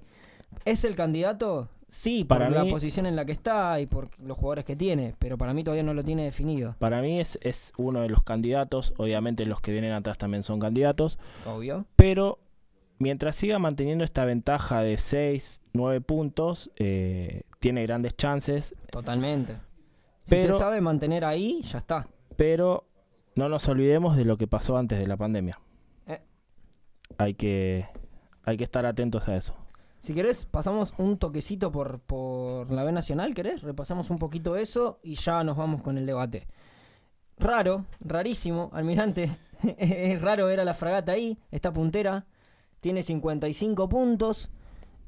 ¿Es 0.65 0.84
el 0.84 0.95
candidato? 0.95 1.69
Sí, 1.89 2.26
por 2.26 2.39
Para 2.39 2.49
la 2.49 2.64
mí- 2.65 2.69
posición 2.72 3.05
en 3.05 3.15
la 3.15 3.23
que 3.26 3.31
está 3.31 3.80
y 3.80 3.85
por 3.85 4.09
los 4.19 4.38
jugadores 4.38 4.65
que 4.65 4.76
tiene. 4.76 5.15
Pero 5.19 5.38
para 5.38 5.53
mí 5.53 5.64
todavía 5.64 5.84
no 5.84 5.93
lo 5.93 6.03
tiene 6.03 6.23
definido. 6.26 6.76
Para 6.80 7.01
mí 7.01 7.19
es, 7.19 7.39
es 7.41 7.72
uno 7.77 8.01
de 8.01 8.09
los 8.09 8.23
candidatos. 8.23 8.93
Obviamente 8.97 9.45
los 9.45 9.61
que 9.61 9.72
vienen 9.72 9.93
atrás 9.93 10.18
también 10.18 10.43
son 10.43 10.59
candidatos. 10.59 11.18
Obvio. 11.45 11.85
Pero 11.95 12.39
mientras 12.99 13.38
siga 13.38 13.57
manteniendo 13.57 14.03
esta 14.03 14.26
ventaja 14.26 14.81
de 14.81 14.97
6, 14.97 15.61
9 15.73 16.01
puntos, 16.01 16.72
eh, 16.76 17.43
tiene 17.59 17.84
grandes 17.84 18.18
chances. 18.18 18.76
Totalmente. 18.91 19.53
Si 20.26 20.35
Pero- 20.35 20.53
se 20.53 20.59
sabe 20.59 20.81
mantener 20.81 21.23
ahí, 21.23 21.61
ya 21.64 21.77
está. 21.77 22.05
Pero 22.35 22.85
no 23.35 23.47
nos 23.47 23.65
olvidemos 23.69 24.18
de 24.18 24.26
lo 24.26 24.38
que 24.38 24.45
pasó 24.47 24.77
antes 24.77 24.99
de 24.99 25.07
la 25.07 25.15
pandemia. 25.15 25.59
Eh. 26.05 26.19
Hay 27.18 27.34
que, 27.35 27.85
hay 28.43 28.57
que 28.57 28.65
estar 28.65 28.85
atentos 28.85 29.26
a 29.30 29.38
eso. 29.38 29.55
Si 29.99 30.13
querés, 30.13 30.45
pasamos 30.45 30.93
un 30.97 31.17
toquecito 31.17 31.71
por, 31.71 31.99
por 31.99 32.71
la 32.71 32.83
B 32.83 32.91
Nacional, 32.91 33.33
¿querés? 33.33 33.61
Repasamos 33.61 34.09
un 34.09 34.19
poquito 34.19 34.55
eso 34.55 34.99
y 35.03 35.15
ya 35.15 35.43
nos 35.43 35.57
vamos 35.57 35.81
con 35.81 35.97
el 35.97 36.05
debate. 36.05 36.47
Raro, 37.37 37.85
rarísimo, 37.99 38.69
almirante. 38.73 39.37
es 39.77 40.21
raro 40.21 40.45
ver 40.45 40.59
a 40.59 40.65
la 40.65 40.73
fragata 40.73 41.11
ahí, 41.13 41.37
está 41.51 41.73
puntera, 41.73 42.25
tiene 42.79 43.01
55 43.03 43.89
puntos. 43.89 44.51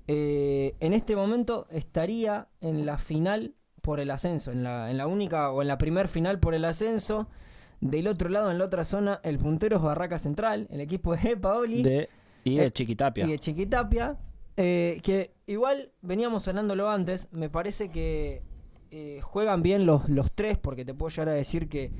Eh, 0.07 0.75
en 0.79 0.93
este 0.93 1.15
momento 1.15 1.67
estaría 1.69 2.47
en 2.61 2.85
la 2.85 2.97
final 2.97 3.53
por 3.81 3.99
el 3.99 4.09
ascenso, 4.11 4.51
en 4.51 4.63
la, 4.63 4.89
en 4.89 4.97
la 4.97 5.07
única 5.07 5.51
o 5.51 5.61
en 5.61 5.67
la 5.67 5.77
primer 5.77 6.07
final 6.07 6.39
por 6.39 6.53
el 6.55 6.65
ascenso. 6.65 7.27
Del 7.79 8.07
otro 8.07 8.27
lado, 8.27 8.51
en 8.51 8.57
la 8.57 8.65
otra 8.65 8.83
zona, 8.83 9.21
el 9.23 9.37
puntero 9.37 9.77
es 9.77 9.83
Barraca 9.83 10.17
Central, 10.19 10.67
el 10.69 10.81
equipo 10.81 11.15
de 11.15 11.37
Paoli. 11.37 11.81
De, 11.83 12.09
y 12.43 12.57
de 12.57 12.65
Eh, 12.65 12.71
Chiquitapia. 12.71 13.25
Y 13.25 13.31
de 13.31 13.39
Chiquitapia. 13.39 14.17
Eh, 14.61 14.99
que 15.03 15.31
igual 15.48 15.91
veníamos 16.02 16.48
hablándolo 16.49 16.90
antes. 16.90 17.30
Me 17.31 17.49
parece 17.49 17.90
que 17.90 18.41
eh, 18.91 19.19
juegan 19.23 19.61
bien 19.61 19.86
los, 19.86 20.10
los 20.10 20.31
tres. 20.34 20.57
Porque 20.57 20.84
te 20.84 20.94
puedo 20.94 21.10
llegar 21.10 21.30
a 21.30 21.34
decir 21.34 21.69
que 21.69 21.91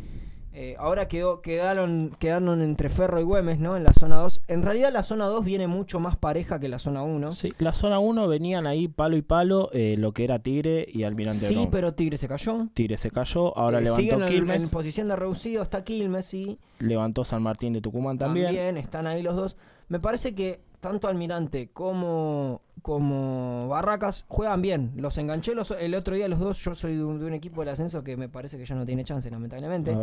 eh, 0.52 0.76
ahora 0.80 1.08
quedó, 1.08 1.42
quedaron, 1.42 2.16
quedaron 2.20 2.62
entre 2.62 2.90
Ferro 2.90 3.20
y 3.20 3.24
Güemes, 3.24 3.60
¿no? 3.60 3.78
En 3.78 3.84
la 3.84 3.94
zona 3.94 4.18
2. 4.18 4.42
En 4.48 4.64
realidad 4.64 4.92
la 4.92 5.04
zona 5.04 5.28
2 5.28 5.46
viene 5.46 5.68
mucho 5.68 6.00
más 6.00 6.18
pareja 6.18 6.60
que 6.60 6.68
la 6.68 6.80
zona 6.80 7.02
1. 7.04 7.32
Sí, 7.32 7.54
la 7.60 7.72
zona 7.72 8.00
1 8.00 8.28
venían 8.28 8.68
ahí 8.68 8.88
palo 8.88 9.16
y 9.16 9.22
palo 9.22 9.70
eh, 9.72 9.96
lo 9.98 10.12
que 10.12 10.24
era 10.26 10.40
Tigre 10.40 10.86
y 10.92 11.04
Almirante 11.04 11.40
Sí, 11.46 11.54
Brown. 11.54 11.70
pero 11.72 11.94
Tigre 11.94 12.18
se 12.18 12.28
cayó. 12.28 12.68
Tigre 12.74 12.98
se 12.98 13.10
cayó, 13.12 13.58
ahora 13.58 13.78
Eh, 13.80 13.84
levantó 13.84 14.22
en, 14.24 14.28
Quilmes, 14.28 14.64
en 14.64 14.70
posición 14.70 15.08
de 15.08 15.16
reducido. 15.16 15.62
Está 15.62 15.84
Quilmes, 15.86 16.26
sí. 16.26 16.58
levantó 16.80 17.24
San 17.24 17.42
Martín 17.44 17.72
de 17.74 17.80
Tucumán 17.82 18.18
también. 18.18 18.48
También 18.48 18.76
están 18.78 19.06
ahí 19.08 19.22
los 19.22 19.36
dos. 19.36 19.56
Me 19.88 20.00
parece 20.00 20.34
que 20.36 20.60
tanto 20.80 21.08
Almirante 21.08 21.70
como, 21.72 22.62
como 22.82 23.68
Barracas 23.68 24.26
juegan 24.28 24.62
bien. 24.62 24.94
Los 24.96 25.18
enganché 25.18 25.54
los- 25.56 25.72
el 25.72 25.94
otro 25.96 26.16
día 26.16 26.28
los 26.28 26.40
dos. 26.40 26.58
Yo 26.64 26.76
soy 26.76 26.96
de 26.96 27.04
un, 27.04 27.20
de 27.20 27.26
un 27.26 27.34
equipo 27.34 27.62
del 27.62 27.70
ascenso 27.70 28.04
que 28.04 28.16
me 28.18 28.30
parece 28.30 28.58
que 28.58 28.66
ya 28.66 28.76
no 28.76 28.86
tiene 28.86 29.04
chance, 29.04 29.30
lamentablemente. 29.30 29.96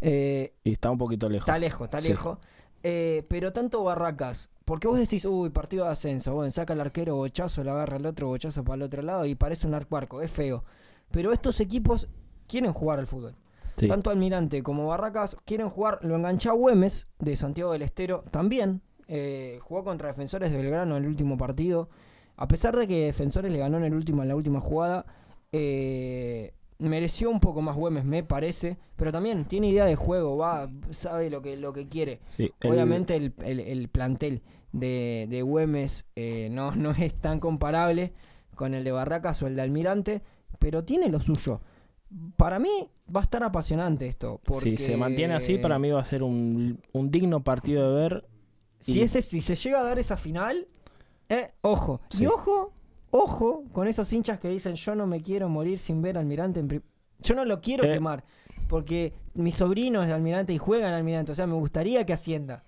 Eh, 0.00 0.54
Y 0.64 0.72
está 0.72 0.90
un 0.90 0.98
poquito 0.98 1.28
lejos. 1.28 1.46
está 1.48 1.58
lejos, 1.58 1.84
está 1.86 2.00
Sí. 2.00 2.08
lejos. 2.08 2.38
Eh, 2.82 3.24
pero 3.28 3.52
tanto 3.52 3.82
Barracas, 3.82 4.50
porque 4.66 4.86
vos 4.88 4.98
decís, 4.98 5.24
uy, 5.24 5.48
partido 5.50 5.86
de 5.86 5.92
ascenso, 5.92 6.34
bueno, 6.34 6.50
saca 6.50 6.74
el 6.74 6.80
arquero 6.82 7.16
bochazo, 7.16 7.64
le 7.64 7.70
agarra 7.70 7.96
el 7.96 8.04
otro 8.04 8.26
bochazo 8.28 8.62
para 8.62 8.76
el 8.76 8.82
otro 8.82 9.00
lado 9.02 9.24
y 9.24 9.34
parece 9.34 9.66
un 9.66 9.72
arco 9.74 9.96
arco, 9.96 10.20
es 10.20 10.30
feo. 10.30 10.64
Pero 11.10 11.32
estos 11.32 11.60
equipos 11.60 12.08
quieren 12.46 12.72
jugar 12.74 12.98
al 12.98 13.06
fútbol. 13.06 13.36
Sí. 13.76 13.88
Tanto 13.88 14.10
Almirante 14.10 14.62
como 14.62 14.86
Barracas 14.86 15.36
quieren 15.44 15.68
jugar. 15.70 15.98
Lo 16.02 16.14
enganchó 16.14 16.50
a 16.50 16.54
Güemes 16.54 17.08
de 17.18 17.34
Santiago 17.36 17.72
del 17.72 17.82
Estero 17.82 18.22
también. 18.30 18.82
Eh, 19.08 19.58
jugó 19.62 19.84
contra 19.84 20.08
Defensores 20.08 20.50
de 20.50 20.56
Belgrano 20.56 20.96
en 20.96 21.04
el 21.04 21.08
último 21.08 21.36
partido. 21.36 21.88
A 22.36 22.48
pesar 22.48 22.76
de 22.76 22.86
que 22.88 23.06
Defensores 23.06 23.52
le 23.52 23.58
ganó 23.58 23.78
en, 23.78 23.84
el 23.84 23.94
último, 23.94 24.22
en 24.22 24.28
la 24.28 24.36
última 24.36 24.60
jugada, 24.60 25.06
eh, 25.52 26.52
mereció 26.78 27.30
un 27.30 27.40
poco 27.40 27.62
más 27.62 27.76
Güemes, 27.76 28.04
me 28.04 28.22
parece. 28.22 28.76
Pero 28.96 29.12
también 29.12 29.44
tiene 29.44 29.68
idea 29.70 29.84
de 29.86 29.96
juego, 29.96 30.36
va, 30.36 30.70
sabe 30.90 31.30
lo 31.30 31.42
que, 31.42 31.56
lo 31.56 31.72
que 31.72 31.88
quiere. 31.88 32.20
Sí, 32.30 32.50
Obviamente 32.72 33.16
el, 33.16 33.32
el- 33.44 33.60
el 33.60 33.88
plantel 33.88 34.42
de, 34.72 35.26
de 35.30 35.42
Güemes 35.42 36.06
eh, 36.16 36.48
no, 36.50 36.74
no 36.74 36.90
es 36.90 37.14
tan 37.14 37.40
comparable 37.40 38.12
con 38.56 38.74
el 38.74 38.84
de 38.84 38.92
Barracas 38.92 39.42
o 39.42 39.46
el 39.46 39.56
de 39.56 39.62
Almirante, 39.62 40.22
pero 40.58 40.84
tiene 40.84 41.08
lo 41.08 41.20
suyo. 41.20 41.60
Para 42.36 42.58
mí 42.60 42.88
va 43.14 43.20
a 43.20 43.24
estar 43.24 43.42
apasionante 43.42 44.06
esto. 44.06 44.40
Porque 44.44 44.76
Si 44.76 44.84
se 44.84 44.96
mantiene 44.96 45.34
así, 45.34 45.58
para 45.62 45.78
mí 45.80 45.90
va 45.90 46.00
a 46.00 46.04
ser 46.04 46.22
un, 46.22 46.80
un 46.92 47.10
digno 47.10 47.42
partido 47.42 47.92
de 47.94 48.00
ver. 48.00 48.24
Si, 48.92 49.02
ese, 49.02 49.22
si 49.22 49.40
se 49.40 49.54
llega 49.54 49.80
a 49.80 49.84
dar 49.84 49.98
esa 49.98 50.16
final, 50.16 50.68
eh, 51.28 51.52
ojo. 51.62 52.00
Sí. 52.10 52.24
Y 52.24 52.26
ojo, 52.26 52.72
ojo 53.10 53.64
con 53.72 53.88
esos 53.88 54.12
hinchas 54.12 54.38
que 54.38 54.48
dicen 54.48 54.74
yo 54.74 54.94
no 54.94 55.06
me 55.06 55.22
quiero 55.22 55.48
morir 55.48 55.78
sin 55.78 56.02
ver 56.02 56.18
Almirante 56.18 56.60
en 56.60 56.82
Yo 57.20 57.34
no 57.34 57.44
lo 57.44 57.60
quiero 57.60 57.84
Eh. 57.84 57.94
quemar. 57.94 58.24
Porque 58.68 59.12
mi 59.34 59.52
sobrino 59.52 60.02
es 60.02 60.08
de 60.08 60.14
Almirante 60.14 60.52
y 60.52 60.58
juega 60.58 60.88
en 60.88 60.94
Almirante. 60.94 61.32
O 61.32 61.34
sea, 61.34 61.46
me 61.46 61.54
gustaría 61.54 62.04
que 62.06 62.12
ascienda. 62.12 62.62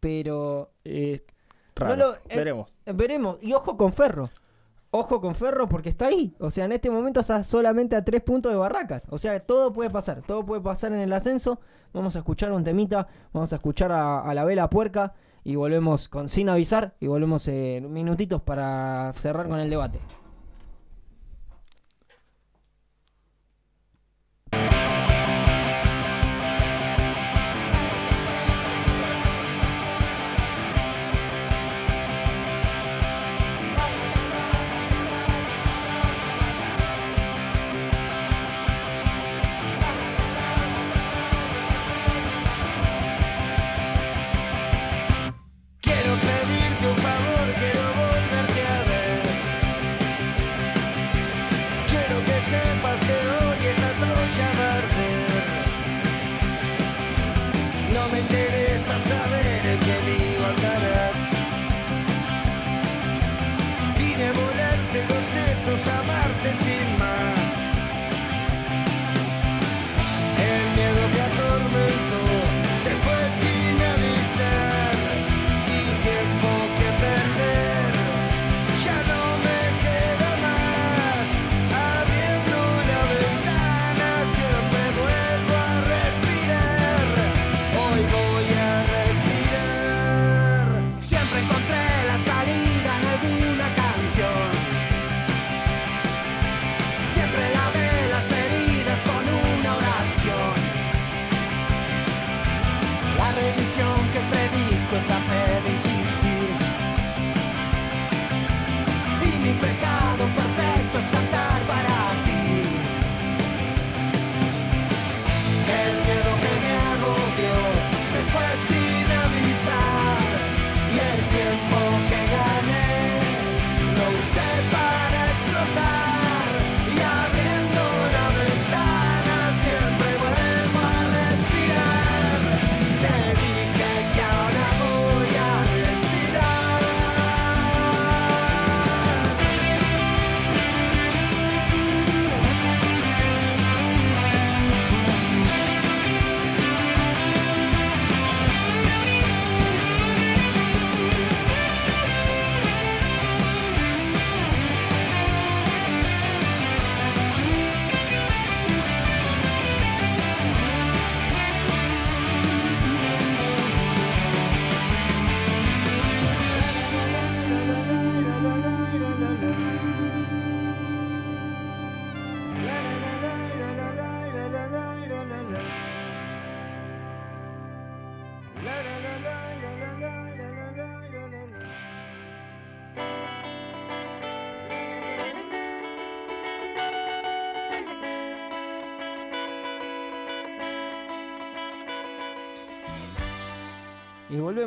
Pero 0.00 0.70
raro. 1.74 1.96
lo- 1.96 2.14
eh, 2.14 2.36
Veremos. 2.36 2.72
eh, 2.86 2.92
veremos. 2.92 3.38
Y 3.42 3.52
ojo 3.52 3.76
con 3.76 3.92
Ferro. 3.92 4.30
Ojo 4.90 5.20
con 5.20 5.34
Ferro 5.34 5.68
porque 5.68 5.88
está 5.88 6.06
ahí. 6.06 6.34
O 6.38 6.50
sea, 6.52 6.66
en 6.66 6.72
este 6.72 6.88
momento 6.88 7.20
está 7.20 7.42
solamente 7.42 7.96
a 7.96 8.04
tres 8.04 8.22
puntos 8.22 8.52
de 8.52 8.58
Barracas. 8.58 9.06
O 9.10 9.18
sea, 9.18 9.40
todo 9.40 9.72
puede 9.72 9.90
pasar. 9.90 10.22
Todo 10.22 10.44
puede 10.46 10.60
pasar 10.62 10.92
en 10.92 11.00
el 11.00 11.12
ascenso. 11.12 11.58
Vamos 11.92 12.14
a 12.14 12.20
escuchar 12.20 12.52
un 12.52 12.62
temita. 12.62 13.08
Vamos 13.32 13.52
a 13.52 13.56
escuchar 13.56 13.90
a, 13.90 14.20
a 14.20 14.34
la 14.34 14.44
vela 14.44 14.70
puerca. 14.70 15.12
Y 15.44 15.56
volvemos 15.56 16.08
con 16.08 16.28
sin 16.28 16.48
avisar. 16.48 16.94
Y 17.00 17.06
volvemos 17.06 17.46
en 17.48 17.92
minutitos 17.92 18.42
para 18.42 19.12
cerrar 19.14 19.46
con 19.46 19.60
el 19.60 19.70
debate. 19.70 20.00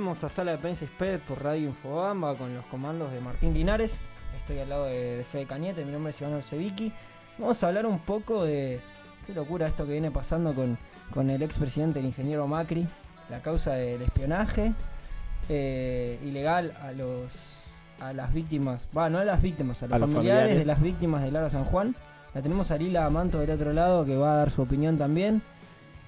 Volvemos 0.08 0.24
a 0.24 0.30
Sala 0.30 0.52
de 0.52 0.58
Prensa 0.58 0.86
Sped 0.86 1.20
por 1.28 1.44
Radio 1.44 1.68
Infobamba 1.68 2.34
con 2.38 2.56
los 2.56 2.66
comandos 2.68 3.12
de 3.12 3.20
Martín 3.20 3.54
Linares. 3.54 4.00
Estoy 4.38 4.60
al 4.60 4.70
lado 4.70 4.86
de, 4.86 5.18
de 5.18 5.24
Fede 5.26 5.46
Cañete, 5.46 5.84
mi 5.84 5.92
nombre 5.92 6.12
es 6.12 6.22
Iván 6.22 6.34
Alcevicki. 6.34 6.94
Vamos 7.38 7.62
a 7.62 7.68
hablar 7.68 7.86
un 7.86 8.00
poco 8.00 8.46
de 8.46 8.80
qué 9.26 9.34
locura 9.34 9.68
esto 9.68 9.86
que 9.86 9.92
viene 9.92 10.10
pasando 10.10 10.56
con, 10.56 10.78
con 11.14 11.30
el 11.30 11.42
expresidente, 11.42 12.00
el 12.00 12.06
ingeniero 12.06 12.48
Macri, 12.48 12.88
la 13.30 13.42
causa 13.42 13.74
del 13.74 14.02
espionaje 14.02 14.72
eh, 15.50 16.18
ilegal 16.24 16.74
a 16.82 16.94
los 16.94 17.76
a 18.00 18.14
las 18.14 18.34
víctimas, 18.34 18.88
va, 18.98 19.10
no 19.10 19.18
a 19.20 19.26
las 19.26 19.42
víctimas, 19.44 19.84
a 19.84 19.88
los, 19.88 19.96
A 19.96 20.00
los 20.00 20.10
familiares, 20.10 20.42
familiares. 20.44 20.66
de 20.68 20.72
las 20.72 20.82
víctimas 20.82 21.22
de 21.22 21.32
Lara 21.32 21.50
San 21.50 21.66
Juan. 21.66 21.98
La 22.34 22.42
tenemos 22.42 22.72
a 22.72 22.78
Lila 22.78 23.10
Manto 23.10 23.40
del 23.40 23.50
otro 23.50 23.74
lado 23.74 24.06
que 24.06 24.16
va 24.16 24.36
a 24.36 24.38
dar 24.38 24.52
su 24.52 24.62
opinión 24.62 24.98
también. 24.98 25.42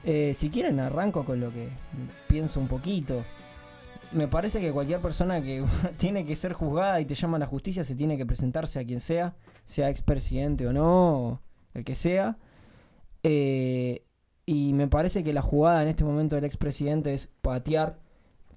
Eh, 0.05 0.33
si 0.37 0.49
quieren 0.49 0.79
arranco 0.79 1.25
con 1.25 1.41
lo 1.41 1.51
que 1.51 1.67
pienso 2.29 2.61
un 2.61 2.69
poquito. 2.69 3.25
Me 4.13 4.27
parece 4.27 4.59
que 4.59 4.71
cualquier 4.71 5.01
persona 5.01 5.41
que 5.41 5.63
tiene 5.97 6.25
que 6.25 6.35
ser 6.35 6.53
juzgada 6.53 6.99
y 6.99 7.05
te 7.05 7.15
llama 7.15 7.37
a 7.37 7.39
la 7.39 7.45
justicia 7.45 7.83
se 7.83 7.95
tiene 7.95 8.17
que 8.17 8.25
presentarse 8.25 8.79
a 8.79 8.85
quien 8.85 8.99
sea, 8.99 9.35
sea 9.65 9.89
expresidente 9.89 10.65
o 10.65 10.73
no, 10.73 11.41
el 11.73 11.83
que 11.83 11.95
sea. 11.95 12.37
Eh, 13.23 14.03
y 14.45 14.73
me 14.73 14.87
parece 14.87 15.23
que 15.23 15.33
la 15.33 15.43
jugada 15.43 15.83
en 15.83 15.89
este 15.89 16.03
momento 16.03 16.35
del 16.35 16.45
expresidente 16.45 17.13
es 17.13 17.27
patear 17.41 17.99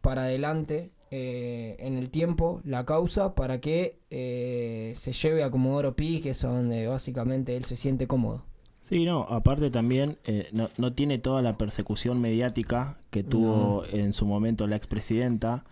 para 0.01 0.23
adelante 0.23 0.91
eh, 1.11 1.77
en 1.81 1.99
el 1.99 2.09
tiempo 2.09 2.63
la 2.65 2.87
causa 2.87 3.35
para 3.35 3.61
que 3.61 4.01
eh, 4.09 4.95
se 4.97 5.13
lleve 5.13 5.45
a 5.45 5.51
Comodoro 5.51 5.95
Pi, 5.95 6.23
que 6.23 6.33
donde 6.33 6.87
básicamente 6.87 7.55
él 7.55 7.67
se 7.67 7.77
siente 7.77 8.07
cómodo. 8.07 8.47
Sí, 8.83 9.05
no, 9.05 9.23
aparte 9.31 9.71
también 9.71 10.19
eh, 10.25 10.49
no, 10.53 10.69
no 10.77 10.93
tiene 10.93 11.19
toda 11.19 11.41
la 11.41 11.57
persecución 11.57 12.21
mediática 12.21 12.99
que 13.11 13.23
tuvo 13.23 13.85
en 13.91 14.13
su 14.13 14.27
momento 14.27 14.67
la 14.67 14.77
expresidenta. 14.77 15.65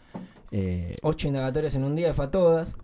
Eh, 0.53 0.97
Ocho 1.03 1.29
indagatorias 1.29 1.75
en 1.75 1.85
un 1.85 1.95
día, 1.97 2.15
fue 2.15 2.25
a 2.27 2.31
todas. 2.31 2.77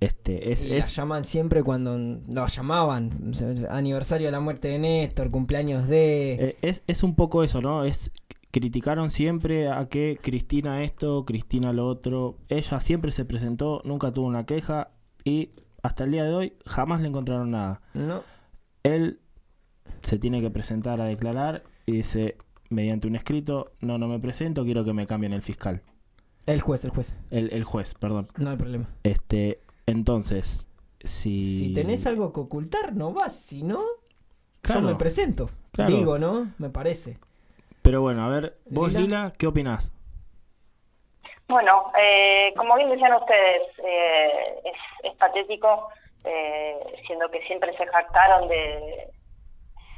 este, 0.00 0.50
es, 0.52 0.64
y 0.64 0.68
es- 0.74 0.86
las 0.86 0.96
llaman 0.96 1.24
siempre 1.24 1.62
cuando 1.62 1.96
lo 1.98 2.46
llamaban. 2.46 3.32
Aniversario 3.70 4.28
de 4.28 4.32
la 4.32 4.40
muerte 4.40 4.68
de 4.68 4.78
Néstor, 4.78 5.30
cumpleaños 5.30 5.86
de. 5.86 6.32
Eh, 6.34 6.56
es, 6.62 6.82
es 6.86 7.02
un 7.02 7.14
poco 7.14 7.44
eso, 7.44 7.60
¿no? 7.60 7.84
Es 7.84 8.10
criticaron 8.50 9.10
siempre 9.10 9.68
a 9.70 9.86
que 9.90 10.18
Cristina 10.22 10.82
esto, 10.82 11.24
Cristina 11.26 11.72
lo 11.74 11.86
otro. 11.86 12.38
Ella 12.48 12.80
siempre 12.80 13.12
se 13.12 13.26
presentó, 13.26 13.82
nunca 13.84 14.12
tuvo 14.12 14.26
una 14.26 14.46
queja 14.46 14.90
y 15.24 15.50
hasta 15.82 16.04
el 16.04 16.12
día 16.12 16.24
de 16.24 16.34
hoy 16.34 16.52
jamás 16.64 17.02
le 17.02 17.08
encontraron 17.08 17.50
nada. 17.50 17.82
No. 17.92 18.22
Él 18.82 19.20
se 20.02 20.18
tiene 20.18 20.40
que 20.40 20.50
presentar 20.50 21.00
a 21.00 21.04
declarar 21.04 21.62
y 21.86 21.92
dice 21.92 22.36
mediante 22.70 23.06
un 23.08 23.16
escrito, 23.16 23.72
no, 23.80 23.98
no 23.98 24.08
me 24.08 24.18
presento, 24.18 24.64
quiero 24.64 24.84
que 24.84 24.92
me 24.92 25.06
cambien 25.06 25.32
el 25.32 25.42
fiscal. 25.42 25.82
El 26.46 26.60
juez, 26.60 26.84
el 26.84 26.90
juez. 26.90 27.14
El, 27.30 27.52
el 27.52 27.64
juez, 27.64 27.94
perdón. 27.94 28.28
No 28.36 28.50
hay 28.50 28.56
problema. 28.56 28.88
Este, 29.02 29.60
entonces, 29.86 30.66
si... 31.00 31.58
Si 31.58 31.74
tenés 31.74 32.06
algo 32.06 32.32
que 32.32 32.40
ocultar, 32.40 32.94
no 32.94 33.12
vas. 33.12 33.38
Si 33.38 33.62
no, 33.62 33.82
Claro. 34.62 34.80
yo 34.82 34.86
me 34.88 34.94
presento. 34.96 35.50
Claro. 35.72 35.94
Digo, 35.94 36.18
¿no? 36.18 36.52
Me 36.58 36.68
parece. 36.70 37.18
Pero 37.82 38.00
bueno, 38.02 38.24
a 38.24 38.28
ver, 38.28 38.58
vos 38.66 38.88
Lila. 38.88 39.00
Lila, 39.00 39.32
¿qué 39.38 39.46
opinás? 39.46 39.92
Bueno, 41.48 41.90
eh, 41.98 42.52
como 42.56 42.76
bien 42.76 42.90
decían 42.90 43.14
ustedes, 43.14 43.62
eh, 43.82 44.30
es, 44.64 45.10
es 45.10 45.16
patético, 45.16 45.88
eh, 46.24 46.76
siendo 47.06 47.30
que 47.30 47.40
siempre 47.46 47.74
se 47.76 47.86
jactaron 47.86 48.48
de 48.48 49.10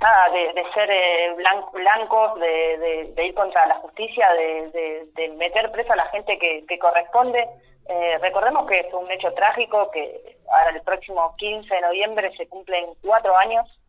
nada 0.01 0.29
de, 0.31 0.53
de 0.55 0.73
ser 0.73 0.91
eh, 0.91 1.35
blan- 1.37 1.71
blancos, 1.73 2.39
de, 2.41 2.79
de- 2.79 3.13
de 3.15 3.27
ir 3.27 3.35
contra 3.35 3.67
la 3.67 3.77
justicia, 3.77 4.33
de, 4.35 5.31
meter 5.37 5.71
presa 5.73 5.93
a 5.95 5.97
la 5.97 6.07
gente 6.07 6.39
que, 6.39 6.65
que 6.67 6.79
corresponde. 6.79 7.49
Eh, 7.89 8.19
recordemos 8.19 8.67
que 8.67 8.87
fue 8.91 9.01
un 9.01 9.11
hecho 9.11 9.33
trágico, 9.35 9.91
que 9.91 10.39
ahora 10.53 10.71
el 10.77 10.83
próximo 10.83 11.35
15 11.37 11.75
de 11.75 11.81
noviembre 11.81 12.35
se 12.37 12.47
cumplen 12.49 12.87
cuatro 13.05 13.37
años, 13.37 13.81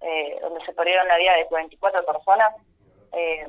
eh, 0.00 0.38
donde 0.42 0.64
se 0.64 0.72
perdieron 0.72 1.06
la 1.08 1.16
vida 1.16 1.34
de 1.36 1.46
44 1.46 2.04
personas. 2.04 2.52
Eh, 3.12 3.46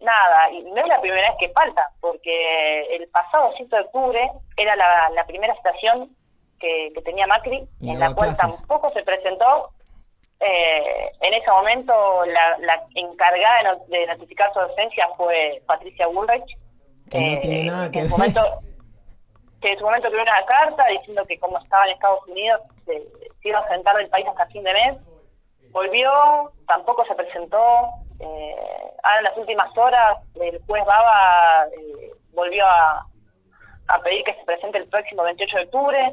nada, 0.00 0.50
y 0.52 0.62
no 0.62 0.76
es 0.80 0.86
la 0.86 1.00
primera 1.00 1.28
vez 1.30 1.38
que 1.38 1.48
falta, 1.52 1.90
porque 2.00 2.96
el 2.96 3.08
pasado 3.08 3.52
5 3.56 3.76
de 3.76 3.82
octubre 3.82 4.30
era 4.56 4.76
la, 4.76 5.10
la 5.10 5.26
primera 5.26 5.52
estación 5.54 6.16
que, 6.58 6.92
que 6.94 7.02
tenía 7.02 7.26
Macri, 7.26 7.66
Y 7.80 7.90
en 7.90 7.98
la 7.98 8.14
cual 8.14 8.34
clases. 8.34 8.58
tampoco 8.58 8.92
se 8.92 9.02
presentó. 9.02 9.70
Eh, 10.40 11.12
en 11.20 11.34
ese 11.34 11.50
momento 11.50 12.24
la, 12.24 12.56
la 12.60 12.82
encargada 12.94 13.58
de, 13.58 13.62
no- 13.64 13.84
de 13.88 14.06
notificar 14.06 14.50
su 14.54 14.60
ausencia 14.60 15.06
fue 15.16 15.62
Patricia 15.66 16.06
Bullrich, 16.06 16.56
Que 17.10 17.18
no 17.20 17.26
eh, 17.26 17.38
tiene 17.42 17.64
nada 17.64 17.90
que 17.90 17.98
en 18.00 18.04
su 18.06 18.10
momento 18.16 18.60
que 19.60 19.72
en 19.72 19.78
su 19.78 19.84
momento 19.84 20.06
escribió 20.08 20.22
una 20.22 20.46
carta 20.46 20.86
diciendo 20.86 21.26
que 21.26 21.38
como 21.38 21.58
estaba 21.58 21.84
en 21.84 21.90
Estados 21.90 22.26
Unidos 22.26 22.60
se, 22.86 22.92
se 23.42 23.48
iba 23.50 23.58
a 23.58 23.62
ausentar 23.62 23.94
del 23.96 24.08
país 24.08 24.26
hasta 24.28 24.46
fin 24.46 24.62
de 24.64 24.72
mes. 24.72 24.96
Volvió, 25.70 26.10
tampoco 26.66 27.04
se 27.04 27.14
presentó. 27.14 27.90
Eh, 28.18 28.56
ahora 29.02 29.18
en 29.18 29.24
las 29.24 29.36
últimas 29.36 29.76
horas 29.76 30.16
el 30.40 30.58
juez 30.66 30.84
Baba 30.86 31.66
eh, 31.78 32.10
volvió 32.32 32.64
a, 32.66 33.06
a 33.88 33.98
pedir 34.02 34.24
que 34.24 34.34
se 34.34 34.44
presente 34.44 34.78
el 34.78 34.88
próximo 34.88 35.22
28 35.24 35.56
de 35.58 35.62
octubre. 35.64 36.12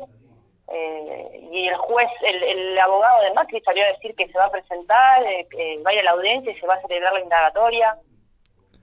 Eh, 0.74 1.48
y 1.52 1.68
el 1.68 1.76
juez, 1.76 2.10
el, 2.26 2.44
el 2.44 2.80
abogado 2.80 3.22
de 3.24 3.34
Macri 3.34 3.62
salió 3.62 3.84
a 3.84 3.94
decir 3.94 4.14
que 4.16 4.28
se 4.28 4.38
va 4.38 4.46
a 4.46 4.52
presentar, 4.52 5.24
eh, 5.26 5.48
que 5.50 5.80
vaya 5.84 6.02
a 6.02 6.04
la 6.04 6.12
audiencia 6.12 6.52
y 6.52 6.60
se 6.60 6.68
va 6.68 6.74
a 6.76 6.82
celebrar 6.82 7.14
la 7.14 7.22
indagatoria. 7.22 7.98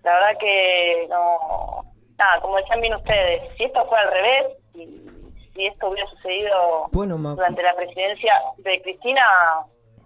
La 0.02 0.14
verdad 0.14 0.38
que 0.38 1.06
no. 1.10 1.84
Nada, 2.16 2.40
como 2.40 2.56
decían 2.56 2.80
bien 2.80 2.94
ustedes, 2.94 3.42
si 3.56 3.64
esto 3.64 3.84
fuera 3.86 4.04
al 4.04 4.16
revés, 4.16 4.44
si, 4.72 5.06
si 5.52 5.66
esto 5.66 5.88
hubiera 5.90 6.08
sucedido 6.10 6.88
Bueno, 6.92 7.18
durante 7.18 7.62
la 7.62 7.74
presidencia 7.74 8.32
de 8.58 8.80
Cristina, 8.82 9.22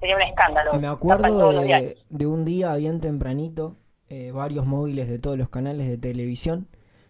sería 0.01 0.17
un 0.17 0.23
escándalo. 0.23 0.75
me 0.75 0.89
acuerdo 0.89 1.53
de, 1.53 1.99
de 2.09 2.27
un 2.27 2.45
día 2.47 2.75
bien 2.77 3.01
tempranito, 3.01 3.77
eh, 4.09 4.31
varios 4.33 4.65
móviles 4.65 5.07
de 5.07 5.19
todos 5.19 5.37
los 5.37 5.51
canales 5.51 5.87
de 5.87 5.99
televisión, 5.99 6.67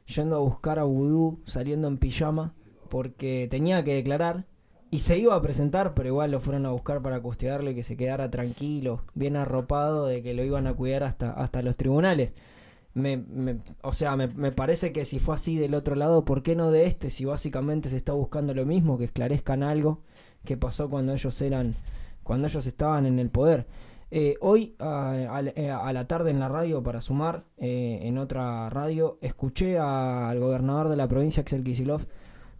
yendo 0.06 0.36
a 0.36 0.40
buscar 0.40 0.80
a 0.80 0.84
Vudú, 0.84 1.40
saliendo 1.46 1.86
en 1.86 1.98
pijama, 1.98 2.54
porque 2.88 3.46
tenía 3.48 3.84
que 3.84 3.94
declarar. 3.94 4.46
Y 4.90 5.00
se 5.00 5.18
iba 5.18 5.34
a 5.34 5.42
presentar, 5.42 5.92
pero 5.94 6.08
igual 6.08 6.30
lo 6.30 6.40
fueron 6.40 6.64
a 6.64 6.70
buscar 6.70 7.02
para 7.02 7.20
custodiarle 7.20 7.74
que 7.74 7.82
se 7.82 7.96
quedara 7.96 8.30
tranquilo, 8.30 9.02
bien 9.14 9.36
arropado, 9.36 10.06
de 10.06 10.22
que 10.22 10.32
lo 10.32 10.42
iban 10.44 10.66
a 10.66 10.72
cuidar 10.72 11.02
hasta, 11.04 11.30
hasta 11.32 11.60
los 11.62 11.76
tribunales. 11.76 12.32
Me, 12.94 13.18
me- 13.18 13.58
o 13.82 13.92
sea, 13.92 14.16
me, 14.16 14.28
me 14.28 14.50
parece 14.52 14.92
que 14.92 15.04
si 15.04 15.18
fue 15.18 15.34
así 15.34 15.56
del 15.58 15.74
otro 15.74 15.94
lado, 15.94 16.24
¿por 16.24 16.42
qué 16.42 16.56
no 16.56 16.70
de 16.70 16.86
este? 16.86 17.10
Si 17.10 17.24
básicamente 17.26 17.90
se 17.90 17.98
está 17.98 18.12
buscando 18.14 18.54
lo 18.54 18.64
mismo, 18.64 18.96
que 18.98 19.04
esclarezcan 19.04 19.62
algo 19.62 20.00
que 20.44 20.56
pasó 20.56 20.88
cuando 20.88 21.12
ellos 21.12 21.40
eran, 21.42 21.76
cuando 22.22 22.46
ellos 22.48 22.66
estaban 22.66 23.04
en 23.06 23.18
el 23.18 23.28
poder. 23.30 23.66
Eh, 24.10 24.36
hoy 24.40 24.74
a, 24.78 25.42
eh, 25.54 25.70
a 25.70 25.92
la 25.92 26.06
tarde 26.06 26.30
en 26.30 26.40
la 26.40 26.48
radio, 26.48 26.82
para 26.82 27.02
sumar, 27.02 27.44
eh, 27.58 28.00
en 28.04 28.16
otra 28.16 28.70
radio, 28.70 29.18
escuché 29.20 29.78
al 29.78 30.40
gobernador 30.40 30.88
de 30.88 30.96
la 30.96 31.08
provincia, 31.08 31.42
Axel 31.42 31.62
Kicillof, 31.62 32.06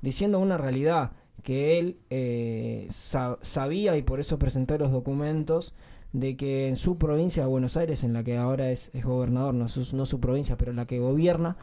diciendo 0.02 0.38
una 0.40 0.58
realidad, 0.58 1.12
que 1.48 1.78
él 1.78 1.96
eh, 2.10 2.86
sa- 2.90 3.38
sabía 3.40 3.96
y 3.96 4.02
por 4.02 4.20
eso 4.20 4.38
presentó 4.38 4.76
los 4.76 4.92
documentos 4.92 5.74
de 6.12 6.36
que 6.36 6.68
en 6.68 6.76
su 6.76 6.98
provincia 6.98 7.42
de 7.42 7.48
Buenos 7.48 7.78
Aires, 7.78 8.04
en 8.04 8.12
la 8.12 8.22
que 8.22 8.36
ahora 8.36 8.70
es, 8.70 8.90
gobernador, 9.02 9.54
no 9.54 9.66
su, 9.66 9.82
su 10.04 10.20
provincia, 10.20 10.58
pero 10.58 10.74
la 10.74 10.84
que 10.84 10.98
gobierna, 10.98 11.56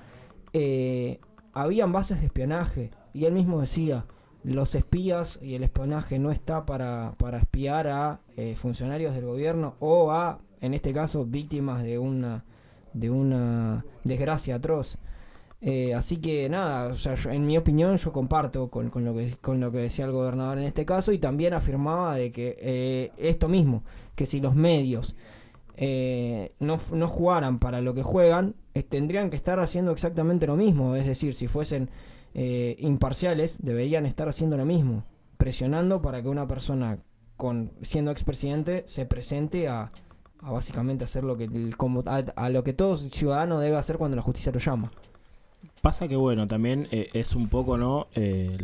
eh, 0.53 1.19
habían 1.53 1.91
bases 1.91 2.19
de 2.19 2.25
espionaje. 2.25 2.89
Y 3.13 3.25
él 3.25 3.33
mismo 3.33 3.61
decía, 3.61 4.07
los 4.43 4.73
espías 4.73 5.37
y 5.39 5.53
el 5.53 5.61
espionaje 5.61 6.17
no 6.17 6.31
está 6.31 6.65
para, 6.65 7.13
para 7.19 7.37
espiar 7.37 7.87
a 7.87 8.21
eh, 8.37 8.55
funcionarios 8.55 9.13
del 9.13 9.25
gobierno 9.25 9.75
o 9.79 10.09
a, 10.11 10.39
en 10.61 10.73
este 10.73 10.93
caso, 10.93 11.25
víctimas 11.25 11.83
de 11.83 11.99
una, 11.99 12.43
de 12.93 13.11
una 13.11 13.85
desgracia 14.03 14.55
atroz. 14.55 14.97
Eh, 15.67 15.95
así 15.95 16.17
que 16.17 16.47
nada, 16.47 16.89
o 16.89 16.95
sea, 16.95 17.15
yo- 17.15 17.31
en 17.31 17.43
mi 17.47 17.57
opinión 17.57 17.95
yo 17.97 18.11
comparto 18.13 18.69
con, 18.69 18.91
con 18.91 19.03
lo 19.03 19.15
que, 19.15 19.35
con 19.41 19.59
lo 19.59 19.71
que 19.71 19.79
decía 19.79 20.05
el 20.05 20.11
gobernador 20.11 20.59
en 20.59 20.65
este 20.65 20.85
caso 20.85 21.11
y 21.11 21.17
también 21.17 21.55
afirmaba 21.55 22.15
de 22.15 22.31
que 22.31 22.55
eh, 22.59 23.11
esto 23.17 23.47
mismo, 23.47 23.83
que 24.15 24.27
si 24.27 24.39
los 24.39 24.53
medios 24.55 25.15
eh, 25.77 26.53
no, 26.59 26.77
no 26.93 27.07
jugaran 27.07 27.57
para 27.57 27.81
lo 27.81 27.95
que 27.95 28.03
juegan, 28.03 28.53
eh, 28.75 28.83
tendrían 28.83 29.31
que 29.31 29.37
estar 29.37 29.59
haciendo 29.59 29.91
exactamente 29.91 30.45
lo 30.45 30.55
mismo, 30.55 30.95
es 30.95 31.05
decir, 31.07 31.33
si 31.33 31.47
fuesen 31.47 31.89
eh, 32.35 32.75
imparciales, 32.79 33.57
deberían 33.63 34.05
estar 34.05 34.29
haciendo 34.29 34.57
lo 34.57 34.65
mismo, 34.65 35.03
presionando 35.37 35.99
para 36.01 36.21
que 36.21 36.29
una 36.29 36.47
persona 36.47 36.99
con 37.37 37.71
siendo 37.81 38.11
expresidente 38.11 38.83
se 38.87 39.05
presente 39.07 39.67
a, 39.67 39.89
a 40.41 40.51
básicamente 40.51 41.05
hacer 41.05 41.23
lo 41.23 41.35
que 41.37 41.45
el- 41.45 41.75
a, 42.05 42.17
a 42.35 42.49
lo 42.49 42.63
que 42.63 42.73
todo 42.73 42.95
ciudadano 42.97 43.59
debe 43.59 43.77
hacer 43.77 43.97
cuando 43.97 44.15
la 44.15 44.21
justicia 44.23 44.51
lo 44.51 44.59
llama. 44.59 44.91
Pasa 45.85 46.07
que 46.07 46.15
bueno, 46.15 46.47
también 46.47 46.87
eh, 46.89 47.09
es 47.13 47.35
un 47.35 47.47
poco, 47.47 47.77
¿no? 47.77 48.07
Eh, 48.15 48.57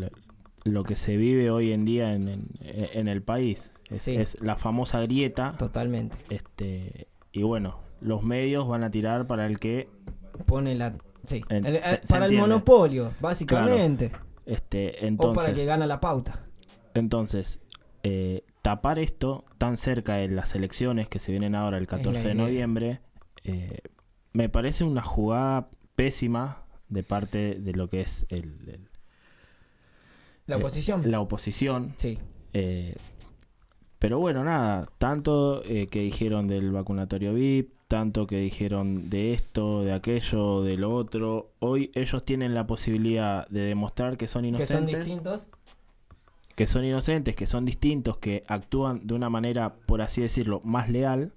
lo, 0.63 0.83
que 0.83 0.95
se 0.95 1.17
vive 1.17 1.51
hoy 1.51 1.71
en 1.71 1.85
día 1.85 2.13
en, 2.15 2.27
en- 2.27 2.47
en 2.61 3.07
el 3.07 3.21
país. 3.21 3.69
Es, 3.91 4.01
Sí. 4.01 4.15
es 4.15 4.41
la 4.41 4.55
famosa 4.55 4.99
grieta. 5.01 5.51
Totalmente. 5.51 6.17
Este, 6.29 7.07
y 7.31 7.43
bueno, 7.43 7.77
los 7.99 8.23
medios 8.23 8.67
van 8.67 8.83
a 8.83 8.89
tirar 8.89 9.27
para 9.27 9.45
el 9.45 9.59
que 9.59 9.87
Pone 10.47 10.73
la 10.73 10.93
Sí. 11.27 11.43
En- 11.49 11.63
El- 11.65 11.83
se- 11.83 12.01
se 12.01 12.07
para 12.07 12.25
el 12.25 12.35
monopolio, 12.35 13.11
básicamente. 13.21 14.09
Claro. 14.09 14.25
Este, 14.47 14.95
o 15.03 15.05
entonces, 15.05 15.43
para 15.43 15.55
que 15.55 15.65
gana 15.65 15.85
la 15.85 15.99
pauta. 15.99 16.47
entonces 16.95 17.61
eh, 18.03 18.43
tapar 18.63 18.97
esto 18.97 19.45
tan 19.59 19.77
cerca 19.77 20.15
de 20.15 20.27
las 20.27 20.55
elecciones 20.55 21.07
que 21.07 21.19
se 21.19 21.31
vienen 21.31 21.53
ahora 21.53 21.77
el 21.77 21.85
14 21.85 22.29
de 22.29 22.33
noviembre, 22.33 22.99
eh, 23.43 23.81
me 24.33 24.49
parece 24.49 24.83
una 24.83 25.03
jugada 25.03 25.69
pésima 25.95 26.60
de 26.91 27.01
parte 27.03 27.55
de 27.55 27.73
lo 27.73 27.87
que 27.89 28.01
es 28.01 28.27
el, 28.29 28.43
el- 28.67 28.87
La 30.45 30.55
eh, 30.55 30.59
oposición. 30.59 31.09
la 31.09 31.19
oposición. 31.19 31.93
Sí. 31.97 32.19
Eh, 32.53 32.95
pero 33.97 34.19
bueno, 34.19 34.43
nada, 34.43 34.87
tanto 34.97 35.63
eh, 35.63 35.87
que 35.87 36.01
dijeron 36.01 36.47
del 36.47 36.71
vacunatorio 36.71 37.33
VIP, 37.33 37.71
tanto 37.87 38.25
que 38.25 38.37
dijeron 38.39 39.09
de 39.09 39.33
esto, 39.33 39.83
de 39.83 39.93
aquello, 39.93 40.63
de 40.63 40.77
lo 40.77 40.93
otro. 40.93 41.51
Hoy 41.59 41.91
ellos 41.93 42.23
tienen 42.25 42.53
la 42.53 42.65
posibilidad 42.65 43.47
de 43.49 43.61
demostrar 43.61 44.17
que 44.17 44.27
son 44.27 44.43
Que 44.43 44.47
inocentes 44.49 44.77
son 44.77 44.85
distintos. 44.87 45.47
que 46.55 46.67
son 46.67 46.83
inocentes, 46.85 47.35
que 47.35 47.47
son 47.47 47.65
distintos, 47.65 48.17
que 48.17 48.43
actúan 48.47 49.05
de 49.05 49.13
una 49.13 49.29
manera, 49.29 49.75
por 49.85 50.01
así 50.01 50.21
decirlo, 50.21 50.61
más 50.63 50.89
leal, 50.89 51.31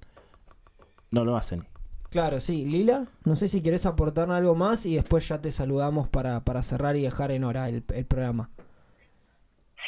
no 1.10 1.24
lo 1.24 1.36
hacen. 1.36 1.66
Claro, 2.14 2.38
sí. 2.38 2.64
Lila, 2.64 3.06
no 3.24 3.34
sé 3.34 3.48
si 3.48 3.60
querés 3.60 3.86
aportar 3.86 4.30
algo 4.30 4.54
más 4.54 4.86
y 4.86 4.94
después 4.94 5.26
ya 5.26 5.40
te 5.42 5.50
saludamos 5.50 6.08
para, 6.08 6.38
para 6.44 6.62
cerrar 6.62 6.94
y 6.94 7.02
dejar 7.02 7.32
en 7.32 7.42
hora 7.42 7.68
el, 7.68 7.82
el 7.92 8.06
programa. 8.06 8.50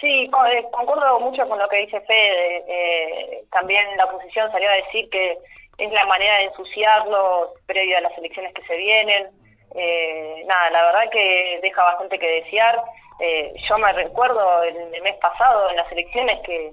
Sí, 0.01 0.25
eh, 0.25 0.67
concuerdo 0.73 1.21
mucho 1.21 1.49
con 1.49 1.57
lo 1.57 1.69
que 1.69 1.87
dice 1.87 2.01
Fede. 2.01 2.65
eh, 2.67 3.45
también 3.53 3.87
la 3.97 4.07
oposición 4.07 4.51
salió 4.51 4.69
a 4.69 4.75
decir 4.75 5.09
que 5.09 5.39
es 5.79 5.93
la 5.93 6.05
manera 6.07 6.39
de 6.39 6.47
ensuciarlos 6.47 7.51
previo 7.65 7.97
a 7.97 8.01
las 8.01 8.19
elecciones 8.19 8.53
que 8.55 8.67
se 8.67 8.77
vienen. 8.77 9.29
Eh, 9.77 10.45
nada, 10.49 10.71
la 10.73 10.83
verdad 10.83 11.11
que 11.13 11.61
deja 11.63 11.81
bastante 11.81 12.19
que 12.19 12.43
desear. 12.43 12.83
Eh, 13.21 13.55
yo 13.71 13.79
me 13.79 13.93
recuerdo 13.93 14.65
el, 14.65 14.77
el 14.93 15.03
mes 15.03 15.15
pasado 15.23 15.71
en 15.71 15.77
las 15.77 15.93
elecciones 15.93 16.41
que 16.45 16.73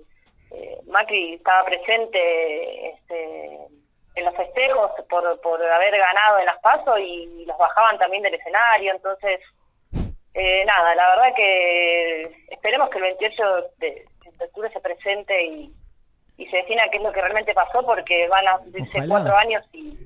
eh, 0.50 0.78
Macri 0.88 1.36
estaba 1.36 1.64
presente 1.66 2.90
este, 2.90 3.60
en 4.16 4.26
los 4.26 4.36
festejos 4.36 4.92
por, 5.10 5.42
por 5.42 5.64
haber 5.64 5.98
ganado 5.98 6.40
en 6.40 6.46
las 6.46 6.60
pasos 6.60 7.00
y 7.00 7.46
los 7.46 7.58
bajaban 7.58 7.98
también 7.98 8.24
del 8.24 8.36
escenario. 8.36 8.94
Entonces, 8.94 9.40
eh, 10.34 10.64
nada, 10.66 10.96
la 10.96 11.10
verdad 11.10 11.36
que 11.36 12.22
esperemos 12.50 12.90
que 12.90 12.98
el 12.98 13.04
28 13.04 13.44
de, 13.78 14.06
de 14.38 14.46
octubre 14.46 14.72
se 14.72 14.80
presente 14.80 15.46
y, 15.46 15.74
y 16.38 16.46
se 16.48 16.58
defina 16.58 16.84
qué 16.92 16.98
es 16.98 17.04
lo 17.04 17.12
que 17.12 17.22
realmente 17.22 17.54
pasó, 17.54 17.86
porque 17.86 18.28
van 18.28 18.48
a 18.48 18.60
ser 18.92 19.08
cuatro 19.08 19.36
años 19.36 19.64
y, 19.72 19.98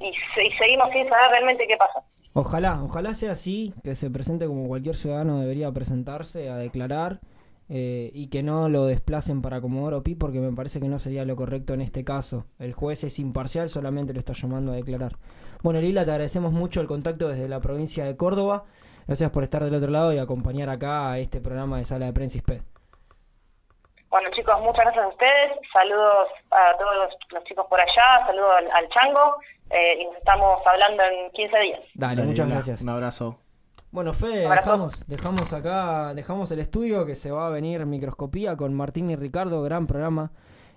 y, 0.00 0.08
y 0.08 0.52
seguimos 0.58 0.90
sin 0.92 1.08
saber 1.08 1.30
realmente 1.32 1.66
qué 1.66 1.76
pasó. 1.76 2.04
Ojalá, 2.34 2.82
ojalá 2.82 3.14
sea 3.14 3.32
así, 3.32 3.72
que 3.82 3.94
se 3.94 4.10
presente 4.10 4.46
como 4.46 4.68
cualquier 4.68 4.94
ciudadano 4.94 5.40
debería 5.40 5.72
presentarse 5.72 6.50
a 6.50 6.56
declarar 6.56 7.18
eh, 7.68 8.10
y 8.14 8.28
que 8.28 8.42
no 8.42 8.68
lo 8.68 8.86
desplacen 8.86 9.42
para 9.42 9.60
Comodoro 9.60 10.02
Pi 10.02 10.14
porque 10.14 10.38
me 10.38 10.52
parece 10.52 10.80
que 10.80 10.88
no 10.88 10.98
sería 10.98 11.24
lo 11.24 11.34
correcto 11.36 11.74
en 11.74 11.80
este 11.80 12.04
caso. 12.04 12.44
El 12.58 12.72
juez 12.72 13.04
es 13.04 13.18
imparcial, 13.18 13.68
solamente 13.68 14.12
lo 14.12 14.20
está 14.20 14.32
llamando 14.34 14.72
a 14.72 14.76
declarar. 14.76 15.16
Bueno, 15.62 15.80
Lila, 15.80 16.04
te 16.04 16.10
agradecemos 16.12 16.52
mucho 16.52 16.80
el 16.80 16.86
contacto 16.86 17.28
desde 17.28 17.48
la 17.48 17.60
provincia 17.60 18.04
de 18.04 18.16
Córdoba. 18.16 18.64
Gracias 19.06 19.30
por 19.30 19.42
estar 19.42 19.64
del 19.64 19.74
otro 19.74 19.90
lado 19.90 20.12
y 20.12 20.18
acompañar 20.18 20.68
acá 20.68 21.10
a 21.10 21.18
este 21.18 21.40
programa 21.40 21.78
de 21.78 21.84
Sala 21.84 22.06
de 22.06 22.12
Prensa 22.12 22.38
ISPED. 22.38 22.62
Bueno 24.08 24.30
chicos, 24.30 24.54
muchas 24.60 24.84
gracias 24.84 25.04
a 25.04 25.08
ustedes, 25.08 25.52
saludos 25.72 26.28
a 26.50 26.76
todos 26.78 26.94
los, 26.96 27.14
los 27.32 27.44
chicos 27.44 27.66
por 27.68 27.80
allá, 27.80 28.24
saludos 28.26 28.50
al, 28.58 28.70
al 28.70 28.88
Chango 28.88 29.36
eh, 29.70 29.98
y 30.00 30.04
nos 30.06 30.16
estamos 30.16 30.64
hablando 30.64 31.02
en 31.02 31.30
15 31.32 31.60
días. 31.60 31.80
Dale, 31.94 32.22
muchas 32.22 32.46
Lila, 32.46 32.56
gracias. 32.56 32.82
Un 32.82 32.88
abrazo. 32.90 33.38
Bueno, 33.90 34.12
Fede, 34.12 34.48
dejamos, 34.48 35.04
dejamos 35.06 35.52
acá, 35.52 36.12
dejamos 36.14 36.50
el 36.50 36.58
estudio 36.58 37.06
que 37.06 37.14
se 37.14 37.30
va 37.30 37.46
a 37.46 37.50
venir 37.50 37.86
microscopía 37.86 38.56
con 38.56 38.74
Martín 38.74 39.10
y 39.10 39.16
Ricardo, 39.16 39.62
gran 39.62 39.86
programa. 39.86 40.32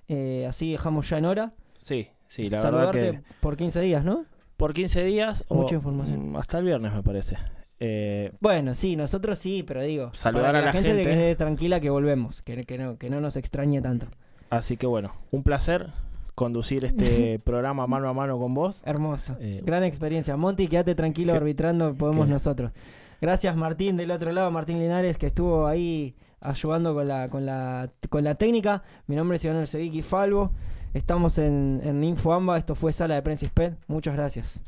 Eh, 0.07 0.45
así 0.47 0.71
dejamos 0.71 1.09
ya 1.09 1.17
en 1.17 1.25
hora. 1.25 1.53
Sí, 1.81 2.07
sí, 2.27 2.43
la 2.49 2.57
verdad 2.57 2.61
Saludarte 2.71 3.11
que 3.11 3.21
por 3.41 3.57
15 3.57 3.81
días, 3.81 4.03
¿no? 4.05 4.25
por 4.57 4.73
15 4.73 5.03
días 5.05 5.45
o 5.47 5.55
Mucha 5.55 5.75
información. 5.75 6.31
mm, 6.31 6.35
hasta 6.37 6.57
el 6.59 6.65
viernes 6.65 6.93
me 6.93 7.01
parece. 7.03 7.37
Eh, 7.79 8.31
Bueno, 8.41 8.73
sí, 8.73 8.95
nosotros 8.97 9.39
sí, 9.39 9.63
pero 9.63 9.81
digo, 9.81 10.09
Saludar 10.13 10.55
a 10.55 10.61
la 10.61 10.71
gente, 10.73 10.89
gente. 10.89 11.03
que 11.03 11.09
quede 11.09 11.35
tranquila 11.35 11.79
que 11.79 11.89
volvemos, 11.89 12.41
que, 12.41 12.63
que 12.63 12.77
no, 12.77 12.97
que 12.97 13.09
no 13.09 13.21
nos 13.21 13.37
extrañe 13.37 13.81
tanto. 13.81 14.07
así 14.49 14.75
que 14.77 14.85
bueno, 14.87 15.13
un 15.31 15.43
placer 15.43 15.87
conducir 16.35 16.83
este 16.85 17.39
programa 17.43 17.85
mano 17.87 18.09
a 18.09 18.13
mano 18.13 18.37
con 18.37 18.53
vos. 18.53 18.81
Hermoso. 18.85 19.37
Eh, 19.39 19.61
Gran 19.65 19.83
experiencia. 19.83 20.35
Monty, 20.35 20.67
quédate 20.67 20.93
tranquilo 20.95 21.31
¿Qué? 21.33 21.37
arbitrando, 21.37 21.93
podemos 21.95 22.25
¿Qué? 22.25 22.31
nosotros. 22.33 22.71
Gracias 23.21 23.55
Martín 23.55 23.97
del 23.97 24.11
otro 24.11 24.31
lado, 24.31 24.49
Martín 24.51 24.79
Linares, 24.79 25.17
que 25.17 25.27
estuvo 25.27 25.67
ahí 25.67 26.15
ayudando 26.39 26.93
con 26.93 27.07
la, 27.07 27.27
con 27.27 27.45
la, 27.45 27.89
con 28.09 28.23
la 28.23 28.35
técnica. 28.35 28.83
Mi 29.07 29.15
nombre 29.15 29.35
es 29.35 29.45
Iván 29.45 29.57
Elsevicki 29.57 30.01
Falvo. 30.01 30.51
Estamos 30.93 31.37
en, 31.37 31.81
en 31.83 32.03
InfoAmba. 32.03 32.57
Esto 32.57 32.75
fue 32.75 32.93
Sala 32.93 33.15
de 33.15 33.21
Prensa 33.21 33.45
ISPED. 33.45 33.73
Muchas 33.87 34.15
gracias. 34.15 34.63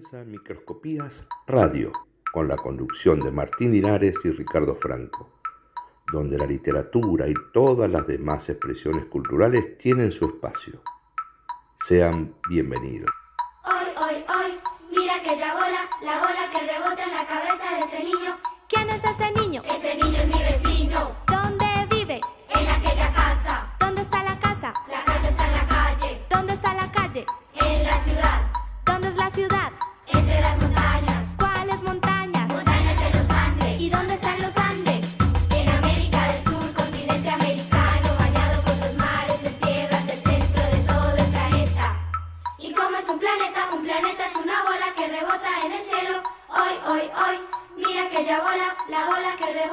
Comienza 0.00 0.24
Microscopías 0.24 1.28
Radio, 1.46 1.92
con 2.32 2.48
la 2.48 2.56
conducción 2.56 3.20
de 3.20 3.30
Martín 3.30 3.72
Linares 3.72 4.16
y 4.24 4.30
Ricardo 4.30 4.74
Franco, 4.74 5.28
donde 6.10 6.38
la 6.38 6.46
literatura 6.46 7.28
y 7.28 7.34
todas 7.52 7.90
las 7.90 8.06
demás 8.06 8.48
expresiones 8.48 9.04
culturales 9.06 9.76
tienen 9.76 10.10
su 10.10 10.24
espacio. 10.24 10.80
Sean 11.86 12.34
bienvenidos. 12.48 13.10
Hoy, 13.66 13.92
hoy, 14.02 14.24
hoy, 14.34 14.58
mira 14.90 15.22
que 15.22 15.38
ya 15.38 15.52
bola, 15.52 15.90
la 16.02 16.18
bola 16.18 16.50
que 16.50 16.60
rebota 16.60 17.04
en 17.04 17.14
la 17.14 17.26
cabeza 17.26 17.76
de 17.76 17.80
ese 17.84 18.02
niño. 18.02 18.38
¿Quién 18.70 18.88
es 18.88 19.02
ese 19.04 19.32
niño? 19.38 19.62
Ese 19.64 19.96
niño 19.96 20.16
es 20.16 20.26
mi 20.28 20.42
vecino. 20.42 21.19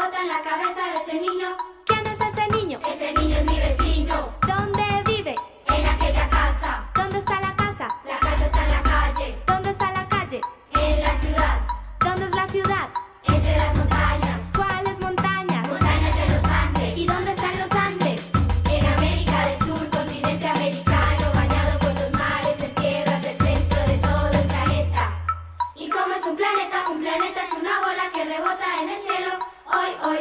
Rebota 0.08 0.22
en 0.22 0.28
la 0.28 0.42
cabeza 0.42 0.82
de 0.92 0.98
ese 0.98 1.20
niño. 1.20 1.67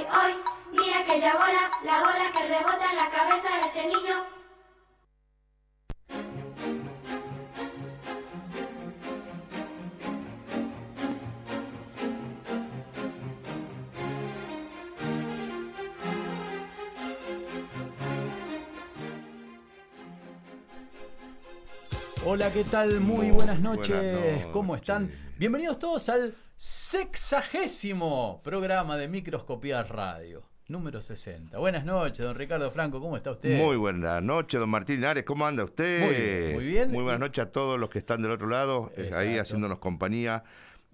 Hoy, 0.08 0.34
mira 0.72 1.00
aquella 1.00 1.32
bola, 1.32 1.70
la 1.84 1.98
bola 1.98 2.30
que 2.32 2.46
rebota 2.46 2.90
en 2.90 2.96
la 2.96 3.10
cabeza 3.10 3.48
de 3.56 3.66
ese 3.66 3.86
niño. 3.88 4.24
Hola, 22.24 22.52
¿qué 22.52 22.64
tal? 22.64 23.00
Muy 23.00 23.30
buenas 23.30 23.60
noches. 23.60 23.96
buenas 24.20 24.46
¿Cómo 24.52 24.76
están? 24.76 25.10
Bienvenidos 25.36 25.78
todos 25.78 26.08
al 26.08 26.34
sexagésimo 26.86 28.40
programa 28.44 28.96
de 28.96 29.08
Microscopías 29.08 29.88
Radio, 29.88 30.44
número 30.68 31.02
60. 31.02 31.58
Buenas 31.58 31.84
noches, 31.84 32.24
don 32.24 32.36
Ricardo 32.36 32.70
Franco, 32.70 33.00
¿cómo 33.00 33.16
está 33.16 33.32
usted? 33.32 33.58
Muy 33.58 33.76
buenas 33.76 34.22
noches, 34.22 34.60
don 34.60 34.70
Martín 34.70 34.96
Linares. 34.96 35.24
¿Cómo 35.24 35.44
anda 35.44 35.64
usted? 35.64 36.00
Muy 36.04 36.14
bien, 36.14 36.54
muy 36.54 36.64
bien. 36.64 36.92
Muy 36.92 37.02
buenas 37.02 37.18
noches 37.18 37.44
a 37.44 37.50
todos 37.50 37.76
los 37.80 37.90
que 37.90 37.98
están 37.98 38.22
del 38.22 38.30
otro 38.30 38.46
lado, 38.46 38.92
eh, 38.96 39.10
ahí 39.16 39.36
haciéndonos 39.36 39.78
compañía. 39.80 40.44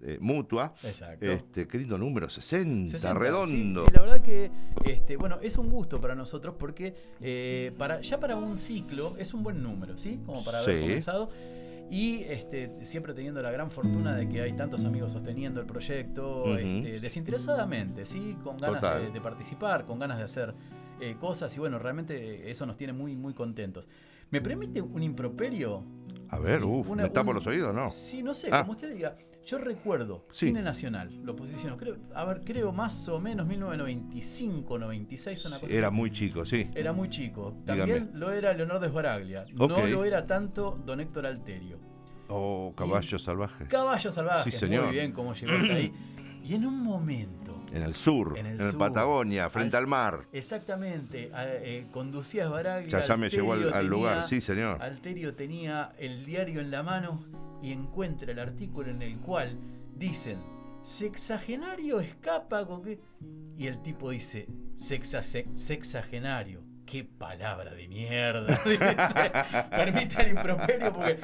eh, 0.05 0.17
mutua. 0.19 0.73
Exacto. 0.83 1.25
Este, 1.25 1.67
qué 1.67 1.77
lindo 1.77 1.97
número, 1.97 2.27
60, 2.29 2.91
60, 2.91 3.17
redondo. 3.19 3.81
Sí, 3.81 3.87
sí, 3.87 3.93
la 3.93 4.01
verdad 4.01 4.21
que, 4.21 4.51
este, 4.85 5.15
bueno, 5.15 5.37
es 5.41 5.57
un 5.57 5.69
gusto 5.69 6.01
para 6.01 6.13
nosotros 6.15 6.55
porque 6.59 6.93
eh, 7.21 7.71
para, 7.77 8.01
ya 8.01 8.19
para 8.19 8.35
un 8.35 8.57
ciclo 8.57 9.15
es 9.17 9.33
un 9.33 9.43
buen 9.43 9.61
número, 9.63 9.97
¿sí? 9.97 10.19
Como 10.25 10.43
para 10.43 10.59
haber 10.59 10.75
Sí. 10.75 10.81
comenzado. 10.81 11.29
Y 11.93 12.23
este, 12.23 12.71
siempre 12.87 13.13
teniendo 13.13 13.39
la 13.43 13.51
gran 13.51 13.69
fortuna 13.69 14.15
de 14.15 14.27
que 14.27 14.41
hay 14.41 14.53
tantos 14.53 14.83
amigos 14.83 15.11
sosteniendo 15.11 15.59
el 15.61 15.67
proyecto 15.67 16.57
este, 16.57 16.99
desinteresadamente, 16.99 18.07
¿sí? 18.07 18.35
Con 18.43 18.57
ganas 18.57 18.81
de, 18.99 19.11
de 19.11 19.21
participar, 19.21 19.85
con 19.85 19.99
ganas 19.99 20.17
de 20.17 20.23
hacer 20.23 20.55
eh, 20.99 21.15
cosas 21.19 21.55
y 21.55 21.59
bueno, 21.59 21.77
realmente 21.77 22.49
eso 22.49 22.65
nos 22.65 22.77
tiene 22.77 22.93
muy, 22.93 23.15
muy 23.15 23.35
contentos. 23.35 23.87
¿Me 24.31 24.41
permite 24.41 24.81
un 24.81 25.03
improperio? 25.03 25.83
A 26.29 26.39
ver, 26.39 26.61
Sí, 26.61 26.65
uff, 26.65 26.89
me 26.95 27.07
tapo 27.11 27.29
un- 27.29 27.35
los 27.35 27.45
oídos, 27.45 27.71
¿no? 27.75 27.91
Sí, 27.91 28.23
no 28.23 28.33
sé, 28.33 28.49
Ah. 28.51 28.61
como 28.61 28.71
usted 28.71 28.91
diga. 28.91 29.15
Yo 29.45 29.57
recuerdo, 29.57 30.25
Sí. 30.31 30.47
Cine 30.47 30.61
Nacional, 30.61 31.09
lo 31.23 31.35
posiciono, 31.35 31.75
creo, 31.75 31.97
a 32.15 32.23
ver, 32.23 32.41
creo 32.45 32.71
más 32.71 33.09
o 33.09 33.19
menos 33.19 33.45
1995, 33.45 34.77
96, 34.79 35.45
una 35.45 35.59
cosa 35.59 35.73
Era 35.73 35.91
muy 35.91 36.11
chico, 36.11 36.45
sí. 36.45 36.69
Era 36.73 36.93
muy 36.93 37.09
chico. 37.09 37.53
Dígame. 37.65 37.79
También 37.79 38.11
lo 38.13 38.31
era 38.31 38.53
Leonardo 38.53 38.87
Sbaraglia. 38.87 39.43
No 39.55 39.65
Ok. 39.65 39.87
lo 39.89 40.05
era 40.05 40.25
tanto 40.25 40.79
Don 40.85 41.01
Héctor 41.01 41.25
Alterio. 41.25 41.77
Oh, 42.29 42.73
caballo 42.75 43.19
salvaje. 43.19 43.67
Caballo 43.67 44.11
salvaje. 44.11 44.49
Sí, 44.49 44.57
señor. 44.57 44.85
Muy 44.85 44.93
bien 44.93 45.11
cómo 45.11 45.33
llegó 45.33 45.51
hasta 45.53 45.73
ahí. 45.73 45.93
Y 46.43 46.55
en 46.55 46.65
un 46.65 46.81
momento. 46.81 47.41
En 47.73 47.81
el 47.83 47.95
sur, 47.95 48.37
En 48.37 48.45
el 48.45 48.59
sur. 48.61 48.77
Patagonia, 48.77 49.49
frente 49.49 49.75
al, 49.75 49.87
mar. 49.87 50.25
Exactamente. 50.31 51.31
a- 51.33 51.45
eh, 51.47 51.87
conducía 51.91 52.47
Sbaraglia. 52.47 52.99
Ya- 52.99 53.05
ya 53.05 53.17
me 53.17 53.25
Alterio 53.25 53.43
llevó 53.43 53.53
al- 53.53 53.73
al 53.73 53.87
lugar, 53.87 54.23
sí, 54.27 54.39
señor. 54.41 54.81
Alterio 54.81 55.35
tenía 55.35 55.91
el 55.97 56.23
diario 56.25 56.61
en 56.61 56.69
la 56.71 56.81
mano 56.83 57.23
y 57.63 57.71
encuentra 57.71 58.31
el 58.31 58.39
artículo 58.39 58.91
en 58.91 59.01
el 59.01 59.17
cual 59.19 59.57
dicen. 59.95 60.37
Sexagenario 60.83 62.01
escapa 62.01 62.67
con 62.67 62.83
que. 62.83 62.99
Y 63.57 63.67
el 63.67 63.81
tipo 63.81 64.09
dice. 64.11 64.47
"Sexase- 64.75 65.55
sexagenario. 65.55 66.62
Qué 66.85 67.03
palabra 67.05 67.73
de 67.73 67.87
mierda. 67.87 68.59
Permita 69.71 70.21
el 70.21 70.31
improperio 70.31 70.93
porque 70.93 71.17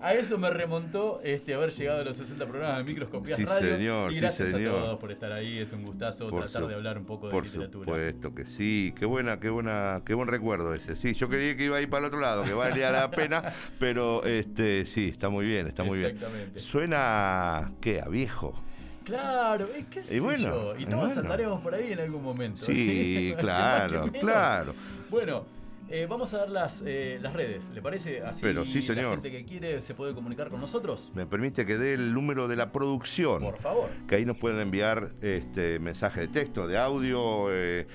a 0.00 0.14
eso 0.14 0.38
me 0.38 0.50
remontó 0.50 1.20
este 1.22 1.54
haber 1.54 1.70
llegado 1.72 2.00
a 2.00 2.04
los 2.04 2.16
60 2.16 2.46
programas 2.46 2.78
de 2.78 2.84
Microscopías 2.84 3.36
Sí, 3.36 3.44
Radio. 3.44 3.76
señor, 3.76 4.10
y 4.10 4.14
sí, 4.14 4.20
gracias 4.22 4.48
señor. 4.50 4.76
a 4.76 4.80
todos 4.80 4.98
por 4.98 5.12
estar 5.12 5.30
ahí. 5.32 5.58
Es 5.58 5.72
un 5.72 5.84
gustazo 5.84 6.28
Por 6.28 6.44
tratar 6.44 6.62
su- 6.62 6.68
de 6.68 6.74
hablar 6.74 6.98
un 6.98 7.04
poco 7.04 7.26
de 7.26 7.30
Por 7.32 7.44
literatura. 7.44 7.84
supuesto 7.84 8.34
que 8.34 8.46
sí, 8.46 8.92
qué 8.98 9.06
buena, 9.06 9.38
qué 9.38 9.50
buena, 9.50 10.02
qué 10.04 10.14
buen 10.14 10.28
recuerdo 10.28 10.74
ese. 10.74 10.96
Sí, 10.96 11.14
yo 11.14 11.28
creí 11.28 11.56
que 11.56 11.66
iba 11.66 11.76
a 11.76 11.80
ir 11.80 11.88
para 11.90 12.00
el 12.00 12.06
otro 12.06 12.20
lado, 12.20 12.44
que 12.44 12.52
valía 12.54 12.90
la 12.90 13.10
pena, 13.10 13.52
pero 13.78 14.24
este 14.24 14.86
sí, 14.86 15.08
está 15.10 15.28
muy 15.28 15.44
bien, 15.46 15.66
está 15.66 15.84
muy 15.84 15.98
bien. 15.98 16.10
Exactamente. 16.12 16.58
Suena 16.58 17.72
¿qué? 17.80 18.00
a 18.00 18.08
viejo. 18.08 18.60
Claro, 19.04 19.68
es 19.76 19.84
que 19.86 20.02
sé 20.02 20.16
Y 20.16 20.20
bueno, 20.20 20.74
yo. 20.74 20.76
Y 20.78 20.86
todos 20.86 21.04
bueno. 21.14 21.20
andaremos 21.20 21.60
por 21.60 21.74
ahí 21.74 21.92
en 21.92 22.00
algún 22.00 22.22
momento. 22.22 22.62
Sí, 22.64 23.34
claro, 23.38 24.10
que 24.10 24.18
claro. 24.18 24.74
Bueno, 25.10 25.44
eh, 25.90 26.06
vamos 26.08 26.32
a 26.34 26.38
dar 26.38 26.48
las, 26.50 26.82
eh, 26.86 27.18
las 27.20 27.34
redes, 27.34 27.68
¿le 27.74 27.82
parece? 27.82 28.22
Así 28.22 28.40
Pero 28.42 28.64
sí, 28.64 28.80
señor. 28.80 29.04
la 29.04 29.10
gente 29.10 29.30
que 29.30 29.44
quiere 29.44 29.82
se 29.82 29.92
puede 29.94 30.14
comunicar 30.14 30.48
con 30.48 30.58
nosotros. 30.60 31.12
Me 31.14 31.26
permite 31.26 31.66
que 31.66 31.76
dé 31.76 31.92
el 31.94 32.14
número 32.14 32.48
de 32.48 32.56
la 32.56 32.72
producción. 32.72 33.42
Por 33.42 33.58
favor. 33.58 33.90
Que 34.08 34.14
ahí 34.16 34.24
nos 34.24 34.38
pueden 34.38 34.58
enviar 34.60 35.08
este 35.20 35.78
mensaje 35.78 36.22
de 36.22 36.28
texto, 36.28 36.66
de 36.66 36.78
audio. 36.78 37.52
eh, 37.52 37.86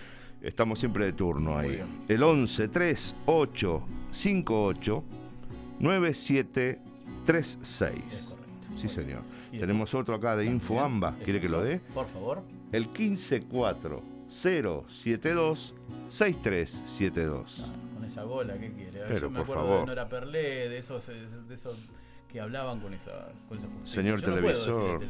estamos 0.41 0.77
siempre 0.79 1.03
de 1.05 1.13
turno 1.13 1.57
ahí. 1.57 1.81
El 2.07 2.21
11 2.23 2.67
3 2.67 3.15
8 3.25 3.83
58 4.11 5.03
9736. 5.79 8.35
Sí, 8.75 8.87
señor. 8.87 9.21
Tenemos 9.51 9.93
otro 9.93 10.15
acá 10.15 10.35
de 10.35 10.45
InfoAmba. 10.45 11.15
¿Quiere 11.23 11.41
que 11.41 11.49
lo 11.49 11.63
dé? 11.63 11.79
Por 11.93 12.07
favor. 12.07 12.41
El 12.71 12.85
154 12.85 14.01
072 14.27 15.75
6372. 16.09 17.71
Con 17.95 18.05
esa 18.05 18.23
gola, 18.23 18.57
¿qué 18.57 18.71
quiere? 18.71 19.03
Pero, 19.07 19.19
Yo 19.21 19.29
me 19.29 19.39
por 19.39 19.43
acuerdo 19.43 19.63
favor. 19.63 19.79
de 19.81 19.85
Nora 19.87 20.09
Perlé, 20.09 20.69
de 20.69 20.77
esos, 20.77 21.09
eh, 21.09 21.13
de 21.47 21.53
esos 21.55 21.77
que 22.27 22.39
hablaban 22.39 22.79
con 22.79 22.93
esa, 22.93 23.29
con 23.47 23.57
esa 23.57 23.67
justicia. 23.67 24.03
Señor 24.03 24.21
Yo 24.21 24.27
no 24.35 24.41
puedo 24.41 24.53
televisor. 24.53 25.01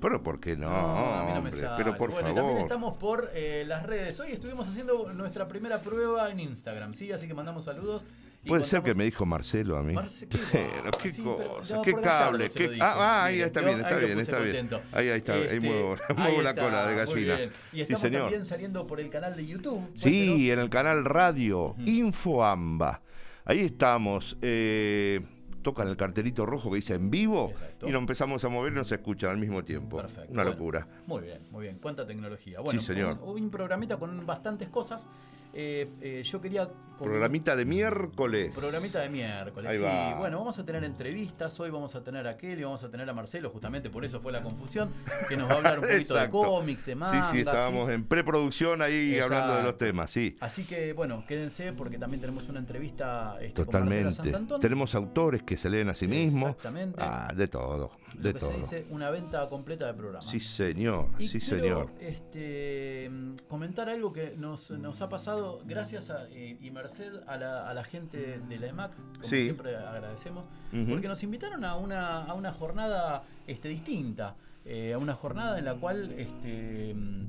Pero 0.00 0.22
¿por 0.22 0.40
qué 0.40 0.56
no? 0.56 0.68
a 0.68 1.26
mí 1.26 1.32
no 1.34 1.42
me 1.42 1.52
sale. 1.52 1.74
Pero 1.76 1.96
por 1.96 2.10
bueno, 2.10 2.30
y 2.30 2.34
también 2.34 2.46
favor. 2.56 2.62
estamos 2.62 2.96
por 2.96 3.30
eh, 3.34 3.64
las 3.66 3.84
redes. 3.84 4.18
Hoy 4.20 4.32
estuvimos 4.32 4.66
haciendo 4.68 5.12
nuestra 5.12 5.46
primera 5.46 5.80
prueba 5.80 6.30
en 6.30 6.40
Instagram, 6.40 6.94
¿sí? 6.94 7.12
Así 7.12 7.26
que 7.26 7.34
mandamos 7.34 7.64
saludos. 7.64 8.04
Puede 8.46 8.64
ser 8.64 8.82
que 8.82 8.94
me 8.94 9.04
dijo 9.04 9.24
Marcelo 9.26 9.76
a 9.76 9.82
mí. 9.82 9.94
Marce- 9.94 10.28
qué 10.28 10.38
pero 10.52 10.90
qué 11.02 11.10
Sí, 11.10 11.22
pero 11.24 11.54
cosa, 11.58 11.82
qué 11.82 11.94
cable, 11.94 12.48
qué... 12.54 12.64
lo 12.64 12.70
dije. 12.72 12.82
Ah, 12.84 12.94
ah, 12.98 13.24
ahí 13.24 13.40
está 13.40 13.60
bien, 13.60 13.80
está 13.80 13.98
lo 13.98 14.06
bien, 14.06 14.20
está 14.20 14.38
bien. 14.40 14.68
Ahí, 14.92 15.08
ahí 15.08 15.18
está, 15.18 15.34
ahí 15.34 15.42
Este, 15.44 15.60
muevo, 15.60 15.96
ahí 16.08 16.16
muevo 16.16 16.42
la 16.42 16.50
está, 16.50 16.62
cola 16.62 16.86
de 16.86 16.94
gallina. 16.96 17.34
Y 17.40 17.44
Sí, 17.76 17.80
estamos 17.82 18.00
señor. 18.00 18.22
también 18.22 18.44
saliendo 18.44 18.86
por 18.86 19.00
el 19.00 19.10
canal 19.10 19.36
de 19.36 19.46
YouTube. 19.46 19.90
Sí, 19.94 20.50
en 20.50 20.58
el 20.58 20.70
canal 20.70 21.04
radio 21.04 21.74
Infoamba. 21.86 23.00
Ahí 23.44 23.60
estamos. 23.60 24.36
eh, 24.42 25.20
tocan 25.62 25.88
el 25.88 25.96
cartelito 25.96 26.44
rojo 26.44 26.68
que 26.68 26.76
dice 26.76 26.92
en 26.94 27.10
vivo 27.10 27.50
y 27.80 27.90
nos 27.90 27.98
empezamos 28.00 28.44
a 28.44 28.50
mover 28.50 28.70
y 28.72 28.76
nos 28.76 28.92
escuchan 28.92 29.30
al 29.30 29.38
mismo 29.38 29.64
tiempo. 29.64 29.96
Perfecto. 29.96 30.30
Una 30.30 30.42
Bueno, 30.42 30.50
locura. 30.58 30.86
Muy 31.06 31.22
bien, 31.22 31.38
muy 31.50 31.62
bien. 31.62 31.78
Cuánta 31.80 32.06
tecnología. 32.06 32.60
Bueno, 32.60 32.78
Sí, 32.78 32.84
señor. 32.86 33.18
Un, 33.22 33.42
un 33.44 33.50
programita 33.50 33.96
con 33.96 34.26
bastantes 34.26 34.68
cosas. 34.68 35.08
Eh, 35.54 35.88
eh, 36.02 36.22
yo 36.22 36.38
quería. 36.40 36.68
Programita 36.98 37.56
de 37.56 37.64
miércoles. 37.64 38.56
Programita 38.56 39.00
de 39.00 39.08
miércoles. 39.08 39.70
Ahí 39.70 39.78
sí. 39.78 39.82
va. 39.84 40.18
Bueno, 40.18 40.38
vamos 40.38 40.58
a 40.58 40.64
tener 40.64 40.84
entrevistas. 40.84 41.58
Hoy 41.60 41.70
vamos 41.70 41.94
a 41.94 42.02
tener 42.04 42.26
a 42.26 42.36
Kelly, 42.36 42.62
vamos 42.62 42.82
a 42.84 42.90
tener 42.90 43.08
a 43.08 43.12
Marcelo, 43.12 43.50
justamente 43.50 43.90
por 43.90 44.04
eso 44.04 44.20
fue 44.20 44.32
la 44.32 44.42
confusión. 44.42 44.92
Que 45.28 45.36
nos 45.36 45.48
va 45.48 45.54
a 45.54 45.56
hablar 45.56 45.78
un 45.80 45.84
poquito 45.88 46.14
de 46.14 46.30
cómics, 46.30 46.86
de 46.86 46.94
manga. 46.94 47.24
Sí, 47.24 47.30
sí, 47.32 47.38
estábamos 47.38 47.90
en 47.90 48.04
preproducción 48.04 48.82
ahí 48.82 49.18
hablando 49.18 49.56
de 49.56 49.62
los 49.62 49.76
temas, 49.76 50.10
sí. 50.10 50.36
Así 50.40 50.64
que 50.64 50.92
bueno, 50.92 51.24
quédense 51.26 51.72
porque 51.72 51.98
también 51.98 52.20
tenemos 52.20 52.48
una 52.48 52.60
entrevista 52.60 53.36
este, 53.40 53.64
Totalmente. 53.64 54.32
Tenemos 54.60 54.94
autores 54.94 55.42
que 55.42 55.56
se 55.56 55.70
leen 55.70 55.88
a 55.88 55.94
sí 55.94 56.08
mismos. 56.08 56.50
Exactamente. 56.50 56.98
Ah, 57.00 57.32
de 57.34 57.48
todo, 57.48 57.92
Lo 58.14 58.22
de 58.22 58.32
que 58.32 58.38
todo. 58.38 58.50
se 58.52 58.58
dice 58.58 58.86
una 58.90 59.10
venta 59.10 59.48
completa 59.48 59.86
de 59.86 59.94
programa. 59.94 60.22
Sí, 60.22 60.40
señor, 60.40 61.08
Y 61.18 61.28
sí, 61.28 61.40
quiero, 61.40 61.62
señor. 61.62 61.90
Este, 62.00 63.10
comentar 63.48 63.88
algo 63.88 64.12
que 64.12 64.34
nos, 64.36 64.70
nos 64.70 65.00
ha 65.02 65.08
pasado 65.08 65.62
gracias 65.64 66.10
a, 66.10 66.28
eh, 66.30 66.56
y 66.60 66.70
merced 66.84 67.12
a 67.26 67.36
la, 67.38 67.68
a 67.70 67.72
la 67.72 67.82
gente 67.82 68.40
de 68.46 68.58
la 68.58 68.66
EMAC, 68.66 68.92
como 69.14 69.24
Sí. 69.28 69.42
siempre 69.42 69.74
agradecemos, 69.74 70.46
porque 70.88 71.08
nos 71.08 71.22
invitaron 71.22 71.64
a 71.64 71.76
una, 71.76 72.24
a 72.24 72.34
una 72.34 72.52
jornada 72.52 73.22
este, 73.46 73.68
distinta, 73.68 74.36
eh, 74.66 74.92
a 74.92 74.98
una 74.98 75.14
jornada 75.14 75.58
en 75.58 75.64
la 75.64 75.74
cual 75.76 76.12
este, 76.18 76.92
mm, 76.94 77.26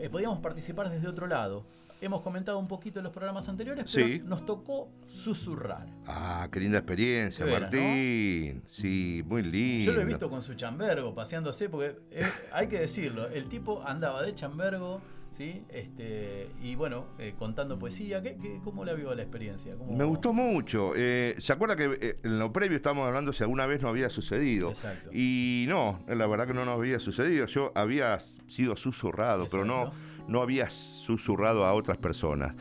eh, 0.00 0.10
podíamos 0.10 0.40
participar 0.40 0.90
desde 0.90 1.06
otro 1.06 1.26
lado. 1.28 1.64
Hemos 2.00 2.22
comentado 2.22 2.58
un 2.58 2.66
poquito 2.66 2.98
en 2.98 3.04
los 3.04 3.12
programas 3.12 3.48
anteriores, 3.48 3.84
pero 3.94 4.06
Sí. 4.08 4.20
nos 4.24 4.44
tocó 4.44 4.88
susurrar. 5.06 5.86
Ah, 6.06 6.48
qué 6.50 6.58
linda 6.58 6.78
experiencia. 6.78 7.46
Martín. 7.46 8.62
Sí, 8.66 9.22
muy 9.24 9.44
lindo. 9.44 9.84
Yo 9.86 9.92
lo 9.92 10.00
he 10.00 10.04
visto 10.04 10.28
con 10.28 10.42
su 10.42 10.54
chambergo 10.54 11.14
paseándose, 11.14 11.68
porque 11.68 11.94
eh, 12.10 12.24
hay 12.52 12.66
que 12.66 12.80
decirlo, 12.80 13.28
el 13.28 13.48
tipo 13.48 13.80
andaba 13.86 14.22
de 14.22 14.34
chambergo, 14.34 15.00
¿sí? 15.32 15.64
Este, 15.70 16.48
y 16.62 16.74
bueno, 16.74 17.06
eh, 17.18 17.34
contando 17.38 17.78
poesía. 17.78 18.22
¿Qué, 18.22 18.36
qué- 18.40 18.60
cómo 18.62 18.84
la 18.84 18.94
vio 18.94 19.14
la 19.14 19.22
experiencia? 19.22 19.76
¿Cómo- 19.76 19.96
Me 19.96 20.04
gustó 20.04 20.32
mucho. 20.32 20.92
Eh, 20.96 21.34
¿Se 21.38 21.52
acuerda 21.52 21.74
que 21.76 21.90
eh, 22.00 22.16
en 22.22 22.38
lo 22.38 22.52
previo 22.52 22.76
estábamos 22.76 23.06
hablando 23.08 23.32
si 23.32 23.42
alguna 23.42 23.66
vez 23.66 23.82
no 23.82 23.88
había 23.88 24.08
sucedido? 24.10 24.70
Exacto. 24.70 25.10
Y 25.12 25.64
no, 25.68 26.04
la 26.08 26.26
verdad 26.26 26.46
que 26.46 26.54
no 26.54 26.64
nos 26.64 26.78
había 26.78 26.98
sucedido. 27.00 27.46
Yo 27.46 27.72
había 27.74 28.18
sido 28.46 28.76
susurrado, 28.76 29.48
pero 29.50 29.64
no, 29.64 29.92
no 30.28 30.40
había 30.42 30.70
susurrado 30.70 31.64
a 31.66 31.72
otras 31.74 31.98
personas. 31.98 32.54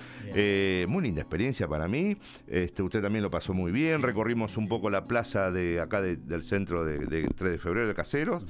Muy 0.87 1.03
linda 1.03 1.21
experiencia 1.21 1.67
para 1.67 1.87
mí. 1.87 2.17
Este, 2.47 2.81
usted 2.81 3.01
también 3.01 3.23
lo 3.23 3.29
pasó 3.29 3.53
muy 3.53 3.71
bien. 3.71 4.01
Recorrimos 4.01 4.57
un 4.57 4.67
poco 4.67 4.89
la 4.89 5.05
plaza 5.07 5.51
de 5.51 5.79
acá 5.79 6.01
de- 6.01 6.15
del 6.17 6.41
centro 6.43 6.83
de, 6.85 6.99
de 6.99 7.27
3 7.27 7.51
de 7.51 7.57
febrero 7.59 7.87
de 7.87 7.93
Caseros. 7.93 8.43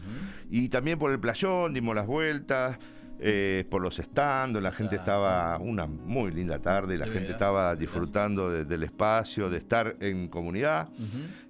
Y 0.49 0.69
también 0.69 0.97
por 0.99 1.11
el 1.11 1.19
playón 1.19 1.73
dimos 1.73 1.95
las 1.95 2.07
vueltas. 2.07 2.77
Eh, 3.23 3.65
por 3.69 3.81
los 3.83 3.97
stands, 3.97 4.59
la 4.61 4.71
gente 4.71 4.95
estaba 4.95 5.57
una 5.59 5.85
muy 5.85 6.31
linda 6.31 6.59
tarde, 6.59 6.97
la 6.97 7.05
gente 7.05 7.31
estaba 7.31 7.75
disfrutando 7.75 8.49
de- 8.49 8.65
del 8.65 8.81
espacio, 8.83 9.49
de 9.49 9.57
estar 9.59 9.95
en 9.99 10.27
comunidad, 10.27 10.89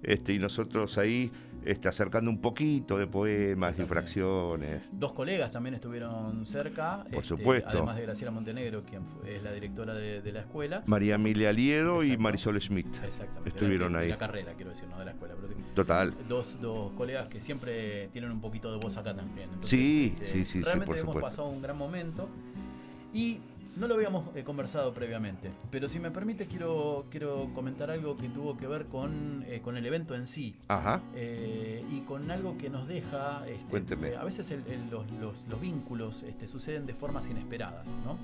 este, 0.02 0.34
y 0.34 0.38
nosotros 0.38 0.98
ahí 0.98 1.32
este, 1.64 1.88
acercando 1.88 2.30
un 2.30 2.40
poquito 2.40 2.98
de 2.98 3.06
poemas 3.06 3.78
y 3.78 3.82
fracciones. 3.84 4.90
Dos 4.92 5.12
colegas 5.12 5.52
también 5.52 5.74
estuvieron 5.74 6.44
cerca. 6.44 7.04
Por 7.04 7.14
este, 7.22 7.22
supuesto. 7.24 7.68
Además 7.70 7.96
de 7.96 8.02
Graciela 8.02 8.30
Montenegro, 8.30 8.82
quien 8.84 9.02
fue- 9.06 9.36
es 9.36 9.42
la 9.42 9.52
directora 9.52 9.94
de, 9.94 10.22
de 10.22 10.32
la 10.32 10.40
escuela. 10.40 10.82
María 10.86 11.14
Emilia 11.16 11.50
Aliedo 11.50 12.02
y 12.02 12.16
Marisol 12.16 12.60
Schmidt 12.60 12.86
Exactamente. 13.04 13.48
estuvieron 13.50 13.88
de 13.92 13.94
la, 13.94 13.98
ahí. 14.00 14.06
De 14.06 14.12
la 14.12 14.18
carrera, 14.18 14.52
quiero 14.54 14.70
decir, 14.70 14.88
no 14.88 14.98
de 14.98 15.04
la 15.04 15.10
escuela. 15.12 15.34
Pero. 15.40 15.54
Total. 15.74 16.14
Dos, 16.28 16.58
dos 16.60 16.92
colegas 16.92 17.28
que 17.28 17.40
siempre 17.40 18.08
tienen 18.08 18.30
un 18.30 18.40
poquito 18.40 18.70
de 18.72 18.78
voz 18.78 18.96
acá 18.96 19.14
también. 19.14 19.48
Entonces, 19.50 19.70
Sí, 19.70 20.12
este, 20.14 20.26
sí, 20.26 20.38
sí, 20.38 20.44
sí, 20.44 20.62
Realmente 20.62 20.98
hemos 20.98 21.16
pasado 21.16 21.48
un 21.48 21.62
gran 21.62 21.76
momento. 21.76 22.28
Y 23.12 23.40
No 23.76 23.88
lo 23.88 23.94
habíamos 23.94 24.36
eh, 24.36 24.44
conversado 24.44 24.92
previamente, 24.92 25.50
pero 25.70 25.88
si 25.88 25.98
me 25.98 26.10
permite 26.10 26.46
quiero, 26.46 27.06
quiero 27.10 27.48
comentar 27.54 27.90
algo 27.90 28.16
que 28.18 28.28
tuvo 28.28 28.56
que 28.56 28.66
ver 28.66 28.84
con, 28.86 29.44
eh, 29.48 29.60
con 29.62 29.76
el 29.78 29.86
evento 29.86 30.14
en 30.14 30.26
sí. 30.26 30.54
Ajá. 30.68 31.00
Eh, 31.14 31.82
y 31.90 32.00
con 32.02 32.30
algo 32.30 32.58
que 32.58 32.68
nos 32.68 32.86
deja... 32.86 33.46
este, 33.48 33.64
Cuénteme. 33.70 34.14
a 34.14 34.24
veces 34.24 34.50
el- 34.50 34.66
el- 34.66 34.90
los, 34.90 35.10
los- 35.12 35.48
los 35.48 35.60
vínculos 35.60 36.22
este, 36.22 36.46
suceden 36.46 36.84
de 36.84 36.92
formas 36.94 37.28
inesperadas, 37.30 37.86
¿no? 38.04 38.18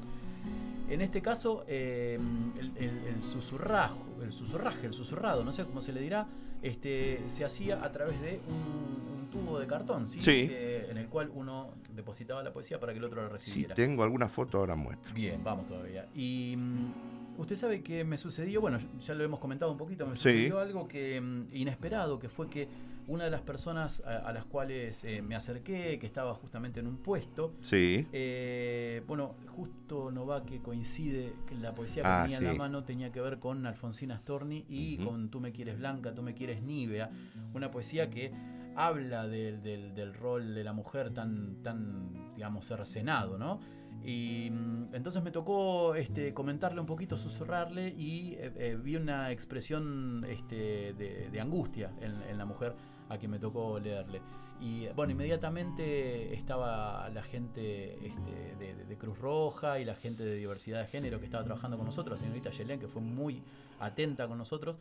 En 0.89 1.01
este 1.03 1.21
caso, 1.21 1.65
eh, 1.69 2.19
el, 2.59 2.73
el- 2.77 3.05
el 3.15 3.23
susurrajo, 3.23 4.05
el 4.23 4.33
susurraje, 4.33 4.87
el 4.87 4.93
susurrado, 4.95 5.45
no 5.45 5.53
sé 5.53 5.65
cómo 5.65 5.83
se 5.83 5.93
le 5.93 6.01
dirá, 6.01 6.27
este, 6.63 7.23
se 7.29 7.45
hacía 7.45 7.85
a 7.85 7.93
través 7.93 8.21
de 8.21 8.41
un, 8.49 9.19
un 9.21 9.31
tubo 9.31 9.59
de 9.59 9.67
cartón, 9.67 10.07
¿sí? 10.07 10.21
Sí. 10.21 10.49
Que- 10.49 10.87
en 10.91 10.97
el 10.99 11.09
cual 11.09 11.31
uno 11.35 11.71
depositaba 11.95 12.43
la 12.43 12.53
poesía 12.53 12.81
para 12.81 12.93
que 12.93 12.99
el 12.99 13.05
otro 13.05 13.23
la 13.23 13.29
recibiera. 13.29 13.75
tengo 13.75 14.03
alguna 14.03 14.29
foto, 14.29 14.59
ahora 14.59 14.75
muestro. 14.77 15.13
Bien, 15.15 15.43
vamos 15.45 15.67
todavía. 15.69 16.07
Y 16.15 16.55
mm, 16.57 17.41
usted 17.41 17.57
sabe 17.57 17.83
que 17.83 18.03
me 18.05 18.17
sucedió, 18.17 18.61
bueno, 18.63 18.79
ya 19.01 19.15
lo 19.15 19.23
hemos 19.25 19.39
comentado 19.41 19.71
un 19.71 19.79
poquito, 19.79 20.07
me 20.07 20.17
Sí. 20.17 20.23
sucedió 20.23 20.59
algo 20.59 20.89
que 20.89 21.21
mm, 21.21 21.49
inesperado, 21.55 22.19
que 22.19 22.29
fue 22.31 22.49
que 22.49 22.67
una 23.09 23.25
de 23.25 23.31
las 23.31 23.41
personas 23.41 24.03
a, 24.07 24.19
a 24.19 24.33
las 24.33 24.45
cuales 24.45 25.03
eh, 25.05 25.23
me 25.23 25.35
acerqué, 25.35 25.99
que 25.99 26.07
estaba 26.07 26.35
justamente 26.35 26.79
en 26.81 26.87
un 26.87 26.99
puesto, 26.99 27.55
Sí. 27.61 28.07
eh, 28.13 29.03
bueno, 29.07 29.35
justo 29.49 30.11
no 30.13 30.27
va 30.27 30.45
que 30.45 30.61
coincide 30.61 31.33
que 31.47 31.55
la 31.57 31.75
poesía 31.75 32.03
que 32.03 32.09
Ah, 32.09 32.21
tenía 32.23 32.39
en 32.39 32.45
la 32.45 32.53
mano 32.55 32.85
tenía 32.85 33.11
que 33.11 33.21
ver 33.21 33.39
con 33.39 33.67
Alfonsina 33.67 34.17
Storni 34.19 34.65
y 34.69 34.99
con 34.99 35.31
Tú 35.31 35.41
me 35.41 35.53
quieres 35.53 35.79
blanca, 35.79 36.15
tú 36.15 36.23
me 36.23 36.35
quieres 36.35 36.63
nívea, 36.63 37.11
una 37.55 37.71
poesía 37.71 38.09
que 38.11 38.31
habla 38.77 39.27
del, 39.27 39.61
del- 39.63 39.95
del 39.95 40.15
rol 40.15 40.55
de 40.55 40.63
la 40.63 40.73
mujer 40.73 41.13
tan, 41.13 41.63
tan 41.63 42.35
digamos, 42.37 42.67
cercenado, 42.67 43.37
¿no? 43.39 43.59
Y 44.05 44.49
mm, 44.53 44.95
entonces 44.95 45.23
me 45.25 45.33
tocó 45.33 45.97
este, 45.97 46.33
comentarle 46.33 46.81
un 46.81 46.87
poquito, 46.87 47.17
susurrarle 47.17 47.89
y 47.89 48.35
eh, 48.35 48.53
eh, 48.57 48.79
vi 48.81 48.95
una 48.95 49.33
expresión 49.33 50.25
este, 50.29 50.93
de, 50.95 51.29
de 51.33 51.41
angustia 51.41 51.91
en, 52.01 52.23
en 52.23 52.39
la 52.39 52.45
mujer 52.45 52.75
a 53.09 53.19
quien 53.19 53.31
me 53.31 53.39
tocó 53.39 53.79
leerle. 53.81 54.21
Y 54.61 54.89
bueno, 54.89 55.13
inmediatamente 55.13 56.35
estaba 56.35 57.09
la 57.11 57.23
gente 57.23 57.95
este, 58.07 58.57
de, 58.59 58.75
de- 58.75 58.85
de 58.85 58.97
Cruz 58.97 59.19
Roja 59.19 59.79
y 59.79 59.85
la 59.85 59.95
gente 59.95 60.25
de 60.25 60.35
diversidad 60.35 60.81
de 60.81 60.87
género 60.89 61.19
que 61.21 61.27
estaba 61.27 61.45
trabajando 61.45 61.77
con 61.77 61.87
nosotros, 61.87 62.19
la 62.19 62.23
señorita 62.25 62.51
Yelén, 62.51 62.81
que 62.81 62.89
fue 62.89 63.01
muy 63.03 63.43
atenta 63.81 64.27
con 64.27 64.39
nosotros. 64.39 64.79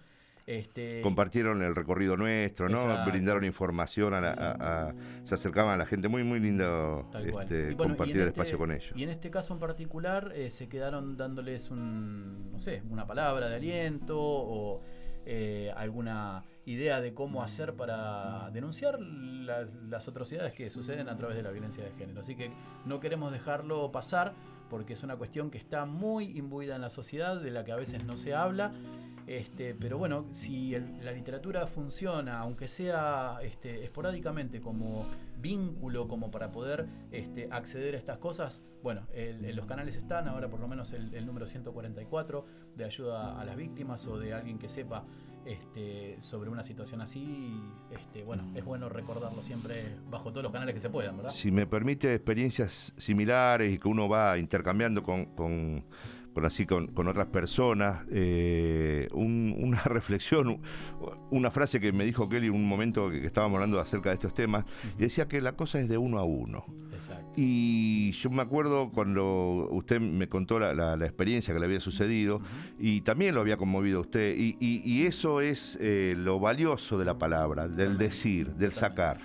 Este, 0.48 1.02
Compartieron 1.02 1.62
el 1.62 1.76
recorrido 1.76 2.16
nuestro, 2.16 2.70
¿no? 2.70 3.06
Brindaron 3.06 3.44
información, 3.44 4.14
a 4.14 4.22
la- 4.22 4.30
a- 4.32 4.88
a- 4.90 4.94
se 5.26 5.36
acercaban 5.36 5.74
a 5.74 5.78
la 5.78 5.86
gente. 5.86 6.08
Muy, 6.08 6.24
muy 6.24 6.40
lindo 6.40 7.06
este, 7.42 7.74
bueno, 7.76 7.78
compartir 7.96 8.16
el 8.16 8.22
este- 8.22 8.30
espacio 8.30 8.58
con 8.58 8.72
ellos. 8.72 8.94
Y 8.96 9.04
en 9.04 9.10
este 9.10 9.30
caso 9.30 9.54
en 9.54 9.60
particular 9.60 10.32
eh, 10.34 10.50
se 10.50 10.70
quedaron 10.70 11.18
dándoles 11.18 11.70
un, 11.70 12.50
no 12.52 12.60
sé, 12.62 12.82
una 12.90 13.06
palabra 13.06 13.50
de 13.50 13.56
aliento 13.58 14.18
o 14.20 14.82
eh, 15.26 15.72
alguna 15.76 16.44
idea 16.68 17.00
de 17.00 17.14
cómo 17.14 17.42
hacer 17.42 17.76
para 17.76 18.50
denunciar 18.52 19.00
las, 19.00 20.08
atrocidades 20.08 20.54
que 20.54 20.70
suceden 20.70 21.08
a 21.08 21.16
través 21.16 21.38
de 21.38 21.42
la 21.42 21.52
violencia 21.52 21.84
de 21.84 21.92
género. 21.92 22.22
Así 22.22 22.36
que 22.36 22.52
no 22.86 23.00
queremos 23.00 23.32
dejarlo 23.32 23.90
pasar 23.92 24.34
porque 24.70 24.94
es 24.94 25.04
una 25.04 25.16
cuestión 25.16 25.50
que 25.50 25.58
está 25.58 25.86
muy 25.86 26.38
imbuida 26.38 26.76
en 26.76 26.82
la 26.82 26.90
sociedad, 26.90 27.40
de 27.40 27.52
la 27.52 27.64
que 27.64 27.72
a 27.72 27.78
veces 27.78 28.04
no 28.04 28.18
se 28.18 28.36
habla. 28.36 28.74
Este, 29.28 29.76
pero 29.76 29.98
bueno, 29.98 30.26
si 30.32 30.72
la 31.02 31.12
literatura 31.12 31.68
funciona, 31.68 32.40
aunque 32.40 32.68
sea 32.68 33.40
este, 33.42 33.86
esporádicamente 33.86 34.60
como 34.60 35.06
vínculo, 35.40 36.08
como 36.08 36.32
para 36.32 36.52
poder 36.52 36.88
este, 37.12 37.48
acceder 37.50 37.96
a 37.96 37.98
estas 37.98 38.18
cosas, 38.18 38.62
bueno, 38.84 39.08
los 39.54 39.66
canales 39.66 39.96
están, 39.96 40.28
ahora 40.28 40.50
por 40.50 40.60
lo 40.60 40.68
menos 40.68 40.94
el 40.94 41.26
número 41.26 41.46
144 41.46 42.46
de 42.76 42.86
ayuda 42.86 43.40
a 43.40 43.44
las 43.44 43.56
víctimas 43.58 44.06
o 44.06 44.18
de 44.18 44.34
alguien 44.34 44.60
que 44.60 44.70
sepa 44.70 45.04
este, 45.48 46.18
sobre 46.22 46.50
una 46.50 46.64
situación 46.64 47.02
así, 47.02 47.58
este, 47.92 48.24
bueno, 48.24 48.44
es 48.56 48.66
bueno 48.66 48.90
recordarlo 48.90 49.42
siempre 49.42 49.96
bajo 50.10 50.32
todos 50.32 50.44
los 50.44 50.52
canales 50.52 50.76
que 50.76 50.82
se 50.82 50.90
puedan, 50.90 51.16
¿verdad? 51.18 51.32
Si 51.32 51.52
me 51.52 51.66
permite 51.66 52.14
experiencias 52.14 52.94
similares 52.98 53.72
y 53.74 53.78
que 53.80 53.88
uno 53.88 54.10
va 54.10 54.38
intercambiando 54.38 55.02
con, 55.02 55.26
con- 55.28 55.84
con 56.38 56.46
así 56.46 56.68
con, 56.68 56.86
con 56.90 57.08
otras 57.08 57.26
personas, 57.28 58.06
eh, 58.12 59.08
un- 59.12 59.56
una 59.58 59.82
reflexión, 59.86 60.62
una 61.32 61.50
frase 61.50 61.80
que 61.80 61.92
me 61.92 62.06
dijo 62.06 62.30
Kelly 62.30 62.46
en 62.46 62.54
un 62.54 62.68
momento 62.68 63.10
que, 63.10 63.22
que 63.22 63.26
estábamos 63.26 63.56
hablando 63.56 63.80
acerca 63.80 64.10
de 64.10 64.14
estos 64.16 64.36
temas, 64.36 64.64
y 65.00 65.02
decía 65.02 65.28
que 65.28 65.42
la 65.42 65.54
cosa 65.56 65.80
es 65.80 65.90
de 65.90 65.98
uno 65.98 66.20
a 66.20 66.24
uno. 66.26 66.64
Exacto. 66.94 67.32
Y 67.36 68.12
yo 68.12 68.30
me 68.30 68.44
acuerdo 68.44 68.92
cuando 68.92 69.68
usted 69.72 70.00
me 70.00 70.30
contó 70.30 70.60
la, 70.60 70.76
la- 70.76 70.96
la 70.96 71.06
experiencia 71.08 71.56
que 71.56 71.60
le 71.60 71.66
había 71.66 71.80
sucedido 71.80 72.40
y 72.78 73.02
también 73.02 73.34
lo 73.34 73.42
había 73.42 73.58
conmovido 73.58 73.98
a 73.98 74.02
usted. 74.02 74.36
Y, 74.38 74.58
y- 74.60 74.84
y 74.86 75.08
eso 75.08 75.42
es 75.42 75.76
eh, 75.82 76.14
lo 76.16 76.40
valioso 76.40 77.00
de 77.00 77.06
la 77.06 77.18
palabra, 77.18 77.68
del 77.68 77.98
decir, 77.98 78.54
del 78.54 78.74
sacar. 78.74 79.22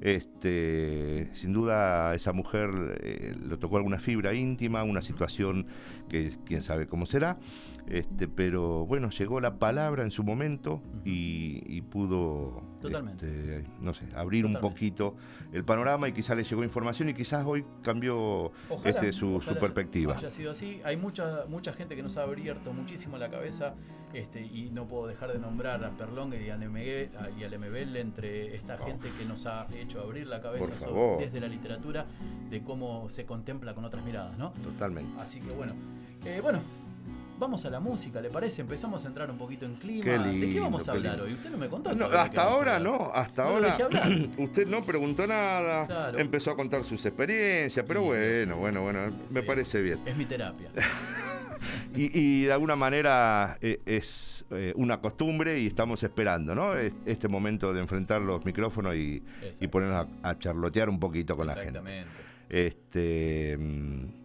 Este, 0.00 1.30
sin 1.34 1.52
duda 1.52 2.10
a 2.10 2.14
esa 2.14 2.32
mujer 2.32 2.70
eh, 3.00 3.34
le 3.48 3.56
tocó 3.56 3.76
alguna 3.76 3.98
fibra 3.98 4.34
íntima, 4.34 4.82
una 4.82 5.02
situación 5.02 5.66
que 6.08 6.32
quién 6.44 6.62
sabe 6.62 6.86
cómo 6.86 7.06
será, 7.06 7.38
este, 7.86 8.28
pero 8.28 8.86
bueno, 8.86 9.10
llegó 9.10 9.40
la 9.40 9.58
palabra 9.58 10.02
en 10.04 10.10
su 10.10 10.22
momento 10.24 10.80
y, 11.04 11.62
y 11.66 11.82
pudo, 11.82 12.62
este, 12.82 13.64
no 13.80 13.92
sé, 13.92 14.06
abrir 14.14 14.46
un 14.46 14.52
Totalmente. 14.54 14.60
poquito 14.74 15.16
el 15.52 15.64
panorama 15.64 16.08
y 16.08 16.12
quizás 16.12 16.36
le 16.36 16.44
llegó 16.44 16.64
información 16.64 17.08
y 17.10 17.14
quizás 17.14 17.44
hoy 17.46 17.64
cambió 17.82 18.52
Ojalá, 18.70 18.90
este, 18.90 19.12
su, 19.12 19.26
su 19.32 19.36
ojalá 19.36 19.60
perspectiva. 19.60 20.16
Haya 20.16 20.30
sido 20.30 20.50
así. 20.52 20.80
Hay 20.84 20.96
mucha 20.96 21.44
mucha 21.48 21.72
gente 21.72 21.94
que 21.96 22.02
nos 22.02 22.16
ha 22.16 22.22
abierto 22.22 22.72
muchísimo 22.72 23.18
la 23.18 23.30
cabeza 23.30 23.74
este, 24.12 24.40
y 24.42 24.70
no 24.72 24.86
puedo 24.86 25.06
dejar 25.06 25.32
de 25.32 25.38
nombrar 25.38 25.84
a 25.84 25.90
Perlongue 25.90 26.44
y 26.46 26.50
a 26.50 26.56
MB 26.56 27.38
y 27.38 27.44
al 27.44 27.58
MBL 27.58 27.96
entre 27.96 28.54
esta 28.56 28.78
gente 28.78 29.10
que 29.18 29.24
nos 29.24 29.44
ha 29.46 29.66
hecho 29.74 30.00
abrir 30.00 30.26
la 30.26 30.40
cabeza 30.40 30.74
sobre- 30.78 31.26
desde 31.26 31.40
la 31.40 31.48
literatura 31.48 32.06
de 32.48 32.62
cómo 32.62 33.08
se 33.10 33.26
contempla 33.26 33.74
con 33.74 33.84
otras 33.84 34.04
miradas, 34.04 34.38
¿no? 34.38 34.52
Totalmente. 34.62 35.10
Así 35.20 35.40
que 35.40 35.50
bueno, 35.52 35.74
Eh, 36.24 36.40
bueno. 36.42 36.60
Vamos 37.44 37.66
a 37.66 37.68
la 37.70 37.78
música, 37.78 38.22
¿le 38.22 38.30
parece? 38.30 38.62
Empezamos 38.62 39.04
a 39.04 39.08
entrar 39.08 39.30
un 39.30 39.36
poquito 39.36 39.66
en 39.66 39.74
clima. 39.74 40.02
Qué 40.02 40.18
¿De 40.18 40.52
qué 40.54 40.60
vamos 40.60 40.88
a 40.88 40.92
hablar 40.92 41.20
hoy? 41.20 41.34
Usted 41.34 41.50
no 41.50 41.58
me 41.58 41.68
contó. 41.68 41.94
No, 41.94 42.06
hasta 42.06 42.42
ahora 42.42 42.78
no, 42.78 43.10
hasta 43.14 43.44
No 43.44 43.50
ahora 43.50 43.76
usted 44.38 44.66
no 44.66 44.82
preguntó 44.82 45.26
nada, 45.26 45.86
Claro. 45.86 46.18
empezó 46.18 46.52
a 46.52 46.56
contar 46.56 46.84
sus 46.84 47.04
experiencias, 47.04 47.84
pero 47.86 48.00
bueno, 48.00 48.56
bueno, 48.56 48.80
bueno, 48.80 49.00
me 49.28 49.42
parece 49.42 49.82
bien. 49.82 49.98
Es 50.06 50.16
mi 50.16 50.24
terapia. 50.24 50.70
Y, 51.96 52.18
y 52.18 52.42
de 52.44 52.52
alguna 52.52 52.74
manera 52.76 53.56
eh, 53.60 53.80
es 53.86 54.44
eh, 54.50 54.72
una 54.76 55.00
costumbre 55.00 55.60
y 55.60 55.66
estamos 55.68 56.02
esperando, 56.02 56.54
¿no? 56.54 56.74
Es- 56.74 56.92
Este 57.06 57.28
momento 57.28 57.72
de 57.72 57.80
enfrentar 57.80 58.20
los 58.20 58.44
micrófonos 58.44 58.96
y, 58.96 59.22
y 59.60 59.68
ponernos 59.68 60.06
a, 60.22 60.30
a 60.30 60.38
charlotear 60.38 60.88
un 60.90 60.98
poquito 60.98 61.36
con 61.36 61.46
la 61.46 61.54
gente. 61.54 61.78
Exactamente. 61.78 62.08
Este, 62.48 63.56
mm, 63.58 64.23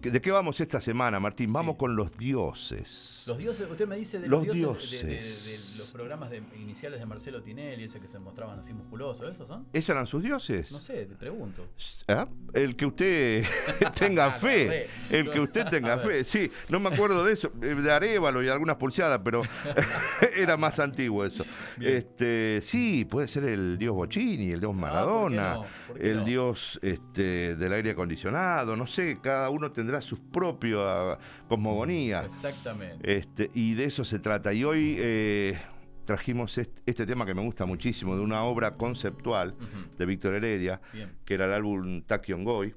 ¿De 0.00 0.20
qué 0.20 0.30
vamos 0.30 0.60
esta 0.60 0.80
semana, 0.80 1.18
Martín? 1.18 1.52
Vamos 1.52 1.76
con 1.76 1.96
los 1.96 2.16
dioses. 2.16 3.24
Los 3.26 3.38
dioses, 3.38 3.66
usted 3.68 3.88
me 3.88 3.96
dice 3.96 4.20
de 4.20 4.28
Los 4.28 4.46
los, 4.46 4.54
dioses, 4.54 4.90
de- 4.90 4.98
de- 4.98 5.04
de- 5.06 5.12
dioses. 5.20 5.72
de 5.72 5.78
los 5.78 5.90
programas 5.92 6.30
de- 6.30 6.42
iniciales 6.60 7.00
de 7.00 7.06
Marcelo 7.06 7.42
Tinelli, 7.42 7.84
ese 7.84 7.98
que 7.98 8.06
se 8.06 8.18
mostraban 8.18 8.58
así 8.60 8.72
musculosos, 8.74 9.28
¿esos 9.28 9.48
son? 9.48 9.66
¿Esos 9.72 9.88
eran 9.90 10.06
sus 10.06 10.22
dioses? 10.22 10.70
No 10.70 10.78
sé, 10.78 11.06
te 11.06 11.14
pregunto. 11.16 11.66
¿Ah? 12.08 12.28
El 12.52 12.76
que 12.76 12.86
usted 12.86 13.44
tenga 13.98 14.30
fe. 14.32 14.86
El 15.10 15.30
que 15.30 15.40
usted 15.40 15.66
tenga 15.68 15.98
fe. 15.98 16.24
Sí, 16.24 16.52
no 16.68 16.78
me 16.78 16.90
acuerdo 16.90 17.24
de 17.24 17.32
eso, 17.32 17.50
eh, 17.62 17.74
de 17.74 17.90
Arevalo 17.90 18.42
y 18.44 18.48
algunas 18.48 18.76
pulseadas, 18.76 19.20
pero 19.24 19.42
era 20.36 20.56
más 20.56 20.78
antiguo 20.78 21.24
eso. 21.24 21.44
Este, 21.80 22.60
sí, 22.62 23.06
puede 23.06 23.28
ser 23.28 23.44
el 23.44 23.76
dios 23.78 23.94
Bocini, 23.94 24.50
el 24.52 24.60
dios 24.60 24.74
Maradona, 24.74 25.52
Ah, 25.52 25.54
no? 25.54 25.64
¿Por 25.88 25.98
qué 25.98 26.10
el 26.10 26.18
no? 26.18 26.24
dios 26.24 26.78
este, 26.82 27.56
del 27.56 27.72
aire 27.72 27.90
acondicionado, 27.92 28.76
no 28.76 28.86
sé, 28.86 29.18
cada 29.22 29.50
uno 29.50 29.72
tendrá 29.72 29.85
sus 30.00 30.18
propias 30.20 31.18
cosmogonías. 31.48 32.24
Exactamente. 32.26 33.16
Este, 33.18 33.50
y 33.54 33.74
de 33.74 33.84
eso 33.84 34.04
se 34.04 34.18
trata. 34.18 34.52
Y 34.52 34.64
hoy 34.64 34.96
eh, 34.98 35.58
trajimos 36.04 36.58
est- 36.58 36.78
este, 36.86 37.06
tema 37.06 37.26
que 37.26 37.34
me 37.34 37.42
gusta 37.42 37.66
muchísimo, 37.66 38.16
de 38.16 38.22
una 38.22 38.42
obra 38.44 38.76
conceptual 38.76 39.54
de 39.98 40.06
Víctor 40.06 40.34
Heredia, 40.34 40.80
Bien. 40.92 41.12
que 41.24 41.34
era 41.34 41.46
el 41.46 41.52
álbum 41.52 42.02
Takion 42.02 42.44
Goy. 42.44 42.74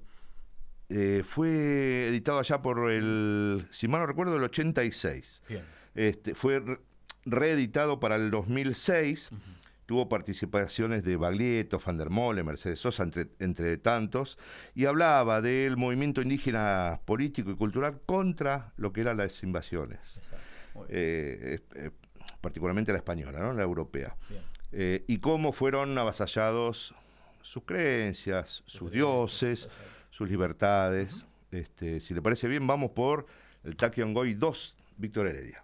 Eh, 0.89 1.23
fue 1.25 2.07
editado 2.07 2.39
allá 2.39 2.61
por 2.61 2.89
el, 2.89 3.65
si 3.71 3.87
mal 3.87 4.01
no 4.01 4.07
recuerdo, 4.07 4.35
el 4.37 4.43
86. 4.43 5.41
Bien. 5.47 5.63
Este, 5.93 6.33
fue 6.33 6.59
re- 6.59 6.79
reeditado 7.25 7.99
para 7.99 8.15
el 8.15 8.31
2006. 8.31 9.29
Tuvo 9.89 10.07
participaciones 10.07 11.03
de 11.03 11.17
Baglietto, 11.17 11.81
Van 11.83 11.97
der 11.97 12.11
Molle, 12.11 12.43
Mercedes 12.43 12.79
Sosa, 12.79 13.01
entre, 13.01 13.29
entre 13.39 13.75
tantos, 13.77 14.37
y 14.75 14.85
hablaba 14.85 15.41
del 15.41 15.77
movimiento 15.77 16.21
indígena 16.21 17.01
político 17.05 17.49
y 17.49 17.55
cultural 17.55 17.99
contra 18.05 18.71
lo 18.77 18.93
que 18.93 19.01
eran 19.01 19.17
las 19.17 19.41
invasiones. 19.41 20.19
Eh, 20.89 21.59
eh, 21.73 21.89
particularmente 22.39 22.91
la 22.91 22.99
española, 22.99 23.39
¿no? 23.39 23.51
la 23.51 23.63
europea. 23.63 24.15
Eh, 24.71 25.05
y 25.07 25.17
cómo 25.17 25.53
fueron 25.53 25.97
avasallados 25.97 26.93
sus 27.41 27.63
creencias, 27.63 28.61
sus 28.67 28.91
dioses, 28.91 29.69
sus 30.11 30.29
libertades. 30.29 31.25
Este, 31.49 31.99
si 31.99 32.13
le 32.13 32.21
parece 32.21 32.47
bien, 32.47 32.67
vamos 32.67 32.91
por 32.91 33.25
el 33.63 33.75
Tachyon 33.75 34.13
Goy 34.13 34.35
2, 34.35 34.77
Víctor 34.97 35.25
Heredia. 35.25 35.63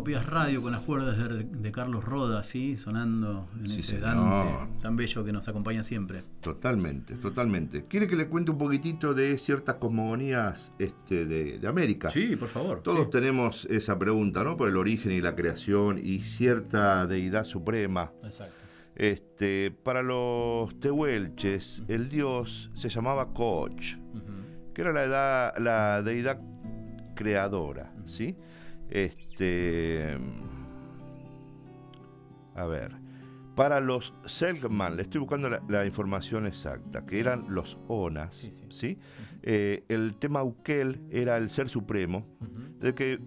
Microscopías 0.00 0.26
Radio 0.32 0.62
con 0.62 0.72
las 0.72 0.80
cuerdas 0.80 1.18
de, 1.18 1.44
de 1.44 1.72
Carlos 1.72 2.02
Roda, 2.04 2.42
¿sí? 2.42 2.76
sonando 2.76 3.48
en 3.58 3.66
Sí, 3.66 3.78
ese. 3.80 3.98
Dante 4.00 4.80
tan 4.80 4.96
bello 4.96 5.22
que 5.24 5.30
nos 5.32 5.46
acompaña 5.48 5.82
siempre. 5.82 6.22
Totalmente, 6.40 7.16
totalmente. 7.16 7.84
¿Quiere 7.84 8.06
que 8.08 8.16
le 8.16 8.26
cuente 8.28 8.50
un 8.50 8.56
poquitito 8.56 9.12
de 9.12 9.36
ciertas 9.36 9.74
cosmogonías 9.76 10.72
este, 10.78 11.26
de, 11.26 11.58
de 11.58 11.68
América? 11.68 12.08
Sí, 12.08 12.34
por 12.36 12.48
favor. 12.48 12.80
Todos 12.82 13.04
sí. 13.04 13.10
tenemos 13.10 13.66
esa 13.66 13.98
pregunta, 13.98 14.42
¿no? 14.42 14.56
Por 14.56 14.68
el 14.70 14.78
origen 14.78 15.12
y 15.12 15.20
la 15.20 15.36
creación 15.36 16.00
y 16.02 16.20
cierta 16.20 17.06
deidad 17.06 17.44
suprema. 17.44 18.10
Exacto. 18.24 18.54
Este, 18.96 19.70
para 19.70 20.02
los 20.02 20.78
tehuelches, 20.80 21.84
el 21.88 22.08
dios 22.08 22.70
se 22.72 22.88
llamaba 22.88 23.34
Koch, 23.34 23.96
que 24.72 24.80
era 24.80 24.92
la, 24.94 25.04
edad- 25.04 25.58
la 25.58 26.02
deidad 26.02 26.40
creadora, 27.14 27.92
¿sí? 28.06 28.36
Este, 28.90 30.18
a 32.54 32.64
ver, 32.64 32.92
para 33.54 33.80
los 33.80 34.14
Selkman, 34.24 34.96
le 34.96 35.02
estoy 35.02 35.20
buscando 35.20 35.48
la, 35.48 35.62
la 35.68 35.86
información 35.86 36.46
exacta, 36.46 37.04
que 37.06 37.20
eran 37.20 37.46
los 37.48 37.78
Onas, 37.88 38.48
¿sí? 38.70 38.98
Eh, 39.42 39.84
el 39.88 40.16
tema 40.16 40.42
Ukel 40.42 41.00
era 41.10 41.36
el 41.36 41.48
ser 41.48 41.68
supremo, 41.68 42.26
de 42.80 42.94
que 42.94 43.20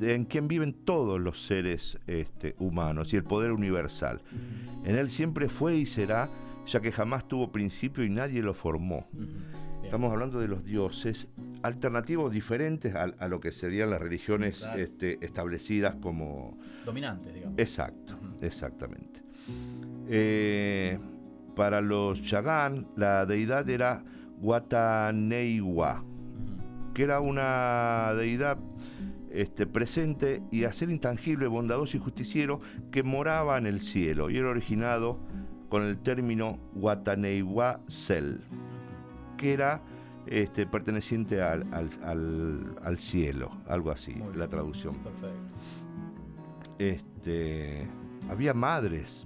en 0.00 0.24
quien 0.24 0.48
viven 0.48 0.72
todos 0.72 1.20
los 1.20 1.44
seres 1.46 1.98
este, 2.06 2.54
humanos 2.58 3.12
y 3.12 3.16
el 3.16 3.24
poder 3.24 3.52
universal. 3.52 4.22
En 4.84 4.96
él 4.96 5.10
siempre 5.10 5.48
fue 5.48 5.76
y 5.76 5.86
será, 5.86 6.30
ya 6.66 6.80
que 6.80 6.92
jamás 6.92 7.26
tuvo 7.26 7.50
principio 7.50 8.04
y 8.04 8.10
nadie 8.10 8.42
lo 8.42 8.54
formó. 8.54 9.08
Estamos 9.88 10.12
hablando 10.12 10.38
de 10.38 10.48
los 10.48 10.66
dioses 10.66 11.28
alternativos 11.62 12.30
diferentes 12.30 12.94
a, 12.94 13.04
a 13.04 13.26
lo 13.26 13.40
que 13.40 13.52
serían 13.52 13.88
las 13.88 14.02
religiones 14.02 14.58
Claro. 14.60 14.78
este, 14.78 15.24
establecidas 15.24 15.94
como... 15.96 16.58
Dominantes, 16.84 17.32
digamos. 17.32 17.58
Exacto, 17.58 18.18
exactamente. 18.42 19.22
Eh, 20.06 20.98
para 21.56 21.80
los 21.80 22.22
Chagán, 22.22 22.86
la 22.96 23.24
deidad 23.24 23.66
era 23.70 24.04
Guataneiwa, 24.38 26.04
que 26.92 27.02
era 27.04 27.20
una 27.20 28.12
deidad 28.14 28.58
este, 29.30 29.66
presente 29.66 30.42
y 30.50 30.64
a 30.64 30.72
ser 30.74 30.90
intangible, 30.90 31.46
bondadoso 31.46 31.96
y 31.96 32.00
justiciero 32.00 32.60
que 32.90 33.02
moraba 33.02 33.56
en 33.56 33.64
el 33.66 33.80
cielo 33.80 34.28
y 34.28 34.36
era 34.36 34.48
originado 34.50 35.18
con 35.70 35.82
el 35.84 35.96
término 35.98 36.58
Guataneiwa 36.74 37.80
Sel, 37.88 38.40
que 39.38 39.54
era 39.54 39.80
este, 40.26 40.66
perteneciente 40.66 41.40
al, 41.40 41.66
al- 41.72 41.88
al- 42.04 42.76
al 42.84 42.98
cielo, 42.98 43.50
algo 43.66 43.90
así, 43.90 44.14
la 44.34 44.46
traducción. 44.48 44.94
Perfecto. 44.96 45.32
este, 46.78 47.86
había 48.28 48.54
madres 48.54 49.24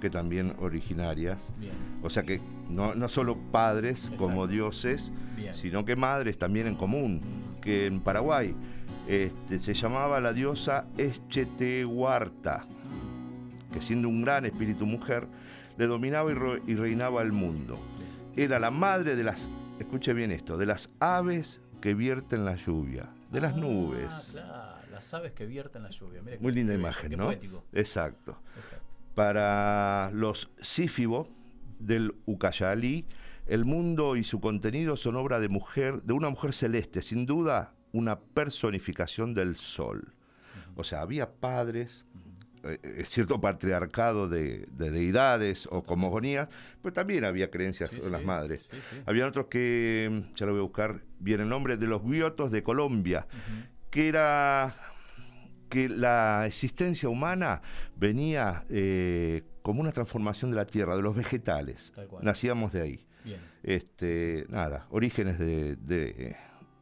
que 0.00 0.10
también 0.10 0.54
originarias. 0.60 1.50
Bien. 1.58 1.72
O 2.02 2.10
sea 2.10 2.22
que 2.22 2.40
no, 2.70 2.94
no 2.94 3.08
solo 3.08 3.36
padres 3.50 4.12
como 4.18 4.46
dioses, 4.46 5.10
Bien. 5.36 5.54
sino 5.54 5.84
que 5.84 5.96
madres 5.96 6.38
también 6.38 6.66
en 6.66 6.76
común. 6.76 7.20
Que 7.60 7.86
en 7.86 8.00
Paraguay 8.00 8.54
este, 9.08 9.58
se 9.58 9.74
llamaba 9.74 10.20
la 10.20 10.32
diosa 10.32 10.86
Echetehuarta, 10.98 12.64
que 13.72 13.82
siendo 13.82 14.08
un 14.08 14.22
gran 14.22 14.44
espíritu 14.46 14.86
mujer, 14.86 15.26
le 15.76 15.86
dominaba 15.86 16.30
y 16.66 16.74
reinaba 16.74 17.22
el 17.22 17.32
mundo. 17.32 17.78
Era 18.36 18.58
la 18.58 18.70
madre 18.70 19.16
de 19.16 19.24
las, 19.24 19.48
escuche 19.78 20.12
bien 20.12 20.30
esto, 20.30 20.56
de 20.58 20.66
las 20.66 20.90
aves 21.00 21.60
que 21.80 21.94
vierten 21.94 22.44
la 22.44 22.56
lluvia, 22.56 23.08
de 23.30 23.40
las 23.40 23.54
Ah, 23.54 23.56
nubes. 23.56 24.28
claro, 24.32 24.76
las 24.90 25.14
aves 25.14 25.32
que 25.32 25.46
vierten 25.46 25.82
la 25.82 25.90
lluvia. 25.90 26.20
Mira 26.22 26.36
Muy 26.40 26.52
linda 26.52 26.74
imagen, 26.74 27.12
¿no? 27.12 27.26
poético. 27.26 27.64
Exacto. 27.72 28.38
Exacto. 28.56 28.84
Para 29.14 30.10
los 30.12 30.50
sífibo 30.60 31.28
del 31.78 32.14
Ucayalí, 32.26 33.06
el 33.46 33.64
mundo 33.64 34.16
y 34.16 34.24
su 34.24 34.40
contenido 34.40 34.96
son 34.96 35.16
obra 35.16 35.40
de 35.40 35.48
mujer, 35.48 36.02
de 36.02 36.12
una 36.12 36.28
mujer 36.28 36.52
celeste, 36.52 37.00
sin 37.00 37.24
duda 37.24 37.72
una 37.92 38.18
personificación 38.18 39.32
del 39.32 39.56
sol. 39.56 40.12
O 40.74 40.84
sea, 40.84 41.00
había 41.00 41.32
padres, 41.32 42.04
eh, 42.70 43.04
cierto 43.06 43.40
patriarcado 43.40 44.28
de, 44.28 44.66
de 44.72 44.90
deidades 44.90 45.68
o 45.70 45.82
cosmogonías, 45.84 46.48
pero 46.82 46.92
también 46.92 47.24
había 47.24 47.50
creencias 47.50 47.90
Sí, 47.90 47.98
en 48.02 48.12
las 48.12 48.20
sí, 48.20 48.26
madres. 48.26 48.68
sí. 48.70 48.76
Había 49.06 49.26
otros 49.26 49.46
que, 49.46 50.08
mm, 50.10 50.34
ya 50.34 50.46
lo 50.46 50.52
voy 50.52 50.60
a 50.60 50.64
buscar 50.64 51.02
bien 51.18 51.40
el 51.40 51.48
nombre, 51.48 51.76
de 51.76 51.86
los 51.86 52.04
biotos 52.04 52.50
de 52.50 52.62
Colombia, 52.62 53.26
que 53.90 54.08
era 54.08 54.74
que 55.68 55.88
la 55.88 56.44
existencia 56.46 57.08
humana 57.08 57.60
venía 57.96 58.64
eh, 58.68 59.42
como 59.62 59.80
una 59.80 59.90
transformación 59.92 60.50
de 60.52 60.56
la 60.56 60.66
tierra, 60.66 60.96
de 60.96 61.02
los 61.02 61.16
vegetales. 61.16 61.92
Nacíamos 62.22 62.72
de 62.72 62.82
ahí. 62.82 63.06
Bien. 63.24 63.40
Este, 63.64 64.46
nada, 64.48 64.86
orígenes 64.90 65.38
de, 65.40 65.74
de- 65.76 66.36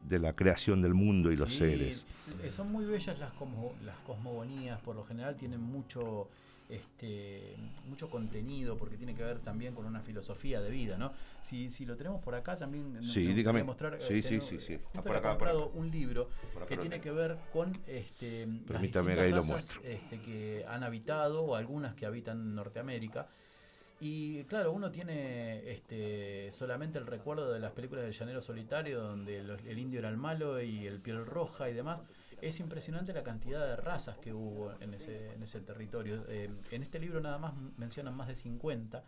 de 0.07 0.19
la 0.19 0.33
creación 0.33 0.81
del 0.81 0.93
mundo 0.93 1.31
y 1.31 1.37
los 1.37 1.51
Sí, 1.51 1.59
seres. 1.59 2.05
eh, 2.43 2.49
Son 2.49 2.71
muy 2.71 2.85
bellas 2.85 3.17
las, 3.19 3.33
cosmo- 3.33 3.73
las 3.83 3.97
cosmogonías, 3.99 4.79
por 4.81 4.95
lo 4.95 5.03
general 5.03 5.35
tienen 5.35 5.61
mucho 5.61 6.27
este 6.67 7.55
mucho 7.87 8.09
contenido 8.09 8.75
porque 8.75 8.97
tiene 8.97 9.13
que 9.13 9.21
ver 9.21 9.37
también 9.37 9.75
con 9.75 9.85
una 9.85 10.01
filosofía 10.01 10.61
de 10.61 10.71
vida, 10.71 10.97
¿no? 10.97 11.11
Si, 11.43 11.69
si 11.69 11.85
lo 11.85 11.95
tenemos 11.95 12.23
por 12.23 12.33
acá 12.33 12.55
también 12.57 12.93
Sí, 12.95 13.01
gustaría 13.01 13.35
dígame. 13.35 13.63
mostrar, 13.63 14.01
Sí, 14.01 14.13
eh, 14.15 14.23
sí, 14.23 14.29
tengo- 14.29 14.41
sí, 14.47 14.59
sí. 14.59 14.77
justo 14.83 14.99
Ah, 14.99 15.03
por 15.03 15.15
he 15.15 15.19
acá, 15.19 15.29
por 15.29 15.47
comprado 15.47 15.65
acá. 15.65 15.77
un 15.77 15.91
libro 15.91 16.29
acá 16.55 16.65
que 16.65 16.77
tiene 16.77 16.99
que 16.99 17.11
ver 17.11 17.37
con 17.53 17.71
este 17.85 18.47
las 18.47 18.61
Permítame 18.65 19.11
distintas 19.15 19.47
lo 19.47 19.55
razas, 19.55 19.79
este, 19.83 20.19
que 20.21 20.65
han 20.67 20.83
habitado 20.83 21.43
o 21.43 21.55
algunas 21.55 21.93
que 21.93 22.07
habitan 22.07 22.55
Norteamérica. 22.55 23.27
Y 24.07 24.43
claro, 24.43 24.71
uno 24.71 24.91
tiene 24.91 25.67
este, 25.71 26.51
solamente 26.51 26.99
el 26.99 27.07
recuerdo 27.07 27.51
de 27.51 27.59
las 27.59 27.71
películas 27.71 28.03
del 28.05 28.13
Llanero 28.13 28.39
Solitario, 28.39 29.01
donde 29.01 29.41
los- 29.41 29.59
el 29.65 29.79
indio 29.79 29.97
era 29.97 30.09
el 30.09 30.17
malo 30.17 30.61
y 30.61 30.85
el 30.85 30.99
piel 30.99 31.25
roja 31.25 31.71
y 31.71 31.73
demás. 31.73 32.01
Es 32.39 32.59
impresionante 32.59 33.13
la 33.13 33.23
cantidad 33.23 33.65
de 33.65 33.75
razas 33.75 34.19
que 34.19 34.31
hubo 34.31 34.71
en 34.79 34.93
ese, 34.93 35.33
en 35.33 35.41
ese 35.41 35.59
territorio. 35.61 36.23
Eh, 36.29 36.51
en 36.69 36.83
este 36.83 36.99
libro 36.99 37.19
nada 37.19 37.39
más 37.39 37.55
mencionan 37.77 38.15
más 38.15 38.27
de 38.27 38.35
50, 38.35 39.03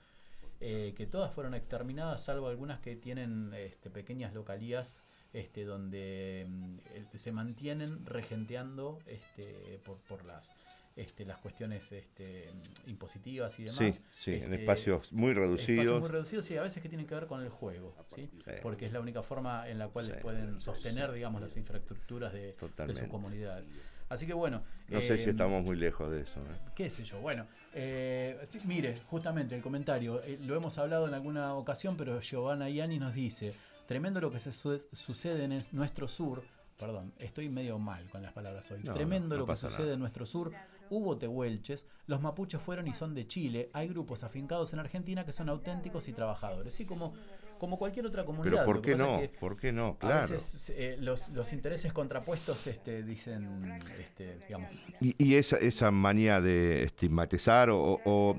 eh, 0.61 0.95
que 0.97 1.05
todas 1.05 1.31
fueron 1.31 1.53
exterminadas, 1.53 2.23
salvo 2.23 2.47
algunas 2.47 2.79
que 2.79 2.95
tienen 2.95 3.53
este, 3.53 3.91
pequeñas 3.91 4.33
localías 4.33 5.03
este, 5.31 5.63
donde 5.65 6.45
mm, 6.47 6.77
se 7.15 7.31
mantienen 7.31 8.03
regenteando 8.07 8.97
este, 9.05 9.79
por, 9.85 9.97
por 10.07 10.25
las 10.25 10.53
este, 10.97 11.23
las 11.25 11.37
cuestiones 11.37 11.89
este, 11.91 12.49
impositivas 12.87 13.57
y 13.59 13.63
demás. 13.65 13.77
Sí, 13.77 13.99
sí, 14.11 14.33
en 14.33 14.53
espacios 14.53 15.13
muy 15.13 15.33
reducidos. 15.33 15.83
Espacios 15.83 16.01
muy 16.01 16.09
reducidos 16.09 16.51
y 16.51 16.57
a 16.57 16.63
veces 16.63 16.81
que 16.83 16.89
tienen 16.89 17.07
que 17.07 17.15
ver 17.15 17.27
con 17.27 17.41
el 17.41 17.49
juego, 17.49 17.95
¿sí? 18.13 18.29
porque 18.61 18.87
es 18.87 18.91
la 18.91 18.99
única 18.99 19.21
forma 19.23 19.69
en 19.69 19.77
la 19.77 19.87
cual 19.87 20.17
pueden 20.21 20.59
sostener, 20.59 21.11
digamos, 21.11 21.39
las 21.41 21.55
infraestructuras 21.55 22.33
de, 22.33 22.55
sus 22.93 23.03
comunidades. 23.07 23.67
Así 24.09 24.25
que 24.25 24.33
bueno. 24.33 24.63
No 24.87 25.01
sé 25.01 25.17
si 25.17 25.27
eh, 25.27 25.31
estamos 25.31 25.63
muy 25.63 25.75
lejos 25.75 26.09
de 26.09 26.21
eso. 26.21 26.39
¿eh? 26.39 26.57
qué 26.75 26.89
sé 26.89 27.03
yo, 27.03 27.19
bueno, 27.19 27.45
eh, 27.73 28.39
sí, 28.47 28.59
mire, 28.63 28.95
justamente 29.07 29.53
el 29.55 29.61
comentario, 29.61 30.23
eh, 30.23 30.39
lo 30.41 30.55
hemos 30.55 30.77
hablado 30.77 31.07
en 31.07 31.13
alguna 31.13 31.53
ocasión, 31.55 31.97
pero 31.97 32.19
Giovanna 32.21 32.69
Iani 32.69 32.99
nos 32.99 33.13
dice, 33.13 33.53
tremendo 33.85 34.21
lo 34.21 34.31
que 34.31 34.39
se 34.39 34.51
su- 34.53 34.81
sucede 34.93 35.43
en 35.43 35.51
es- 35.51 35.73
nuestro 35.73 36.07
sur, 36.07 36.41
perdón, 36.79 37.11
estoy 37.19 37.49
medio 37.49 37.79
mal 37.79 38.09
con 38.09 38.21
las 38.21 38.31
palabras 38.31 38.71
hoy, 38.71 38.81
No, 38.83 38.93
tremendo 38.93 39.29
no, 39.35 39.41
no 39.41 39.47
lo 39.47 39.47
que 39.53 39.57
sucede 39.57 39.81
nada. 39.83 39.93
en 39.95 39.99
nuestro 39.99 40.25
sur, 40.25 40.53
hubo 40.89 41.17
tehuelches, 41.17 41.85
los 42.07 42.21
mapuches 42.21 42.61
fueron 42.61 42.87
y 42.87 42.93
son 42.93 43.13
de 43.13 43.27
Chile, 43.27 43.69
hay 43.73 43.87
grupos 43.87 44.23
afincados 44.23 44.73
en 44.73 44.79
Argentina 44.79 45.25
que 45.25 45.31
son 45.31 45.49
auténticos 45.49 46.07
y 46.07 46.13
trabajadores, 46.13 46.73
sí, 46.73 46.85
como, 46.85 47.13
como 47.59 47.77
cualquier 47.77 48.05
otra 48.05 48.23
comunidad. 48.25 48.63
Pero 48.63 48.65
¿por 48.65 48.81
qué 48.81 48.95
no? 48.95 49.19
es 49.19 49.29
que 49.29 49.37
¿Por 49.39 49.57
qué 49.57 49.71
no? 49.71 49.87
A 49.87 49.97
Claro. 49.99 50.27
veces 50.33 50.73
eh, 50.75 50.97
los, 50.99 51.29
los 51.29 51.51
intereses 51.53 51.91
contrapuestos 51.93 52.67
este, 52.67 53.03
dicen, 53.03 53.71
este, 53.99 54.37
digamos, 54.47 54.73
Y, 55.01 55.15
y 55.23 55.35
esa, 55.35 55.57
esa 55.57 55.91
manía 55.91 56.39
de 56.41 56.83
estigmatizar 56.83 57.69
o, 57.69 57.99
o, 58.05 58.37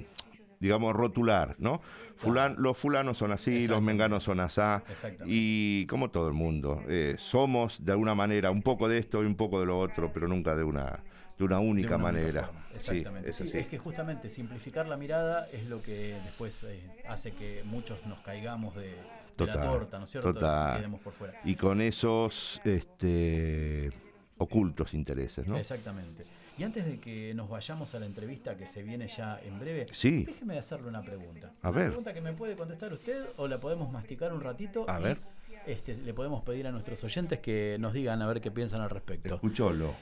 digamos, 0.60 0.94
rotular, 0.94 1.54
¿no? 1.58 1.80
Fulan, 2.16 2.56
los 2.58 2.76
fulanos 2.76 3.16
son 3.16 3.30
así, 3.30 3.68
los 3.68 3.80
menganos 3.80 4.24
son 4.24 4.40
asá, 4.40 4.82
y 5.24 5.86
como 5.86 6.10
todo 6.10 6.26
el 6.26 6.34
mundo, 6.34 6.82
eh, 6.88 7.14
somos 7.16 7.84
de 7.84 7.92
alguna 7.92 8.16
manera 8.16 8.50
un 8.50 8.62
poco 8.62 8.88
de 8.88 8.98
esto 8.98 9.22
y 9.22 9.26
un 9.26 9.36
poco 9.36 9.60
de 9.60 9.66
lo 9.66 9.78
otro, 9.78 10.12
pero 10.12 10.26
nunca 10.26 10.56
de 10.56 10.64
una, 10.64 10.98
de 11.39 11.44
una 11.44 11.58
única 11.60 11.91
De 11.91 11.94
una 11.97 12.08
única 12.08 12.23
manera. 12.42 12.50
Sí, 12.78 12.91
Exactamente. 12.91 13.31
es 13.31 13.36
Sí, 13.36 13.50
es 13.55 13.67
que 13.67 13.78
justamente 13.78 14.31
simplificar 14.31 14.86
la 14.86 14.97
mirada 14.97 15.49
es 15.52 15.67
lo 15.67 15.83
que 15.83 16.18
después 16.25 16.62
eh, 16.65 16.81
hace 17.08 17.33
que 17.33 17.62
muchos 17.65 18.05
nos 18.07 18.18
caigamos 18.20 18.75
de, 18.76 18.94
de 19.36 19.47
la 19.47 19.52
torta, 19.65 19.99
¿no 19.99 20.05
es 20.05 20.10
cierto? 20.10 20.34
total. 20.34 20.99
Por 21.02 21.12
fuera. 21.12 21.41
Y 21.44 21.55
con 21.55 21.81
esos 21.81 22.60
este, 22.65 23.91
ocultos 24.39 24.94
intereses, 24.94 25.47
¿no? 25.47 25.57
Exactamente. 25.57 26.25
Y 26.57 26.65
antes 26.65 26.84
de 26.86 26.99
que 26.99 27.33
nos 27.34 27.49
vayamos 27.49 27.94
a 27.94 28.00
la 28.00 28.07
entrevista 28.07 28.57
que 28.57 28.67
se 28.67 28.83
viene 28.83 29.07
ya 29.07 29.39
en 29.44 29.60
breve, 29.60 29.86
Sí. 29.92 30.25
déjeme 30.25 30.58
hacerle 30.58 30.89
una 30.89 31.02
pregunta. 31.02 31.52
A 31.62 31.70
una 31.70 31.78
ver. 31.78 31.86
pregunta 31.89 32.12
que 32.12 32.20
me 32.20 32.33
puede 32.33 32.57
contestar 32.57 32.92
usted 32.92 33.26
o 33.36 33.47
la 33.47 33.60
podemos 33.60 33.92
masticar 33.92 34.33
un 34.33 34.41
ratito. 34.41 34.84
A 34.89 34.99
y, 35.00 35.05
ver. 35.05 35.18
Este, 35.67 35.94
le 35.94 36.15
podemos 36.15 36.42
pedir 36.42 36.67
a 36.67 36.73
nuestros 36.73 37.02
oyentes 37.05 37.39
que 37.41 37.76
nos 37.78 37.92
digan 37.92 38.20
a 38.23 38.26
ver 38.26 38.41
qué 38.41 38.50
piensan 38.50 38.81
al 38.81 38.91
respecto. 38.91 39.34
Escuchólo. 39.36 39.94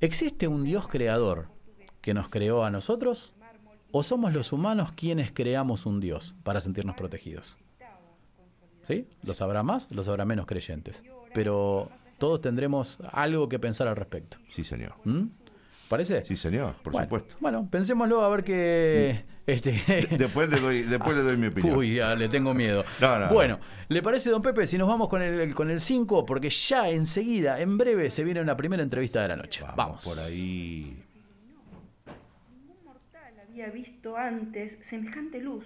¿Existe 0.00 0.48
un 0.48 0.64
Dios 0.64 0.88
creador 0.88 1.48
que 2.00 2.14
nos 2.14 2.28
creó 2.30 2.64
a 2.64 2.70
nosotros? 2.70 3.34
¿O 3.92 4.02
somos 4.02 4.32
los 4.32 4.52
humanos 4.52 4.92
quienes 4.92 5.30
creamos 5.32 5.84
un 5.84 6.00
Dios 6.00 6.34
para 6.42 6.60
sentirnos 6.60 6.96
protegidos? 6.96 7.58
¿Sí? 8.82 9.06
Los 9.24 9.42
habrá 9.42 9.62
más, 9.62 9.90
los 9.90 10.08
habrá 10.08 10.24
menos 10.24 10.46
creyentes. 10.46 11.02
Pero 11.34 11.90
todos 12.18 12.40
tendremos 12.40 12.98
algo 13.12 13.48
que 13.48 13.58
pensar 13.58 13.88
al 13.88 13.96
respecto. 13.96 14.38
Sí, 14.50 14.64
señor. 14.64 14.94
¿Mm? 15.04 15.26
¿Parece? 15.88 16.24
Sí, 16.24 16.36
señor, 16.36 16.76
por 16.82 16.92
Bueno, 16.92 17.06
supuesto. 17.06 17.36
Bueno, 17.40 17.68
pensémoslo 17.70 18.22
a 18.22 18.28
ver 18.30 18.44
qué. 18.44 19.24
Este... 19.46 20.08
Después 20.18 20.48
le 20.48 20.60
doy, 20.60 20.82
después 20.82 21.16
le 21.16 21.22
doy 21.22 21.36
mi 21.36 21.48
opinión. 21.48 21.76
Uy, 21.76 21.96
ya 21.96 22.14
le 22.14 22.28
tengo 22.28 22.54
miedo. 22.54 22.84
No, 23.00 23.18
no, 23.18 23.28
bueno, 23.28 23.58
¿le 23.88 24.02
parece, 24.02 24.30
don 24.30 24.42
Pepe, 24.42 24.66
si 24.66 24.76
nos 24.76 24.86
vamos 24.86 25.08
con 25.08 25.22
el 25.22 25.54
con 25.54 25.70
el 25.70 25.80
5? 25.80 26.26
Porque 26.26 26.50
ya 26.50 26.88
enseguida, 26.90 27.60
en 27.60 27.78
breve, 27.78 28.10
se 28.10 28.24
viene 28.24 28.44
la 28.44 28.56
primera 28.56 28.82
entrevista 28.82 29.22
de 29.22 29.28
la 29.28 29.36
noche. 29.36 29.64
Vamos. 29.76 30.04
Por 30.04 30.18
ahí. 30.18 30.96
había 33.50 33.68
visto 33.68 34.16
antes 34.16 34.78
semejante 34.80 35.40
luz, 35.40 35.64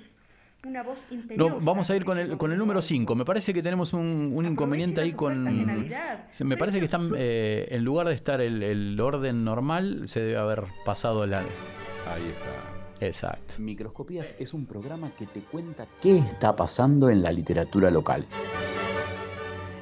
una 0.64 0.82
voz 0.82 0.98
imperiosa. 1.10 1.54
No, 1.54 1.60
vamos 1.60 1.90
a 1.90 1.96
ir 1.96 2.04
con 2.04 2.18
el, 2.18 2.36
con 2.36 2.50
el 2.50 2.58
número 2.58 2.80
5. 2.80 3.14
Me 3.14 3.24
parece 3.24 3.52
que 3.52 3.62
tenemos 3.62 3.92
un, 3.92 4.32
un 4.34 4.46
inconveniente 4.46 5.00
ahí 5.00 5.12
con... 5.12 5.44
Me 5.44 6.56
parece 6.56 6.78
que 6.78 6.86
están, 6.86 7.12
eh, 7.16 7.68
en 7.70 7.84
lugar 7.84 8.08
de 8.08 8.14
estar 8.14 8.40
el, 8.40 8.62
el 8.62 8.98
orden 9.00 9.44
normal, 9.44 10.08
se 10.08 10.20
debe 10.20 10.38
haber 10.38 10.64
pasado 10.84 11.26
la... 11.26 11.40
Ahí 11.40 12.28
está. 12.32 12.73
Exacto. 13.06 13.54
Microscopías 13.58 14.34
es 14.38 14.54
un 14.54 14.66
programa 14.66 15.10
que 15.16 15.26
te 15.26 15.42
cuenta 15.42 15.86
qué 16.00 16.18
está 16.18 16.56
pasando 16.56 17.08
en 17.10 17.22
la 17.22 17.30
literatura 17.30 17.90
local. 17.90 18.26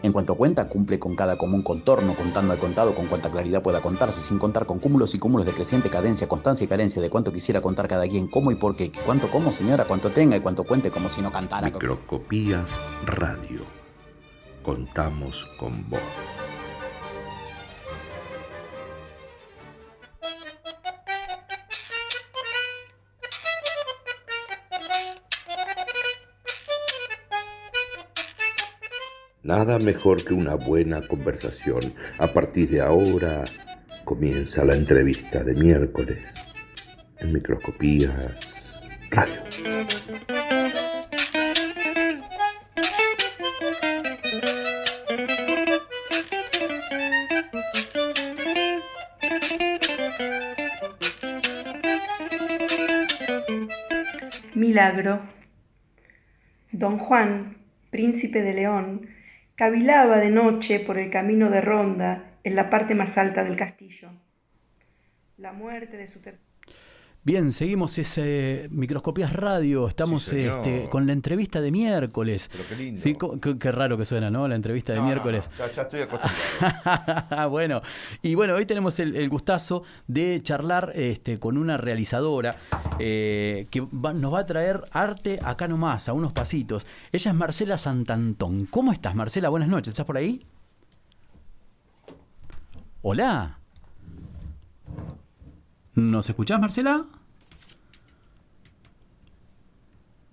En 0.03 0.13
cuanto 0.13 0.35
cuenta, 0.35 0.69
cumple 0.69 0.99
con 0.99 1.15
cada 1.15 1.39
común 1.39 1.63
contorno, 1.63 2.17
contando 2.17 2.53
al 2.53 2.59
contado 2.59 2.93
con 2.93 3.07
cuanta 3.07 3.31
claridad 3.31 3.63
pueda 3.63 3.81
contarse, 3.81 4.21
sin 4.21 4.37
contar 4.39 4.67
con 4.67 4.81
cúmulos 4.81 5.15
y 5.15 5.21
cúmulos 5.21 5.47
de 5.47 5.53
creciente 5.53 5.91
cadencia, 5.91 6.27
constancia 6.27 6.65
y 6.65 6.69
carencia 6.69 7.01
de 7.01 7.09
cuánto 7.09 7.33
quisiera 7.33 7.61
contar 7.61 7.87
cada 7.87 8.09
quien, 8.09 8.27
cómo 8.27 8.51
y 8.51 8.57
por 8.57 8.75
qué, 8.75 8.91
cuánto 9.07 9.31
como 9.31 9.53
señora, 9.53 9.87
cuánto 9.87 10.11
tenga 10.11 10.37
y 10.37 10.41
cuánto 10.41 10.65
cuente 10.65 10.91
como 10.91 11.09
si 11.09 11.23
no 11.23 11.31
cantara. 11.31 11.69
Microscopías 11.69 12.73
Radio. 13.07 13.65
Contamos 14.65 15.47
con 15.57 15.89
vos. 15.89 16.01
Nada 29.55 29.79
mejor 29.79 30.25
que 30.25 30.33
una 30.33 30.55
buena 30.55 31.07
conversación 31.07 31.93
a 32.17 32.33
partir 32.33 32.71
de 32.71 32.81
ahora 32.81 33.45
comienza 34.03 34.65
la 34.65 34.75
entrevista 34.75 35.45
de 35.45 35.55
miércoles 35.55 36.21
en 37.19 37.35
Microscopías 37.35 38.81
Radio. 39.11 39.43
Milagro. 54.55 55.21
Don 56.73 56.97
Juan, 56.97 57.59
príncipe 57.91 58.41
de 58.41 58.55
León, 58.55 59.22
cavilaba 59.63 60.17
de 60.17 60.31
noche 60.31 60.81
por 60.81 60.99
el 60.99 61.09
camino 61.09 61.49
de 61.49 61.61
ronda 61.61 62.33
en 62.43 62.57
la 62.57 62.69
parte 62.69 62.97
más 62.97 63.17
alta 63.17 63.45
del 63.45 63.55
castillo. 63.55 64.11
La 65.37 65.53
muerte 65.53 65.97
de 65.97 66.09
su 66.09 66.19
tercer 66.19 66.52
Bien, 67.25 67.53
seguimos 67.53 67.97
ese 67.99 68.67
Microscopías 68.73 69.33
Radio. 69.33 69.87
Estamos 69.87 70.25
Sí, 70.25 70.41
este, 70.41 70.89
con 70.91 71.07
la 71.07 71.13
entrevista 71.13 71.61
de 71.61 71.71
miércoles. 71.71 72.49
Pero 72.51 72.65
qué 72.69 72.75
lindo. 72.75 73.01
Sí, 73.01 73.17
qué, 73.41 73.59
qué 73.61 73.71
raro 73.71 73.97
que 73.97 74.05
suena, 74.05 74.29
¿no? 74.29 74.49
La 74.49 74.57
entrevista 74.57 74.93
de 74.93 74.99
no, 74.99 75.05
miércoles. 75.07 75.49
no, 75.57 75.67
ya, 75.69 75.73
ya 75.73 75.83
estoy 75.83 76.01
acostumbrado. 76.01 77.49
bueno, 77.51 77.81
y 78.23 78.35
bueno, 78.35 78.55
hoy 78.57 78.67
tenemos 78.67 78.99
el, 78.99 79.15
el 79.15 79.29
gustazo 79.29 79.85
de 80.09 80.41
charlar 80.43 80.91
este, 80.97 81.39
con 81.39 81.59
una 81.59 81.77
realizadora 81.77 82.57
eh, 82.99 83.69
que 83.71 83.83
va- 83.83 84.13
nos 84.13 84.35
va 84.35 84.41
a 84.41 84.47
traer 84.47 84.83
arte 84.91 85.39
acá 85.45 85.69
nomás, 85.69 86.09
a 86.09 86.15
unos 86.15 86.33
pasitos. 86.33 86.89
Ella 87.13 87.31
es 87.31 87.37
Marcela 87.37 87.79
Santantón. 87.79 88.67
¿Cómo 88.67 88.93
estás, 88.93 89.15
Marcela? 89.15 89.49
Buenas 89.49 89.69
noches. 89.69 89.93
¿Estás 89.93 90.07
por 90.07 90.17
ahí? 90.17 90.45
Hola. 93.03 93.61
¿Nos 95.95 96.29
escuchás, 96.29 96.61
Marcela? 96.61 97.05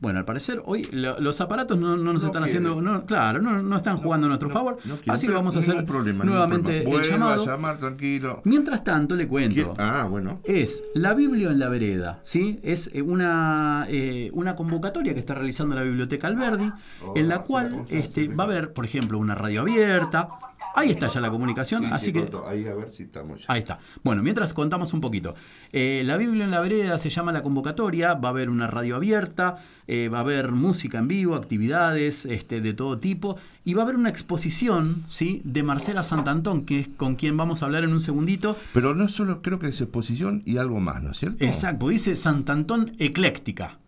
Bueno, 0.01 0.19
al 0.19 0.23
parecer 0.23 0.61
hoy 0.65 0.83
lo- 0.93 1.19
los 1.19 1.41
aparatos 1.41 1.77
no, 1.77 1.97
no 1.97 2.13
nos 2.13 2.21
No 2.23 2.27
están 2.29 2.45
haciendo, 2.45 2.81
no, 2.81 3.05
claro, 3.05 3.41
no, 3.41 3.61
no 3.61 3.75
están 3.75 3.97
jugando 3.97 4.27
a 4.27 4.29
nuestro 4.29 4.49
favor. 4.49 4.77
Así 5.07 5.27
que 5.27 5.33
vamos 5.33 5.57
a 5.57 5.59
hacer 5.59 5.85
problema, 5.85 6.23
nuevamente 6.23 6.89
el 6.89 7.01
llamado. 7.03 7.43
a 7.43 7.45
llamar 7.45 7.77
tranquilo. 7.79 8.41
Mientras 8.45 8.81
tanto, 8.85 9.17
le 9.17 9.27
cuento. 9.27 9.73
Ah, 9.77 10.07
bueno. 10.09 10.39
Es 10.45 10.85
La 10.95 11.13
Biblia 11.13 11.51
en 11.51 11.59
la 11.59 11.67
Vereda, 11.67 12.19
¿sí? 12.23 12.61
Es 12.63 12.89
eh, 12.93 13.01
una, 13.01 13.87
eh, 13.89 14.29
una 14.31 14.55
convocatoria 14.55 15.13
que 15.13 15.19
está 15.19 15.33
realizando 15.35 15.75
la 15.75 15.83
Biblioteca 15.83 16.27
Alberdi, 16.27 16.71
en 17.15 17.27
la 17.27 17.39
cual 17.39 17.83
este, 17.89 18.29
va 18.29 18.45
a 18.45 18.47
haber, 18.47 18.71
por 18.71 18.85
ejemplo, 18.85 19.17
una 19.19 19.35
radio 19.35 19.61
abierta. 19.63 20.29
Ahí 20.75 20.91
está 20.91 21.07
ya 21.07 21.19
la 21.19 21.29
comunicación, 21.29 21.83
Sí, 21.83 21.89
así 21.91 22.05
sí, 22.07 22.13
que... 22.13 22.21
corto. 22.21 22.47
Ahí 22.47 22.65
a 22.67 22.75
ver 22.75 22.89
si 22.89 23.03
estamos 23.03 23.41
ya. 23.41 23.45
Ahí 23.47 23.59
está. 23.59 23.79
Bueno, 24.03 24.21
mientras 24.23 24.53
contamos 24.53 24.93
un 24.93 25.01
poquito. 25.01 25.35
Eh, 25.71 26.03
la 26.05 26.17
Biblia 26.17 26.45
en 26.45 26.51
la 26.51 26.61
vereda 26.61 26.97
se 26.97 27.09
llama 27.09 27.31
la 27.31 27.41
convocatoria, 27.41 28.13
va 28.13 28.29
a 28.29 28.31
haber 28.31 28.49
una 28.49 28.67
radio 28.67 28.95
abierta, 28.95 29.63
eh, 29.87 30.09
va 30.09 30.19
a 30.19 30.21
haber 30.21 30.51
música 30.51 30.99
en 30.99 31.07
vivo, 31.07 31.35
actividades 31.35 32.25
este, 32.25 32.61
de 32.61 32.73
todo 32.73 32.99
tipo, 32.99 33.37
y 33.65 33.73
va 33.73 33.81
a 33.81 33.85
haber 33.85 33.95
una 33.95 34.09
exposición 34.09 35.05
¿sí? 35.09 35.41
de 35.43 35.63
Marcela 35.63 36.03
Santantón, 36.03 36.65
que 36.65 36.79
es 36.81 36.87
con 36.87 37.15
quien 37.15 37.35
vamos 37.37 37.61
a 37.61 37.65
hablar 37.65 37.83
en 37.83 37.91
un 37.91 37.99
segundito. 37.99 38.57
Pero 38.73 38.95
no 38.95 39.09
solo 39.09 39.41
creo 39.41 39.59
que 39.59 39.67
es 39.67 39.81
exposición 39.81 40.43
y 40.45 40.57
algo 40.57 40.79
más, 40.79 41.01
¿no 41.01 41.11
es 41.11 41.17
cierto? 41.17 41.43
Exacto, 41.43 41.89
dice 41.89 42.15
Santantón 42.15 42.95
Ecléctica. 42.99 43.79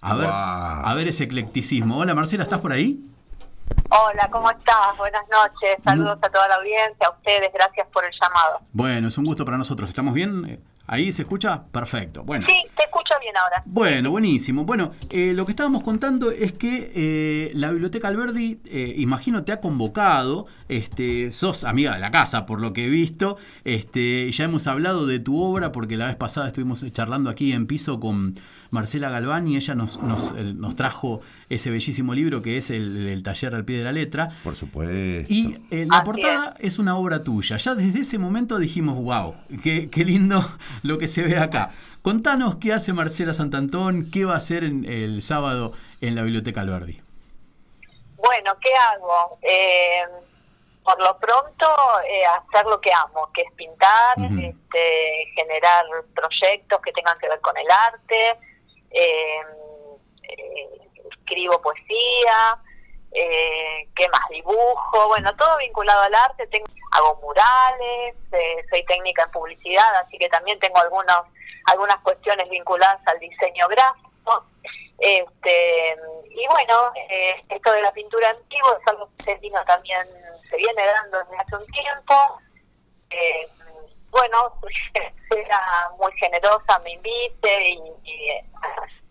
A 0.00 0.14
ver, 0.14 0.28
a 0.30 0.92
ver 0.94 1.08
ese 1.08 1.24
eclecticismo. 1.24 1.96
Hola 1.96 2.14
Marcela, 2.14 2.42
¿estás 2.42 2.60
por 2.60 2.72
ahí? 2.72 3.02
Hola, 3.90 4.28
¿cómo 4.30 4.50
estás? 4.50 4.96
Buenas 4.98 5.22
noches. 5.30 5.76
Saludos 5.84 6.18
a 6.20 6.28
toda 6.28 6.48
la 6.48 6.56
audiencia, 6.56 7.06
a 7.06 7.10
ustedes. 7.10 7.52
Gracias 7.52 7.86
por 7.92 8.04
el 8.04 8.10
llamado. 8.20 8.60
Bueno, 8.72 9.08
es 9.08 9.18
un 9.18 9.24
gusto 9.24 9.44
para 9.44 9.56
nosotros. 9.56 9.88
¿Estamos 9.88 10.14
bien? 10.14 10.44
Eh, 10.48 10.58
¿Ahí 10.86 11.12
se 11.12 11.22
escucha? 11.22 11.62
Perfecto. 11.72 12.24
Bueno. 12.24 12.46
Sí, 12.48 12.62
te 12.76 12.84
escucho 12.84 13.18
bien 13.20 13.34
ahora. 13.36 13.62
Bueno, 13.64 14.10
buenísimo. 14.10 14.64
Bueno, 14.64 14.92
eh, 15.10 15.32
lo 15.34 15.46
que 15.46 15.52
estábamos 15.52 15.82
contando 15.82 16.30
es 16.30 16.52
que 16.52 16.92
eh, 16.94 17.52
la 17.54 17.70
Biblioteca 17.70 18.08
Alberdi, 18.08 18.60
eh, 18.66 18.94
imagino, 18.98 19.44
te 19.44 19.52
ha 19.52 19.60
convocado. 19.60 20.46
Este, 20.68 21.30
sos 21.30 21.62
amiga 21.64 21.92
de 21.94 22.00
la 22.00 22.10
casa, 22.10 22.46
por 22.46 22.60
lo 22.60 22.72
que 22.72 22.86
he 22.86 22.88
visto. 22.88 23.36
Este, 23.64 24.30
ya 24.32 24.44
hemos 24.44 24.66
hablado 24.66 25.06
de 25.06 25.18
tu 25.18 25.40
obra, 25.42 25.72
porque 25.72 25.96
la 25.96 26.06
vez 26.06 26.16
pasada 26.16 26.46
estuvimos 26.48 26.84
charlando 26.92 27.28
aquí 27.30 27.52
en 27.52 27.66
piso 27.66 28.00
con 28.00 28.34
Marcela 28.70 29.10
Galván 29.10 29.46
y 29.46 29.56
ella 29.56 29.74
nos, 29.74 30.02
nos, 30.02 30.32
eh, 30.36 30.52
nos 30.54 30.74
trajo 30.74 31.20
ese 31.50 31.70
bellísimo 31.70 32.14
libro 32.14 32.40
que 32.42 32.56
es 32.56 32.70
el, 32.70 33.08
el 33.08 33.22
taller 33.22 33.54
al 33.54 33.64
pie 33.64 33.78
de 33.78 33.84
la 33.84 33.92
letra. 33.92 34.30
Por 34.42 34.56
supuesto. 34.56 34.94
Y 35.32 35.58
eh, 35.70 35.86
la 35.90 36.02
portada 36.02 36.56
es. 36.58 36.78
una 36.78 36.96
obra 36.96 37.22
tuya. 37.22 37.56
Ya 37.58 37.74
desde 37.74 38.00
ese 38.00 38.18
momento 38.18 38.58
dijimos, 38.58 38.96
wow, 39.02 39.34
qué, 39.62 39.90
qué 39.90 40.04
lindo 40.04 40.44
lo 40.82 40.98
que 40.98 41.06
se 41.08 41.22
ve 41.22 41.36
acá. 41.38 41.70
Contanos 42.02 42.56
qué 42.56 42.72
hace 42.72 42.92
Marcela 42.92 43.32
Santantón, 43.34 44.10
qué 44.10 44.24
va 44.24 44.34
a 44.34 44.38
hacer 44.38 44.64
en- 44.64 44.84
el 44.86 45.22
sábado 45.22 45.72
en 46.00 46.14
la 46.14 46.22
Biblioteca 46.22 46.62
Alberdi. 46.62 47.00
Bueno, 48.16 48.52
¿qué 48.62 48.70
hago? 48.74 49.38
Eh, 49.42 50.23
por 50.84 51.00
lo 51.02 51.18
pronto, 51.18 51.66
eh, 52.06 52.26
hacer 52.26 52.66
lo 52.66 52.80
que 52.80 52.92
amo, 52.92 53.30
que 53.32 53.42
es 53.42 53.52
pintar, 53.52 54.16
este, 54.18 55.26
generar 55.34 55.84
proyectos 56.14 56.80
que 56.82 56.92
tengan 56.92 57.18
que 57.18 57.28
ver 57.28 57.40
con 57.40 57.56
el 57.56 57.70
arte. 57.70 58.38
eh, 58.90 59.40
eh, 60.22 60.80
escribo 61.10 61.60
poesía, 61.60 62.58
eh, 63.12 63.88
¿qué 63.94 64.08
más? 64.08 64.28
Dibujo, 64.30 65.08
bueno, 65.08 65.34
todo 65.36 65.56
vinculado 65.58 66.02
al 66.02 66.14
arte. 66.14 66.46
Tengo, 66.48 66.66
hago 66.92 67.16
murales, 67.22 68.14
eh, 68.32 68.64
soy 68.70 68.84
técnica 68.84 69.24
en 69.24 69.30
publicidad, 69.30 69.94
así 69.96 70.18
que 70.18 70.28
también 70.28 70.58
tengo 70.60 70.78
algunos, 70.78 71.22
algunas 71.66 71.96
cuestiones 72.00 72.48
vinculadas 72.48 73.00
al 73.06 73.18
diseño 73.18 73.66
gráfico. 73.68 74.44
Este, 74.98 75.96
y 76.30 76.46
bueno, 76.48 76.92
eh, 77.10 77.44
esto 77.48 77.72
de 77.72 77.82
la 77.82 77.92
pintura 77.92 78.30
en 78.30 78.48
vivo 78.48 78.78
es 78.80 78.88
algo 78.88 79.08
que 79.24 79.50
también, 79.66 80.06
se 80.54 80.56
viene 80.58 80.86
dando 80.86 81.18
desde 81.24 81.36
hace 81.36 81.56
un 81.56 81.66
tiempo. 81.66 82.14
Eh, 83.10 83.48
bueno, 84.10 84.54
era 85.36 85.90
muy 85.98 86.12
generosa, 86.18 86.78
me 86.84 86.92
invite 86.92 87.68
y, 87.70 87.82
y, 88.04 88.30
eh, 88.30 88.44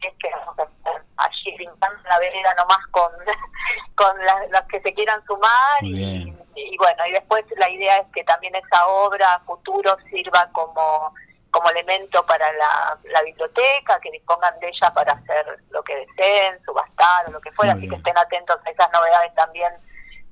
es 0.02 0.14
que 0.20 0.30
vamos 0.32 0.58
a 0.60 0.64
estar 0.64 1.04
allí 1.18 1.58
pintando 1.58 2.02
la 2.10 2.20
vereda 2.20 2.54
nomás 2.56 2.86
con, 2.92 3.12
con 3.96 4.26
la- 4.26 4.48
las 4.50 4.62
que 4.68 4.82
se 4.82 4.94
quieran 4.94 5.24
sumar 5.26 5.82
y, 5.84 6.34
y 6.56 6.78
bueno, 6.78 7.06
y 7.08 7.12
después 7.12 7.44
la 7.58 7.70
idea 7.70 7.98
es 7.98 8.08
que 8.14 8.24
también 8.24 8.54
esa 8.56 8.88
obra 8.88 9.34
a 9.34 9.40
futuro 9.42 9.98
sirva 10.10 10.50
como, 10.54 11.14
como 11.52 11.70
elemento 11.70 12.26
para 12.26 12.52
la, 12.54 12.98
la 13.04 13.22
biblioteca, 13.24 14.00
que 14.02 14.12
dispongan 14.12 14.58
de 14.60 14.68
ella 14.70 14.92
para 14.94 15.14
hacer 15.14 15.60
lo 15.70 15.84
que 15.84 15.96
deseen, 16.06 16.62
subastar 16.66 17.28
o 17.28 17.32
lo 17.32 17.42
que 17.42 17.52
fuera, 17.52 17.74
Muy 17.76 17.84
así 17.84 17.90
que 17.90 17.96
estén 17.98 18.18
atentos 18.18 18.58
a 18.66 18.70
esas 18.70 18.92
novedades 18.92 19.34
también, 19.36 19.74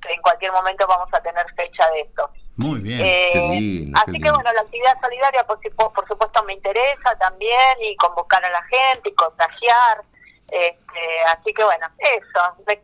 que 0.02 0.12
en 0.12 0.20
cualquier 0.22 0.52
momento 0.52 0.86
vamos 0.88 1.08
a 1.12 1.20
tener 1.22 1.46
fecha 1.54 1.88
de 1.92 2.00
esto. 2.00 2.28
Muy 2.56 2.80
bien. 2.80 3.00
Eh, 3.00 3.30
Qué 3.32 3.38
lindo, 3.48 3.98
así 3.98 4.06
qué 4.12 4.18
que 4.18 4.24
lindo. 4.24 4.34
bueno, 4.34 4.52
la 4.52 4.60
actividad 4.60 4.94
solidaria 5.02 5.44
por, 5.44 5.58
por 5.92 6.08
supuesto 6.08 6.42
me 6.44 6.52
interesa 6.54 7.16
también 7.18 7.76
y 7.82 7.96
convocar 7.96 8.44
a 8.44 8.50
la 8.50 8.62
gente 8.62 9.08
y 9.10 9.14
contagiar. 9.14 10.02
Este, 10.50 11.22
así 11.32 11.54
que 11.54 11.64
bueno, 11.64 11.86
eso. 11.98 12.76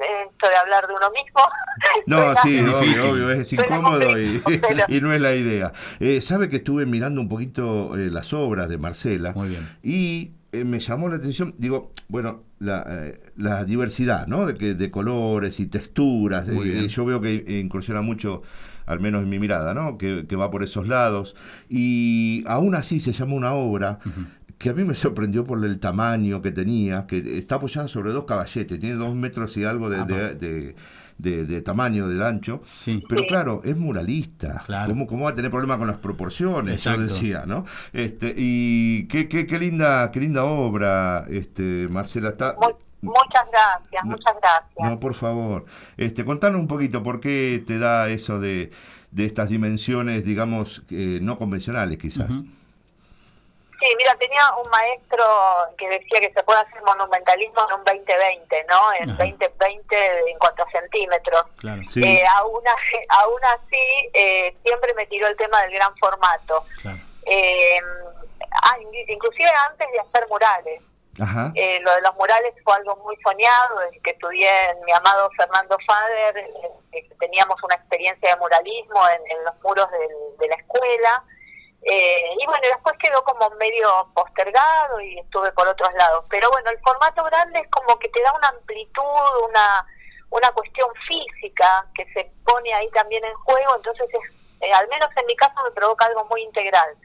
Esto 0.00 0.48
de 0.48 0.56
hablar 0.56 0.86
de 0.88 0.94
uno 0.94 1.10
mismo. 1.10 1.40
No, 2.06 2.16
suena- 2.18 2.42
sí, 2.42 2.58
Es 2.58 3.00
obvio, 3.00 3.10
obvio, 3.12 3.30
es 3.30 3.52
incómodo 3.52 4.18
y, 4.88 5.00
no 5.00 5.12
es 5.12 5.20
la 5.20 5.34
idea. 5.34 5.72
Eh, 6.00 6.20
Sabe 6.20 6.48
que 6.48 6.56
estuve 6.56 6.86
mirando 6.86 7.20
un 7.20 7.28
poquito 7.28 7.94
eh, 7.96 8.08
las 8.10 8.32
obras 8.32 8.68
de 8.68 8.78
Marcela 8.78 9.32
Muy 9.34 9.48
bien. 9.50 9.78
y 9.82 10.32
eh, 10.52 10.64
me 10.64 10.80
llamó 10.80 11.08
la 11.08 11.16
atención, 11.16 11.54
digo, 11.58 11.90
bueno, 12.08 12.42
la, 12.64 12.84
eh, 12.88 13.18
la 13.36 13.64
diversidad, 13.64 14.26
¿no? 14.26 14.46
De, 14.46 14.54
que, 14.54 14.74
de 14.74 14.90
colores 14.90 15.60
y 15.60 15.66
texturas. 15.66 16.46
Eh, 16.48 16.88
yo 16.88 17.04
veo 17.04 17.20
que 17.20 17.60
incursiona 17.60 18.02
mucho, 18.02 18.42
al 18.86 19.00
menos 19.00 19.22
en 19.22 19.28
mi 19.28 19.38
mirada, 19.38 19.74
¿no? 19.74 19.96
Que, 19.98 20.26
que 20.28 20.36
va 20.36 20.50
por 20.50 20.62
esos 20.62 20.88
lados. 20.88 21.36
Y 21.68 22.42
aún 22.46 22.74
así 22.74 23.00
se 23.00 23.12
llama 23.12 23.34
una 23.34 23.52
obra 23.52 23.98
que 24.58 24.70
a 24.70 24.74
mí 24.74 24.84
me 24.84 24.94
sorprendió 24.94 25.44
por 25.44 25.62
el 25.64 25.78
tamaño 25.78 26.40
que 26.40 26.50
tenía, 26.52 27.06
que 27.06 27.38
está 27.38 27.56
apoyada 27.56 27.88
sobre 27.88 28.12
dos 28.12 28.24
caballetes, 28.24 28.78
tiene 28.80 28.94
dos 28.96 29.14
metros 29.14 29.56
y 29.56 29.64
algo 29.64 29.90
de, 29.90 29.98
de- 30.04 30.34
de- 30.36 30.76
de- 31.18 31.44
de 31.44 31.62
tamaño, 31.62 32.08
del 32.08 32.22
ancho, 32.22 32.62
Sí. 32.74 33.02
pero 33.08 33.24
claro, 33.26 33.62
es 33.64 33.76
muralista. 33.76 34.62
Claro. 34.66 34.90
¿Cómo, 34.90 35.06
cómo 35.06 35.24
va 35.24 35.30
a 35.30 35.34
tener 35.34 35.50
problema 35.50 35.78
con 35.78 35.86
las 35.86 35.98
proporciones? 35.98 36.82
Yo 36.84 36.90
Exacto. 36.92 37.12
decía, 37.14 37.44
¿no? 37.46 37.64
Este, 37.92 38.34
y 38.36 39.06
qué, 39.08 39.28
qué, 39.28 39.46
qué 39.46 39.58
linda, 39.58 40.10
qué 40.10 40.20
linda 40.20 40.44
obra, 40.44 41.24
este, 41.28 41.88
Marcela. 41.90 42.30
Está, 42.30 42.54
Mu- 42.54 43.10
muchas 43.12 43.44
gracias, 43.52 44.04
No. 44.04 44.10
muchas 44.10 44.34
gracias. 44.40 44.90
no, 44.90 44.98
por 45.00 45.14
favor. 45.14 45.64
Este, 45.96 46.24
contanos 46.24 46.60
un 46.60 46.66
poquito 46.68 47.02
por 47.02 47.20
qué 47.20 47.62
te 47.66 47.78
da 47.78 48.08
eso 48.08 48.40
de, 48.40 48.70
de 49.10 49.24
estas 49.26 49.48
dimensiones, 49.48 50.24
digamos, 50.24 50.82
eh, 50.90 51.20
no 51.22 51.38
convencionales 51.38 51.98
quizás. 51.98 52.30
Sí, 53.84 53.94
mira, 53.98 54.14
tenía 54.14 54.50
un 54.56 54.70
maestro 54.70 55.24
que 55.76 55.86
decía 55.90 56.18
que 56.20 56.32
se 56.32 56.42
puede 56.44 56.60
hacer 56.60 56.80
monumentalismo 56.82 57.66
en 57.68 57.74
un 57.80 57.84
2020, 57.84 58.64
¿no? 58.68 58.92
En 58.94 59.10
Ajá. 59.10 59.18
2020 59.24 60.30
en 60.30 60.38
cuanto 60.38 60.62
a 60.62 60.70
centímetros. 60.70 61.42
Claro. 61.58 61.82
Eh, 61.96 62.24
aún, 62.36 62.62
así, 62.66 62.96
aún 63.10 63.44
así, 63.44 64.10
eh, 64.14 64.56
siempre 64.64 64.94
me 64.94 65.04
tiró 65.06 65.26
el 65.28 65.36
tema 65.36 65.60
del 65.62 65.72
gran 65.72 65.94
formato. 65.98 66.64
Eh, 67.26 67.78
ah, 68.62 68.76
in- 68.80 69.10
inclusive 69.10 69.50
antes 69.68 69.86
de 69.92 70.00
hacer 70.00 70.26
murales. 70.28 70.80
Ajá. 71.20 71.52
Eh, 71.54 71.78
lo 71.82 71.94
de 71.94 72.00
los 72.00 72.14
murales 72.16 72.54
fue 72.64 72.74
algo 72.74 72.96
muy 72.96 73.16
soñado, 73.22 73.80
desde 73.80 74.00
que 74.00 74.10
estudié 74.12 74.70
en 74.70 74.82
mi 74.84 74.92
amado 74.92 75.30
Fernando 75.36 75.76
Fader, 75.86 76.38
eh, 76.38 76.50
eh, 76.92 77.08
teníamos 77.20 77.62
una 77.62 77.74
experiencia 77.76 78.30
de 78.30 78.36
muralismo 78.40 79.00
en, 79.10 79.30
en 79.30 79.44
los 79.44 79.54
muros 79.62 79.88
del- 79.90 80.38
de 80.38 80.48
la 80.48 80.56
escuela, 80.56 81.22
eh, 81.86 82.30
y 82.40 82.46
bueno, 82.46 82.62
después 82.62 82.94
quedó 82.98 83.22
como 83.24 83.50
medio 83.56 84.08
postergado 84.14 85.00
y 85.00 85.18
estuve 85.18 85.52
por 85.52 85.68
otros 85.68 85.92
lados, 85.94 86.24
pero 86.30 86.50
bueno, 86.50 86.70
el 86.70 86.80
formato 86.80 87.22
grande 87.24 87.60
es 87.60 87.70
como 87.70 87.98
que 87.98 88.08
te 88.08 88.22
da 88.22 88.32
una 88.32 88.48
amplitud, 88.48 89.48
una, 89.48 89.86
una 90.30 90.50
cuestión 90.52 90.88
física 91.06 91.86
que 91.94 92.06
se 92.12 92.32
pone 92.44 92.72
ahí 92.72 92.88
también 92.90 93.24
en 93.24 93.34
juego, 93.34 93.76
entonces 93.76 94.06
es, 94.12 94.30
eh, 94.62 94.72
al 94.72 94.88
menos 94.88 95.10
en 95.16 95.26
mi 95.26 95.36
caso 95.36 95.62
me 95.62 95.72
provoca 95.72 96.06
algo 96.06 96.24
muy 96.26 96.42
integral. 96.42 96.96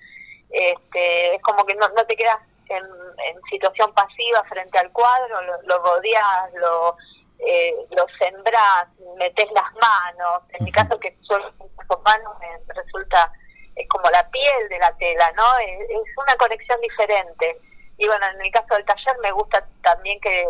Este, 0.50 1.36
es 1.36 1.42
como 1.44 1.64
que 1.66 1.76
no, 1.76 1.88
no 1.90 2.04
te 2.06 2.16
quedas 2.16 2.40
en, 2.70 2.84
en 3.26 3.42
situación 3.52 3.94
pasiva 3.94 4.44
frente 4.46 4.80
al 4.80 4.92
cuadro, 4.92 5.42
lo, 5.42 5.62
lo 5.64 5.78
rodeas, 5.84 6.54
lo, 6.54 6.96
eh, 7.40 7.76
lo 7.92 8.06
sembrás, 8.18 8.88
metes 9.18 9.52
las 9.52 9.74
manos. 9.74 10.44
En 10.54 10.66
mi 10.66 10.72
caso, 10.72 11.00
que 11.00 11.18
suelo 11.22 11.54
con 11.88 12.02
manos, 12.04 12.34
me 12.40 12.74
resulta 12.74 13.32
es 13.80 13.88
como 13.88 14.10
la 14.10 14.28
piel 14.30 14.70
de 14.70 14.80
la 14.80 14.92
tela, 14.98 15.32
¿no? 15.36 15.58
Es, 15.60 15.90
es 15.90 16.18
una 16.18 16.36
conexión 16.36 16.80
diferente. 16.82 17.58
Y 17.98 18.08
bueno, 18.08 18.26
en 18.34 18.42
el 18.42 18.52
caso 18.52 18.76
del 18.76 18.86
taller 18.86 19.18
me 19.22 19.32
gusta 19.32 19.66
también 19.82 20.20
que 20.22 20.48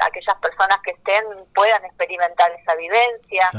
aquellas 0.00 0.36
personas 0.36 0.78
que 0.84 0.92
estén 0.92 1.24
puedan 1.54 1.84
experimentar 1.84 2.50
esa 2.52 2.74
vivencia. 2.74 3.50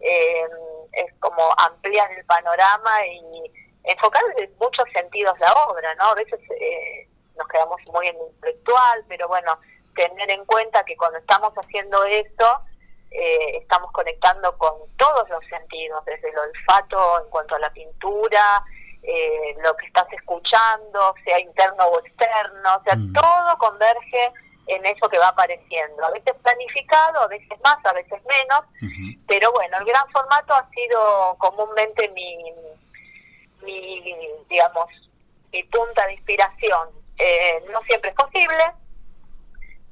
Eh, 0.00 0.44
es 0.92 1.12
como 1.20 1.42
ampliar 1.58 2.10
el 2.12 2.24
panorama 2.24 3.06
y 3.06 3.52
enfocar 3.84 4.22
en 4.38 4.50
muchos 4.58 4.84
sentidos 4.92 5.38
la 5.40 5.52
obra, 5.68 5.94
¿no? 5.96 6.04
A 6.04 6.14
veces 6.14 6.40
eh, 6.60 7.08
nos 7.36 7.46
quedamos 7.48 7.80
muy 7.92 8.06
en 8.08 8.16
lo 8.16 8.28
intelectual, 8.28 9.04
pero 9.08 9.28
bueno, 9.28 9.58
tener 9.94 10.30
en 10.30 10.44
cuenta 10.46 10.84
que 10.84 10.96
cuando 10.96 11.18
estamos 11.18 11.52
haciendo 11.54 12.04
esto, 12.04 12.60
eh, 13.10 13.58
estamos 13.58 13.90
conectando 13.92 14.56
con 14.58 14.74
todos 14.96 15.28
los 15.30 15.44
sentidos, 15.46 16.04
desde 16.04 16.28
el 16.28 16.38
olfato 16.38 17.22
en 17.22 17.30
cuanto 17.30 17.54
a 17.54 17.58
la 17.58 17.70
pintura, 17.70 18.64
eh, 19.02 19.56
lo 19.62 19.76
que 19.76 19.86
estás 19.86 20.06
escuchando, 20.12 21.14
sea 21.24 21.38
interno 21.38 21.84
o 21.84 22.00
externo, 22.00 22.76
o 22.76 22.82
sea, 22.82 22.96
todo 23.14 23.58
converge 23.58 24.32
en 24.66 24.84
eso 24.84 25.08
que 25.08 25.18
va 25.18 25.28
apareciendo. 25.28 26.04
A 26.04 26.10
veces 26.10 26.34
planificado, 26.42 27.20
a 27.20 27.28
veces 27.28 27.58
más, 27.62 27.78
a 27.84 27.92
veces 27.92 28.20
menos, 28.24 28.60
pero 29.28 29.52
bueno, 29.52 29.78
el 29.78 29.84
gran 29.84 30.08
formato 30.10 30.54
ha 30.54 30.68
sido 30.70 31.36
comúnmente 31.38 32.08
mi, 32.08 32.52
mi 33.62 34.28
digamos, 34.48 34.86
mi 35.52 35.62
punta 35.64 36.06
de 36.06 36.14
inspiración. 36.14 36.88
Eh, 37.18 37.64
no 37.72 37.80
siempre 37.82 38.10
es 38.10 38.16
posible, 38.16 38.72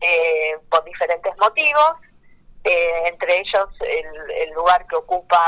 eh, 0.01 0.59
por 0.69 0.85
diferentes 0.85 1.37
motivos, 1.39 1.93
eh, 2.65 3.03
entre 3.09 3.41
ellos 3.41 3.69
el, 3.81 4.31
el 4.31 4.51
lugar 4.55 4.87
que 4.87 4.97
ocupa 4.97 5.39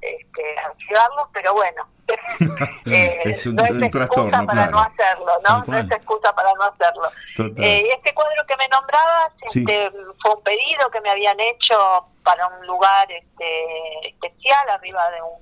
este, 0.00 0.58
archivarlos, 0.58 1.28
pero 1.32 1.52
bueno, 1.54 1.88
eh, 2.86 3.20
es 3.24 3.46
un, 3.46 3.56
no 3.56 3.64
es 3.64 3.72
un 3.72 3.84
excusa 3.84 4.06
trastorno, 4.06 4.46
para 4.46 4.68
claro. 4.68 4.70
no 4.72 4.80
hacerlo, 4.80 5.32
¿no? 5.48 5.64
No 5.66 5.78
es 5.78 5.90
excusa 5.90 6.32
para 6.34 6.52
no 6.54 6.62
hacerlo. 6.62 7.10
Eh, 7.56 7.84
y 7.86 7.88
este 7.88 8.14
cuadro 8.14 8.44
que 8.46 8.56
me 8.56 8.68
nombrabas 8.68 9.32
Sí. 9.48 9.60
este, 9.60 9.90
fue 10.22 10.34
un 10.34 10.42
pedido 10.42 10.90
que 10.92 11.00
me 11.00 11.10
habían 11.10 11.38
hecho 11.40 12.06
para 12.22 12.46
un 12.46 12.66
lugar 12.66 13.10
este, 13.10 14.08
especial, 14.08 14.68
arriba 14.70 15.10
de 15.10 15.22
un, 15.22 15.40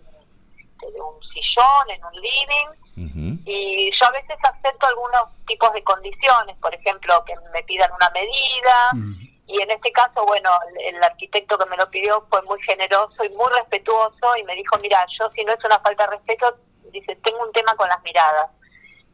este, 0.59 0.93
de 0.93 1.01
un 1.01 1.23
sillón, 1.23 1.91
en 1.91 2.05
un 2.05 2.15
living. 2.15 2.69
Y 3.45 3.91
yo 3.93 4.07
a 4.09 4.11
veces 4.11 4.37
acepto 4.43 4.87
algunos 4.89 5.23
tipos 5.47 5.73
de 5.73 5.83
condiciones, 5.85 6.57
por 6.57 6.75
ejemplo, 6.75 7.23
que 7.25 7.35
me 7.53 7.63
pidan 7.63 7.91
una 7.93 8.11
medida. 8.11 8.91
Y 9.49 9.63
en 9.63 9.71
este 9.71 9.91
caso, 9.93 10.27
bueno, 10.27 10.51
el, 10.79 11.03
arquitecto 11.03 11.57
que 11.57 11.67
me 11.71 11.77
lo 11.79 11.91
pidió 11.91 12.25
fue 12.29 12.43
muy 12.43 12.61
generoso 12.63 13.25
y 13.25 13.31
muy 13.31 13.51
respetuoso 13.55 14.37
y 14.37 14.45
me 14.45 14.55
dijo, 14.55 14.77
mira, 14.83 15.05
yo 15.19 15.31
si 15.31 15.43
no 15.43 15.55
es 15.55 15.65
una 15.65 15.79
falta 15.81 16.05
de 16.05 16.17
respeto, 16.17 16.59
dice, 16.93 17.17
tengo 17.25 17.43
un 17.43 17.53
tema 17.53 17.75
con 17.75 17.89
las 17.89 18.03
miradas. 18.03 18.51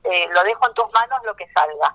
Eh, 0.03 0.27
lo 0.33 0.43
dejo 0.43 0.67
en 0.67 0.75
tus 0.75 0.93
manos 0.93 1.21
lo 1.25 1.37
que 1.37 1.47
salga. 1.53 1.95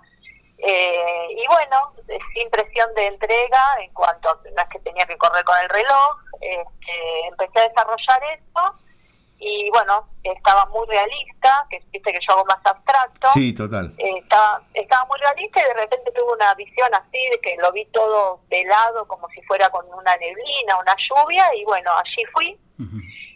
Eh, 0.58 1.28
y 1.32 1.48
bueno, 1.48 1.94
eh, 2.08 2.18
sin 2.34 2.50
presión 2.50 2.94
de 2.96 3.08
entrega, 3.08 3.76
en 3.82 3.94
cuanto 3.94 4.34
no 4.56 4.62
es 4.62 4.70
que 4.70 4.80
tenía 4.80 5.06
que 5.06 5.18
correr 5.18 5.44
con 5.44 5.58
el 5.60 5.70
reloj, 5.70 6.18
este, 6.40 7.28
empecé 7.28 7.60
a 7.60 7.68
desarrollar 7.68 8.24
esto 8.40 8.76
y 9.40 9.70
bueno, 9.72 10.06
estaba 10.24 10.66
muy 10.68 10.86
realista, 10.88 11.66
que 11.70 11.80
viste 11.92 12.12
que 12.12 12.20
yo 12.28 12.34
hago 12.34 12.46
más 12.46 12.60
abstracto. 12.66 13.30
Sí, 13.34 13.54
total. 13.54 13.94
Eh, 13.98 14.18
estaba, 14.22 14.62
estaba 14.74 15.06
muy 15.06 15.18
realista 15.20 15.62
y 15.62 15.64
de 15.64 15.74
repente 15.76 16.12
tuve 16.14 16.34
una 16.36 16.54
visión 16.56 16.90
así 16.94 17.18
de 17.32 17.40
que 17.42 17.56
lo 17.62 17.72
vi 17.72 17.86
todo 17.94 18.42
velado 18.50 19.08
como 19.08 19.30
si 19.30 19.42
fuera 19.44 19.70
con 19.70 19.86
una 19.94 20.16
neblina, 20.18 20.78
una 20.82 20.96
lluvia 20.98 21.46
y 21.56 21.64
bueno, 21.64 21.92
allí 21.94 22.24
fui 22.34 22.58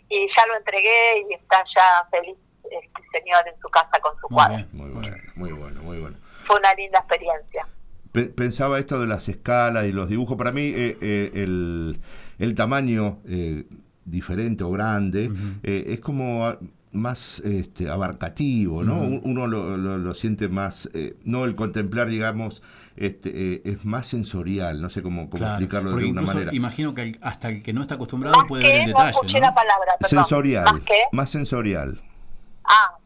y 0.09 0.27
ya 0.35 0.45
lo 0.47 0.55
entregué 0.57 1.25
y 1.29 1.33
está 1.33 1.63
ya 1.75 2.05
feliz 2.11 2.37
este 2.63 3.19
señor 3.19 3.47
en 3.47 3.59
su 3.61 3.69
casa 3.69 3.99
con 4.01 4.13
su 4.19 4.27
cuadro. 4.27 4.65
Muy 4.73 4.89
bueno, 4.89 5.15
muy 5.35 5.51
bueno, 5.51 5.81
muy 5.83 5.99
bueno. 5.99 6.17
Fue 6.45 6.57
una 6.59 6.73
linda 6.73 6.99
experiencia. 6.99 7.67
Pe- 8.11 8.25
Pensaba 8.29 8.77
esto 8.79 8.99
de 8.99 9.07
las 9.07 9.27
escalas 9.29 9.85
y 9.85 9.91
los 9.91 10.09
dibujos. 10.09 10.37
Para 10.37 10.51
mí, 10.51 10.61
eh, 10.75 10.97
eh, 11.01 11.31
el, 11.35 12.01
el 12.39 12.55
tamaño 12.55 13.19
eh, 13.27 13.63
diferente 14.05 14.63
o 14.63 14.71
grande 14.71 15.31
eh, 15.63 15.85
es 15.87 15.99
como 15.99 16.45
a- 16.45 16.59
más 16.91 17.39
este, 17.39 17.89
abarcativo, 17.89 18.83
¿no? 18.83 18.99
Uno 18.99 19.47
lo, 19.47 19.77
lo- 19.77 19.97
lo 19.97 20.13
siente 20.13 20.47
más, 20.47 20.87
eh, 20.93 21.15
no 21.23 21.43
el 21.45 21.55
contemplar, 21.55 22.07
digamos, 22.07 22.61
este, 22.95 23.53
eh, 23.53 23.61
es 23.65 23.83
más 23.83 24.05
sensorial, 24.05 24.79
no 24.79 24.89
sé 24.91 25.01
cómo, 25.01 25.27
cómo 25.27 25.39
Claro, 25.39 25.53
explicarlo 25.55 25.95
de 25.95 26.05
incluso 26.07 26.33
manera. 26.33 26.53
imagino 26.53 26.93
que 26.93 27.01
el- 27.01 27.19
hasta 27.21 27.49
el 27.49 27.63
que 27.63 27.73
no 27.73 27.81
está 27.81 27.95
acostumbrado 27.95 28.45
puede 28.47 28.63
ver 28.63 28.75
el 28.75 28.81
No 28.81 28.87
detalle, 28.89 29.09
escuché 29.09 29.33
¿no? 29.33 29.39
la 29.39 29.55
palabra, 29.55 29.93
perdón. 29.99 30.09
Sensorial, 30.23 30.65
¿Más 30.65 30.81
qué? 30.85 30.93
más 31.11 31.29
sensorial. 31.31 32.01
Ah, 32.65 32.97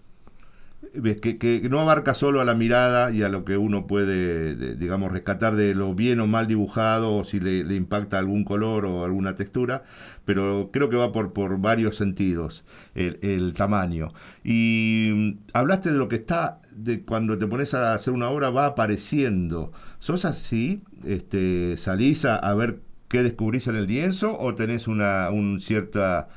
Que, 1.04 1.38
que 1.38 1.68
no 1.70 1.80
abarca 1.80 2.14
solo 2.16 2.42
a 2.42 2.46
la 2.46 2.56
mirada 2.56 3.12
y 3.12 3.22
a 3.22 3.30
lo 3.30 3.46
que 3.46 3.58
uno 3.58 3.86
puede, 3.86 4.56
de- 4.56 4.76
digamos, 4.76 5.12
rescatar 5.12 5.56
de 5.56 5.76
lo 5.76 5.94
bien 5.94 6.20
o 6.20 6.28
mal 6.28 6.48
dibujado 6.48 7.16
o 7.18 7.24
si 7.24 7.40
le, 7.40 7.64
le 7.64 7.76
impacta 7.76 8.18
algún 8.18 8.44
color 8.44 8.86
o 8.86 9.04
alguna 9.04 9.36
textura, 9.36 9.84
pero 10.26 10.70
creo 10.74 10.90
que 10.90 10.96
va 10.98 11.12
por, 11.12 11.34
por 11.34 11.60
varios 11.60 11.96
sentidos 11.98 12.64
el, 12.96 13.20
el 13.22 13.54
tamaño. 13.54 14.10
Y 14.44 15.10
mm, 15.14 15.32
hablaste 15.54 15.92
de 15.92 15.98
lo 15.98 16.08
que 16.10 16.16
está, 16.16 16.62
de 16.72 17.04
cuando 17.04 17.38
te 17.38 17.48
pones 17.48 17.74
a 17.74 17.94
hacer 17.94 18.14
una 18.14 18.30
obra 18.30 18.50
va 18.50 18.66
apareciendo. 18.68 19.72
¿Sos 20.00 20.26
así? 20.26 20.82
Este, 21.06 21.78
¿Salís 21.78 22.26
a, 22.26 22.36
a 22.38 22.54
ver 22.56 22.80
qué 23.08 23.24
descubrís 23.24 23.68
en 23.68 23.76
el 23.76 23.88
lienzo 23.88 24.38
o 24.40 24.56
tenés 24.56 24.88
una, 24.88 25.30
un 25.32 25.60
cierto 25.62 26.28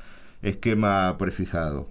esquema 0.41 1.17
prefijado? 1.17 1.89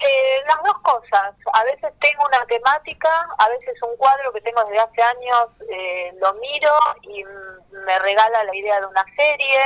Eh, 0.00 0.42
las 0.46 0.62
dos 0.62 0.78
cosas. 0.82 1.34
A 1.52 1.64
veces 1.64 1.92
tengo 2.00 2.24
una 2.24 2.44
temática, 2.46 3.28
a 3.36 3.48
veces 3.50 3.74
un 3.82 3.96
cuadro 3.98 4.32
que 4.32 4.40
tengo 4.40 4.64
desde 4.64 4.80
hace 4.80 5.02
años, 5.02 5.46
eh, 5.70 6.12
lo 6.18 6.32
miro 6.34 6.72
y 7.02 7.22
me 7.24 7.98
regala 7.98 8.44
la 8.44 8.56
idea 8.56 8.80
de 8.80 8.86
una 8.86 9.04
serie, 9.14 9.60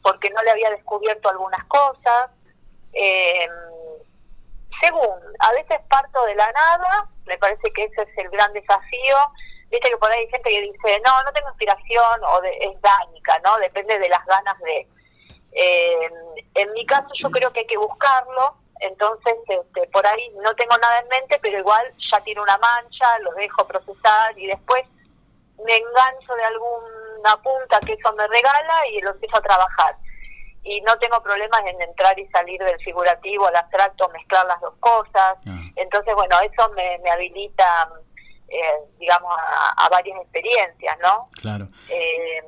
porque 0.00 0.30
no 0.30 0.42
le 0.42 0.52
había 0.52 0.70
descubierto 0.70 1.28
algunas 1.28 1.64
cosas. 1.64 2.30
Eh, 2.92 3.48
según, 4.80 5.18
a 5.40 5.52
veces 5.52 5.80
parto 5.88 6.24
de 6.26 6.34
la 6.36 6.50
nada, 6.52 7.08
me 7.24 7.38
parece 7.38 7.72
que 7.72 7.84
ese 7.84 8.02
es 8.02 8.18
el 8.18 8.30
gran 8.30 8.52
desafío. 8.52 9.16
Viste 9.68 9.90
que 9.90 9.96
por 9.96 10.12
ahí 10.12 10.20
hay 10.20 10.30
gente 10.30 10.50
que 10.50 10.60
dice, 10.60 11.02
no, 11.04 11.22
no 11.24 11.32
tengo 11.32 11.48
inspiración 11.48 12.20
o 12.24 12.40
de, 12.40 12.56
es 12.60 12.80
dánica, 12.82 13.38
¿no? 13.42 13.56
Depende 13.58 13.98
de 13.98 14.08
las 14.08 14.24
ganas 14.26 14.58
de... 14.60 14.86
Eh, 15.54 16.10
en 16.54 16.72
mi 16.72 16.86
caso 16.86 17.08
yo 17.14 17.30
creo 17.30 17.52
que 17.52 17.60
hay 17.60 17.66
que 17.66 17.76
buscarlo, 17.76 18.61
entonces 18.82 19.34
este, 19.48 19.86
por 19.88 20.06
ahí 20.06 20.30
no 20.42 20.54
tengo 20.54 20.76
nada 20.78 20.98
en 21.00 21.08
mente, 21.08 21.38
pero 21.42 21.58
igual 21.58 21.92
ya 22.12 22.20
tiene 22.20 22.40
una 22.40 22.58
mancha, 22.58 23.18
lo 23.20 23.32
dejo 23.32 23.66
procesar 23.66 24.38
y 24.38 24.46
después 24.46 24.84
me 25.64 25.76
engancho 25.76 26.34
de 26.34 26.44
alguna 26.44 27.42
punta 27.42 27.80
que 27.86 27.92
eso 27.94 28.12
me 28.14 28.26
regala 28.26 28.86
y 28.88 29.00
lo 29.00 29.10
empiezo 29.10 29.36
a 29.36 29.42
trabajar. 29.42 29.96
Y 30.64 30.80
no 30.82 30.96
tengo 30.98 31.20
problemas 31.22 31.60
en 31.66 31.80
entrar 31.82 32.16
y 32.18 32.26
salir 32.28 32.60
del 32.62 32.78
figurativo 32.80 33.46
al 33.48 33.56
abstracto, 33.56 34.08
mezclar 34.10 34.46
las 34.46 34.60
dos 34.60 34.74
cosas. 34.78 35.38
Entonces, 35.74 36.14
bueno, 36.14 36.36
eso 36.40 36.68
me, 36.70 36.98
me 36.98 37.10
habilita, 37.10 37.90
eh, 38.48 38.78
digamos, 38.98 39.36
a, 39.36 39.84
a 39.84 39.88
varias 39.88 40.20
experiencias, 40.20 40.96
¿no? 41.00 41.24
Claro. 41.40 41.66
Eh, 41.88 42.44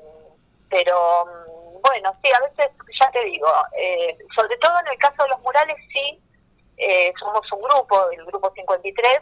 pero 0.70 1.26
mm, 1.26 1.82
bueno, 1.82 2.16
sí, 2.22 2.30
a 2.32 2.40
veces, 2.40 2.70
ya 3.00 3.10
te 3.10 3.24
digo, 3.24 3.48
eh, 3.76 4.16
sobre 4.34 4.56
todo 4.58 4.78
en 4.80 4.88
el 4.88 4.98
caso 4.98 5.22
de 5.24 5.28
los 5.30 5.40
murales, 5.40 5.76
sí, 5.92 6.20
eh, 6.76 7.12
somos 7.18 7.40
un 7.52 7.62
grupo, 7.62 8.10
el 8.10 8.24
grupo 8.26 8.52
53, 8.54 9.20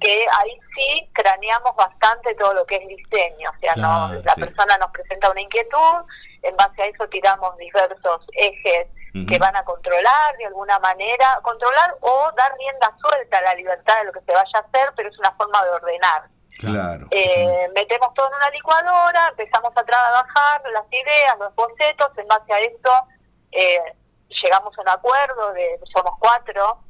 que 0.00 0.26
ahí 0.38 0.58
sí 0.74 1.08
craneamos 1.12 1.74
bastante 1.76 2.34
todo 2.34 2.54
lo 2.54 2.64
que 2.66 2.76
es 2.76 2.88
diseño. 2.88 3.50
O 3.50 3.60
sea, 3.60 3.74
no, 3.76 4.14
la 4.22 4.34
sí. 4.34 4.40
persona 4.40 4.78
nos 4.78 4.90
presenta 4.90 5.30
una 5.30 5.40
inquietud, 5.40 6.04
en 6.42 6.56
base 6.56 6.82
a 6.82 6.86
eso 6.86 7.06
tiramos 7.08 7.56
diversos 7.58 8.26
ejes 8.32 8.88
que 9.30 9.38
van 9.38 9.54
a 9.54 9.64
controlar 9.64 10.36
de 10.38 10.46
alguna 10.46 10.76
manera, 10.80 11.38
controlar 11.42 11.96
o 12.00 12.32
dar 12.36 12.52
rienda 12.58 12.92
suelta 13.00 13.38
a 13.38 13.42
la 13.42 13.54
libertad 13.54 13.94
de 13.98 14.04
lo 14.06 14.12
que 14.12 14.20
se 14.22 14.32
vaya 14.32 14.50
a 14.54 14.58
hacer, 14.58 14.92
pero 14.96 15.08
es 15.08 15.18
una 15.20 15.30
forma 15.32 15.62
de 15.62 15.70
ordenar. 15.70 16.24
Claro. 16.58 17.06
Eh, 17.12 17.68
metemos 17.76 18.12
todo 18.14 18.26
en 18.26 18.34
una 18.34 18.50
licuadora, 18.50 19.28
empezamos 19.28 19.72
a 19.76 19.84
trabajar 19.84 20.62
las 20.72 20.84
ideas, 20.90 21.36
los 21.38 21.54
bocetos, 21.54 22.08
en 22.16 22.26
base 22.26 22.52
a 22.52 22.58
eso 22.58 23.06
eh, 23.52 23.94
llegamos 24.42 24.76
a 24.76 24.82
un 24.82 24.88
acuerdo, 24.88 25.52
de 25.52 25.78
somos 25.92 26.14
cuatro, 26.18 26.80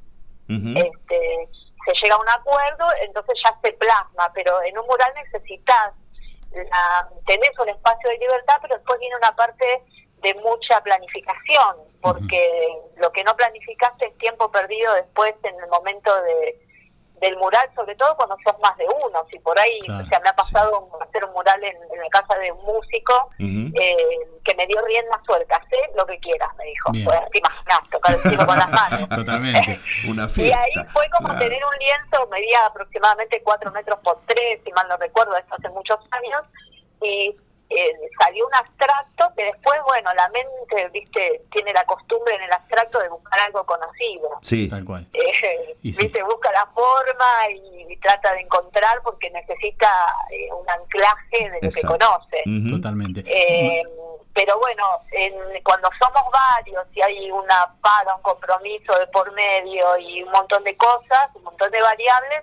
este, 0.49 1.49
se 1.87 1.93
llega 2.03 2.15
a 2.17 2.21
un 2.21 2.29
acuerdo, 2.29 2.87
entonces 3.03 3.35
ya 3.45 3.59
se 3.63 3.73
plasma, 3.75 4.31
pero 4.35 4.63
en 4.63 4.79
un 4.79 4.87
mural 4.87 5.13
necesitas, 5.15 5.93
la, 6.53 7.09
tenés 7.27 7.51
un 7.59 7.69
espacio 7.69 8.11
de 8.11 8.19
libertad, 8.19 8.59
pero 8.63 8.77
después 8.77 8.99
viene 9.01 9.17
una 9.17 9.35
parte 9.35 9.83
de 10.23 10.35
mucha 10.35 10.81
planificación, 10.83 11.77
porque 12.01 12.81
lo 12.97 13.11
que 13.13 13.25
no 13.25 13.37
planificaste 13.37 14.09
es 14.09 14.19
tiempo 14.19 14.51
perdido 14.51 14.95
después 14.95 15.35
en 15.43 15.55
el 15.61 15.69
momento 15.69 16.15
de 16.23 16.64
del 17.25 17.37
mural, 17.39 17.67
sobre 17.75 17.95
todo 17.97 18.15
cuando 18.17 18.37
sos 18.45 18.59
más 18.61 18.77
de 18.77 18.87
uno. 18.87 19.25
Si 19.31 19.39
por 19.39 19.59
ahí, 19.59 19.81
Claro, 19.81 20.05
o 20.05 20.09
sea, 20.09 20.21
me 20.21 20.29
ha 20.29 20.37
pasado 20.37 20.89
hacer 21.01 21.25
un 21.25 21.33
mural 21.33 21.63
en, 21.65 21.75
en 21.75 22.01
la 22.01 22.09
casa 22.11 22.37
de 22.39 22.53
un 22.53 22.63
músico 22.65 23.31
eh, 23.39 23.97
que 24.45 24.55
me 24.57 24.67
dio 24.67 24.81
rienda 24.85 25.21
suelta, 25.27 25.61
sé 25.71 25.79
lo 25.97 26.05
que 26.07 26.19
quieras, 26.19 26.51
me 26.59 26.65
dijo. 26.65 26.91
Pues, 26.93 27.21
te 27.33 27.39
imaginas, 27.39 27.91
tocar 27.91 28.15
el 28.15 28.21
cielo 28.21 28.47
con 28.47 28.59
las 28.59 28.71
manos. 28.81 29.09
Totalmente. 29.09 29.81
Una 30.09 30.29
Y 30.37 30.53
ahí 30.53 30.73
fue 30.93 31.09
como 31.11 31.31
claro. 31.31 31.45
tener 31.45 31.63
un 31.65 31.79
lienzo, 31.79 32.27
medía 32.31 32.67
aproximadamente 32.67 33.43
4 33.43 33.71
metros 33.73 33.99
por 34.01 34.21
3, 34.27 34.61
si 34.63 34.73
mal 34.73 34.87
no 34.89 34.97
recuerdo, 34.99 35.35
esto 35.37 35.55
hace 35.55 35.69
muchos 35.71 35.99
años, 36.11 36.43
y 37.03 37.35
eh, 37.77 37.93
salió 38.23 38.47
un 38.47 38.55
abstracto 38.55 39.33
que 39.37 39.45
después, 39.45 39.79
bueno, 39.87 40.11
la 40.15 40.29
mente, 40.31 40.89
viste, 40.93 41.43
tiene 41.53 41.73
la 41.73 41.85
costumbre 41.85 42.35
en 42.37 42.43
el 42.43 42.53
abstracto 42.53 42.99
de 43.01 43.09
buscar 43.09 43.41
algo 43.41 43.65
conocido. 43.65 44.29
Sí. 44.43 44.69
Tal 44.69 44.85
cual. 44.85 45.07
Eh, 45.13 45.77
Y 45.83 45.93
sí. 45.93 46.03
viste, 46.07 46.23
busca 46.23 46.51
la 46.53 46.67
forma 46.75 47.49
y, 47.51 47.93
y 47.93 47.97
trata 47.99 48.33
de 48.35 48.41
encontrar 48.41 49.01
porque 49.03 49.31
necesita 49.31 49.91
eh, 50.31 50.53
un 50.53 50.69
anclaje 50.69 51.51
de 51.51 51.59
lo 51.67 51.71
que 51.73 51.83
conoce. 51.83 52.43
Totalmente. 52.71 53.23
Eh, 53.27 53.83
pero 54.33 54.59
bueno, 54.59 54.85
en- 55.13 55.63
cuando 55.63 55.89
somos 56.01 56.23
varios 56.33 56.85
y 56.93 57.01
hay 57.03 57.31
una 57.31 57.73
paga, 57.81 58.17
un 58.17 58.23
compromiso 58.23 58.99
de 58.99 59.07
por 59.09 59.31
medio 59.33 59.97
y 59.99 60.23
un 60.23 60.31
montón 60.33 60.65
de 60.65 60.77
cosas, 60.77 61.29
un 61.35 61.45
montón 61.45 61.71
de 61.71 61.81
variables, 61.81 62.43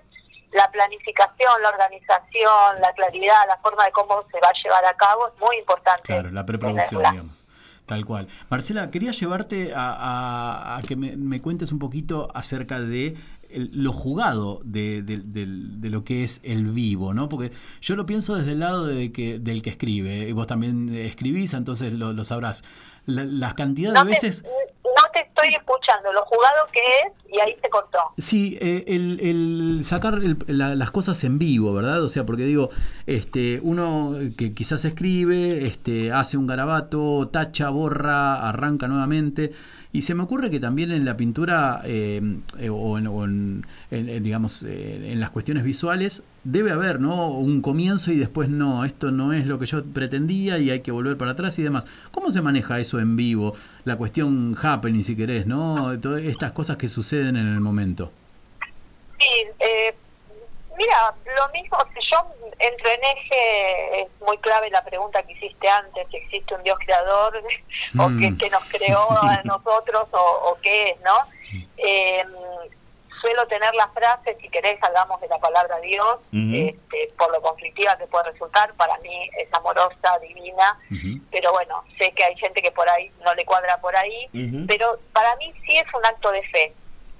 la 0.52 0.70
planificación, 0.70 1.62
la 1.62 1.70
organización, 1.70 2.80
la 2.80 2.92
claridad, 2.94 3.46
la 3.48 3.56
forma 3.58 3.84
de 3.84 3.92
cómo 3.92 4.22
se 4.30 4.38
va 4.40 4.48
a 4.48 4.62
llevar 4.62 4.84
a 4.84 4.94
cabo 4.96 5.28
es 5.28 5.40
muy 5.40 5.56
importante. 5.58 6.02
Claro, 6.04 6.30
la 6.30 6.44
preproducción, 6.46 7.02
digamos. 7.10 7.44
Tal 7.86 8.04
cual. 8.06 8.28
Marcela, 8.48 8.90
quería 8.90 9.10
llevarte 9.10 9.74
a, 9.74 9.92
a- 9.92 10.76
a 10.76 10.82
que 10.82 10.94
me, 10.96 11.16
me 11.16 11.40
cuentes 11.42 11.72
un 11.72 11.78
poquito 11.80 12.28
acerca 12.32 12.80
de 12.80 13.16
el- 13.50 13.70
lo 13.72 13.92
jugado 13.92 14.60
de, 14.64 15.02
de- 15.02 15.18
del- 15.18 15.80
de 15.80 15.90
lo 15.90 16.04
que 16.04 16.22
es 16.22 16.40
el 16.44 16.66
vivo, 16.68 17.12
¿no? 17.12 17.28
Porque 17.28 17.50
yo 17.80 17.96
lo 17.96 18.06
pienso 18.06 18.34
desde 18.36 18.52
el 18.52 18.60
lado 18.60 18.86
de 18.86 19.10
que, 19.12 19.38
del 19.40 19.62
que 19.62 19.70
escribe, 19.70 20.28
y 20.28 20.32
vos 20.32 20.46
también 20.46 20.94
escribís, 20.94 21.54
entonces 21.54 21.92
lo, 21.92 22.12
lo 22.12 22.24
sabrás. 22.24 22.62
La, 23.06 23.24
las 23.24 23.54
cantidades 23.54 23.98
No 23.98 24.04
de 24.04 24.10
te, 24.14 24.26
veces... 24.26 24.44
no 24.44 25.10
te 25.12 25.20
estoy 25.20 25.48
escuchando, 25.54 26.12
lo 26.12 26.22
jugado 26.24 26.54
que 26.72 26.78
es 26.78 27.32
y 27.34 27.40
ahí 27.40 27.56
se 27.62 27.68
cortó. 27.68 27.98
Sí, 28.18 28.56
eh, 28.60 28.84
el, 28.86 29.18
el 29.20 29.84
sacar 29.84 30.14
el- 30.14 30.36
la- 30.46 30.74
las 30.76 30.90
cosas 30.92 31.22
en 31.24 31.38
vivo, 31.38 31.74
¿verdad? 31.74 32.02
O 32.04 32.08
sea, 32.08 32.24
porque 32.24 32.44
digo, 32.44 32.70
este, 33.06 33.58
uno 33.62 34.14
que 34.36 34.52
quizás 34.54 34.84
escribe, 34.84 35.66
este, 35.66 36.12
hace 36.12 36.36
un 36.36 36.46
garabato, 36.46 37.28
tacha, 37.32 37.70
borra, 37.70 38.48
arranca 38.48 38.86
nuevamente. 38.86 39.52
Y 39.92 40.02
se 40.02 40.14
me 40.14 40.22
ocurre 40.22 40.50
que 40.50 40.60
también 40.60 40.90
en 40.92 41.04
la 41.04 41.16
pintura 41.16 41.82
eh, 41.84 42.20
eh, 42.58 42.70
o, 42.70 42.98
en, 42.98 43.06
o 43.08 43.24
en- 43.24 43.66
en- 43.90 44.08
en, 44.08 44.22
digamos, 44.22 44.62
eh, 44.62 45.10
en 45.12 45.20
las 45.20 45.30
cuestiones 45.30 45.64
visuales 45.64 46.22
debe 46.44 46.72
haber, 46.72 46.98
¿no? 47.00 47.28
Un 47.28 47.62
comienzo 47.62 48.10
y 48.10 48.16
después 48.18 48.48
no, 48.48 48.84
esto 48.84 49.10
no 49.10 49.32
es 49.32 49.46
lo 49.46 49.58
que 49.58 49.66
yo 49.66 49.84
pretendía 49.84 50.58
y 50.58 50.70
hay 50.70 50.80
que 50.80 50.90
volver 50.90 51.16
para 51.16 51.32
atrás 51.32 51.58
y 51.58 51.62
demás. 51.62 51.86
¿Cómo 52.10 52.30
se 52.30 52.42
maneja 52.42 52.78
eso 52.80 52.98
en 52.98 53.14
vivo? 53.16 53.54
La 53.84 53.96
cuestión 53.96 54.56
happening, 54.60 55.02
si 55.04 55.16
querés, 55.16 55.46
¿no? 55.46 55.98
Todas 56.00 56.22
estas 56.22 56.52
cosas 56.52 56.76
que 56.76 56.88
suceden 56.88 57.36
en 57.36 57.46
el 57.46 57.60
momento. 57.60 58.10
Sí, 59.20 59.28
eh, 59.60 59.94
mira, 60.76 61.14
lo 61.38 61.52
mismo, 61.52 61.76
si 61.94 62.00
yo 62.12 62.18
entro 62.58 62.90
en 62.90 63.00
eje, 63.16 64.02
es 64.02 64.08
muy 64.26 64.36
clave 64.38 64.68
la 64.70 64.84
pregunta 64.84 65.22
que 65.22 65.32
hiciste 65.34 65.68
antes, 65.68 66.06
si 66.10 66.16
existe 66.16 66.54
un 66.56 66.62
Dios 66.64 66.76
creador 66.84 67.34
o 67.98 68.08
Mm. 68.08 68.20
que, 68.20 68.36
que 68.36 68.50
nos 68.50 68.64
creó 68.64 69.10
a 69.12 69.40
nosotros 69.44 70.06
o, 70.10 70.50
o 70.50 70.58
qué 70.60 70.90
es, 70.90 70.96
¿no? 71.02 71.14
Eh, 71.76 72.24
suelo 73.22 73.46
tener 73.46 73.74
la 73.74 73.88
frase, 73.88 74.36
si 74.40 74.48
querés, 74.48 74.82
hablamos 74.82 75.20
de 75.20 75.28
la 75.28 75.38
palabra 75.38 75.80
Dios, 75.80 76.18
este, 76.32 77.14
por 77.16 77.30
lo 77.32 77.40
conflictiva 77.40 77.96
que 77.96 78.06
puede 78.08 78.32
resultar, 78.32 78.74
para 78.74 78.98
mí 78.98 79.30
es 79.38 79.48
amorosa, 79.54 80.18
divina, 80.20 80.78
pero 81.30 81.52
bueno, 81.52 81.84
sé 81.98 82.10
que 82.12 82.24
hay 82.24 82.36
gente 82.36 82.60
que 82.60 82.72
por 82.72 82.88
ahí 82.90 83.10
no 83.24 83.32
le 83.34 83.44
cuadra 83.44 83.80
por 83.80 83.94
ahí, 83.96 84.28
pero 84.66 84.98
para 85.12 85.34
mí 85.36 85.54
sí 85.64 85.76
es 85.76 85.94
un 85.94 86.04
acto 86.04 86.30
de 86.32 86.42
fe 86.48 86.74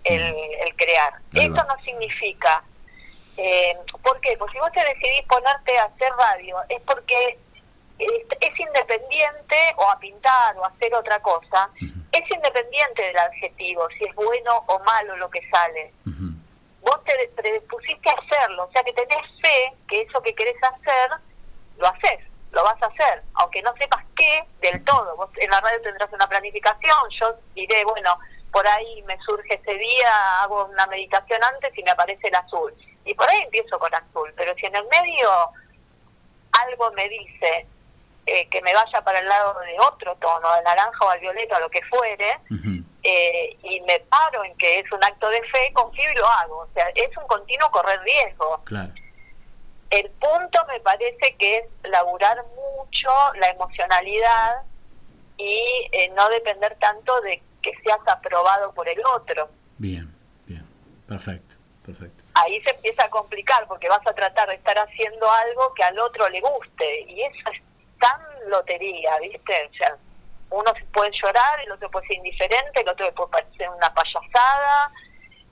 el, 0.05 0.23
el 0.23 0.77
crear. 0.77 1.13
Va. 1.13 1.65
no 1.65 1.85
significa, 1.85 2.65
eh, 3.37 3.77
¿por 4.03 4.21
qué? 4.21 4.37
Pues 4.37 4.51
si 4.53 4.59
vos 4.59 4.73
te 4.73 4.85
decidís 4.85 5.23
ponerte 5.29 5.79
a 5.79 5.85
hacer 5.85 6.11
radio, 6.19 6.57
es 6.69 6.81
porque 6.83 7.39
es, 7.99 8.09
es 8.41 8.61
independiente 8.61 9.57
o 9.77 9.89
a 9.89 9.99
pintar 10.01 10.57
o 10.57 10.65
a 10.65 10.69
hacer 10.69 10.93
otra 10.95 11.21
cosa, 11.21 11.71
es 12.13 12.31
independiente 12.31 13.03
del 13.03 13.19
adjetivo, 13.19 13.89
si 13.99 14.05
es 14.05 14.15
bueno 14.15 14.65
o 14.67 14.79
malo 14.81 15.17
lo 15.17 15.31
que 15.31 15.41
sale. 15.51 15.93
Vos 16.81 17.05
te 17.05 17.29
predispusiste 17.37 18.11
a 18.11 18.15
hacerlo, 18.15 18.65
o 18.65 18.73
sea 18.73 18.83
que 18.83 18.93
tenés 18.93 19.25
fe 19.41 19.73
que 19.89 20.03
eso 20.03 20.21
que 20.21 20.35
querés 20.35 20.57
hacer, 20.63 21.11
lo 21.79 21.87
haces, 21.87 22.19
lo 22.51 22.65
vas 22.65 22.83
a 22.83 22.87
hacer, 22.87 23.23
aunque 23.35 23.63
no 23.63 23.73
sepas 23.77 24.05
qué 24.17 24.45
del 24.61 24.83
todo. 24.85 25.17
Vos 25.17 25.31
en 25.37 25.51
la 25.51 25.61
radio 25.61 25.81
tendrás 25.83 26.13
una 26.13 26.27
planificación, 26.27 26.99
yo 27.21 27.37
diré, 27.55 27.85
bueno, 27.85 28.19
por 28.51 28.67
ahí 28.67 29.03
me 29.03 29.17
surge 29.21 29.55
ese 29.55 29.79
día, 29.79 30.43
hago 30.43 30.67
una 30.67 30.87
meditación 30.89 31.43
antes 31.43 31.71
y 31.79 31.83
me 31.83 31.93
aparece 31.93 32.29
el 32.29 32.35
azul. 32.35 32.75
Y 33.05 33.15
por 33.15 33.31
ahí 33.31 33.43
empiezo 33.43 33.79
con 33.79 33.95
azul, 33.95 34.33
pero 34.37 34.53
si 34.57 34.67
en 34.67 34.77
el 34.77 34.85
medio 34.89 35.31
algo 36.53 36.91
me 36.93 37.09
dice 37.09 37.67
eh, 38.27 38.49
que 38.49 38.63
me 38.63 38.73
vaya 38.73 39.03
para 39.03 39.19
el 39.19 39.27
lado 39.27 39.59
de 39.61 39.77
otro 39.81 40.15
tono, 40.17 40.49
al 40.49 40.63
naranja 40.65 41.05
o 41.05 41.11
al 41.11 41.21
violeta 41.21 41.57
o 41.57 41.61
lo 41.61 41.71
que 41.71 41.83
fuere, 41.91 42.39
eh, 43.03 43.57
y 43.63 43.81
me 43.81 43.99
paro 44.01 44.45
en 44.45 44.57
que 44.57 44.79
es 44.79 44.93
un 44.93 45.03
acto 45.03 45.29
de 45.29 45.43
fe, 45.43 45.73
confío 45.73 46.11
y 46.11 46.15
lo 46.15 46.27
hago. 46.27 46.59
O 46.59 46.69
sea, 46.73 46.89
es 46.95 47.17
un 47.17 47.27
continuo 47.27 47.71
correr 47.71 48.01
riesgo. 48.03 48.63
Claro. 48.65 48.93
El 49.91 50.09
punto 50.11 50.65
me 50.69 50.81
parece 50.81 51.37
que 51.39 51.57
es 51.57 51.91
laburar 51.91 52.43
mucho 52.55 53.11
la 53.41 53.51
emocionalidad 53.51 54.63
y 55.37 55.89
eh, 55.93 56.13
no 56.17 56.29
depender 56.29 56.77
tanto 56.79 57.21
de 57.23 57.43
que 57.61 57.73
seas 57.85 58.01
aprobado 58.07 58.73
por 58.73 58.89
el 58.89 59.01
otro. 59.05 59.51
Bien, 59.79 60.15
bien. 60.47 60.65
Perfecto, 61.09 61.57
perfecto. 61.85 62.23
Ahí 62.35 62.63
se 62.63 62.75
empieza 62.75 63.05
a 63.05 63.11
complicar 63.11 63.67
porque 63.67 63.89
vas 63.89 64.07
a 64.07 64.15
tratar 64.15 64.49
de 64.49 64.55
estar 64.55 64.79
haciendo 64.79 65.31
algo 65.31 65.75
que 65.75 65.83
al 65.83 65.99
otro 65.99 66.29
le 66.29 66.41
guste 66.41 67.01
y 67.09 67.23
eso 67.23 67.51
es 67.53 67.61
tan 68.03 68.21
lotería, 68.49 69.17
¿viste? 69.21 69.71
O 69.71 69.75
sea, 69.75 69.97
uno 70.51 70.73
se 70.77 70.85
puede 70.87 71.13
llorar, 71.23 71.61
el 71.61 71.71
otro 71.71 71.89
puede 71.89 72.09
ser 72.09 72.17
indiferente, 72.17 72.81
el 72.81 72.89
otro 72.89 73.15
puede 73.15 73.31
parecer 73.31 73.69
una 73.71 73.95
payasada. 73.95 74.91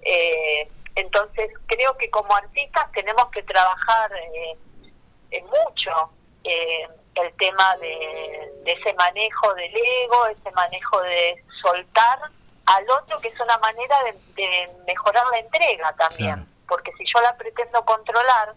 Eh, 0.02 0.68
entonces 0.96 1.52
creo 1.66 1.96
que 1.96 2.10
como 2.10 2.34
artistas 2.34 2.90
tenemos 2.92 3.30
que 3.30 3.42
trabajar 3.44 4.10
eh, 4.34 5.42
mucho 5.42 6.10
eh, 6.42 6.88
el 7.14 7.32
tema 7.34 7.76
de, 7.76 8.52
de 8.64 8.72
ese 8.72 8.92
manejo 8.94 9.54
del 9.54 9.72
ego, 10.02 10.26
ese 10.26 10.50
manejo 10.50 11.00
de 11.02 11.44
soltar 11.62 12.18
al 12.66 12.90
otro, 12.90 13.20
que 13.20 13.28
es 13.28 13.40
una 13.40 13.58
manera 13.58 13.96
de, 14.04 14.12
de 14.34 14.70
mejorar 14.86 15.24
la 15.30 15.38
entrega 15.38 15.92
también. 15.92 16.46
Porque 16.66 16.92
si 16.98 17.04
yo 17.14 17.20
la 17.22 17.36
pretendo 17.36 17.84
controlar, 17.84 18.54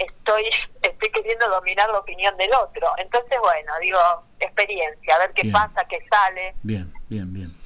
estoy 0.00 0.44
estoy 0.82 1.10
queriendo 1.10 1.48
dominar 1.48 1.88
la 1.90 1.98
opinión 1.98 2.36
del 2.36 2.50
otro. 2.54 2.88
Entonces, 2.98 3.38
bueno, 3.40 3.72
digo, 3.80 3.98
experiencia, 4.38 5.16
a 5.16 5.18
ver 5.18 5.32
qué 5.34 5.42
Bien. 5.42 5.52
pasa, 5.52 5.86
qué 5.88 5.98
sale. 6.10 6.54
Bien, 6.62 6.92
bien, 7.08 7.32
bien. 7.32 7.60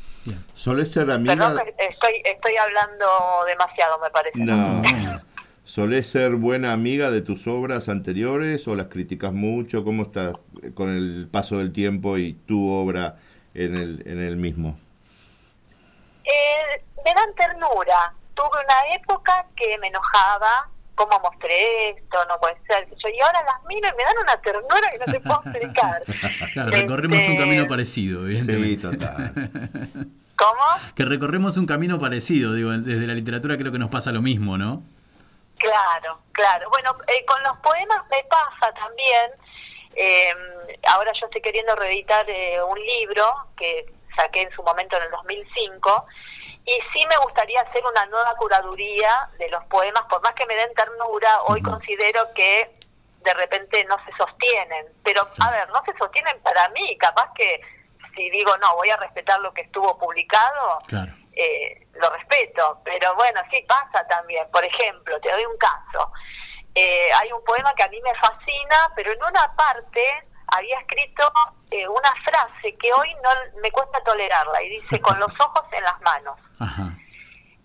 ¿Solés 0.55 0.91
ser 0.91 1.11
amiga? 1.11 1.35
Perdón, 1.35 1.63
estoy, 1.79 2.23
estoy 2.25 2.57
hablando 2.57 3.07
demasiado, 3.47 3.99
me 3.99 4.11
parece. 4.11 4.39
No. 4.39 4.83
¿Solés 5.65 6.09
ser 6.09 6.33
buena 6.33 6.73
amiga 6.73 7.11
de 7.11 7.21
tus 7.21 7.47
obras 7.47 7.89
anteriores 7.89 8.67
o 8.69 8.75
las 8.75 8.89
criticas 8.89 9.33
mucho? 9.33 9.85
¿Cómo 9.85 10.03
estás 10.03 10.35
con 10.75 10.91
el 10.91 11.29
paso 11.31 11.59
del 11.59 11.73
tiempo 11.73 12.17
y 12.17 12.35
tu 12.35 12.71
obra 12.71 13.17
en 13.55 13.77
el, 13.77 14.03
en 14.07 14.21
el 14.21 14.37
mismo? 14.37 14.79
Eh, 16.25 16.83
me 17.05 17.13
dan 17.15 17.35
ternura. 17.35 18.15
Tuve 18.35 18.49
una 18.65 18.95
época 18.95 19.47
que 19.57 19.79
me 19.79 19.89
enojaba, 19.89 20.69
cómo 20.95 21.19
mostré 21.21 21.91
esto, 21.91 22.19
no 22.29 22.39
puede 22.41 22.57
ser. 22.69 22.89
Yo, 22.89 23.09
y 23.09 23.21
ahora 23.21 23.43
las 23.45 23.63
miro 23.65 23.89
y 23.89 23.97
me 23.97 24.05
dan 24.05 24.15
una 24.23 24.37
ternura 24.41 24.91
que 24.93 24.99
no 24.99 25.05
te 25.13 25.21
puedo 25.21 25.41
explicar. 25.45 26.03
Claro, 26.55 26.71
recorremos 26.71 27.17
un 27.19 27.23
Este- 27.33 27.39
camino 27.39 27.67
parecido, 27.67 28.25
evidentemente. 28.27 28.77
Sí, 28.77 28.83
total. 28.83 29.33
¿Cómo? 30.37 30.61
que 30.97 31.05
recorremos 31.05 31.57
un 31.57 31.67
camino 31.67 31.99
parecido, 31.99 32.53
digo, 32.55 32.71
desde 32.73 33.07
la 33.07 33.15
literatura 33.15 33.57
creo 33.57 33.71
que 33.73 33.79
nos 33.79 33.91
pasa 33.91 34.11
lo 34.13 34.21
mismo, 34.21 34.59
¿no? 34.59 34.83
Claro, 35.59 36.19
claro. 36.33 36.69
Bueno, 36.71 36.91
eh, 37.07 37.25
con 37.25 37.41
los 37.45 37.57
poemas 37.59 38.03
me 38.11 38.25
pasa 38.29 38.73
también. 38.75 39.31
eh, 39.97 40.35
ahora 40.89 41.13
yo 41.21 41.27
estoy 41.27 41.41
queriendo 41.41 41.75
reeditar 41.77 42.29
eh, 42.29 42.59
un 42.69 42.79
libro 42.79 43.25
que 43.57 43.87
saqué 44.17 44.43
en 44.43 44.51
su 44.53 44.63
momento 44.65 44.97
en 44.97 45.05
el 45.05 45.11
2005 45.13 46.07
y 46.67 46.73
sí 46.95 47.05
me 47.09 47.17
gustaría 47.19 47.61
hacer 47.61 47.85
una 47.85 48.07
nueva 48.07 48.35
curaduría 48.37 49.29
de 49.39 49.49
los 49.51 49.65
poemas, 49.67 50.03
por 50.09 50.23
más 50.23 50.33
que 50.35 50.47
me 50.47 50.55
den 50.55 50.73
ternura, 50.75 51.43
hoy 51.45 51.61
considero 51.63 52.33
que 52.35 52.75
de 53.21 53.35
repente 53.35 53.85
no 53.85 53.97
se 54.05 54.17
sostienen. 54.17 54.87
Pero, 55.03 55.23
a 55.41 55.51
ver, 55.51 55.69
no 55.71 55.83
se 55.85 55.97
sostienen 55.99 56.41
para 56.43 56.69
mí, 56.71 56.97
capaz 56.99 57.31
que 57.35 57.61
si 58.15 58.31
digo, 58.31 58.57
no, 58.59 58.77
voy 58.77 58.89
a 58.91 58.97
respetar 58.97 59.41
lo 59.41 59.53
que 59.53 59.63
estuvo 59.63 59.99
publicado, 59.99 60.79
Claro. 60.87 61.13
eh, 61.33 61.87
lo 61.95 62.11
respeto, 62.11 62.81
pero 62.85 63.15
bueno, 63.17 63.41
sí 63.51 63.65
pasa 63.69 64.07
también. 64.09 64.49
Por 64.51 64.65
ejemplo, 64.65 65.21
te 65.21 65.33
doy 65.33 65.45
un 65.45 65.57
caso. 65.59 66.13
Eh, 66.75 67.09
hay 67.15 67.31
un 67.33 67.43
poema 67.45 67.73
que 67.75 67.83
a 67.83 67.89
mí 67.89 68.01
me 68.03 68.15
fascina, 68.15 68.91
pero 68.97 69.13
en 69.13 69.23
una 69.23 69.55
parte 69.57 70.27
había 70.49 70.79
escrito 70.81 71.31
eh, 71.71 71.89
una 71.89 72.13
frase 72.25 72.75
que 72.77 72.93
hoy 72.93 73.15
no 73.23 73.61
me 73.61 73.71
cuesta 73.71 74.03
tolerarla 74.05 74.63
y 74.63 74.71
dice 74.71 75.01
con 75.01 75.19
los 75.19 75.33
ojos 75.41 75.65
en 75.73 75.83
las 75.83 76.01
manos. 76.03 76.39
Ajá. 76.59 76.97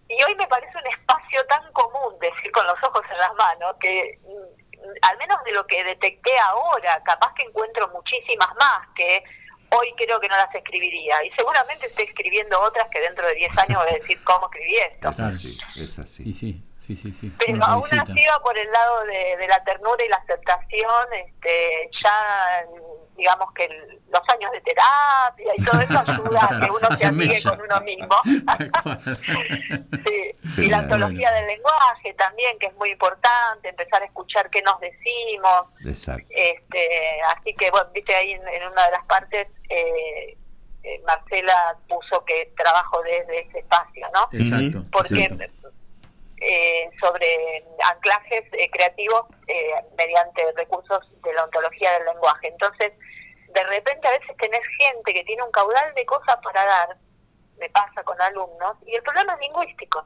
Y 0.07 0.23
hoy 0.23 0.35
me 0.35 0.47
parece 0.47 0.75
un 0.77 0.87
espacio 0.87 1.45
tan 1.45 1.71
común 1.71 2.17
decir 2.19 2.51
con 2.51 2.65
los 2.65 2.81
ojos 2.83 3.03
en 3.11 3.17
las 3.17 3.33
manos 3.35 3.75
que 3.79 4.19
mm, 4.23 4.79
al 5.01 5.17
menos 5.17 5.37
de 5.43 5.51
lo 5.51 5.65
que 5.67 5.83
detecté 5.83 6.37
ahora, 6.39 7.01
capaz 7.03 7.33
que 7.35 7.43
encuentro 7.43 7.87
muchísimas 7.89 8.49
más 8.59 8.87
que 8.95 9.23
hoy 9.71 9.93
creo 9.97 10.19
que 10.19 10.27
no 10.27 10.35
las 10.35 10.53
escribiría. 10.53 11.23
Y 11.23 11.31
seguramente 11.31 11.87
estoy 11.87 12.05
escribiendo 12.05 12.59
otras 12.59 12.87
que 12.89 12.99
dentro 13.01 13.25
de 13.27 13.35
10 13.35 13.57
años 13.59 13.83
voy 13.83 13.91
a 13.91 13.97
decir 13.97 14.23
cómo 14.23 14.47
escribí 14.47 14.75
esto. 14.77 15.09
Es 15.09 15.19
así, 15.19 15.57
es 15.75 15.99
así. 15.99 16.23
Sí, 16.23 16.33
sí, 16.33 16.63
sí, 16.95 17.13
sí. 17.13 17.13
sí. 17.13 17.33
Pero 17.45 17.63
aún 17.65 17.83
así 17.83 18.25
va 18.31 18.39
por 18.43 18.57
el 18.57 18.71
lado 18.71 19.03
de, 19.05 19.37
de 19.37 19.47
la 19.47 19.63
ternura 19.63 20.03
y 20.05 20.09
la 20.09 20.17
aceptación, 20.17 21.13
este, 21.25 21.89
ya 22.03 22.65
digamos 23.15 23.51
que 23.53 23.65
el- 23.65 23.99
los 24.11 24.21
años 24.33 24.49
de 24.53 24.61
terapia 24.61 25.51
y 25.57 25.63
todo 25.63 25.81
eso 25.81 25.99
ayuda 26.07 26.45
a 26.45 26.59
que 26.59 26.71
uno 26.71 26.87
se 26.97 27.07
amigue 27.07 27.43
con 27.43 27.59
uno 27.61 27.81
mismo. 27.81 28.15
Sí, 30.55 30.63
y 30.63 30.69
la 30.69 30.77
antología 30.79 31.31
del 31.31 31.47
lenguaje 31.47 32.13
también, 32.17 32.57
que 32.59 32.67
es 32.67 32.75
muy 32.75 32.91
importante, 32.91 33.69
empezar 33.69 34.01
a 34.01 34.05
escuchar 34.05 34.49
qué 34.49 34.61
nos 34.61 34.79
decimos. 34.79 35.63
Exacto. 35.85 36.25
Este, 36.29 37.21
así 37.35 37.53
que, 37.55 37.69
bueno, 37.71 37.89
viste 37.93 38.15
ahí 38.15 38.31
en, 38.31 38.47
en 38.47 38.67
una 38.67 38.85
de 38.85 38.91
las 38.91 39.05
partes, 39.05 39.47
eh, 39.69 40.37
eh, 40.83 41.01
Marcela 41.05 41.77
puso 41.87 42.23
que 42.25 42.53
trabajo 42.57 43.01
desde 43.03 43.41
ese 43.41 43.59
espacio, 43.59 44.07
¿no? 44.13 44.29
Exacto. 44.31 44.85
Porque 44.91 45.23
exacto. 45.25 45.58
Eh, 46.41 46.89
sobre 47.01 47.65
anclajes 47.91 48.45
eh, 48.53 48.69
creativos 48.71 49.25
eh, 49.47 49.73
mediante 49.97 50.41
recursos 50.55 50.99
de 51.23 51.33
la 51.33 51.45
ontología 51.45 51.93
del 51.93 52.05
lenguaje. 52.05 52.47
Entonces, 52.47 52.91
de 53.53 53.63
repente 53.63 54.07
a 54.07 54.11
veces 54.11 54.35
tenés 54.37 54.61
gente 54.77 55.13
que 55.13 55.23
tiene 55.23 55.43
un 55.43 55.51
caudal 55.51 55.93
de 55.95 56.05
cosas 56.05 56.37
para 56.43 56.63
dar, 56.63 56.97
me 57.59 57.69
pasa 57.69 58.03
con 58.03 58.19
alumnos, 58.21 58.77
y 58.85 58.95
el 58.95 59.03
problema 59.03 59.33
es 59.33 59.39
lingüístico. 59.41 60.05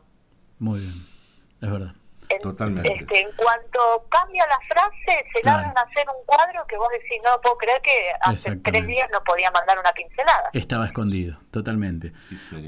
Muy 0.59 0.79
bien. 0.79 0.93
Es 1.61 1.71
verdad. 1.71 1.93
En, 2.35 2.41
Totalmente. 2.41 2.93
este, 2.93 3.19
en 3.21 3.29
cuanto 3.35 4.05
cambia 4.09 4.45
la 4.47 4.59
frase, 4.67 5.25
se 5.33 5.41
Claro. 5.41 5.63
largan 5.63 5.77
a 5.77 5.81
hacer 5.81 6.05
un 6.09 6.25
cuadro 6.25 6.65
que 6.67 6.77
vos 6.77 6.87
decís, 6.91 7.17
no 7.23 7.39
puedo 7.41 7.57
creer 7.57 7.81
que 7.81 7.91
hace 8.21 8.55
tres 8.57 8.85
días 8.87 9.09
no 9.11 9.23
podía 9.23 9.51
mandar 9.51 9.79
una 9.79 9.91
pincelada. 9.91 10.49
Estaba 10.53 10.85
escondido, 10.85 11.37
totalmente. 11.51 12.11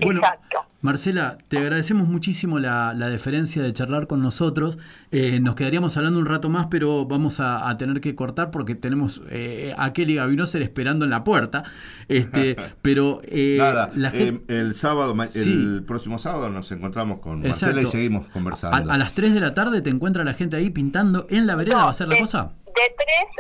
Bueno, 0.02 0.20
Exacto. 0.22 0.66
Marcela, 0.82 1.38
te 1.48 1.58
agradecemos 1.58 2.08
muchísimo 2.08 2.60
la, 2.60 2.94
la 2.94 3.10
deferencia 3.10 3.62
de 3.64 3.74
charlar 3.74 4.08
con 4.08 4.22
nosotros. 4.22 4.78
Eh, 5.18 5.40
nos 5.40 5.56
quedaríamos 5.56 5.96
hablando 5.96 6.20
un 6.20 6.26
rato 6.26 6.50
más, 6.50 6.68
pero 6.70 7.06
vamos 7.06 7.40
a, 7.40 7.70
a 7.70 7.78
tener 7.78 8.02
que 8.02 8.16
cortar 8.16 8.52
porque 8.52 8.76
tenemos 8.76 9.22
eh, 9.30 9.74
a 9.78 9.94
Kelly 9.94 10.16
Gavinoser 10.16 10.62
esperando 10.62 11.06
en 11.06 11.12
la 11.12 11.24
puerta. 11.24 11.64
Este, 12.10 12.58
pero 12.82 13.22
eh, 13.24 13.56
Nada, 13.58 13.92
la 13.96 14.10
eh, 14.10 14.42
el 14.50 14.76
sábado, 14.76 15.16
Sí. 15.30 15.54
el 15.54 15.86
próximo 15.86 16.20
sábado 16.20 16.50
nos 16.50 16.70
encontramos 16.74 17.20
con 17.20 17.42
Marcela 17.44 17.82
y 17.82 17.88
seguimos 17.88 18.28
a, 18.28 18.32
conversando. 18.34 18.92
a 18.92 18.98
las 18.98 19.14
3 19.14 19.34
de 19.34 19.40
la 19.40 19.54
tarde 19.54 19.82
te 19.82 19.90
encuentra 19.90 20.26
la 20.26 20.34
gente 20.34 20.58
ahí 20.58 20.70
pintando 20.70 21.28
en 21.30 21.48
la 21.48 21.56
vereda. 21.56 21.86
¿Va 21.86 21.92
a 21.92 21.94
ser 21.94 22.10
la 22.10 22.20
cosa? 22.20 22.52
De 22.66 22.74
3 22.74 22.92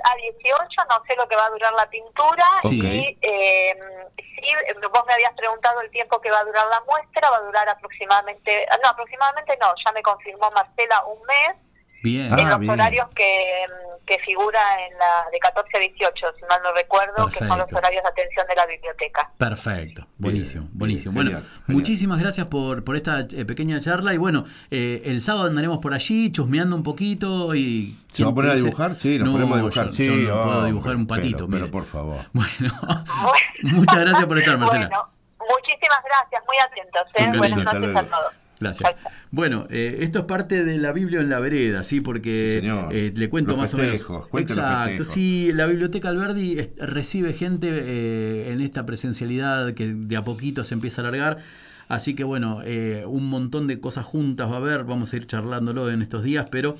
a 0.05 0.15
18 0.15 0.81
no 0.89 1.03
sé 1.05 1.13
lo 1.17 1.27
que 1.27 1.35
va 1.35 1.45
a 1.47 1.49
durar 1.49 1.73
la 1.73 1.89
pintura 1.89 2.45
Sí. 2.61 2.79
y 2.79 3.17
eh, 3.21 3.75
sí, 4.15 4.47
vos 4.93 5.03
me 5.05 5.11
habías 5.13 5.33
preguntado 5.35 5.81
el 5.81 5.91
tiempo 5.91 6.21
que 6.21 6.31
va 6.31 6.39
a 6.39 6.43
durar 6.45 6.65
la 6.71 6.81
muestra, 6.87 7.29
va 7.29 7.37
a 7.37 7.41
durar 7.41 7.67
aproximadamente, 7.67 8.65
no, 8.81 8.89
aproximadamente 8.91 9.57
no, 9.59 9.67
ya 9.85 9.91
me 9.91 10.01
confirmó 10.01 10.49
Marcela 10.55 11.03
un 11.11 11.19
mes 11.27 11.64
Bien. 12.05 12.27
en 12.39 12.49
los 12.49 12.69
horarios 12.69 13.07
que, 13.15 13.65
que 14.05 14.19
figura 14.19 14.59
en 14.87 14.93
la 14.97 15.29
de 15.31 15.39
14 15.39 15.77
a 15.77 15.79
18, 15.79 16.25
si 16.37 16.41
mal 16.45 16.59
no 16.63 16.71
recuerdo, 16.73 17.27
que 17.27 17.39
son 17.39 17.47
los 17.47 17.57
Perfecto. 17.57 17.77
horarios 17.77 18.03
de 18.03 18.09
atención 18.09 18.45
de 18.47 18.55
la 18.55 18.65
biblioteca. 18.67 19.31
Perfecto, 19.37 20.07
buenísimo, 20.17 20.67
buenísimo. 20.73 21.11
bien, 21.13 21.25
bueno, 21.31 21.39
genial, 21.41 21.63
muchísimas 21.67 22.19
gracias 22.19 22.45
por, 22.47 22.83
por 22.83 22.95
esta 22.95 23.21
eh, 23.21 23.45
pequeña 23.45 23.79
charla 23.81 24.13
y 24.13 24.17
bueno, 24.17 24.45
eh, 24.71 25.01
el 25.05 25.21
sábado 25.21 25.47
andaremos 25.47 25.79
por 25.79 25.93
allí 25.95 26.31
chusmeando 26.31 26.75
un 26.75 26.83
poquito 26.83 27.55
y... 27.55 27.97
¿Se 28.07 28.23
va 28.23 28.29
a 28.29 28.33
¿quién 28.33 28.35
poner 28.35 28.51
a 28.51 28.55
dibujar? 28.55 28.95
Sí, 28.95 29.17
nos 29.19 29.25
No, 29.27 29.31
ponemos 29.33 29.53
a 29.55 29.57
dibujar. 29.57 29.85
yo- 29.87 29.91
sí, 29.93 30.05
yo 30.25 30.35
no 30.35 30.43
puedo 30.43 30.65
dibujar 30.65 30.95
un 30.95 31.07
patito, 31.07 31.47
Pero, 31.49 31.71
por 31.71 31.85
favor. 31.85 32.25
Muchas 33.63 33.99
gracias 33.99 34.25
por 34.25 34.37
estar, 34.37 34.57
Marcela. 34.57 34.87
Bueno, 34.87 35.09
muchísimas 35.39 35.99
gracias, 36.05 36.43
muy 36.47 36.57
atentos. 36.63 37.03
¿eh? 37.15 37.37
Buenas 37.37 37.63
noches 37.73 37.95
a 37.95 38.03
todos. 38.03 38.33
Gracias. 38.59 38.89
Bueno, 39.31 39.67
eh, 39.69 39.97
esto 40.01 40.19
es 40.19 40.25
parte 40.25 40.63
de 40.63 40.77
la 40.77 40.93
Biblia 40.93 41.19
en 41.19 41.29
la 41.29 41.39
vereda, 41.39 41.83
¿sí? 41.83 41.99
Porque 42.01 42.59
señor. 42.61 42.93
eh, 42.95 43.11
le 43.15 43.29
cuento 43.29 43.51
Los 43.51 43.59
más 43.59 43.71
festejos, 43.71 44.09
o 44.31 44.35
menos. 44.35 44.49
los 44.49 44.57
Exacto, 44.57 45.05
sí, 45.05 45.51
la 45.53 45.65
Biblioteca 45.65 46.09
Alberdi 46.09 46.59
es- 46.59 46.69
recibe 46.77 47.33
gente 47.33 47.67
eh, 47.71 48.51
en 48.53 48.61
esta 48.61 48.85
presencialidad 48.85 49.73
que 49.73 49.93
de 49.93 50.15
a 50.17 50.23
poquito 50.23 50.63
se 50.63 50.73
empieza 50.73 51.01
a 51.01 51.07
alargar. 51.07 51.39
Así 51.87 52.15
que 52.15 52.23
bueno, 52.23 52.61
eh, 52.65 53.03
un 53.05 53.27
montón 53.29 53.67
de 53.67 53.79
cosas 53.79 54.05
juntas 54.05 54.49
va 54.49 54.53
a 54.53 54.57
haber, 54.57 54.85
vamos 54.85 55.13
a 55.13 55.17
ir 55.17 55.27
charlándolo 55.27 55.89
en 55.91 56.01
estos 56.01 56.23
días, 56.23 56.47
pero 56.49 56.77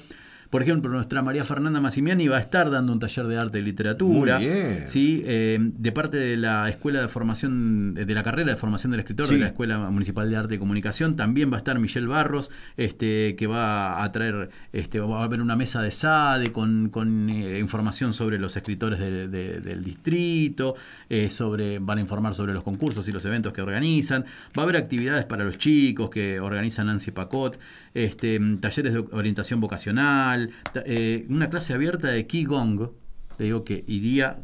por 0.49 0.61
ejemplo, 0.61 0.91
nuestra 0.91 1.21
María 1.21 1.43
Fernanda 1.43 1.79
Massimiani 1.79 2.27
va 2.27 2.37
a 2.37 2.39
estar 2.39 2.69
dando 2.69 2.93
un 2.93 2.99
taller 2.99 3.27
de 3.27 3.37
arte 3.37 3.59
y 3.59 3.61
literatura. 3.61 4.37
Muy 4.37 4.45
bien. 4.47 4.83
Sí, 4.87 5.21
eh, 5.25 5.57
de 5.59 5.91
parte 5.91 6.17
de 6.17 6.37
la 6.37 6.67
Escuela 6.69 7.01
de 7.01 7.07
Formación, 7.07 7.93
de 7.93 8.13
la 8.13 8.23
carrera 8.23 8.51
de 8.51 8.55
formación 8.57 8.91
del 8.91 8.99
escritor 9.01 9.27
Sí. 9.27 9.33
de 9.35 9.39
la 9.41 9.47
Escuela 9.47 9.77
Municipal 9.89 10.29
de 10.29 10.35
Arte 10.37 10.55
y 10.55 10.57
Comunicación. 10.57 11.15
También 11.15 11.51
va 11.51 11.55
a 11.55 11.57
estar 11.57 11.77
Michelle 11.79 12.07
Barros, 12.07 12.49
este, 12.77 13.35
que 13.35 13.47
va 13.47 14.03
a 14.03 14.11
traer, 14.11 14.49
este, 14.73 14.99
va 14.99 15.21
a 15.21 15.23
haber 15.23 15.41
una 15.41 15.55
mesa 15.55 15.81
de 15.81 15.91
SADE 15.91 16.51
con, 16.51 16.89
con, 16.89 17.29
eh, 17.29 17.59
información 17.59 18.13
sobre 18.13 18.37
los 18.39 18.55
escritores 18.57 18.99
de- 18.99 19.27
de- 19.27 19.59
del 19.61 19.83
distrito, 19.83 20.75
eh, 21.09 21.29
sobre, 21.29 21.79
van 21.79 21.97
a 21.97 22.01
informar 22.01 22.35
sobre 22.35 22.53
los 22.53 22.63
concursos 22.63 23.07
y 23.07 23.11
los 23.11 23.23
eventos 23.25 23.51
que 23.53 23.61
organizan. 23.61 24.23
Va 24.57 24.61
a 24.61 24.63
haber 24.63 24.77
actividades 24.77 25.25
para 25.25 25.43
los 25.43 25.57
chicos 25.57 26.09
que 26.09 26.39
organiza 26.39 26.83
Nancy 26.83 27.11
Pacot, 27.11 27.59
este, 27.93 28.39
talleres 28.59 28.93
de 28.93 28.99
orientación 29.11 29.59
vocacional, 29.61 30.34
eh, 30.85 31.25
una 31.29 31.49
clase 31.49 31.73
abierta 31.73 32.07
de 32.09 32.27
Qigong. 32.27 32.91
Te 33.37 33.43
digo 33.45 33.63
que 33.63 33.83
iría 33.87 34.39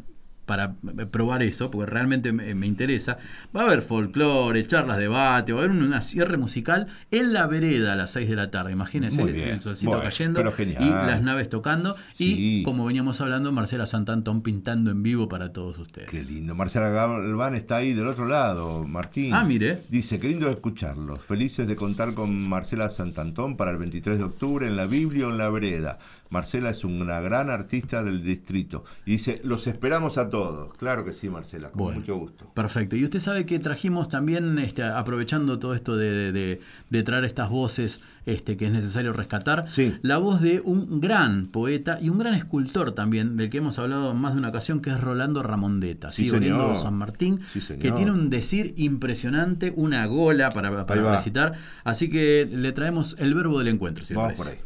para 0.51 0.75
probar 1.11 1.43
eso, 1.43 1.71
porque 1.71 1.89
realmente 1.89 2.33
me, 2.33 2.53
me 2.55 2.67
interesa. 2.67 3.17
Va 3.55 3.61
a 3.61 3.63
haber 3.67 3.81
folclore, 3.81 4.67
charlas, 4.67 4.97
debate, 4.97 5.53
va 5.53 5.61
a 5.61 5.63
haber 5.63 5.71
una 5.71 6.01
cierre 6.01 6.35
musical 6.35 6.87
en 7.09 7.31
la 7.31 7.47
vereda 7.47 7.93
a 7.93 7.95
las 7.95 8.11
6 8.11 8.27
de 8.27 8.35
la 8.35 8.51
tarde. 8.51 8.73
Imagínense 8.73 9.23
bien. 9.23 9.47
el 9.47 9.61
solcito 9.61 10.01
cayendo 10.01 10.41
y 10.41 10.89
las 10.89 11.21
naves 11.21 11.47
tocando. 11.47 11.95
Y 12.17 12.63
como 12.63 12.83
veníamos 12.83 13.21
hablando, 13.21 13.53
Marcela 13.53 13.85
Santantón 13.85 14.41
pintando 14.41 14.91
en 14.91 15.01
vivo 15.03 15.29
para 15.29 15.53
todos 15.53 15.79
ustedes. 15.79 16.09
Qué 16.09 16.21
lindo. 16.21 16.53
Marcela 16.53 16.89
Galván 16.89 17.55
está 17.55 17.77
ahí 17.77 17.93
del 17.93 18.07
otro 18.07 18.25
lado, 18.25 18.83
Martín. 18.85 19.33
Ah, 19.33 19.45
mire. 19.45 19.83
Dice, 19.87 20.19
qué 20.19 20.27
lindo 20.27 20.49
escucharlos. 20.49 21.21
Felices 21.21 21.65
de 21.65 21.77
contar 21.77 22.13
con 22.13 22.49
Marcela 22.49 22.89
Santantón 22.89 23.55
para 23.55 23.71
el 23.71 23.77
23 23.77 24.17
de 24.17 24.23
octubre 24.25 24.67
en 24.67 24.75
la 24.75 24.85
Biblia 24.85 25.27
o 25.27 25.29
en 25.29 25.37
la 25.37 25.49
Vereda. 25.49 25.97
Marcela 26.31 26.69
es 26.71 26.83
una 26.83 27.19
gran 27.21 27.49
artista 27.51 28.03
del 28.03 28.23
distrito. 28.23 28.83
Y 29.05 29.11
dice, 29.11 29.39
los 29.43 29.67
esperamos 29.67 30.17
a 30.17 30.29
todos. 30.29 30.73
Claro 30.77 31.05
que 31.05 31.13
sí, 31.13 31.29
Marcela, 31.29 31.69
con 31.71 31.83
Bueno. 31.83 31.99
mucho 31.99 32.15
gusto. 32.17 32.51
Perfecto. 32.55 32.95
Y 32.95 33.03
usted 33.03 33.19
sabe 33.19 33.45
que 33.45 33.59
trajimos 33.59 34.09
también, 34.09 34.57
este, 34.57 34.81
aprovechando 34.83 35.59
todo 35.59 35.75
esto 35.75 35.95
de, 35.97 36.31
de- 36.31 36.59
de 36.89 37.03
traer 37.03 37.25
estas 37.25 37.49
voces 37.49 38.01
este, 38.25 38.55
que 38.55 38.67
es 38.67 38.71
necesario 38.71 39.13
rescatar, 39.13 39.65
la 40.03 40.17
voz 40.19 40.41
de 40.41 40.61
un 40.63 41.01
gran 41.01 41.47
poeta 41.47 41.97
y 41.99 42.09
un 42.09 42.19
gran 42.19 42.33
escultor 42.35 42.91
también, 42.93 43.35
del 43.35 43.49
que 43.49 43.57
hemos 43.57 43.77
hablado 43.79 44.11
en 44.11 44.17
más 44.17 44.33
de 44.33 44.39
una 44.39 44.49
ocasión, 44.49 44.79
que 44.79 44.91
es 44.91 44.99
Rolando 45.01 45.41
Ramondeta, 45.43 46.11
Sí, 46.11 46.25
¿sí? 46.25 46.29
señor. 46.29 46.75
San 46.75 46.93
Martín, 46.93 47.39
Sí, 47.51 47.59
señor. 47.61 47.81
que 47.81 47.91
tiene 47.91 48.11
un 48.11 48.29
decir 48.29 48.73
impresionante, 48.77 49.73
una 49.75 50.05
gola 50.05 50.49
para, 50.49 50.85
para 50.85 51.11
recitar. 51.15 51.53
Así 51.83 52.09
que 52.09 52.47
le 52.51 52.71
traemos 52.71 53.15
el 53.19 53.33
verbo 53.33 53.57
del 53.59 53.69
encuentro, 53.69 54.05
si 54.05 54.13
Vamos 54.13 54.37
por 54.37 54.47
ahí. 54.49 54.59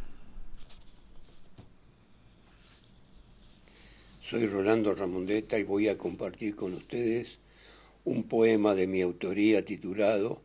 Soy 4.28 4.48
Rolando 4.48 4.96
Ramondeta 4.96 5.60
y 5.60 5.64
voy 5.64 5.88
a 5.88 6.00
compartir 6.00 6.56
con 6.56 6.74
ustedes 6.74 7.38
un 8.06 8.24
poema 8.24 8.74
de 8.74 8.88
mi 8.88 9.02
autoría 9.02 9.64
titulado 9.64 10.42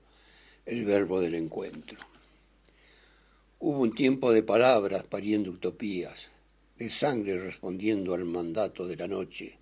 El 0.67 0.85
verbo 0.85 1.19
del 1.19 1.35
encuentro. 1.35 1.97
Hubo 3.59 3.81
un 3.81 3.95
tiempo 3.95 4.33
de 4.33 4.43
palabras 4.43 5.05
pariendo 5.05 5.51
utopías, 5.51 6.29
de 6.77 6.91
sangre 6.91 7.41
respondiendo 7.41 8.13
al 8.13 8.27
mandato 8.27 8.87
de 8.87 8.97
la 8.97 9.09
noche, 9.09 9.57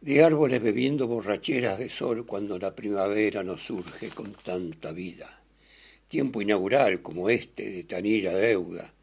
de 0.00 0.24
árboles 0.24 0.62
bebiendo 0.62 1.06
borracheras 1.06 1.78
de 1.78 1.90
sol 1.90 2.24
cuando 2.24 2.58
la 2.58 2.74
primavera 2.74 3.42
nos 3.42 3.66
surge 3.66 4.08
con 4.08 4.32
tanta 4.32 4.92
vida. 4.92 5.42
Tiempo 6.08 6.40
inaugural 6.40 7.02
como 7.02 7.28
este 7.28 7.68
de 7.68 7.82
Tanira 7.82 8.34
deuda, 8.34 8.94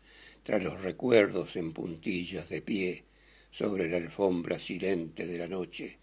tras 0.41 0.63
los 0.63 0.81
recuerdos 0.81 1.55
en 1.55 1.71
puntillas 1.71 2.49
de 2.49 2.63
pie 2.63 3.03
sobre 3.51 3.89
la 3.89 3.97
alfombra 3.97 4.59
silente 4.59 5.27
de 5.27 5.37
la 5.37 5.47
noche. 5.47 5.97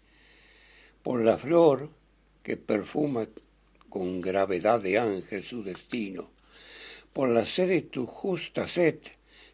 Por 1.03 1.23
la 1.23 1.37
flor 1.37 1.89
que 2.43 2.57
perfuma 2.57 3.27
con 3.89 4.21
gravedad 4.21 4.79
de 4.81 4.99
ángel 4.99 5.43
su 5.43 5.63
destino, 5.63 6.31
por 7.11 7.29
la 7.29 7.45
sed 7.45 7.69
de 7.69 7.81
tu 7.81 8.05
justa 8.05 8.67
sed, 8.67 8.99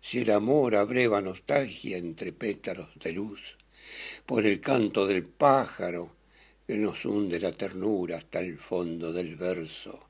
si 0.01 0.19
el 0.19 0.31
amor 0.31 0.75
abreva 0.75 1.21
nostalgia 1.21 1.97
entre 1.97 2.31
pétalos 2.31 2.89
de 3.01 3.13
luz, 3.13 3.57
por 4.25 4.45
el 4.45 4.59
canto 4.61 5.07
del 5.07 5.23
pájaro 5.23 6.15
que 6.67 6.75
nos 6.75 7.05
hunde 7.05 7.39
la 7.39 7.53
ternura 7.53 8.17
hasta 8.17 8.39
el 8.39 8.59
fondo 8.59 9.13
del 9.13 9.35
verso, 9.35 10.07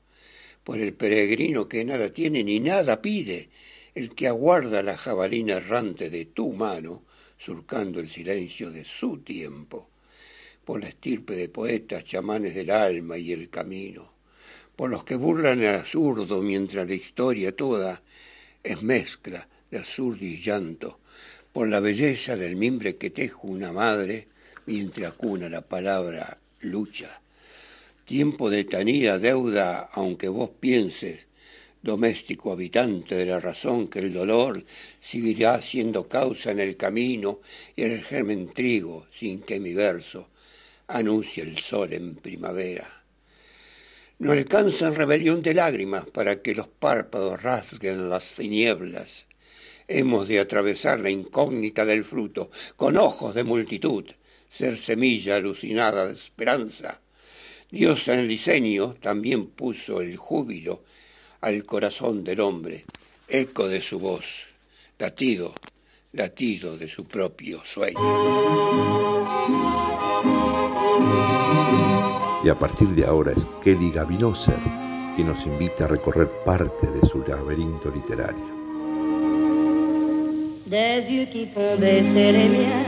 por 0.64 0.78
el 0.80 0.92
peregrino 0.92 1.68
que 1.68 1.84
nada 1.84 2.10
tiene 2.10 2.42
ni 2.42 2.60
nada 2.60 3.00
pide, 3.00 3.48
el 3.94 4.14
que 4.14 4.28
aguarda 4.28 4.82
la 4.82 4.98
jabalina 4.98 5.54
errante 5.54 6.10
de 6.10 6.26
tu 6.26 6.52
mano, 6.52 7.05
surcando 7.38 8.00
el 8.00 8.08
silencio 8.08 8.70
de 8.70 8.84
su 8.84 9.18
tiempo, 9.18 9.88
por 10.64 10.80
la 10.80 10.88
estirpe 10.88 11.36
de 11.36 11.48
poetas 11.48 12.04
chamanes 12.04 12.54
del 12.54 12.70
alma 12.70 13.18
y 13.18 13.32
el 13.32 13.50
camino, 13.50 14.12
por 14.74 14.90
los 14.90 15.04
que 15.04 15.16
burlan 15.16 15.62
el 15.62 15.76
absurdo 15.76 16.42
mientras 16.42 16.86
la 16.86 16.94
historia 16.94 17.54
toda 17.54 18.02
es 18.62 18.82
mezcla 18.82 19.48
de 19.70 19.78
absurdo 19.78 20.24
y 20.24 20.38
llanto, 20.38 20.98
por 21.52 21.68
la 21.68 21.80
belleza 21.80 22.36
del 22.36 22.56
mimbre 22.56 22.96
que 22.96 23.10
tejo 23.10 23.48
una 23.48 23.72
madre 23.72 24.28
mientras 24.66 25.14
cuna 25.14 25.48
la 25.48 25.62
palabra 25.62 26.38
lucha. 26.60 27.20
Tiempo 28.04 28.50
de 28.50 28.64
tanida 28.64 29.18
deuda, 29.18 29.88
aunque 29.92 30.28
vos 30.28 30.50
pienses, 30.60 31.25
doméstico 31.86 32.52
habitante 32.52 33.14
de 33.14 33.26
la 33.26 33.38
razón, 33.38 33.88
que 33.88 34.00
el 34.00 34.12
dolor 34.12 34.64
seguirá 35.00 35.62
siendo 35.62 36.08
causa 36.08 36.50
en 36.50 36.60
el 36.60 36.76
camino 36.76 37.40
y 37.76 37.84
el 37.84 38.02
germen 38.02 38.52
trigo, 38.52 39.06
sin 39.16 39.40
que 39.40 39.60
mi 39.60 39.72
verso 39.72 40.28
anuncie 40.88 41.44
el 41.44 41.58
sol 41.58 41.92
en 41.92 42.16
primavera. 42.16 43.04
No 44.18 44.32
alcanzan 44.32 44.94
rebelión 44.94 45.42
de 45.42 45.54
lágrimas 45.54 46.06
para 46.06 46.42
que 46.42 46.54
los 46.54 46.68
párpados 46.68 47.40
rasguen 47.42 48.10
las 48.10 48.32
tinieblas. 48.32 49.26
Hemos 49.86 50.26
de 50.26 50.40
atravesar 50.40 50.98
la 50.98 51.10
incógnita 51.10 51.84
del 51.84 52.04
fruto 52.04 52.50
con 52.76 52.96
ojos 52.96 53.34
de 53.34 53.44
multitud, 53.44 54.04
ser 54.50 54.76
semilla 54.76 55.36
alucinada 55.36 56.06
de 56.06 56.14
esperanza. 56.14 57.00
Dios 57.70 58.08
en 58.08 58.20
el 58.20 58.28
diseño 58.28 58.96
también 59.00 59.48
puso 59.48 60.00
el 60.00 60.16
júbilo 60.16 60.82
al 61.46 61.62
corazón 61.62 62.24
del 62.24 62.40
hombre, 62.40 62.84
eco 63.28 63.68
de 63.68 63.80
su 63.80 64.00
voz, 64.00 64.48
latido, 64.98 65.54
latido 66.12 66.76
de 66.76 66.88
su 66.88 67.04
propio 67.04 67.60
sueño. 67.64 68.00
Y 72.42 72.48
a 72.48 72.58
partir 72.58 72.88
de 72.88 73.04
ahora 73.04 73.30
es 73.30 73.46
Kelly 73.62 73.92
Gavinoser 73.92 74.58
quien 75.14 75.28
nos 75.28 75.46
invita 75.46 75.84
a 75.84 75.88
recorrer 75.88 76.28
parte 76.44 76.88
de 76.90 77.06
su 77.06 77.22
laberinto 77.22 77.92
literario. 77.92 78.44
Des 80.66 81.08
yeux 81.08 81.30
qui 81.30 81.46
font 81.54 81.78
baisser 81.78 82.32
les 82.32 82.48
miens, 82.48 82.86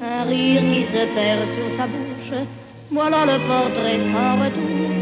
un 0.00 0.24
rire 0.24 0.62
qui 0.62 0.84
se 0.84 1.04
perd 1.16 1.52
sur 1.56 1.76
sa 1.76 1.86
bouche. 1.88 2.46
Voilà 2.92 3.26
le 3.26 3.38
portrait 3.48 3.98
sans 4.12 4.40
retouche 4.40 4.97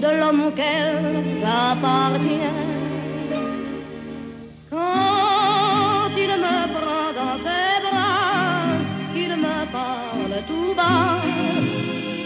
de 0.00 0.10
l'homme 0.18 0.42
auquel 0.48 1.40
j'appartiens. 1.40 2.68
Quand 4.70 6.10
il 6.16 6.28
me 6.44 6.58
prend 6.74 7.12
dans 7.18 7.36
ses 7.44 7.76
bras, 7.86 8.78
qu'il 9.12 9.34
me 9.36 9.58
parle 9.72 10.34
tout 10.48 10.74
bas, 10.76 11.20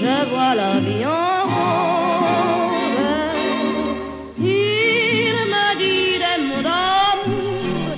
je 0.00 0.16
vois 0.30 0.54
la 0.54 0.80
vie 0.80 1.04
en 1.06 1.44
rose. 1.54 2.74
Il 4.38 5.34
me 5.52 5.66
dit 5.78 6.18
des 6.24 6.38
mots 6.46 6.62
d'amour. 6.62 7.96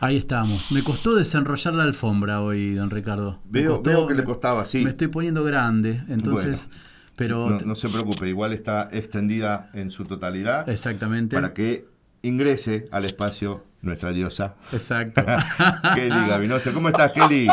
Ahí 0.00 0.16
estamos. 0.16 0.70
Me 0.72 0.82
costó 0.82 1.14
desenrollar 1.14 1.74
la 1.74 1.82
alfombra 1.84 2.40
hoy, 2.42 2.74
don 2.74 2.90
Ricardo. 2.90 3.38
Me 3.50 3.60
Veo, 3.60 3.72
costó- 3.72 3.90
veo 3.90 4.06
que 4.06 4.14
le 4.14 4.24
costaba, 4.24 4.64
sí. 4.64 4.82
Me 4.84 4.90
estoy 4.90 5.08
poniendo 5.08 5.42
grande, 5.44 6.02
entonces. 6.08 6.68
Bueno, 6.68 6.87
pero 7.18 7.50
no, 7.50 7.58
no 7.60 7.74
se 7.74 7.88
preocupe, 7.88 8.28
igual 8.28 8.52
está 8.52 8.88
extendida 8.92 9.68
en 9.74 9.90
su 9.90 10.04
totalidad. 10.04 10.68
Exactamente. 10.68 11.34
Para 11.36 11.52
que 11.52 11.84
ingrese 12.22 12.88
al 12.92 13.04
espacio 13.04 13.64
nuestra 13.82 14.10
diosa. 14.12 14.54
Exacto. 14.72 15.22
Kelly 15.94 16.28
Gavinosa. 16.28 16.72
¿Cómo 16.72 16.88
estás, 16.88 17.12
Kelly? 17.12 17.48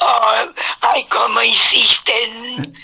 Oh, 0.00 0.32
ay, 0.82 1.04
¿cómo 1.10 1.42
hiciste? 1.42 2.12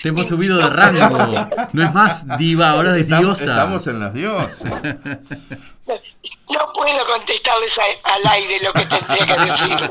Te 0.02 0.08
hemos 0.08 0.26
subido 0.28 0.58
de 0.58 0.68
rango. 0.68 1.48
No 1.72 1.82
es 1.82 1.94
más 1.94 2.26
diva, 2.38 2.70
ahora 2.70 2.96
es 2.96 3.02
Estamos- 3.02 3.38
diosa. 3.38 3.52
estamos 3.52 3.86
en 3.86 4.00
las 4.00 4.12
diosas. 4.14 4.58
No 5.84 6.60
puedo 6.74 7.06
contestarles 7.06 7.78
a- 7.78 8.14
al 8.14 8.32
aire 8.32 8.56
lo 8.64 8.72
que 8.72 8.86
tendría 8.86 9.26
que 9.26 9.44
decir. 9.44 9.90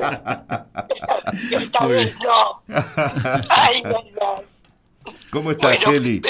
Esta 1.61 1.85
vez 1.85 2.13
no. 2.23 2.61
Ay, 3.49 3.83
ay. 3.83 4.45
¿Cómo 5.31 5.51
estás, 5.51 5.79
Kelly? 5.79 6.21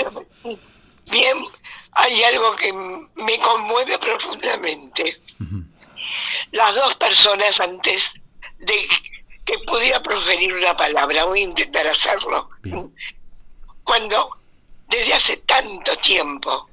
Bien, 1.12 1.38
hay 1.94 2.24
algo 2.24 2.56
que 2.56 2.72
me 2.74 3.40
conmueve 3.40 3.98
profundamente. 4.00 5.22
Las 6.52 6.76
dos 6.76 6.96
personas 6.96 7.60
antes 7.60 8.14
de 8.60 8.88
que 9.44 9.58
pudiera 9.66 10.02
proferir 10.02 10.54
una 10.54 10.76
palabra, 10.78 11.26
voy 11.26 11.42
a 11.42 11.46
intentar 11.46 11.88
hacerlo. 11.88 12.50
Cuando 13.84 14.38
desde 14.88 15.14
hace 15.14 15.38
tanto 15.38 15.96
tiempo 15.98 16.70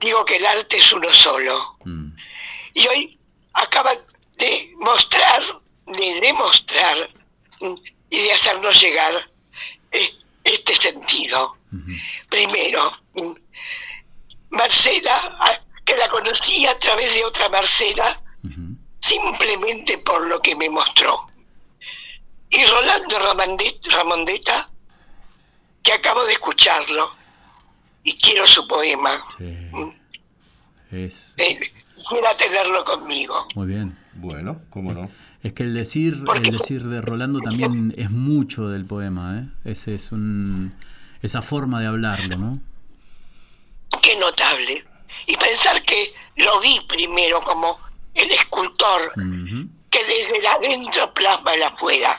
digo 0.00 0.24
que 0.24 0.36
el 0.36 0.46
arte 0.46 0.76
es 0.76 0.92
uno 0.92 1.10
solo. 1.10 1.78
Y 2.74 2.86
hoy 2.88 3.18
acaban 3.54 3.96
de 4.36 4.72
mostrar, 4.80 5.42
de 5.86 6.20
demostrar 6.20 7.10
mm, 7.60 7.74
y 8.10 8.18
de 8.18 8.32
hacernos 8.32 8.80
llegar 8.80 9.30
eh, 9.92 10.10
este 10.44 10.74
sentido. 10.74 11.56
Primero, 12.28 12.90
mm, 13.14 13.32
Marcela, 14.50 15.60
que 15.84 15.96
la 15.96 16.08
conocí 16.08 16.66
a 16.66 16.78
través 16.78 17.14
de 17.16 17.24
otra 17.24 17.48
Marcela, 17.48 18.22
simplemente 19.00 19.98
por 19.98 20.26
lo 20.26 20.40
que 20.40 20.54
me 20.56 20.68
mostró. 20.70 21.28
Y 22.50 22.64
Rolando 22.66 23.18
Ramondet- 23.18 23.90
Ramondeta, 23.92 24.70
que 25.82 25.92
acabo 25.92 26.24
de 26.24 26.34
escucharlo, 26.34 27.10
y 28.04 28.12
quiero 28.18 28.46
su 28.46 28.66
poema. 28.68 29.24
Es 30.90 31.32
Eh, 31.38 31.58
quisiera 31.96 32.36
tenerlo 32.36 32.84
conmigo. 32.84 33.46
muy 33.54 33.66
bien. 33.66 33.96
Bueno, 34.14 34.56
cómo 34.70 34.92
no. 34.92 35.10
Es 35.42 35.52
que 35.52 35.64
el 35.64 35.74
decir, 35.74 36.22
el 36.34 36.42
decir 36.42 36.84
de 36.84 37.00
Rolando 37.00 37.40
también 37.40 37.92
es 37.96 38.10
mucho 38.10 38.68
del 38.68 38.84
poema, 38.84 39.38
¿eh? 39.38 39.70
Ese 39.70 39.94
es 39.94 40.12
un, 40.12 40.72
esa 41.20 41.42
forma 41.42 41.80
de 41.80 41.88
hablarlo, 41.88 42.38
¿no? 42.38 42.60
Qué 44.00 44.16
notable. 44.18 44.84
Y 45.26 45.36
pensar 45.36 45.82
que 45.82 46.14
lo 46.36 46.60
vi 46.60 46.80
primero 46.88 47.40
como 47.40 47.76
el 48.14 48.30
escultor 48.30 49.12
que 49.90 49.98
desde 50.04 50.38
el 50.38 50.46
adentro 50.46 51.12
plasma 51.12 51.54
el 51.54 51.62
afuera. 51.64 52.18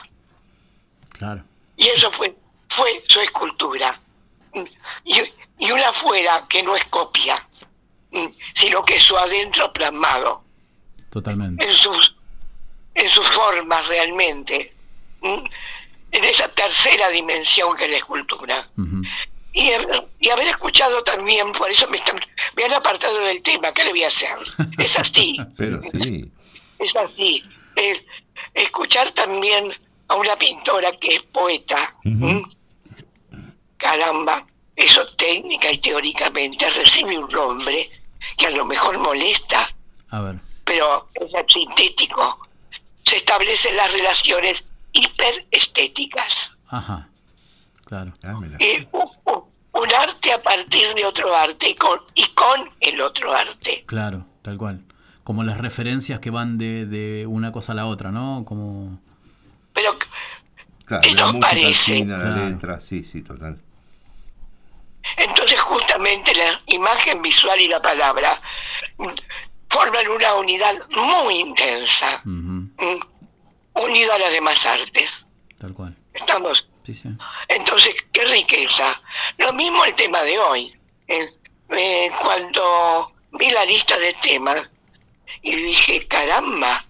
Claro. 1.10 1.44
Y 1.76 1.84
eso 1.88 2.10
fue, 2.12 2.36
fue 2.68 3.02
su 3.08 3.20
escultura. 3.20 3.98
Y, 5.04 5.14
y 5.58 5.70
una 5.70 5.88
afuera 5.88 6.44
que 6.48 6.62
no 6.62 6.76
es 6.76 6.84
copia, 6.84 7.36
sino 8.52 8.84
que 8.84 8.96
es 8.96 9.02
su 9.02 9.16
adentro 9.16 9.72
plasmado 9.72 10.44
Totalmente. 11.10 11.64
en 11.64 11.72
sus, 11.72 12.16
en 12.94 13.08
sus 13.08 13.26
formas 13.28 13.86
realmente, 13.88 14.72
mm, 15.20 15.44
en 16.12 16.24
esa 16.24 16.48
tercera 16.48 17.08
dimensión 17.08 17.76
que 17.76 17.84
es 17.86 17.90
la 17.90 17.96
escultura. 17.96 18.70
Y, 19.52 19.70
haber- 19.72 20.08
y 20.20 20.30
haber 20.30 20.48
escuchado 20.48 21.02
también, 21.04 21.52
por 21.52 21.70
eso 21.70 21.88
me, 21.88 21.96
están, 21.96 22.20
me 22.56 22.64
han 22.64 22.72
apartado 22.74 23.18
del 23.20 23.40
tema, 23.42 23.72
¿qué 23.72 23.84
le 23.84 23.90
voy 23.90 24.04
a 24.04 24.08
hacer? 24.08 24.36
Es 24.78 24.98
así, 24.98 25.36
Pero 25.58 25.80
sí. 26.00 26.30
es 26.78 26.96
así. 26.96 27.42
El- 27.76 28.06
escuchar 28.54 29.10
también 29.12 29.64
a 30.08 30.14
una 30.16 30.36
pintora 30.36 30.90
que 30.92 31.08
es 31.14 31.22
poeta, 31.22 31.76
¿m? 32.04 32.42
caramba, 33.76 34.42
eso 34.76 35.06
técnica 35.16 35.70
y 35.70 35.78
teóricamente 35.78 36.68
recibe 36.70 37.18
un 37.18 37.28
nombre 37.30 37.88
que 38.36 38.46
a 38.46 38.50
lo 38.50 38.64
mejor 38.64 38.98
molesta, 38.98 39.68
A 40.10 40.20
ver. 40.20 40.36
pero 40.64 41.08
es 41.14 41.30
sintético. 41.52 42.40
Se 43.04 43.16
establecen 43.16 43.76
las 43.76 43.92
relaciones 43.92 44.66
hiperestéticas. 44.92 46.52
Ajá. 46.68 47.08
Claro. 47.84 48.12
Eh, 48.58 48.86
un, 48.92 49.94
arte 50.00 50.32
a 50.32 50.42
partir 50.42 50.86
de 50.96 51.04
otro 51.04 51.34
arte 51.34 51.68
y 51.70 51.74
con, 51.74 52.00
y 52.14 52.26
con 52.28 52.60
el 52.80 53.00
otro 53.00 53.32
arte. 53.34 53.84
Claro, 53.86 54.26
tal 54.42 54.56
cual. 54.56 54.84
Como 55.22 55.42
las 55.44 55.58
referencias 55.58 56.20
que 56.20 56.30
van 56.30 56.58
de, 56.58 56.86
de 56.86 57.26
una 57.26 57.52
cosa 57.52 57.72
a 57.72 57.74
la 57.74 57.86
otra, 57.86 58.10
¿no? 58.10 58.44
Como... 58.46 59.00
Pero 59.72 59.96
Claro, 60.86 61.02
¿Qué 61.02 61.14
nos 61.14 61.34
parece? 61.36 61.72
cine, 61.96 62.14
a 62.14 62.18
la 62.18 62.24
Claro. 62.34 62.48
letra, 62.50 62.80
sí, 62.80 63.04
sí, 63.04 63.22
total. 63.22 63.58
entonces 65.16 65.58
justamente 65.60 66.34
la 66.34 66.60
imagen 66.66 67.22
visual 67.22 67.58
y 67.60 67.68
la 67.68 67.80
palabra 67.80 68.38
forman 69.74 70.06
una 70.06 70.34
unidad 70.34 70.74
muy 70.96 71.40
intensa, 71.40 72.20
mm, 72.24 72.68
unida 73.74 74.14
a 74.14 74.18
las 74.18 74.32
demás 74.32 74.64
artes. 74.66 75.26
Tal 75.58 75.74
cual. 75.74 75.96
¿Estamos? 76.12 76.68
Sí, 76.86 76.94
sí. 76.94 77.08
Entonces, 77.48 77.96
qué 78.12 78.24
riqueza. 78.24 78.84
Lo 79.38 79.52
mismo 79.52 79.84
el 79.84 79.94
tema 79.94 80.22
de 80.22 80.38
hoy. 80.38 80.72
Eh, 81.08 81.28
eh, 81.70 82.10
cuando 82.22 83.12
vi 83.32 83.50
la 83.50 83.64
lista 83.64 83.98
de 83.98 84.12
temas 84.14 84.70
y 85.42 85.56
dije, 85.56 86.06
caramba, 86.06 86.84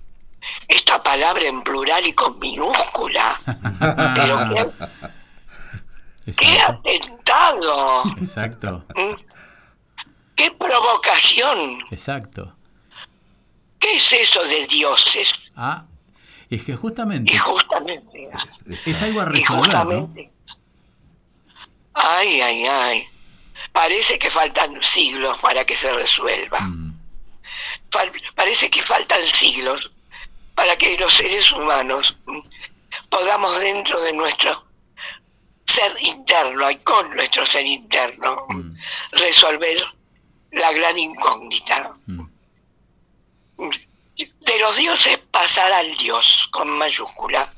esta 0.69 1.03
palabra 1.03 1.45
en 1.45 1.63
plural 1.63 2.07
y 2.07 2.13
con 2.13 2.39
minúscula. 2.39 3.41
Pero 4.15 4.73
qué, 6.27 6.33
qué 6.37 6.61
atentado, 6.61 8.03
Exacto. 8.19 8.85
qué 10.37 10.51
provocación. 10.59 11.79
Exacto. 11.91 12.55
¿Qué 13.85 13.97
es 13.97 14.13
eso 14.15 14.43
de 14.43 14.67
dioses? 14.67 15.53
Ah, 15.57 15.85
es 16.49 16.65
que 16.65 16.75
justamente 16.75 17.35
Y 17.35 17.37
justamente, 17.37 18.31
es 18.87 19.03
algo 19.03 19.21
a 19.21 19.29
y 19.31 19.43
justamente, 19.43 20.33
ay, 21.93 22.41
ay, 22.41 22.65
ay, 22.65 23.09
parece 23.73 24.19
que 24.19 24.31
faltan 24.31 24.83
siglos 24.83 25.37
para 25.39 25.67
que 25.67 25.77
se 25.77 25.93
resuelva. 25.93 26.61
Mm. 26.61 26.99
Parece 28.35 28.71
que 28.71 28.83
faltan 28.83 29.21
siglos 29.27 29.93
para 30.55 30.75
que 30.77 30.97
los 30.99 31.13
seres 31.13 31.53
humanos 31.53 32.17
podamos 33.11 33.61
dentro 33.61 34.01
de 34.01 34.15
nuestro 34.15 34.67
ser 35.67 35.93
interno 36.05 36.71
y 36.71 36.77
con 36.77 37.11
nuestro 37.11 37.45
ser 37.45 37.67
interno 37.67 38.47
mm, 38.49 38.77
resolver 39.13 39.77
la 40.53 40.73
gran 40.73 40.97
incógnita. 40.97 41.95
Mm. 42.07 42.34
De 43.57 44.59
los 44.61 44.77
dioses 44.77 45.19
pasar 45.31 45.73
al 45.73 45.95
Dios 45.97 46.49
con 46.53 46.71
mayúscula. 46.79 47.53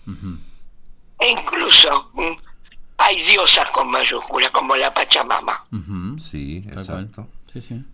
E 1.19 1.31
incluso 1.31 2.11
mm, 2.15 2.33
hay 2.99 3.17
diosas 3.17 3.71
con 3.71 3.91
mayúscula, 3.91 4.51
como 4.51 4.77
la 4.77 4.93
Pachamama. 4.93 5.67
Sí, 6.31 6.63
exacto. 6.67 7.29
Sí, 7.53 7.61
sí. 7.61 7.85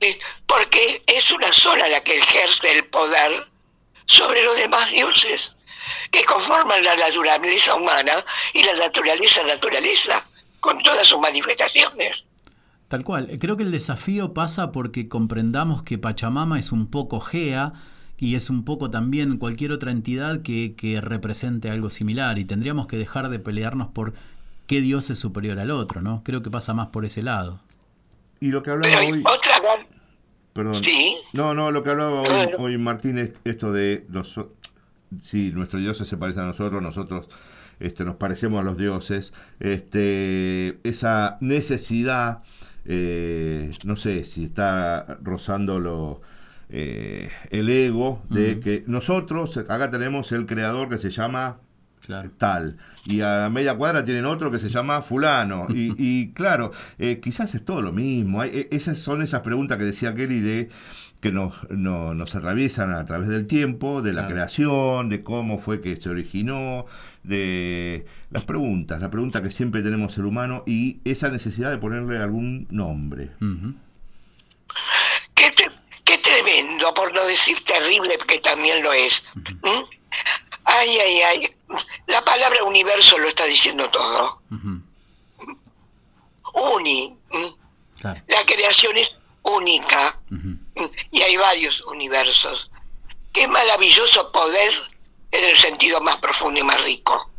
¿sí? 0.00 0.18
Porque 0.46 1.02
es 1.06 1.30
una 1.30 1.50
sola 1.52 1.88
la 1.88 2.02
que 2.02 2.16
ejerce 2.16 2.72
el 2.78 2.84
poder 2.86 3.48
sobre 4.06 4.44
los 4.44 4.56
demás 4.56 4.90
dioses, 4.90 5.56
que 6.10 6.24
conforman 6.24 6.82
la 6.84 6.96
naturaleza 6.96 7.74
humana 7.74 8.24
y 8.52 8.62
la 8.62 8.74
naturaleza 8.74 9.42
naturaleza, 9.44 10.26
con 10.60 10.80
todas 10.82 11.06
sus 11.06 11.20
manifestaciones. 11.20 12.25
Tal 12.88 13.02
cual. 13.04 13.28
Creo 13.40 13.56
que 13.56 13.64
el 13.64 13.72
desafío 13.72 14.32
pasa 14.32 14.70
porque 14.72 15.08
comprendamos 15.08 15.82
que 15.82 15.98
Pachamama 15.98 16.58
es 16.58 16.70
un 16.72 16.86
poco 16.86 17.20
Gea 17.20 17.72
y 18.18 18.34
es 18.36 18.48
un 18.48 18.64
poco 18.64 18.90
también 18.90 19.38
cualquier 19.38 19.72
otra 19.72 19.90
entidad 19.90 20.42
que, 20.42 20.74
que 20.76 21.00
represente 21.00 21.70
algo 21.70 21.90
similar 21.90 22.38
y 22.38 22.44
tendríamos 22.44 22.86
que 22.86 22.96
dejar 22.96 23.28
de 23.28 23.38
pelearnos 23.40 23.88
por 23.88 24.14
qué 24.66 24.80
dios 24.80 25.10
es 25.10 25.18
superior 25.18 25.58
al 25.58 25.70
otro, 25.70 26.00
¿no? 26.00 26.22
Creo 26.24 26.42
que 26.42 26.50
pasa 26.50 26.74
más 26.74 26.88
por 26.88 27.04
ese 27.04 27.22
lado. 27.22 27.60
Y 28.40 28.48
lo 28.48 28.62
que 28.62 28.70
hablaba 28.70 29.00
hoy. 29.00 29.20
Otra 29.20 29.86
Perdón. 30.52 30.82
Sí. 30.82 31.16
No, 31.34 31.52
no, 31.54 31.70
lo 31.70 31.82
que 31.82 31.90
hablaba 31.90 32.22
hoy, 32.22 32.48
hoy 32.58 32.78
Martín 32.78 33.18
es 33.18 33.32
esto 33.44 33.72
de. 33.72 34.06
noso- 34.10 34.52
sí, 35.22 35.50
nuestros 35.52 35.82
dioses 35.82 36.08
se 36.08 36.16
parecen 36.16 36.44
a 36.44 36.46
nosotros, 36.46 36.80
nosotros 36.82 37.28
este, 37.78 38.04
nos 38.04 38.16
parecemos 38.16 38.60
a 38.60 38.62
los 38.62 38.78
dioses. 38.78 39.34
Este, 39.60 40.78
esa 40.88 41.36
necesidad, 41.42 42.42
eh, 42.88 43.70
no 43.84 43.96
sé 43.96 44.24
si 44.24 44.44
está 44.44 45.18
rozando 45.22 45.78
lo, 45.80 46.20
eh, 46.68 47.30
el 47.50 47.68
ego 47.68 48.22
de 48.30 48.60
que 48.60 48.84
nosotros, 48.86 49.56
acá 49.56 49.90
tenemos 49.90 50.32
el 50.32 50.46
creador 50.46 50.88
que 50.88 50.98
se 50.98 51.10
llama 51.10 51.58
Claro. 52.04 52.30
tal. 52.38 52.76
Y 53.04 53.20
a 53.22 53.38
la 53.40 53.50
media 53.50 53.74
cuadra 53.76 54.04
tienen 54.04 54.26
otro 54.26 54.52
que 54.52 54.60
se 54.60 54.68
llama 54.68 55.02
fulano. 55.02 55.66
Y, 55.70 55.92
y 55.98 56.32
claro, 56.32 56.70
eh, 57.00 57.18
quizás 57.20 57.52
es 57.56 57.64
todo 57.64 57.82
lo 57.82 57.92
mismo. 57.92 58.40
Hay- 58.40 58.50
eh, 58.52 58.68
esas 58.70 58.98
son 58.98 59.22
esas 59.22 59.40
preguntas 59.40 59.76
que 59.76 59.82
decía 59.84 60.14
Kelly 60.14 60.38
de 60.38 60.68
que 61.20 61.32
nos, 61.32 61.68
no- 61.70 62.14
nos 62.14 62.34
atraviesan 62.34 62.92
a 62.92 63.04
través 63.04 63.28
del 63.28 63.46
tiempo, 63.46 64.02
de 64.02 64.12
la 64.12 64.22
Claro. 64.22 64.34
creación, 64.34 65.08
de 65.08 65.22
cómo 65.24 65.58
fue 65.58 65.80
que 65.80 65.96
se 65.96 66.08
originó, 66.08 66.86
de 67.22 68.06
las 68.30 68.44
preguntas, 68.44 69.00
la 69.00 69.10
pregunta 69.10 69.42
que 69.42 69.50
siempre 69.50 69.82
tenemos 69.82 70.16
el 70.18 70.26
humano 70.26 70.62
y 70.66 70.98
esa 71.04 71.28
necesidad 71.30 71.70
de 71.70 71.78
ponerle 71.78 72.18
algún 72.18 72.66
nombre. 72.70 73.30
Qué, 75.34 75.52
tre- 75.54 75.72
qué 76.04 76.18
tremendo, 76.18 76.92
por 76.94 77.12
no 77.14 77.24
decir 77.26 77.56
terrible, 77.64 78.16
que 78.28 78.38
también 78.38 78.82
lo 78.82 78.92
es. 78.92 79.24
¿Mm? 79.34 79.68
Ay, 80.64 80.88
ay, 81.06 81.20
ay. 81.22 81.48
La 82.08 82.24
palabra 82.24 82.62
universo 82.64 83.18
lo 83.18 83.26
está 83.28 83.44
diciendo 83.46 83.88
todo. 83.90 84.42
Uni. 86.76 87.16
¿Mm? 87.32 88.00
Claro. 88.00 88.20
La 88.28 88.44
creación 88.46 88.96
es 88.96 89.15
única. 89.46 90.18
¿Mm? 90.30 90.54
Y 91.10 91.22
hay 91.22 91.36
varios 91.36 91.80
universos. 91.82 92.70
Qué 93.32 93.46
maravilloso 93.48 94.30
poder 94.32 94.72
en 95.32 95.44
el 95.44 95.56
sentido 95.56 96.00
más 96.00 96.16
profundo 96.18 96.60
y 96.60 96.64
más 96.64 96.82
rico. 96.84 97.30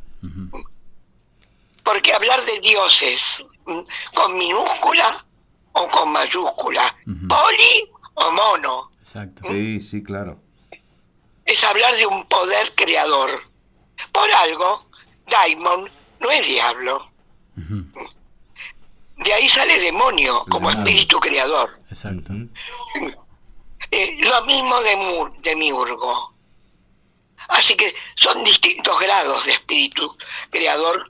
Porque 1.84 2.14
hablar 2.14 2.44
de 2.44 2.60
dioses 2.60 3.44
¿m? 3.66 3.84
con 4.14 4.38
minúscula 4.38 5.26
o 5.74 5.88
con 5.88 6.12
mayúscula, 6.12 6.96
poli 7.30 7.92
o 8.16 8.32
mono, 8.32 8.92
Exacto. 9.00 9.48
Sí, 9.50 9.82
sí, 9.82 10.04
claro. 10.04 10.42
es 11.46 11.64
hablar 11.64 11.96
de 11.96 12.06
un 12.08 12.26
poder 12.28 12.74
creador. 12.76 13.42
Por 14.12 14.30
algo, 14.32 14.86
Daimon 15.28 15.90
no 16.20 16.32
es 16.32 16.46
diablo. 16.46 17.00
De 19.18 19.34
ahí 19.34 19.50
sale 19.50 19.80
demonio 19.80 20.44
como 20.50 20.70
Claro. 20.70 20.84
espíritu 20.84 21.20
creador. 21.20 21.72
Exacto. 21.90 22.34
Eh, 23.92 24.18
lo 24.22 24.46
mismo 24.46 24.80
de, 24.82 24.96
Mu- 24.98 25.42
de 25.42 25.56
Miurgo. 25.56 26.34
Así 27.50 27.76
que 27.76 27.94
son 28.16 28.44
distintos 28.44 29.00
grados 29.00 29.46
de 29.46 29.52
espíritu 29.54 30.16
creador 30.50 31.10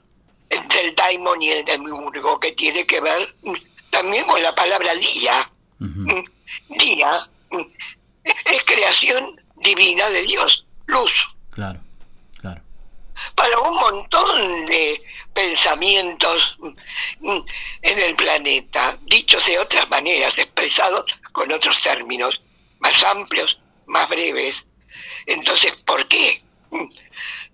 entre 0.50 0.86
el 0.86 0.94
Daimon 0.94 1.42
y 1.42 1.50
el 1.50 1.64
Demiurgo, 1.64 2.38
que 2.40 2.52
tiene 2.52 2.86
que 2.86 3.00
ver 3.00 3.34
mm, 3.42 3.54
también 3.90 4.24
con 4.26 4.42
la 4.42 4.54
palabra 4.54 4.94
día. 4.94 5.50
Mm, 5.78 6.22
Día 6.70 7.28
mm, 7.50 7.60
es 8.46 8.64
creación 8.64 9.40
divina 9.56 10.08
de 10.10 10.22
Dios, 10.22 10.66
luz. 10.86 11.28
Claro. 11.50 11.80
Claro. 12.40 12.62
Para 13.34 13.58
un 13.58 13.74
montón 13.74 14.66
de 14.66 15.02
pensamientos 15.38 16.58
en 17.82 17.98
el 18.00 18.16
planeta, 18.16 18.98
dichos 19.02 19.46
de 19.46 19.56
otras 19.60 19.88
maneras, 19.88 20.36
expresados 20.36 21.04
con 21.30 21.52
otros 21.52 21.80
términos 21.80 22.42
más 22.80 23.04
amplios 23.04 23.60
más 23.86 24.08
breves. 24.08 24.66
Entonces, 25.26 25.76
¿por 25.86 26.04
qué 26.08 26.42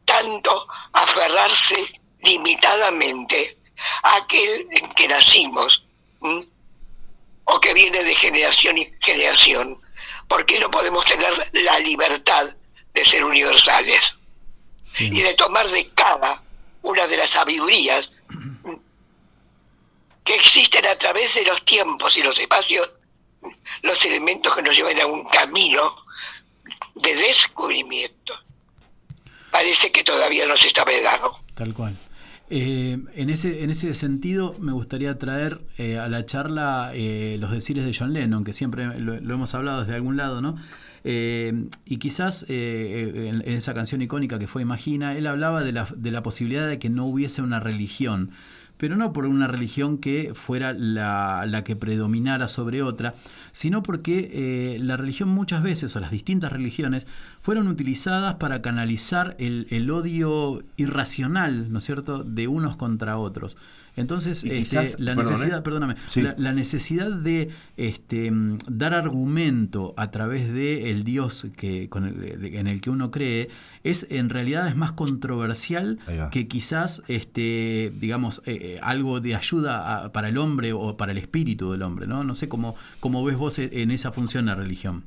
tanto 0.07 0.67
aferrarse 0.95 1.77
limitadamente 2.23 3.59
a 4.03 4.17
aquel 4.17 4.67
en 4.71 4.89
que 4.95 5.09
nacimos? 5.09 5.85
¿m? 6.23 6.43
o 7.47 7.61
que 7.61 7.75
viene 7.75 8.03
de 8.03 8.15
generación 8.15 8.79
y 8.79 8.91
generación. 9.03 9.79
¿Por 10.27 10.47
qué 10.47 10.59
no 10.59 10.71
podemos 10.71 11.05
tener 11.05 11.51
la 11.53 11.79
libertad 11.81 12.47
de 12.95 13.05
ser 13.05 13.23
universales 13.27 14.17
y 14.99 15.21
de 15.21 15.35
tomar 15.35 15.69
de 15.69 15.91
cada 15.91 16.44
una 16.85 17.07
de 17.07 17.17
las 17.17 17.31
sabidurías 17.31 18.11
que 20.25 20.35
existen 20.35 20.87
a 20.87 20.97
través 20.97 21.35
de 21.35 21.45
los 21.45 21.65
tiempos 21.65 22.17
y 22.17 22.23
los 22.23 22.39
espacios, 22.39 22.89
los 23.83 24.05
elementos 24.07 24.55
que 24.55 24.63
nos 24.63 24.77
llevan 24.77 25.01
a 25.01 25.07
un 25.07 25.25
camino 25.25 25.95
de 26.95 27.15
descubrimiento? 27.15 28.35
Parece 29.51 29.91
que 29.93 30.05
todavía 30.05 30.47
no 30.47 30.57
se 30.57 30.69
está 30.69 30.85
vedado. 30.85 31.33
Tal 31.55 31.75
cual. 31.75 31.97
Eh, 32.51 32.99
en, 33.15 33.31
ese, 33.31 33.65
en 33.65 33.71
ese 33.71 33.95
sentido, 33.95 34.55
me 34.59 34.73
gustaría 34.73 35.19
traer 35.19 35.61
eh, 35.79 35.99
a 35.99 36.09
la 36.09 36.27
charla 36.27 36.91
eh, 36.95 37.37
los 37.41 37.51
decires 37.51 37.85
de 37.85 37.95
John 37.99 38.13
Lennon, 38.13 38.45
que 38.45 38.53
siempre 38.53 38.99
lo, 38.99 39.19
lo 39.21 39.35
hemos 39.35 39.55
hablado 39.55 39.81
desde 39.81 39.95
algún 39.95 40.17
lado, 40.17 40.41
¿no? 40.41 40.59
Eh, 41.07 41.69
y 41.85 41.99
quizás 41.99 42.47
eh, 42.49 43.29
en, 43.29 43.43
en 43.43 43.57
esa 43.57 43.75
canción 43.75 44.01
icónica 44.01 44.39
que 44.39 44.47
fue 44.47 44.63
Imagina, 44.63 45.15
él 45.15 45.27
hablaba 45.27 45.63
de 45.63 45.73
la, 45.73 45.87
de 45.95 46.11
la 46.11 46.23
posibilidad 46.23 46.67
de 46.67 46.79
que 46.79 46.89
no 46.89 47.05
hubiese 47.05 47.43
una 47.43 47.61
religión, 47.61 48.31
pero 48.79 48.97
no 48.97 49.13
por 49.13 49.27
una 49.27 49.47
religión 49.47 49.99
que 49.99 50.33
fuera 50.35 50.73
la, 50.73 51.45
la 51.47 51.63
que 51.63 51.77
predominara 51.77 52.49
sobre 52.49 52.83
otra, 52.83 53.15
sino 53.53 53.83
porque 53.83 54.31
eh, 54.33 54.79
la 54.81 54.97
religión 54.97 55.29
muchas 55.29 55.63
veces, 55.63 55.95
o 55.95 56.01
las 56.01 56.11
distintas 56.11 56.53
religiones, 56.53 57.07
fueron 57.45 57.69
utilizadas 57.69 58.37
para 58.37 58.63
canalizar 58.63 59.37
el, 59.39 59.67
el 59.69 59.91
odio 59.91 60.63
irracional, 60.79 61.71
¿no 61.71 61.77
es 61.79 61.85
cierto?, 61.85 62.25
de 62.25 62.49
unos 62.49 62.77
contra 62.77 63.19
otros. 63.19 63.59
Entonces, 63.97 64.43
este, 64.45 64.95
la 64.99 65.15
perdón, 65.15 65.33
necesidad, 65.35 65.59
¿eh? 65.59 65.63
perdóname, 65.63 65.95
Sí. 66.09 66.23
la, 66.23 66.35
la 66.39 66.53
necesidad 66.53 67.13
de 67.13 67.51
este, 67.77 68.31
mm, 68.31 68.59
dar 68.67 68.95
argumento 68.95 69.93
a 69.99 70.11
través 70.11 70.53
de 70.55 70.89
el 70.91 71.05
Dios 71.05 71.47
que, 71.57 71.91
con 71.91 72.07
el- 72.07 72.41
de- 72.41 72.59
en 72.59 72.67
el 72.67 72.81
que 72.81 72.89
uno 72.89 73.11
cree 73.11 73.51
es 73.85 74.07
en 74.11 74.31
realidad 74.31 74.67
es 74.67 74.75
más 74.75 74.93
controversial 74.93 75.99
que 76.33 76.49
quizás 76.49 77.03
este 77.09 77.93
digamos 78.01 78.41
eh, 78.47 78.59
eh, 78.77 78.81
algo 78.83 79.21
de 79.21 79.35
ayuda 79.37 80.05
a- 80.07 80.13
para 80.13 80.29
el 80.31 80.39
hombre 80.39 80.73
o 80.73 80.97
para 80.97 81.13
el 81.13 81.19
espíritu 81.19 81.71
del 81.73 81.83
hombre 81.83 82.07
no 82.07 82.25
no 82.25 82.35
sé 82.35 82.49
cómo 82.49 82.75
cómo 83.01 83.23
ves 83.25 83.37
vos 83.37 83.59
en 83.59 83.91
esa 83.91 84.11
función 84.11 84.47
la 84.47 84.55
religión 84.55 85.05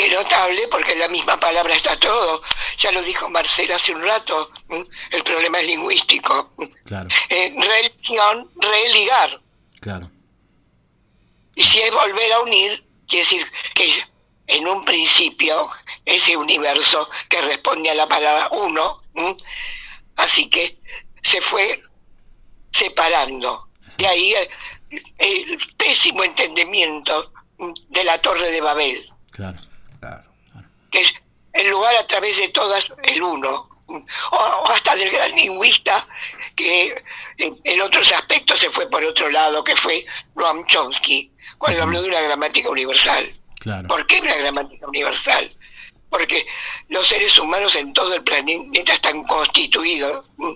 Qué 0.00 0.08
notable, 0.08 0.66
porque 0.70 0.92
en 0.92 1.00
la 1.00 1.08
misma 1.08 1.38
palabra 1.38 1.74
está 1.74 1.94
todo. 1.94 2.42
Ya 2.78 2.90
lo 2.90 3.02
dijo 3.02 3.28
Marcela 3.28 3.76
hace 3.76 3.92
un 3.92 4.00
rato, 4.00 4.50
el 5.10 5.22
problema 5.22 5.60
es 5.60 5.66
lingüístico. 5.66 6.54
claro 6.86 7.06
Eh, 7.28 7.52
religión, 7.54 8.50
religar. 8.56 9.42
claro 9.78 10.10
Y 11.54 11.62
si 11.62 11.82
es 11.82 11.92
volver 11.92 12.32
a 12.32 12.40
unir, 12.40 12.82
quiere 13.06 13.24
decir 13.26 13.52
que 13.74 14.02
en 14.46 14.66
un 14.68 14.86
principio 14.86 15.68
ese 16.06 16.34
universo 16.34 17.06
que 17.28 17.42
responde 17.42 17.90
a 17.90 17.94
la 17.94 18.06
palabra 18.06 18.48
uno, 18.52 19.02
¿m? 19.12 19.36
así 20.16 20.48
que 20.48 20.78
se 21.20 21.42
fue 21.42 21.82
separando. 22.70 23.68
De 23.98 24.06
ahí 24.06 24.32
el, 24.32 25.02
el 25.18 25.58
pésimo 25.76 26.24
entendimiento 26.24 27.34
de 27.90 28.04
la 28.04 28.16
Torre 28.16 28.50
de 28.50 28.62
Babel. 28.62 29.12
claro 29.30 29.69
que 30.90 31.00
es 31.00 31.14
el 31.52 31.70
lugar 31.70 31.94
a 31.96 32.06
través 32.06 32.38
de 32.38 32.48
todas 32.48 32.92
el 33.02 33.22
uno, 33.22 33.68
o, 33.86 34.36
o 34.36 34.68
hasta 34.68 34.94
del 34.96 35.10
gran 35.10 35.32
lingüista 35.32 36.06
que 36.54 37.02
en, 37.38 37.60
en 37.64 37.80
otros 37.80 38.12
aspectos 38.12 38.60
se 38.60 38.70
fue 38.70 38.88
por 38.88 39.04
otro 39.04 39.30
lado, 39.30 39.64
que 39.64 39.74
fue 39.74 40.06
Noam 40.36 40.64
Chomsky, 40.66 41.32
cuando 41.58 41.82
habló 41.82 42.00
de 42.02 42.08
una 42.08 42.20
gramática 42.20 42.68
universal. 42.68 43.34
claro 43.58 43.88
¿Por 43.88 44.06
qué 44.06 44.20
una 44.20 44.36
gramática 44.36 44.86
universal? 44.86 45.56
Porque 46.08 46.44
los 46.88 47.06
seres 47.06 47.38
humanos 47.38 47.76
en 47.76 47.92
todo 47.92 48.14
el 48.14 48.22
planeta 48.24 48.92
están 48.92 49.22
constituidos 49.24 50.26
mm, 50.38 50.52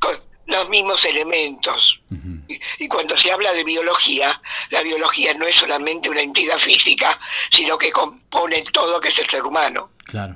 con 0.00 0.27
los 0.48 0.68
mismos 0.68 1.04
elementos. 1.04 2.02
Y- 2.48 2.60
Y 2.78 2.88
cuando 2.88 3.16
se 3.16 3.30
habla 3.30 3.52
de 3.52 3.62
biología, 3.64 4.40
la 4.70 4.82
biología 4.82 5.34
no 5.34 5.46
es 5.46 5.56
solamente 5.56 6.08
una 6.10 6.22
entidad 6.22 6.58
física, 6.58 7.18
sino 7.50 7.76
que 7.78 7.90
compone 7.92 8.62
todo 8.72 9.00
que 9.00 9.08
es 9.08 9.18
el 9.18 9.28
ser 9.28 9.44
humano. 9.44 9.92
claro 10.04 10.34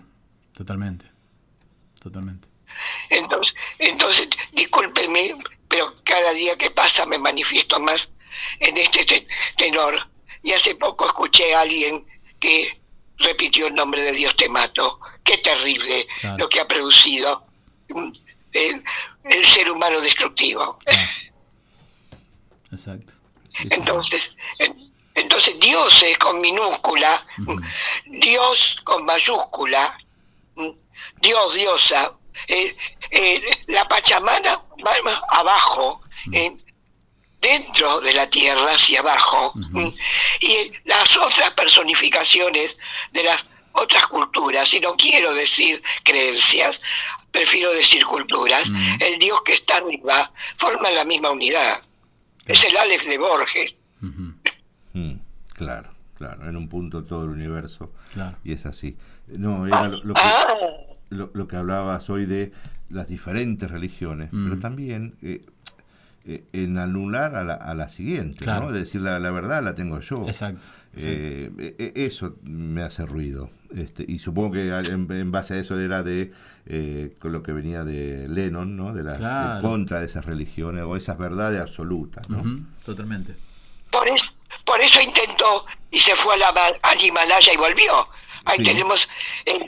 totalmente 0.55 1.07
totalmente 2.00 2.47
Entonces, 3.10 3.55
entonces 3.78 4.28
discúlpeme, 4.52 5.34
pero 5.68 5.94
cada 6.05 6.32
día 6.32 6.57
que 6.58 6.70
pasa 6.70 7.07
me 7.07 7.18
manifiesto 7.18 7.81
más 7.81 8.08
en 8.60 8.76
este 8.76 9.05
te- 9.05 9.26
tenor. 9.57 9.94
Y 10.42 10.52
hace 10.52 10.74
poco 10.74 11.07
escuché 11.07 11.55
a 11.55 11.60
alguien 11.60 12.05
que 12.41 12.81
repitió 13.18 13.68
el 13.68 13.74
nombre 13.74 14.00
de 14.02 14.12
Dios 14.12 14.34
te 14.36 14.49
mato. 14.49 15.00
Qué 15.24 15.39
terrible 15.39 16.07
Claro. 16.20 16.39
lo 16.39 16.49
que 16.49 16.60
ha 16.60 16.66
producido 16.68 17.47
mm, 17.89 18.10
el, 19.25 19.44
ser 19.44 19.70
humano 19.70 20.01
destructivo. 20.01 20.78
exacto. 22.73 23.12
Entonces, 23.70 24.36
en- 24.59 24.92
entonces 25.15 25.59
Dios 25.60 26.02
es 26.02 26.17
con 26.18 26.41
minúscula, 26.41 27.26
Dios 28.07 28.76
con 28.84 29.05
mayúscula, 29.05 29.99
Dios, 31.20 31.55
diosa, 31.55 32.12
eh, 32.49 32.75
eh, 33.10 33.42
la 33.68 33.86
Pachamama 33.89 34.65
va 34.86 34.92
más 35.05 35.20
abajo, 35.28 36.02
en- 36.33 36.62
dentro 37.41 38.01
de 38.01 38.12
la 38.15 38.31
tierra 38.31 38.70
hacia 38.73 39.01
abajo, 39.01 39.52
y 40.41 40.73
las 40.84 41.17
otras 41.18 41.51
personificaciones 41.52 42.76
de 43.10 43.25
las 43.25 43.44
otras 43.75 44.07
culturas, 44.07 44.73
y 44.75 44.81
no 44.81 44.94
quiero 44.97 45.34
decir 45.34 45.83
creencias, 46.05 46.81
prefiero 47.31 47.73
decir 47.73 48.05
culturas, 48.05 48.70
el 49.01 49.18
Dios 49.18 49.41
que 49.42 49.52
está 49.55 49.76
arriba 49.78 50.33
forma 50.57 50.91
la 50.91 51.05
misma 51.05 51.31
unidad. 51.31 51.81
Es 52.47 52.65
el 52.65 52.76
Aleph 52.76 53.05
de 53.07 53.18
Borges. 53.18 53.75
Mm, 54.92 55.12
claro, 55.55 55.91
claro, 56.17 56.49
en 56.49 56.57
un 56.57 56.68
punto 56.68 57.05
todo 57.05 57.25
el 57.25 57.31
universo. 57.31 57.92
Claro. 58.12 58.36
Y 58.44 58.52
es 58.52 58.67
así. 58.67 58.97
No, 59.28 59.67
era 59.67 59.89
lo, 59.89 60.02
lo 60.05 60.15
que, 60.15 60.20
lo, 61.10 61.31
lo 61.33 61.49
que 61.49 61.57
hablabas 61.57 62.10
hoy 62.10 62.26
de 62.26 62.52
las 62.91 63.07
diferentes 63.09 63.70
religiones, 63.70 64.28
pero 64.33 64.59
también 64.59 65.15
eh, 65.23 65.47
eh, 66.26 66.44
en 66.52 66.76
anular 66.78 67.34
a 67.36 67.42
la, 67.44 67.55
a 67.55 67.75
la 67.75 67.89
siguiente, 67.89 68.41
Claro. 68.44 68.67
¿no? 68.67 68.73
De 68.73 68.81
decir 68.81 69.01
la, 69.01 69.18
la 69.18 69.31
verdad 69.31 69.62
la 69.62 69.75
tengo 69.75 70.01
yo. 70.01 70.26
Exacto, 70.26 70.60
Eh, 70.97 71.51
eh, 71.59 71.75
eh, 71.78 71.92
eso 71.94 72.36
me 72.42 72.83
hace 72.83 73.07
ruido. 73.07 73.51
Este, 73.76 74.05
y 74.07 74.18
supongo 74.18 74.52
que 74.52 74.68
en, 74.68 75.10
en 75.10 75.33
base 75.33 75.55
a 75.55 75.59
eso 75.59 75.78
era 75.81 76.02
de 76.02 76.33
eh, 76.67 77.17
con 77.18 77.33
lo 77.33 77.42
que 77.42 77.52
venía 77.52 77.84
de 77.84 78.28
Lennon, 78.28 78.76
¿no? 78.76 78.92
De 78.92 79.02
la 79.02 79.17
Claro. 79.17 79.57
de 79.57 79.62
contra 79.62 80.01
de 80.01 80.07
esas 80.07 80.25
religiones 80.26 80.84
o 80.84 80.97
esas 80.97 81.18
verdades 81.18 81.60
absolutas, 81.60 82.28
¿no? 82.31 82.42
Totalmente 82.84 83.34
Por 83.91 84.09
eso, 84.09 84.26
por 84.65 84.81
eso 84.81 85.01
intentó 85.01 85.67
y 85.91 85.99
se 85.99 86.15
fue 86.15 86.34
a 86.34 86.39
la, 86.39 86.49
al 86.83 87.01
Himalaya 87.05 87.52
y 87.52 87.57
volvió. 87.57 88.09
Ahí 88.44 88.59
Sí. 88.59 88.65
tenemos 88.65 89.09
eh, 89.47 89.67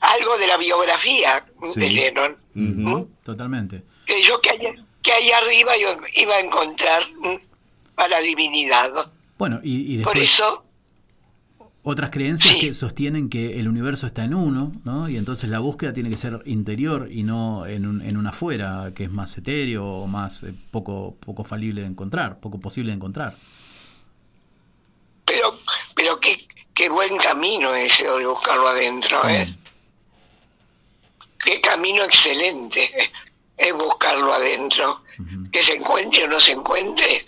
algo 0.00 0.36
de 0.38 0.46
la 0.46 0.56
biografía 0.56 1.44
de 1.74 1.88
Sí. 1.88 1.94
Lennon. 1.94 2.36
Ujú, 2.54 3.06
totalmente 3.24 3.82
Que 4.06 4.22
yo 4.22 4.40
que 4.40 4.50
allá, 4.50 4.70
que 5.02 5.12
allá 5.12 5.38
arriba 5.38 5.72
yo 5.80 5.88
iba 6.14 6.34
a 6.34 6.40
encontrar 6.40 7.02
mm, 7.02 8.00
a 8.00 8.08
la 8.08 8.20
divinidad. 8.20 9.12
bueno 9.38 9.60
y, 9.62 9.94
y 10.00 10.02
Por 10.02 10.14
después 10.14 10.32
eso, 10.34 10.64
otras 11.88 12.10
creencias 12.10 12.56
que 12.56 12.74
sostienen 12.74 13.30
que 13.30 13.60
el 13.60 13.68
universo 13.68 14.08
está 14.08 14.24
en 14.24 14.34
uno, 14.34 14.72
¿no? 14.82 15.08
Y 15.08 15.16
entonces 15.16 15.48
la 15.48 15.60
búsqueda 15.60 15.92
tiene 15.92 16.10
que 16.10 16.16
ser 16.16 16.42
interior 16.44 17.08
y 17.12 17.22
no 17.22 17.64
en 17.64 17.86
un, 17.86 18.02
en 18.02 18.16
un 18.16 18.26
afuera, 18.26 18.90
que 18.92 19.04
es 19.04 19.10
más 19.12 19.38
etéreo 19.38 19.86
o 19.86 20.08
más 20.08 20.42
eh, 20.42 20.52
poco, 20.72 21.14
poco 21.20 21.44
falible 21.44 21.82
de 21.82 21.86
encontrar, 21.86 22.40
poco 22.40 22.58
posible 22.58 22.90
de 22.90 22.96
encontrar. 22.96 23.36
pero, 25.24 25.60
pero 25.94 26.18
qué, 26.18 26.36
qué 26.74 26.88
buen 26.88 27.16
camino 27.18 27.72
ese 27.72 28.10
de 28.10 28.26
buscarlo 28.26 28.66
adentro, 28.66 29.28
¿eh? 29.28 29.46
Qué 31.38 31.60
camino 31.60 32.02
excelente 32.02 32.82
eh, 32.82 33.12
es 33.58 33.72
buscarlo 33.74 34.32
adentro. 34.32 35.04
Que 35.52 35.62
se 35.62 35.74
encuentre 35.76 36.24
o 36.24 36.28
no 36.28 36.40
se 36.40 36.50
encuentre, 36.50 37.24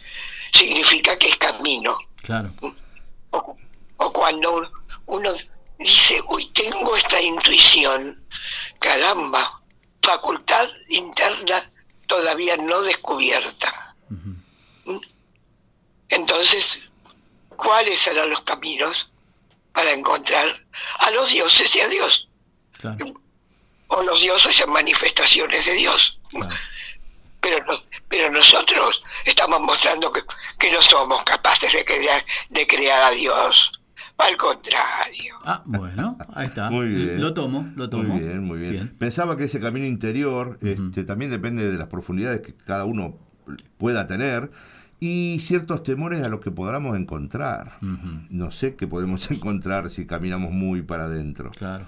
significa 0.50 1.16
que 1.16 1.28
es 1.28 1.36
camino. 1.36 1.96
Claro, 2.22 2.52
o 3.98 4.12
cuando 4.12 4.70
uno, 5.06 5.32
dice, 5.78 6.20
uy, 6.28 6.46
tengo 6.46 6.96
esta 6.96 7.20
intuición, 7.20 8.20
caramba, 8.80 9.60
facultad 10.02 10.68
interna 10.88 11.70
todavía 12.06 12.56
no 12.56 12.80
descubierta. 12.82 13.94
Entonces, 16.08 16.80
¿cuáles 17.56 17.98
serán 18.00 18.30
los 18.30 18.40
caminos 18.42 19.10
para 19.72 19.92
encontrar 19.92 20.48
a 21.00 21.10
los 21.12 21.30
dioses 21.30 21.74
y 21.76 21.80
a 21.80 21.88
Dios. 21.88 22.28
Claro. 22.80 23.06
O 23.88 24.02
los 24.02 24.20
dioses 24.22 24.60
en 24.60 24.72
manifestaciones 24.72 25.66
de 25.66 25.72
Dios. 25.74 26.18
Pero, 27.40 27.64
no- 27.64 27.82
pero 28.08 28.30
nosotros 28.30 29.02
estamos 29.24 29.60
mostrando 29.60 30.10
que, 30.12 30.22
que 30.58 30.70
no 30.72 30.82
somos 30.82 31.22
capaces 31.24 31.72
de 31.72 31.84
crear, 31.84 32.24
de 32.48 32.66
crear 32.66 33.04
a 33.04 33.10
Dios. 33.10 33.70
Al 34.18 34.36
contrario. 34.36 35.36
Ah, 35.44 35.62
bueno, 35.64 36.18
ahí 36.34 36.46
está. 36.46 36.70
Muy 36.70 36.90
Sí, 36.90 36.96
bien. 36.96 37.20
Lo 37.20 37.32
tomo, 37.34 37.70
lo 37.76 37.88
tomo. 37.88 38.02
Muy 38.14 38.20
bien, 38.20 38.42
muy 38.44 38.58
bien. 38.58 38.94
Pensaba 38.98 39.36
que 39.36 39.44
ese 39.44 39.60
camino 39.60 39.86
interior 39.86 40.58
este, 40.62 41.04
también 41.04 41.30
depende 41.30 41.70
de 41.70 41.78
las 41.78 41.86
profundidades 41.88 42.40
que 42.40 42.52
cada 42.54 42.84
uno 42.84 43.16
pueda 43.78 44.06
tener 44.08 44.50
y 45.00 45.38
ciertos 45.40 45.84
temores 45.84 46.26
a 46.26 46.28
los 46.28 46.40
que 46.40 46.50
podamos 46.50 46.96
encontrar. 46.98 47.78
No 47.80 48.50
sé 48.50 48.74
qué 48.74 48.86
podemos 48.88 49.30
encontrar 49.30 49.88
si 49.88 50.06
caminamos 50.06 50.50
muy 50.50 50.82
para 50.82 51.04
adentro. 51.04 51.50
Claro. 51.52 51.86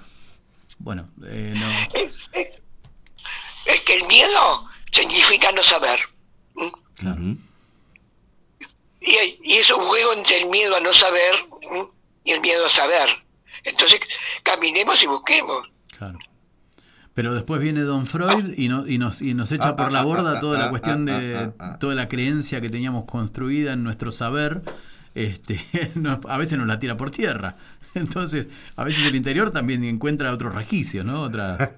Bueno, 0.79 1.09
eh, 1.27 1.53
no. 1.57 2.01
Es, 2.01 2.31
es- 2.33 2.61
es 3.67 3.81
que 3.83 3.95
el 3.97 4.07
miedo 4.07 4.65
significa 4.93 5.51
no 5.53 5.63
saber. 5.63 5.99
Ujú. 6.55 7.37
Y, 9.03 9.17
y 9.43 9.53
es 9.55 9.71
un 9.71 9.81
juego 9.81 10.13
entre 10.15 10.39
el 10.43 10.49
miedo 10.49 10.77
a 10.77 10.81
no 10.81 10.93
saber 10.93 11.35
¿m? 11.71 11.85
Y 12.25 12.33
el 12.33 12.41
miedo 12.41 12.67
a 12.67 12.69
saber. 12.69 13.09
Entonces, 13.65 14.01
caminemos 14.43 15.03
y 15.03 15.07
busquemos. 15.07 15.67
Claro. 15.99 16.19
Pero 17.15 17.35
después 17.35 17.61
viene 17.61 17.83
Don 17.83 18.07
Freud 18.07 18.55
y, 18.57 18.69
no- 18.69 18.87
y 18.87 18.97
nos, 18.97 19.21
y 19.21 19.35
nos 19.35 19.51
echa 19.53 19.71
Ah, 19.71 19.77
por 19.77 19.87
ah, 19.87 19.91
la 19.91 20.01
ah, 20.01 20.05
borda 20.05 20.41
toda 20.41 20.59
la 20.59 20.71
cuestión 20.71 21.05
de 21.05 21.53
toda 21.81 21.95
la 21.95 22.09
creencia 22.09 22.61
que 22.61 22.71
teníamos 22.71 23.05
construida 23.05 23.73
en 23.73 23.83
nuestro 23.85 24.13
saber. 24.13 24.63
Este, 25.15 25.61
nos- 25.97 26.21
a 26.27 26.39
veces 26.39 26.57
nos 26.59 26.67
la 26.69 26.79
tira 26.79 26.97
por 26.97 27.11
tierra. 27.11 27.57
Entonces, 27.95 28.47
a 28.77 28.85
veces 28.85 29.05
el 29.07 29.17
interior 29.17 29.51
también 29.51 29.83
encuentra 29.85 30.33
otros 30.33 30.55
registros, 30.55 31.05
¿no? 31.05 31.23
Otras. 31.23 31.71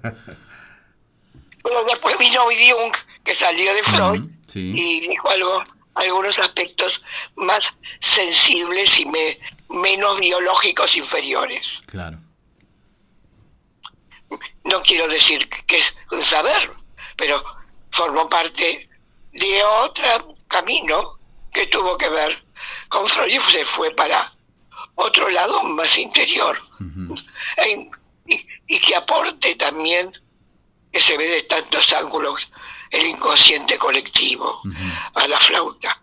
Pero 1.63 1.83
después 1.87 2.15
vino 2.19 2.41
Jung, 2.43 2.93
que 3.23 3.33
salió 3.35 3.73
de 3.73 3.83
Freud, 3.83 4.29
Sí. 4.47 4.71
y 4.75 4.99
dijo 5.07 5.29
algo, 5.29 5.63
algunos 5.95 6.39
aspectos 6.39 7.03
más 7.35 7.73
sensibles 7.99 8.99
y 8.99 9.05
me- 9.05 9.39
menos 9.69 10.19
biológicos 10.19 10.95
inferiores. 10.97 11.81
Claro. 11.87 12.17
No 14.65 14.81
quiero 14.81 15.07
decir 15.07 15.47
que 15.67 15.77
es 15.77 15.95
un 16.11 16.21
saber, 16.23 16.71
pero 17.17 17.43
formó 17.91 18.27
parte 18.27 18.89
de 19.33 19.63
otro 19.63 20.35
camino 20.47 21.19
que 21.53 21.67
tuvo 21.67 21.97
que 21.97 22.09
ver 22.09 22.43
con 22.89 23.07
Freud 23.07 23.31
y 23.33 23.39
se 23.51 23.63
fue 23.65 23.91
para 23.95 24.33
otro 24.95 25.29
lado 25.29 25.63
más 25.63 25.97
interior. 25.97 26.57
En- 27.57 27.89
y, 28.25 28.47
y 28.67 28.79
que 28.79 28.95
aporte 28.95 29.53
también, 29.55 30.11
que 30.91 30.99
se 31.01 31.17
ve 31.17 31.27
de 31.27 31.41
tantos 31.43 31.91
ángulos, 31.93 32.49
el 32.93 33.07
inconsciente 33.07 33.77
colectivo 33.77 34.61
a 35.15 35.27
la 35.27 35.39
flauta. 35.39 36.01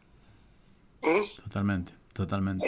¿Mm? 1.03 1.43
Totalmente, 1.45 1.93
totalmente. 2.13 2.67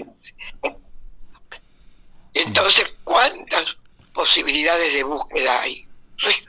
Entonces, 2.35 2.95
¿cuántas 3.05 3.77
posibilidades 4.15 4.95
de 4.95 5.03
búsqueda 5.05 5.61
hay? 5.61 5.87
Re- 6.19 6.45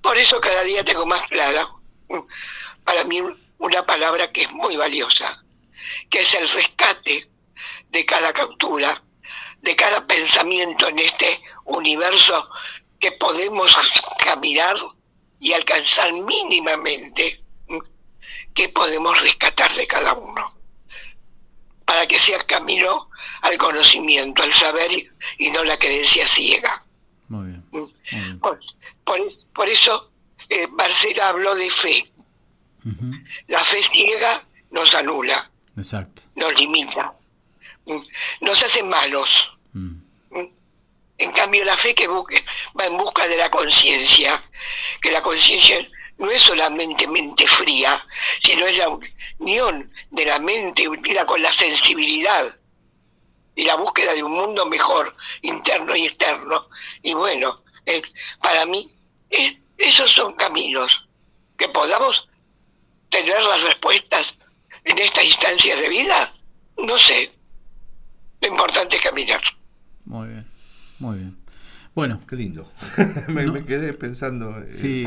Por 0.00 0.16
eso 0.18 0.40
cada 0.40 0.62
día 0.62 0.82
tengo 0.84 1.06
más 1.06 1.22
clara, 1.28 1.66
para 2.84 3.04
mí, 3.04 3.20
una 3.58 3.82
palabra 3.84 4.30
que 4.30 4.42
es 4.42 4.52
muy 4.52 4.76
valiosa, 4.76 5.42
que 6.10 6.20
es 6.20 6.34
el 6.34 6.48
rescate 6.48 7.28
de 7.90 8.04
cada 8.06 8.32
captura, 8.32 9.00
de 9.60 9.76
cada 9.76 10.06
pensamiento 10.06 10.88
en 10.88 10.98
este 10.98 11.40
universo 11.66 12.48
que 12.98 13.12
podemos 13.12 13.76
caminar 14.24 14.74
y 15.40 15.52
alcanzar 15.52 16.12
mínimamente, 16.12 17.42
mm, 17.68 17.78
que 18.54 18.68
podemos 18.70 19.20
rescatar 19.22 19.72
de 19.74 19.86
cada 19.86 20.14
uno 20.14 20.54
para 21.84 22.06
que 22.06 22.18
sea 22.18 22.38
camino 22.40 23.08
al 23.42 23.56
conocimiento, 23.56 24.42
al 24.42 24.52
saber 24.52 24.90
y, 25.38 25.50
no 25.50 25.64
la 25.64 25.78
creencia 25.78 26.26
ciega. 26.28 26.84
Muy 27.28 27.48
bien. 27.48 28.38
Por, 28.40 28.58
por 29.04 29.20
es- 29.20 29.46
por 29.54 29.68
eso 29.68 30.10
eh, 30.50 30.66
Marcela 30.68 31.28
habló 31.30 31.54
de 31.54 31.70
fe. 31.70 32.12
La 33.48 33.62
fe 33.64 33.82
ciega 33.82 34.46
nos 34.70 34.94
anula, 34.94 35.50
Exacto. 35.76 36.22
nos 36.36 36.58
limita, 36.58 37.12
mm, 37.86 37.98
nos 38.42 38.62
hace 38.62 38.82
malos. 38.82 39.58
Mm. 39.74 39.96
En 41.18 41.32
cambio, 41.32 41.64
la 41.64 41.76
fe 41.76 41.94
que 41.94 42.06
va 42.06 42.86
en 42.86 42.96
busca 42.96 43.26
de 43.26 43.36
la 43.36 43.50
conciencia, 43.50 44.40
que 45.02 45.10
la 45.10 45.20
conciencia 45.20 45.76
no 46.18 46.30
es 46.30 46.42
solamente 46.42 47.06
mente 47.08 47.46
fría, 47.46 48.04
sino 48.40 48.66
es 48.66 48.78
la 48.78 48.88
unión 49.38 49.92
de 50.10 50.24
la 50.24 50.38
mente 50.38 50.88
unida 50.88 51.26
con 51.26 51.42
la 51.42 51.52
sensibilidad 51.52 52.56
y 53.54 53.64
la 53.64 53.74
búsqueda 53.74 54.12
de 54.14 54.22
un 54.22 54.32
mundo 54.32 54.66
mejor, 54.66 55.16
interno 55.42 55.94
y 55.96 56.06
externo. 56.06 56.68
Y 57.02 57.14
bueno, 57.14 57.64
para 58.40 58.64
mí, 58.66 58.88
esos 59.76 60.10
son 60.10 60.34
caminos 60.36 61.08
que 61.56 61.68
podamos 61.68 62.28
tener 63.08 63.42
las 63.42 63.62
respuestas 63.62 64.36
en 64.84 64.98
estas 64.98 65.24
instancias 65.24 65.80
de 65.80 65.88
vida. 65.88 66.32
No 66.76 66.96
sé. 66.96 67.32
Lo 68.40 68.48
importante 68.48 68.96
es 68.96 69.02
caminar. 69.02 69.42
Muy 71.00 71.18
bien. 71.18 71.36
Bueno. 71.94 72.20
Qué 72.28 72.36
lindo. 72.36 72.70
me, 73.28 73.46
me 73.50 73.64
quedé 73.64 73.92
pensando. 73.92 74.56
eh, 74.60 74.66
Sí, 74.70 75.04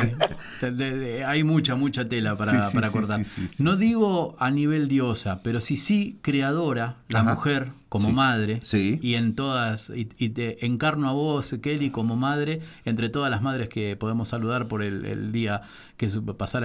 de- 0.61 0.71
de- 0.71 0.97
de- 0.97 1.23
hay 1.25 1.43
mucha, 1.43 1.75
mucha 1.75 2.09
tela 2.09 2.35
para, 2.35 2.63
Sí, 2.63 2.67
sí, 2.71 2.75
para 2.75 2.87
sí, 2.87 2.93
cortar. 2.93 3.23
sí, 3.25 3.47
sí, 3.49 3.63
no 3.63 3.77
digo 3.77 4.35
a 4.39 4.51
nivel 4.51 4.89
diosa, 4.89 5.41
pero 5.41 5.61
sí, 5.61 5.77
sí, 5.77 6.19
creadora, 6.21 6.97
la 7.07 7.21
Ajá. 7.21 7.33
mujer 7.35 7.71
como 7.87 8.07
Sí. 8.09 8.13
madre, 8.13 8.59
y 9.01 9.13
en 9.15 9.35
todas, 9.35 9.89
y, 9.95 10.09
y 10.17 10.29
te 10.29 10.65
encarno 10.65 11.07
a 11.09 11.13
vos, 11.13 11.55
Kelly, 11.61 11.91
como 11.91 12.17
madre, 12.17 12.59
entre 12.83 13.07
todas 13.09 13.31
las 13.31 13.41
madres 13.41 13.69
que 13.69 13.95
podemos 13.95 14.27
saludar 14.27 14.67
por 14.67 14.81
el, 14.83 15.05
el 15.05 15.31
día 15.31 15.61
que 15.95 16.09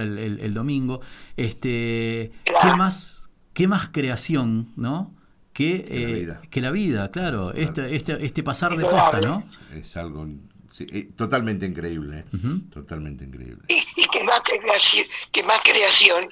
el, 0.01 0.17
el- 0.17 0.39
el 0.41 0.53
domingo. 0.53 0.99
Este, 1.37 2.31
¿qué 2.43 2.77
más, 2.77 3.29
qué 3.53 3.67
más 3.67 3.87
creación, 3.89 4.69
no? 4.75 5.13
Que, 5.57 5.83
Que 5.83 5.99
la 5.99 6.09
eh, 6.09 6.13
vida. 6.13 6.41
que 6.51 6.61
la 6.61 6.69
vida, 6.71 7.09
claro, 7.11 7.51
este, 7.51 7.95
este, 7.95 8.23
este 8.23 8.43
pasar 8.43 8.75
de 8.77 8.83
posta, 8.83 9.19
¿no? 9.21 9.43
Es 9.73 9.97
algo 9.97 10.27
sí, 10.71 10.85
eh, 10.91 11.09
totalmente 11.15 11.65
increíble. 11.65 12.25
eh, 12.31 12.59
Totalmente 12.71 13.23
increíble. 13.23 13.63
y 13.67 14.07
que 14.07 14.23
más 14.23 14.39
creación, 14.41 15.05
que 15.31 15.41
más 15.43 15.59
creación 15.63 16.25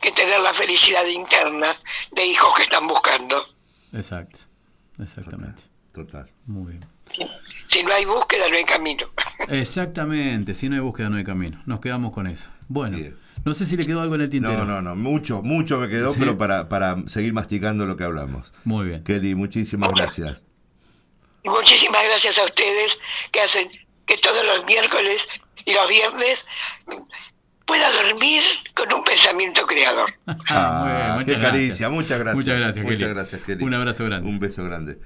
que 0.00 0.10
tener 0.10 0.40
la 0.40 0.52
felicidad 0.52 1.06
interna 1.06 1.68
de 2.10 2.26
hijos 2.26 2.52
que 2.56 2.64
están 2.64 2.88
buscando. 2.88 3.36
Exacto, 3.92 4.40
exactamente. 4.98 5.62
Total. 5.92 6.28
Muy 6.46 6.72
bien. 6.72 6.84
Si 7.68 7.84
no 7.84 7.92
hay 7.92 8.04
búsqueda, 8.04 8.48
no 8.50 8.56
hay 8.56 8.64
camino. 8.64 9.06
Exactamente, 9.48 10.54
si 10.54 10.68
no 10.68 10.74
hay 10.74 10.80
búsqueda 10.80 11.08
no 11.08 11.18
hay 11.18 11.24
camino. 11.24 11.62
Nos 11.66 11.78
quedamos 11.80 12.12
con 12.12 12.26
eso. 12.26 12.50
Bueno, 12.68 12.98
no 13.44 13.54
sé 13.54 13.66
si 13.66 13.76
le 13.76 13.84
quedó 13.86 14.00
algo 14.00 14.14
en 14.14 14.20
el 14.22 14.30
tintero. 14.30 14.58
No, 14.58 14.64
no, 14.64 14.82
no, 14.82 14.94
mucho, 14.96 15.42
mucho 15.42 15.78
me 15.78 15.88
quedó, 15.88 16.12
Sí. 16.12 16.18
pero 16.20 16.38
para, 16.38 16.68
para 16.68 16.96
seguir 17.06 17.32
masticando 17.32 17.86
lo 17.86 17.96
que 17.96 18.04
hablamos. 18.04 18.52
Muy 18.64 18.86
bien. 18.88 19.04
Kelly, 19.04 19.34
muchísimas 19.34 19.90
gracias. 19.90 20.44
Y 21.42 21.48
muchísimas 21.48 22.02
gracias 22.06 22.38
a 22.38 22.44
ustedes 22.44 22.98
que 23.32 23.40
hacen 23.40 23.68
que 24.06 24.16
todos 24.18 24.44
los 24.46 24.64
miércoles 24.66 25.26
y 25.64 25.74
los 25.74 25.88
viernes 25.88 26.46
pueda 27.66 27.88
dormir 27.90 28.42
con 28.74 28.92
un 28.92 29.02
pensamiento 29.04 29.66
creador. 29.66 30.08
Ah, 30.48 31.14
Muy 31.16 31.24
bien, 31.24 31.26
qué 31.26 31.36
muchas 31.36 31.50
caricia, 31.52 31.68
gracias. 31.88 31.90
muchas 31.90 32.18
gracias. 32.18 32.34
Muchas 32.36 32.58
gracias, 32.60 32.84
Muchas 32.84 32.98
Kelly. 32.98 33.14
gracias, 33.14 33.40
Kelly. 33.42 33.64
Un 33.64 33.74
abrazo 33.74 34.04
grande. 34.04 34.28
Un 34.30 34.38
beso 34.38 34.64
grande. 34.64 34.98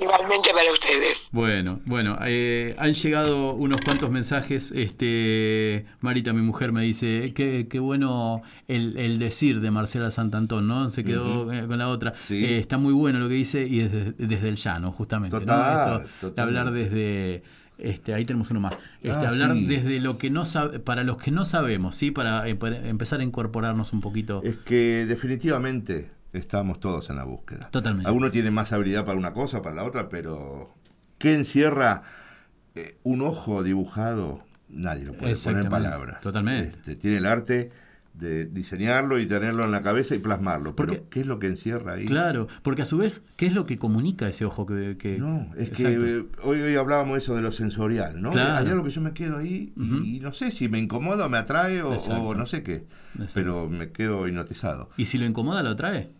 Igualmente 0.00 0.50
para 0.52 0.72
ustedes. 0.72 1.28
Bueno, 1.30 1.80
bueno, 1.86 2.18
eh, 2.26 2.74
han 2.78 2.92
llegado 2.94 3.54
unos 3.54 3.80
cuantos 3.80 4.10
mensajes. 4.10 4.72
Este, 4.74 5.86
Marita, 6.00 6.32
mi 6.32 6.42
mujer, 6.42 6.72
me 6.72 6.82
dice 6.82 7.32
qué, 7.34 7.68
qué 7.70 7.78
bueno 7.78 8.42
el, 8.66 8.96
el 8.98 9.18
decir 9.20 9.60
de 9.60 9.70
Marcela 9.70 10.10
Santantón, 10.10 10.66
¿no? 10.66 10.90
Se 10.90 11.04
quedó 11.04 11.52
eh, 11.52 11.66
con 11.68 11.78
la 11.78 11.88
otra. 11.88 12.14
Sí. 12.24 12.44
Eh, 12.44 12.58
está 12.58 12.76
muy 12.76 12.92
bueno 12.92 13.20
lo 13.20 13.28
que 13.28 13.34
dice 13.34 13.62
y 13.66 13.80
desde, 13.80 14.12
desde 14.18 14.48
el 14.48 14.56
llano, 14.56 14.90
justamente. 14.90 15.34
¿no? 15.36 15.40
Total, 15.40 16.02
Esto 16.02 16.30
de 16.32 16.42
hablar 16.42 16.72
desde. 16.72 17.42
Este, 17.78 18.14
ahí 18.14 18.24
tenemos 18.24 18.50
uno 18.50 18.60
más. 18.60 18.74
Este, 19.02 19.10
Ah, 19.26 19.28
hablar 19.28 19.52
sí. 19.54 19.66
desde 19.66 20.00
lo 20.00 20.16
que 20.18 20.30
no 20.30 20.44
sabe, 20.44 20.78
para 20.80 21.02
los 21.04 21.18
que 21.18 21.30
no 21.30 21.44
sabemos, 21.44 21.96
¿sí? 21.96 22.10
Para, 22.10 22.48
eh, 22.48 22.54
para 22.56 22.88
empezar 22.88 23.20
a 23.20 23.24
incorporarnos 23.24 23.92
un 23.92 24.00
poquito. 24.00 24.40
Es 24.44 24.56
que 24.56 25.06
definitivamente 25.06 26.10
estamos 26.38 26.80
todos 26.80 27.10
en 27.10 27.16
la 27.16 27.24
búsqueda. 27.24 27.68
Totalmente. 27.70 28.06
Algunos 28.08 28.30
tienen 28.30 28.52
más 28.54 28.72
habilidad 28.72 29.04
para 29.04 29.18
una 29.18 29.32
cosa, 29.32 29.62
para 29.62 29.76
la 29.76 29.84
otra, 29.84 30.08
pero 30.08 30.74
¿qué 31.18 31.34
encierra 31.34 32.02
eh, 32.74 32.98
un 33.02 33.22
ojo 33.22 33.62
dibujado? 33.62 34.42
Nadie 34.68 35.04
lo 35.04 35.12
puede 35.14 35.36
poner 35.36 35.64
en 35.64 35.70
palabras. 35.70 36.20
totalmente. 36.20 36.70
Este, 36.78 36.96
tiene 36.96 37.18
el 37.18 37.26
arte 37.26 37.70
de 38.14 38.46
diseñarlo 38.46 39.18
y 39.18 39.26
tenerlo 39.26 39.64
en 39.64 39.72
la 39.72 39.82
cabeza 39.82 40.14
y 40.14 40.20
plasmarlo. 40.20 40.76
Pero, 40.76 40.92
Porque- 40.92 41.04
¿qué 41.10 41.20
es 41.22 41.26
lo 41.26 41.40
que 41.40 41.48
encierra 41.48 41.94
ahí? 41.94 42.04
Claro, 42.06 42.46
porque 42.62 42.82
a 42.82 42.84
su 42.84 42.96
vez, 42.96 43.22
¿qué 43.36 43.46
es 43.46 43.54
lo 43.54 43.66
que 43.66 43.76
comunica 43.76 44.28
ese 44.28 44.44
ojo 44.44 44.66
que... 44.66 44.96
que- 44.96 45.18
No, 45.18 45.48
es 45.56 45.68
Exacto. 45.68 46.04
que 46.04 46.16
eh, 46.18 46.24
hoy, 46.44 46.60
hoy 46.60 46.76
hablábamos 46.76 47.18
eso 47.18 47.34
de 47.34 47.42
lo 47.42 47.50
sensorial, 47.50 48.22
¿no? 48.22 48.30
Claro. 48.30 48.64
Hay 48.66 48.70
algo 48.72 48.84
que 48.84 48.90
yo 48.90 49.00
me 49.00 49.12
quedo 49.14 49.38
ahí 49.38 49.72
y, 49.76 50.16
y 50.16 50.20
no 50.20 50.32
sé 50.32 50.52
si 50.52 50.68
me 50.68 50.78
incomoda 50.78 51.26
o 51.26 51.28
me 51.28 51.38
atrae 51.38 51.82
o, 51.82 51.90
o 51.96 52.34
no 52.36 52.46
sé 52.46 52.62
qué, 52.62 52.86
Exacto. 53.14 53.32
pero 53.34 53.68
me 53.68 53.90
quedo 53.90 54.28
hipnotizado. 54.28 54.90
Y 54.96 55.06
si 55.06 55.18
lo 55.18 55.26
incomoda, 55.26 55.64
lo 55.64 55.70
atrae. 55.70 56.10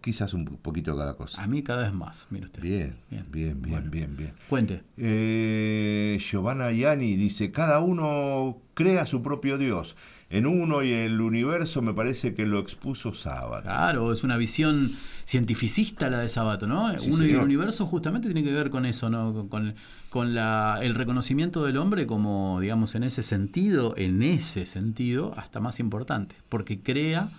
Quizás 0.00 0.34
un 0.34 0.44
poquito 0.44 0.92
de 0.92 0.98
cada 0.98 1.16
cosa. 1.16 1.42
A 1.42 1.46
mí 1.46 1.62
cada 1.62 1.84
vez 1.84 1.92
más, 1.92 2.26
mire 2.30 2.46
usted. 2.46 2.62
Bien, 2.62 2.96
bien, 3.10 3.60
bien, 3.62 3.90
bien, 3.90 4.16
bien. 4.16 4.32
Cuente. 4.48 4.82
Eh, 4.96 6.18
Giovanna 6.20 6.72
Yani 6.72 7.16
dice, 7.16 7.52
cada 7.52 7.80
uno 7.80 8.58
crea 8.74 9.06
su 9.06 9.22
propio 9.22 9.58
Dios. 9.58 9.96
En 10.28 10.46
uno 10.46 10.82
y 10.82 10.92
en 10.92 11.02
el 11.02 11.20
universo 11.20 11.82
me 11.82 11.94
parece 11.94 12.34
que 12.34 12.46
lo 12.46 12.58
expuso 12.58 13.12
Sábado. 13.12 13.62
Claro, 13.62 14.12
es 14.12 14.24
una 14.24 14.36
visión 14.36 14.90
cientificista 15.24 16.10
la 16.10 16.18
de 16.18 16.28
Sabato, 16.28 16.66
¿no? 16.66 16.98
Sí, 16.98 17.10
Uno 17.12 17.24
y 17.24 17.30
el 17.30 17.40
universo 17.40 17.86
justamente 17.86 18.28
tiene 18.28 18.42
que 18.42 18.52
ver 18.52 18.70
con 18.70 18.86
eso, 18.86 19.08
¿no? 19.08 19.48
Con, 19.48 19.76
con 20.10 20.34
la, 20.34 20.80
el 20.82 20.96
reconocimiento 20.96 21.64
del 21.64 21.76
hombre 21.76 22.06
como, 22.06 22.58
digamos, 22.60 22.96
en 22.96 23.04
ese 23.04 23.22
sentido, 23.22 23.94
en 23.96 24.22
ese 24.22 24.66
sentido, 24.66 25.32
hasta 25.36 25.60
más 25.60 25.78
importante, 25.78 26.34
porque 26.48 26.80
crea 26.80 27.30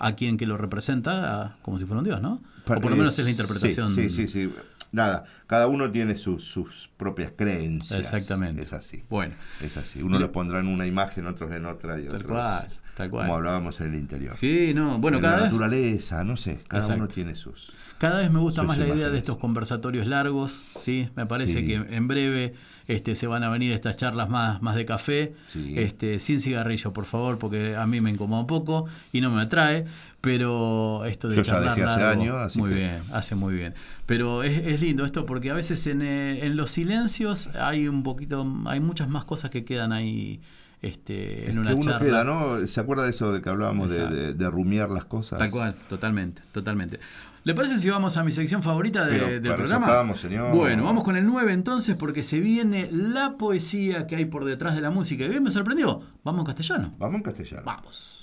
a 0.00 0.16
quien 0.16 0.36
que 0.36 0.46
lo 0.46 0.56
representa 0.56 1.42
a- 1.42 1.56
como 1.62 1.78
si 1.78 1.84
fuera 1.84 1.98
un 1.98 2.04
dios, 2.04 2.20
¿no? 2.20 2.42
O 2.62 2.64
por 2.80 2.90
lo 2.90 2.96
menos 2.96 3.16
es 3.18 3.24
la 3.24 3.30
interpretación. 3.30 3.90
Sí, 3.92 4.10
sí, 4.10 4.26
sí. 4.26 4.46
sí. 4.48 4.54
Nada, 4.92 5.24
cada 5.46 5.68
uno 5.68 5.88
tiene 5.92 6.16
sus, 6.16 6.42
sus 6.42 6.90
propias 6.96 7.32
creencias. 7.36 8.00
Exactamente. 8.00 8.62
Es 8.62 8.72
así. 8.72 9.04
Bueno. 9.08 9.34
Es 9.60 9.76
así. 9.76 10.02
Uno 10.02 10.18
los 10.18 10.30
pondrá 10.30 10.58
en 10.58 10.66
una 10.66 10.84
imagen, 10.86 11.26
otros 11.28 11.52
en 11.52 11.64
otra 11.66 11.98
y 12.00 12.06
Tal 12.06 12.16
otros. 12.22 12.32
cual, 12.32 12.68
tal 12.96 13.10
cual. 13.10 13.26
Como 13.26 13.36
hablábamos 13.36 13.80
en 13.80 13.88
el 13.94 13.94
interior. 14.00 14.34
Sí, 14.34 14.72
no, 14.74 14.98
bueno, 14.98 15.18
En 15.18 15.22
cada 15.22 15.36
la 15.36 15.42
vez- 15.44 15.52
naturaleza, 15.52 16.24
no 16.24 16.36
sé, 16.36 16.58
cada 16.66 16.82
Exacto. 16.82 17.04
uno 17.04 17.08
tiene 17.12 17.36
sus. 17.36 17.72
Cada 17.98 18.18
vez 18.18 18.30
me 18.32 18.40
gusta 18.40 18.62
más 18.64 18.78
la 18.78 18.88
idea 18.88 19.10
de 19.10 19.18
estos 19.18 19.36
conversatorios 19.36 20.06
largos, 20.08 20.62
¿sí? 20.80 21.08
Me 21.14 21.26
parece 21.26 21.60
Sí. 21.60 21.66
que 21.66 21.74
en 21.74 22.08
breve 22.08 22.54
este, 22.94 23.14
se 23.14 23.26
van 23.26 23.44
a 23.44 23.48
venir 23.50 23.72
estas 23.72 23.96
charlas 23.96 24.28
más, 24.28 24.60
más 24.62 24.74
de 24.76 24.84
café, 24.84 25.32
Sí. 25.48 25.74
este, 25.76 26.18
sin 26.18 26.40
cigarrillo, 26.40 26.92
por 26.92 27.04
favor, 27.04 27.38
porque 27.38 27.76
a 27.76 27.86
mí 27.86 28.00
me 28.00 28.10
incomoda 28.10 28.40
un 28.40 28.46
poco 28.46 28.86
y 29.12 29.20
no 29.20 29.30
me 29.30 29.42
atrae, 29.42 29.84
pero 30.20 31.04
esto 31.04 31.28
de 31.28 31.36
Yo 31.36 31.42
ya 31.42 31.52
charlar 31.52 31.74
dejé 31.76 31.88
hace 31.88 32.00
largo, 32.00 32.22
años, 32.22 32.36
así 32.36 32.58
muy 32.58 32.70
que- 32.70 32.76
bien, 32.76 33.02
hace 33.12 33.34
muy 33.34 33.54
bien. 33.54 33.74
Pero 34.06 34.42
es, 34.42 34.66
es 34.66 34.80
lindo 34.80 35.04
esto 35.04 35.24
porque 35.26 35.50
a 35.50 35.54
veces 35.54 35.86
en, 35.86 36.02
eh, 36.02 36.44
en 36.44 36.56
los 36.56 36.70
silencios 36.70 37.48
hay 37.54 37.88
un 37.88 38.02
poquito, 38.02 38.46
hay 38.66 38.80
muchas 38.80 39.08
más 39.08 39.24
cosas 39.24 39.50
que 39.50 39.64
quedan 39.64 39.92
ahí 39.92 40.40
este, 40.82 41.44
Es 41.44 41.50
en 41.50 41.58
una 41.58 41.70
que 41.70 41.74
uno 41.76 41.84
charla. 41.92 42.06
queda, 42.06 42.24
¿no? 42.24 42.66
¿Se 42.66 42.80
acuerda 42.80 43.04
de 43.04 43.10
eso 43.10 43.32
de 43.32 43.42
que 43.42 43.50
hablábamos 43.50 43.92
de, 43.92 44.08
de- 44.08 44.32
de 44.34 44.50
rumiar 44.50 44.88
las 44.90 45.04
cosas? 45.04 45.38
Tal 45.38 45.50
cual, 45.50 45.74
totalmente, 45.88 46.40
totalmente. 46.52 46.98
¿Le 47.42 47.54
parece 47.54 47.78
si 47.78 47.88
vamos 47.88 48.16
a 48.18 48.22
mi 48.24 48.32
sección 48.32 48.62
favorita 48.62 49.06
de- 49.06 49.12
Pero 49.12 49.26
del 49.26 49.40
para 49.42 49.54
eso 49.54 49.62
programa? 49.62 49.86
estamos, 49.86 50.20
señor. 50.20 50.54
Bueno, 50.54 50.84
vamos 50.84 51.04
con 51.04 51.16
el 51.16 51.24
9 51.26 51.52
entonces 51.52 51.96
porque 51.96 52.22
se 52.22 52.38
viene 52.40 52.88
la 52.92 53.36
poesía 53.38 54.06
que 54.06 54.16
hay 54.16 54.26
por 54.26 54.44
detrás 54.44 54.74
de 54.74 54.82
la 54.82 54.90
música. 54.90 55.24
Y 55.24 55.28
hoy 55.30 55.40
me 55.40 55.50
sorprendió. 55.50 56.02
Vamos 56.22 56.40
en 56.40 56.46
castellano. 56.46 56.94
Vamos 56.98 57.16
en 57.16 57.22
castellano. 57.22 57.62
Vamos. 57.64 58.16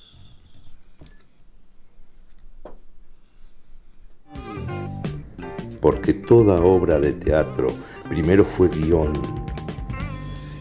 porque 5.81 6.13
toda 6.13 6.59
obra 6.61 6.99
de 6.99 7.13
teatro 7.13 7.69
primero 8.09 8.43
fue 8.43 8.69
guion 8.69 9.13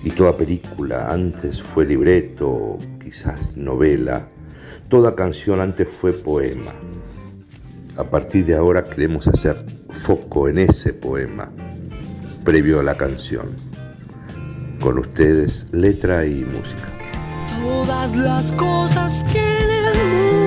y 0.05 0.11
toda 0.11 0.37
película 0.37 1.11
antes 1.13 1.61
fue 1.63 1.85
libreto 1.87 2.79
quizás 3.03 3.57
novela, 3.57 4.29
toda 4.89 5.17
canción 5.17 5.61
antes 5.61 5.89
fue 5.89 6.13
poema. 6.13 6.73
A 7.99 8.05
partir 8.05 8.45
de 8.45 8.55
ahora 8.55 8.85
queremos 8.85 9.27
hacer 9.27 9.57
foco 9.91 10.49
en 10.49 10.59
ese 10.59 10.93
poema 10.93 11.51
previo 12.45 12.79
a 12.81 12.83
la 12.83 12.95
canción. 12.95 13.57
Con 14.81 14.99
ustedes, 14.99 15.67
letra 15.73 16.27
y 16.27 16.45
música. 16.45 16.89
Todas 17.63 18.15
las 18.15 18.53
cosas 18.53 19.25
música 19.33 20.46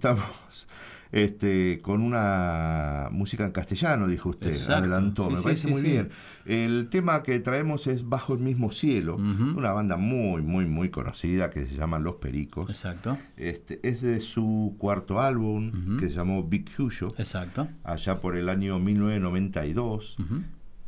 estamos 0.00 0.66
este, 1.12 1.80
con 1.82 2.00
una 2.00 3.08
música 3.12 3.44
en 3.44 3.52
castellano, 3.52 4.06
dijo 4.06 4.30
usted. 4.30 4.50
Exacto. 4.50 4.84
Adelantó. 4.84 5.24
Sí, 5.24 5.30
Me 5.30 5.36
sí, 5.36 5.42
parece 5.42 5.62
sí, 5.62 5.68
muy 5.68 5.82
bien. 5.82 6.08
El 6.46 6.88
tema 6.88 7.22
que 7.22 7.38
traemos 7.40 7.86
es 7.86 8.08
Bajo 8.08 8.32
el 8.34 8.40
mismo 8.40 8.72
cielo, 8.72 9.16
una 9.16 9.72
banda 9.72 9.98
muy, 9.98 10.40
muy, 10.40 10.64
muy 10.64 10.88
conocida 10.90 11.50
que 11.50 11.66
se 11.66 11.74
llama 11.74 11.98
Los 11.98 12.16
Pericos. 12.16 12.70
Exacto. 12.70 13.18
Este, 13.36 13.78
es 13.82 14.00
de 14.00 14.20
su 14.20 14.74
cuarto 14.78 15.20
álbum 15.20 15.98
que 15.98 16.08
se 16.08 16.14
llamó 16.14 16.44
Big 16.44 16.70
Huyo. 16.78 17.12
Exacto. 17.18 17.68
Allá 17.84 18.20
por 18.20 18.36
el 18.36 18.48
año 18.48 18.78
1992. 18.78 20.16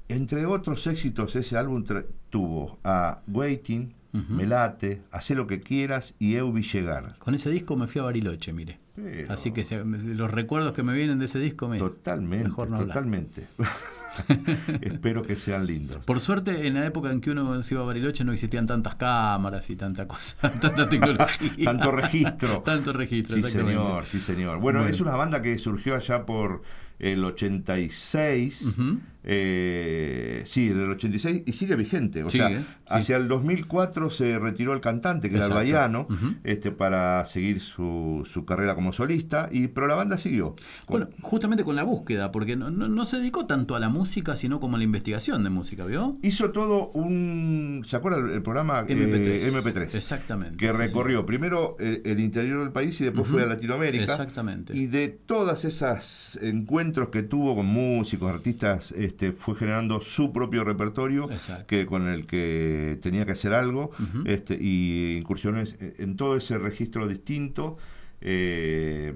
Entre 0.08 0.46
otros 0.46 0.86
éxitos, 0.86 1.36
ese 1.36 1.56
álbum 1.58 1.84
tuvo 2.30 2.78
a 2.82 3.22
Waiting. 3.28 3.94
Melate, 4.12 5.02
Hacé 5.10 5.34
lo 5.34 5.46
que 5.46 5.60
quieras 5.60 6.14
y 6.18 6.34
Eu 6.34 6.52
vi 6.52 6.62
llegar. 6.62 7.16
Con 7.18 7.34
ese 7.34 7.48
disco 7.50 7.76
me 7.76 7.86
fui 7.86 8.00
a 8.00 8.04
Bariloche, 8.04 8.52
mire. 8.52 8.81
Pero- 8.94 9.32
Así 9.32 9.52
que 9.52 9.64
se- 9.64 9.82
los 9.84 10.30
recuerdos 10.30 10.72
que 10.74 10.82
me 10.82 10.92
vienen 10.94 11.18
de 11.18 11.24
ese 11.24 11.38
disco 11.38 11.68
me. 11.68 11.78
Totalmente, 11.78 12.44
Mejor 12.48 12.68
no 12.70 12.76
hablar. 12.76 12.88
totalmente. 12.94 13.48
Espero 14.82 15.22
que 15.22 15.36
sean 15.36 15.66
lindos. 15.66 16.04
Por 16.04 16.20
suerte, 16.20 16.66
en 16.66 16.74
la 16.74 16.84
época 16.84 17.10
en 17.10 17.22
que 17.22 17.30
uno 17.30 17.62
se 17.62 17.74
iba 17.74 17.82
a 17.82 17.86
Bariloche 17.86 18.24
no 18.24 18.32
existían 18.32 18.66
tantas 18.66 18.96
cámaras 18.96 19.70
y 19.70 19.76
tanta 19.76 20.06
cosa, 20.06 20.36
tanta 20.60 20.88
tecnología. 20.88 21.64
Tanto 21.64 21.92
registro. 21.92 22.60
Tanto 22.62 22.92
registro, 22.92 23.36
Sí, 23.36 23.42
señor, 23.44 24.04
sí, 24.04 24.20
señor. 24.20 24.58
Bueno, 24.58 24.80
Bueno. 24.80 24.94
es 24.94 25.00
una 25.00 25.16
banda 25.16 25.40
que 25.40 25.58
surgió 25.58 25.94
allá 25.96 26.26
por 26.26 26.62
el 26.98 27.24
86. 27.24 28.76
Eh, 29.24 30.42
sí, 30.46 30.68
del 30.68 30.90
86 30.90 31.42
y 31.46 31.52
sigue 31.52 31.76
vigente. 31.76 32.24
O 32.24 32.30
Sigue, 32.30 32.44
sea, 32.48 32.58
sí. 32.58 32.64
hacia 32.88 33.16
el 33.16 33.28
2004 33.28 34.10
se 34.10 34.38
retiró 34.38 34.72
el 34.72 34.80
cantante, 34.80 35.30
que 35.30 35.36
Exacto. 35.36 35.60
era 35.60 35.62
el 35.62 35.72
Baiano, 35.72 36.06
Ujú. 36.10 36.34
este, 36.44 36.70
para 36.72 37.24
seguir 37.24 37.60
su, 37.60 38.28
su 38.30 38.44
carrera 38.44 38.74
como 38.74 38.92
solista, 38.92 39.48
y, 39.50 39.68
pero 39.68 39.86
la 39.86 39.94
banda 39.94 40.18
siguió. 40.18 40.54
Bueno, 40.88 41.08
justamente 41.22 41.64
con 41.64 41.76
la 41.76 41.82
búsqueda, 41.84 42.32
porque 42.32 42.56
no, 42.56 42.70
no- 42.70 42.88
no 42.88 43.04
se 43.04 43.18
dedicó 43.18 43.46
tanto 43.46 43.74
a 43.76 43.80
la 43.80 43.88
música, 43.88 44.36
sino 44.36 44.60
como 44.60 44.76
a 44.76 44.78
la 44.78 44.84
investigación 44.84 45.44
de 45.44 45.50
música, 45.50 45.84
¿vio? 45.86 46.16
Hizo 46.22 46.50
todo 46.50 46.90
un. 46.90 47.82
¿Se 47.86 47.96
acuerda 47.96 48.18
el, 48.18 48.42
programa 48.42 48.80
eh, 48.88 48.94
MP3. 48.96 49.62
MP3? 49.62 49.94
Exactamente. 49.94 50.56
Que 50.56 50.72
recorrió 50.72 51.24
primero 51.26 51.76
el, 51.78 52.02
el 52.04 52.20
interior 52.20 52.60
del 52.60 52.72
país 52.72 53.00
y 53.00 53.04
después 53.04 53.28
fue 53.28 53.42
a 53.42 53.46
Latinoamérica. 53.46 54.04
Exactamente. 54.04 54.76
Y 54.76 54.86
de 54.86 55.08
todas 55.08 55.64
esas 55.64 56.38
encuentros 56.42 57.08
que 57.08 57.22
tuvo 57.22 57.54
con 57.56 57.66
músicos, 57.66 58.30
artistas, 58.32 58.92
este, 59.12 59.32
fue 59.32 59.54
generando 59.54 60.00
su 60.00 60.32
propio 60.32 60.64
repertorio 60.64 61.28
que 61.66 61.86
con 61.86 62.08
el 62.08 62.26
que 62.26 62.98
tenía 63.02 63.24
que 63.26 63.32
hacer 63.32 63.52
algo 63.54 63.90
este, 64.24 64.58
y 64.60 65.16
incursiones 65.18 65.76
en 65.80 66.16
todo 66.16 66.36
ese 66.36 66.58
registro 66.58 67.06
distinto. 67.06 67.76
eh, 68.22 69.12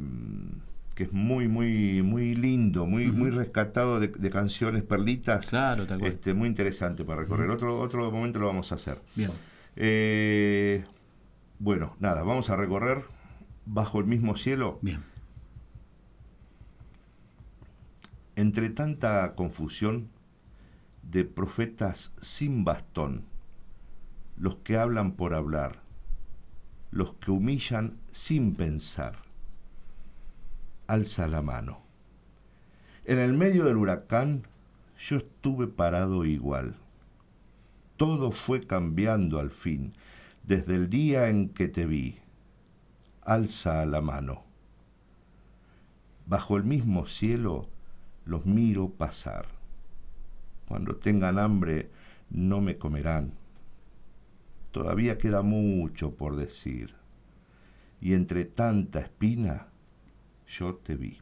que 0.94 1.04
es 1.04 1.12
muy, 1.12 1.46
muy, 1.46 2.02
muy 2.02 2.34
lindo, 2.34 2.86
muy, 2.86 3.12
muy 3.12 3.28
rescatado 3.28 4.00
de, 4.00 4.08
de 4.08 4.30
canciones 4.30 4.82
perlitas. 4.82 5.50
Claro, 5.50 5.86
tal 5.86 5.98
cual. 5.98 6.10
Este, 6.10 6.32
muy 6.32 6.48
interesante 6.48 7.04
para 7.04 7.20
recorrer. 7.20 7.50
Otro, 7.50 7.78
otro 7.78 8.10
momento 8.10 8.38
lo 8.38 8.46
vamos 8.46 8.72
a 8.72 8.76
hacer. 8.76 9.02
Bien. 9.14 9.30
Eh, 9.76 10.84
bueno, 11.58 11.94
nada, 12.00 12.22
vamos 12.22 12.48
a 12.48 12.56
recorrer 12.56 13.02
bajo 13.66 14.00
el 14.00 14.06
mismo 14.06 14.36
cielo. 14.36 14.78
Bien. 14.80 15.02
Entre 18.38 18.68
tanta 18.68 19.34
confusión 19.34 20.10
de 21.02 21.24
profetas 21.24 22.12
sin 22.20 22.64
bastón, 22.64 23.24
los 24.36 24.56
que 24.56 24.76
hablan 24.76 25.12
por 25.12 25.32
hablar, 25.32 25.80
los 26.90 27.14
que 27.14 27.30
humillan 27.30 27.96
sin 28.12 28.54
pensar, 28.54 29.16
alza 30.86 31.28
la 31.28 31.40
mano. 31.40 31.80
En 33.06 33.20
el 33.20 33.32
medio 33.32 33.64
del 33.64 33.78
huracán 33.78 34.46
yo 34.98 35.16
estuve 35.16 35.66
parado 35.66 36.26
igual. 36.26 36.76
Todo 37.96 38.32
fue 38.32 38.66
cambiando 38.66 39.38
al 39.38 39.50
fin, 39.50 39.94
desde 40.42 40.74
el 40.74 40.90
día 40.90 41.30
en 41.30 41.48
que 41.48 41.68
te 41.68 41.86
vi. 41.86 42.18
Alza 43.22 43.86
la 43.86 44.02
mano. 44.02 44.44
bajo 46.26 46.58
el 46.58 46.64
mismo 46.64 47.06
cielo 47.06 47.70
los 48.26 48.44
miro 48.44 48.90
pasar. 48.90 49.46
Cuando 50.68 50.96
tengan 50.96 51.38
hambre 51.38 51.90
no 52.28 52.60
me 52.60 52.76
comerán. 52.76 53.32
Todavía 54.72 55.16
queda 55.16 55.42
mucho 55.42 56.14
por 56.14 56.36
decir. 56.36 56.94
Y 58.00 58.12
entre 58.12 58.44
tanta 58.44 59.00
espina 59.00 59.68
yo 60.46 60.74
te 60.74 60.96
vi. 60.96 61.18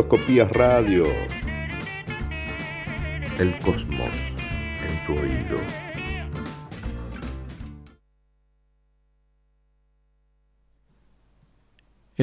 Microscopías 0.00 0.50
Radio. 0.52 1.04
El 3.38 3.58
cosmos 3.58 3.89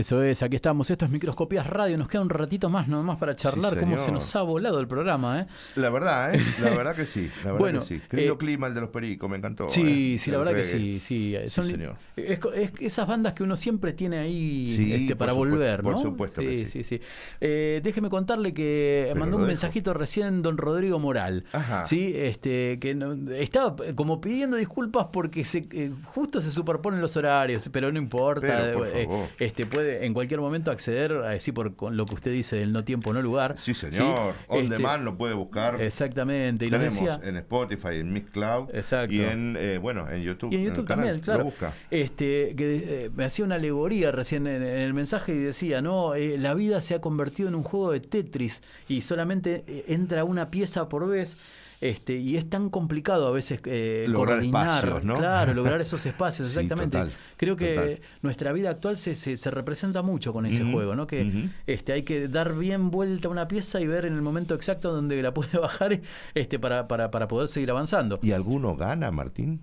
Eso 0.07 0.23
es, 0.23 0.41
aquí 0.41 0.55
estamos. 0.55 0.89
Esto 0.89 1.03
es 1.03 1.11
Microscopías 1.11 1.67
Radio. 1.67 1.97
Nos 1.97 2.07
queda 2.07 2.21
un 2.21 2.29
ratito 2.29 2.69
más 2.69 2.87
nomás 2.87 3.17
para 3.17 3.35
charlar 3.35 3.73
Sí, 3.73 3.79
cómo 3.81 3.97
se 3.97 4.09
nos 4.09 4.33
ha 4.37 4.41
volado 4.41 4.79
el 4.79 4.87
programa, 4.87 5.41
¿eh? 5.41 5.47
La 5.75 5.89
verdad, 5.89 6.33
¿eh? 6.33 6.39
La 6.61 6.69
verdad 6.69 6.95
que 6.95 7.05
sí. 7.05 7.29
La 7.43 7.51
verdad 7.51 7.59
Bueno, 7.59 7.79
que 7.81 7.85
sí. 7.85 8.01
Eh, 8.13 8.33
clima 8.39 8.67
el 8.67 8.73
de 8.73 8.79
los 8.79 8.89
pericos, 8.89 9.29
me 9.29 9.35
encantó. 9.35 9.69
Sí, 9.69 10.13
¿eh? 10.15 10.17
sí, 10.17 10.31
la 10.31 10.37
verdad 10.37 10.53
que 10.53 10.63
sí, 10.63 11.01
sí. 11.01 11.35
Son 11.49 11.65
señor. 11.65 11.97
Es, 12.15 12.39
es 12.55 12.71
esas 12.79 13.05
bandas 13.05 13.33
que 13.33 13.43
uno 13.43 13.57
siempre 13.57 13.91
tiene 13.91 14.19
ahí 14.19 14.69
Sí, 14.73 14.93
este, 14.93 15.17
para 15.17 15.33
supuesto, 15.33 15.55
volver, 15.57 15.83
¿no? 15.83 15.91
por 15.91 16.01
supuesto 16.01 16.39
sí, 16.39 16.47
que 16.47 16.65
sí, 16.67 16.83
sí. 16.83 17.01
Eh, 17.41 17.81
déjeme 17.83 18.07
contarle 18.07 18.53
que 18.53 19.07
Pero 19.09 19.19
mandó 19.19 19.35
un 19.35 19.41
dejo. 19.41 19.47
mensajito 19.47 19.93
recién 19.93 20.41
don 20.41 20.57
Rodrigo 20.57 20.99
Moral. 20.99 21.43
Ajá. 21.51 21.85
Sí, 21.85 22.13
este, 22.15 22.79
que 22.79 22.95
no- 22.95 23.11
estaba 23.33 23.75
como 23.95 24.21
pidiendo 24.21 24.55
disculpas 24.55 25.07
porque 25.11 25.43
se, 25.43 25.67
justo 26.05 26.39
se 26.39 26.49
superponen 26.49 27.01
los 27.01 27.17
horarios, 27.17 27.67
pero 27.73 27.91
no 27.91 27.97
importa. 27.99 28.39
Pero, 28.47 28.77
por 28.77 28.87
favor. 28.87 29.27
este, 29.39 29.65
puede 29.65 29.96
en 30.05 30.13
cualquier 30.13 30.39
momento 30.39 30.71
acceder, 30.71 31.13
así 31.13 31.51
por 31.51 31.75
con 31.75 31.97
lo 31.97 32.05
que 32.05 32.15
usted 32.15 32.31
dice 32.31 32.57
del 32.57 32.71
no 32.73 32.83
tiempo, 32.83 33.13
no 33.13 33.21
lugar. 33.21 33.55
Sí, 33.57 33.73
señor. 33.73 34.33
On 34.47 34.59
Este, 34.59 34.75
demand 34.75 35.03
lo 35.03 35.17
puede 35.17 35.33
buscar. 35.33 35.81
Exactamente. 35.81 36.65
Y 36.65 36.69
Tenemos 36.69 36.95
decía, 36.95 37.19
en 37.23 37.37
Spotify, 37.37 37.95
en 37.95 38.13
Mixcloud. 38.13 38.69
Exacto. 38.73 39.13
Y 39.13 39.21
en, 39.21 39.55
eh, 39.59 39.77
bueno, 39.77 40.09
en 40.09 40.21
YouTube. 40.23 40.51
Y 40.51 40.57
en 40.57 40.63
YouTube 40.65 40.85
canal. 40.85 41.05
también, 41.05 41.23
claro. 41.23 41.39
Lo 41.39 41.45
busca. 41.45 41.73
Este, 41.89 42.55
que 42.55 43.05
eh, 43.05 43.09
me 43.15 43.25
hacía 43.25 43.45
una 43.45 43.55
alegoría 43.55 44.11
recién 44.11 44.47
en, 44.47 44.61
en 44.63 44.79
el 44.79 44.93
mensaje 44.93 45.33
y 45.33 45.39
decía, 45.39 45.81
no, 45.81 46.15
Eh, 46.15 46.37
la 46.37 46.53
vida 46.53 46.81
se 46.81 46.95
ha 46.95 47.01
convertido 47.01 47.47
en 47.49 47.55
un 47.55 47.63
juego 47.63 47.91
de 47.91 47.99
Tetris 47.99 48.61
y 48.87 49.01
solamente 49.01 49.63
eh, 49.67 49.85
entra 49.87 50.23
una 50.23 50.49
pieza 50.49 50.89
por 50.89 51.07
vez. 51.07 51.37
Este, 51.79 52.15
y 52.17 52.37
es 52.37 52.49
tan 52.49 52.69
complicado 52.71 53.27
a 53.27 53.31
veces 53.31 53.61
eh, 53.65 54.05
Lograr 54.09 54.37
coordinar, 54.37 54.67
espacios, 54.85 55.03
¿no? 55.03 55.15
claro, 55.15 55.53
lograr 55.55 55.79
esos 55.79 56.03
espacios, 56.07 56.49
Sí, 56.49 56.55
exactamente. 56.59 56.97
total, 56.97 57.11
Creo 57.37 57.55
que 57.55 57.75
total. 57.75 57.99
nuestra 58.23 58.51
vida 58.51 58.71
actual 58.71 58.97
se, 58.97 59.13
se, 59.15 59.37
se 59.37 59.51
representa 59.51 60.01
mucho 60.01 60.33
con 60.33 60.45
ese 60.47 60.63
juego, 60.71 60.95
¿no? 60.95 61.05
Que 61.05 61.49
este, 61.67 61.93
hay 61.93 62.01
que 62.03 62.27
dar 62.27 62.55
bien 62.55 62.89
vuelta 62.89 63.27
a 63.27 63.31
una 63.31 63.47
pieza 63.47 63.79
y 63.79 63.85
ver 63.87 64.05
en 64.05 64.15
el 64.15 64.21
momento 64.23 64.55
exacto 64.55 64.91
donde 64.91 65.21
la 65.21 65.33
puede 65.33 65.57
bajar 65.59 66.01
este, 66.33 66.57
para, 66.57 66.87
para, 66.87 67.11
para 67.11 67.27
poder 67.27 67.47
seguir 67.47 67.69
avanzando. 67.69 68.19
¿Y 68.23 68.31
alguno 68.31 68.75
gana, 68.75 69.11
Martín? 69.11 69.61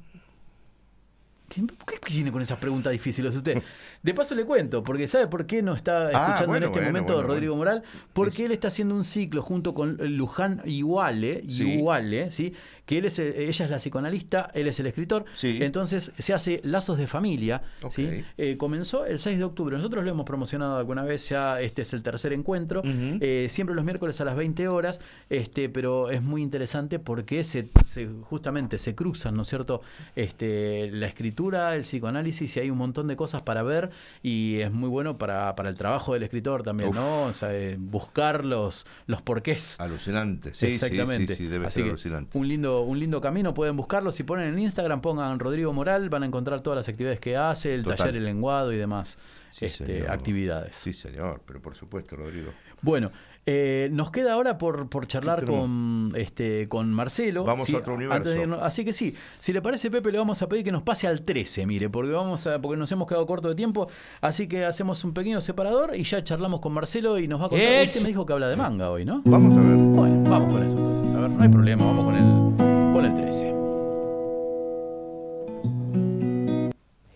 ¿Por 1.62 2.00
qué 2.00 2.12
viene 2.12 2.32
con 2.32 2.42
esas 2.42 2.58
preguntas 2.58 2.92
difíciles 2.92 3.34
usted? 3.34 3.62
De 4.02 4.14
paso 4.14 4.34
le 4.34 4.44
cuento, 4.44 4.82
porque 4.82 5.06
¿sabe 5.08 5.26
por 5.26 5.46
qué 5.46 5.62
no 5.62 5.74
está 5.74 6.10
escuchando 6.10 6.42
Ah, 6.42 6.46
bueno, 6.46 6.56
en 6.56 6.62
este 6.64 6.78
bueno, 6.78 6.88
momento 6.92 7.12
bueno, 7.14 7.28
Rodrigo 7.28 7.56
Moral? 7.56 7.82
Porque 8.12 8.46
él 8.46 8.52
está 8.52 8.68
haciendo 8.68 8.94
un 8.94 9.04
ciclo 9.04 9.42
junto 9.42 9.74
con 9.74 9.96
Luján 10.16 10.62
Iguale, 10.64 11.42
Sí. 11.48 11.74
Iguale, 11.74 12.30
¿sí? 12.30 12.54
Que 12.86 12.98
él 12.98 13.06
es, 13.06 13.18
eh, 13.18 13.46
ella 13.48 13.64
es 13.64 13.70
la 13.70 13.76
psicoanalista, 13.78 14.50
él 14.54 14.66
es 14.68 14.78
el 14.80 14.86
escritor. 14.86 15.24
Sí. 15.34 15.58
Entonces 15.62 16.12
se 16.18 16.34
hace 16.34 16.60
Lazos 16.64 16.98
de 16.98 17.06
Familia, 17.06 17.62
¿sí? 17.90 18.24
Eh, 18.36 18.56
comenzó 18.58 19.06
el 19.06 19.20
6 19.20 19.38
de 19.38 19.44
octubre. 19.44 19.76
Nosotros 19.76 20.04
lo 20.04 20.10
hemos 20.10 20.26
promocionado 20.26 20.76
alguna 20.76 21.02
vez, 21.02 21.28
ya 21.28 21.60
este 21.60 21.82
es 21.82 21.92
el 21.94 22.02
tercer 22.02 22.32
encuentro. 22.32 22.82
Eh, 22.84 23.46
siempre 23.50 23.74
los 23.74 23.84
miércoles 23.84 24.20
a 24.20 24.24
las 24.24 24.36
20 24.36 24.68
horas, 24.68 25.00
este, 25.30 25.68
pero 25.68 26.10
es 26.10 26.20
muy 26.22 26.42
interesante 26.42 26.98
porque 26.98 27.42
se, 27.44 27.68
se- 27.86 28.08
justamente 28.22 28.78
se 28.78 28.94
cruzan, 28.94 29.34
¿no 29.36 29.42
es 29.42 29.48
cierto? 29.48 29.80
Este, 30.16 30.90
la 30.90 31.06
escritura, 31.06 31.74
el 31.74 31.82
psicoanálisis 31.82 32.56
y 32.56 32.60
hay 32.60 32.70
un 32.70 32.78
montón 32.78 33.08
de 33.08 33.16
cosas 33.16 33.42
para 33.42 33.62
ver 33.62 33.90
y 34.22 34.60
es 34.60 34.70
muy 34.72 34.88
bueno 34.88 35.18
para, 35.18 35.54
para 35.56 35.68
el 35.68 35.74
trabajo 35.76 36.14
del 36.14 36.22
escritor 36.22 36.62
también, 36.62 36.90
Uf. 36.90 36.96
¿no? 36.96 37.22
O 37.24 37.32
sea, 37.32 37.50
buscar 37.78 38.44
los, 38.44 38.86
los 39.06 39.22
porqués. 39.22 39.78
Alucinante. 39.80 40.50
Sí, 40.54 40.66
sí, 40.70 40.74
Exactamente. 40.74 41.34
sí, 41.34 41.44
sí, 41.44 41.48
debe 41.48 41.66
Así 41.66 41.80
ser 41.80 41.88
alucinante. 41.90 42.36
Un 42.38 42.48
lindo, 42.48 42.73
un 42.82 42.98
lindo 42.98 43.20
camino, 43.20 43.54
pueden 43.54 43.76
buscarlo. 43.76 44.10
Si 44.12 44.22
ponen 44.24 44.48
en 44.48 44.58
Instagram, 44.58 45.00
pongan 45.00 45.38
Rodrigo 45.38 45.72
Moral, 45.72 46.08
van 46.10 46.22
a 46.22 46.26
encontrar 46.26 46.60
todas 46.60 46.76
las 46.78 46.88
actividades 46.88 47.20
que 47.20 47.36
hace, 47.36 47.74
el 47.74 47.82
Total. 47.82 47.98
taller, 47.98 48.16
el 48.16 48.24
lenguado 48.24 48.72
y 48.72 48.76
demás 48.76 49.18
Sí, 49.50 49.66
este, 49.66 49.86
señor. 49.86 50.10
actividades. 50.10 50.74
Sí, 50.76 50.92
señor, 50.92 51.40
pero 51.46 51.60
por 51.62 51.74
supuesto, 51.76 52.16
Rodrigo. 52.16 52.50
Bueno, 52.82 53.12
eh, 53.46 53.88
nos 53.92 54.10
queda 54.10 54.32
ahora 54.34 54.58
por, 54.58 54.88
por 54.88 55.06
charlar 55.06 55.44
con 55.44 56.12
este 56.16 56.66
con 56.68 56.92
Marcelo. 56.92 57.44
Vamos 57.44 57.66
Sí, 57.66 57.74
a 57.74 57.78
otro 57.78 57.94
universo. 57.94 58.34
irnos- 58.34 58.58
así 58.62 58.84
que 58.84 58.92
sí, 58.92 59.14
si 59.38 59.52
le 59.52 59.62
parece 59.62 59.90
Pepe, 59.90 60.10
le 60.10 60.18
vamos 60.18 60.42
a 60.42 60.48
pedir 60.48 60.64
que 60.64 60.72
nos 60.72 60.82
pase 60.82 61.06
al 61.06 61.22
13, 61.22 61.66
mire, 61.66 61.88
porque 61.88 62.10
vamos 62.10 62.46
a, 62.46 62.60
porque 62.60 62.76
nos 62.78 62.90
hemos 62.92 63.06
quedado 63.06 63.26
corto 63.26 63.48
de 63.48 63.54
tiempo, 63.54 63.88
así 64.22 64.48
que 64.48 64.64
hacemos 64.64 65.04
un 65.04 65.12
pequeño 65.14 65.40
separador 65.40 65.94
y 65.94 66.02
ya 66.04 66.24
charlamos 66.24 66.60
con 66.60 66.72
Marcelo 66.72 67.18
y 67.18 67.28
nos 67.28 67.40
va 67.40 67.46
a 67.46 67.48
contar. 67.50 67.66
Es- 67.68 67.90
Usted 67.90 68.02
me 68.02 68.08
dijo 68.08 68.26
que 68.26 68.32
habla 68.32 68.48
de 68.48 68.56
manga 68.56 68.90
hoy, 68.90 69.04
¿no? 69.04 69.22
Vamos 69.24 69.56
a 69.56 69.60
ver. 69.60 69.76
Bueno, 69.76 70.22
vamos 70.30 70.52
con 70.54 70.62
eso 70.64 70.76
entonces. 70.76 71.14
A 71.14 71.20
ver, 71.20 71.30
no 71.30 71.42
hay 71.42 71.48
problema, 71.48 71.84
vamos 71.84 72.04
con 72.06 72.16
el, 72.16 72.53
el 73.02 73.14
13. 73.14 73.54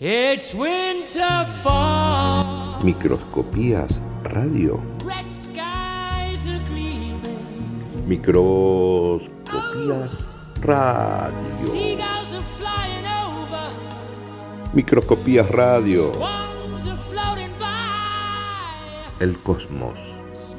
It's 0.00 0.54
winter 0.54 1.44
fall, 1.62 2.78
Microscopías 2.82 4.00
Radio. 4.24 4.80
red 5.04 5.28
skies 5.28 6.46
are 6.46 6.62
gleaming, 6.70 7.36
Microscopías 8.06 10.28
Radio. 10.62 11.50
seagulls 11.50 12.32
are 12.32 12.42
flying 12.56 13.04
over, 13.06 13.68
Microscopías 14.74 15.50
Radio. 15.50 16.12
swans 16.14 16.86
are 16.88 16.96
floating 16.96 17.50
by. 17.58 19.10
El 19.20 19.36
cosmos 19.42 19.98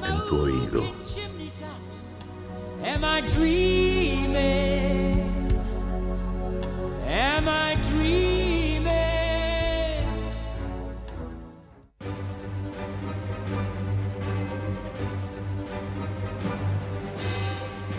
en 0.04 0.20
tu 0.30 0.36
oído. 0.42 0.82
Chimney 1.02 1.50
tops. 1.58 2.10
Am 2.86 3.04
I 3.06 3.22
dreaming? 3.28 5.09
Am 7.10 7.48
I? 7.48 7.70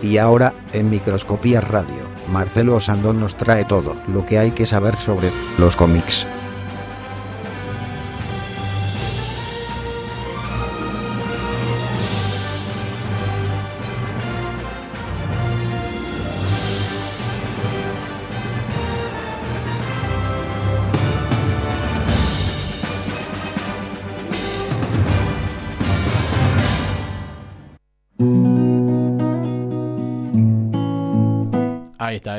Y 0.03 0.19
ahora, 0.19 0.55
en 0.73 0.91
Microscopía 0.91 1.61
Radio, 1.61 2.03
Marcelo 2.33 2.77
Osandón 2.77 3.21
nos 3.21 3.35
trae 3.37 3.65
todo 3.65 3.97
lo 4.09 4.25
que 4.25 4.39
hay 4.39 4.51
que 4.53 4.65
saber 4.65 4.97
sobre 4.97 5.31
los 5.59 5.77
cómics. 5.77 6.27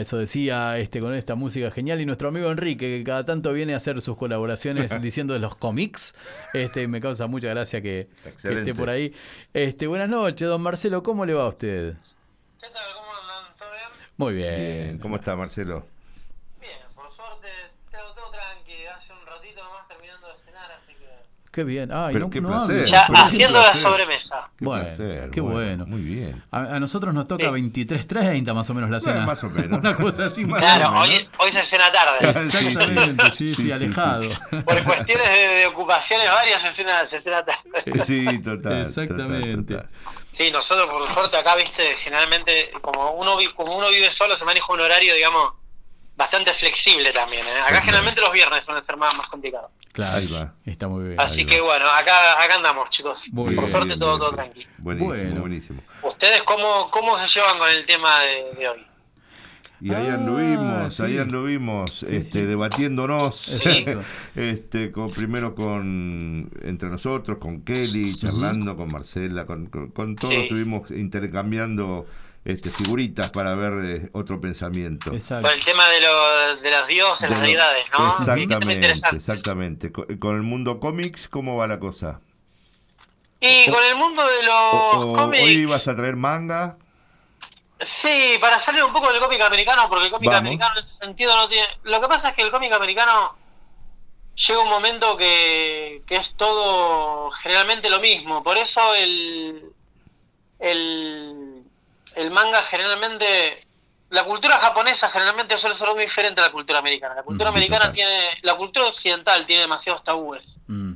Eso 0.02 0.18
decía 0.18 0.78
este 0.78 1.00
con 1.00 1.14
esta 1.14 1.36
música 1.36 1.72
genial 1.72 2.02
y 2.02 2.06
nuestro 2.06 2.28
amigo 2.30 2.52
Enrique 2.52 2.98
que 2.98 3.04
cada 3.04 3.24
tanto 3.24 3.54
viene 3.54 3.74
a 3.74 3.78
hacer 3.78 4.02
sus 4.02 4.18
colaboraciones 4.18 4.92
diciendo 5.02 5.34
de 5.34 5.40
los 5.40 5.56
cómics. 5.56 6.14
Este 6.54 6.88
me 6.88 7.00
causa 7.00 7.28
mucha 7.28 7.50
gracia 7.50 7.82
que, 7.82 8.10
que 8.24 8.30
Excelente. 8.30 8.72
esté 8.72 8.80
por 8.80 8.90
ahí. 8.90 9.14
Este, 9.54 9.88
buenas 9.88 10.10
noches, 10.10 10.48
don 10.48 10.62
Marcelo, 10.62 11.04
¿cómo 11.04 11.26
le 11.26 11.34
va 11.34 11.44
a 11.46 11.48
usted? 11.48 11.96
Muy 14.18 14.34
bien. 14.36 14.56
Bien, 14.56 15.00
¿cómo 15.00 15.16
está 15.16 15.36
Marcelo? 15.36 15.88
Qué 21.52 21.66
bien. 21.66 21.92
Ay, 21.92 22.14
Pero 22.14 22.26
no, 22.26 22.32
qué 22.32 22.40
no 22.40 22.48
placer. 22.48 22.86
Ya 22.88 23.06
Pero 23.08 23.20
qué 23.24 23.30
haciendo 23.30 23.62
la 23.62 23.74
sobremesa. 23.74 24.50
Qué 24.58 24.64
bueno, 24.66 24.86
placer, 24.86 25.30
qué 25.32 25.42
bueno, 25.42 25.58
bueno. 25.58 25.86
muy 25.86 26.02
bien. 26.02 26.42
A, 26.50 26.60
a 26.60 26.80
nosotros 26.80 27.14
nos 27.14 27.28
toca 27.28 27.52
23.30 27.52 28.54
más 28.54 28.70
o 28.70 28.74
menos 28.74 28.90
la 28.90 29.00
cena. 29.02 29.26
más 29.26 29.44
o 29.44 29.50
menos. 29.50 29.80
Una 29.82 29.94
cosa 29.96 30.26
así. 30.28 30.46
más 30.46 30.60
Claro, 30.62 30.98
hoy, 31.00 31.28
hoy 31.40 31.52
se 31.52 31.66
cena 31.66 31.92
tarde. 31.92 32.30
Exactamente, 32.30 33.32
sí, 33.34 33.48
sí, 33.48 33.56
Sí, 33.56 33.62
sí, 33.64 33.72
alejado. 33.72 34.30
Por 34.66 34.84
cuestiones 34.86 35.28
de, 35.30 35.48
de 35.56 35.66
ocupaciones 35.68 36.30
varias 36.30 36.62
se 36.62 36.72
cena, 36.72 37.08
se 37.10 37.20
cena 37.20 37.44
tarde. 37.44 38.00
Sí, 38.06 38.42
total. 38.42 38.82
Exactamente. 38.82 39.74
total, 39.76 39.90
total. 39.90 39.90
Sí, 40.32 40.50
nosotros 40.52 40.90
por 40.90 41.06
suerte 41.14 41.36
acá, 41.36 41.56
viste, 41.58 41.84
generalmente 41.98 42.72
como 42.82 43.12
uno, 43.12 43.36
vi- 43.36 43.52
como 43.54 43.76
uno 43.78 43.90
vive 43.90 44.10
solo 44.10 44.38
se 44.38 44.46
maneja 44.46 44.72
un 44.72 44.80
horario, 44.80 45.14
digamos, 45.14 45.54
bastante 46.22 46.54
flexible 46.54 47.12
también. 47.12 47.46
¿eh? 47.46 47.60
Acá 47.68 47.82
generalmente 47.82 48.22
los 48.22 48.32
viernes 48.32 48.64
suelen 48.64 48.84
ser 48.84 48.96
más, 48.98 49.16
más 49.16 49.28
complicados. 49.28 49.72
Claro, 49.92 50.18
Ahí 50.18 50.28
va. 50.28 50.54
está 50.66 50.88
muy 50.88 51.04
bien. 51.10 51.20
Así 51.20 51.46
que 51.46 51.60
bueno, 51.62 51.86
acá, 51.90 52.42
acá 52.42 52.56
andamos, 52.56 52.90
chicos. 52.90 53.24
Muy 53.32 53.56
por 53.56 53.64
bien, 53.66 53.68
suerte 53.72 53.88
bien, 53.88 54.00
todo, 54.00 54.10
bien, 54.12 54.20
todo 54.20 54.32
tranquilo. 54.36 54.70
Buenísimo, 54.78 55.14
Bueno. 55.16 55.42
buenísimo. 55.42 55.82
¿Ustedes 56.04 56.42
cómo, 56.44 56.90
cómo 56.92 57.18
se 57.20 57.28
llevan 57.28 57.58
con 57.58 57.70
el 57.70 57.86
tema 57.86 58.20
de, 58.22 58.54
de 58.60 58.70
hoy? 58.70 58.86
Y 59.84 59.92
ahí 59.96 60.08
Ah, 60.10 60.14
anduvimos, 60.14 61.00
ahí 61.00 61.14
sí. 61.14 61.18
anduvimos, 61.20 61.96
Sí, 61.96 62.16
este, 62.16 62.42
sí. 62.42 62.46
debatiéndonos, 62.46 63.58
este, 64.36 64.92
con, 64.92 65.10
primero 65.12 65.56
con 65.56 66.52
entre 66.62 66.88
nosotros, 66.90 67.40
con 67.40 67.64
Kelly, 67.64 68.16
charlando, 68.16 68.76
con 68.78 68.92
Marcela, 68.92 69.46
con, 69.48 69.66
con, 69.68 69.90
con 69.90 70.16
todos 70.16 70.36
Sí. 70.36 70.40
estuvimos 70.42 70.92
intercambiando 70.92 72.06
este, 72.44 72.72
figuritas 72.72 73.30
para 73.32 73.54
ver 73.56 73.74
eh, 73.84 74.10
otro 74.14 74.42
pensamiento. 74.42 75.12
Por 75.12 75.52
el 75.54 75.64
tema 75.64 75.88
de, 75.90 76.02
lo- 76.02 76.56
de 76.58 76.72
los 76.72 76.88
dioses, 76.88 77.22
De 77.30 77.30
las 77.30 77.40
lo- 77.40 77.46
deidades, 77.48 77.86
¿no? 77.98 78.10
Exactamente, 78.12 78.90
exactamente. 79.16 79.92
Co- 79.92 80.08
Con 80.20 80.36
el 80.36 80.42
mundo 80.42 80.80
cómics, 80.80 81.28
¿cómo 81.28 81.58
va 81.58 81.68
la 81.68 81.80
cosa? 81.80 82.22
Y 83.40 83.70
con 83.72 83.84
el 83.84 83.96
mundo 83.96 84.24
de 84.28 84.44
los 84.44 84.54
O- 84.94 85.14
cómics, 85.16 85.44
hoy 85.44 85.66
vas 85.66 85.88
a 85.88 85.96
traer 85.96 86.16
manga. 86.16 86.78
sí, 87.80 88.36
para 88.40 88.60
salir 88.60 88.84
un 88.84 88.94
poco 88.94 89.12
del 89.12 89.20
cómic 89.22 89.42
americano, 89.42 89.88
porque 89.90 90.06
el 90.06 90.12
cómic 90.12 90.28
Vamos. 90.30 90.40
americano 90.42 90.74
en 90.78 90.84
ese 90.84 90.94
sentido 91.00 91.36
no 91.36 91.48
tiene... 91.50 91.68
Lo 91.84 92.00
que 92.00 92.08
pasa 92.08 92.30
es 92.30 92.36
que 92.36 92.44
el 92.44 92.52
cómic 92.52 92.72
americano 92.74 93.36
llega 94.36 94.62
un 94.62 94.70
momento 94.70 95.18
que, 95.18 96.04
que 96.06 96.16
es 96.18 96.36
todo 96.36 97.32
generalmente 97.32 97.90
lo 97.90 98.00
mismo. 98.00 98.44
Por 98.44 98.58
eso 98.58 98.94
el, 98.94 99.72
el, 100.60 101.41
el 102.16 102.32
manga 102.32 102.62
generalmente... 102.64 103.68
La 104.10 104.26
cultura 104.26 104.58
japonesa 104.58 105.08
generalmente 105.10 105.58
suele 105.58 105.74
ser 105.76 105.88
muy 105.90 106.02
diferente 106.04 106.42
a 106.42 106.46
la 106.46 106.52
cultura 106.52 106.80
americana. 106.80 107.16
La 107.16 107.24
cultura 107.24 107.50
Mm, 107.50 107.54
sí, 107.54 107.58
americana 107.58 107.80
total. 107.86 107.94
tiene... 107.96 108.38
La 108.42 108.56
cultura 108.56 108.88
occidental 108.88 109.46
tiene 109.46 109.62
demasiados 109.62 110.04
tabúes. 110.04 110.60
Mm. 110.68 110.94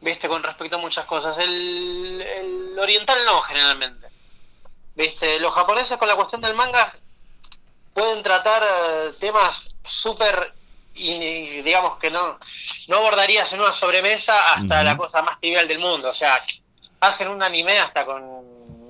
viste, 0.00 0.28
con 0.28 0.42
respecto 0.42 0.76
a 0.76 0.78
muchas 0.78 1.04
cosas. 1.06 1.36
El, 1.38 2.20
el 2.22 2.78
oriental 2.78 3.18
no, 3.26 3.40
generalmente. 3.42 4.06
Viste, 4.94 5.40
los 5.40 5.52
japoneses 5.52 5.98
con 5.98 6.06
la 6.06 6.14
cuestión 6.14 6.42
del 6.42 6.54
manga 6.54 6.94
pueden 7.92 8.22
tratar 8.22 8.62
eh, 8.62 9.12
temas 9.18 9.74
súper, 9.82 10.52
y, 10.94 11.62
digamos 11.62 11.98
que 11.98 12.10
no, 12.10 12.38
no 12.88 12.96
abordarías 12.98 13.52
en 13.54 13.60
una 13.60 13.72
sobremesa 13.72 14.52
hasta 14.54 14.84
la 14.84 14.96
cosa 14.96 15.22
más 15.22 15.40
trivial 15.40 15.66
del 15.66 15.78
mundo. 15.80 16.10
O 16.10 16.14
sea, 16.14 16.44
hacen 17.00 17.28
un 17.28 17.42
anime 17.42 17.78
hasta 17.80 18.04
con 18.04 18.22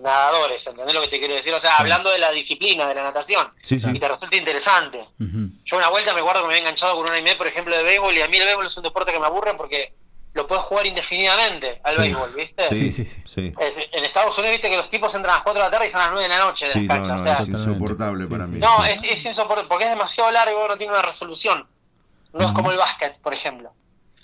nadadores, 0.05 0.65
¿entendés 0.67 0.95
lo 0.95 1.01
que 1.01 1.09
te 1.09 1.19
quiero 1.19 1.35
decir? 1.35 1.53
O 1.55 1.59
sea, 1.61 1.77
hablando 1.79 2.11
de 2.11 2.19
la 2.19 2.31
disciplina, 2.31 2.87
de 2.87 2.95
la 2.95 3.03
natación. 3.03 3.49
Sí, 3.63 3.81
sí. 3.81 3.89
Y 3.93 3.99
te 3.99 4.09
resulta 4.09 4.37
interesante. 4.37 5.09
Yo 5.65 5.77
una 5.77 5.89
vuelta 5.89 6.15
me 6.15 6.21
acuerdo 6.21 6.43
que 6.43 6.49
me 6.49 6.55
había 6.55 6.61
enganchado 6.61 6.95
con 6.97 7.07
un 7.07 7.11
anime, 7.13 7.35
por 7.37 7.47
ejemplo, 7.49 7.77
de 7.77 7.83
béisbol, 7.83 8.15
y 8.17 8.23
a 8.23 8.29
mí 8.29 8.37
el 8.37 8.45
béisbol 8.45 8.67
es 8.67 8.77
un 8.77 8.83
deporte 8.85 9.11
que 9.13 9.19
me 9.19 9.27
aburre 9.27 9.55
porque 9.55 9.93
lo 10.35 10.47
puedes 10.49 10.65
jugar 10.65 10.87
indefinidamente 10.87 11.81
al 11.85 11.95
Sí. 11.95 12.01
béisbol, 12.03 12.33
¿viste? 12.35 12.69
Sí, 12.75 12.91
sí, 12.91 13.05
sí. 13.05 13.53
En 13.93 14.05
Estados 14.05 14.37
Unidos, 14.39 14.53
viste 14.53 14.69
que 14.71 14.77
los 14.77 14.89
tipos 14.89 15.15
entran 15.15 15.33
a 15.35 15.37
las 15.39 15.43
4 15.45 15.63
de 15.63 15.69
la 15.69 15.71
tarde 15.71 15.87
y 15.87 15.91
son 15.91 16.01
a 16.01 16.05
las 16.05 16.13
9 16.13 16.29
de 16.29 16.29
la 16.39 16.45
noche 16.45 16.67
de 16.67 16.73
Sí, 16.73 16.79
las 16.81 16.89
no, 16.89 16.95
canchas. 17.03 17.17
no, 17.17 17.21
o 17.21 17.25
sea, 17.25 17.43
es 17.43 17.49
insoportable 17.49 18.27
para 18.27 18.47
mí. 18.47 18.59
no, 18.59 18.85
es, 18.85 19.01
es 19.05 19.25
insoportable 19.25 19.69
porque 19.69 19.85
es 19.85 19.91
demasiado 19.91 20.31
largo, 20.31 20.67
no 20.69 20.77
tiene 20.77 20.93
una 20.93 21.03
resolución. 21.03 21.67
No 22.33 22.47
es 22.47 22.53
como 22.53 22.73
el 22.73 22.77
básquet, 22.77 23.19
por 23.21 23.33
ejemplo. 23.33 23.73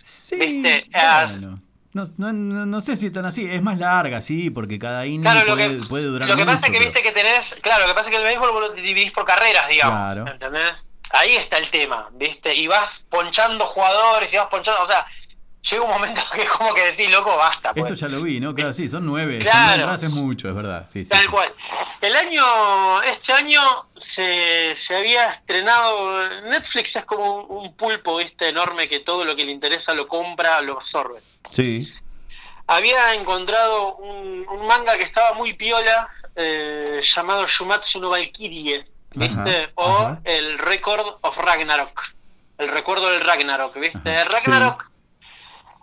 Sí, 0.03 0.35
¿Viste? 0.37 0.87
Bueno. 0.93 1.63
No, 1.93 2.05
no, 2.19 2.33
no, 2.33 2.67
no 2.67 2.81
sé 2.81 2.95
si 2.97 3.07
es 3.07 3.13
tan 3.13 3.25
así. 3.27 3.47
Es 3.51 3.63
más 3.63 3.79
larga, 3.79 4.23
sí, 4.23 4.51
porque 4.51 4.79
cada 4.79 5.07
inning 5.07 5.23
Claro, 5.23 5.41
lo 5.41 5.55
puede, 5.57 5.81
que- 5.81 5.87
puede 5.89 6.05
durar 6.05 6.29
Lo 6.29 6.37
que 6.37 6.45
mucho. 6.45 6.55
pasa 6.55 6.67
es 6.67 6.73
que 6.73 6.79
pero- 6.79 6.91
viste 6.93 7.03
que 7.03 7.13
tenés, 7.13 7.57
claro, 7.63 7.83
lo 7.83 7.89
que 7.89 7.95
pasa 7.95 8.09
es 8.09 8.15
que 8.15 8.19
el 8.23 8.25
béisbol 8.29 8.53
vos 8.53 8.61
lo 8.61 8.71
dividís 8.75 9.11
por 9.13 9.25
carreras, 9.25 9.69
digamos, 9.69 10.15
Claro. 10.15 10.31
¿entendés? 10.33 10.91
Ahí 11.11 11.35
está 11.35 11.59
el 11.59 11.69
tema, 11.71 12.09
¿viste? 12.13 12.55
Y 12.55 12.69
vas 12.69 13.05
ponchando 13.11 13.67
jugadores 13.67 14.33
y 14.33 14.37
vas 14.37 14.47
ponchando, 14.47 14.81
o 14.85 14.87
sea, 14.87 15.05
llega 15.69 15.83
un 15.83 15.91
momento 15.91 16.21
que 16.33 16.43
es 16.43 16.49
como 16.49 16.73
que 16.73 16.85
decís, 16.85 17.11
loco, 17.11 17.37
basta. 17.37 17.73
pues. 17.75 17.85
Esto 17.91 18.07
ya 18.07 18.09
lo 18.09 18.23
vi, 18.23 18.39
¿no? 18.39 18.55
Claro, 18.55 18.73
sí, 18.73 18.89
son 18.89 19.05
nueve. 19.05 19.39
Son 19.39 19.43
Claro. 19.47 19.59
nueve 19.67 19.75
entradas, 19.83 20.03
es 20.05 20.11
mucho, 20.11 20.49
es 20.49 20.55
verdad. 20.55 20.87
Sí, 20.89 21.03
sí, 21.03 21.11
Tal 21.11 21.23
sí. 21.23 21.27
cual. 21.27 21.53
El 22.01 22.15
año, 22.15 23.03
este 23.03 23.33
año 23.33 23.61
se, 23.97 24.77
se 24.77 24.97
había 24.97 25.31
estrenado, 25.33 26.29
Netflix 26.43 26.95
es 26.95 27.05
como 27.05 27.35
un, 27.43 27.65
un 27.67 27.75
pulpo, 27.75 28.17
¿viste? 28.19 28.49
Enorme 28.49 28.89
que 28.89 29.01
todo 29.01 29.25
lo 29.25 29.35
que 29.35 29.45
le 29.45 29.51
interesa 29.51 29.93
lo 29.93 30.07
compra, 30.07 30.61
lo 30.61 30.75
absorbe. 30.75 31.21
Sí. 31.51 31.93
Había 32.67 33.15
encontrado 33.15 33.97
un, 33.97 34.47
un 34.49 34.67
manga 34.67 34.97
que 34.97 35.03
estaba 35.05 35.33
muy 35.35 35.55
piola, 35.55 36.09
eh, 36.37 37.01
llamado 37.03 37.47
Shumatsu 37.47 38.01
no 38.01 38.11
Valkyrie, 38.11 38.85
¿viste? 39.13 39.65
Ajá, 39.65 39.71
o 39.75 39.89
ajá. 39.99 40.21
el 40.25 40.59
Record 40.59 41.17
of 41.23 41.37
Ragnarok, 41.39 42.13
el 42.59 42.69
recuerdo 42.69 43.11
del 43.11 43.23
Ragnarok, 43.23 43.75
¿viste? 43.79 44.25
Ragnarok 44.25 44.89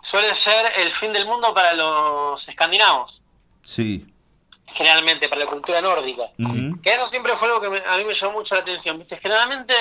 suele 0.00 0.34
ser 0.34 0.72
el 0.78 0.90
fin 0.90 1.12
del 1.12 1.26
mundo 1.26 1.52
para 1.52 1.74
los 1.74 2.48
escandinavos, 2.48 3.22
Sí. 3.62 4.06
generalmente 4.66 5.28
para 5.28 5.44
la 5.44 5.50
cultura 5.50 5.82
nórdica. 5.82 6.22
Que 6.82 6.94
eso 6.94 7.06
siempre 7.06 7.36
fue 7.36 7.48
algo 7.48 7.60
que 7.60 7.68
me- 7.68 7.82
a 7.86 7.96
mí 7.98 8.04
me 8.04 8.14
llamó 8.14 8.34
mucho 8.38 8.54
la 8.54 8.62
atención, 8.62 8.98
¿viste? 8.98 9.18
Generalmente 9.18 9.74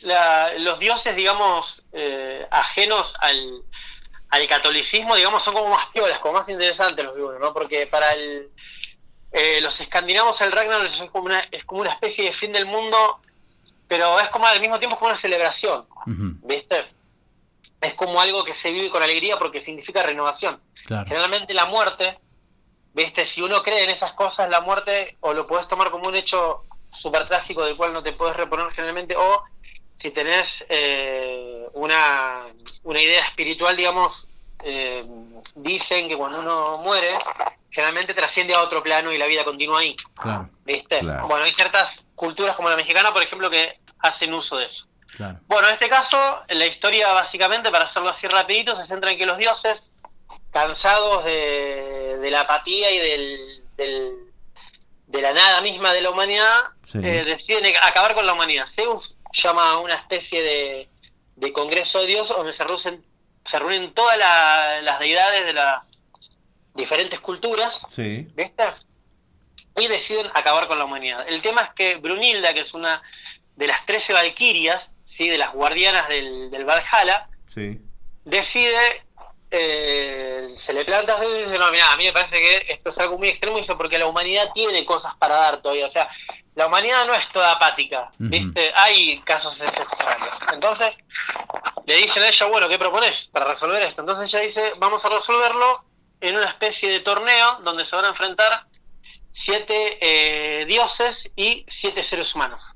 la- 0.00 0.52
los 0.58 0.78
dioses, 0.80 1.14
digamos, 1.14 1.82
eh, 1.92 2.46
ajenos 2.50 3.14
al, 3.20 3.62
al 4.30 4.46
catolicismo, 4.46 5.16
digamos, 5.16 5.42
son 5.42 5.54
como 5.54 5.70
más 5.70 5.86
piolas, 5.86 6.18
como 6.18 6.34
más 6.34 6.48
interesantes 6.48 7.04
los 7.04 7.14
dibulos, 7.14 7.40
¿no? 7.40 7.52
Porque 7.52 7.86
para 7.86 8.12
el, 8.12 8.50
eh, 9.32 9.60
los 9.60 9.80
escandinavos 9.80 10.40
el 10.40 10.52
Ragnarok 10.52 10.86
es 10.86 11.10
como, 11.10 11.26
una, 11.26 11.40
es 11.50 11.64
como 11.64 11.80
una 11.80 11.90
especie 11.90 12.24
de 12.24 12.32
fin 12.32 12.52
del 12.52 12.66
mundo, 12.66 13.20
pero 13.86 14.20
es 14.20 14.28
como 14.28 14.46
al 14.46 14.60
mismo 14.60 14.78
tiempo 14.78 14.94
es 14.94 14.98
como 14.98 15.10
una 15.10 15.18
celebración, 15.18 15.86
¿viste? 16.06 16.86
Es 17.80 17.94
como 17.94 18.20
algo 18.20 18.44
que 18.44 18.54
se 18.54 18.72
vive 18.72 18.90
con 18.90 19.02
alegría 19.02 19.38
porque 19.38 19.60
significa 19.60 20.02
renovación. 20.02 20.60
Claro. 20.84 21.06
Generalmente 21.06 21.54
la 21.54 21.66
muerte, 21.66 22.18
¿viste? 22.92 23.24
Si 23.24 23.40
uno 23.40 23.62
cree 23.62 23.84
en 23.84 23.90
esas 23.90 24.12
cosas, 24.12 24.50
la 24.50 24.60
muerte 24.60 25.16
o 25.20 25.32
lo 25.32 25.46
puedes 25.46 25.68
tomar 25.68 25.90
como 25.90 26.08
un 26.08 26.16
hecho 26.16 26.64
súper 26.90 27.28
trágico 27.28 27.64
del 27.64 27.76
cual 27.76 27.92
no 27.92 28.02
te 28.02 28.12
puedes 28.12 28.36
reponer 28.36 28.70
generalmente, 28.72 29.14
o 29.16 29.42
si 29.98 30.10
tenés 30.12 30.64
eh, 30.68 31.66
una, 31.72 32.46
una 32.84 33.00
idea 33.00 33.20
espiritual, 33.22 33.76
digamos, 33.76 34.28
eh, 34.62 35.04
dicen 35.56 36.08
que 36.08 36.16
cuando 36.16 36.38
uno 36.38 36.78
muere, 36.78 37.18
generalmente 37.70 38.14
trasciende 38.14 38.54
a 38.54 38.60
otro 38.62 38.80
plano 38.82 39.12
y 39.12 39.18
la 39.18 39.26
vida 39.26 39.44
continúa 39.44 39.80
ahí, 39.80 39.96
Claro, 40.14 40.48
¿viste? 40.64 41.00
Claro. 41.00 41.26
Bueno, 41.26 41.44
hay 41.44 41.52
ciertas 41.52 42.06
culturas 42.14 42.54
como 42.54 42.70
la 42.70 42.76
mexicana, 42.76 43.12
por 43.12 43.22
ejemplo, 43.22 43.50
que 43.50 43.80
hacen 43.98 44.32
uso 44.34 44.56
de 44.56 44.66
eso. 44.66 44.86
claro. 45.16 45.40
Bueno, 45.48 45.66
en 45.68 45.74
este 45.74 45.88
caso, 45.88 46.42
la 46.48 46.66
historia 46.66 47.12
básicamente, 47.12 47.70
para 47.72 47.86
hacerlo 47.86 48.08
así 48.10 48.28
rapidito, 48.28 48.76
se 48.76 48.84
centra 48.84 49.10
en 49.10 49.18
que 49.18 49.26
los 49.26 49.36
dioses, 49.38 49.92
cansados 50.52 51.24
de, 51.24 52.18
de 52.18 52.30
la 52.30 52.42
apatía 52.42 52.90
y 52.92 52.98
del, 52.98 53.64
del- 53.76 54.14
de 55.08 55.22
la 55.22 55.32
nada 55.32 55.60
misma 55.62 55.92
de 55.94 56.02
la 56.02 56.10
humanidad, 56.10 56.54
Sí. 56.84 56.98
eh, 57.02 57.24
deciden 57.24 57.74
acabar 57.82 58.14
con 58.14 58.26
la 58.26 58.34
humanidad. 58.34 58.66
Zeus 58.66 59.17
llama 59.32 59.72
a 59.72 59.78
una 59.78 59.94
especie 59.94 60.42
de, 60.42 60.88
de 61.36 61.52
congreso 61.52 62.00
de 62.00 62.06
dioses 62.06 62.36
donde 62.36 62.52
se 62.52 62.64
reúnen, 62.64 63.04
se 63.44 63.58
reúnen 63.58 63.94
todas 63.94 64.16
la- 64.18 64.80
las 64.82 64.98
deidades 64.98 65.44
de 65.46 65.52
las 65.52 66.02
diferentes 66.74 67.20
culturas, 67.20 67.86
Sí. 67.90 68.28
¿viste? 68.34 68.64
Y 69.76 69.86
deciden 69.88 70.30
acabar 70.34 70.66
con 70.68 70.78
la 70.78 70.84
humanidad. 70.84 71.24
El 71.28 71.40
tema 71.42 71.62
es 71.62 71.70
que 71.70 71.96
Brunilda, 71.96 72.52
que 72.54 72.60
es 72.60 72.74
una 72.74 73.02
de 73.56 73.66
las 73.66 73.84
13 73.86 74.12
valquirias, 74.12 74.94
¿sí? 75.04 75.28
de 75.28 75.38
las 75.38 75.52
guardianas 75.52 76.08
del, 76.08 76.50
del 76.50 76.64
Valhalla, 76.64 77.28
Sí. 77.46 77.80
decide, 78.24 79.04
eh, 79.50 80.50
se 80.54 80.72
le 80.72 80.84
planta 80.84 81.18
a 81.18 81.24
y 81.24 81.44
dice, 81.44 81.58
no, 81.58 81.70
mira, 81.70 81.92
a 81.92 81.96
mí 81.96 82.04
me 82.04 82.12
parece 82.12 82.38
que 82.38 82.66
esto 82.72 82.90
es 82.90 82.98
algo 82.98 83.18
muy 83.18 83.28
extremo, 83.28 83.58
y 83.58 83.62
dice, 83.62 83.74
porque 83.76 83.98
la 83.98 84.06
humanidad 84.06 84.50
tiene 84.52 84.84
cosas 84.84 85.14
para 85.16 85.36
dar 85.36 85.62
todavía, 85.62 85.86
o 85.86 85.90
sea, 85.90 86.08
la 86.58 86.66
humanidad 86.66 87.06
no 87.06 87.14
es 87.14 87.28
toda 87.28 87.52
apática. 87.52 88.10
Hay 88.74 89.20
casos 89.20 89.60
excepcionales. 89.62 90.34
Entonces, 90.52 90.98
le 91.86 91.94
dicen 91.94 92.22
a 92.24 92.28
ella, 92.28 92.46
bueno, 92.46 92.68
¿qué 92.68 92.78
propones 92.78 93.28
para 93.28 93.44
resolver 93.44 93.80
esto? 93.80 94.00
Entonces 94.00 94.34
ella 94.34 94.44
dice, 94.44 94.72
vamos 94.76 95.04
a 95.04 95.08
resolverlo 95.08 95.84
en 96.20 96.36
una 96.36 96.48
especie 96.48 96.90
de 96.90 96.98
torneo 96.98 97.60
donde 97.62 97.84
se 97.84 97.94
van 97.94 98.06
a 98.06 98.08
enfrentar 98.08 98.60
siete 99.30 99.98
eh, 100.00 100.64
dioses 100.66 101.30
y 101.36 101.64
siete 101.68 102.02
seres 102.02 102.34
humanos. 102.34 102.72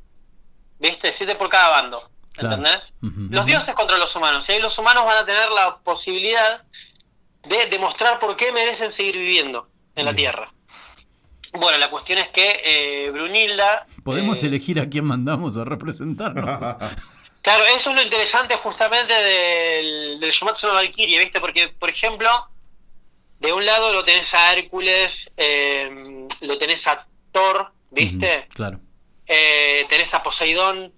¿Viste? 0.78 1.12
Siete 1.12 1.34
por 1.34 1.48
cada 1.48 1.70
bando. 1.70 2.11
¿Entendés? 2.38 2.94
Los 3.00 3.46
dioses 3.46 3.74
contra 3.74 3.98
los 3.98 4.14
humanos. 4.16 4.48
Y 4.48 4.52
ahí 4.52 4.60
los 4.60 4.76
humanos 4.78 5.04
van 5.04 5.18
a 5.18 5.26
tener 5.26 5.50
la 5.50 5.78
posibilidad 5.78 6.64
de 7.42 7.66
demostrar 7.66 8.18
por 8.18 8.36
qué 8.36 8.52
merecen 8.52 8.92
seguir 8.92 9.18
viviendo 9.18 9.68
en 9.94 10.06
la 10.06 10.14
Tierra. 10.14 10.52
Bueno, 11.52 11.76
la 11.78 11.90
cuestión 11.90 12.18
es 12.18 12.28
que 12.28 12.62
eh, 12.64 13.10
Brunilda 13.10 13.86
Podemos 14.04 14.42
elegir 14.42 14.80
a 14.80 14.88
quién 14.88 15.04
mandamos 15.04 15.56
a 15.56 15.64
representarnos. 15.64 16.76
Claro, 17.42 17.64
eso 17.74 17.90
es 17.90 17.96
lo 17.96 18.02
interesante 18.02 18.54
justamente 18.54 19.12
del, 19.12 20.20
del 20.20 20.30
Shumatsu 20.30 20.68
no 20.68 20.74
Valkyrie, 20.74 21.18
¿viste? 21.18 21.40
Porque, 21.40 21.70
por 21.70 21.90
ejemplo, 21.90 22.30
de 23.40 23.52
un 23.52 23.66
lado 23.66 23.92
lo 23.92 24.04
tenés 24.04 24.32
a 24.32 24.52
Hércules, 24.52 25.32
eh, 25.36 26.28
lo 26.40 26.58
tenés 26.58 26.86
a 26.86 27.04
Thor, 27.32 27.72
¿viste? 27.90 28.46
Claro. 28.54 28.78
Eh, 29.26 29.84
tenés 29.88 30.14
a 30.14 30.22
Poseidón 30.22 30.92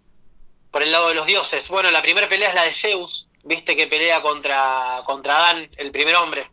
por 0.74 0.82
el 0.82 0.90
lado 0.90 1.06
de 1.08 1.14
los 1.14 1.24
dioses. 1.24 1.68
Bueno, 1.68 1.88
la 1.92 2.02
primera 2.02 2.28
pelea 2.28 2.48
es 2.48 2.54
la 2.56 2.64
de 2.64 2.72
Zeus, 2.72 3.28
¿viste? 3.44 3.76
Que 3.76 3.86
pelea 3.86 4.20
contra, 4.22 5.02
contra 5.06 5.36
Adán, 5.36 5.70
el 5.76 5.92
primer 5.92 6.16
hombre. 6.16 6.50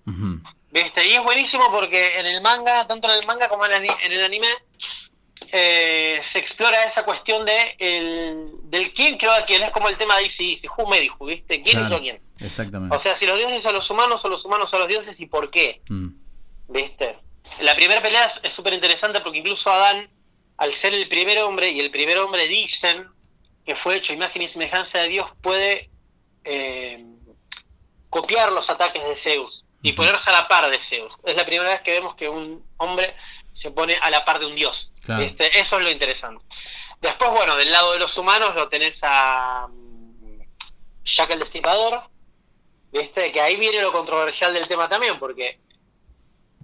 ¿Viste? 0.69 1.07
Y 1.07 1.13
es 1.13 1.23
buenísimo 1.23 1.71
porque 1.71 2.19
en 2.19 2.27
el 2.27 2.39
manga, 2.39 2.85
tanto 2.87 3.11
en 3.11 3.17
el 3.19 3.25
manga 3.25 3.49
como 3.49 3.65
en, 3.65 3.71
el 3.71 3.77
ani- 3.79 3.97
en 4.05 4.11
el 4.11 4.23
anime, 4.23 4.47
eh, 5.51 6.19
se 6.23 6.37
explora 6.37 6.83
esa 6.85 7.03
cuestión 7.03 7.45
de 7.47 7.75
el, 7.79 8.51
del 8.69 8.93
quién 8.93 9.17
creó 9.17 9.31
a 9.33 9.43
quién. 9.43 9.63
Es 9.63 9.71
como 9.71 9.89
el 9.89 9.97
tema 9.97 10.17
de 10.17 10.23
Easy 10.25 10.51
Easy, 10.51 10.67
who 10.67 10.83
who, 11.17 11.25
¿viste? 11.25 11.59
¿Quién 11.61 11.71
Claro. 11.79 11.87
hizo 11.87 11.95
a 11.95 11.99
quién? 12.01 12.21
Exactamente. 12.39 12.95
O 12.95 13.01
sea, 13.01 13.15
si 13.15 13.25
los 13.25 13.39
dioses 13.39 13.65
a 13.65 13.71
los 13.71 13.89
humanos 13.89 14.23
o 14.23 14.29
los 14.29 14.45
humanos 14.45 14.71
a 14.73 14.77
los 14.77 14.87
dioses 14.87 15.19
y 15.19 15.25
por 15.25 15.49
qué, 15.49 15.81
Mm. 15.89 16.09
¿viste? 16.69 17.17
La 17.61 17.75
primera 17.75 18.01
pelea 18.03 18.25
es- 18.25 18.39
es 18.43 18.53
súper 18.53 18.73
interesante 18.73 19.19
porque 19.21 19.39
incluso 19.39 19.71
Adán 19.71 20.09
al 20.57 20.73
ser 20.75 20.93
el 20.93 21.07
primer 21.07 21.39
hombre, 21.39 21.71
y 21.71 21.79
el 21.79 21.89
primer 21.89 22.19
hombre 22.19 22.47
dicen 22.47 23.07
que 23.65 23.75
fue 23.75 23.97
hecho 23.97 24.13
imagen 24.13 24.41
y 24.41 24.47
semejanza 24.47 24.99
de 24.99 25.09
Dios, 25.09 25.29
puede 25.41 25.89
eh, 26.43 27.05
copiar 28.09 28.51
los 28.51 28.69
ataques 28.69 29.03
de 29.03 29.15
Zeus 29.15 29.65
y 29.81 29.93
ponerse 29.93 30.29
a 30.29 30.33
la 30.33 30.47
par 30.47 30.69
de 30.69 30.79
Zeus. 30.79 31.17
Es 31.23 31.35
la 31.35 31.45
primera 31.45 31.69
vez 31.69 31.81
que 31.81 31.91
vemos 31.91 32.15
que 32.15 32.29
un 32.29 32.63
hombre 32.77 33.15
se 33.53 33.71
pone 33.71 33.95
a 34.01 34.09
la 34.09 34.23
par 34.25 34.39
de 34.39 34.45
un 34.45 34.55
dios. 34.55 34.93
Claro. 35.03 35.21
¿viste? 35.21 35.59
Eso 35.59 35.77
es 35.77 35.83
lo 35.83 35.89
interesante. 35.89 36.43
Después, 37.01 37.31
bueno, 37.31 37.55
del 37.55 37.71
lado 37.71 37.93
de 37.93 37.99
los 37.99 38.15
humanos 38.17 38.53
lo 38.55 38.69
tenés 38.69 39.01
a 39.03 39.67
mm, 39.67 40.41
Jack 41.03 41.31
el 41.31 41.39
Destripador, 41.39 42.03
¿viste? 42.91 43.31
Que 43.31 43.41
ahí 43.41 43.55
viene 43.55 43.81
lo 43.81 43.91
controversial 43.91 44.53
del 44.53 44.67
tema 44.67 44.87
también, 44.87 45.17
porque 45.17 45.59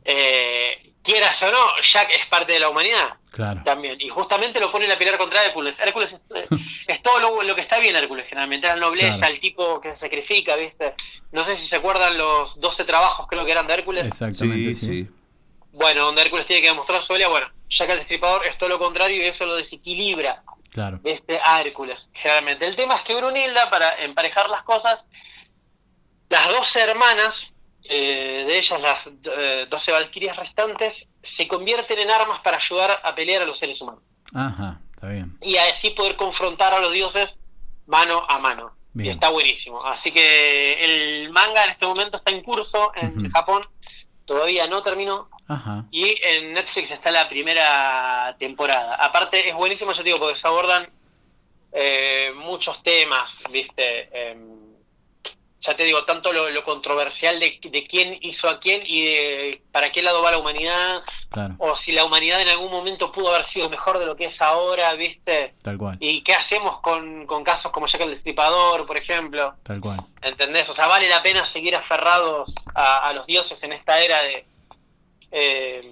eh, 0.06 0.93
quieras 1.08 1.42
o 1.42 1.52
no, 1.52 1.76
Jack 1.82 2.11
es 2.11 2.26
parte 2.27 2.53
de 2.53 2.60
la 2.60 2.69
humanidad 2.69 3.16
Claro. 3.32 3.61
también. 3.64 3.98
Y 4.00 4.10
justamente 4.10 4.60
lo 4.60 4.72
ponen 4.72 4.92
a 4.92 4.98
pelear 4.98 5.18
contra 5.18 5.44
Hércules. 5.45 5.80
Hércules 5.80 6.14
es, 6.14 6.19
eh, 6.36 6.48
es 6.88 7.02
todo 7.02 7.19
lo, 7.19 7.42
lo 7.44 7.56
que 7.56 7.61
está 7.61 7.80
bien 7.80 7.95
Hércules, 7.95 8.27
generalmente. 8.27 8.68
La 8.68 8.76
nobleza, 8.76 9.18
Claro. 9.18 9.34
el 9.34 9.40
tipo 9.40 9.82
que 9.82 9.92
se 9.92 9.98
sacrifica, 9.98 10.56
¿viste? 10.56 10.94
No 11.32 11.44
sé 11.45 11.56
si 11.56 11.68
se 11.68 11.76
acuerdan 11.77 12.18
los 12.18 12.60
12 12.60 12.84
trabajos, 12.86 13.26
creo 13.27 13.45
que 13.45 13.52
eran 13.52 13.66
de 13.68 13.74
Hércules. 13.74 14.06
Exactamente, 14.06 14.74
Sí, 14.74 14.80
sí. 14.80 15.03
sí. 15.06 15.10
Bueno, 15.72 16.06
donde 16.06 16.22
Hércules 16.24 16.45
tiene 16.45 16.61
que 16.61 16.69
demostrar 16.69 17.02
su 17.02 17.14
valía. 17.14 17.27
Bueno, 17.27 17.48
Jack 17.69 17.90
el 17.92 17.98
Destripador 18.00 18.45
es 18.45 18.58
todo 18.58 18.69
lo 18.69 18.80
contrario 18.80 19.18
y 19.22 19.26
eso 19.26 19.45
lo 19.45 19.56
desequilibra 19.56 20.44
Claro. 20.72 21.00
¿viste? 21.03 21.40
a 21.44 21.61
Hércules, 21.61 22.10
generalmente. 22.14 22.66
El 22.66 22.76
tema 22.76 22.95
es 22.95 23.02
que 23.02 23.16
Brunilda, 23.16 23.69
para 23.69 23.95
emparejar 24.03 24.50
las 24.50 24.64
cosas, 24.64 25.06
las 26.30 26.48
12 26.50 26.82
hermanas, 26.82 27.53
eh, 27.90 28.45
de 28.48 28.57
ellas 28.57 28.82
las 28.82 29.07
eh, 29.07 29.67
12 29.69 29.91
valquirias 29.91 30.38
restantes, 30.38 31.07
se 31.22 31.48
convierten 31.48 31.99
en 31.99 32.11
armas 32.11 32.40
para 32.41 32.57
ayudar 32.57 32.99
a 33.03 33.16
pelear 33.16 33.41
a 33.41 33.45
los 33.45 33.57
seres 33.57 33.82
humanos. 33.82 34.01
Ajá, 34.33 34.82
está 34.93 35.07
bien. 35.09 35.38
Y 35.41 35.57
así 35.57 35.91
poder 35.91 36.16
confrontar 36.16 36.74
a 36.74 36.80
los 36.80 36.91
dioses 36.91 37.38
mano 37.85 38.24
a 38.27 38.40
mano. 38.40 38.75
Y 38.95 39.09
está 39.09 39.30
buenísimo. 39.30 39.85
Así 39.85 40.11
que 40.11 40.83
el 40.83 41.30
manga 41.30 41.66
en 41.66 41.69
este 41.69 41.85
momento 41.85 42.17
está 42.17 42.32
en 42.32 42.41
curso 42.41 42.91
en. 42.95 43.30
Japón. 43.30 43.64
Todavía 44.25 44.67
no 44.67 44.82
terminó. 44.82 45.30
Ajá. 45.48 45.85
Y 45.91 46.16
en 46.22 46.53
Netflix 46.53 46.91
está 46.91 47.11
la 47.11 47.30
primera 47.30 48.35
temporada. 48.40 48.95
Aparte, 48.95 49.48
es 49.48 49.56
buenísimo, 49.56 49.91
yo 49.91 49.99
te 49.99 50.03
digo, 50.03 50.19
porque 50.19 50.35
se 50.35 50.48
abordan 50.48 50.90
eh, 51.72 52.33
muchos 52.35 52.82
temas, 52.83 53.43
¿viste? 53.51 54.09
Ya 55.60 55.76
te 55.76 55.84
digo, 55.86 56.03
tanto 56.06 56.32
lo, 56.34 56.52
lo 56.52 56.64
controversial 56.64 57.40
de, 57.40 57.60
de 57.61 57.84
quién 57.84 58.18
hizo 58.22 58.48
a 58.48 58.60
quién 58.60 58.84
y 58.86 59.06
de 59.06 59.61
para 59.72 59.92
qué 59.92 60.03
lado 60.03 60.22
va 60.22 60.30
la 60.30 60.38
humanidad, 60.38 61.02
Claro. 61.30 61.56
o 61.58 61.76
si 61.76 61.92
la 61.94 62.06
humanidad 62.06 62.40
en 62.42 62.48
algún 62.50 62.72
momento 62.72 63.11
pudo 63.11 63.30
haber 63.30 63.44
sido 63.44 63.68
mejor 63.68 63.98
de 63.98 64.06
lo 64.06 64.16
que 64.16 64.26
es 64.26 64.40
ahora, 64.42 64.94
¿viste? 64.94 65.56
Tal 65.64 65.77
cual. 65.80 65.98
¿Y 66.00 66.22
qué 66.22 66.36
hacemos 66.36 66.80
con, 66.82 67.26
con 67.26 67.44
casos 67.44 67.72
como 67.72 67.88
Jack 67.88 68.02
el 68.02 68.11
Destripador, 68.11 68.86
por 68.86 68.98
ejemplo? 68.98 69.56
Tal 69.64 69.82
cual. 69.82 70.00
¿Entendés? 70.22 70.69
O 70.69 70.74
sea, 70.74 70.86
vale 70.86 71.10
la 71.10 71.24
pena 71.24 71.44
seguir 71.44 71.76
aferrados 71.76 72.53
a, 72.76 73.08
a 73.08 73.14
los 73.14 73.26
dioses 73.26 73.61
en 73.64 73.72
esta 73.74 74.00
era 74.00 74.22
de, 74.22 74.45
eh, 75.32 75.92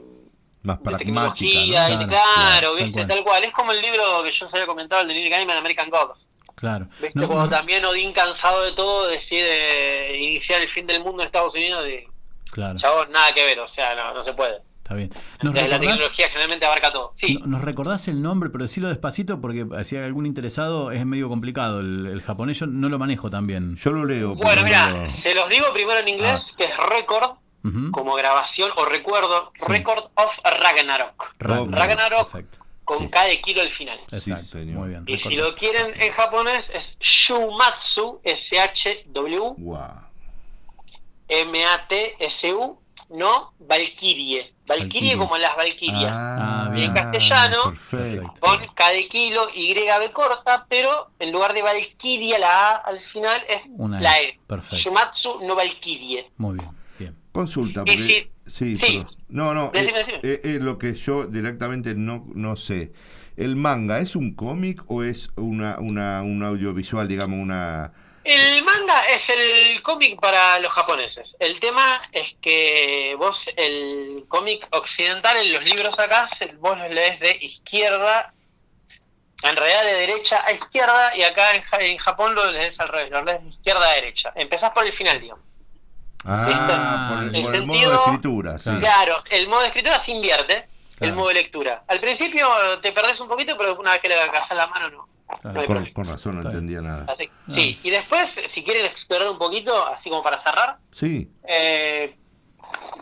Más 0.63 0.77
de 0.77 0.83
pragmática, 0.83 0.97
tecnología. 0.99 1.89
¿no? 1.89 2.03
y- 2.03 2.07
claro, 2.07 2.75
¿viste? 2.75 2.91
cual. 2.93 3.07
Tal 3.07 3.23
cual. 3.23 3.43
Es 3.43 3.51
como 3.51 3.71
el 3.71 3.81
libro 3.81 4.23
que 4.23 4.31
yo 4.31 4.45
os 4.45 4.53
había 4.53 4.67
comentado, 4.67 5.01
el 5.01 5.07
de 5.07 5.13
Neil 5.15 5.29
Gaiman, 5.29 5.57
American 5.57 5.89
Gods. 5.89 6.29
Claro. 6.55 6.87
¿Viste? 7.01 7.11
No, 7.19 7.27
Cuando 7.27 7.45
no- 7.45 7.49
también 7.57 7.83
Odín, 7.85 8.13
cansado 8.13 8.61
de 8.63 8.71
todo, 8.71 9.07
decide 9.07 10.17
iniciar 10.17 10.61
el 10.61 10.67
fin 10.69 10.87
del 10.87 11.03
mundo 11.03 11.21
en 11.21 11.27
Estados 11.27 11.53
Unidos 11.55 11.85
y, 11.87 12.07
claro, 12.51 12.77
chavos, 12.77 13.09
nada 13.09 13.33
que 13.33 13.43
ver, 13.45 13.59
o 13.59 13.67
sea, 13.67 13.93
no, 13.95 14.13
no 14.13 14.23
se 14.23 14.33
puede. 14.33 14.61
está 14.77 14.93
bien. 14.93 15.11
¿Nos 15.41 15.55
la 15.55 15.79
tecnología 15.79 16.27
generalmente 16.29 16.65
abarca 16.65 16.91
todo. 16.91 17.11
Sí, 17.15 17.37
no- 17.39 17.47
nos 17.47 17.61
recordás 17.61 18.07
el 18.07 18.21
nombre, 18.21 18.49
pero 18.51 18.63
decilo 18.65 18.87
despacito 18.87 19.41
porque 19.41 19.65
si 19.83 19.97
hay 19.97 20.03
algún 20.05 20.25
interesado 20.27 20.91
es 20.91 21.05
medio 21.05 21.27
complicado. 21.27 21.79
El, 21.79 22.05
el 22.05 22.21
japonés 22.21 22.59
yo 22.59 22.67
no 22.67 22.87
lo 22.89 22.99
manejo 22.99 23.29
tan 23.31 23.47
bien. 23.47 23.75
Yo 23.77 23.91
lo 23.91 24.05
leo. 24.05 24.35
bueno, 24.35 24.61
pero 24.63 24.63
mira, 24.63 25.09
se 25.09 25.33
los 25.35 25.49
digo 25.49 25.65
primero 25.73 25.99
en 25.99 26.07
inglés, 26.07 26.51
Ah. 26.51 26.55
que 26.57 26.63
es 26.65 26.77
Record, 26.77 27.37
como 27.91 28.13
grabación 28.13 28.69
o 28.75 28.85
recuerdo, 28.85 29.51
Sí. 29.57 29.65
Record 29.67 30.03
of 30.15 30.37
Ragnarok. 30.43 31.31
Ragnarok, 31.39 31.73
Ragnarok 31.75 32.31
Perfecto. 32.31 32.59
Con 32.85 33.09
K 33.09 33.25
de 33.25 33.41
kilo 33.41 33.61
al 33.61 33.69
final. 33.69 33.99
Exacto. 34.11 34.57
Muy 34.59 34.89
bien. 34.89 35.03
Y 35.07 35.17
si 35.17 35.35
lo 35.35 35.53
quieren 35.55 35.99
en 35.99 36.11
japonés 36.13 36.69
es 36.73 36.97
Shumatsu, 36.99 38.21
S-H-W. 38.23 39.55
M-A-T-S-U, 41.27 42.79
no 43.09 43.53
Valkyrie. 43.59 44.53
Valkyrie 44.67 45.17
como 45.17 45.37
las 45.37 45.55
Valkyrias. 45.55 46.11
Ah, 46.15 46.65
en 46.69 46.75
bien. 46.75 46.93
castellano, 46.93 47.63
Perfecto. 47.65 48.33
con 48.39 48.65
K 48.73 48.89
de 48.89 49.07
kilo, 49.07 49.47
Y 49.53 49.73
B 49.73 50.11
corta, 50.11 50.65
pero 50.67 51.11
en 51.19 51.31
lugar 51.31 51.53
de 51.53 51.61
Valkyria, 51.61 52.39
la 52.39 52.69
A 52.71 52.75
al 52.77 52.99
final 52.99 53.41
es 53.47 53.69
Una 53.77 53.99
E. 53.99 54.01
la 54.01 54.21
E. 54.21 54.39
Perfecto. 54.47 54.77
Shumatsu, 54.77 55.39
no 55.41 55.55
Valkyrie. 55.55 56.31
Muy 56.37 56.55
bien. 56.57 56.71
Bien. 56.97 57.15
Consulta, 57.31 57.81
Y 57.85 57.85
porque... 57.85 58.31
Sí, 58.45 58.77
sí. 58.77 59.05
No, 59.27 59.53
no, 59.53 59.71
Decime, 59.73 59.99
eh, 60.01 60.03
decime. 60.05 60.19
eh, 60.23 60.39
eh, 60.43 60.59
lo 60.61 60.77
que 60.77 60.93
yo 60.93 61.25
directamente 61.25 61.95
no, 61.95 62.25
no 62.35 62.55
sé. 62.55 62.91
¿El 63.35 63.55
manga 63.55 63.99
es 63.99 64.15
un 64.15 64.33
cómic 64.35 64.83
o 64.87 65.03
es 65.03 65.29
una, 65.35 65.77
una, 65.79 66.21
un 66.21 66.43
audiovisual, 66.43 67.07
digamos, 67.07 67.39
una... 67.39 67.91
El 68.23 68.63
manga 68.63 69.05
es 69.09 69.29
el 69.29 69.81
cómic 69.83 70.19
para 70.19 70.59
los 70.59 70.71
japoneses. 70.71 71.35
El 71.39 71.59
tema 71.59 72.01
es 72.11 72.35
que 72.41 73.15
vos 73.19 73.47
el 73.55 74.25
cómic 74.27 74.67
occidental 74.71 75.37
en 75.37 75.53
los 75.53 75.63
libros 75.65 75.99
acá, 75.99 76.27
vos 76.59 76.77
los 76.77 76.89
lees 76.91 77.19
de 77.19 77.37
izquierda, 77.41 78.33
en 79.43 79.55
realidad 79.55 79.83
de 79.85 79.93
derecha 79.93 80.43
a 80.45 80.53
izquierda, 80.53 81.15
y 81.15 81.21
acá 81.23 81.55
en, 81.55 81.63
en 81.81 81.97
Japón 81.97 82.33
lo 82.35 82.51
lees 82.51 82.79
al 82.79 82.87
revés, 82.87 83.11
lo 83.11 83.23
lees 83.23 83.43
de 83.43 83.49
izquierda 83.49 83.89
a 83.91 83.93
derecha. 83.93 84.33
Empezás 84.35 84.71
por 84.71 84.85
el 84.85 84.93
final, 84.93 85.21
digamos. 85.21 85.44
Ah, 86.25 87.11
por 87.13 87.23
el, 87.23 87.35
El 87.35 87.43
por 87.43 87.55
el 87.55 87.65
modo 87.65 87.89
de 87.91 87.95
escritura, 87.97 88.59
sí. 88.59 88.71
Claro, 88.79 89.23
el 89.29 89.47
modo 89.47 89.61
de 89.61 89.67
escritura 89.67 89.99
se 89.99 90.11
invierte, 90.11 90.67
el 90.99 91.13
modo 91.13 91.27
de 91.29 91.35
lectura. 91.35 91.83
Al 91.87 91.99
principio 91.99 92.47
te 92.81 92.91
perdés 92.91 93.19
un 93.19 93.27
poquito, 93.27 93.55
pero 93.57 93.77
una 93.79 93.91
vez 93.91 94.01
que 94.01 94.07
le 94.09 94.15
agarrás 94.15 94.49
la 94.51 94.67
mano, 94.67 94.89
no. 94.89 95.07
Con, 95.93 96.05
razón, 96.05 96.35
no 96.41 96.47
entendía 96.47 96.81
nada. 96.81 97.05
Así- 97.11 97.29
Sí, 97.53 97.79
y 97.83 97.89
después, 97.89 98.39
si 98.47 98.63
quieren 98.63 98.85
explorar 98.85 99.27
un 99.29 99.37
poquito, 99.37 99.85
así 99.87 100.09
como 100.09 100.21
para 100.23 100.39
cerrar, 100.39 100.77
Sí, 100.91 101.29
eh, 101.47 102.15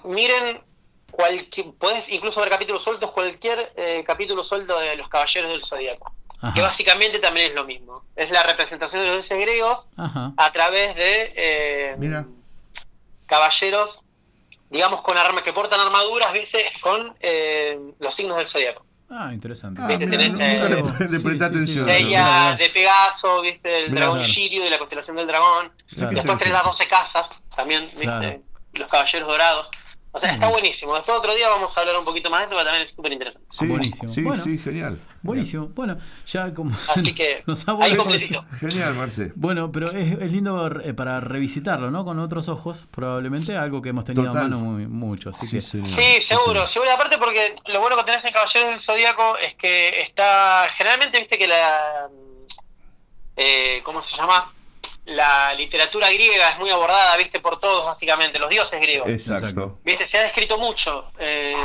miren, 0.04 0.62
cualquier, 1.12 1.72
podés 1.74 2.10
incluso 2.10 2.42
ver 2.42 2.50
capítulos 2.50 2.84
sueltos, 2.84 3.12
cualquier 3.12 3.72
eh, 3.76 4.04
capítulo 4.06 4.44
suelto 4.44 4.80
de 4.80 4.96
Los 4.96 5.10
Caballeros 5.10 5.52
del 5.52 5.64
Zodíaco, 5.64 6.14
Ajá. 6.42 6.54
que 6.54 6.62
básicamente 6.62 7.20
también 7.20 7.50
es 7.50 7.56
lo 7.56 7.66
mismo. 7.66 8.04
Es 8.16 8.32
la 8.32 8.44
representación 8.44 9.02
de 9.02 9.08
los 9.10 9.18
dioses 9.18 9.40
griegos 9.40 9.88
Ajá. 9.98 10.32
a 10.38 10.52
través 10.52 10.96
de 10.96 11.34
eh, 11.36 11.96
mira. 11.98 12.26
Caballeros, 13.26 14.02
digamos, 14.70 15.02
con 15.02 15.18
armas 15.18 15.44
que 15.44 15.54
portan 15.54 15.80
armaduras, 15.80 16.34
¿viste? 16.34 16.66
Con 16.82 17.16
eh, 17.20 17.80
los 18.00 18.14
signos 18.14 18.38
del 18.38 18.48
Zodíaco. 18.48 18.86
Ah, 19.10 19.32
interesante. 19.32 19.80
Ah, 19.84 19.88
Viste, 19.88 20.08
mira, 20.08 20.24
tenés, 20.24 20.32
nunca 20.32 20.46
eh, 20.46 20.84
le, 21.02 21.10
le 21.10 21.20
presté 21.20 21.46
atención. 21.46 21.88
Ella, 21.88 22.56
de 22.58 22.70
Pegaso, 22.72 23.42
¿viste? 23.42 23.84
El 23.86 23.92
Mirá, 23.92 24.02
dragón 24.02 24.20
claro. 24.20 24.34
Shiryu, 24.34 24.64
de 24.64 24.70
la 24.72 24.78
constelación 24.80 25.18
del 25.18 25.28
dragón. 25.28 25.72
Claro. 25.96 26.16
Después 26.16 26.38
tenés 26.40 26.54
las 26.54 26.64
12 26.64 26.88
casas, 26.88 27.44
también, 27.56 27.84
¿viste? 27.86 28.04
Claro. 28.06 28.42
Los 28.74 28.90
caballeros 28.90 29.28
dorados. 29.28 29.70
O 30.16 30.20
sea, 30.20 30.32
está 30.34 30.48
buenísimo. 30.48 30.94
Después 30.94 31.18
otro 31.18 31.34
día 31.34 31.50
vamos 31.50 31.76
a 31.76 31.80
hablar 31.82 31.98
un 31.98 32.06
poquito 32.06 32.30
más 32.30 32.42
de 32.42 32.46
eso, 32.46 32.54
porque 32.54 32.66
también 32.66 32.84
es 32.84 32.92
súper 32.92 33.12
interesante. 33.14 33.48
Sí, 33.52 33.66
Buenísimo. 33.66 34.14
Sí, 34.14 34.22
Bueno. 34.22 34.44
sí, 34.44 34.58
genial. 34.60 35.00
Buenísimo. 35.24 35.68
Bueno, 35.74 35.98
ya 36.28 36.54
como 36.54 36.70
Así 36.76 37.00
nos, 37.04 37.14
que, 37.14 37.44
nos 37.48 37.68
ha 37.68 37.72
ahí 37.72 37.78
vuelto- 37.78 37.98
completito. 38.04 38.46
Genial, 38.60 38.94
Marce. 38.94 39.32
Bueno, 39.36 39.72
pero 39.72 39.90
es, 39.92 40.20
es 40.20 40.32
lindo 40.32 40.70
eh, 40.82 40.94
para 40.94 41.20
revisitarlo, 41.20 41.90
¿no? 41.90 42.06
Con 42.06 42.20
otros 42.20 42.48
ojos, 42.48 42.86
probablemente 42.92 43.58
algo 43.58 43.82
que 43.82 43.90
hemos 43.90 44.06
tenido 44.06 44.26
Total. 44.28 44.42
a 44.46 44.48
mano 44.50 44.60
muy, 44.60 44.86
mucho. 44.86 45.32
Así 45.32 45.50
que 45.50 45.64
señor. 45.64 45.88
Sí, 45.88 46.22
seguro, 46.22 46.68
seguro. 46.68 46.92
Aparte 46.92 47.18
porque 47.18 47.56
lo 47.66 47.80
bueno 47.80 47.98
que 47.98 48.04
tenés 48.04 48.24
en 48.26 48.34
Caballeros 48.34 48.70
del 48.70 48.80
Zodíaco 48.82 49.38
es 49.40 49.56
que 49.56 50.00
está... 50.04 50.68
Generalmente, 50.78 51.18
viste 51.18 51.40
que 51.40 51.48
la... 51.48 52.08
eh, 53.36 53.82
¿Cómo 53.84 54.02
se 54.04 54.16
llama? 54.16 54.54
La 55.06 55.54
literatura 55.54 56.10
griega 56.12 56.52
es 56.52 56.60
muy 56.60 56.70
abordada, 56.70 57.18
viste, 57.18 57.40
por 57.40 57.60
todos, 57.60 57.86
básicamente, 57.86 58.40
los 58.40 58.50
dioses 58.50 58.80
griegos. 58.80 59.10
Exacto. 59.10 59.80
Viste, 59.84 60.08
se 60.10 60.18
ha 60.18 60.24
descrito 60.24 60.58
mucho. 60.58 61.12
Eh, 61.20 61.56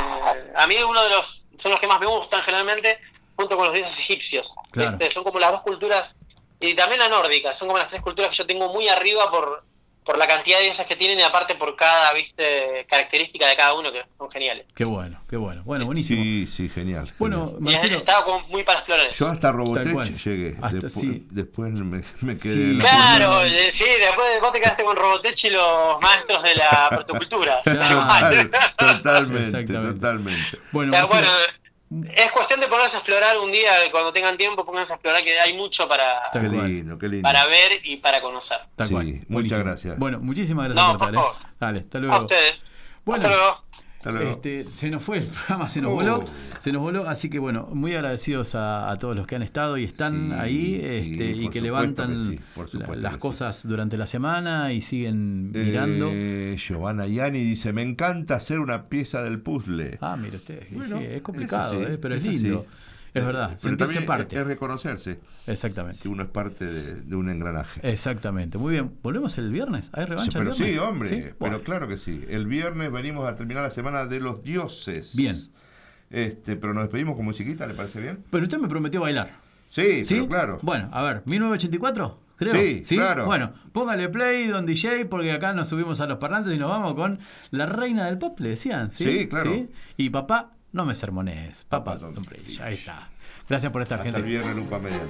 a 0.55 0.67
mí 0.67 0.75
uno 0.83 1.03
de 1.03 1.09
los... 1.09 1.45
Son 1.57 1.71
los 1.71 1.79
que 1.79 1.87
más 1.87 1.99
me 1.99 2.05
gustan, 2.05 2.41
generalmente, 2.41 2.99
junto 3.35 3.55
con 3.55 3.65
los 3.65 3.73
dioses 3.73 3.97
egipcios. 3.99 4.55
Claro. 4.71 4.97
Son 5.11 5.23
como 5.23 5.39
las 5.39 5.51
dos 5.51 5.61
culturas, 5.61 6.15
y 6.59 6.73
también 6.73 6.99
la 6.99 7.09
nórdica, 7.09 7.55
son 7.55 7.67
como 7.67 7.77
las 7.77 7.87
tres 7.87 8.01
culturas 8.01 8.31
que 8.31 8.37
yo 8.37 8.45
tengo 8.45 8.71
muy 8.73 8.87
arriba 8.87 9.29
por, 9.29 9.63
por 10.09 10.17
la 10.17 10.25
cantidad 10.25 10.57
de 10.57 10.63
dioses 10.63 10.87
que 10.87 10.95
tienen 10.95 11.19
y 11.19 11.21
aparte 11.21 11.53
por 11.53 11.75
cada, 11.75 12.11
viste, 12.13 12.83
característica 12.89 13.45
de 13.47 13.55
cada 13.55 13.75
uno 13.75 13.91
que 13.91 14.01
son 14.17 14.27
geniales. 14.31 14.65
qué 14.73 14.83
bueno, 14.83 15.21
qué 15.29 15.37
bueno. 15.37 15.61
Bueno, 15.63 15.85
buenísimo. 15.85 16.23
Sí, 16.23 16.47
sí, 16.47 16.67
genial. 16.67 17.13
Bueno, 17.19 17.53
Marcelo, 17.59 17.97
estaba 17.99 18.25
como 18.25 18.39
muy 18.47 18.63
para 18.63 18.79
explorar 18.79 19.05
eso. 19.05 19.23
Yo 19.25 19.31
hasta. 19.31 19.51
Robotech 19.51 19.93
llegué. 20.25 20.57
Hasta- 20.59 20.77
Despu- 20.79 20.89
sí. 20.89 21.27
Después 21.29 21.71
me, 21.73 22.01
me 22.21 22.33
quedé 22.39 22.53
Sí. 22.53 22.61
en 22.71 22.79
Claro, 22.79 23.43
eh, 23.45 23.69
sí, 23.71 23.83
después 23.99 24.41
vos 24.41 24.51
te 24.51 24.59
quedaste 24.59 24.83
con 24.83 24.95
Robotech 24.97 25.43
y 25.43 25.49
los 25.51 26.01
maestros 26.01 26.41
de 26.41 26.55
la 26.55 26.87
protocultura. 26.89 27.61
Claro. 27.63 28.01
Total, 28.01 28.49
totalmente, 28.77 29.63
totalmente. 29.65 30.57
bueno, 30.71 30.91
Marcelo, 30.91 31.19
bueno, 31.21 31.31
es 32.15 32.31
cuestión 32.31 32.59
de 32.59 32.67
ponerse 32.67 32.97
a 32.97 32.99
explorar 32.99 33.37
un 33.39 33.51
día, 33.51 33.71
cuando 33.91 34.13
tengan 34.13 34.37
tiempo, 34.37 34.63
pónganse 34.65 34.93
a 34.93 34.95
explorar, 34.97 35.23
que 35.23 35.39
hay 35.39 35.53
mucho 35.53 35.87
para, 35.87 36.21
Qué 36.31 36.39
lindo, 36.39 36.97
qué 36.99 37.07
lindo. 37.07 37.23
para 37.23 37.45
ver 37.47 37.81
y 37.83 37.97
para 37.97 38.21
conocer. 38.21 38.59
Tal 38.75 38.87
Sí, 38.87 38.93
cual. 38.93 39.21
muchas 39.27 39.59
gracias. 39.59 39.97
Bueno, 39.97 40.19
muchísimas 40.19 40.65
gracias 40.69 40.85
No, 40.93 40.97
por 40.99 41.13
favor. 41.15 41.35
¿eh? 41.41 41.47
Dale, 41.59 41.79
hasta 41.79 41.97
A 41.97 42.01
luego. 42.01 42.21
ustedes. 42.21 42.51
Hasta 42.53 42.63
Bueno, 43.05 43.27
luego. 43.29 43.63
Hasta 43.99 44.11
luego. 44.13 44.31
Este, 44.31 44.63
se 44.69 44.89
nos 44.89 45.03
fue 45.03 45.17
el 45.17 45.25
programa, 45.47 45.67
se 45.67 45.81
nos 45.81 45.91
Oh. 45.91 45.95
voló, 45.95 46.25
se 46.57 46.71
nos 46.71 46.81
voló, 46.81 47.07
así 47.07 47.29
que 47.29 47.37
bueno, 47.37 47.67
muy 47.73 47.93
agradecidos 47.95 48.55
a, 48.55 48.89
a 48.89 48.97
todos 48.97 49.13
los 49.15 49.27
que 49.27 49.35
han 49.35 49.41
estado 49.41 49.77
y 49.77 49.83
están 49.83 50.29
Sí, 50.29 50.33
ahí 50.37 50.75
sí, 50.77 50.81
este, 50.85 51.31
y 51.31 51.49
que 51.49 51.59
levantan 51.59 52.13
que 52.13 52.35
sí, 52.37 52.39
por 52.55 52.65
la- 52.65 52.71
supuesto 52.71 52.95
las 52.95 53.13
que 53.13 53.19
cosas 53.19 53.67
durante 53.67 53.97
la 53.97 54.07
semana 54.07 54.71
y 54.71 54.79
siguen 54.81 55.51
mirando. 55.51 56.09
Eh, 56.13 56.55
Giovanna 56.57 57.07
Yani 57.07 57.39
dice, 57.43 57.73
me 57.73 57.81
encanta 57.81 58.35
hacer 58.35 58.59
una 58.59 58.87
pieza 58.87 59.21
del 59.21 59.41
puzzle. 59.41 59.97
Ah, 59.99 60.15
mire 60.15 60.37
usted, 60.37 60.63
Bueno, 60.71 60.97
es 60.99 61.21
complicado, 61.21 61.83
eh, 61.83 61.97
pero 62.01 62.15
es, 62.15 62.23
lindo. 62.25 62.65
Es 63.13 63.25
verdad, 63.25 63.57
pero 63.61 63.77
también 63.77 64.05
parte. 64.05 64.35
Es, 64.35 64.41
es 64.41 64.47
reconocerse 64.47 65.19
Exactamente. 65.47 66.01
que 66.01 66.09
uno 66.09 66.23
es 66.23 66.29
parte 66.29 66.65
de, 66.65 66.95
de 67.01 67.15
un 67.15 67.29
engranaje. 67.29 67.79
Exactamente. 67.89 68.57
Muy 68.57 68.73
bien. 68.73 68.91
¿Volvemos 69.01 69.37
el 69.37 69.51
viernes? 69.51 69.89
¿Hay 69.93 70.05
revancha 70.05 70.37
el 70.39 70.45
pero 70.45 70.55
viernes? 70.55 70.75
sí, 70.75 70.79
hombre, 70.79 71.09
¿Sí? 71.09 71.15
pero 71.21 71.35
Bueno. 71.39 71.61
claro 71.61 71.87
que 71.87 71.97
sí. 71.97 72.23
El 72.29 72.45
viernes 72.47 72.91
venimos 72.91 73.27
a 73.27 73.35
terminar 73.35 73.63
la 73.63 73.69
semana 73.71 74.05
de 74.05 74.19
los 74.19 74.43
dioses. 74.43 75.15
Bien. 75.15 75.35
Este, 76.09 76.55
pero 76.55 76.73
nos 76.73 76.83
despedimos 76.83 77.15
con 77.15 77.25
musiquita, 77.25 77.67
¿le 77.67 77.73
parece 77.73 77.99
bien? 77.99 78.23
Pero 78.29 78.43
usted 78.43 78.57
me 78.57 78.67
prometió 78.67 79.01
bailar. 79.01 79.31
Sí, 79.69 80.03
¿Sí? 80.05 80.15
pero 80.15 80.27
claro. 80.27 80.59
Bueno, 80.63 80.89
a 80.91 81.03
ver, 81.03 81.21
1984, 81.25 82.19
creo. 82.37 82.53
Sí, 82.55 82.95
claro. 82.95 83.25
Bueno, 83.25 83.53
póngale 83.71 84.09
play, 84.09 84.47
don 84.47 84.65
DJ, 84.65 85.05
porque 85.05 85.31
acá 85.31 85.53
nos 85.53 85.67
subimos 85.69 86.01
a 86.01 86.07
los 86.07 86.17
parlantes 86.17 86.53
y 86.53 86.57
nos 86.57 86.69
vamos 86.69 86.95
con 86.95 87.19
la 87.51 87.65
reina 87.67 88.05
del 88.07 88.17
pop, 88.17 88.39
le 88.39 88.49
decían. 88.49 88.91
Sí, 88.91 89.03
Sí, 89.19 89.27
claro. 89.27 89.67
Y 89.97 90.09
papá, 90.09 90.51
no 90.71 90.85
me 90.85 90.95
sermones. 90.95 91.65
Papá, 91.65 91.95
don. 91.95 92.15
Ahí 92.61 92.73
está. 92.75 93.09
Gracias 93.47 93.71
por 93.71 93.81
estar, 93.81 93.99
Hasta 93.99 94.11
gente. 94.11 94.19
el 94.19 94.25
viernes, 94.25 94.55
Lupa 94.55 94.79
mediante. 94.79 95.07